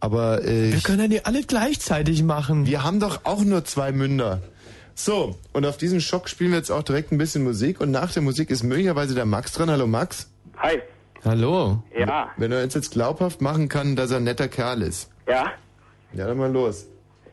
aber 0.00 0.42
äh, 0.42 0.72
Wir 0.72 0.80
können 0.80 1.00
ja 1.00 1.08
nicht 1.08 1.26
alle 1.26 1.42
gleichzeitig 1.42 2.22
machen. 2.22 2.66
wir 2.66 2.82
haben 2.82 3.00
doch 3.00 3.20
auch 3.24 3.44
nur 3.44 3.66
zwei 3.66 3.92
Münder. 3.92 4.40
So, 4.94 5.36
und 5.52 5.66
auf 5.66 5.76
diesen 5.76 6.00
Schock 6.00 6.30
spielen 6.30 6.52
wir 6.52 6.58
jetzt 6.58 6.70
auch 6.70 6.82
direkt 6.82 7.12
ein 7.12 7.18
bisschen 7.18 7.44
Musik 7.44 7.78
und 7.80 7.90
nach 7.90 8.12
der 8.12 8.22
Musik 8.22 8.48
ist 8.50 8.62
möglicherweise 8.62 9.14
der 9.14 9.26
Max 9.26 9.52
dran. 9.52 9.68
Hallo 9.68 9.86
Max. 9.86 10.28
Hi. 10.56 10.80
Hallo. 11.24 11.82
Ja. 11.96 12.30
Wenn 12.36 12.52
er 12.52 12.62
uns 12.62 12.74
jetzt 12.74 12.90
glaubhaft 12.92 13.40
machen 13.40 13.68
kann, 13.68 13.96
dass 13.96 14.10
er 14.10 14.18
ein 14.18 14.24
netter 14.24 14.48
Kerl 14.48 14.82
ist. 14.82 15.10
Ja? 15.26 15.52
Ja, 16.12 16.26
dann 16.26 16.36
mal 16.36 16.52
los. 16.52 16.86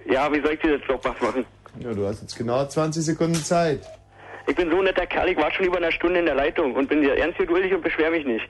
Ja, 0.10 0.32
wie 0.32 0.42
soll 0.42 0.54
ich 0.54 0.60
dir 0.62 0.78
das 0.80 1.04
was 1.04 1.22
machen? 1.22 1.46
Ja, 1.80 1.94
du 1.94 2.06
hast 2.08 2.22
jetzt 2.22 2.38
genau 2.38 2.66
20 2.66 3.04
Sekunden 3.04 3.36
Zeit. 3.36 3.82
Ich 4.48 4.56
bin 4.56 4.70
so 4.72 4.78
ein 4.78 4.86
netter 4.86 5.06
Kerl, 5.06 5.30
ich 5.30 5.38
war 5.38 5.52
schon 5.52 5.66
über 5.66 5.78
eine 5.78 5.92
Stunde 5.92 6.20
in 6.20 6.26
der 6.26 6.36
Leitung 6.36 6.74
und 6.74 6.90
bin 6.90 7.02
dir 7.02 7.18
ernst 7.18 7.38
geduldig 7.38 7.74
und 7.74 7.84
beschwer 7.84 8.12
mich 8.12 8.26
nicht. 8.26 8.48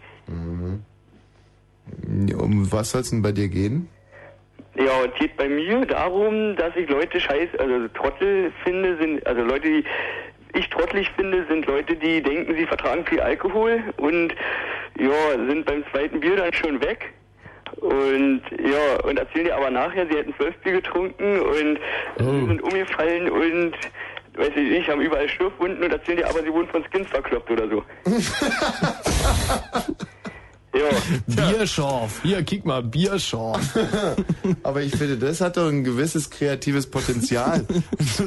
Ja, 2.28 2.38
Um 2.38 2.72
was 2.72 2.92
soll 2.92 3.02
es 3.02 3.10
denn 3.10 3.22
bei 3.22 3.32
dir 3.32 3.48
gehen? 3.48 3.90
Ja, 4.76 5.02
und 5.04 5.14
geht 5.16 5.36
bei 5.36 5.50
mir 5.50 5.86
darum, 5.86 6.56
dass 6.56 6.76
ich 6.76 6.90
Leute 6.90 7.20
scheiß, 7.20 7.50
also 7.58 7.88
Trottel 7.90 8.54
finde, 8.64 8.98
sind, 8.98 9.26
also 9.28 9.42
Leute, 9.42 9.68
die 9.68 9.84
ich 10.58 10.70
trottelig 10.70 11.10
finde, 11.16 11.46
sind 11.48 11.66
Leute, 11.66 11.96
die 11.96 12.22
denken, 12.22 12.56
sie 12.56 12.66
vertragen 12.66 13.06
viel 13.06 13.20
Alkohol 13.20 13.84
und 13.98 14.34
ja, 15.00 15.48
sind 15.48 15.66
beim 15.66 15.84
zweiten 15.92 16.20
Bier 16.20 16.36
dann 16.36 16.54
schon 16.54 16.82
weg. 16.82 17.14
Und 17.78 18.42
ja, 18.64 19.00
und 19.04 19.18
erzählen 19.18 19.46
dir 19.46 19.56
aber 19.56 19.72
nachher, 19.72 20.06
sie 20.08 20.18
hätten 20.18 20.36
zwölf 20.36 20.56
Bier 20.58 20.74
getrunken 20.74 21.40
und 21.40 21.80
sie 22.18 22.48
sind 22.48 22.62
umgefallen 22.62 23.30
und 23.30 23.74
weiß 24.36 24.52
ich 24.56 24.72
nicht, 24.72 24.90
haben 24.90 25.02
überall 25.02 25.28
Schürfwunden 25.28 25.84
und 25.84 25.92
erzählen 25.92 26.18
dir 26.18 26.30
aber, 26.30 26.42
sie 26.42 26.52
wurden 26.52 26.70
von 26.70 26.84
Skins 26.92 27.10
verkloppt 27.10 27.50
oder 27.50 27.68
so. 27.70 27.84
Bierschorf. 31.28 32.22
Hier, 32.24 32.44
kick 32.44 32.66
mal, 32.66 32.84
Bierschorf. 32.84 33.78
Aber 34.64 34.82
ich 34.82 34.96
finde, 34.96 35.18
das 35.18 35.42
hat 35.42 35.58
doch 35.58 35.68
ein 35.68 35.84
gewisses 35.84 36.30
kreatives 36.30 36.90
Potenzial. 36.90 37.66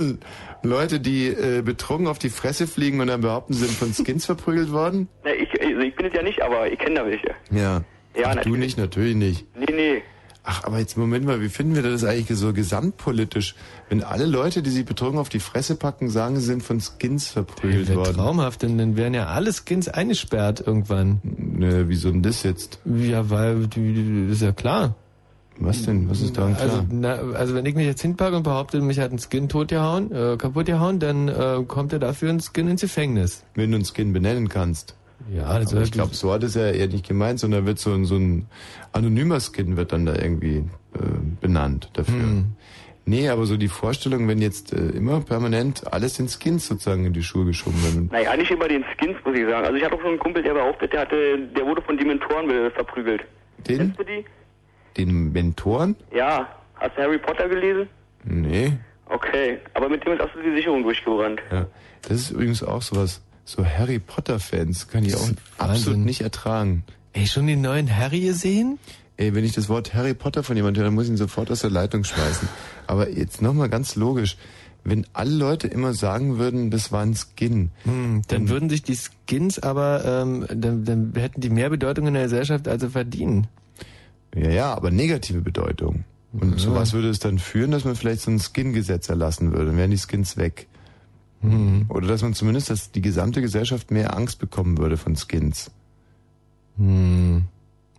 Leute, 0.63 1.01
die 1.01 1.29
äh, 1.29 1.63
betrunken 1.63 2.07
auf 2.07 2.19
die 2.19 2.31
Fresse 2.31 2.67
fliegen 2.67 3.01
und 3.01 3.09
dann 3.09 3.21
behaupten, 3.21 3.53
sie 3.53 3.67
sind 3.67 3.77
von 3.77 3.93
Skins 3.93 4.25
verprügelt 4.27 4.73
worden? 4.73 5.09
Na, 5.25 5.33
ich, 5.33 5.49
also 5.61 5.81
ich 5.81 5.95
bin 5.95 6.07
es 6.07 6.15
ja 6.15 6.23
nicht, 6.23 6.43
aber 6.43 6.71
ich 6.71 6.79
kenne 6.79 6.97
da 6.97 7.07
welche. 7.07 7.35
Ja. 7.51 7.83
Ja, 8.17 8.35
Ach, 8.37 8.43
du 8.43 8.55
nicht, 8.55 8.79
natürlich 8.79 9.17
nicht. 9.17 9.47
Nee, 9.57 9.75
nee. 9.75 10.03
Ach, 10.47 10.65
aber 10.65 10.79
jetzt 10.79 10.99
Moment 10.99 11.25
mal, 11.25 11.41
wie 11.41 11.49
finden 11.49 11.75
wir 11.75 11.83
das 11.83 12.05
eigentlich 12.05 12.39
so 12.39 12.53
gesamtpolitisch? 12.53 13.55
Wenn 13.89 14.05
alle 14.05 14.27
Leute, 14.27 14.63
die 14.63 14.69
sich 14.69 14.85
betrunken 14.85 15.19
auf 15.19 15.31
die 15.31 15.41
Fresse 15.41 15.75
packen, 15.75 16.11
sagen, 16.11 16.37
sie 16.37 16.45
sind 16.45 16.63
von 16.63 16.81
Skins 16.81 17.29
verprügelt 17.29 17.89
Wäre 17.89 18.01
worden. 18.01 18.15
traumhaft, 18.17 18.61
denn 18.61 18.77
dann 18.77 18.95
wären 18.97 19.15
ja 19.15 19.27
alle 19.27 19.53
Skins 19.55 19.89
eingesperrt 19.89 20.63
irgendwann. 20.67 21.21
Ne, 21.23 21.89
wieso 21.89 22.11
denn 22.11 22.23
das 22.23 22.43
jetzt? 22.43 22.79
Ja, 22.85 23.31
weil, 23.31 23.69
ist 24.31 24.43
ja 24.43 24.53
klar. 24.53 24.95
Was 25.59 25.83
denn? 25.85 26.11
Was 26.11 26.21
ist 26.21 26.37
daran 26.37 26.55
klar? 26.57 26.65
Also, 26.65 26.85
na, 26.91 27.15
also 27.15 27.55
wenn 27.55 27.65
ich 27.65 27.75
mich 27.75 27.87
jetzt 27.87 28.03
hinpacke 28.03 28.37
und 28.37 28.43
behaupte, 28.43 28.81
mich 28.83 28.99
hat 28.99 29.13
ein 29.13 29.19
Skin 29.19 29.49
totgehauen, 29.49 30.13
äh, 30.13 30.37
kaputt 30.37 30.67
gehauen, 30.67 30.99
dann 30.99 31.29
äh, 31.29 31.63
kommt 31.67 31.93
er 31.95 32.01
dafür 32.01 32.29
ein 32.31 32.41
Skin 32.41 32.69
ins 32.69 32.83
Gefängnis. 32.83 33.45
Wenn 33.55 33.71
du 33.71 33.77
einen 33.77 33.87
Skin 33.87 34.13
benennen 34.13 34.49
kannst. 34.49 34.95
Ja, 35.33 35.59
das 35.59 35.73
Aber 35.73 35.83
ich 35.83 35.93
glaube, 35.93 36.15
so 36.15 36.33
hat 36.33 36.43
es 36.43 36.55
ja 36.55 36.71
eher 36.71 36.89
nicht 36.89 37.07
gemeint, 37.09 37.39
sondern 37.41 37.67
wird 37.67 37.79
so, 37.79 37.93
ein- 37.93 38.05
so 38.05 38.17
ein 38.17 38.47
anonymer 38.93 39.41
Skin 39.41 39.77
wird 39.77 39.93
dann 39.93 40.05
da 40.07 40.15
irgendwie 40.15 40.59
äh, 40.95 40.99
benannt 41.41 41.91
dafür. 41.95 42.15
Hm. 42.15 42.53
Nee, 43.07 43.29
aber 43.29 43.45
so 43.45 43.57
die 43.59 43.69
Vorstellung, 43.69 44.29
wenn 44.29 44.39
jetzt 44.41 44.73
äh, 44.73 44.77
immer 44.91 45.21
permanent 45.21 45.93
alles 45.93 46.19
in 46.19 46.29
Skins 46.29 46.67
sozusagen 46.69 47.05
in 47.05 47.13
die 47.13 47.23
Schuhe 47.23 47.45
geschoben 47.45 47.77
wird. 47.83 48.13
Naja, 48.13 48.35
nicht 48.37 48.51
über 48.51 48.67
den 48.69 48.83
Skins, 48.97 49.17
muss 49.25 49.37
ich 49.37 49.45
sagen. 49.47 49.65
Also 49.67 49.77
ich 49.77 49.85
hatte 49.85 49.95
auch 49.95 50.01
schon 50.01 50.11
einen 50.11 50.19
Kumpel, 50.19 50.43
der 50.43 50.55
behauptet, 50.55 50.93
der 50.93 51.01
hatte, 51.03 51.39
der 51.55 51.67
wurde 51.67 51.83
von 51.83 51.99
Dementoren 51.99 52.71
verprügelt. 52.71 53.23
Den? 53.67 53.79
Kennst 53.79 53.99
du 53.99 54.05
die? 54.05 54.25
Den 54.97 55.33
Mentoren? 55.33 55.97
Ja. 56.15 56.49
Hast 56.77 56.97
du 56.97 57.03
Harry 57.03 57.19
Potter 57.19 57.49
gelesen? 57.49 57.89
Nee. 58.25 58.73
Okay. 59.07 59.59
Aber 59.75 59.89
mit 59.89 60.05
dem 60.05 60.13
ist 60.15 60.21
absolut 60.21 60.47
die 60.47 60.57
Sicherung 60.57 60.83
durchgerannt. 60.83 61.41
Ja. 61.51 61.67
Das 62.03 62.13
ist 62.19 62.31
übrigens 62.31 62.63
auch 62.63 62.83
sowas. 62.83 63.23
So 63.45 63.65
Harry 63.65 63.99
Potter 63.99 64.41
Fans 64.41 64.89
kann 64.89 65.05
ich 65.05 65.15
auch 65.17 65.29
absolut 65.59 65.99
nicht 65.99 66.23
ertragen. 66.23 66.85
Ey, 67.13 67.27
schon 67.27 67.47
den 67.47 67.61
neuen 67.61 67.95
Harry 67.95 68.21
gesehen? 68.21 68.79
Ey, 69.17 69.35
wenn 69.35 69.45
ich 69.45 69.53
das 69.53 69.69
Wort 69.69 69.95
Harry 69.95 70.15
Potter 70.15 70.43
von 70.43 70.57
jemandem 70.57 70.81
höre, 70.81 70.87
dann 70.89 70.95
muss 70.95 71.05
ich 71.05 71.11
ihn 71.11 71.17
sofort 71.17 71.51
aus 71.51 71.61
der 71.61 71.71
Leitung 71.71 72.03
schmeißen. 72.05 72.49
Aber 72.87 73.11
jetzt 73.11 73.43
nochmal 73.43 73.69
ganz 73.69 73.95
logisch. 73.95 74.37
Wenn 74.83 75.07
alle 75.15 75.31
Leute 75.31 75.67
immer 75.69 75.95
sagen 75.95 76.37
würden, 76.39 76.71
das 76.71 76.93
war 76.93 77.03
ein 77.03 77.15
Skin, 77.15 77.71
Hm, 77.85 78.23
dann 78.29 78.49
würden 78.51 78.69
sich 78.69 78.83
die 78.83 78.97
Skins 78.97 79.59
aber, 79.59 80.05
ähm, 80.05 80.47
dann, 80.55 80.85
dann 80.85 81.13
hätten 81.15 81.41
die 81.41 81.49
mehr 81.49 81.71
Bedeutung 81.71 82.07
in 82.07 82.15
der 82.15 82.25
Gesellschaft, 82.25 82.69
als 82.69 82.83
sie 82.83 82.91
verdienen. 82.91 83.47
Ja, 84.35 84.51
ja, 84.51 84.75
aber 84.75 84.91
negative 84.91 85.41
Bedeutung. 85.41 86.05
Und 86.33 86.59
zu 86.59 86.75
was 86.75 86.93
würde 86.93 87.09
es 87.09 87.21
dann 87.21 87.39
führen, 87.39 87.71
dass 87.71 87.85
man 87.85 87.95
vielleicht 87.95 88.21
so 88.23 88.31
ein 88.31 88.41
Skin-Gesetz 88.41 89.09
erlassen 89.09 89.53
würde? 89.53 89.67
Dann 89.67 89.77
wären 89.77 89.93
die 89.93 89.99
Skins 89.99 90.37
weg. 90.37 90.67
Mhm. 91.45 91.87
Oder 91.89 92.07
dass 92.09 92.23
man 92.23 92.35
zumindest, 92.35 92.71
dass 92.71 92.91
die 92.91 93.03
gesamte 93.03 93.41
Gesellschaft 93.41 93.91
mehr 93.91 94.17
Angst 94.17 94.39
bekommen 94.39 94.79
würde 94.79 94.97
von 94.97 95.17
Skins. 95.17 95.71
Hm, 96.77 97.45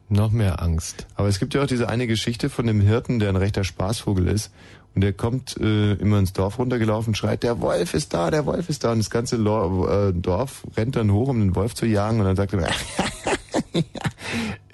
noch 0.09 0.31
mehr 0.31 0.61
Angst. 0.61 1.07
Aber 1.15 1.27
es 1.27 1.39
gibt 1.39 1.53
ja 1.53 1.63
auch 1.63 1.67
diese 1.67 1.89
eine 1.89 2.07
Geschichte 2.07 2.49
von 2.49 2.67
dem 2.67 2.81
Hirten, 2.81 3.19
der 3.19 3.29
ein 3.29 3.35
rechter 3.35 3.63
Spaßvogel 3.63 4.27
ist 4.27 4.51
Und 4.93 5.01
der 5.01 5.13
kommt 5.13 5.57
äh, 5.57 5.93
immer 5.93 6.19
ins 6.19 6.33
Dorf 6.33 6.59
runtergelaufen, 6.59 7.15
schreit, 7.15 7.43
der 7.43 7.61
Wolf 7.61 7.93
ist 7.93 8.13
da, 8.13 8.31
der 8.31 8.45
Wolf 8.45 8.69
ist 8.69 8.83
da. 8.83 8.91
Und 8.91 8.99
das 8.99 9.09
ganze 9.09 9.37
Lo 9.37 9.87
äh, 9.87 10.13
Dorf 10.13 10.63
rennt 10.75 10.95
dann 10.95 11.11
hoch, 11.11 11.29
um 11.29 11.39
den 11.39 11.55
Wolf 11.55 11.75
zu 11.75 11.85
jagen. 11.85 12.19
Und 12.19 12.25
dann 12.25 12.35
sagt 12.35 12.53
er, 12.53 12.69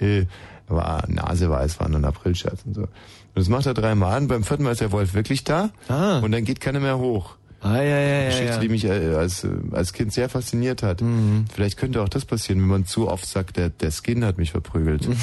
äh, 0.00 0.26
war 0.68 1.04
Naseweiß, 1.08 1.80
war 1.80 1.88
nur 1.88 2.00
ein 2.00 2.04
Aprilscherz 2.04 2.60
und 2.64 2.74
so. 2.74 2.82
Und 2.82 2.90
das 3.34 3.48
macht 3.48 3.66
er 3.66 3.74
dreimal 3.74 4.20
und 4.20 4.28
beim 4.28 4.44
vierten 4.44 4.62
Mal 4.64 4.72
ist 4.72 4.80
der 4.80 4.92
Wolf 4.92 5.14
wirklich 5.14 5.44
da. 5.44 5.70
Ah. 5.88 6.18
Und 6.18 6.32
dann 6.32 6.44
geht 6.44 6.60
keiner 6.60 6.80
mehr 6.80 6.98
hoch. 6.98 7.36
Ah, 7.62 7.76
ja, 7.76 7.84
ja, 7.84 8.22
ja. 8.22 8.28
Geschichte, 8.28 8.58
die 8.60 8.68
mich 8.68 8.84
äh, 8.84 9.14
als, 9.14 9.44
äh, 9.44 9.50
als 9.70 9.92
Kind 9.92 10.12
sehr 10.12 10.28
fasziniert 10.28 10.82
hat. 10.82 11.00
Mhm. 11.00 11.44
Vielleicht 11.52 11.78
könnte 11.78 12.02
auch 12.02 12.08
das 12.08 12.24
passieren, 12.24 12.60
wenn 12.60 12.68
man 12.68 12.86
zu 12.86 13.08
oft 13.08 13.24
sagt, 13.24 13.56
der, 13.56 13.70
der 13.70 13.92
Skin 13.92 14.24
hat 14.24 14.38
mich 14.38 14.50
verprügelt. 14.50 15.08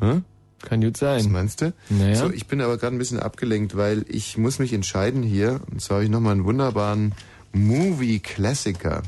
Hm? 0.00 0.24
Kann 0.62 0.80
gut 0.80 0.96
sein. 0.96 1.18
Was 1.18 1.28
meinst 1.28 1.60
du? 1.60 1.72
Naja. 1.90 2.16
So, 2.16 2.30
ich 2.30 2.46
bin 2.46 2.60
aber 2.60 2.78
gerade 2.78 2.96
ein 2.96 2.98
bisschen 2.98 3.20
abgelenkt, 3.20 3.76
weil 3.76 4.04
ich 4.08 4.38
muss 4.38 4.58
mich 4.58 4.72
entscheiden 4.72 5.22
hier. 5.22 5.60
Und 5.70 5.80
zwar 5.80 5.96
habe 5.96 6.04
ich 6.04 6.10
nochmal 6.10 6.32
einen 6.32 6.44
wunderbaren 6.44 7.12
Movie-Klassiker. 7.52 9.02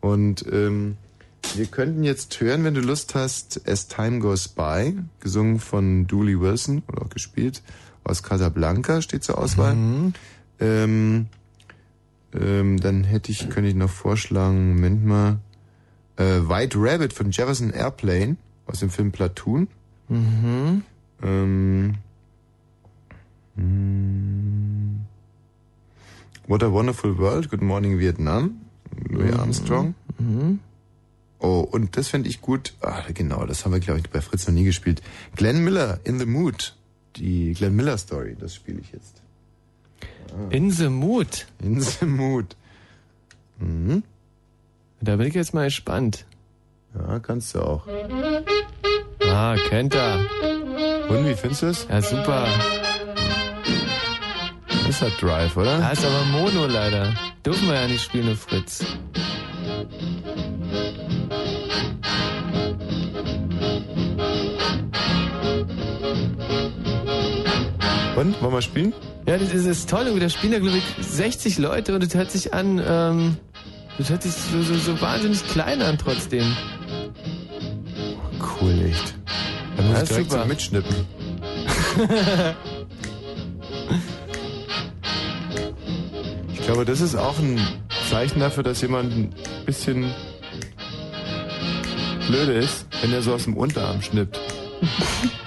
Und 0.00 0.44
ähm, 0.50 0.96
wir 1.54 1.66
könnten 1.66 2.04
jetzt 2.04 2.40
hören, 2.40 2.64
wenn 2.64 2.74
du 2.74 2.80
Lust 2.80 3.14
hast, 3.14 3.68
As 3.68 3.86
Time 3.86 4.18
Goes 4.18 4.48
By, 4.48 4.96
gesungen 5.20 5.60
von 5.60 6.06
Dooley 6.06 6.40
Wilson 6.40 6.82
oder 6.88 7.02
auch 7.02 7.10
gespielt 7.10 7.62
aus 8.02 8.22
Casablanca, 8.22 9.02
steht 9.02 9.24
zur 9.24 9.38
Auswahl. 9.38 9.76
Ähm, 10.60 11.26
ähm, 12.38 12.78
dann 12.78 13.04
hätte 13.04 13.30
ich, 13.30 13.48
könnte 13.50 13.68
ich 13.68 13.74
noch 13.74 13.90
vorschlagen, 13.90 14.74
Moment 14.74 15.04
mal, 15.04 15.38
äh, 16.16 16.40
White 16.48 16.78
Rabbit 16.80 17.12
von 17.12 17.30
Jefferson 17.30 17.70
Airplane 17.70 18.36
aus 18.66 18.80
dem 18.80 18.90
Film 18.90 19.12
Platoon. 19.12 19.68
Mhm. 20.08 20.82
Ähm, 21.22 21.94
mm, 23.56 25.00
What 26.46 26.62
a 26.62 26.70
Wonderful 26.70 27.16
World, 27.18 27.48
Good 27.50 27.62
Morning 27.62 27.98
Vietnam, 27.98 28.60
Louis 29.08 29.32
Armstrong. 29.32 29.94
Mhm. 30.18 30.60
Oh, 31.38 31.60
und 31.60 31.96
das 31.96 32.08
fände 32.08 32.28
ich 32.28 32.40
gut. 32.40 32.74
Ah, 32.80 33.02
genau, 33.12 33.44
das 33.46 33.64
haben 33.64 33.72
wir, 33.72 33.80
glaube 33.80 34.00
ich, 34.00 34.10
bei 34.10 34.20
Fritz 34.20 34.46
noch 34.46 34.54
nie 34.54 34.64
gespielt. 34.64 35.02
Glenn 35.36 35.64
Miller, 35.64 36.00
In 36.04 36.18
the 36.18 36.26
Mood. 36.26 36.76
Die 37.16 37.52
Glenn 37.52 37.76
Miller 37.76 37.96
Story, 37.98 38.36
das 38.38 38.54
spiele 38.54 38.80
ich 38.80 38.92
jetzt. 38.92 39.23
In 40.50 40.70
the 40.70 40.88
Mood. 40.88 41.46
In 41.62 41.80
the 41.80 42.06
Mood. 42.06 42.56
Mhm. 43.58 44.02
Da 45.00 45.16
bin 45.16 45.26
ich 45.26 45.34
jetzt 45.34 45.54
mal 45.54 45.64
gespannt. 45.64 46.24
Ja, 46.94 47.18
kannst 47.18 47.54
du 47.54 47.60
auch. 47.60 47.86
Ah, 49.22 49.56
kennt 49.68 49.94
er. 49.94 50.20
Und 51.08 51.26
wie 51.26 51.34
findest 51.34 51.62
du 51.62 51.66
es? 51.66 51.86
Ja, 51.88 52.00
super. 52.00 52.46
Das 54.86 55.02
hat 55.02 55.20
Drive, 55.20 55.56
oder? 55.56 55.78
Da 55.78 55.90
ist 55.90 56.04
aber 56.04 56.24
Mono 56.24 56.66
leider. 56.66 57.12
Dürfen 57.44 57.68
wir 57.68 57.74
ja 57.74 57.86
nicht 57.88 58.02
spielen, 58.02 58.26
nur 58.26 58.36
Fritz. 58.36 58.84
Und, 68.16 68.40
wollen 68.40 68.52
wir 68.52 68.62
spielen? 68.62 68.94
Ja, 69.26 69.38
das 69.38 69.52
ist, 69.54 69.66
das 69.66 69.78
ist 69.78 69.90
toll. 69.90 70.18
Da 70.20 70.28
spielen 70.28 70.52
ja, 70.52 70.58
glaube 70.58 70.76
ich, 70.78 70.84
60 71.06 71.58
Leute 71.58 71.94
und 71.94 72.02
es 72.02 72.14
hört 72.14 72.30
sich 72.30 72.52
an, 72.52 72.80
ähm, 72.86 73.36
das 73.98 74.10
hört 74.10 74.22
sich 74.22 74.32
so, 74.32 74.62
so, 74.62 74.74
so 74.74 75.00
wahnsinnig 75.00 75.46
klein 75.48 75.80
an 75.82 75.96
trotzdem. 75.98 76.54
Cool, 78.60 78.78
echt. 78.90 79.14
Dann 79.76 79.86
muss 79.88 79.96
Ja, 79.96 80.02
ich 80.02 80.08
direkt 80.10 80.30
super. 80.30 80.42
zum 80.42 80.48
Mitschnippen. 80.48 80.96
Ich 86.52 86.60
glaube, 86.66 86.84
das 86.86 87.00
ist 87.02 87.14
auch 87.14 87.38
ein 87.38 87.60
Zeichen 88.10 88.40
dafür, 88.40 88.62
dass 88.62 88.80
jemand 88.80 89.12
ein 89.12 89.34
bisschen 89.66 90.10
blöde 92.26 92.52
ist, 92.54 92.86
wenn 93.02 93.12
er 93.12 93.20
so 93.20 93.34
aus 93.34 93.44
dem 93.44 93.54
Unterarm 93.56 94.00
schnippt. 94.00 94.40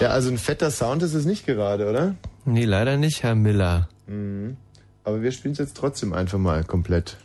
ja, 0.00 0.10
also 0.10 0.30
ein 0.30 0.38
fetter 0.38 0.70
Sound 0.70 1.02
ist 1.02 1.14
es 1.14 1.24
nicht 1.24 1.46
gerade, 1.46 1.88
oder? 1.88 2.14
Nee, 2.44 2.64
leider 2.64 2.96
nicht, 2.96 3.22
Herr 3.22 3.34
Miller. 3.34 3.88
Mhm. 4.06 4.56
Aber 5.04 5.22
wir 5.22 5.32
spielen 5.32 5.52
es 5.52 5.58
jetzt 5.58 5.76
trotzdem 5.76 6.12
einfach 6.12 6.38
mal 6.38 6.64
komplett. 6.64 7.16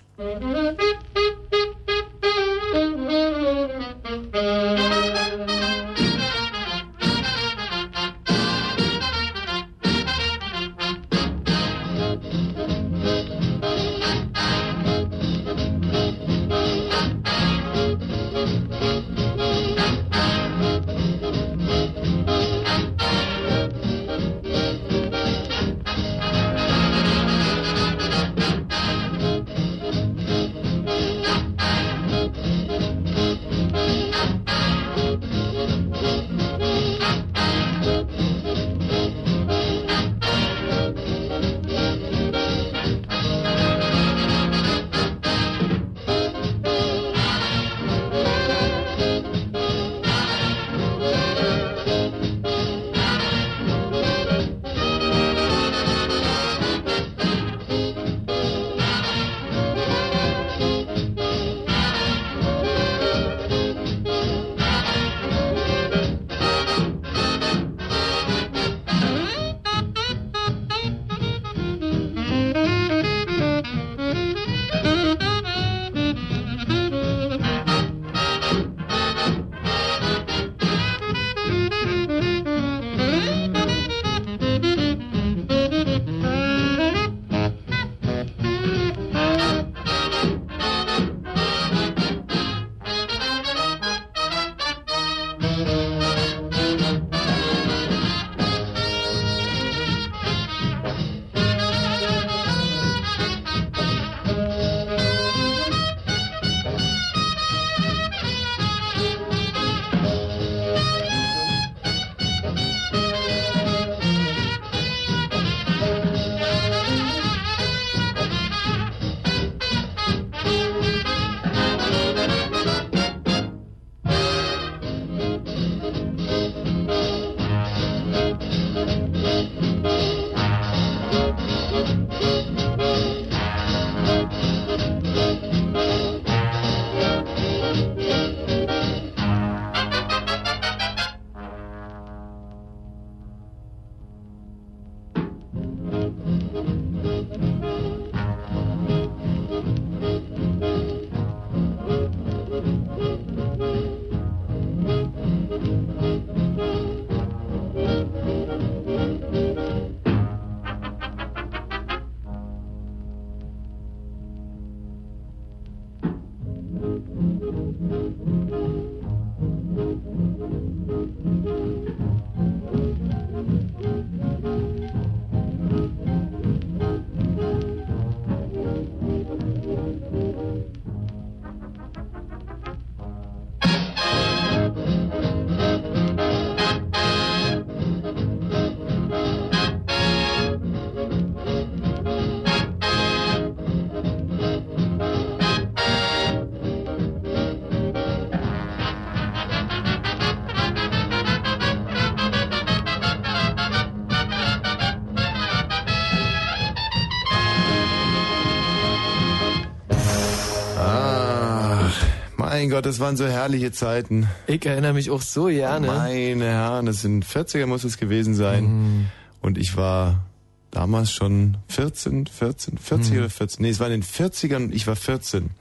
Gott, 212.74 212.88
das 212.88 213.00
waren 213.00 213.16
so 213.18 213.28
herrliche 213.28 213.72
Zeiten. 213.72 214.28
Ich 214.48 214.66
erinnere 214.66 214.94
mich 214.94 215.12
auch 215.12 215.22
so 215.22 215.46
gerne. 215.46 215.86
Meine 215.86 216.46
Herren, 216.46 216.88
das 216.88 217.04
sind 217.04 217.24
40er 217.24 217.68
muss 217.68 217.84
es 217.84 217.98
gewesen 218.00 218.34
sein. 218.34 218.64
Mhm. 218.66 219.06
Und 219.42 219.60
ich 219.60 219.78
war 219.78 220.26
damals 220.72 221.12
schon 221.12 221.58
14, 221.68 222.26
14, 222.26 222.80
40 222.80 223.12
Mhm. 223.14 223.20
oder 223.20 223.30
14. 223.30 223.62
Nee, 223.62 223.70
es 223.70 223.80
war 223.80 223.86
in 223.92 224.02
den 224.02 224.04
40ern 224.04 224.56
und 224.64 224.74
ich 224.74 224.88
war 224.88 224.96
14. 224.96 225.52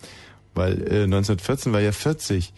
Weil 0.55 0.73
äh, 0.91 1.02
1914 1.05 1.74
war 1.74 1.81
ja 1.81 1.92
40. 1.92 2.55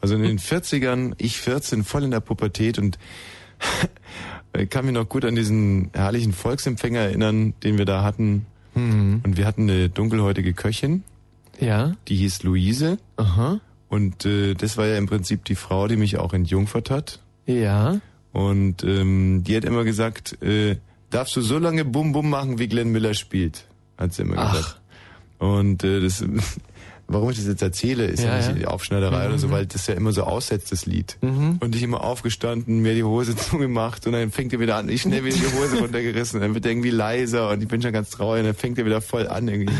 Also 0.00 0.14
in 0.14 0.22
den 0.22 0.38
40ern, 0.38 1.14
ich 1.18 1.38
14, 1.38 1.82
voll 1.82 2.04
in 2.04 2.12
der 2.12 2.20
Pubertät 2.20 2.78
und 2.78 2.98
ich 4.56 4.70
kann 4.70 4.84
mich 4.84 4.94
noch 4.94 5.08
gut 5.08 5.24
an 5.24 5.34
diesen 5.34 5.90
herrlichen 5.94 6.32
Volksempfänger 6.32 7.00
erinnern, 7.00 7.54
den 7.64 7.76
wir 7.76 7.86
da 7.86 8.04
hatten. 8.04 8.46
Mhm. 8.76 9.22
Und 9.24 9.36
wir 9.36 9.46
hatten 9.46 9.62
eine 9.68 9.88
dunkelhäutige 9.88 10.54
Köchin. 10.54 11.02
Ja. 11.58 11.96
Die 12.06 12.14
hieß 12.16 12.44
Luise. 12.44 12.98
Aha. 13.16 13.60
Und 13.88 14.24
äh, 14.26 14.54
das 14.54 14.76
war 14.76 14.86
ja 14.86 14.96
im 14.98 15.06
Prinzip 15.06 15.44
die 15.44 15.54
Frau, 15.54 15.86
die 15.88 15.96
mich 15.96 16.18
auch 16.18 16.32
entjungfert 16.32 16.90
hat. 16.90 17.20
Ja. 17.46 18.00
Und 18.32 18.82
ähm, 18.84 19.44
die 19.44 19.56
hat 19.56 19.64
immer 19.64 19.84
gesagt, 19.84 20.42
äh, 20.42 20.76
darfst 21.10 21.36
du 21.36 21.40
so 21.40 21.58
lange 21.58 21.84
Bum 21.84 22.12
Bum 22.12 22.28
machen, 22.28 22.58
wie 22.58 22.66
Glenn 22.68 22.90
Miller 22.90 23.14
spielt, 23.14 23.64
hat 23.96 24.12
sie 24.12 24.22
immer 24.22 24.34
Ach. 24.38 24.52
gesagt. 24.56 24.80
Und 25.38 25.84
äh, 25.84 26.00
das, 26.00 26.24
warum 27.06 27.30
ich 27.30 27.36
das 27.36 27.46
jetzt 27.46 27.62
erzähle, 27.62 28.06
ist 28.06 28.24
ja, 28.24 28.30
Ja, 28.30 28.36
nicht 28.38 28.46
ja. 28.48 28.52
die 28.54 28.66
Aufschneiderei 28.66 29.28
oder 29.28 29.38
so, 29.38 29.46
Mhm. 29.46 29.52
weil 29.52 29.66
das 29.66 29.86
ja 29.86 29.94
immer 29.94 30.12
so 30.12 30.24
aussetzt, 30.24 30.72
das 30.72 30.84
Lied. 30.86 31.16
Mhm. 31.22 31.58
Und 31.60 31.76
ich 31.76 31.82
immer 31.84 32.02
aufgestanden, 32.02 32.80
mir 32.80 32.94
die 32.94 33.04
Hose 33.04 33.36
zugemacht 33.36 34.04
und 34.06 34.12
dann 34.12 34.32
fängt 34.32 34.52
er 34.52 34.58
wieder 34.60 34.76
an, 34.76 34.88
ich 34.88 35.02
schnell 35.02 35.24
wieder 35.24 35.36
die 35.36 35.56
Hose 35.56 35.78
runtergerissen, 35.78 36.40
dann 36.40 36.54
wird 36.54 36.64
er 36.66 36.72
irgendwie 36.72 36.90
leiser 36.90 37.50
und 37.50 37.62
ich 37.62 37.68
bin 37.68 37.80
schon 37.80 37.92
ganz 37.92 38.10
traurig 38.10 38.40
und 38.40 38.46
dann 38.46 38.56
fängt 38.56 38.76
er 38.78 38.84
wieder 38.84 39.00
voll 39.00 39.28
an 39.28 39.46
irgendwie. 39.48 39.72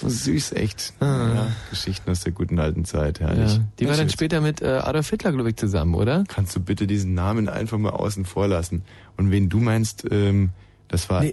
So 0.00 0.08
süß, 0.08 0.52
echt. 0.52 0.92
Ja, 1.00 1.52
Geschichten 1.70 2.10
aus 2.10 2.20
der 2.20 2.32
guten 2.32 2.58
alten 2.58 2.84
Zeit, 2.84 3.20
herrlich. 3.20 3.52
Ah. 3.52 3.54
Ja. 3.58 3.64
Die 3.78 3.88
war 3.88 3.96
dann 3.96 4.08
später 4.10 4.40
mit 4.40 4.60
äh, 4.60 4.66
Adolf 4.66 5.08
Hitler, 5.10 5.30
glaube 5.32 5.50
ich, 5.50 5.56
zusammen, 5.56 5.94
oder? 5.94 6.24
Kannst 6.26 6.56
du 6.56 6.60
bitte 6.60 6.86
diesen 6.86 7.14
Namen 7.14 7.48
einfach 7.48 7.78
mal 7.78 7.90
außen 7.90 8.24
vor 8.24 8.48
lassen? 8.48 8.82
Und 9.16 9.30
wen 9.30 9.48
du 9.48 9.58
meinst, 9.60 10.04
ähm, 10.10 10.50
das 10.88 11.08
war 11.10 11.24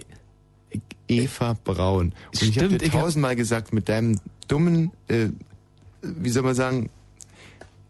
Eva 1.08 1.56
Braun. 1.64 2.06
Und 2.06 2.14
ich 2.34 2.40
habe 2.42 2.52
Stimmt, 2.66 2.80
dir 2.82 2.86
ich 2.86 2.92
hab- 2.92 3.00
tausendmal 3.02 3.36
gesagt, 3.36 3.72
mit 3.72 3.88
deinem 3.88 4.20
dummen, 4.48 4.92
äh, 5.08 5.28
wie 6.02 6.30
soll 6.30 6.42
man 6.42 6.54
sagen, 6.54 6.88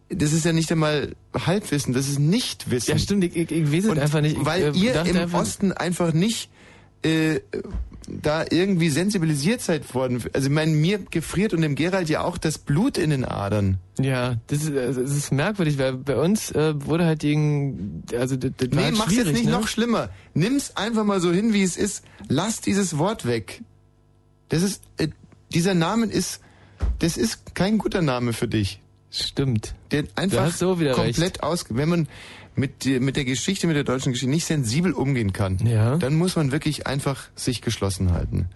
das 0.09 0.33
ist 0.33 0.45
ja 0.45 0.53
nicht 0.53 0.71
einmal 0.73 1.15
Halbwissen, 1.35 1.95
das 1.95 2.09
ist 2.09 2.19
Nichtwissen. 2.19 2.91
Ja, 2.93 2.99
stimmt, 2.99 3.25
ich, 3.25 3.37
ich, 3.37 3.51
ich 3.51 3.73
weiß 3.73 3.85
es 3.93 3.99
einfach 3.99 4.21
nicht. 4.21 4.37
Ich, 4.39 4.45
weil 4.45 4.75
äh, 4.75 4.79
ihr 4.79 4.95
im 5.05 5.17
einfach- 5.17 5.41
Osten 5.41 5.73
einfach 5.73 6.13
nicht 6.13 6.51
äh, 7.03 7.41
da 8.09 8.45
irgendwie 8.49 8.89
sensibilisiert 8.89 9.61
seid 9.61 9.95
worden. 9.95 10.23
Also 10.33 10.49
ich 10.49 10.55
meine, 10.55 10.73
mir 10.73 10.99
gefriert 10.99 11.55
und 11.55 11.63
dem 11.63 11.75
Gerald 11.75 12.09
ja 12.09 12.23
auch 12.23 12.39
das 12.39 12.59
Blut 12.59 12.99
in 12.99 13.11
den 13.11 13.25
Adern. 13.25 13.79
Ja, 13.99 14.37
das 14.49 14.63
ist, 14.63 14.71
äh, 14.71 14.87
das 14.87 14.97
ist 14.97 15.33
merkwürdig, 15.33 15.79
weil 15.79 15.95
bei 15.95 16.17
uns 16.17 16.51
äh, 16.53 16.75
wurde 16.85 17.05
halt 17.07 17.21
gegen, 17.21 18.03
also 18.13 18.37
das, 18.37 18.53
das 18.57 18.69
Nee, 18.71 18.85
halt 18.85 18.97
mach's 18.97 19.15
jetzt 19.15 19.33
nicht 19.33 19.47
ne? 19.47 19.53
noch 19.53 19.69
schlimmer. 19.69 20.11
Nimm's 20.35 20.77
einfach 20.77 21.05
mal 21.05 21.21
so 21.21 21.33
hin, 21.33 21.53
wie 21.53 21.63
es 21.63 21.77
ist. 21.77 22.05
Lass 22.29 22.61
dieses 22.61 22.99
Wort 22.99 23.27
weg. 23.27 23.63
Das 24.49 24.63
ist, 24.63 24.83
äh, 24.97 25.09
dieser 25.53 25.75
Name 25.75 26.07
ist, 26.07 26.41
das 26.99 27.17
ist 27.17 27.55
kein 27.55 27.79
guter 27.79 28.03
Name 28.03 28.33
für 28.33 28.49
dich. 28.49 28.81
Stimmt. 29.11 29.75
Der 29.91 30.05
einfach 30.17 30.51
so 30.53 30.77
komplett 30.77 31.43
aus, 31.43 31.67
wenn 31.69 31.89
man 31.89 32.09
mit, 32.55 32.85
mit 32.85 33.17
der 33.17 33.25
Geschichte, 33.25 33.67
mit 33.67 33.77
der 33.77 33.85
deutschen 33.85 34.13
Geschichte 34.13 34.31
nicht 34.31 34.47
sensibel 34.47 34.93
umgehen 34.93 35.33
kann, 35.33 35.59
Ja. 35.67 35.97
dann 35.97 36.15
muss 36.15 36.37
man 36.37 36.53
wirklich 36.53 36.87
einfach 36.87 37.29
sich 37.35 37.63
geschlossen 37.63 38.13
halten. 38.13 38.49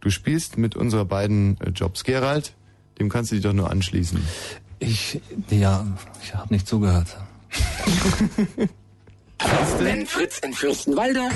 Du 0.00 0.10
spielst 0.10 0.56
mit 0.58 0.76
unserer 0.76 1.04
beiden 1.04 1.60
äh, 1.60 1.70
Jobs. 1.70 2.04
Gerald, 2.04 2.54
dem 2.98 3.08
kannst 3.08 3.30
du 3.30 3.36
dich 3.36 3.42
doch 3.44 3.52
nur 3.52 3.70
anschließen. 3.70 4.20
Ich, 4.78 5.20
ja, 5.50 5.86
ich 6.22 6.34
habe 6.34 6.52
nicht 6.52 6.66
zugehört. 6.68 7.16
Wenn 9.78 10.06
Fritz 10.06 10.38
in 10.38 10.52
Fürstenwalde, 10.52 11.28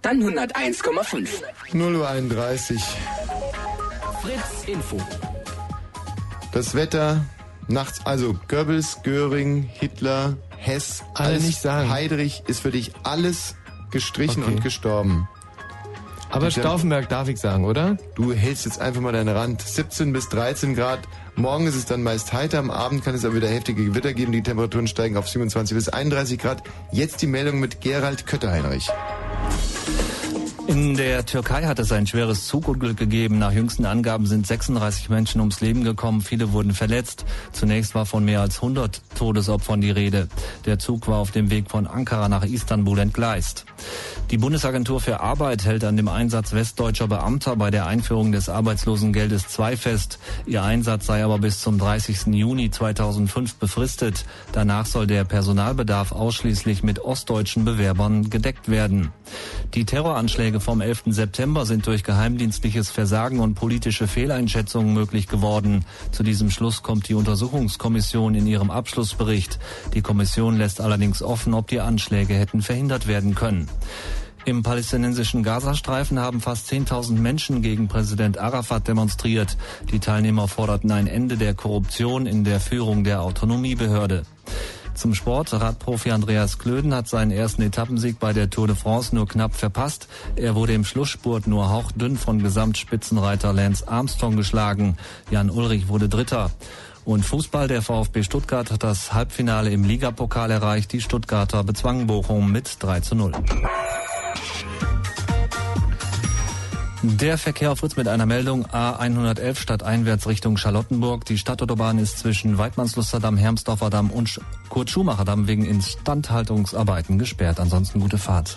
dann 0.00 0.22
101,5. 0.22 1.28
0 1.72 1.94
Uhr 1.96 2.08
31. 2.08 2.80
Fritz 4.22 4.64
Info. 4.68 4.98
Das 6.52 6.74
Wetter 6.74 7.24
nachts, 7.68 8.04
also 8.04 8.36
Goebbels, 8.48 8.98
Göring, 9.02 9.62
Hitler, 9.62 10.36
Hess, 10.62 11.02
Alle 11.14 11.28
alles 11.30 11.42
nicht 11.44 11.60
sagen. 11.60 11.90
Heydrich 11.90 12.44
ist 12.46 12.60
für 12.60 12.70
dich 12.70 12.92
alles 13.02 13.56
gestrichen 13.90 14.44
Okay. 14.44 14.52
und 14.54 14.62
gestorben. 14.62 15.28
Aber 16.30 16.48
Tem- 16.48 16.62
Stauffenberg 16.62 17.08
darf 17.08 17.28
ich 17.28 17.38
sagen, 17.38 17.64
oder? 17.66 17.98
Du 18.14 18.32
hältst 18.32 18.64
jetzt 18.64 18.80
einfach 18.80 19.00
mal 19.02 19.12
deinen 19.12 19.28
Rand. 19.36 19.60
17 19.60 20.12
bis 20.12 20.28
13 20.30 20.74
Grad. 20.74 21.00
Morgen 21.34 21.66
ist 21.66 21.74
es 21.74 21.84
dann 21.84 22.02
meist 22.02 22.32
heiter. 22.32 22.58
Am 22.58 22.70
Abend 22.70 23.04
kann 23.04 23.14
es 23.14 23.24
aber 23.24 23.34
wieder 23.34 23.48
heftige 23.48 23.84
Gewitter 23.84 24.14
geben. 24.14 24.32
Die 24.32 24.42
Temperaturen 24.42 24.86
steigen 24.86 25.16
auf 25.16 25.28
27 25.28 25.74
bis 25.76 25.88
31 25.90 26.38
Grad. 26.38 26.62
Jetzt 26.90 27.20
die 27.22 27.26
Meldung 27.26 27.60
mit 27.60 27.80
Gerald 27.82 28.26
Kötterheinrich. 28.26 28.88
In 30.68 30.96
der 30.96 31.26
Türkei 31.26 31.64
hat 31.64 31.80
es 31.80 31.90
ein 31.90 32.06
schweres 32.06 32.46
Zugunglück 32.46 32.96
gegeben. 32.96 33.38
Nach 33.38 33.52
jüngsten 33.52 33.84
Angaben 33.84 34.26
sind 34.26 34.46
36 34.46 35.08
Menschen 35.10 35.40
ums 35.40 35.60
Leben 35.60 35.82
gekommen, 35.82 36.20
viele 36.20 36.52
wurden 36.52 36.72
verletzt. 36.72 37.24
Zunächst 37.50 37.94
war 37.96 38.06
von 38.06 38.24
mehr 38.24 38.40
als 38.40 38.56
100 38.56 39.02
Todesopfern 39.16 39.80
die 39.80 39.90
Rede. 39.90 40.28
Der 40.64 40.78
Zug 40.78 41.08
war 41.08 41.18
auf 41.18 41.32
dem 41.32 41.50
Weg 41.50 41.68
von 41.68 41.86
Ankara 41.86 42.28
nach 42.28 42.44
Istanbul 42.44 43.00
entgleist. 43.00 43.66
Die 44.30 44.38
Bundesagentur 44.38 45.00
für 45.00 45.20
Arbeit 45.20 45.66
hält 45.66 45.84
an 45.84 45.96
dem 45.98 46.08
Einsatz 46.08 46.54
westdeutscher 46.54 47.06
Beamter 47.06 47.54
bei 47.56 47.70
der 47.70 47.86
Einführung 47.86 48.32
des 48.32 48.48
Arbeitslosengeldes 48.48 49.46
II 49.58 49.76
fest. 49.76 50.18
Ihr 50.46 50.62
Einsatz 50.62 51.04
sei 51.06 51.22
aber 51.22 51.38
bis 51.38 51.60
zum 51.60 51.78
30. 51.78 52.28
Juni 52.28 52.70
2005 52.70 53.56
befristet. 53.56 54.24
Danach 54.52 54.86
soll 54.86 55.06
der 55.06 55.24
Personalbedarf 55.24 56.12
ausschließlich 56.12 56.82
mit 56.82 57.00
ostdeutschen 57.00 57.66
Bewerbern 57.66 58.30
gedeckt 58.30 58.70
werden. 58.70 59.12
Die 59.74 59.84
Terroranschläge 59.84 60.60
vom 60.60 60.80
11. 60.80 61.04
September 61.06 61.66
sind 61.66 61.86
durch 61.86 62.02
geheimdienstliches 62.02 62.90
Versagen 62.90 63.40
und 63.40 63.54
politische 63.54 64.06
Fehleinschätzungen 64.06 64.94
möglich 64.94 65.28
geworden. 65.28 65.84
Zu 66.10 66.22
diesem 66.22 66.50
Schluss 66.50 66.82
kommt 66.82 67.08
die 67.08 67.14
Untersuchungskommission 67.14 68.34
in 68.34 68.46
ihrem 68.46 68.70
Abschlussbericht. 68.70 69.58
Die 69.94 70.02
Kommission 70.02 70.56
lässt 70.56 70.80
allerdings 70.80 71.22
offen, 71.22 71.52
ob 71.52 71.68
die 71.68 71.80
Anschläge 71.80 72.34
hätten 72.34 72.62
verhindert 72.62 73.06
werden 73.06 73.34
können. 73.34 73.68
Im 74.44 74.64
palästinensischen 74.64 75.44
Gazastreifen 75.44 76.18
haben 76.18 76.40
fast 76.40 76.68
10.000 76.70 77.12
Menschen 77.12 77.62
gegen 77.62 77.86
Präsident 77.86 78.38
Arafat 78.38 78.88
demonstriert. 78.88 79.56
Die 79.92 80.00
Teilnehmer 80.00 80.48
forderten 80.48 80.90
ein 80.90 81.06
Ende 81.06 81.36
der 81.36 81.54
Korruption 81.54 82.26
in 82.26 82.42
der 82.42 82.58
Führung 82.58 83.04
der 83.04 83.22
Autonomiebehörde. 83.22 84.24
Zum 84.94 85.14
Sport. 85.14 85.52
Radprofi 85.52 86.10
Andreas 86.10 86.58
Klöden 86.58 86.94
hat 86.94 87.08
seinen 87.08 87.30
ersten 87.30 87.62
Etappensieg 87.62 88.18
bei 88.18 88.32
der 88.32 88.50
Tour 88.50 88.66
de 88.66 88.76
France 88.76 89.14
nur 89.14 89.26
knapp 89.26 89.54
verpasst. 89.54 90.08
Er 90.36 90.54
wurde 90.54 90.74
im 90.74 90.84
Schlussspurt 90.84 91.46
nur 91.46 91.70
hauchdünn 91.70 92.16
von 92.16 92.42
Gesamtspitzenreiter 92.42 93.52
Lance 93.52 93.88
Armstrong 93.88 94.36
geschlagen. 94.36 94.96
Jan 95.30 95.50
Ulrich 95.50 95.88
wurde 95.88 96.08
Dritter. 96.08 96.50
Und 97.04 97.24
Fußball, 97.24 97.66
der 97.68 97.82
VfB 97.82 98.22
Stuttgart 98.22 98.70
hat 98.70 98.82
das 98.84 99.12
Halbfinale 99.12 99.70
im 99.70 99.84
Ligapokal 99.84 100.50
erreicht. 100.50 100.92
Die 100.92 101.00
Stuttgarter 101.00 101.64
bezwangen 101.64 102.06
Bochum 102.06 102.52
mit 102.52 102.76
3 102.78 103.00
zu 103.00 103.14
0. 103.16 103.32
Der 107.04 107.36
Verkehr 107.36 107.72
auf 107.72 107.80
Fritz 107.80 107.96
mit 107.96 108.06
einer 108.06 108.26
Meldung 108.26 108.64
A111 108.66 109.56
stadteinwärts 109.56 110.28
Richtung 110.28 110.56
Charlottenburg. 110.56 111.24
Die 111.24 111.36
Stadtautobahn 111.36 111.98
ist 111.98 112.20
zwischen 112.20 112.58
Weidmannslusterdamm, 112.58 113.36
Hermsdorfer 113.36 113.90
Damm 113.90 114.10
und 114.12 114.28
Sch- 114.28 114.40
Kurt-Schumacher-Damm 114.68 115.48
wegen 115.48 115.64
Instandhaltungsarbeiten 115.64 117.18
gesperrt. 117.18 117.58
Ansonsten 117.58 117.98
gute 117.98 118.18
Fahrt. 118.18 118.56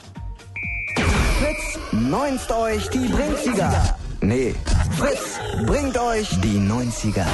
Fritz 1.40 1.80
neunst 1.92 2.52
euch 2.52 2.88
die 2.90 3.08
Brinziger. 3.08 3.98
Nee, 4.22 4.54
Fritz 4.92 5.40
bringt 5.66 5.98
euch 5.98 6.30
die 6.42 6.60
90er. 6.60 7.26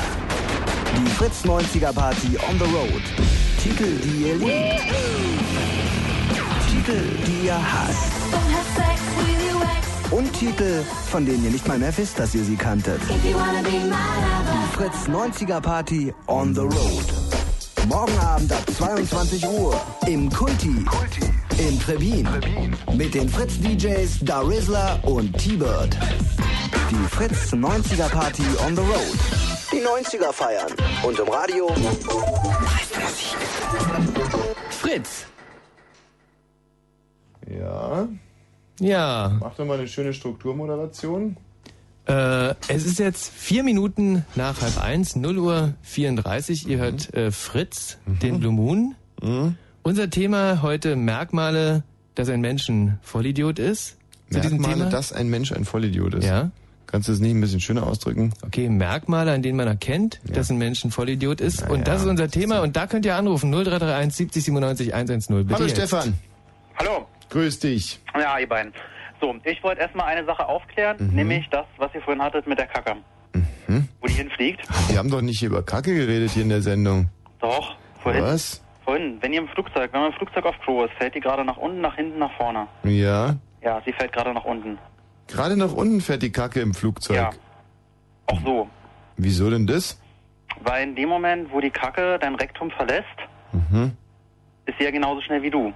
Die 1.01 1.09
Fritz 1.09 1.43
90er 1.43 1.91
Party 1.91 2.37
on 2.47 2.59
the 2.59 2.65
road. 2.65 3.01
Titel, 3.59 3.97
die 4.03 4.27
ihr 4.27 4.35
liebt. 4.35 4.81
Titel, 6.69 7.01
die 7.25 7.47
ihr 7.47 7.57
hasst. 7.57 8.11
Und 10.11 10.31
Titel, 10.33 10.83
von 11.09 11.25
denen 11.25 11.43
ihr 11.45 11.49
nicht 11.49 11.67
mal 11.67 11.79
mehr 11.79 11.97
wisst, 11.97 12.19
dass 12.19 12.35
ihr 12.35 12.43
sie 12.43 12.55
kanntet. 12.55 13.01
Die 13.23 13.33
Fritz 14.75 15.07
90er 15.07 15.59
Party 15.59 16.13
on 16.27 16.53
the 16.53 16.61
road. 16.61 17.05
Morgen 17.87 18.19
Abend 18.19 18.53
ab 18.53 18.63
22 18.77 19.47
Uhr 19.47 19.81
im 20.05 20.29
Kulti. 20.29 20.85
In 21.57 21.79
Trebin. 21.79 22.27
Mit 22.95 23.15
den 23.15 23.27
Fritz 23.27 23.59
DJs 23.59 24.19
Da 24.21 24.41
Rizzler 24.41 24.99
und 25.03 25.35
T-Bird. 25.35 25.97
Die 26.91 27.07
Fritz 27.09 27.53
90er 27.53 28.09
Party 28.09 28.45
on 28.63 28.75
the 28.75 28.81
road. 28.81 29.60
Die 29.71 29.77
90er 29.77 30.33
feiern. 30.33 30.71
Und 31.03 31.17
im 31.19 31.27
Radio. 31.29 31.67
Fritz. 34.69 35.25
Ja. 37.49 38.07
Ja. 38.79 39.37
Mach 39.39 39.55
doch 39.55 39.65
mal 39.65 39.77
eine 39.77 39.87
schöne 39.87 40.13
Strukturmoderation. 40.13 41.37
Äh, 42.05 42.55
es 42.67 42.85
ist 42.85 42.99
jetzt 42.99 43.31
vier 43.31 43.63
Minuten 43.63 44.25
nach 44.35 44.61
halb 44.61 44.81
eins, 44.83 45.15
0 45.15 45.37
Uhr 45.37 45.73
34. 45.83 46.67
Ihr 46.67 46.79
hört 46.79 47.13
äh, 47.13 47.31
Fritz, 47.31 47.97
den 48.05 48.39
Blue 48.39 48.51
Moon. 48.51 48.95
Unser 49.83 50.09
Thema 50.09 50.61
heute 50.63 50.95
Merkmale, 50.95 51.83
dass 52.15 52.27
ein 52.29 52.41
Mensch 52.41 52.67
ein 52.69 52.99
Vollidiot 53.03 53.59
ist. 53.59 53.97
Zu 54.31 54.39
diesem 54.39 54.57
Merkmale, 54.57 54.79
Thema? 54.79 54.89
dass 54.89 55.13
ein 55.13 55.29
Mensch 55.29 55.51
ein 55.51 55.63
Vollidiot 55.63 56.15
ist. 56.15 56.25
Ja. 56.25 56.51
Kannst 56.91 57.07
du 57.07 57.13
das 57.13 57.21
nicht 57.21 57.33
ein 57.33 57.39
bisschen 57.41 57.61
schöner 57.61 57.87
ausdrücken? 57.87 58.33
Okay, 58.45 58.67
Merkmale, 58.67 59.31
an 59.31 59.41
denen 59.41 59.55
man 59.57 59.67
erkennt, 59.67 60.19
dass 60.25 60.49
ein 60.49 60.57
Mensch 60.57 60.83
ein 60.83 60.91
Vollidiot 60.91 61.39
ist. 61.39 61.67
und 61.69 61.87
das 61.87 62.01
ist 62.01 62.07
unser 62.07 62.29
Thema. 62.29 62.59
Und 62.61 62.75
da 62.75 62.85
könnt 62.87 63.05
ihr 63.05 63.15
anrufen. 63.15 63.49
0331 63.51 64.13
70 64.15 64.43
97 64.43 64.93
110. 64.93 65.37
Bitte 65.37 65.53
Hallo 65.55 65.65
jetzt. 65.65 65.77
Stefan. 65.77 66.13
Hallo. 66.77 67.07
Grüß 67.29 67.59
dich. 67.59 67.99
Ja, 68.13 68.37
ihr 68.39 68.49
beiden. 68.49 68.73
So, 69.21 69.33
ich 69.45 69.63
wollte 69.63 69.81
erstmal 69.81 70.07
eine 70.07 70.25
Sache 70.25 70.45
aufklären, 70.45 70.97
Mhm. 70.99 71.15
nämlich 71.15 71.47
das, 71.49 71.65
was 71.77 71.93
ihr 71.95 72.01
vorhin 72.01 72.21
hattet 72.21 72.45
mit 72.47 72.57
der 72.59 72.67
Kacke. 72.67 72.95
Wo 74.01 74.07
die 74.07 74.13
hinfliegt. 74.13 74.61
Wir 74.89 74.97
haben 74.97 75.09
doch 75.09 75.21
nicht 75.21 75.41
über 75.43 75.63
Kacke 75.63 75.93
geredet 75.95 76.31
hier 76.31 76.43
in 76.43 76.49
der 76.49 76.61
Sendung. 76.61 77.07
Doch, 77.39 77.75
vorhin. 78.03 78.21
Was? 78.23 78.61
Vorhin, 78.83 79.17
wenn 79.21 79.31
ihr 79.31 79.39
im 79.39 79.47
Flugzeug, 79.47 79.93
wenn 79.93 80.01
man 80.01 80.11
im 80.11 80.17
Flugzeug 80.17 80.45
auf 80.45 80.55
Klo 80.59 80.83
ist, 80.83 80.91
fällt 80.95 81.15
die 81.15 81.21
gerade 81.21 81.45
nach 81.45 81.55
unten, 81.55 81.79
nach 81.79 81.95
hinten, 81.95 82.19
nach 82.19 82.35
vorne. 82.35 82.67
Ja. 82.83 83.35
Ja, 83.63 83.81
sie 83.85 83.93
fällt 83.93 84.11
gerade 84.11 84.33
nach 84.33 84.43
unten. 84.43 84.77
Gerade 85.31 85.57
nach 85.57 85.71
unten 85.73 86.01
fährt 86.01 86.21
die 86.23 86.31
Kacke 86.31 86.59
im 86.61 86.73
Flugzeug. 86.73 87.15
Ja. 87.17 87.29
Auch 88.27 88.41
so. 88.43 88.69
Wieso 89.17 89.49
denn 89.49 89.67
das? 89.67 89.99
Weil 90.63 90.83
in 90.89 90.95
dem 90.95 91.09
Moment, 91.09 91.51
wo 91.51 91.59
die 91.59 91.69
Kacke 91.71 92.17
dein 92.19 92.35
Rektum 92.35 92.69
verlässt, 92.71 93.05
Mhm. 93.53 93.91
ist 94.65 94.75
sie 94.77 94.83
ja 94.85 94.91
genauso 94.91 95.21
schnell 95.21 95.41
wie 95.41 95.49
du. 95.49 95.73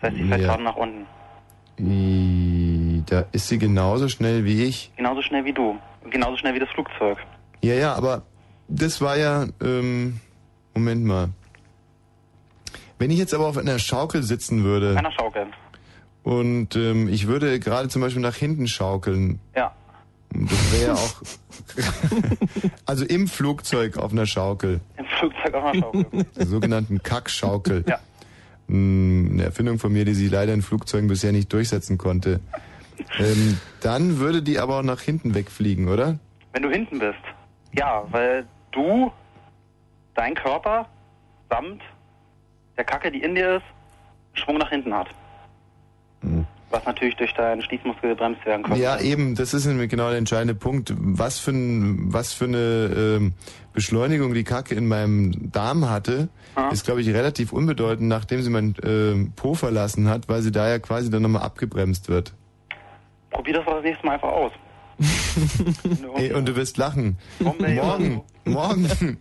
Das 0.00 0.10
heißt, 0.10 0.16
sie 0.22 0.28
fällt 0.28 0.42
Ja. 0.42 0.48
gerade 0.48 0.62
nach 0.62 0.76
unten. 0.76 1.06
I- 1.78 3.02
Da 3.06 3.24
ist 3.32 3.48
sie 3.48 3.58
genauso 3.58 4.08
schnell 4.08 4.44
wie 4.44 4.64
ich. 4.64 4.90
Genauso 4.96 5.22
schnell 5.22 5.44
wie 5.44 5.52
du. 5.52 5.78
Genauso 6.10 6.36
schnell 6.38 6.54
wie 6.54 6.58
das 6.58 6.68
Flugzeug. 6.70 7.18
Ja, 7.62 7.74
ja, 7.74 7.94
aber 7.94 8.22
das 8.68 9.00
war 9.00 9.16
ja, 9.16 9.46
ähm, 9.62 10.20
Moment 10.74 11.04
mal. 11.04 11.28
Wenn 12.98 13.10
ich 13.10 13.18
jetzt 13.18 13.34
aber 13.34 13.46
auf 13.46 13.58
einer 13.58 13.78
Schaukel 13.78 14.22
sitzen 14.22 14.64
würde 14.64 14.96
Einer 14.96 15.12
Schaukel. 15.12 15.46
Und 16.26 16.74
ähm, 16.74 17.08
ich 17.08 17.28
würde 17.28 17.60
gerade 17.60 17.88
zum 17.88 18.02
Beispiel 18.02 18.20
nach 18.20 18.34
hinten 18.34 18.66
schaukeln, 18.66 19.38
Ja. 19.54 19.72
das 20.32 20.72
wäre 20.72 20.86
ja 20.88 20.94
auch, 20.94 21.22
also 22.84 23.04
im 23.04 23.28
Flugzeug 23.28 23.96
auf 23.96 24.10
einer 24.10 24.26
Schaukel, 24.26 24.80
Im 24.96 25.04
Flugzeug 25.06 25.54
auf 25.54 25.64
einer 25.64 25.80
Schaukel. 25.82 26.26
der 26.36 26.46
sogenannten 26.46 27.00
Kackschaukel. 27.02 27.84
Ja. 27.86 28.00
Mm, 28.66 29.30
Eine 29.34 29.44
Erfindung 29.44 29.78
von 29.78 29.92
mir, 29.92 30.04
die 30.04 30.14
sich 30.14 30.28
leider 30.28 30.52
in 30.52 30.62
Flugzeugen 30.62 31.06
bisher 31.08 31.30
nicht 31.30 31.52
durchsetzen 31.52 31.96
konnte. 31.96 32.40
Ähm, 33.20 33.60
dann 33.80 34.18
würde 34.18 34.42
die 34.42 34.58
aber 34.58 34.80
auch 34.80 34.82
nach 34.82 35.00
hinten 35.00 35.32
wegfliegen, 35.34 35.88
oder? 35.88 36.18
Wenn 36.52 36.62
du 36.64 36.70
hinten 36.70 36.98
bist. 36.98 37.14
Ja, 37.78 38.04
weil 38.10 38.46
du, 38.72 39.12
dein 40.14 40.34
Körper, 40.34 40.88
samt 41.50 41.82
der 42.76 42.84
Kacke, 42.84 43.12
die 43.12 43.22
in 43.22 43.36
dir 43.36 43.58
ist, 43.58 43.64
Schwung 44.42 44.58
nach 44.58 44.70
hinten 44.70 44.92
hat. 44.92 45.06
Was 46.70 46.84
natürlich 46.84 47.14
durch 47.16 47.32
deinen 47.34 47.62
Schließmuskel 47.62 48.10
gebremst 48.10 48.44
werden 48.44 48.64
kann. 48.64 48.76
Ja, 48.78 48.98
eben, 48.98 49.36
das 49.36 49.54
ist 49.54 49.66
genau 49.88 50.08
der 50.08 50.18
entscheidende 50.18 50.54
Punkt. 50.54 50.92
Was 50.98 51.38
für, 51.38 51.52
ein, 51.52 52.12
was 52.12 52.32
für 52.32 52.46
eine 52.46 52.90
ähm, 53.18 53.34
Beschleunigung 53.72 54.34
die 54.34 54.42
Kacke 54.42 54.74
in 54.74 54.88
meinem 54.88 55.52
Darm 55.52 55.88
hatte, 55.88 56.28
ist, 56.72 56.84
glaube 56.84 57.02
ich, 57.02 57.08
relativ 57.08 57.52
unbedeutend, 57.52 58.08
nachdem 58.08 58.42
sie 58.42 58.50
mein 58.50 58.74
ähm, 58.82 59.32
Po 59.36 59.54
verlassen 59.54 60.08
hat, 60.08 60.28
weil 60.28 60.42
sie 60.42 60.50
da 60.50 60.68
ja 60.68 60.78
quasi 60.78 61.10
dann 61.10 61.22
nochmal 61.22 61.42
abgebremst 61.42 62.08
wird. 62.08 62.32
Probier 63.30 63.54
das 63.54 63.64
doch 63.64 63.74
das 63.74 63.84
nächste 63.84 64.06
Mal 64.06 64.14
einfach 64.14 64.32
aus. 64.32 64.52
Ey, 66.16 66.32
und 66.32 66.48
du 66.48 66.56
wirst 66.56 66.78
lachen. 66.78 67.18
denn? 67.98 68.22
Morgen, 68.46 68.82
morgen, 68.82 69.18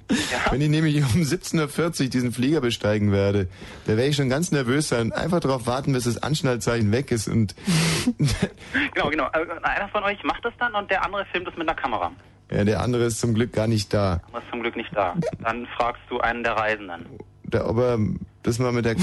wenn 0.51 0.61
ich 0.61 0.69
nämlich 0.69 0.97
um 0.97 1.21
17.40 1.21 2.03
Uhr 2.03 2.09
diesen 2.09 2.31
Flieger 2.31 2.61
besteigen 2.61 3.11
werde, 3.11 3.47
da 3.85 3.89
werde 3.97 4.05
ich 4.07 4.15
schon 4.15 4.29
ganz 4.29 4.51
nervös 4.51 4.89
sein 4.89 5.11
einfach 5.11 5.39
darauf 5.39 5.65
warten, 5.67 5.93
bis 5.93 6.03
das 6.05 6.21
Anschnallzeichen 6.21 6.91
weg 6.91 7.11
ist 7.11 7.27
und 7.27 7.55
Genau, 8.93 9.09
genau. 9.09 9.25
Äh, 9.33 9.45
Einer 9.63 9.89
von 9.89 10.03
euch 10.03 10.23
macht 10.23 10.45
das 10.45 10.53
dann 10.59 10.73
und 10.75 10.89
der 10.91 11.03
andere 11.03 11.25
filmt 11.31 11.47
es 11.47 11.57
mit 11.57 11.67
einer 11.67 11.75
Kamera. 11.79 12.11
ja, 12.51 12.63
der 12.63 12.81
andere 12.81 13.05
ist 13.05 13.19
zum 13.19 13.33
Glück 13.33 13.51
gar 13.53 13.67
nicht 13.67 13.93
da. 13.93 14.21
Aber 14.29 14.39
ist 14.39 14.49
zum 14.51 14.61
Glück 14.61 14.75
nicht 14.75 14.95
da. 14.95 15.15
Dann 15.43 15.67
fragst 15.77 16.01
du 16.09 16.19
einen 16.19 16.43
der 16.43 16.53
Reisenden. 16.53 17.05
Da, 17.45 17.65
aber 17.65 17.97
das 18.43 18.59
mal 18.59 18.71
mit 18.71 18.85
der 18.85 18.95
Ka 18.95 19.01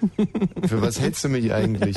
Für 0.68 0.80
was 0.82 1.00
hältst 1.00 1.24
du 1.24 1.28
mich 1.28 1.52
eigentlich? 1.52 1.96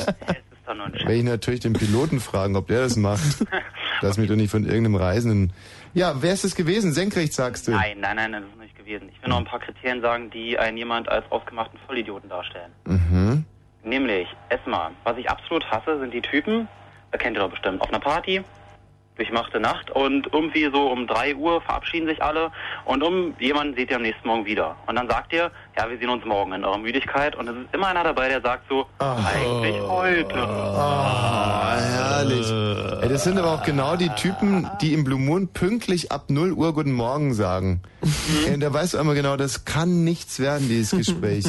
Werde 0.66 1.14
ich 1.14 1.22
natürlich 1.24 1.60
den 1.60 1.74
Piloten 1.74 2.18
fragen, 2.18 2.56
ob 2.56 2.66
der 2.68 2.80
das 2.82 2.96
macht. 2.96 3.44
Lass 4.00 4.16
mich 4.16 4.28
doch 4.28 4.36
nicht 4.36 4.50
von 4.50 4.64
irgendeinem 4.64 4.96
Reisenden. 4.96 5.52
Ja, 5.94 6.14
wer 6.22 6.32
ist 6.32 6.44
es 6.44 6.54
gewesen? 6.54 6.92
Senkrecht 6.92 7.34
sagst 7.34 7.68
du? 7.68 7.72
Nein, 7.72 7.98
nein, 8.00 8.16
nein, 8.16 8.32
das 8.32 8.42
ist 8.44 8.58
nicht 8.58 8.76
gewesen. 8.76 9.10
Ich 9.10 9.22
will 9.22 9.28
noch 9.28 9.38
ein 9.38 9.44
paar 9.44 9.60
Kriterien 9.60 10.00
sagen, 10.00 10.30
die 10.30 10.58
einen 10.58 10.78
jemand 10.78 11.08
als 11.08 11.30
ausgemachten 11.30 11.78
Vollidioten 11.86 12.30
darstellen. 12.30 12.72
Mhm. 12.86 13.44
Nämlich, 13.84 14.26
erstmal, 14.48 14.92
was 15.04 15.18
ich 15.18 15.28
absolut 15.28 15.70
hasse, 15.70 15.98
sind 15.98 16.14
die 16.14 16.22
Typen, 16.22 16.68
kennt 17.10 17.36
ihr 17.36 17.40
doch 17.40 17.50
bestimmt, 17.50 17.82
auf 17.82 17.88
einer 17.88 18.00
Party, 18.00 18.42
durchmachte 19.16 19.60
Nacht 19.60 19.90
und 19.90 20.26
irgendwie 20.32 20.70
so 20.72 20.88
um 20.90 21.06
3 21.06 21.36
Uhr 21.36 21.60
verabschieden 21.60 22.06
sich 22.06 22.22
alle 22.22 22.50
und 22.84 23.02
um 23.02 23.34
jemanden 23.38 23.74
seht 23.74 23.90
ihr 23.90 23.96
am 23.96 24.02
nächsten 24.02 24.26
Morgen 24.26 24.46
wieder. 24.46 24.76
Und 24.86 24.96
dann 24.96 25.08
sagt 25.08 25.32
ihr, 25.32 25.50
ja, 25.76 25.88
wir 25.90 25.98
sehen 25.98 26.08
uns 26.08 26.24
morgen 26.24 26.52
in 26.52 26.64
eurer 26.64 26.78
Müdigkeit 26.78 27.36
und 27.36 27.48
es 27.48 27.56
ist 27.56 27.74
immer 27.74 27.88
einer 27.88 28.04
dabei, 28.04 28.28
der 28.28 28.40
sagt 28.40 28.64
so, 28.68 28.86
eigentlich 28.98 29.80
heute. 29.82 30.38
Ah, 30.38 31.76
herrlich. 31.78 32.50
Ey, 33.02 33.08
das 33.08 33.24
sind 33.24 33.38
aber 33.38 33.52
auch 33.52 33.62
genau 33.64 33.96
die 33.96 34.08
Typen, 34.10 34.68
die 34.80 34.94
im 34.94 35.04
Blue 35.04 35.18
Moon 35.18 35.48
pünktlich 35.48 36.10
ab 36.10 36.24
0 36.28 36.52
Uhr 36.52 36.72
Guten 36.72 36.92
Morgen 36.92 37.34
sagen. 37.34 37.82
Ey, 38.46 38.54
und 38.54 38.60
da 38.60 38.72
weißt 38.72 38.94
du 38.94 38.98
immer 38.98 39.14
genau, 39.14 39.36
das 39.36 39.64
kann 39.64 40.04
nichts 40.04 40.40
werden, 40.40 40.68
dieses 40.68 40.96
Gespräch. 40.96 41.44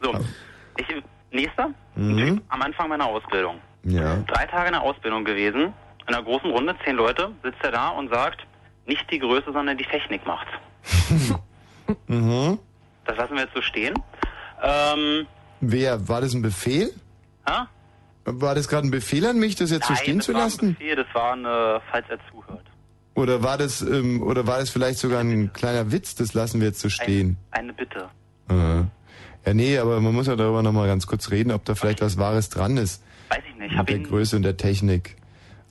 So, 0.00 0.14
ich, 0.76 0.86
nächster, 1.30 1.70
Mhm. 1.94 2.16
Typ 2.16 2.42
am 2.48 2.62
Anfang 2.62 2.88
meiner 2.88 3.06
Ausbildung. 3.06 3.56
Ja. 3.84 4.16
Drei 4.26 4.46
Tage 4.46 4.68
in 4.68 4.72
der 4.72 4.82
Ausbildung 4.82 5.24
gewesen, 5.24 5.72
in 6.12 6.18
einer 6.18 6.24
großen 6.26 6.50
Runde, 6.50 6.74
zehn 6.84 6.96
Leute, 6.96 7.30
sitzt 7.42 7.62
er 7.62 7.72
da 7.72 7.88
und 7.88 8.10
sagt, 8.10 8.46
nicht 8.86 9.10
die 9.10 9.18
Größe, 9.18 9.50
sondern 9.52 9.78
die 9.78 9.84
Technik 9.84 10.24
macht's. 10.26 10.52
Mhm. 12.06 12.58
Das 13.04 13.16
lassen 13.18 13.34
wir 13.34 13.42
jetzt 13.42 13.54
so 13.54 13.60
stehen. 13.60 13.94
Ähm, 14.62 15.26
Wer? 15.60 16.08
War 16.08 16.20
das 16.22 16.32
ein 16.32 16.40
Befehl? 16.40 16.90
ha? 17.46 17.68
War 18.24 18.54
das 18.54 18.68
gerade 18.68 18.86
ein 18.86 18.90
Befehl 18.90 19.26
an 19.26 19.38
mich, 19.38 19.56
das 19.56 19.70
jetzt 19.70 19.88
so 19.88 19.92
Nein, 19.92 20.02
stehen 20.02 20.16
das 20.18 20.26
zu 20.26 20.32
war 20.32 20.40
ein 20.40 20.44
lassen? 20.46 20.74
Befehl, 20.74 20.96
das 20.96 21.06
war 21.12 21.32
eine, 21.32 21.80
falls 21.90 22.06
er 22.08 22.18
zuhört. 22.30 22.64
Oder 23.14 23.42
war 23.42 23.58
das, 23.58 23.82
ähm, 23.82 24.22
oder 24.22 24.46
war 24.46 24.58
das 24.58 24.70
vielleicht 24.70 25.00
sogar 25.00 25.20
ein 25.20 25.52
kleiner 25.52 25.90
Witz? 25.92 26.14
Das 26.14 26.32
lassen 26.32 26.60
wir 26.60 26.68
jetzt 26.68 26.80
so 26.80 26.88
stehen. 26.88 27.36
Eine 27.50 27.72
Bitte. 27.72 28.08
Äh. 28.48 28.54
Ja, 29.44 29.54
nee, 29.54 29.76
aber 29.76 30.00
man 30.00 30.14
muss 30.14 30.28
ja 30.28 30.36
darüber 30.36 30.62
nochmal 30.62 30.86
ganz 30.86 31.06
kurz 31.06 31.30
reden, 31.30 31.50
ob 31.50 31.64
da 31.64 31.74
vielleicht 31.74 32.00
was 32.00 32.16
Wahres 32.16 32.48
dran 32.48 32.76
ist. 32.76 33.02
Weiß 33.28 33.42
ich 33.50 33.56
nicht. 33.58 33.76
Mit 33.76 33.88
der 33.88 33.98
Größe 33.98 34.36
und 34.36 34.44
der 34.44 34.56
Technik. 34.56 35.16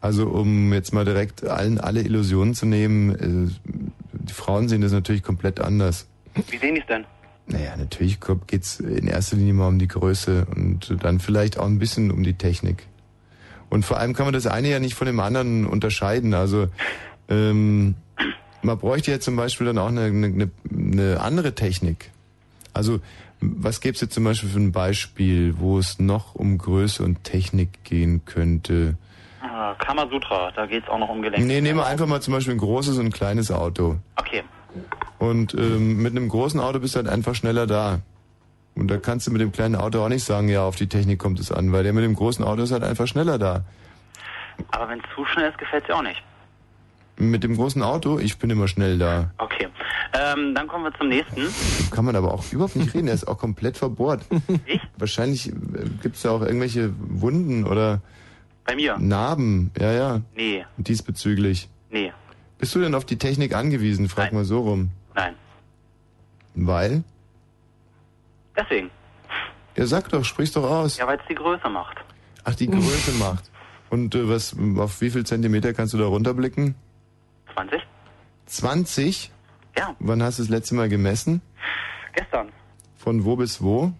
Also 0.01 0.27
um 0.27 0.73
jetzt 0.73 0.93
mal 0.93 1.05
direkt 1.05 1.45
allen 1.45 1.79
alle 1.79 2.01
Illusionen 2.01 2.55
zu 2.55 2.65
nehmen, 2.65 3.15
äh, 3.15 3.71
die 4.13 4.33
Frauen 4.33 4.67
sehen 4.67 4.81
das 4.81 4.91
natürlich 4.91 5.23
komplett 5.23 5.59
anders. 5.59 6.07
wie 6.49 6.57
sehen 6.57 6.75
die 6.75 6.81
es 6.81 6.87
denn? 6.87 7.05
Naja, 7.47 7.75
natürlich 7.77 8.19
geht's 8.47 8.79
in 8.79 9.07
erster 9.07 9.35
Linie 9.35 9.53
mal 9.53 9.67
um 9.67 9.79
die 9.79 9.87
Größe 9.87 10.47
und 10.55 10.95
dann 11.01 11.19
vielleicht 11.19 11.59
auch 11.59 11.65
ein 11.65 11.79
bisschen 11.79 12.11
um 12.11 12.23
die 12.23 12.33
Technik. 12.33 12.87
Und 13.69 13.85
vor 13.85 13.97
allem 13.97 14.13
kann 14.13 14.25
man 14.25 14.33
das 14.33 14.47
eine 14.47 14.69
ja 14.69 14.79
nicht 14.79 14.95
von 14.95 15.07
dem 15.07 15.19
anderen 15.19 15.65
unterscheiden. 15.65 16.33
Also 16.33 16.67
ähm, 17.29 17.95
man 18.61 18.77
bräuchte 18.77 19.11
ja 19.11 19.19
zum 19.19 19.35
Beispiel 19.35 19.67
dann 19.67 19.77
auch 19.77 19.87
eine, 19.87 20.03
eine, 20.03 20.51
eine 20.69 21.19
andere 21.21 21.55
Technik. 21.55 22.11
Also 22.73 22.99
was 23.39 23.81
gäbe 23.81 23.95
es 23.95 24.01
jetzt 24.01 24.13
zum 24.13 24.23
Beispiel 24.23 24.49
für 24.49 24.59
ein 24.59 24.71
Beispiel, 24.71 25.55
wo 25.57 25.79
es 25.79 25.99
noch 25.99 26.35
um 26.35 26.57
Größe 26.57 27.03
und 27.03 27.23
Technik 27.23 27.83
gehen 27.83 28.23
könnte? 28.25 28.95
Ah, 29.61 29.75
Kamasutra, 29.75 30.51
da 30.55 30.65
geht's 30.65 30.89
auch 30.89 30.97
noch 30.97 31.09
um 31.09 31.21
Gelenke. 31.21 31.45
Nee, 31.45 31.61
nehmen 31.61 31.77
wir 31.77 31.85
einfach 31.85 32.07
mal 32.07 32.19
zum 32.19 32.33
Beispiel 32.33 32.55
ein 32.55 32.57
großes 32.57 32.97
und 32.97 33.05
ein 33.05 33.11
kleines 33.11 33.51
Auto. 33.51 33.97
Okay. 34.15 34.43
Und 35.19 35.53
ähm, 35.53 36.01
mit 36.01 36.13
einem 36.13 36.29
großen 36.29 36.59
Auto 36.59 36.79
bist 36.79 36.95
du 36.95 36.97
halt 36.97 37.07
einfach 37.07 37.35
schneller 37.35 37.67
da. 37.67 37.99
Und 38.73 38.89
da 38.89 38.97
kannst 38.97 39.27
du 39.27 39.31
mit 39.31 39.39
dem 39.39 39.51
kleinen 39.51 39.75
Auto 39.75 40.03
auch 40.03 40.09
nicht 40.09 40.23
sagen, 40.23 40.49
ja, 40.49 40.63
auf 40.63 40.77
die 40.77 40.87
Technik 40.87 41.19
kommt 41.19 41.39
es 41.39 41.51
an, 41.51 41.71
weil 41.71 41.83
der 41.83 41.93
mit 41.93 42.03
dem 42.03 42.15
großen 42.15 42.43
Auto 42.43 42.63
ist 42.63 42.71
halt 42.71 42.83
einfach 42.83 43.05
schneller 43.05 43.37
da. 43.37 43.63
Aber 44.71 44.89
wenn 44.89 44.97
es 44.97 45.05
zu 45.13 45.25
schnell 45.25 45.51
ist, 45.51 45.59
gefällt's 45.59 45.85
dir 45.85 45.95
auch 45.95 46.01
nicht. 46.01 46.23
Mit 47.17 47.43
dem 47.43 47.55
großen 47.55 47.83
Auto, 47.83 48.17
ich 48.17 48.39
bin 48.39 48.49
immer 48.49 48.67
schnell 48.67 48.97
da. 48.97 49.29
Okay. 49.37 49.67
Ähm, 50.13 50.55
dann 50.55 50.67
kommen 50.67 50.85
wir 50.85 50.93
zum 50.97 51.09
nächsten. 51.09 51.47
Kann 51.91 52.03
man 52.05 52.15
aber 52.15 52.33
auch 52.33 52.51
überhaupt 52.51 52.75
nicht 52.77 52.95
reden, 52.95 53.09
er 53.09 53.13
ist 53.13 53.27
auch 53.27 53.37
komplett 53.37 53.77
verbohrt. 53.77 54.23
Ich? 54.65 54.81
Wahrscheinlich 54.97 55.49
äh, 55.49 55.53
gibt's 56.01 56.23
da 56.23 56.31
auch 56.31 56.41
irgendwelche 56.41 56.91
Wunden 56.97 57.67
oder 57.67 58.01
Bei 58.65 58.75
mir? 58.75 58.97
Narben, 58.97 59.71
ja, 59.79 59.91
ja, 59.91 60.21
Nee, 60.35 60.65
diesbezüglich. 60.77 61.67
nee, 61.89 62.11
Bist 62.57 62.75
du 62.75 62.79
denn 62.79 62.93
auf 62.95 63.05
die 63.05 63.17
Technik 63.17 63.55
angewiesen? 63.55 64.07
Frag 64.07 64.33
mal 64.33 64.45
so 64.45 64.59
rum. 64.61 64.91
nein. 65.15 65.35
Weil? 66.53 67.03
Deswegen. 68.57 68.91
Ja, 69.77 69.85
sag 69.87 70.09
doch, 70.09 70.25
sprich's 70.25 70.51
doch 70.51 70.69
aus. 70.69 70.97
Ja, 70.97 71.07
weil 71.07 71.17
es 71.17 71.23
die 71.29 71.35
Größe 71.35 71.69
macht. 71.69 71.97
Ach, 72.43 72.53
die 72.55 72.67
Größe 72.67 73.11
macht. 73.13 73.49
Und 73.89 74.13
äh, 74.15 74.27
was, 74.27 74.55
auf 74.77 74.99
wie 75.01 75.09
viel 75.09 75.25
Zentimeter 75.25 75.73
kannst 75.73 75.93
du 75.93 75.97
da 75.97 76.05
runterblicken? 76.05 76.75
20? 77.55 77.81
20? 78.47 79.31
Ja. 79.77 79.95
Wann 79.99 80.21
hast 80.21 80.39
du 80.39 80.43
das 80.43 80.49
letzte 80.49 80.75
Mal 80.75 80.89
gemessen? 80.89 81.41
Gestern. 82.13 82.49
Von 82.97 83.23
wo 83.23 83.35
bis 83.37 83.61
wo? 83.61 83.93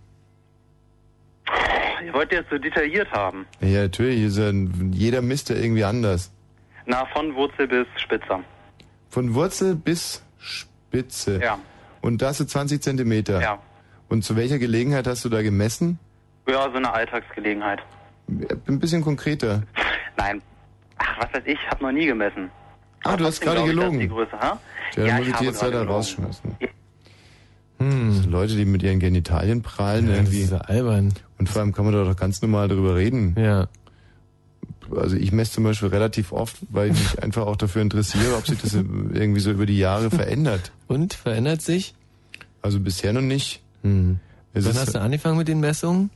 Ihr 2.06 2.14
wollt 2.14 2.32
jetzt 2.32 2.50
so 2.50 2.58
detailliert 2.58 3.12
haben. 3.12 3.46
Ja, 3.62 3.84
natürlich, 3.84 4.22
ist 4.24 4.38
ja, 4.38 4.50
ein- 4.50 4.92
jeder 4.94 5.22
misst 5.22 5.50
ja 5.50 5.56
irgendwie 5.56 5.84
anders. 5.84 6.32
Na, 6.86 7.06
von 7.14 7.34
Wurzel 7.36 7.68
bis 7.68 7.86
Spitze. 7.98 8.40
Von 9.10 9.34
Wurzel 9.34 9.76
bis 9.76 10.24
Spitze. 10.40 11.40
Ja. 11.42 11.60
Und 12.02 12.22
da 12.22 12.28
hast 12.30 12.40
du 12.40 12.46
20 12.46 12.82
Zentimeter. 12.82 13.42
Ja. 13.42 13.60
Und 14.10 14.24
zu 14.24 14.36
welcher 14.36 14.58
Gelegenheit 14.60 15.08
hast 15.08 15.24
du 15.24 15.30
da 15.30 15.42
gemessen? 15.42 16.00
Ja, 16.48 16.64
so 16.72 16.78
eine 16.78 16.92
Alltagsgelegenheit. 16.92 17.80
Ein 18.28 18.80
bisschen 18.80 19.04
konkreter. 19.04 19.64
Nein. 20.18 20.42
Ach, 20.98 21.18
was 21.20 21.34
weiß 21.34 21.44
ich, 21.46 21.58
hab 21.70 21.82
noch 21.82 21.92
nie 21.92 22.06
gemessen. 22.08 22.50
Ah, 23.04 23.16
du 23.18 23.26
hast 23.26 23.42
gerade 23.42 23.58
glaub 23.58 23.68
ich, 23.70 23.76
gelogen. 23.76 24.00
Die 24.00 24.08
Größe, 24.08 24.32
ha? 24.40 24.60
Ja, 24.96 25.06
dann 25.06 25.18
muss 25.18 25.28
ich 25.28 25.34
habe 25.34 25.44
die 25.44 25.50
jetzt 25.50 25.62
leider 25.62 25.72
gelogen. 25.80 25.92
rausschmeißen. 25.96 26.58
Hm. 27.80 28.30
Leute, 28.30 28.56
die 28.56 28.66
mit 28.66 28.84
ihren 28.84 29.00
Genitalien 29.00 29.62
prahlen 29.64 30.08
Ja, 30.08 30.16
irgendwie. 30.16 30.42
das 30.42 30.46
ist 30.46 30.52
ja 30.52 30.58
albern. 30.60 31.14
Und 31.42 31.50
vor 31.50 31.64
allem 31.64 31.74
kann 31.74 31.86
man 31.86 31.96
da 31.96 32.04
doch 32.04 32.16
ganz 32.16 32.40
normal 32.44 32.68
drüber 32.68 32.96
reden. 32.96 33.34
Ja. 33.36 33.68
Also 34.96 35.16
ich 35.16 35.32
messe 35.32 35.54
zum 35.54 35.64
Beispiel 35.64 35.90
relativ 35.90 36.34
oft, 36.34 36.58
weil 36.70 36.92
ich 36.92 37.00
mich 37.00 37.24
einfach 37.24 37.48
auch 37.48 37.56
dafür 37.56 37.82
interessiere, 37.82 38.36
ob 38.38 38.46
sich 38.46 38.62
das 38.62 38.76
irgendwie 38.76 39.40
so 39.40 39.50
über 39.50 39.66
die 39.66 39.80
Jahre 39.80 40.12
verändert. 40.12 40.72
Und 40.88 41.16
verändert 41.16 41.64
sich? 41.64 41.96
Also 42.62 42.80
bisher 42.80 43.12
noch 43.12 43.24
nicht. 43.24 43.64
Hm. 43.82 44.20
Es 44.54 44.66
Wann 44.66 44.76
hast 44.76 44.94
du 44.94 45.02
angefangen 45.02 45.40
mit 45.40 45.48
den 45.48 45.62
Messungen? 45.62 46.12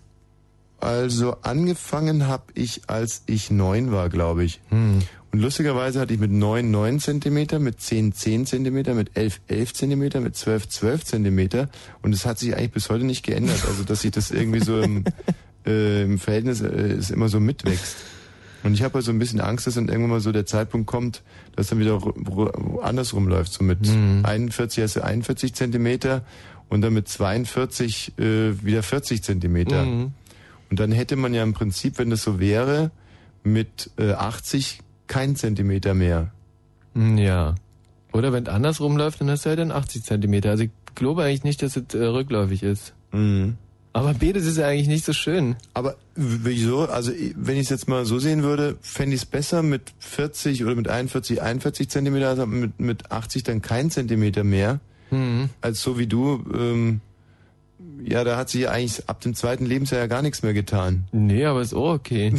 Also 0.80 1.38
angefangen 1.42 2.28
habe 2.28 2.44
ich, 2.54 2.82
als 2.86 3.24
ich 3.26 3.50
neun 3.50 3.92
war, 3.92 4.10
glaube 4.10 4.44
ich. 4.44 4.62
Hm. 4.70 5.00
Und 5.36 5.42
lustigerweise 5.42 6.00
hatte 6.00 6.14
ich 6.14 6.20
mit 6.22 6.32
neun 6.32 6.72
neun 6.72 7.02
Zentimeter, 7.02 7.60
mit 7.60 7.82
zehn 7.82 8.14
zehn 8.14 8.46
Zentimeter, 8.46 8.94
mit 8.94 9.18
elf 9.18 9.42
elf 9.50 9.74
Zentimeter, 9.74 10.22
mit 10.22 10.38
zwölf 10.38 10.70
zwölf 10.70 11.04
Zentimeter. 11.04 11.68
Und 12.02 12.16
es 12.16 12.26
hat 12.26 12.40
sich 12.40 12.56
eigentlich 12.56 12.72
bis 12.72 12.90
heute 12.90 13.04
nicht 13.04 13.26
geändert. 13.26 13.66
Also 13.68 13.84
dass 13.84 14.00
sich 14.04 14.12
das 14.12 14.32
irgendwie 14.32 14.62
so 14.62 14.80
im, 14.80 15.04
äh, 15.66 16.04
im 16.04 16.20
Verhältnis 16.20 16.62
äh, 16.62 16.68
es 16.68 17.12
immer 17.12 17.28
so 17.28 17.42
mitwächst. 17.42 17.98
Und 18.64 18.76
ich 18.76 18.82
habe 18.82 18.94
halt 18.94 19.04
so 19.04 19.12
ein 19.12 19.20
bisschen 19.20 19.42
Angst, 19.42 19.68
dass 19.68 19.74
dann 19.74 19.90
irgendwann 19.90 20.12
mal 20.12 20.20
so 20.22 20.32
der 20.32 20.46
Zeitpunkt 20.46 20.88
kommt, 20.88 21.22
dass 21.58 21.68
dann 21.68 21.80
wieder 21.80 21.96
ru- 21.96 22.16
ru- 22.30 22.80
andersrum 22.80 23.28
läuft. 23.28 23.52
So 23.52 23.62
mit 23.66 23.80
41 24.24 24.84
hast 24.86 24.96
du 24.96 25.04
41 25.04 25.54
Zentimeter 25.54 26.24
und 26.70 26.80
dann 26.80 26.94
mit 26.94 27.10
42 27.10 28.18
äh, 28.20 28.64
wieder 28.64 28.84
40 28.84 29.22
Zentimeter. 29.22 29.84
Mhm. 29.86 30.14
Und 30.70 30.80
dann 30.80 30.94
hätte 30.94 31.18
man 31.18 31.34
ja 31.34 31.44
im 31.44 31.52
Prinzip, 31.52 31.98
wenn 32.00 32.10
das 32.10 32.24
so 32.24 32.40
wäre, 32.40 32.92
mit 33.44 33.92
äh, 34.00 34.14
80 34.14 34.80
kein 35.08 35.36
Zentimeter 35.36 35.94
mehr. 35.94 36.32
Hm, 36.94 37.18
Ja. 37.18 37.56
Oder 38.14 38.32
wenn 38.32 38.44
es 38.46 38.50
andersrum 38.50 38.96
läuft, 38.96 39.20
dann 39.20 39.30
hast 39.30 39.44
du 39.46 39.50
ja 39.50 39.58
dann 39.58 39.72
80 39.72 40.04
Zentimeter. 40.04 40.50
Also 40.50 40.64
ich 40.64 40.70
glaube 40.96 41.24
eigentlich 41.24 41.44
nicht, 41.44 41.62
dass 41.62 41.76
es 41.76 41.94
äh, 41.94 42.06
rückläufig 42.06 42.64
ist. 42.64 42.94
Mhm. 43.12 43.58
Aber 43.92 44.14
B, 44.14 44.32
das 44.32 44.46
ist 44.46 44.58
ja 44.58 44.68
eigentlich 44.68 44.88
nicht 44.88 45.04
so 45.06 45.12
schön. 45.14 45.56
Aber 45.74 45.96
wieso? 46.16 46.86
Also 46.88 47.12
wenn 47.36 47.56
ich 47.56 47.64
es 47.64 47.70
jetzt 47.70 47.88
mal 47.90 48.06
so 48.06 48.20
sehen 48.20 48.44
würde, 48.44 48.78
fände 48.82 49.16
ich 49.16 49.22
es 49.24 49.26
besser 49.26 49.64
mit 49.64 49.94
40 50.00 50.64
oder 50.64 50.76
mit 50.76 50.88
41, 50.88 51.42
41 51.42 51.90
Zentimeter, 51.90 52.30
also 52.30 52.46
mit, 52.46 52.80
mit 52.80 53.12
80 53.12 53.44
dann 53.44 53.62
kein 53.62 53.90
Zentimeter 53.92 54.44
mehr, 54.46 54.80
Mhm. 55.12 55.50
als 55.62 55.82
so 55.82 55.98
wie 56.00 56.08
du. 56.08 56.44
Ähm, 56.58 57.02
ja, 58.04 58.24
da 58.24 58.38
hat 58.38 58.50
sich 58.50 58.62
ja 58.62 58.72
eigentlich 58.72 59.08
ab 59.10 59.22
dem 59.22 59.36
zweiten 59.36 59.66
Lebensjahr 59.66 60.02
ja 60.02 60.08
gar 60.08 60.22
nichts 60.22 60.44
mehr 60.44 60.54
getan. 60.54 61.06
Nee, 61.12 61.46
aber 61.46 61.62
ist 61.62 61.74
auch 61.74 61.94
okay. 61.94 62.34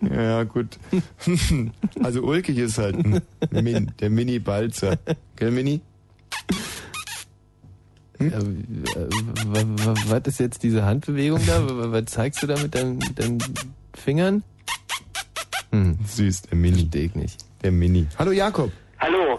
ja, 0.10 0.44
gut. 0.44 0.78
also 2.02 2.22
ulkig 2.22 2.58
ist 2.58 2.78
halt 2.78 2.96
Min, 3.50 3.92
der 4.00 4.10
Mini-Balzer. 4.10 4.98
Gell, 5.36 5.50
Mini? 5.50 5.80
Äh, 8.18 8.30
Was 10.08 10.22
ist 10.26 10.40
jetzt 10.40 10.62
diese 10.62 10.84
Handbewegung 10.84 11.40
da? 11.46 11.62
Was 11.92 12.06
zeigst 12.06 12.42
du 12.42 12.46
da 12.46 12.58
mit 12.60 12.74
deinen, 12.74 12.98
mit 12.98 13.18
deinen 13.18 13.38
Fingern? 13.94 14.42
Hm. 15.72 15.98
Süß, 16.06 16.42
der 16.42 16.56
Mini. 16.58 16.80
Versteh 16.80 17.04
ich 17.04 17.14
nicht. 17.14 17.44
Der 17.62 17.72
Mini. 17.72 18.06
Hallo 18.18 18.32
Jakob. 18.32 18.72
Hallo. 18.98 19.38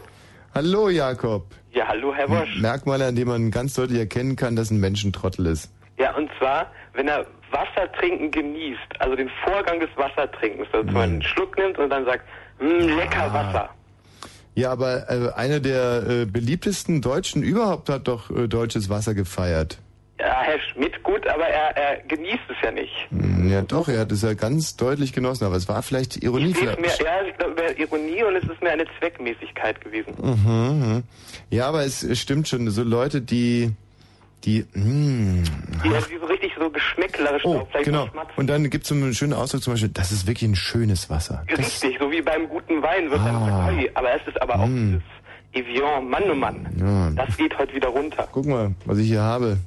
Hallo 0.54 0.90
Jakob. 0.90 1.46
Ja, 1.72 1.88
hallo 1.88 2.14
Herr 2.14 2.28
Bosch. 2.28 2.58
Merkmale, 2.60 3.06
an 3.08 3.16
denen 3.16 3.30
man 3.30 3.52
ganz 3.52 3.74
deutlich 3.76 4.00
erkennen 4.00 4.36
kann, 4.36 4.56
dass 4.56 4.70
ein 4.72 4.80
Mensch 4.80 5.04
ein 5.04 5.14
Trottel 5.14 5.46
ist. 5.46 5.72
Ja, 5.98 6.16
und 6.16 6.30
zwar, 6.38 6.68
wenn 6.94 7.08
er 7.08 7.26
Wasser 7.52 7.92
trinken 8.00 8.32
genießt, 8.32 9.00
also 9.00 9.16
den 9.16 9.30
Vorgang 9.46 9.80
des 9.80 9.90
Wassertrinkens, 9.96 10.68
dass 10.72 10.86
man 10.86 10.96
einen 11.04 11.22
Schluck 11.22 11.58
nimmt 11.58 11.78
und 11.78 11.90
dann 11.90 12.06
sagt, 12.06 12.26
"Mm, 12.60 12.98
lecker 12.98 13.34
Wasser. 13.34 13.70
Ja, 14.56 14.72
aber 14.72 15.10
äh, 15.10 15.32
einer 15.36 15.60
der 15.62 16.04
äh, 16.08 16.26
beliebtesten 16.26 17.02
Deutschen 17.02 17.42
überhaupt 17.44 17.88
hat 17.90 18.08
doch 18.10 18.30
äh, 18.32 18.48
deutsches 18.48 18.90
Wasser 18.90 19.14
gefeiert. 19.14 19.78
Ja, 20.22 20.42
Herr 20.44 20.60
Schmidt, 20.72 21.02
gut, 21.04 21.26
aber 21.28 21.48
er, 21.48 21.76
er 21.76 21.98
genießt 22.04 22.44
es 22.50 22.56
ja 22.64 22.72
nicht. 22.72 22.92
Hm, 23.10 23.50
Ja, 23.50 23.62
doch, 23.64 23.88
er 23.88 24.02
hat 24.02 24.12
es 24.12 24.22
ja 24.22 24.34
ganz 24.36 24.76
deutlich 24.78 25.14
genossen, 25.14 25.46
aber 25.46 25.56
es 25.56 25.68
war 25.68 25.82
vielleicht 25.82 26.24
Ironie. 26.24 26.54
Mehr, 26.62 26.76
ja, 26.80 27.22
ich 27.28 27.36
glaube, 27.38 27.62
Ironie 27.78 28.24
und 28.24 28.36
es 28.36 28.44
ist 28.44 28.62
mehr 28.62 28.74
eine 28.74 28.86
Zweckmäßigkeit 29.00 29.82
gewesen. 29.82 30.14
Mhm, 30.22 30.86
mhm. 30.94 31.04
Ja, 31.50 31.68
aber 31.68 31.84
es, 31.84 32.06
stimmt 32.20 32.48
schon, 32.48 32.70
so 32.70 32.84
Leute, 32.84 33.22
die, 33.22 33.72
die, 34.44 34.64
mh, 34.74 35.44
Die, 35.84 35.90
die 35.90 36.18
so 36.20 36.26
richtig 36.28 36.52
so 36.60 36.70
geschmäcklerisch 36.70 37.44
oh, 37.46 37.66
vielleicht 37.72 37.86
genau. 37.86 38.08
Und 38.36 38.48
dann 38.48 38.70
gibt 38.70 38.84
es 38.84 38.90
so 38.90 38.96
einen 38.96 39.14
schönen 39.16 39.34
Ausdruck 39.34 39.64
zum 39.64 39.74
Beispiel, 39.74 39.90
das 39.90 40.12
ist 40.12 40.28
wirklich 40.28 40.50
ein 40.50 40.56
schönes 40.56 41.10
Wasser. 41.10 41.44
Das, 41.50 41.58
Richtig, 41.60 41.98
so 42.00 42.12
wie 42.12 42.22
beim 42.22 42.48
guten 42.48 42.82
Wein 42.84 43.10
wird 43.10 43.22
dann 43.26 43.36
Ah. 43.36 43.70
gesagt, 43.70 43.80
"Oi", 43.86 43.92
aber 43.96 44.10
es 44.22 44.28
ist 44.28 44.40
aber 44.42 44.56
auch 44.60 44.68
Mm. 44.68 45.00
dieses 45.54 45.66
Evian, 45.68 46.08
Mann 46.10 46.24
oh 46.32 46.36
Mann. 46.36 46.68
ja. 46.80 47.26
Das 47.26 47.36
geht 47.38 47.58
heute 47.58 47.74
wieder 47.74 47.90
runter. 47.90 48.28
Guck 48.32 48.46
mal, 48.46 48.74
was 48.86 48.98
ich 49.00 49.08
hier 49.08 49.22
habe. 49.22 49.58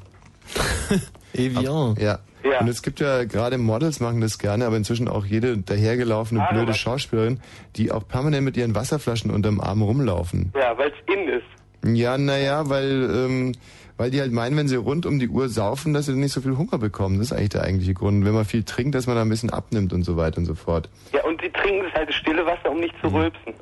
Evian. 1.33 1.97
Ja. 1.99 2.18
Ja. 2.44 2.60
Und 2.60 2.68
es 2.68 2.83
gibt 2.83 3.00
ja 3.00 3.24
gerade 3.24 3.57
Models 3.57 4.00
machen 4.00 4.20
das 4.20 4.39
gerne, 4.39 4.66
aber 4.66 4.76
inzwischen 4.76 5.08
auch 5.08 5.24
jede 5.24 5.57
dahergelaufene 5.57 6.47
Ah, 6.47 6.52
blöde? 6.52 6.74
Schauspielerin, 6.74 7.41
die 7.76 7.91
auch 7.91 8.07
permanent 8.07 8.44
mit 8.44 8.57
ihren 8.58 8.74
Wasserflaschen 8.74 9.31
unterm 9.31 9.60
Arm 9.60 9.81
rumlaufen. 9.81 10.52
Ja, 10.55 10.76
weil 10.76 10.91
es 10.91 11.15
in 11.15 11.28
ist. 11.28 11.97
Ja, 11.97 12.18
naja, 12.18 12.68
weil, 12.68 13.10
ähm, 13.10 13.52
weil 13.97 14.10
die 14.10 14.20
halt 14.20 14.33
meinen, 14.33 14.58
wenn 14.58 14.68
sie 14.68 14.76
rund 14.76 15.07
um 15.07 15.18
die 15.18 15.28
Uhr 15.28 15.49
saufen, 15.49 15.94
dass 15.94 16.05
sie 16.07 16.12
nicht 16.12 16.33
so 16.33 16.42
viel 16.42 16.57
Hunger 16.58 16.76
bekommen. 16.76 17.18
Das 17.18 17.28
ist 17.28 17.33
eigentlich 17.33 17.50
der 17.50 17.62
eigentliche 17.62 17.94
Grund. 17.94 18.26
Wenn 18.26 18.34
man 18.34 18.44
viel 18.44 18.62
trinkt, 18.62 18.94
dass 18.94 19.07
man 19.07 19.16
da 19.16 19.23
ein 19.23 19.28
bisschen 19.31 19.50
abnimmt 19.50 19.94
und 19.94 20.02
so 20.02 20.18
weiter 20.18 20.36
und 20.39 20.44
so 20.44 20.55
fort. 20.55 20.91
Ja, 21.15 21.24
und 21.24 21.41
sie 21.41 21.49
trinken 21.50 21.84
das 21.84 21.94
halt 21.94 22.08
das 22.10 22.16
stille 22.16 22.44
Wasser, 22.44 22.70
um 22.70 22.81
nicht 22.81 22.94
zu 23.00 23.08
rülpsen. 23.08 23.55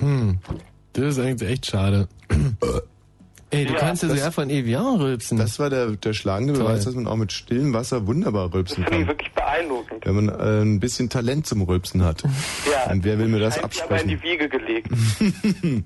Hm. 0.00 0.38
Das 0.92 1.04
ist 1.04 1.18
eigentlich 1.18 1.50
echt 1.50 1.66
schade. 1.66 2.08
Ey, 3.52 3.66
du 3.66 3.74
Ja, 3.74 3.78
kannst 3.80 4.02
ja 4.02 4.08
das- 4.08 4.18
sogar 4.18 4.32
von 4.32 4.50
Evian 4.50 4.96
rülpsen. 5.00 5.38
Das 5.38 5.58
war 5.58 5.70
der, 5.70 5.90
der 5.92 6.12
schlagende 6.14 6.54
Toll. 6.54 6.64
Beweis, 6.64 6.84
dass 6.84 6.94
man 6.94 7.06
auch 7.06 7.16
mit 7.16 7.32
stillem 7.32 7.72
Wasser 7.74 8.06
wunderbar 8.06 8.52
rülpsen 8.52 8.82
Finde 8.84 8.90
ich 8.92 8.98
kann. 9.00 9.08
wirklich 9.08 9.32
beeindruckend. 9.32 10.06
Wenn 10.06 10.14
man 10.14 10.28
äh, 10.30 10.62
ein 10.62 10.80
bisschen 10.80 11.08
Talent 11.10 11.46
zum 11.46 11.62
Rülpsen 11.62 12.02
hat. 12.02 12.22
Ja. 12.70 12.90
Und 12.90 13.04
wer 13.04 13.18
will 13.18 13.28
mir 13.28 13.38
das 13.40 13.56
Scheint 13.56 13.74
sie 13.74 13.82
aber 13.82 14.00
in 14.00 14.10
absprechen? 14.10 14.18
die 14.18 14.22
Wiege 14.22 14.48
gelegt. 14.48 14.88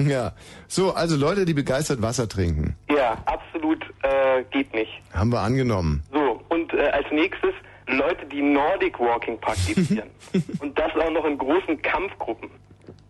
Ja. 0.00 0.32
So, 0.68 0.94
also 0.94 1.16
Leute, 1.16 1.44
die 1.44 1.54
begeistert 1.54 2.00
Wasser 2.00 2.28
trinken. 2.28 2.76
Ja, 2.88 3.18
absolut 3.26 3.82
äh, 4.02 4.44
geht 4.52 4.72
nicht. 4.72 4.92
Haben 5.12 5.32
wir 5.32 5.40
angenommen. 5.40 6.04
So, 6.12 6.40
und 6.50 6.72
äh, 6.72 6.82
als 6.90 7.06
nächstes 7.10 7.50
Leute, 7.88 8.24
die 8.26 8.40
Nordic 8.40 9.00
Walking 9.00 9.40
praktizieren. 9.40 10.08
und 10.60 10.78
das 10.78 10.92
auch 10.94 11.10
noch 11.10 11.24
in 11.24 11.36
großen 11.36 11.82
Kampfgruppen. 11.82 12.48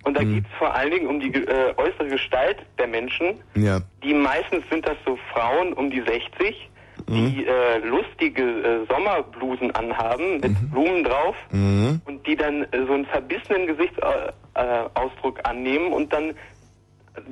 Und 0.05 0.17
da 0.17 0.23
geht's 0.23 0.49
vor 0.59 0.75
allen 0.75 0.91
Dingen 0.91 1.07
um 1.09 1.21
die 1.21 1.33
äh, 1.35 1.75
äußere 1.77 2.09
Gestalt 2.09 2.59
der 2.79 2.87
Menschen. 2.87 3.41
Ja. 3.55 3.81
Die 4.03 4.15
meistens 4.15 4.63
sind 4.71 4.87
das 4.87 4.97
so 5.05 5.19
Frauen 5.33 5.73
um 5.73 5.91
die 5.91 6.01
60, 6.01 6.71
die 7.09 7.47
äh, 7.47 7.79
lustige 7.87 8.43
äh, 8.43 8.87
Sommerblusen 8.89 9.71
anhaben 9.75 10.41
mit 10.41 10.71
Blumen 10.71 11.05
drauf 11.05 11.37
Mhm. 11.51 12.01
und 12.07 12.27
die 12.27 12.37
dann 12.37 12.65
äh, 12.65 12.85
so 12.87 12.93
einen 12.93 13.07
verbissenen 13.07 13.67
Gesichtsausdruck 13.67 14.35
äh, 14.55 14.85
Ausdruck 14.95 15.41
annehmen 15.45 15.93
und 15.93 16.13
dann 16.13 16.35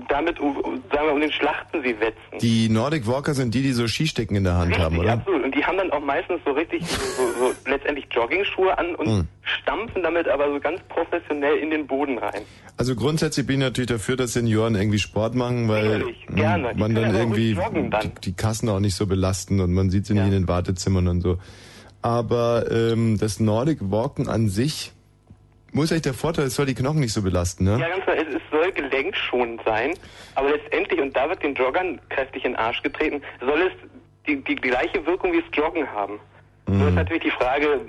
damit, 0.09 0.39
um, 0.41 0.55
sagen 0.93 1.07
wir, 1.07 1.13
um 1.13 1.21
den 1.21 1.33
Schlachten 1.33 1.83
sie 1.83 1.99
wetzen. 2.01 2.39
Die 2.41 2.69
Nordic 2.69 3.07
Walker 3.07 3.35
sind 3.35 3.55
die, 3.55 3.63
die 3.63 3.73
so 3.73 3.87
Skistecken 3.87 4.37
in 4.37 4.45
der 4.45 4.55
Hand 4.55 4.79
haben, 4.79 4.97
Richtig, 4.97 5.01
oder? 5.01 5.13
absolut. 5.15 5.45
Und 5.45 5.55
die 5.55 5.65
haben 5.65 5.77
dann 5.79 5.91
auch 5.93 6.01
meistens 6.05 6.41
so 6.45 6.53
richtig 6.53 6.87
so, 6.87 7.01
so, 7.17 7.33
so 7.39 7.71
letztendlich 7.71 8.07
Joggingschuhe 8.11 8.77
an 8.79 8.95
und 8.97 9.07
Hm. 9.07 9.29
stampfen 9.43 10.03
damit 10.03 10.29
aber 10.29 10.51
so 10.53 10.61
ganz 10.61 10.81
professionell 10.89 11.57
in 11.59 11.71
den 11.71 11.87
Boden 11.87 12.19
rein. 12.19 12.43
Also 12.77 12.95
grundsätzlich 12.95 13.47
bin 13.47 13.61
ich 13.61 13.65
natürlich 13.67 13.89
dafür, 13.89 14.17
dass 14.17 14.33
Senioren 14.35 14.75
irgendwie 14.75 14.99
Sport 14.99 15.35
machen, 15.35 15.69
weil 15.69 16.05
mh, 16.29 16.75
man 16.77 16.95
dann 16.95 17.15
irgendwie 17.15 17.53
joggen 17.53 17.91
dann. 17.91 18.03
Die, 18.03 18.21
die 18.31 18.33
Kassen 18.35 18.69
auch 18.69 18.81
nicht 18.81 18.95
so 18.97 19.07
belasten 19.07 19.61
und 19.61 19.73
man 19.73 19.89
sieht 19.91 20.07
sie 20.07 20.15
nicht 20.15 20.25
in 20.27 20.33
den 20.33 20.49
Wartezimmern 20.49 21.09
und 21.09 21.21
so. 21.23 21.39
Aber 22.03 22.71
ähm, 22.71 23.19
das 23.19 23.41
Nordic 23.41 23.79
Walken 23.81 24.29
an 24.29 24.49
sich 24.49 24.93
muss 25.73 25.91
eigentlich 25.91 26.03
der 26.03 26.15
Vorteil, 26.15 26.47
es 26.47 26.55
soll 26.55 26.67
die 26.67 26.75
Knochen 26.75 27.01
nicht 27.01 27.12
so 27.12 27.23
belasten, 27.23 27.65
ne? 27.65 27.78
Ja, 27.81 27.89
ganz 27.89 28.05
klar, 28.05 28.17
es, 28.17 28.35
es 28.35 28.43
soll 28.51 28.73
gelenkschonend 28.73 29.61
sein, 29.65 29.95
aber 30.35 30.51
letztendlich, 30.51 31.01
und 31.01 31.15
da 31.17 31.28
wird 31.28 31.43
den 31.43 31.55
Joggern 31.55 32.01
kräftig 32.09 32.45
in 32.45 32.53
den 32.53 32.59
Arsch 32.59 32.83
getreten, 32.83 33.20
soll 33.41 33.61
es 33.62 33.73
die, 34.27 34.43
die 34.43 34.57
gleiche 34.57 35.05
Wirkung 35.07 35.33
wie 35.33 35.41
das 35.43 35.51
Joggen 35.57 35.86
haben. 35.93 36.19
Nur 36.67 36.86
ist 36.89 36.91
Mhm. 36.91 36.95
natürlich 36.97 37.23
die 37.25 37.31
Frage, 37.31 37.81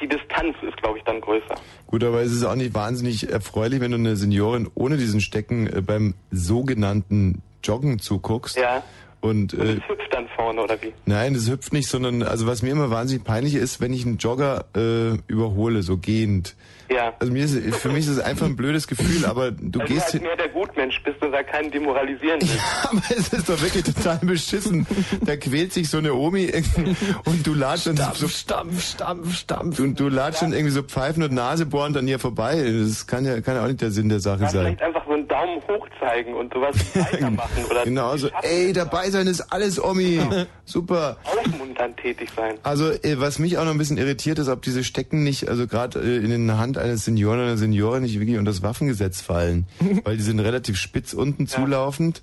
die 0.00 0.08
Distanz 0.08 0.56
ist, 0.66 0.76
glaube 0.78 0.98
ich, 0.98 1.04
dann 1.04 1.20
größer. 1.20 1.54
Gut, 1.86 2.02
aber 2.02 2.20
es 2.22 2.32
ist 2.32 2.42
auch 2.44 2.56
nicht 2.56 2.74
wahnsinnig 2.74 3.30
erfreulich, 3.30 3.80
wenn 3.80 3.92
du 3.92 3.96
eine 3.98 4.16
Seniorin 4.16 4.68
ohne 4.74 4.96
diesen 4.96 5.20
Stecken 5.20 5.68
äh, 5.68 5.80
beim 5.82 6.14
sogenannten 6.32 7.42
Joggen 7.62 7.98
zuguckst. 8.00 8.56
Ja. 8.56 8.82
Und, 9.24 9.54
äh, 9.54 9.76
Das 9.76 9.88
hüpft 9.88 10.12
dann 10.12 10.28
vorne, 10.36 10.60
oder 10.62 10.76
wie? 10.82 10.92
nein, 11.06 11.32
das 11.34 11.48
hüpft 11.48 11.72
nicht, 11.72 11.88
sondern 11.88 12.22
also 12.22 12.46
was 12.46 12.60
mir 12.62 12.70
immer 12.70 12.90
wahnsinnig 12.90 13.24
peinlich 13.24 13.54
ist, 13.54 13.80
wenn 13.80 13.92
ich 13.92 14.04
einen 14.04 14.18
Jogger 14.18 14.66
äh, 14.76 15.16
überhole, 15.28 15.82
so 15.82 15.96
gehend. 15.96 16.54
Ja. 16.90 17.14
Also 17.18 17.32
mir 17.32 17.44
ist, 17.46 17.56
für 17.76 17.88
mich 17.88 18.00
ist 18.00 18.08
es 18.08 18.18
einfach 18.18 18.44
ein 18.44 18.56
blödes 18.56 18.86
Gefühl, 18.86 19.24
aber 19.24 19.50
du 19.50 19.78
Weil 19.78 19.86
gehst 19.86 20.08
du 20.10 20.12
halt 20.14 20.22
mehr 20.24 20.36
der 20.36 20.48
Gutmensch 20.50 21.02
bist 21.02 21.22
und 21.22 21.32
da 21.32 21.42
keinen 21.42 21.70
demoralisieren 21.70 22.38
willst. 22.42 22.58
Aber 22.90 23.00
es 23.08 23.32
ist 23.32 23.48
doch 23.48 23.60
wirklich 23.62 23.84
total 23.84 24.18
beschissen. 24.18 24.86
Da 25.24 25.36
quält 25.38 25.72
sich 25.72 25.88
so 25.88 25.96
eine 25.96 26.12
Omi 26.12 26.42
irgendwie 26.44 26.94
und 27.24 27.46
du 27.46 27.54
latschst 27.54 27.86
dann 27.86 27.96
so 28.12 28.28
Stampf, 28.28 28.82
Stampf, 28.84 29.34
Stampf. 29.34 29.78
und 29.80 29.98
du 29.98 30.10
latschst 30.10 30.42
dann 30.42 30.52
irgendwie 30.52 30.72
so 30.72 30.82
pfeifend 30.82 31.24
und 31.24 31.32
nasebohrend 31.34 31.96
an 31.96 32.06
ihr 32.06 32.18
vorbei. 32.18 32.62
Das 32.86 33.06
kann 33.06 33.24
ja, 33.24 33.40
kann 33.40 33.56
ja 33.56 33.62
auch 33.64 33.68
nicht 33.68 33.80
der 33.80 33.90
Sinn 33.90 34.10
der 34.10 34.20
Sache 34.20 34.42
Ja, 34.42 34.50
sein. 34.50 34.76
vielleicht 34.76 34.82
einfach 34.82 35.03
einen 35.24 35.28
Daumen 35.28 35.62
hoch 35.68 35.86
zeigen 36.00 36.34
und 36.34 36.52
sowas 36.52 36.76
weitermachen 36.94 37.64
oder 37.70 37.84
Genau 37.84 38.16
so, 38.16 38.28
ey, 38.42 38.72
dabei 38.72 39.10
sein 39.10 39.26
ist 39.26 39.40
alles, 39.52 39.82
Omi. 39.82 40.20
Super. 40.64 41.16
aufmunternd 41.24 41.96
tätig 41.96 42.30
sein. 42.34 42.56
Also, 42.62 42.90
äh, 42.90 43.18
was 43.18 43.38
mich 43.38 43.58
auch 43.58 43.64
noch 43.64 43.72
ein 43.72 43.78
bisschen 43.78 43.98
irritiert 43.98 44.38
ist, 44.38 44.48
ob 44.48 44.62
diese 44.62 44.84
Stecken 44.84 45.22
nicht, 45.22 45.48
also 45.48 45.66
gerade 45.66 46.00
äh, 46.00 46.16
in 46.16 46.30
den 46.30 46.58
Hand 46.58 46.78
eines 46.78 47.04
Senioren 47.04 47.38
oder 47.38 47.48
einer 47.48 47.56
Seniorin 47.56 48.02
nicht 48.02 48.18
wirklich 48.18 48.38
unter 48.38 48.50
das 48.50 48.62
Waffengesetz 48.62 49.20
fallen. 49.20 49.66
Weil 50.04 50.16
die 50.16 50.22
sind 50.22 50.40
relativ 50.40 50.76
spitz 50.76 51.12
unten 51.12 51.46
zulaufend. 51.46 52.22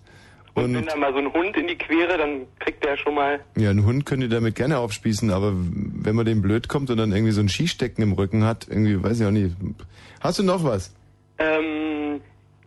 Und, 0.53 0.73
wenn 0.73 0.75
Und 0.75 0.91
da 0.91 0.97
mal 0.97 1.13
so 1.13 1.19
ein 1.19 1.31
Hund 1.31 1.55
in 1.55 1.67
die 1.67 1.77
Quere, 1.77 2.17
dann 2.17 2.41
kriegt 2.59 2.83
der 2.83 2.97
schon 2.97 3.15
mal. 3.15 3.39
ja, 3.55 3.69
einen 3.69 3.85
Hund 3.85 4.05
könnt 4.05 4.21
ihr 4.21 4.27
damit 4.29 4.55
gerne 4.55 4.79
aufspießen, 4.79 5.31
aber 5.31 5.53
wenn 5.55 6.13
man 6.13 6.25
dem 6.25 6.41
blöd 6.41 6.67
kommt 6.67 6.89
und 6.89 6.97
dann 6.97 7.13
irgendwie 7.13 7.31
so 7.31 7.39
ein 7.39 7.47
Skistecken 7.47 8.03
im 8.03 8.11
Rücken 8.11 8.43
hat, 8.43 8.67
irgendwie, 8.69 9.01
weiß 9.01 9.21
ich 9.21 9.25
auch 9.25 9.31
nicht. 9.31 9.55
Hast 10.19 10.39
du 10.39 10.43
noch 10.43 10.63
was? 10.65 10.93
Ähm, 11.39 12.00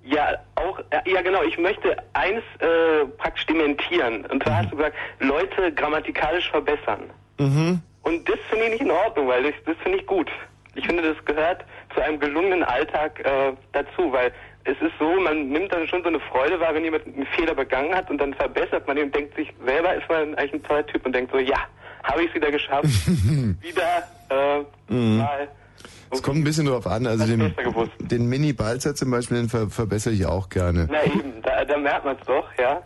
ja, 0.05 0.34
auch, 0.57 0.78
ja 1.07 1.23
genau, 1.23 1.42
ich 1.42 1.57
möchte 1.58 1.97
eins 2.12 2.42
äh, 2.60 3.05
praktisch 3.18 3.47
dementieren. 3.47 4.24
Und 4.26 4.42
zwar 4.42 4.58
hast 4.58 4.70
du 4.73 4.76
gesagt, 4.76 4.97
Leute 5.20 5.73
grammatikalisch 5.73 6.50
verbessern. 6.50 7.10
Mhm. 7.39 7.81
Und 8.02 8.28
das 8.28 8.39
finde 8.50 8.65
ich 8.66 8.70
nicht 8.73 8.83
in 8.83 8.91
Ordnung, 8.91 9.28
weil 9.28 9.42
das, 9.44 9.55
das 9.65 9.76
finde 9.83 9.99
ich 9.99 10.07
gut. 10.07 10.31
Ich 10.74 10.86
finde, 10.86 11.02
das 11.15 11.24
gehört 11.24 11.65
zu 11.94 12.00
einem 12.02 12.18
gelungenen 12.20 12.65
Alltag 12.65 13.20
äh, 13.24 13.52
dazu, 13.73 14.12
weil 14.12 14.33
es 14.65 14.76
ist 14.81 14.92
so, 14.99 15.08
man 15.20 15.49
nimmt 15.49 15.73
dann 15.73 15.86
schon 15.89 16.02
so 16.02 16.08
eine 16.08 16.20
Freude 16.20 16.58
wahr, 16.60 16.74
wenn 16.74 16.84
jemand 16.84 17.07
einen 17.07 17.26
Fehler 17.36 17.55
begangen 17.55 17.94
hat 17.94 18.10
und 18.10 18.18
dann 18.18 18.34
verbessert 18.34 18.86
man 18.86 18.97
ihn 18.97 19.05
und 19.05 19.15
denkt 19.15 19.36
sich, 19.36 19.52
selber 19.65 19.94
ist 19.94 20.08
man 20.08 20.34
eigentlich 20.34 20.55
ein 20.55 20.62
toller 20.65 20.86
Typ 20.86 21.05
und 21.07 21.15
denkt 21.15 21.33
so, 21.33 21.39
ja, 21.39 21.58
habe 22.02 22.23
ich 22.23 22.28
es 22.31 22.34
wieder 22.34 22.50
geschafft, 22.50 22.84
wieder 23.60 24.02
äh, 24.31 24.65
Mhm. 24.92 25.18
mal. 25.18 25.49
Es 26.15 26.23
kommt 26.23 26.39
ein 26.39 26.44
bisschen 26.44 26.67
drauf 26.67 26.86
an. 26.86 27.07
Also 27.07 27.26
den, 27.26 27.55
den 28.01 28.28
Mini-Balzer 28.28 28.94
zum 28.94 29.10
Beispiel, 29.10 29.39
den 29.39 29.49
ver 29.49 29.68
verbessere 29.68 30.15
ich 30.15 30.26
auch 30.26 30.49
gerne. 30.49 30.89
Na 30.91 31.05
eben, 31.05 31.43
da, 31.43 31.65
da 31.65 31.76
merkt 31.76 32.05
man 32.05 32.17
es 32.20 32.26
doch, 32.26 32.47
ja. 32.59 32.83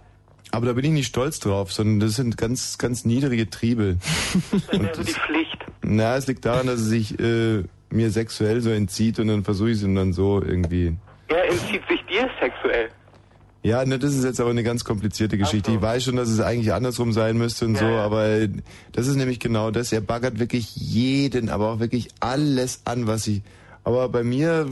Aber 0.51 0.67
da 0.67 0.73
bin 0.73 0.85
ich 0.85 0.91
nicht 0.93 1.07
stolz 1.07 1.41
drauf, 1.41 1.73
sondern 1.73 2.01
das 2.01 2.17
sind 2.17 2.37
ganz, 2.39 2.79
ganz 2.79 3.05
niedrige 3.05 3.51
Triebe. 3.51 3.99
Das 4.53 4.81
wäre 4.81 4.95
so 4.95 5.03
die 5.03 5.13
Pflicht. 5.13 5.67
Na, 5.83 6.17
es 6.17 6.27
liegt 6.27 6.45
daran, 6.45 6.67
dass 6.67 6.81
es 6.81 6.87
sich 6.87 7.19
äh, 7.21 7.65
mir 7.91 8.11
sexuell 8.11 8.61
so 8.61 8.71
entzieht 8.71 9.19
und 9.19 9.29
dann 9.29 9.45
versuche 9.45 9.71
ich 9.71 9.77
es 9.79 9.83
ihm 9.83 9.95
dann 9.95 10.13
so 10.13 10.43
irgendwie. 10.43 10.97
Er 11.29 11.51
entzieht 11.51 11.83
sich 11.89 12.05
dir 12.07 12.29
sexuell. 12.41 12.89
Ja, 13.62 13.85
ne, 13.85 13.99
das 13.99 14.15
ist 14.15 14.25
jetzt 14.25 14.41
aber 14.41 14.51
eine 14.51 14.62
ganz 14.62 14.85
komplizierte 14.85 15.37
Geschichte. 15.37 15.73
Ich 15.73 15.83
weiß 15.83 16.05
schon, 16.05 16.17
dass 16.17 16.28
es 16.28 16.41
eigentlich 16.41 16.73
andersrum 16.73 17.12
sein 17.12 17.37
müsste 17.37 17.65
und 17.67 17.77
so, 17.77 17.85
aber 17.87 18.27
äh, 18.27 18.49
das 18.93 19.09
ist 19.09 19.17
nämlich 19.17 19.41
genau 19.41 19.70
das. 19.70 19.93
Er 19.93 20.01
baggert 20.01 20.39
wirklich 20.39 20.77
jeden, 20.77 21.49
aber 21.49 21.73
auch 21.73 21.81
wirklich 21.81 22.09
alles 22.20 22.83
an, 22.85 23.07
was 23.07 23.27
ich. 23.27 23.43
Aber 23.85 24.09
bei 24.11 24.23
mir, 24.23 24.67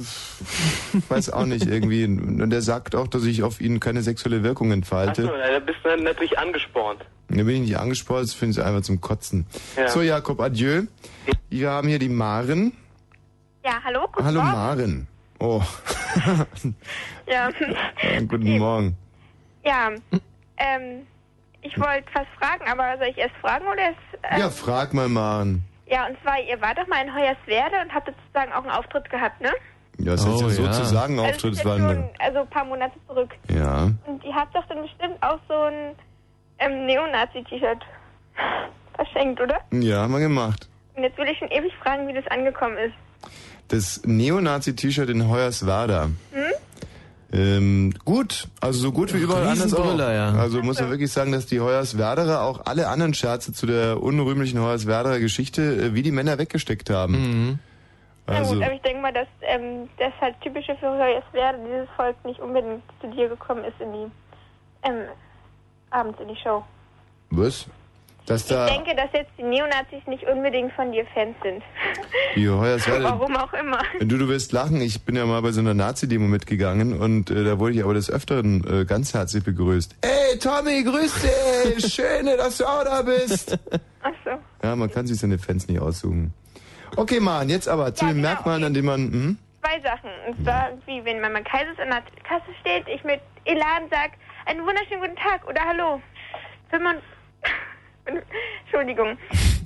weiß 1.09 1.31
auch 1.31 1.47
nicht 1.47 1.67
irgendwie. 1.67 2.05
Und 2.05 2.53
er 2.53 2.63
sagt 2.63 2.95
auch, 2.95 3.09
dass 3.09 3.25
ich 3.25 3.43
auf 3.43 3.61
ihn 3.61 3.81
keine 3.81 4.03
sexuelle 4.03 4.43
Wirkung 4.43 4.71
entfalte. 4.73 5.25
Achso, 5.25 5.37
da 5.37 5.59
bist 5.59 5.79
du 5.83 6.03
natürlich 6.03 6.39
angespornt. 6.39 7.01
Da 7.29 7.37
bin 7.37 7.49
ich 7.49 7.61
nicht 7.61 7.79
angesprochen, 7.79 8.23
das 8.23 8.35
finde 8.35 8.61
ich 8.61 8.65
einfach 8.65 8.83
zum 8.83 9.01
Kotzen. 9.01 9.47
Ja. 9.77 9.89
So, 9.89 10.03
Jakob, 10.03 10.41
adieu. 10.41 10.83
Wir 11.49 11.71
haben 11.71 11.89
hier 11.89 11.99
die 11.99 12.09
Maren. 12.09 12.73
Ja, 13.65 13.81
hallo, 13.83 14.07
guten 14.13 14.25
Hallo 14.25 14.43
Morgen. 14.43 14.53
Maren. 14.53 15.09
Oh, 15.41 15.63
Ja, 17.27 17.51
guten 18.29 18.59
Morgen. 18.59 18.97
ja 19.65 19.91
ähm, 20.59 21.07
ich 21.63 21.79
wollte 21.79 22.07
was 22.15 22.27
fragen, 22.39 22.65
aber 22.71 22.97
soll 22.99 23.09
ich 23.09 23.19
erst 23.19 23.35
fragen 23.37 23.67
oder 23.67 23.79
erst... 23.83 23.99
ähm, 24.31 24.41
Ja, 24.41 24.51
frag 24.51 24.95
mal 24.95 25.09
Maren. 25.09 25.63
ja, 25.87 26.07
und 26.07 26.17
zwar, 26.23 26.41
ihr 26.41 26.61
wart 26.63 26.79
doch 26.79 26.87
mal 26.87 27.03
in 27.05 27.13
Hoyerswerda 27.15 27.83
und 27.83 27.93
habt 27.93 28.07
sozusagen 28.07 28.53
auch 28.53 28.63
einen 28.63 28.71
Auftritt 28.71 29.11
gehabt, 29.11 29.41
ne? 29.41 29.51
Ja, 29.99 30.13
das 30.13 30.25
ist 30.25 30.27
Oh, 30.43 30.47
jetzt 30.49 30.59
ja. 30.59 30.73
sozusagen 30.73 31.19
Also, 31.19 31.25
Auftritt. 31.31 31.53
das 31.53 31.59
Das 31.59 31.59
ist 31.59 31.65
war 31.67 31.77
jetzt 31.77 31.85
ein, 31.99 32.11
schon, 32.15 32.21
also 32.21 32.39
ein 32.41 32.51
paar 32.51 32.65
Monate 32.65 32.95
zurück. 33.09 33.31
ja. 33.51 33.91
Und 34.07 34.25
ihr 34.25 34.35
habt 34.35 34.55
doch 34.55 34.65
dann 34.69 34.83
bestimmt 34.83 35.23
auch 35.23 35.39
so 35.49 35.55
ein 35.55 35.95
ähm, 36.61 36.87
Neonazi-T-Shirt 36.87 37.85
verschenkt, 38.95 39.41
oder? 39.41 39.59
Ja, 39.73 40.03
haben 40.03 40.13
wir 40.13 40.21
gemacht. 40.21 40.69
Und 40.95 41.03
jetzt 41.03 41.19
will 41.19 41.29
ich 41.29 41.39
schon 41.39 41.49
ewig 41.49 41.73
fragen, 41.83 42.07
wie 42.09 42.15
das 42.15 42.27
angekommen 42.29 42.79
ist. 42.79 42.95
Das 43.69 44.03
Neonazi-T-Shirt 44.05 45.11
in 45.11 45.29
Hoyerswerda. 45.29 46.05
Hm? 46.05 46.43
Ähm, 47.33 47.95
gut, 48.05 48.47
also 48.61 48.79
so 48.79 48.93
gut 48.93 49.13
wie 49.13 49.19
überall 49.19 49.49
anders 49.49 49.75
auch. 49.75 49.99
Ja. 49.99 50.33
Also 50.35 50.63
muss 50.63 50.81
man 50.81 50.91
wirklich 50.91 51.11
sagen, 51.11 51.33
dass 51.33 51.47
die 51.47 51.61
Hoyerswerderer 51.61 52.43
auch 52.43 52.67
alle 52.67 52.89
anderen 52.89 53.15
Scherze 53.15 53.53
zu 53.53 53.67
der 53.67 54.01
unrühmlichen 54.01 54.61
Hoyerswerderer 54.61 55.19
Geschichte 55.19 55.63
äh, 55.63 55.95
wie 55.95 56.03
die 56.03 56.13
Männer 56.13 56.39
weggesteckt 56.39 56.89
haben. 56.89 57.15
Mhm. 57.15 57.59
Na 58.29 58.35
Also, 58.37 58.55
gut, 58.55 58.65
aber 58.65 58.75
ich 58.75 58.83
denke 58.83 59.03
mal, 59.03 59.13
dass 59.13 59.27
das 59.99 60.13
halt 60.21 60.41
typische 60.41 60.77
für 60.77 60.87
Hoyerswerda 60.89 61.59
dieses 61.65 61.89
Volk 61.97 62.17
nicht 62.25 62.41
unbedingt 62.41 62.83
zu 63.01 63.09
dir 63.09 63.29
gekommen 63.29 63.65
ist 63.65 63.81
in 63.81 63.93
die 63.93 64.07
ähm, 64.85 65.09
abends 65.91 66.19
in 66.21 66.29
die 66.29 66.37
Show. 66.37 66.65
was? 67.31 67.67
Dass 68.27 68.47
da 68.47 68.67
Ich 68.67 68.73
denke, 68.73 68.97
dass 68.97 69.09
jetzt 69.13 69.31
die 69.39 69.45
Neonazis 69.45 70.05
nicht 70.07 70.25
unbedingt 70.25 70.73
von 70.73 70.91
dir 70.91 71.07
Fans 71.15 71.37
sind. 71.43 71.63
die 72.37 72.49
Hoyerswerda... 72.49 73.05
Warum 73.05 73.37
auch 73.37 73.53
immer. 73.53 73.79
Du, 74.01 74.19
du 74.19 74.29
wirst 74.29 74.53
lachen. 74.53 74.81
Ich 74.81 75.05
bin 75.05 75.15
ja 75.15 75.25
mal 75.27 75.41
bei 75.43 75.53
so 75.53 75.61
einer 75.61 75.75
Nazi-Demo 75.75 76.27
mitgegangen 76.27 76.99
und 76.99 77.31
äh, 77.31 77.45
da 77.45 77.61
wurde 77.61 77.75
ich 77.75 77.85
aber 77.85 77.95
des 77.95 78.11
Öfteren 78.11 78.65
äh, 78.69 78.85
ganz 78.85 79.15
herzlich 79.15 79.45
begrüßt. 79.45 79.95
Ey, 80.01 80.39
Tommy, 80.39 80.83
grüß 80.83 81.23
dich! 81.23 81.95
Schön, 81.95 82.27
dass 82.27 82.59
du 82.59 82.65
auch 82.65 82.83
da 82.85 83.03
bist! 83.03 83.57
Ach 84.03 84.13
so. 84.25 84.31
Ja, 84.63 84.75
man 84.75 84.91
kann 84.91 85.07
sich 85.07 85.19
seine 85.19 85.39
Fans 85.39 85.69
nicht 85.69 85.81
aussuchen. 85.81 86.35
Okay, 86.97 87.21
Mann, 87.21 87.49
jetzt 87.49 87.69
aber 87.69 87.95
zu 87.95 88.07
den 88.07 88.21
Merkmalen, 88.21 88.65
an 88.65 88.75
denen 88.75 88.87
man... 88.87 89.01
Hm? 89.13 89.39
Zwei 89.61 89.81
Sachen. 89.81 90.11
Und 90.29 90.43
zwar, 90.43 90.71
wie 90.87 91.05
wenn 91.05 91.21
Mama 91.21 91.41
Kaisers 91.41 91.79
an 91.79 91.91
der 91.91 92.03
Kasse 92.25 92.51
steht, 92.61 92.89
ich 92.89 93.05
mit 93.05 93.21
Elan 93.45 93.89
sag, 93.91 94.13
einen 94.47 94.65
wunderschönen 94.67 95.01
guten 95.01 95.17
Tag 95.17 95.47
oder 95.49 95.61
Hallo. 95.65 96.01
35, 96.71 97.03
Entschuldigung. 98.65 99.19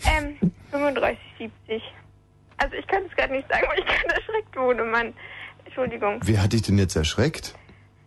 Ähm, 0.07 0.37
35, 0.71 1.19
70. 1.39 1.83
Also 2.59 2.75
ich 2.77 2.87
kann 2.87 3.03
es 3.09 3.17
gerade 3.17 3.33
nicht 3.33 3.49
sagen, 3.49 3.67
weil 3.69 3.79
ich 3.79 3.87
gerade 3.87 4.15
erschreckt 4.15 4.57
wurde, 4.57 4.85
Mann. 4.85 5.15
Entschuldigung. 5.65 6.21
Wer 6.25 6.43
hat 6.43 6.53
dich 6.53 6.63
denn 6.63 6.79
jetzt 6.79 6.97
erschreckt? 6.97 7.55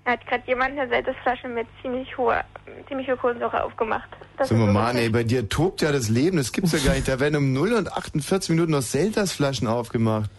Da 0.06 0.12
hat 0.12 0.28
gerade 0.28 0.44
jemand 0.48 0.78
eine 0.78 0.90
Seltersflasche 0.90 1.48
mit 1.48 1.66
ziemlich 1.82 2.18
hoher, 2.18 2.44
ziemlich 2.90 3.08
hoher 3.08 3.18
Kohlensäure 3.18 3.64
aufgemacht. 3.64 4.10
Das 4.38 4.50
Sag 4.50 4.58
mal, 4.58 4.72
Mann, 4.72 4.98
ey, 4.98 5.10
bei 5.10 5.24
dir 5.24 5.48
tobt 5.48 5.82
ja 5.82 5.92
das 5.94 6.10
Leben, 6.10 6.38
das 6.38 6.52
gibt's 6.52 6.74
ja 6.74 6.80
gar 6.80 6.94
nicht. 6.94 7.08
Da 7.08 7.20
werden 7.20 7.38
um 7.38 7.53
0 7.53 7.74
und 7.74 7.94
48 7.94 8.50
Minuten 8.50 8.72
noch 8.72 8.82
Seltersflaschen 8.82 9.68
aufgemacht. 9.68 10.30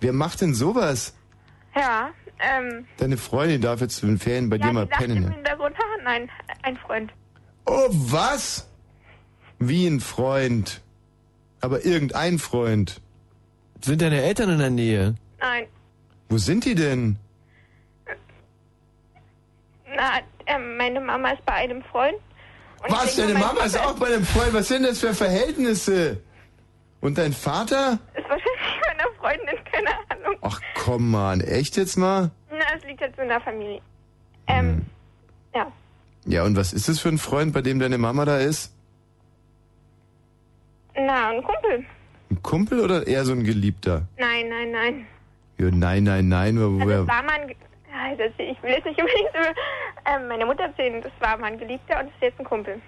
Wer 0.00 0.12
macht 0.12 0.40
denn 0.40 0.54
sowas? 0.54 1.14
Ja, 1.76 2.10
ähm, 2.40 2.86
Deine 2.98 3.16
Freundin 3.16 3.60
darf 3.60 3.80
jetzt 3.80 4.02
in 4.02 4.10
den 4.10 4.18
Ferien 4.18 4.50
bei 4.50 4.56
ja, 4.56 4.66
dir 4.66 4.72
mal 4.72 4.86
die 4.86 4.92
pennen. 4.92 5.16
im? 5.24 5.30
Hintergrund, 5.30 5.76
nein, 6.04 6.28
ein 6.62 6.76
Freund. 6.76 7.12
Oh, 7.66 7.88
was? 7.90 8.68
Wie 9.58 9.86
ein 9.86 10.00
Freund. 10.00 10.82
Aber 11.60 11.84
irgendein 11.84 12.38
Freund. 12.38 13.00
Sind 13.82 14.02
deine 14.02 14.22
Eltern 14.22 14.50
in 14.50 14.58
der 14.58 14.70
Nähe? 14.70 15.14
Nein, 15.40 15.66
Wo 16.28 16.38
sind 16.38 16.64
die 16.64 16.74
denn? 16.74 17.18
na, 19.94 20.18
ähm, 20.46 20.76
meine 20.76 21.00
Mama 21.00 21.30
ist 21.30 21.44
bei 21.46 21.54
einem 21.54 21.82
Freund. 21.84 22.16
Und 22.82 22.92
Was? 22.92 23.16
Deine 23.16 23.34
Mama 23.34 23.62
ist 23.62 23.78
auch 23.78 23.94
bei 23.94 24.06
einem 24.06 24.24
Freund. 24.24 24.52
Was 24.52 24.68
sind 24.68 24.82
das 24.84 25.00
für 25.00 25.14
Verhältnisse? 25.14 26.20
Und 27.00 27.18
dein 27.18 27.32
Vater? 27.32 27.98
Ist 28.14 28.28
wahrscheinlich 28.28 28.80
meiner 28.86 29.10
Freundin, 29.18 29.64
keine 29.72 29.90
Ahnung. 30.10 30.38
Ach 30.42 30.60
komm 30.74 31.10
mal, 31.10 31.40
echt 31.42 31.76
jetzt 31.76 31.96
mal? 31.96 32.30
Na, 32.50 32.56
es 32.76 32.84
liegt 32.84 33.00
so 33.16 33.22
in 33.22 33.28
der 33.28 33.40
Familie. 33.40 33.80
Ähm, 34.48 34.82
ja. 35.54 35.70
Ja, 36.26 36.44
und 36.44 36.56
was 36.56 36.72
ist 36.72 36.88
das 36.88 36.98
für 37.00 37.08
ein 37.08 37.18
Freund, 37.18 37.52
bei 37.52 37.62
dem 37.62 37.78
deine 37.78 37.98
Mama 37.98 38.24
da 38.24 38.38
ist? 38.38 38.72
Na, 40.98 41.30
ein 41.30 41.42
Kumpel. 41.42 41.84
Ein 42.30 42.42
Kumpel 42.42 42.80
oder 42.80 43.06
eher 43.06 43.24
so 43.24 43.32
ein 43.32 43.44
Geliebter? 43.44 44.02
Nein, 44.18 44.48
nein, 44.48 44.70
nein. 44.72 45.06
Ja, 45.58 45.70
nein, 45.70 46.04
nein, 46.04 46.28
nein. 46.28 46.58
Wo, 46.58 46.78
Also 46.80 46.90
es 46.90 47.02
wo, 47.04 47.08
war 47.08 47.22
mal 47.22 47.40
ein, 47.40 47.48
Ge- 47.48 47.56
das, 48.18 48.32
ich 48.38 48.62
will 48.62 48.70
jetzt 48.70 48.84
nicht 48.84 48.98
unbedingt 49.00 49.30
über 49.30 49.54
ähm, 50.06 50.28
meine 50.28 50.46
Mutter 50.46 50.64
erzählen, 50.64 51.00
das 51.02 51.12
war 51.20 51.36
mal 51.38 51.52
ein 51.52 51.58
Geliebter 51.58 51.98
und 52.00 52.06
das 52.06 52.14
ist 52.16 52.22
jetzt 52.22 52.40
ein 52.40 52.44
Kumpel. 52.44 52.80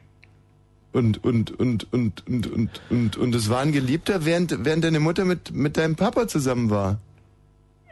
Und, 0.92 1.22
und, 1.22 1.58
und, 1.60 1.92
und, 1.92 2.26
und, 2.26 2.46
und, 2.52 2.80
und, 2.90 3.16
und 3.16 3.34
es 3.34 3.50
war 3.50 3.60
ein 3.60 3.72
Geliebter, 3.72 4.24
während, 4.24 4.64
während 4.64 4.84
deine 4.84 5.00
Mutter 5.00 5.24
mit, 5.24 5.50
mit 5.52 5.76
deinem 5.76 5.96
Papa 5.96 6.26
zusammen 6.28 6.70
war. 6.70 6.98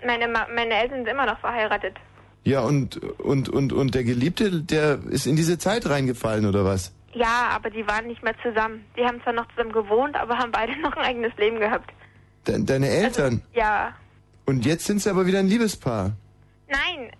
Meine, 0.04 0.28
Ma 0.28 0.46
meine 0.54 0.74
Eltern 0.74 0.98
sind 1.04 1.08
immer 1.08 1.26
noch 1.26 1.38
verheiratet. 1.40 1.96
Ja, 2.44 2.60
und, 2.60 2.96
und, 3.18 3.48
und, 3.48 3.72
und 3.72 3.94
der 3.94 4.04
Geliebte, 4.04 4.62
der 4.62 5.00
ist 5.10 5.26
in 5.26 5.36
diese 5.36 5.58
Zeit 5.58 5.88
reingefallen, 5.88 6.46
oder 6.46 6.64
was? 6.64 6.92
Ja, 7.16 7.48
aber 7.54 7.70
die 7.70 7.86
waren 7.88 8.06
nicht 8.06 8.22
mehr 8.22 8.34
zusammen. 8.42 8.84
Die 8.94 9.02
haben 9.02 9.22
zwar 9.22 9.32
noch 9.32 9.48
zusammen 9.48 9.72
gewohnt, 9.72 10.16
aber 10.16 10.36
haben 10.36 10.52
beide 10.52 10.76
noch 10.80 10.94
ein 10.96 11.04
eigenes 11.04 11.34
Leben 11.38 11.58
gehabt. 11.58 11.90
De 12.46 12.62
deine 12.62 12.88
Eltern? 12.88 13.42
Ja. 13.54 13.94
Und 14.44 14.66
jetzt 14.66 14.84
sind 14.84 15.00
sie 15.00 15.08
aber 15.10 15.26
wieder 15.26 15.38
ein 15.38 15.48
Liebespaar. 15.48 16.12
Nein, 16.68 17.10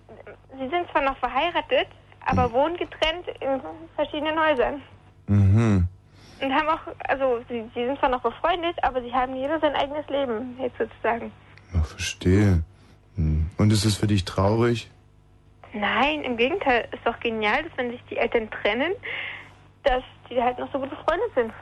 sie 0.53 0.69
sind 0.69 0.89
zwar 0.93 1.03
noch 1.03 1.17
verheiratet, 1.19 1.89
aber 2.27 2.53
wohnen 2.53 2.77
getrennt 2.77 3.27
in 3.41 3.61
verschiedenen 3.95 4.39
Häusern. 4.39 4.83
Mhm. 5.29 5.89
Und 6.43 6.53
haben 6.53 6.69
auch, 6.69 6.81
also 7.09 7.41
sie, 7.49 7.65
sie 7.75 7.87
sind 7.87 7.99
zwar 7.99 8.11
noch 8.11 8.23
befreundet, 8.23 8.77
aber 8.83 9.01
sie 9.01 9.13
haben 9.13 9.35
jeder 9.35 9.59
sein 9.61 9.75
eigenes 9.75 10.07
Leben, 10.09 10.59
jetzt 10.61 10.77
sozusagen. 10.77 11.33
Ach, 11.75 11.87
verstehe. 11.87 12.63
Hm. 13.17 13.47
Und 13.57 13.73
ist 13.73 13.87
es 13.87 13.97
für 13.97 14.07
dich 14.07 14.27
traurig? 14.27 14.91
Nein, 15.73 16.23
im 16.23 16.37
Gegenteil, 16.37 16.87
ist 16.93 17.05
doch 17.05 17.19
genial, 17.21 17.63
dass 17.63 17.73
wenn 17.77 17.91
sich 17.91 18.03
die 18.11 18.19
Eltern 18.19 18.51
trennen, 18.51 18.93
dass 19.87 20.03
die 20.31 20.41
halt 20.43 20.59
noch 20.59 20.71
so 20.73 20.79
gute 20.79 20.97
Freunde 20.97 21.25
sind. 21.35 21.53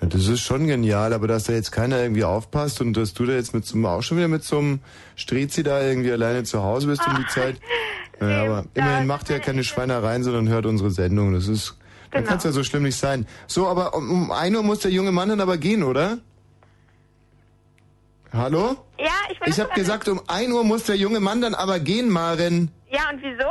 Ja, 0.00 0.08
das 0.08 0.26
ist 0.28 0.40
schon 0.40 0.66
genial, 0.66 1.12
aber 1.12 1.26
dass 1.28 1.44
da 1.44 1.52
jetzt 1.52 1.70
keiner 1.72 2.00
irgendwie 2.02 2.24
aufpasst 2.24 2.80
und 2.80 2.94
dass 2.96 3.14
du 3.14 3.24
da 3.26 3.32
jetzt 3.32 3.54
mit 3.54 3.64
so 3.64 3.74
einem, 3.76 3.86
auch 3.86 4.02
schon 4.02 4.18
wieder 4.18 4.28
mit 4.28 4.44
so 4.44 4.58
einem 4.58 4.80
Strizi 5.16 5.62
da 5.62 5.80
irgendwie 5.82 6.12
alleine 6.12 6.44
zu 6.44 6.62
Hause 6.62 6.88
bist 6.88 7.06
um 7.06 7.16
die 7.16 7.26
Zeit. 7.28 7.56
Naja, 8.18 8.44
aber 8.44 8.64
immerhin 8.72 9.06
macht 9.06 9.28
ja 9.28 9.38
keine 9.38 9.62
Schweinereien, 9.62 10.24
sondern 10.24 10.48
hört 10.48 10.64
unsere 10.64 10.90
Sendung. 10.90 11.34
Das 11.34 11.48
ist, 11.48 11.76
dann 12.10 12.22
Genau. 12.22 12.28
kann 12.30 12.38
es 12.38 12.44
ja 12.44 12.50
so 12.52 12.64
schlimm 12.64 12.84
nicht 12.84 12.96
sein. 12.96 13.26
So, 13.46 13.66
aber 13.68 13.94
um, 13.94 14.10
um 14.10 14.30
1 14.30 14.56
Uhr 14.56 14.62
muss 14.62 14.78
der 14.78 14.90
junge 14.90 15.12
Mann 15.12 15.28
dann 15.28 15.42
aber 15.42 15.58
gehen, 15.58 15.82
oder? 15.82 16.16
Hallo? 18.32 18.76
Ja, 18.98 19.10
ich 19.30 19.38
bin 19.38 19.50
Ich 19.50 19.60
habe 19.60 19.70
gesagt, 19.74 20.08
um 20.08 20.20
1 20.28 20.50
Uhr 20.50 20.64
muss 20.64 20.84
der 20.84 20.96
junge 20.96 21.20
Mann 21.20 21.42
dann 21.42 21.54
aber 21.54 21.78
gehen, 21.78 22.08
Maren. 22.08 22.70
Ja, 22.90 23.10
und 23.12 23.20
wieso? 23.22 23.50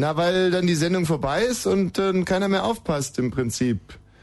Na, 0.00 0.16
weil 0.16 0.50
dann 0.50 0.66
die 0.66 0.76
Sendung 0.76 1.04
vorbei 1.04 1.42
ist 1.42 1.66
und 1.66 1.98
dann 1.98 2.24
keiner 2.24 2.48
mehr 2.48 2.64
aufpasst 2.64 3.18
im 3.18 3.30
Prinzip. 3.30 3.78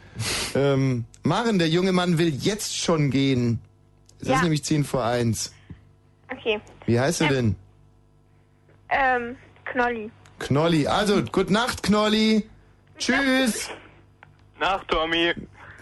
ähm, 0.55 1.05
Maren, 1.21 1.59
der 1.59 1.69
junge 1.69 1.91
Mann 1.91 2.17
will 2.17 2.29
jetzt 2.29 2.75
schon 2.75 3.11
gehen. 3.11 3.59
Es 4.19 4.27
Ja. 4.27 4.37
ist 4.37 4.41
nämlich 4.41 4.63
10 4.63 4.83
vor 4.83 5.05
1. 5.05 5.53
Okay. 6.33 6.59
Wie 6.87 6.99
heißt 6.99 7.21
er 7.21 7.27
denn? 7.27 7.55
Ähm, 8.89 9.35
Knolli. 9.65 10.09
Knolli. 10.39 10.87
Also, 10.87 11.21
gute 11.25 11.53
Nacht, 11.53 11.83
Knolli. 11.83 12.49
Tschüss. 12.97 13.69
Nacht, 14.59 14.87
Tommy. 14.87 15.33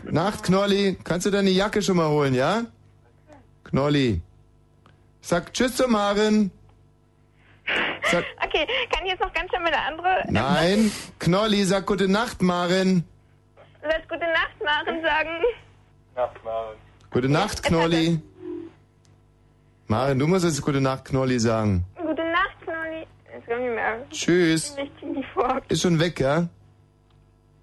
Nacht, 0.04 0.44
Knolli. 0.44 0.98
Kannst 1.06 1.26
du 1.26 1.32
deine 1.32 1.52
Jacke 1.52 1.82
schon 1.82 1.96
mal 1.96 2.10
holen, 2.10 2.34
ja? 2.34 2.66
Knolli. 3.64 4.20
Sag 5.22 5.54
Tschüss 5.54 5.78
zu 5.78 5.88
Maren. 5.88 6.52
Sag, 8.12 8.24
Okay, 8.44 8.68
kann 8.92 9.06
ich 9.06 9.12
jetzt 9.12 9.22
noch 9.22 9.34
ganz 9.34 9.50
schnell 9.50 9.62
meine 9.64 9.80
andere... 9.82 10.24
nein. 10.30 10.92
Knolli, 11.20 11.64
sag 11.66 11.86
gute 11.86 12.08
Nacht, 12.08 12.42
Maren. 12.42 13.04
Soll 13.82 13.92
ich 14.02 14.08
gute 14.08 14.20
Nacht 14.32 14.64
machen 14.64 15.02
sagen? 15.04 15.30
Nacht, 16.16 16.44
Maren. 16.44 16.76
Gute 17.12 17.30
Nacht, 17.30 17.64
Knolli. 17.64 18.20
Maren, 19.88 20.18
du 20.20 20.28
musst 20.28 20.46
jetzt 20.46 20.62
gute 20.62 20.82
Nacht, 20.82 21.06
Knolli 21.06 21.40
sagen. 21.40 21.86
Gute 21.96 22.24
Nacht, 22.32 22.56
Knolli. 22.64 23.06
Jetzt 23.34 23.46
komm 23.48 23.60
ich 23.66 23.76
mehr. 23.76 24.06
Tschüss. 24.10 24.76
Ich 24.78 24.92
zieh 25.00 25.24
vor. 25.34 25.62
Ist 25.68 25.82
schon 25.82 26.00
weg, 26.00 26.20
ja? 26.20 26.48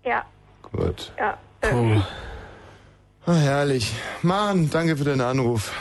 Ja, 0.05 0.25
Gut. 0.62 1.12
ja. 1.19 1.39
Oh. 1.73 2.01
Ah, 3.25 3.35
herrlich. 3.35 3.93
Maren, 4.23 4.69
danke 4.71 4.97
für 4.97 5.05
deinen 5.05 5.21
Anruf. 5.21 5.73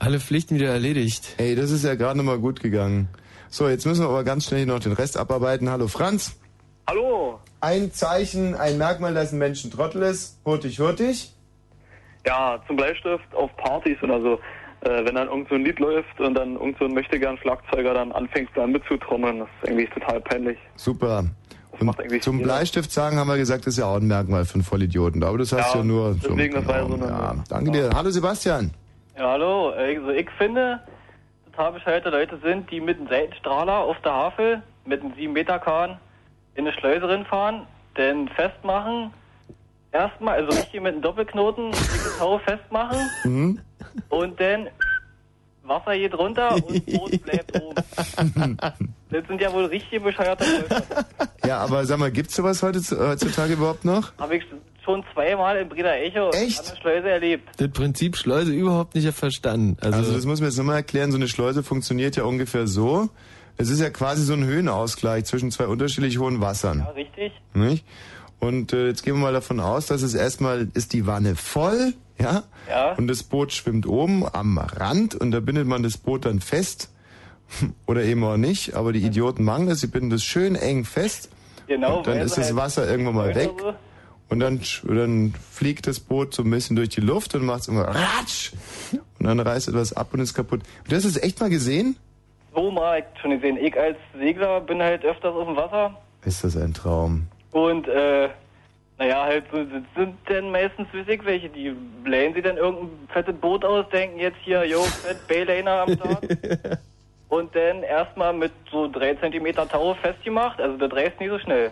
Alle 0.00 0.18
Pflichten 0.18 0.54
wieder 0.54 0.70
erledigt. 0.70 1.34
Ey, 1.36 1.54
das 1.54 1.70
ist 1.70 1.84
ja 1.84 1.94
gerade 1.94 2.16
nochmal 2.16 2.38
gut 2.38 2.60
gegangen. 2.60 3.08
So, 3.50 3.68
jetzt 3.68 3.84
müssen 3.86 4.02
wir 4.02 4.08
aber 4.08 4.24
ganz 4.24 4.46
schnell 4.46 4.64
noch 4.64 4.80
den 4.80 4.92
Rest 4.92 5.18
abarbeiten. 5.18 5.68
Hallo 5.70 5.88
Franz. 5.88 6.36
Hallo. 6.88 7.38
Ein 7.60 7.92
Zeichen, 7.92 8.54
ein 8.54 8.78
Merkmal, 8.78 9.12
dass 9.12 9.32
ein 9.32 9.38
Mensch 9.38 9.62
ein 9.62 9.70
Trottel 9.70 10.02
ist. 10.02 10.38
Hurtig, 10.46 10.80
hurtig. 10.80 11.34
Ja, 12.26 12.58
zum 12.66 12.76
Bleistift 12.76 13.34
auf 13.34 13.54
Partys 13.58 13.98
oder 14.02 14.20
so. 14.22 14.32
Äh, 14.88 15.04
wenn 15.04 15.14
dann 15.14 15.28
irgend 15.28 15.50
so 15.50 15.56
ein 15.56 15.64
Lied 15.66 15.78
läuft 15.78 16.18
und 16.18 16.32
dann 16.34 16.54
irgend 16.54 16.78
so 16.78 16.86
ein 16.86 16.94
möchtegern 16.94 17.36
Schlagzeuger 17.42 17.92
dann 17.92 18.12
anfängt 18.12 18.48
dann 18.54 18.72
mitzutrommeln, 18.72 19.40
das 19.40 19.48
ist 19.62 19.68
irgendwie 19.68 19.86
total 19.92 20.20
peinlich. 20.22 20.56
Super. 20.76 21.24
Und 21.78 21.94
zum 22.22 22.40
Bleistift 22.42 22.90
sagen 22.90 23.18
haben 23.18 23.28
wir 23.28 23.36
gesagt, 23.36 23.66
das 23.66 23.74
ist 23.74 23.78
ja 23.78 23.86
auch 23.86 23.96
ein 23.96 24.06
Merkmal 24.06 24.46
von 24.46 24.62
Vollidioten. 24.62 25.22
Aber 25.22 25.36
das 25.38 25.52
hast 25.52 25.66
Ja, 25.68 25.72
du 25.72 25.78
ja 25.78 25.84
nur 25.84 26.14
so. 26.14 26.28
deswegen, 26.30 26.54
das 26.54 26.66
war 26.66 26.76
ja 26.78 26.88
so 26.88 26.94
eine- 26.94 27.06
ja, 27.06 27.34
danke 27.48 27.70
dir. 27.70 27.90
Hallo 27.94 28.10
Sebastian. 28.10 28.70
Ja, 29.20 29.32
hallo. 29.32 29.68
Also 29.68 30.08
ich 30.12 30.30
finde, 30.38 30.80
total 31.44 31.72
bescheuerte 31.72 32.08
Leute 32.08 32.38
sind, 32.42 32.70
die 32.70 32.80
mit 32.80 32.96
einem 32.98 33.06
Seitenstrahler 33.08 33.80
auf 33.80 33.98
der 34.02 34.12
Havel 34.14 34.62
mit 34.86 35.02
einem 35.02 35.12
7 35.14 35.30
Meter 35.34 35.58
Kahn 35.58 35.98
in 36.54 36.66
eine 36.66 36.74
Schleuse 36.74 37.06
reinfahren, 37.06 37.66
dann 37.96 38.28
festmachen, 38.28 39.12
erstmal, 39.92 40.36
also 40.36 40.58
richtig 40.58 40.80
mit 40.80 40.94
einem 40.94 41.02
Doppelknoten, 41.02 41.70
die 41.70 42.18
Tau 42.18 42.38
festmachen 42.38 43.10
Mhm. 43.24 43.60
und 44.08 44.40
dann 44.40 44.68
Wasser 45.64 45.92
geht 45.98 46.14
runter 46.16 46.54
und 46.54 46.86
Boot 46.86 47.22
bleibt 47.22 47.60
oben. 47.60 47.74
Das 49.10 49.26
sind 49.28 49.38
ja 49.38 49.52
wohl 49.52 49.66
richtig 49.66 50.02
bescheuerte 50.02 50.44
Leute. 50.44 50.82
Ja, 51.44 51.58
aber 51.58 51.84
sag 51.84 51.98
mal, 51.98 52.10
gibt's 52.10 52.34
sowas 52.36 52.62
heute, 52.62 52.80
heutzutage 52.98 53.52
überhaupt 53.52 53.84
noch? 53.84 54.16
Habe 54.18 54.36
ich 54.38 54.44
schon 54.84 55.04
zweimal 55.12 55.56
in 55.58 55.68
Breda 55.68 55.94
Echo 55.94 56.30
Echt? 56.30 56.70
der 56.72 56.76
Schleuse 56.76 57.08
erlebt. 57.10 57.48
Das 57.58 57.70
Prinzip 57.70 58.16
Schleuse 58.16 58.52
überhaupt 58.52 58.94
nicht 58.94 59.10
verstanden. 59.12 59.76
Also, 59.80 59.98
Also 59.98 60.12
das 60.12 60.24
muss 60.26 60.40
man 60.40 60.48
jetzt 60.48 60.58
nochmal 60.58 60.76
erklären. 60.76 61.10
So 61.10 61.16
eine 61.18 61.28
Schleuse 61.28 61.62
funktioniert 61.62 62.16
ja 62.16 62.24
ungefähr 62.24 62.66
so. 62.66 63.08
Es 63.56 63.68
ist 63.68 63.80
ja 63.80 63.90
quasi 63.90 64.24
so 64.24 64.32
ein 64.32 64.44
Höhenausgleich 64.44 65.24
zwischen 65.26 65.50
zwei 65.50 65.66
unterschiedlich 65.66 66.18
hohen 66.18 66.40
Wassern. 66.40 66.78
Ja, 66.78 66.90
richtig. 66.92 67.32
Nicht? 67.52 67.84
Und 68.38 68.72
äh, 68.72 68.86
jetzt 68.88 69.02
gehen 69.04 69.14
wir 69.16 69.20
mal 69.20 69.32
davon 69.34 69.60
aus, 69.60 69.86
dass 69.86 70.00
es 70.02 70.14
erstmal 70.14 70.68
ist 70.72 70.94
die 70.94 71.06
Wanne 71.06 71.36
voll, 71.36 71.92
ja? 72.18 72.44
Ja. 72.70 72.92
Und 72.94 73.06
das 73.08 73.22
Boot 73.22 73.52
schwimmt 73.52 73.86
oben 73.86 74.24
am 74.32 74.56
Rand 74.56 75.14
und 75.14 75.30
da 75.30 75.40
bindet 75.40 75.66
man 75.66 75.82
das 75.82 75.98
Boot 75.98 76.24
dann 76.24 76.40
fest. 76.40 76.90
Oder 77.86 78.02
eben 78.04 78.24
auch 78.24 78.38
nicht, 78.38 78.74
aber 78.74 78.92
die 78.92 79.00
Idioten 79.04 79.44
machen 79.44 79.66
das, 79.68 79.80
sie 79.80 79.88
binden 79.88 80.08
das 80.10 80.22
schön 80.22 80.54
eng 80.54 80.84
fest. 80.86 81.28
Genau, 81.66 81.98
Und 81.98 82.06
dann 82.06 82.18
ist 82.18 82.38
das 82.38 82.46
halt 82.46 82.56
Wasser 82.56 82.90
irgendwann 82.90 83.14
mal 83.14 83.34
weg. 83.34 83.50
so. 83.58 83.74
Und 84.30 84.40
dann, 84.40 84.60
dann 84.84 85.34
fliegt 85.52 85.86
das 85.86 85.98
Boot 86.00 86.32
so 86.34 86.42
ein 86.44 86.50
bisschen 86.50 86.76
durch 86.76 86.90
die 86.90 87.00
Luft 87.00 87.34
und 87.34 87.44
macht 87.44 87.66
immer 87.68 87.82
Ratsch. 87.82 88.52
Und 89.18 89.26
dann 89.26 89.40
reißt 89.40 89.68
etwas 89.68 89.92
ab 89.92 90.08
und 90.14 90.20
ist 90.20 90.34
kaputt. 90.34 90.62
Du 90.88 90.94
hast 90.96 91.04
es 91.04 91.20
echt 91.22 91.40
mal 91.40 91.50
gesehen? 91.50 91.96
So 92.54 92.70
mal 92.70 93.00
ich 93.00 93.20
schon 93.20 93.32
gesehen. 93.32 93.56
Ich 93.58 93.78
als 93.78 93.96
Segler 94.18 94.60
bin 94.60 94.80
halt 94.82 95.04
öfters 95.04 95.34
auf 95.34 95.46
dem 95.46 95.56
Wasser 95.56 95.94
Ist 96.24 96.42
das 96.44 96.56
ein 96.56 96.72
Traum? 96.74 97.26
und 97.52 97.88
äh, 97.88 98.28
naja, 98.98 99.24
halt 99.24 99.44
so 99.50 99.58
das 99.64 99.82
sind 99.96 100.14
dann 100.26 100.50
meistens 100.52 100.86
weiß 100.92 101.08
ich 101.08 101.24
welche, 101.24 101.48
die 101.48 101.74
blähen 102.04 102.32
sie 102.34 102.42
dann 102.42 102.56
irgendein 102.56 102.90
fettes 103.12 103.34
Boot 103.34 103.64
aus, 103.64 103.84
denken 103.92 104.20
jetzt 104.20 104.36
hier, 104.44 104.64
yo, 104.64 104.82
fett 104.82 105.16
Bayliner 105.28 105.82
am 105.82 105.98
Tag. 105.98 106.78
und 107.28 107.54
dann 107.56 107.82
erstmal 107.82 108.32
mit 108.32 108.52
so 108.70 108.88
drei 108.88 109.14
Zentimeter 109.14 109.66
Tau 109.68 109.94
festgemacht, 109.94 110.60
also 110.60 110.76
das 110.76 110.92
reißt 110.92 111.18
nicht 111.18 111.30
so 111.30 111.38
schnell. 111.40 111.70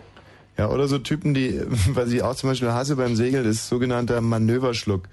Ja, 0.59 0.67
oder 0.67 0.89
so 0.89 0.97
Typen, 0.97 1.33
die, 1.33 1.61
was 1.93 2.11
ich 2.11 2.21
auch 2.21 2.35
zum 2.35 2.49
Beispiel 2.49 2.73
hasse 2.73 2.97
beim 2.97 3.15
Segeln, 3.15 3.45
ist 3.45 3.69
sogenannter 3.69 4.19
Manöverschluck. 4.19 5.03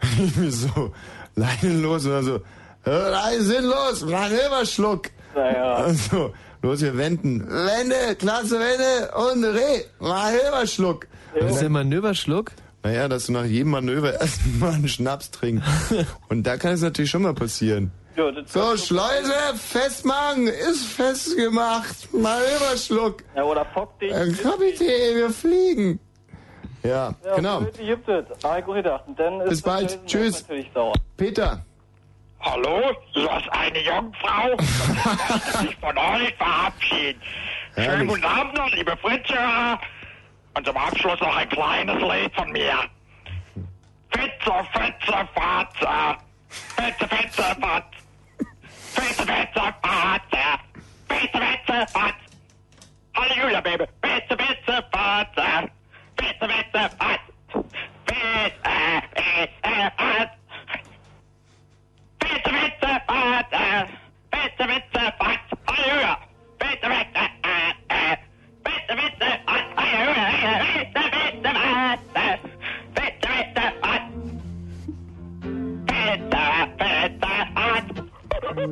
so 0.48 0.92
leinenlos 1.34 2.06
oder 2.06 2.22
so, 2.22 2.40
äh, 2.84 3.40
sinnlos, 3.40 4.04
Manöverschluck. 4.04 5.10
Naja. 5.34 5.74
Also, 5.74 6.32
los, 6.62 6.82
wir 6.82 6.96
wenden. 6.96 7.44
Wende, 7.48 8.14
klasse 8.16 8.60
Wende 8.60 9.10
und 9.16 9.44
Reh, 9.44 9.82
Manöverschluck. 9.98 11.08
Was 11.34 11.54
ist 11.54 11.62
der 11.62 11.70
Manöverschluck? 11.70 12.52
Naja, 12.84 13.08
dass 13.08 13.26
du 13.26 13.32
nach 13.32 13.44
jedem 13.44 13.72
Manöver 13.72 14.12
erstmal 14.20 14.74
einen 14.74 14.88
Schnaps 14.88 15.32
trinkst. 15.32 15.66
Und 16.28 16.46
da 16.46 16.56
kann 16.58 16.74
es 16.74 16.80
natürlich 16.80 17.10
schon 17.10 17.22
mal 17.22 17.34
passieren. 17.34 17.90
Ja, 18.16 18.30
So, 18.46 18.76
Schleuse, 18.76 19.34
festmachen, 19.56 20.46
ist 20.46 20.86
festgemacht. 20.86 22.12
Manöverschluck. 22.12 23.22
Ja, 23.34 23.42
oder 23.44 23.64
Fock 23.66 23.98
dich. 24.00 24.12
Äh, 24.12 24.32
Kapitän, 24.32 25.16
wir 25.16 25.30
fliegen. 25.30 25.98
Ja, 26.82 27.14
Ja, 27.24 27.36
genau. 27.36 27.62
Ah, 28.42 28.60
Bis 29.48 29.62
bald. 29.62 29.98
Tschüss. 30.06 30.44
Peter. 31.16 31.64
Hallo, 32.40 32.80
hier 33.12 33.30
ist 33.36 33.48
eine 33.52 33.78
Jungfrau. 33.84 34.56
Ich 35.64 35.76
von 35.76 35.96
euch 35.96 36.34
verabschieden. 36.36 37.22
Schönen 37.74 37.86
Herrlich. 37.86 38.08
guten 38.08 38.24
Abend 38.24 38.54
noch, 38.58 38.68
liebe 38.72 38.96
Fritze. 38.96 39.34
Und 40.54 40.66
zum 40.66 40.76
Abschluss 40.76 41.20
noch 41.20 41.36
ein 41.36 41.48
kleines 41.48 41.94
Lied 42.02 42.34
von 42.34 42.50
mir. 42.50 42.74
Fitze, 44.10 44.52
Face 48.92 49.16
the 49.16 49.26
bits 49.26 49.56
of 49.56 49.62
uh, 49.62 49.72
farts, 49.82 50.22
yeah. 50.32 50.58
Hallelujah, 53.14 53.62
baby. 53.62 53.86
Face 54.02 54.22
the 54.28 54.36
bits 54.36 54.68
of 54.68 54.84
farts, 54.90 55.36
yeah. 55.36 55.66
Uh, 55.66 56.22
face 56.22 56.36
the 56.40 56.48
bits 56.48 56.68
of 56.74 56.98
farts. 56.98 57.18
Face, 58.08 58.52
uh, 58.64 59.00
face, 59.16 59.48
I 78.62 78.68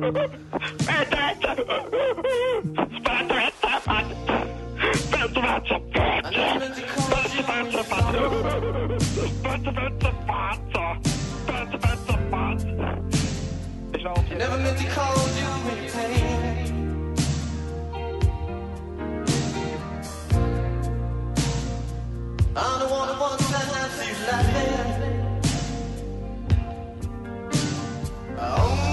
never 14.37 14.57
meant 14.59 14.77
to 14.77 14.85
cause 14.85 15.37
you 15.37 15.45
any 15.71 15.89
pain. 15.89 17.15
I'm 22.55 22.79
the 22.79 22.87
one 22.87 23.07
who 23.09 23.19
wants 23.19 23.45
to 23.45 23.53
see 23.97 24.07
you 24.07 24.15
laughing. 24.25 24.91
Oh. 28.39 28.90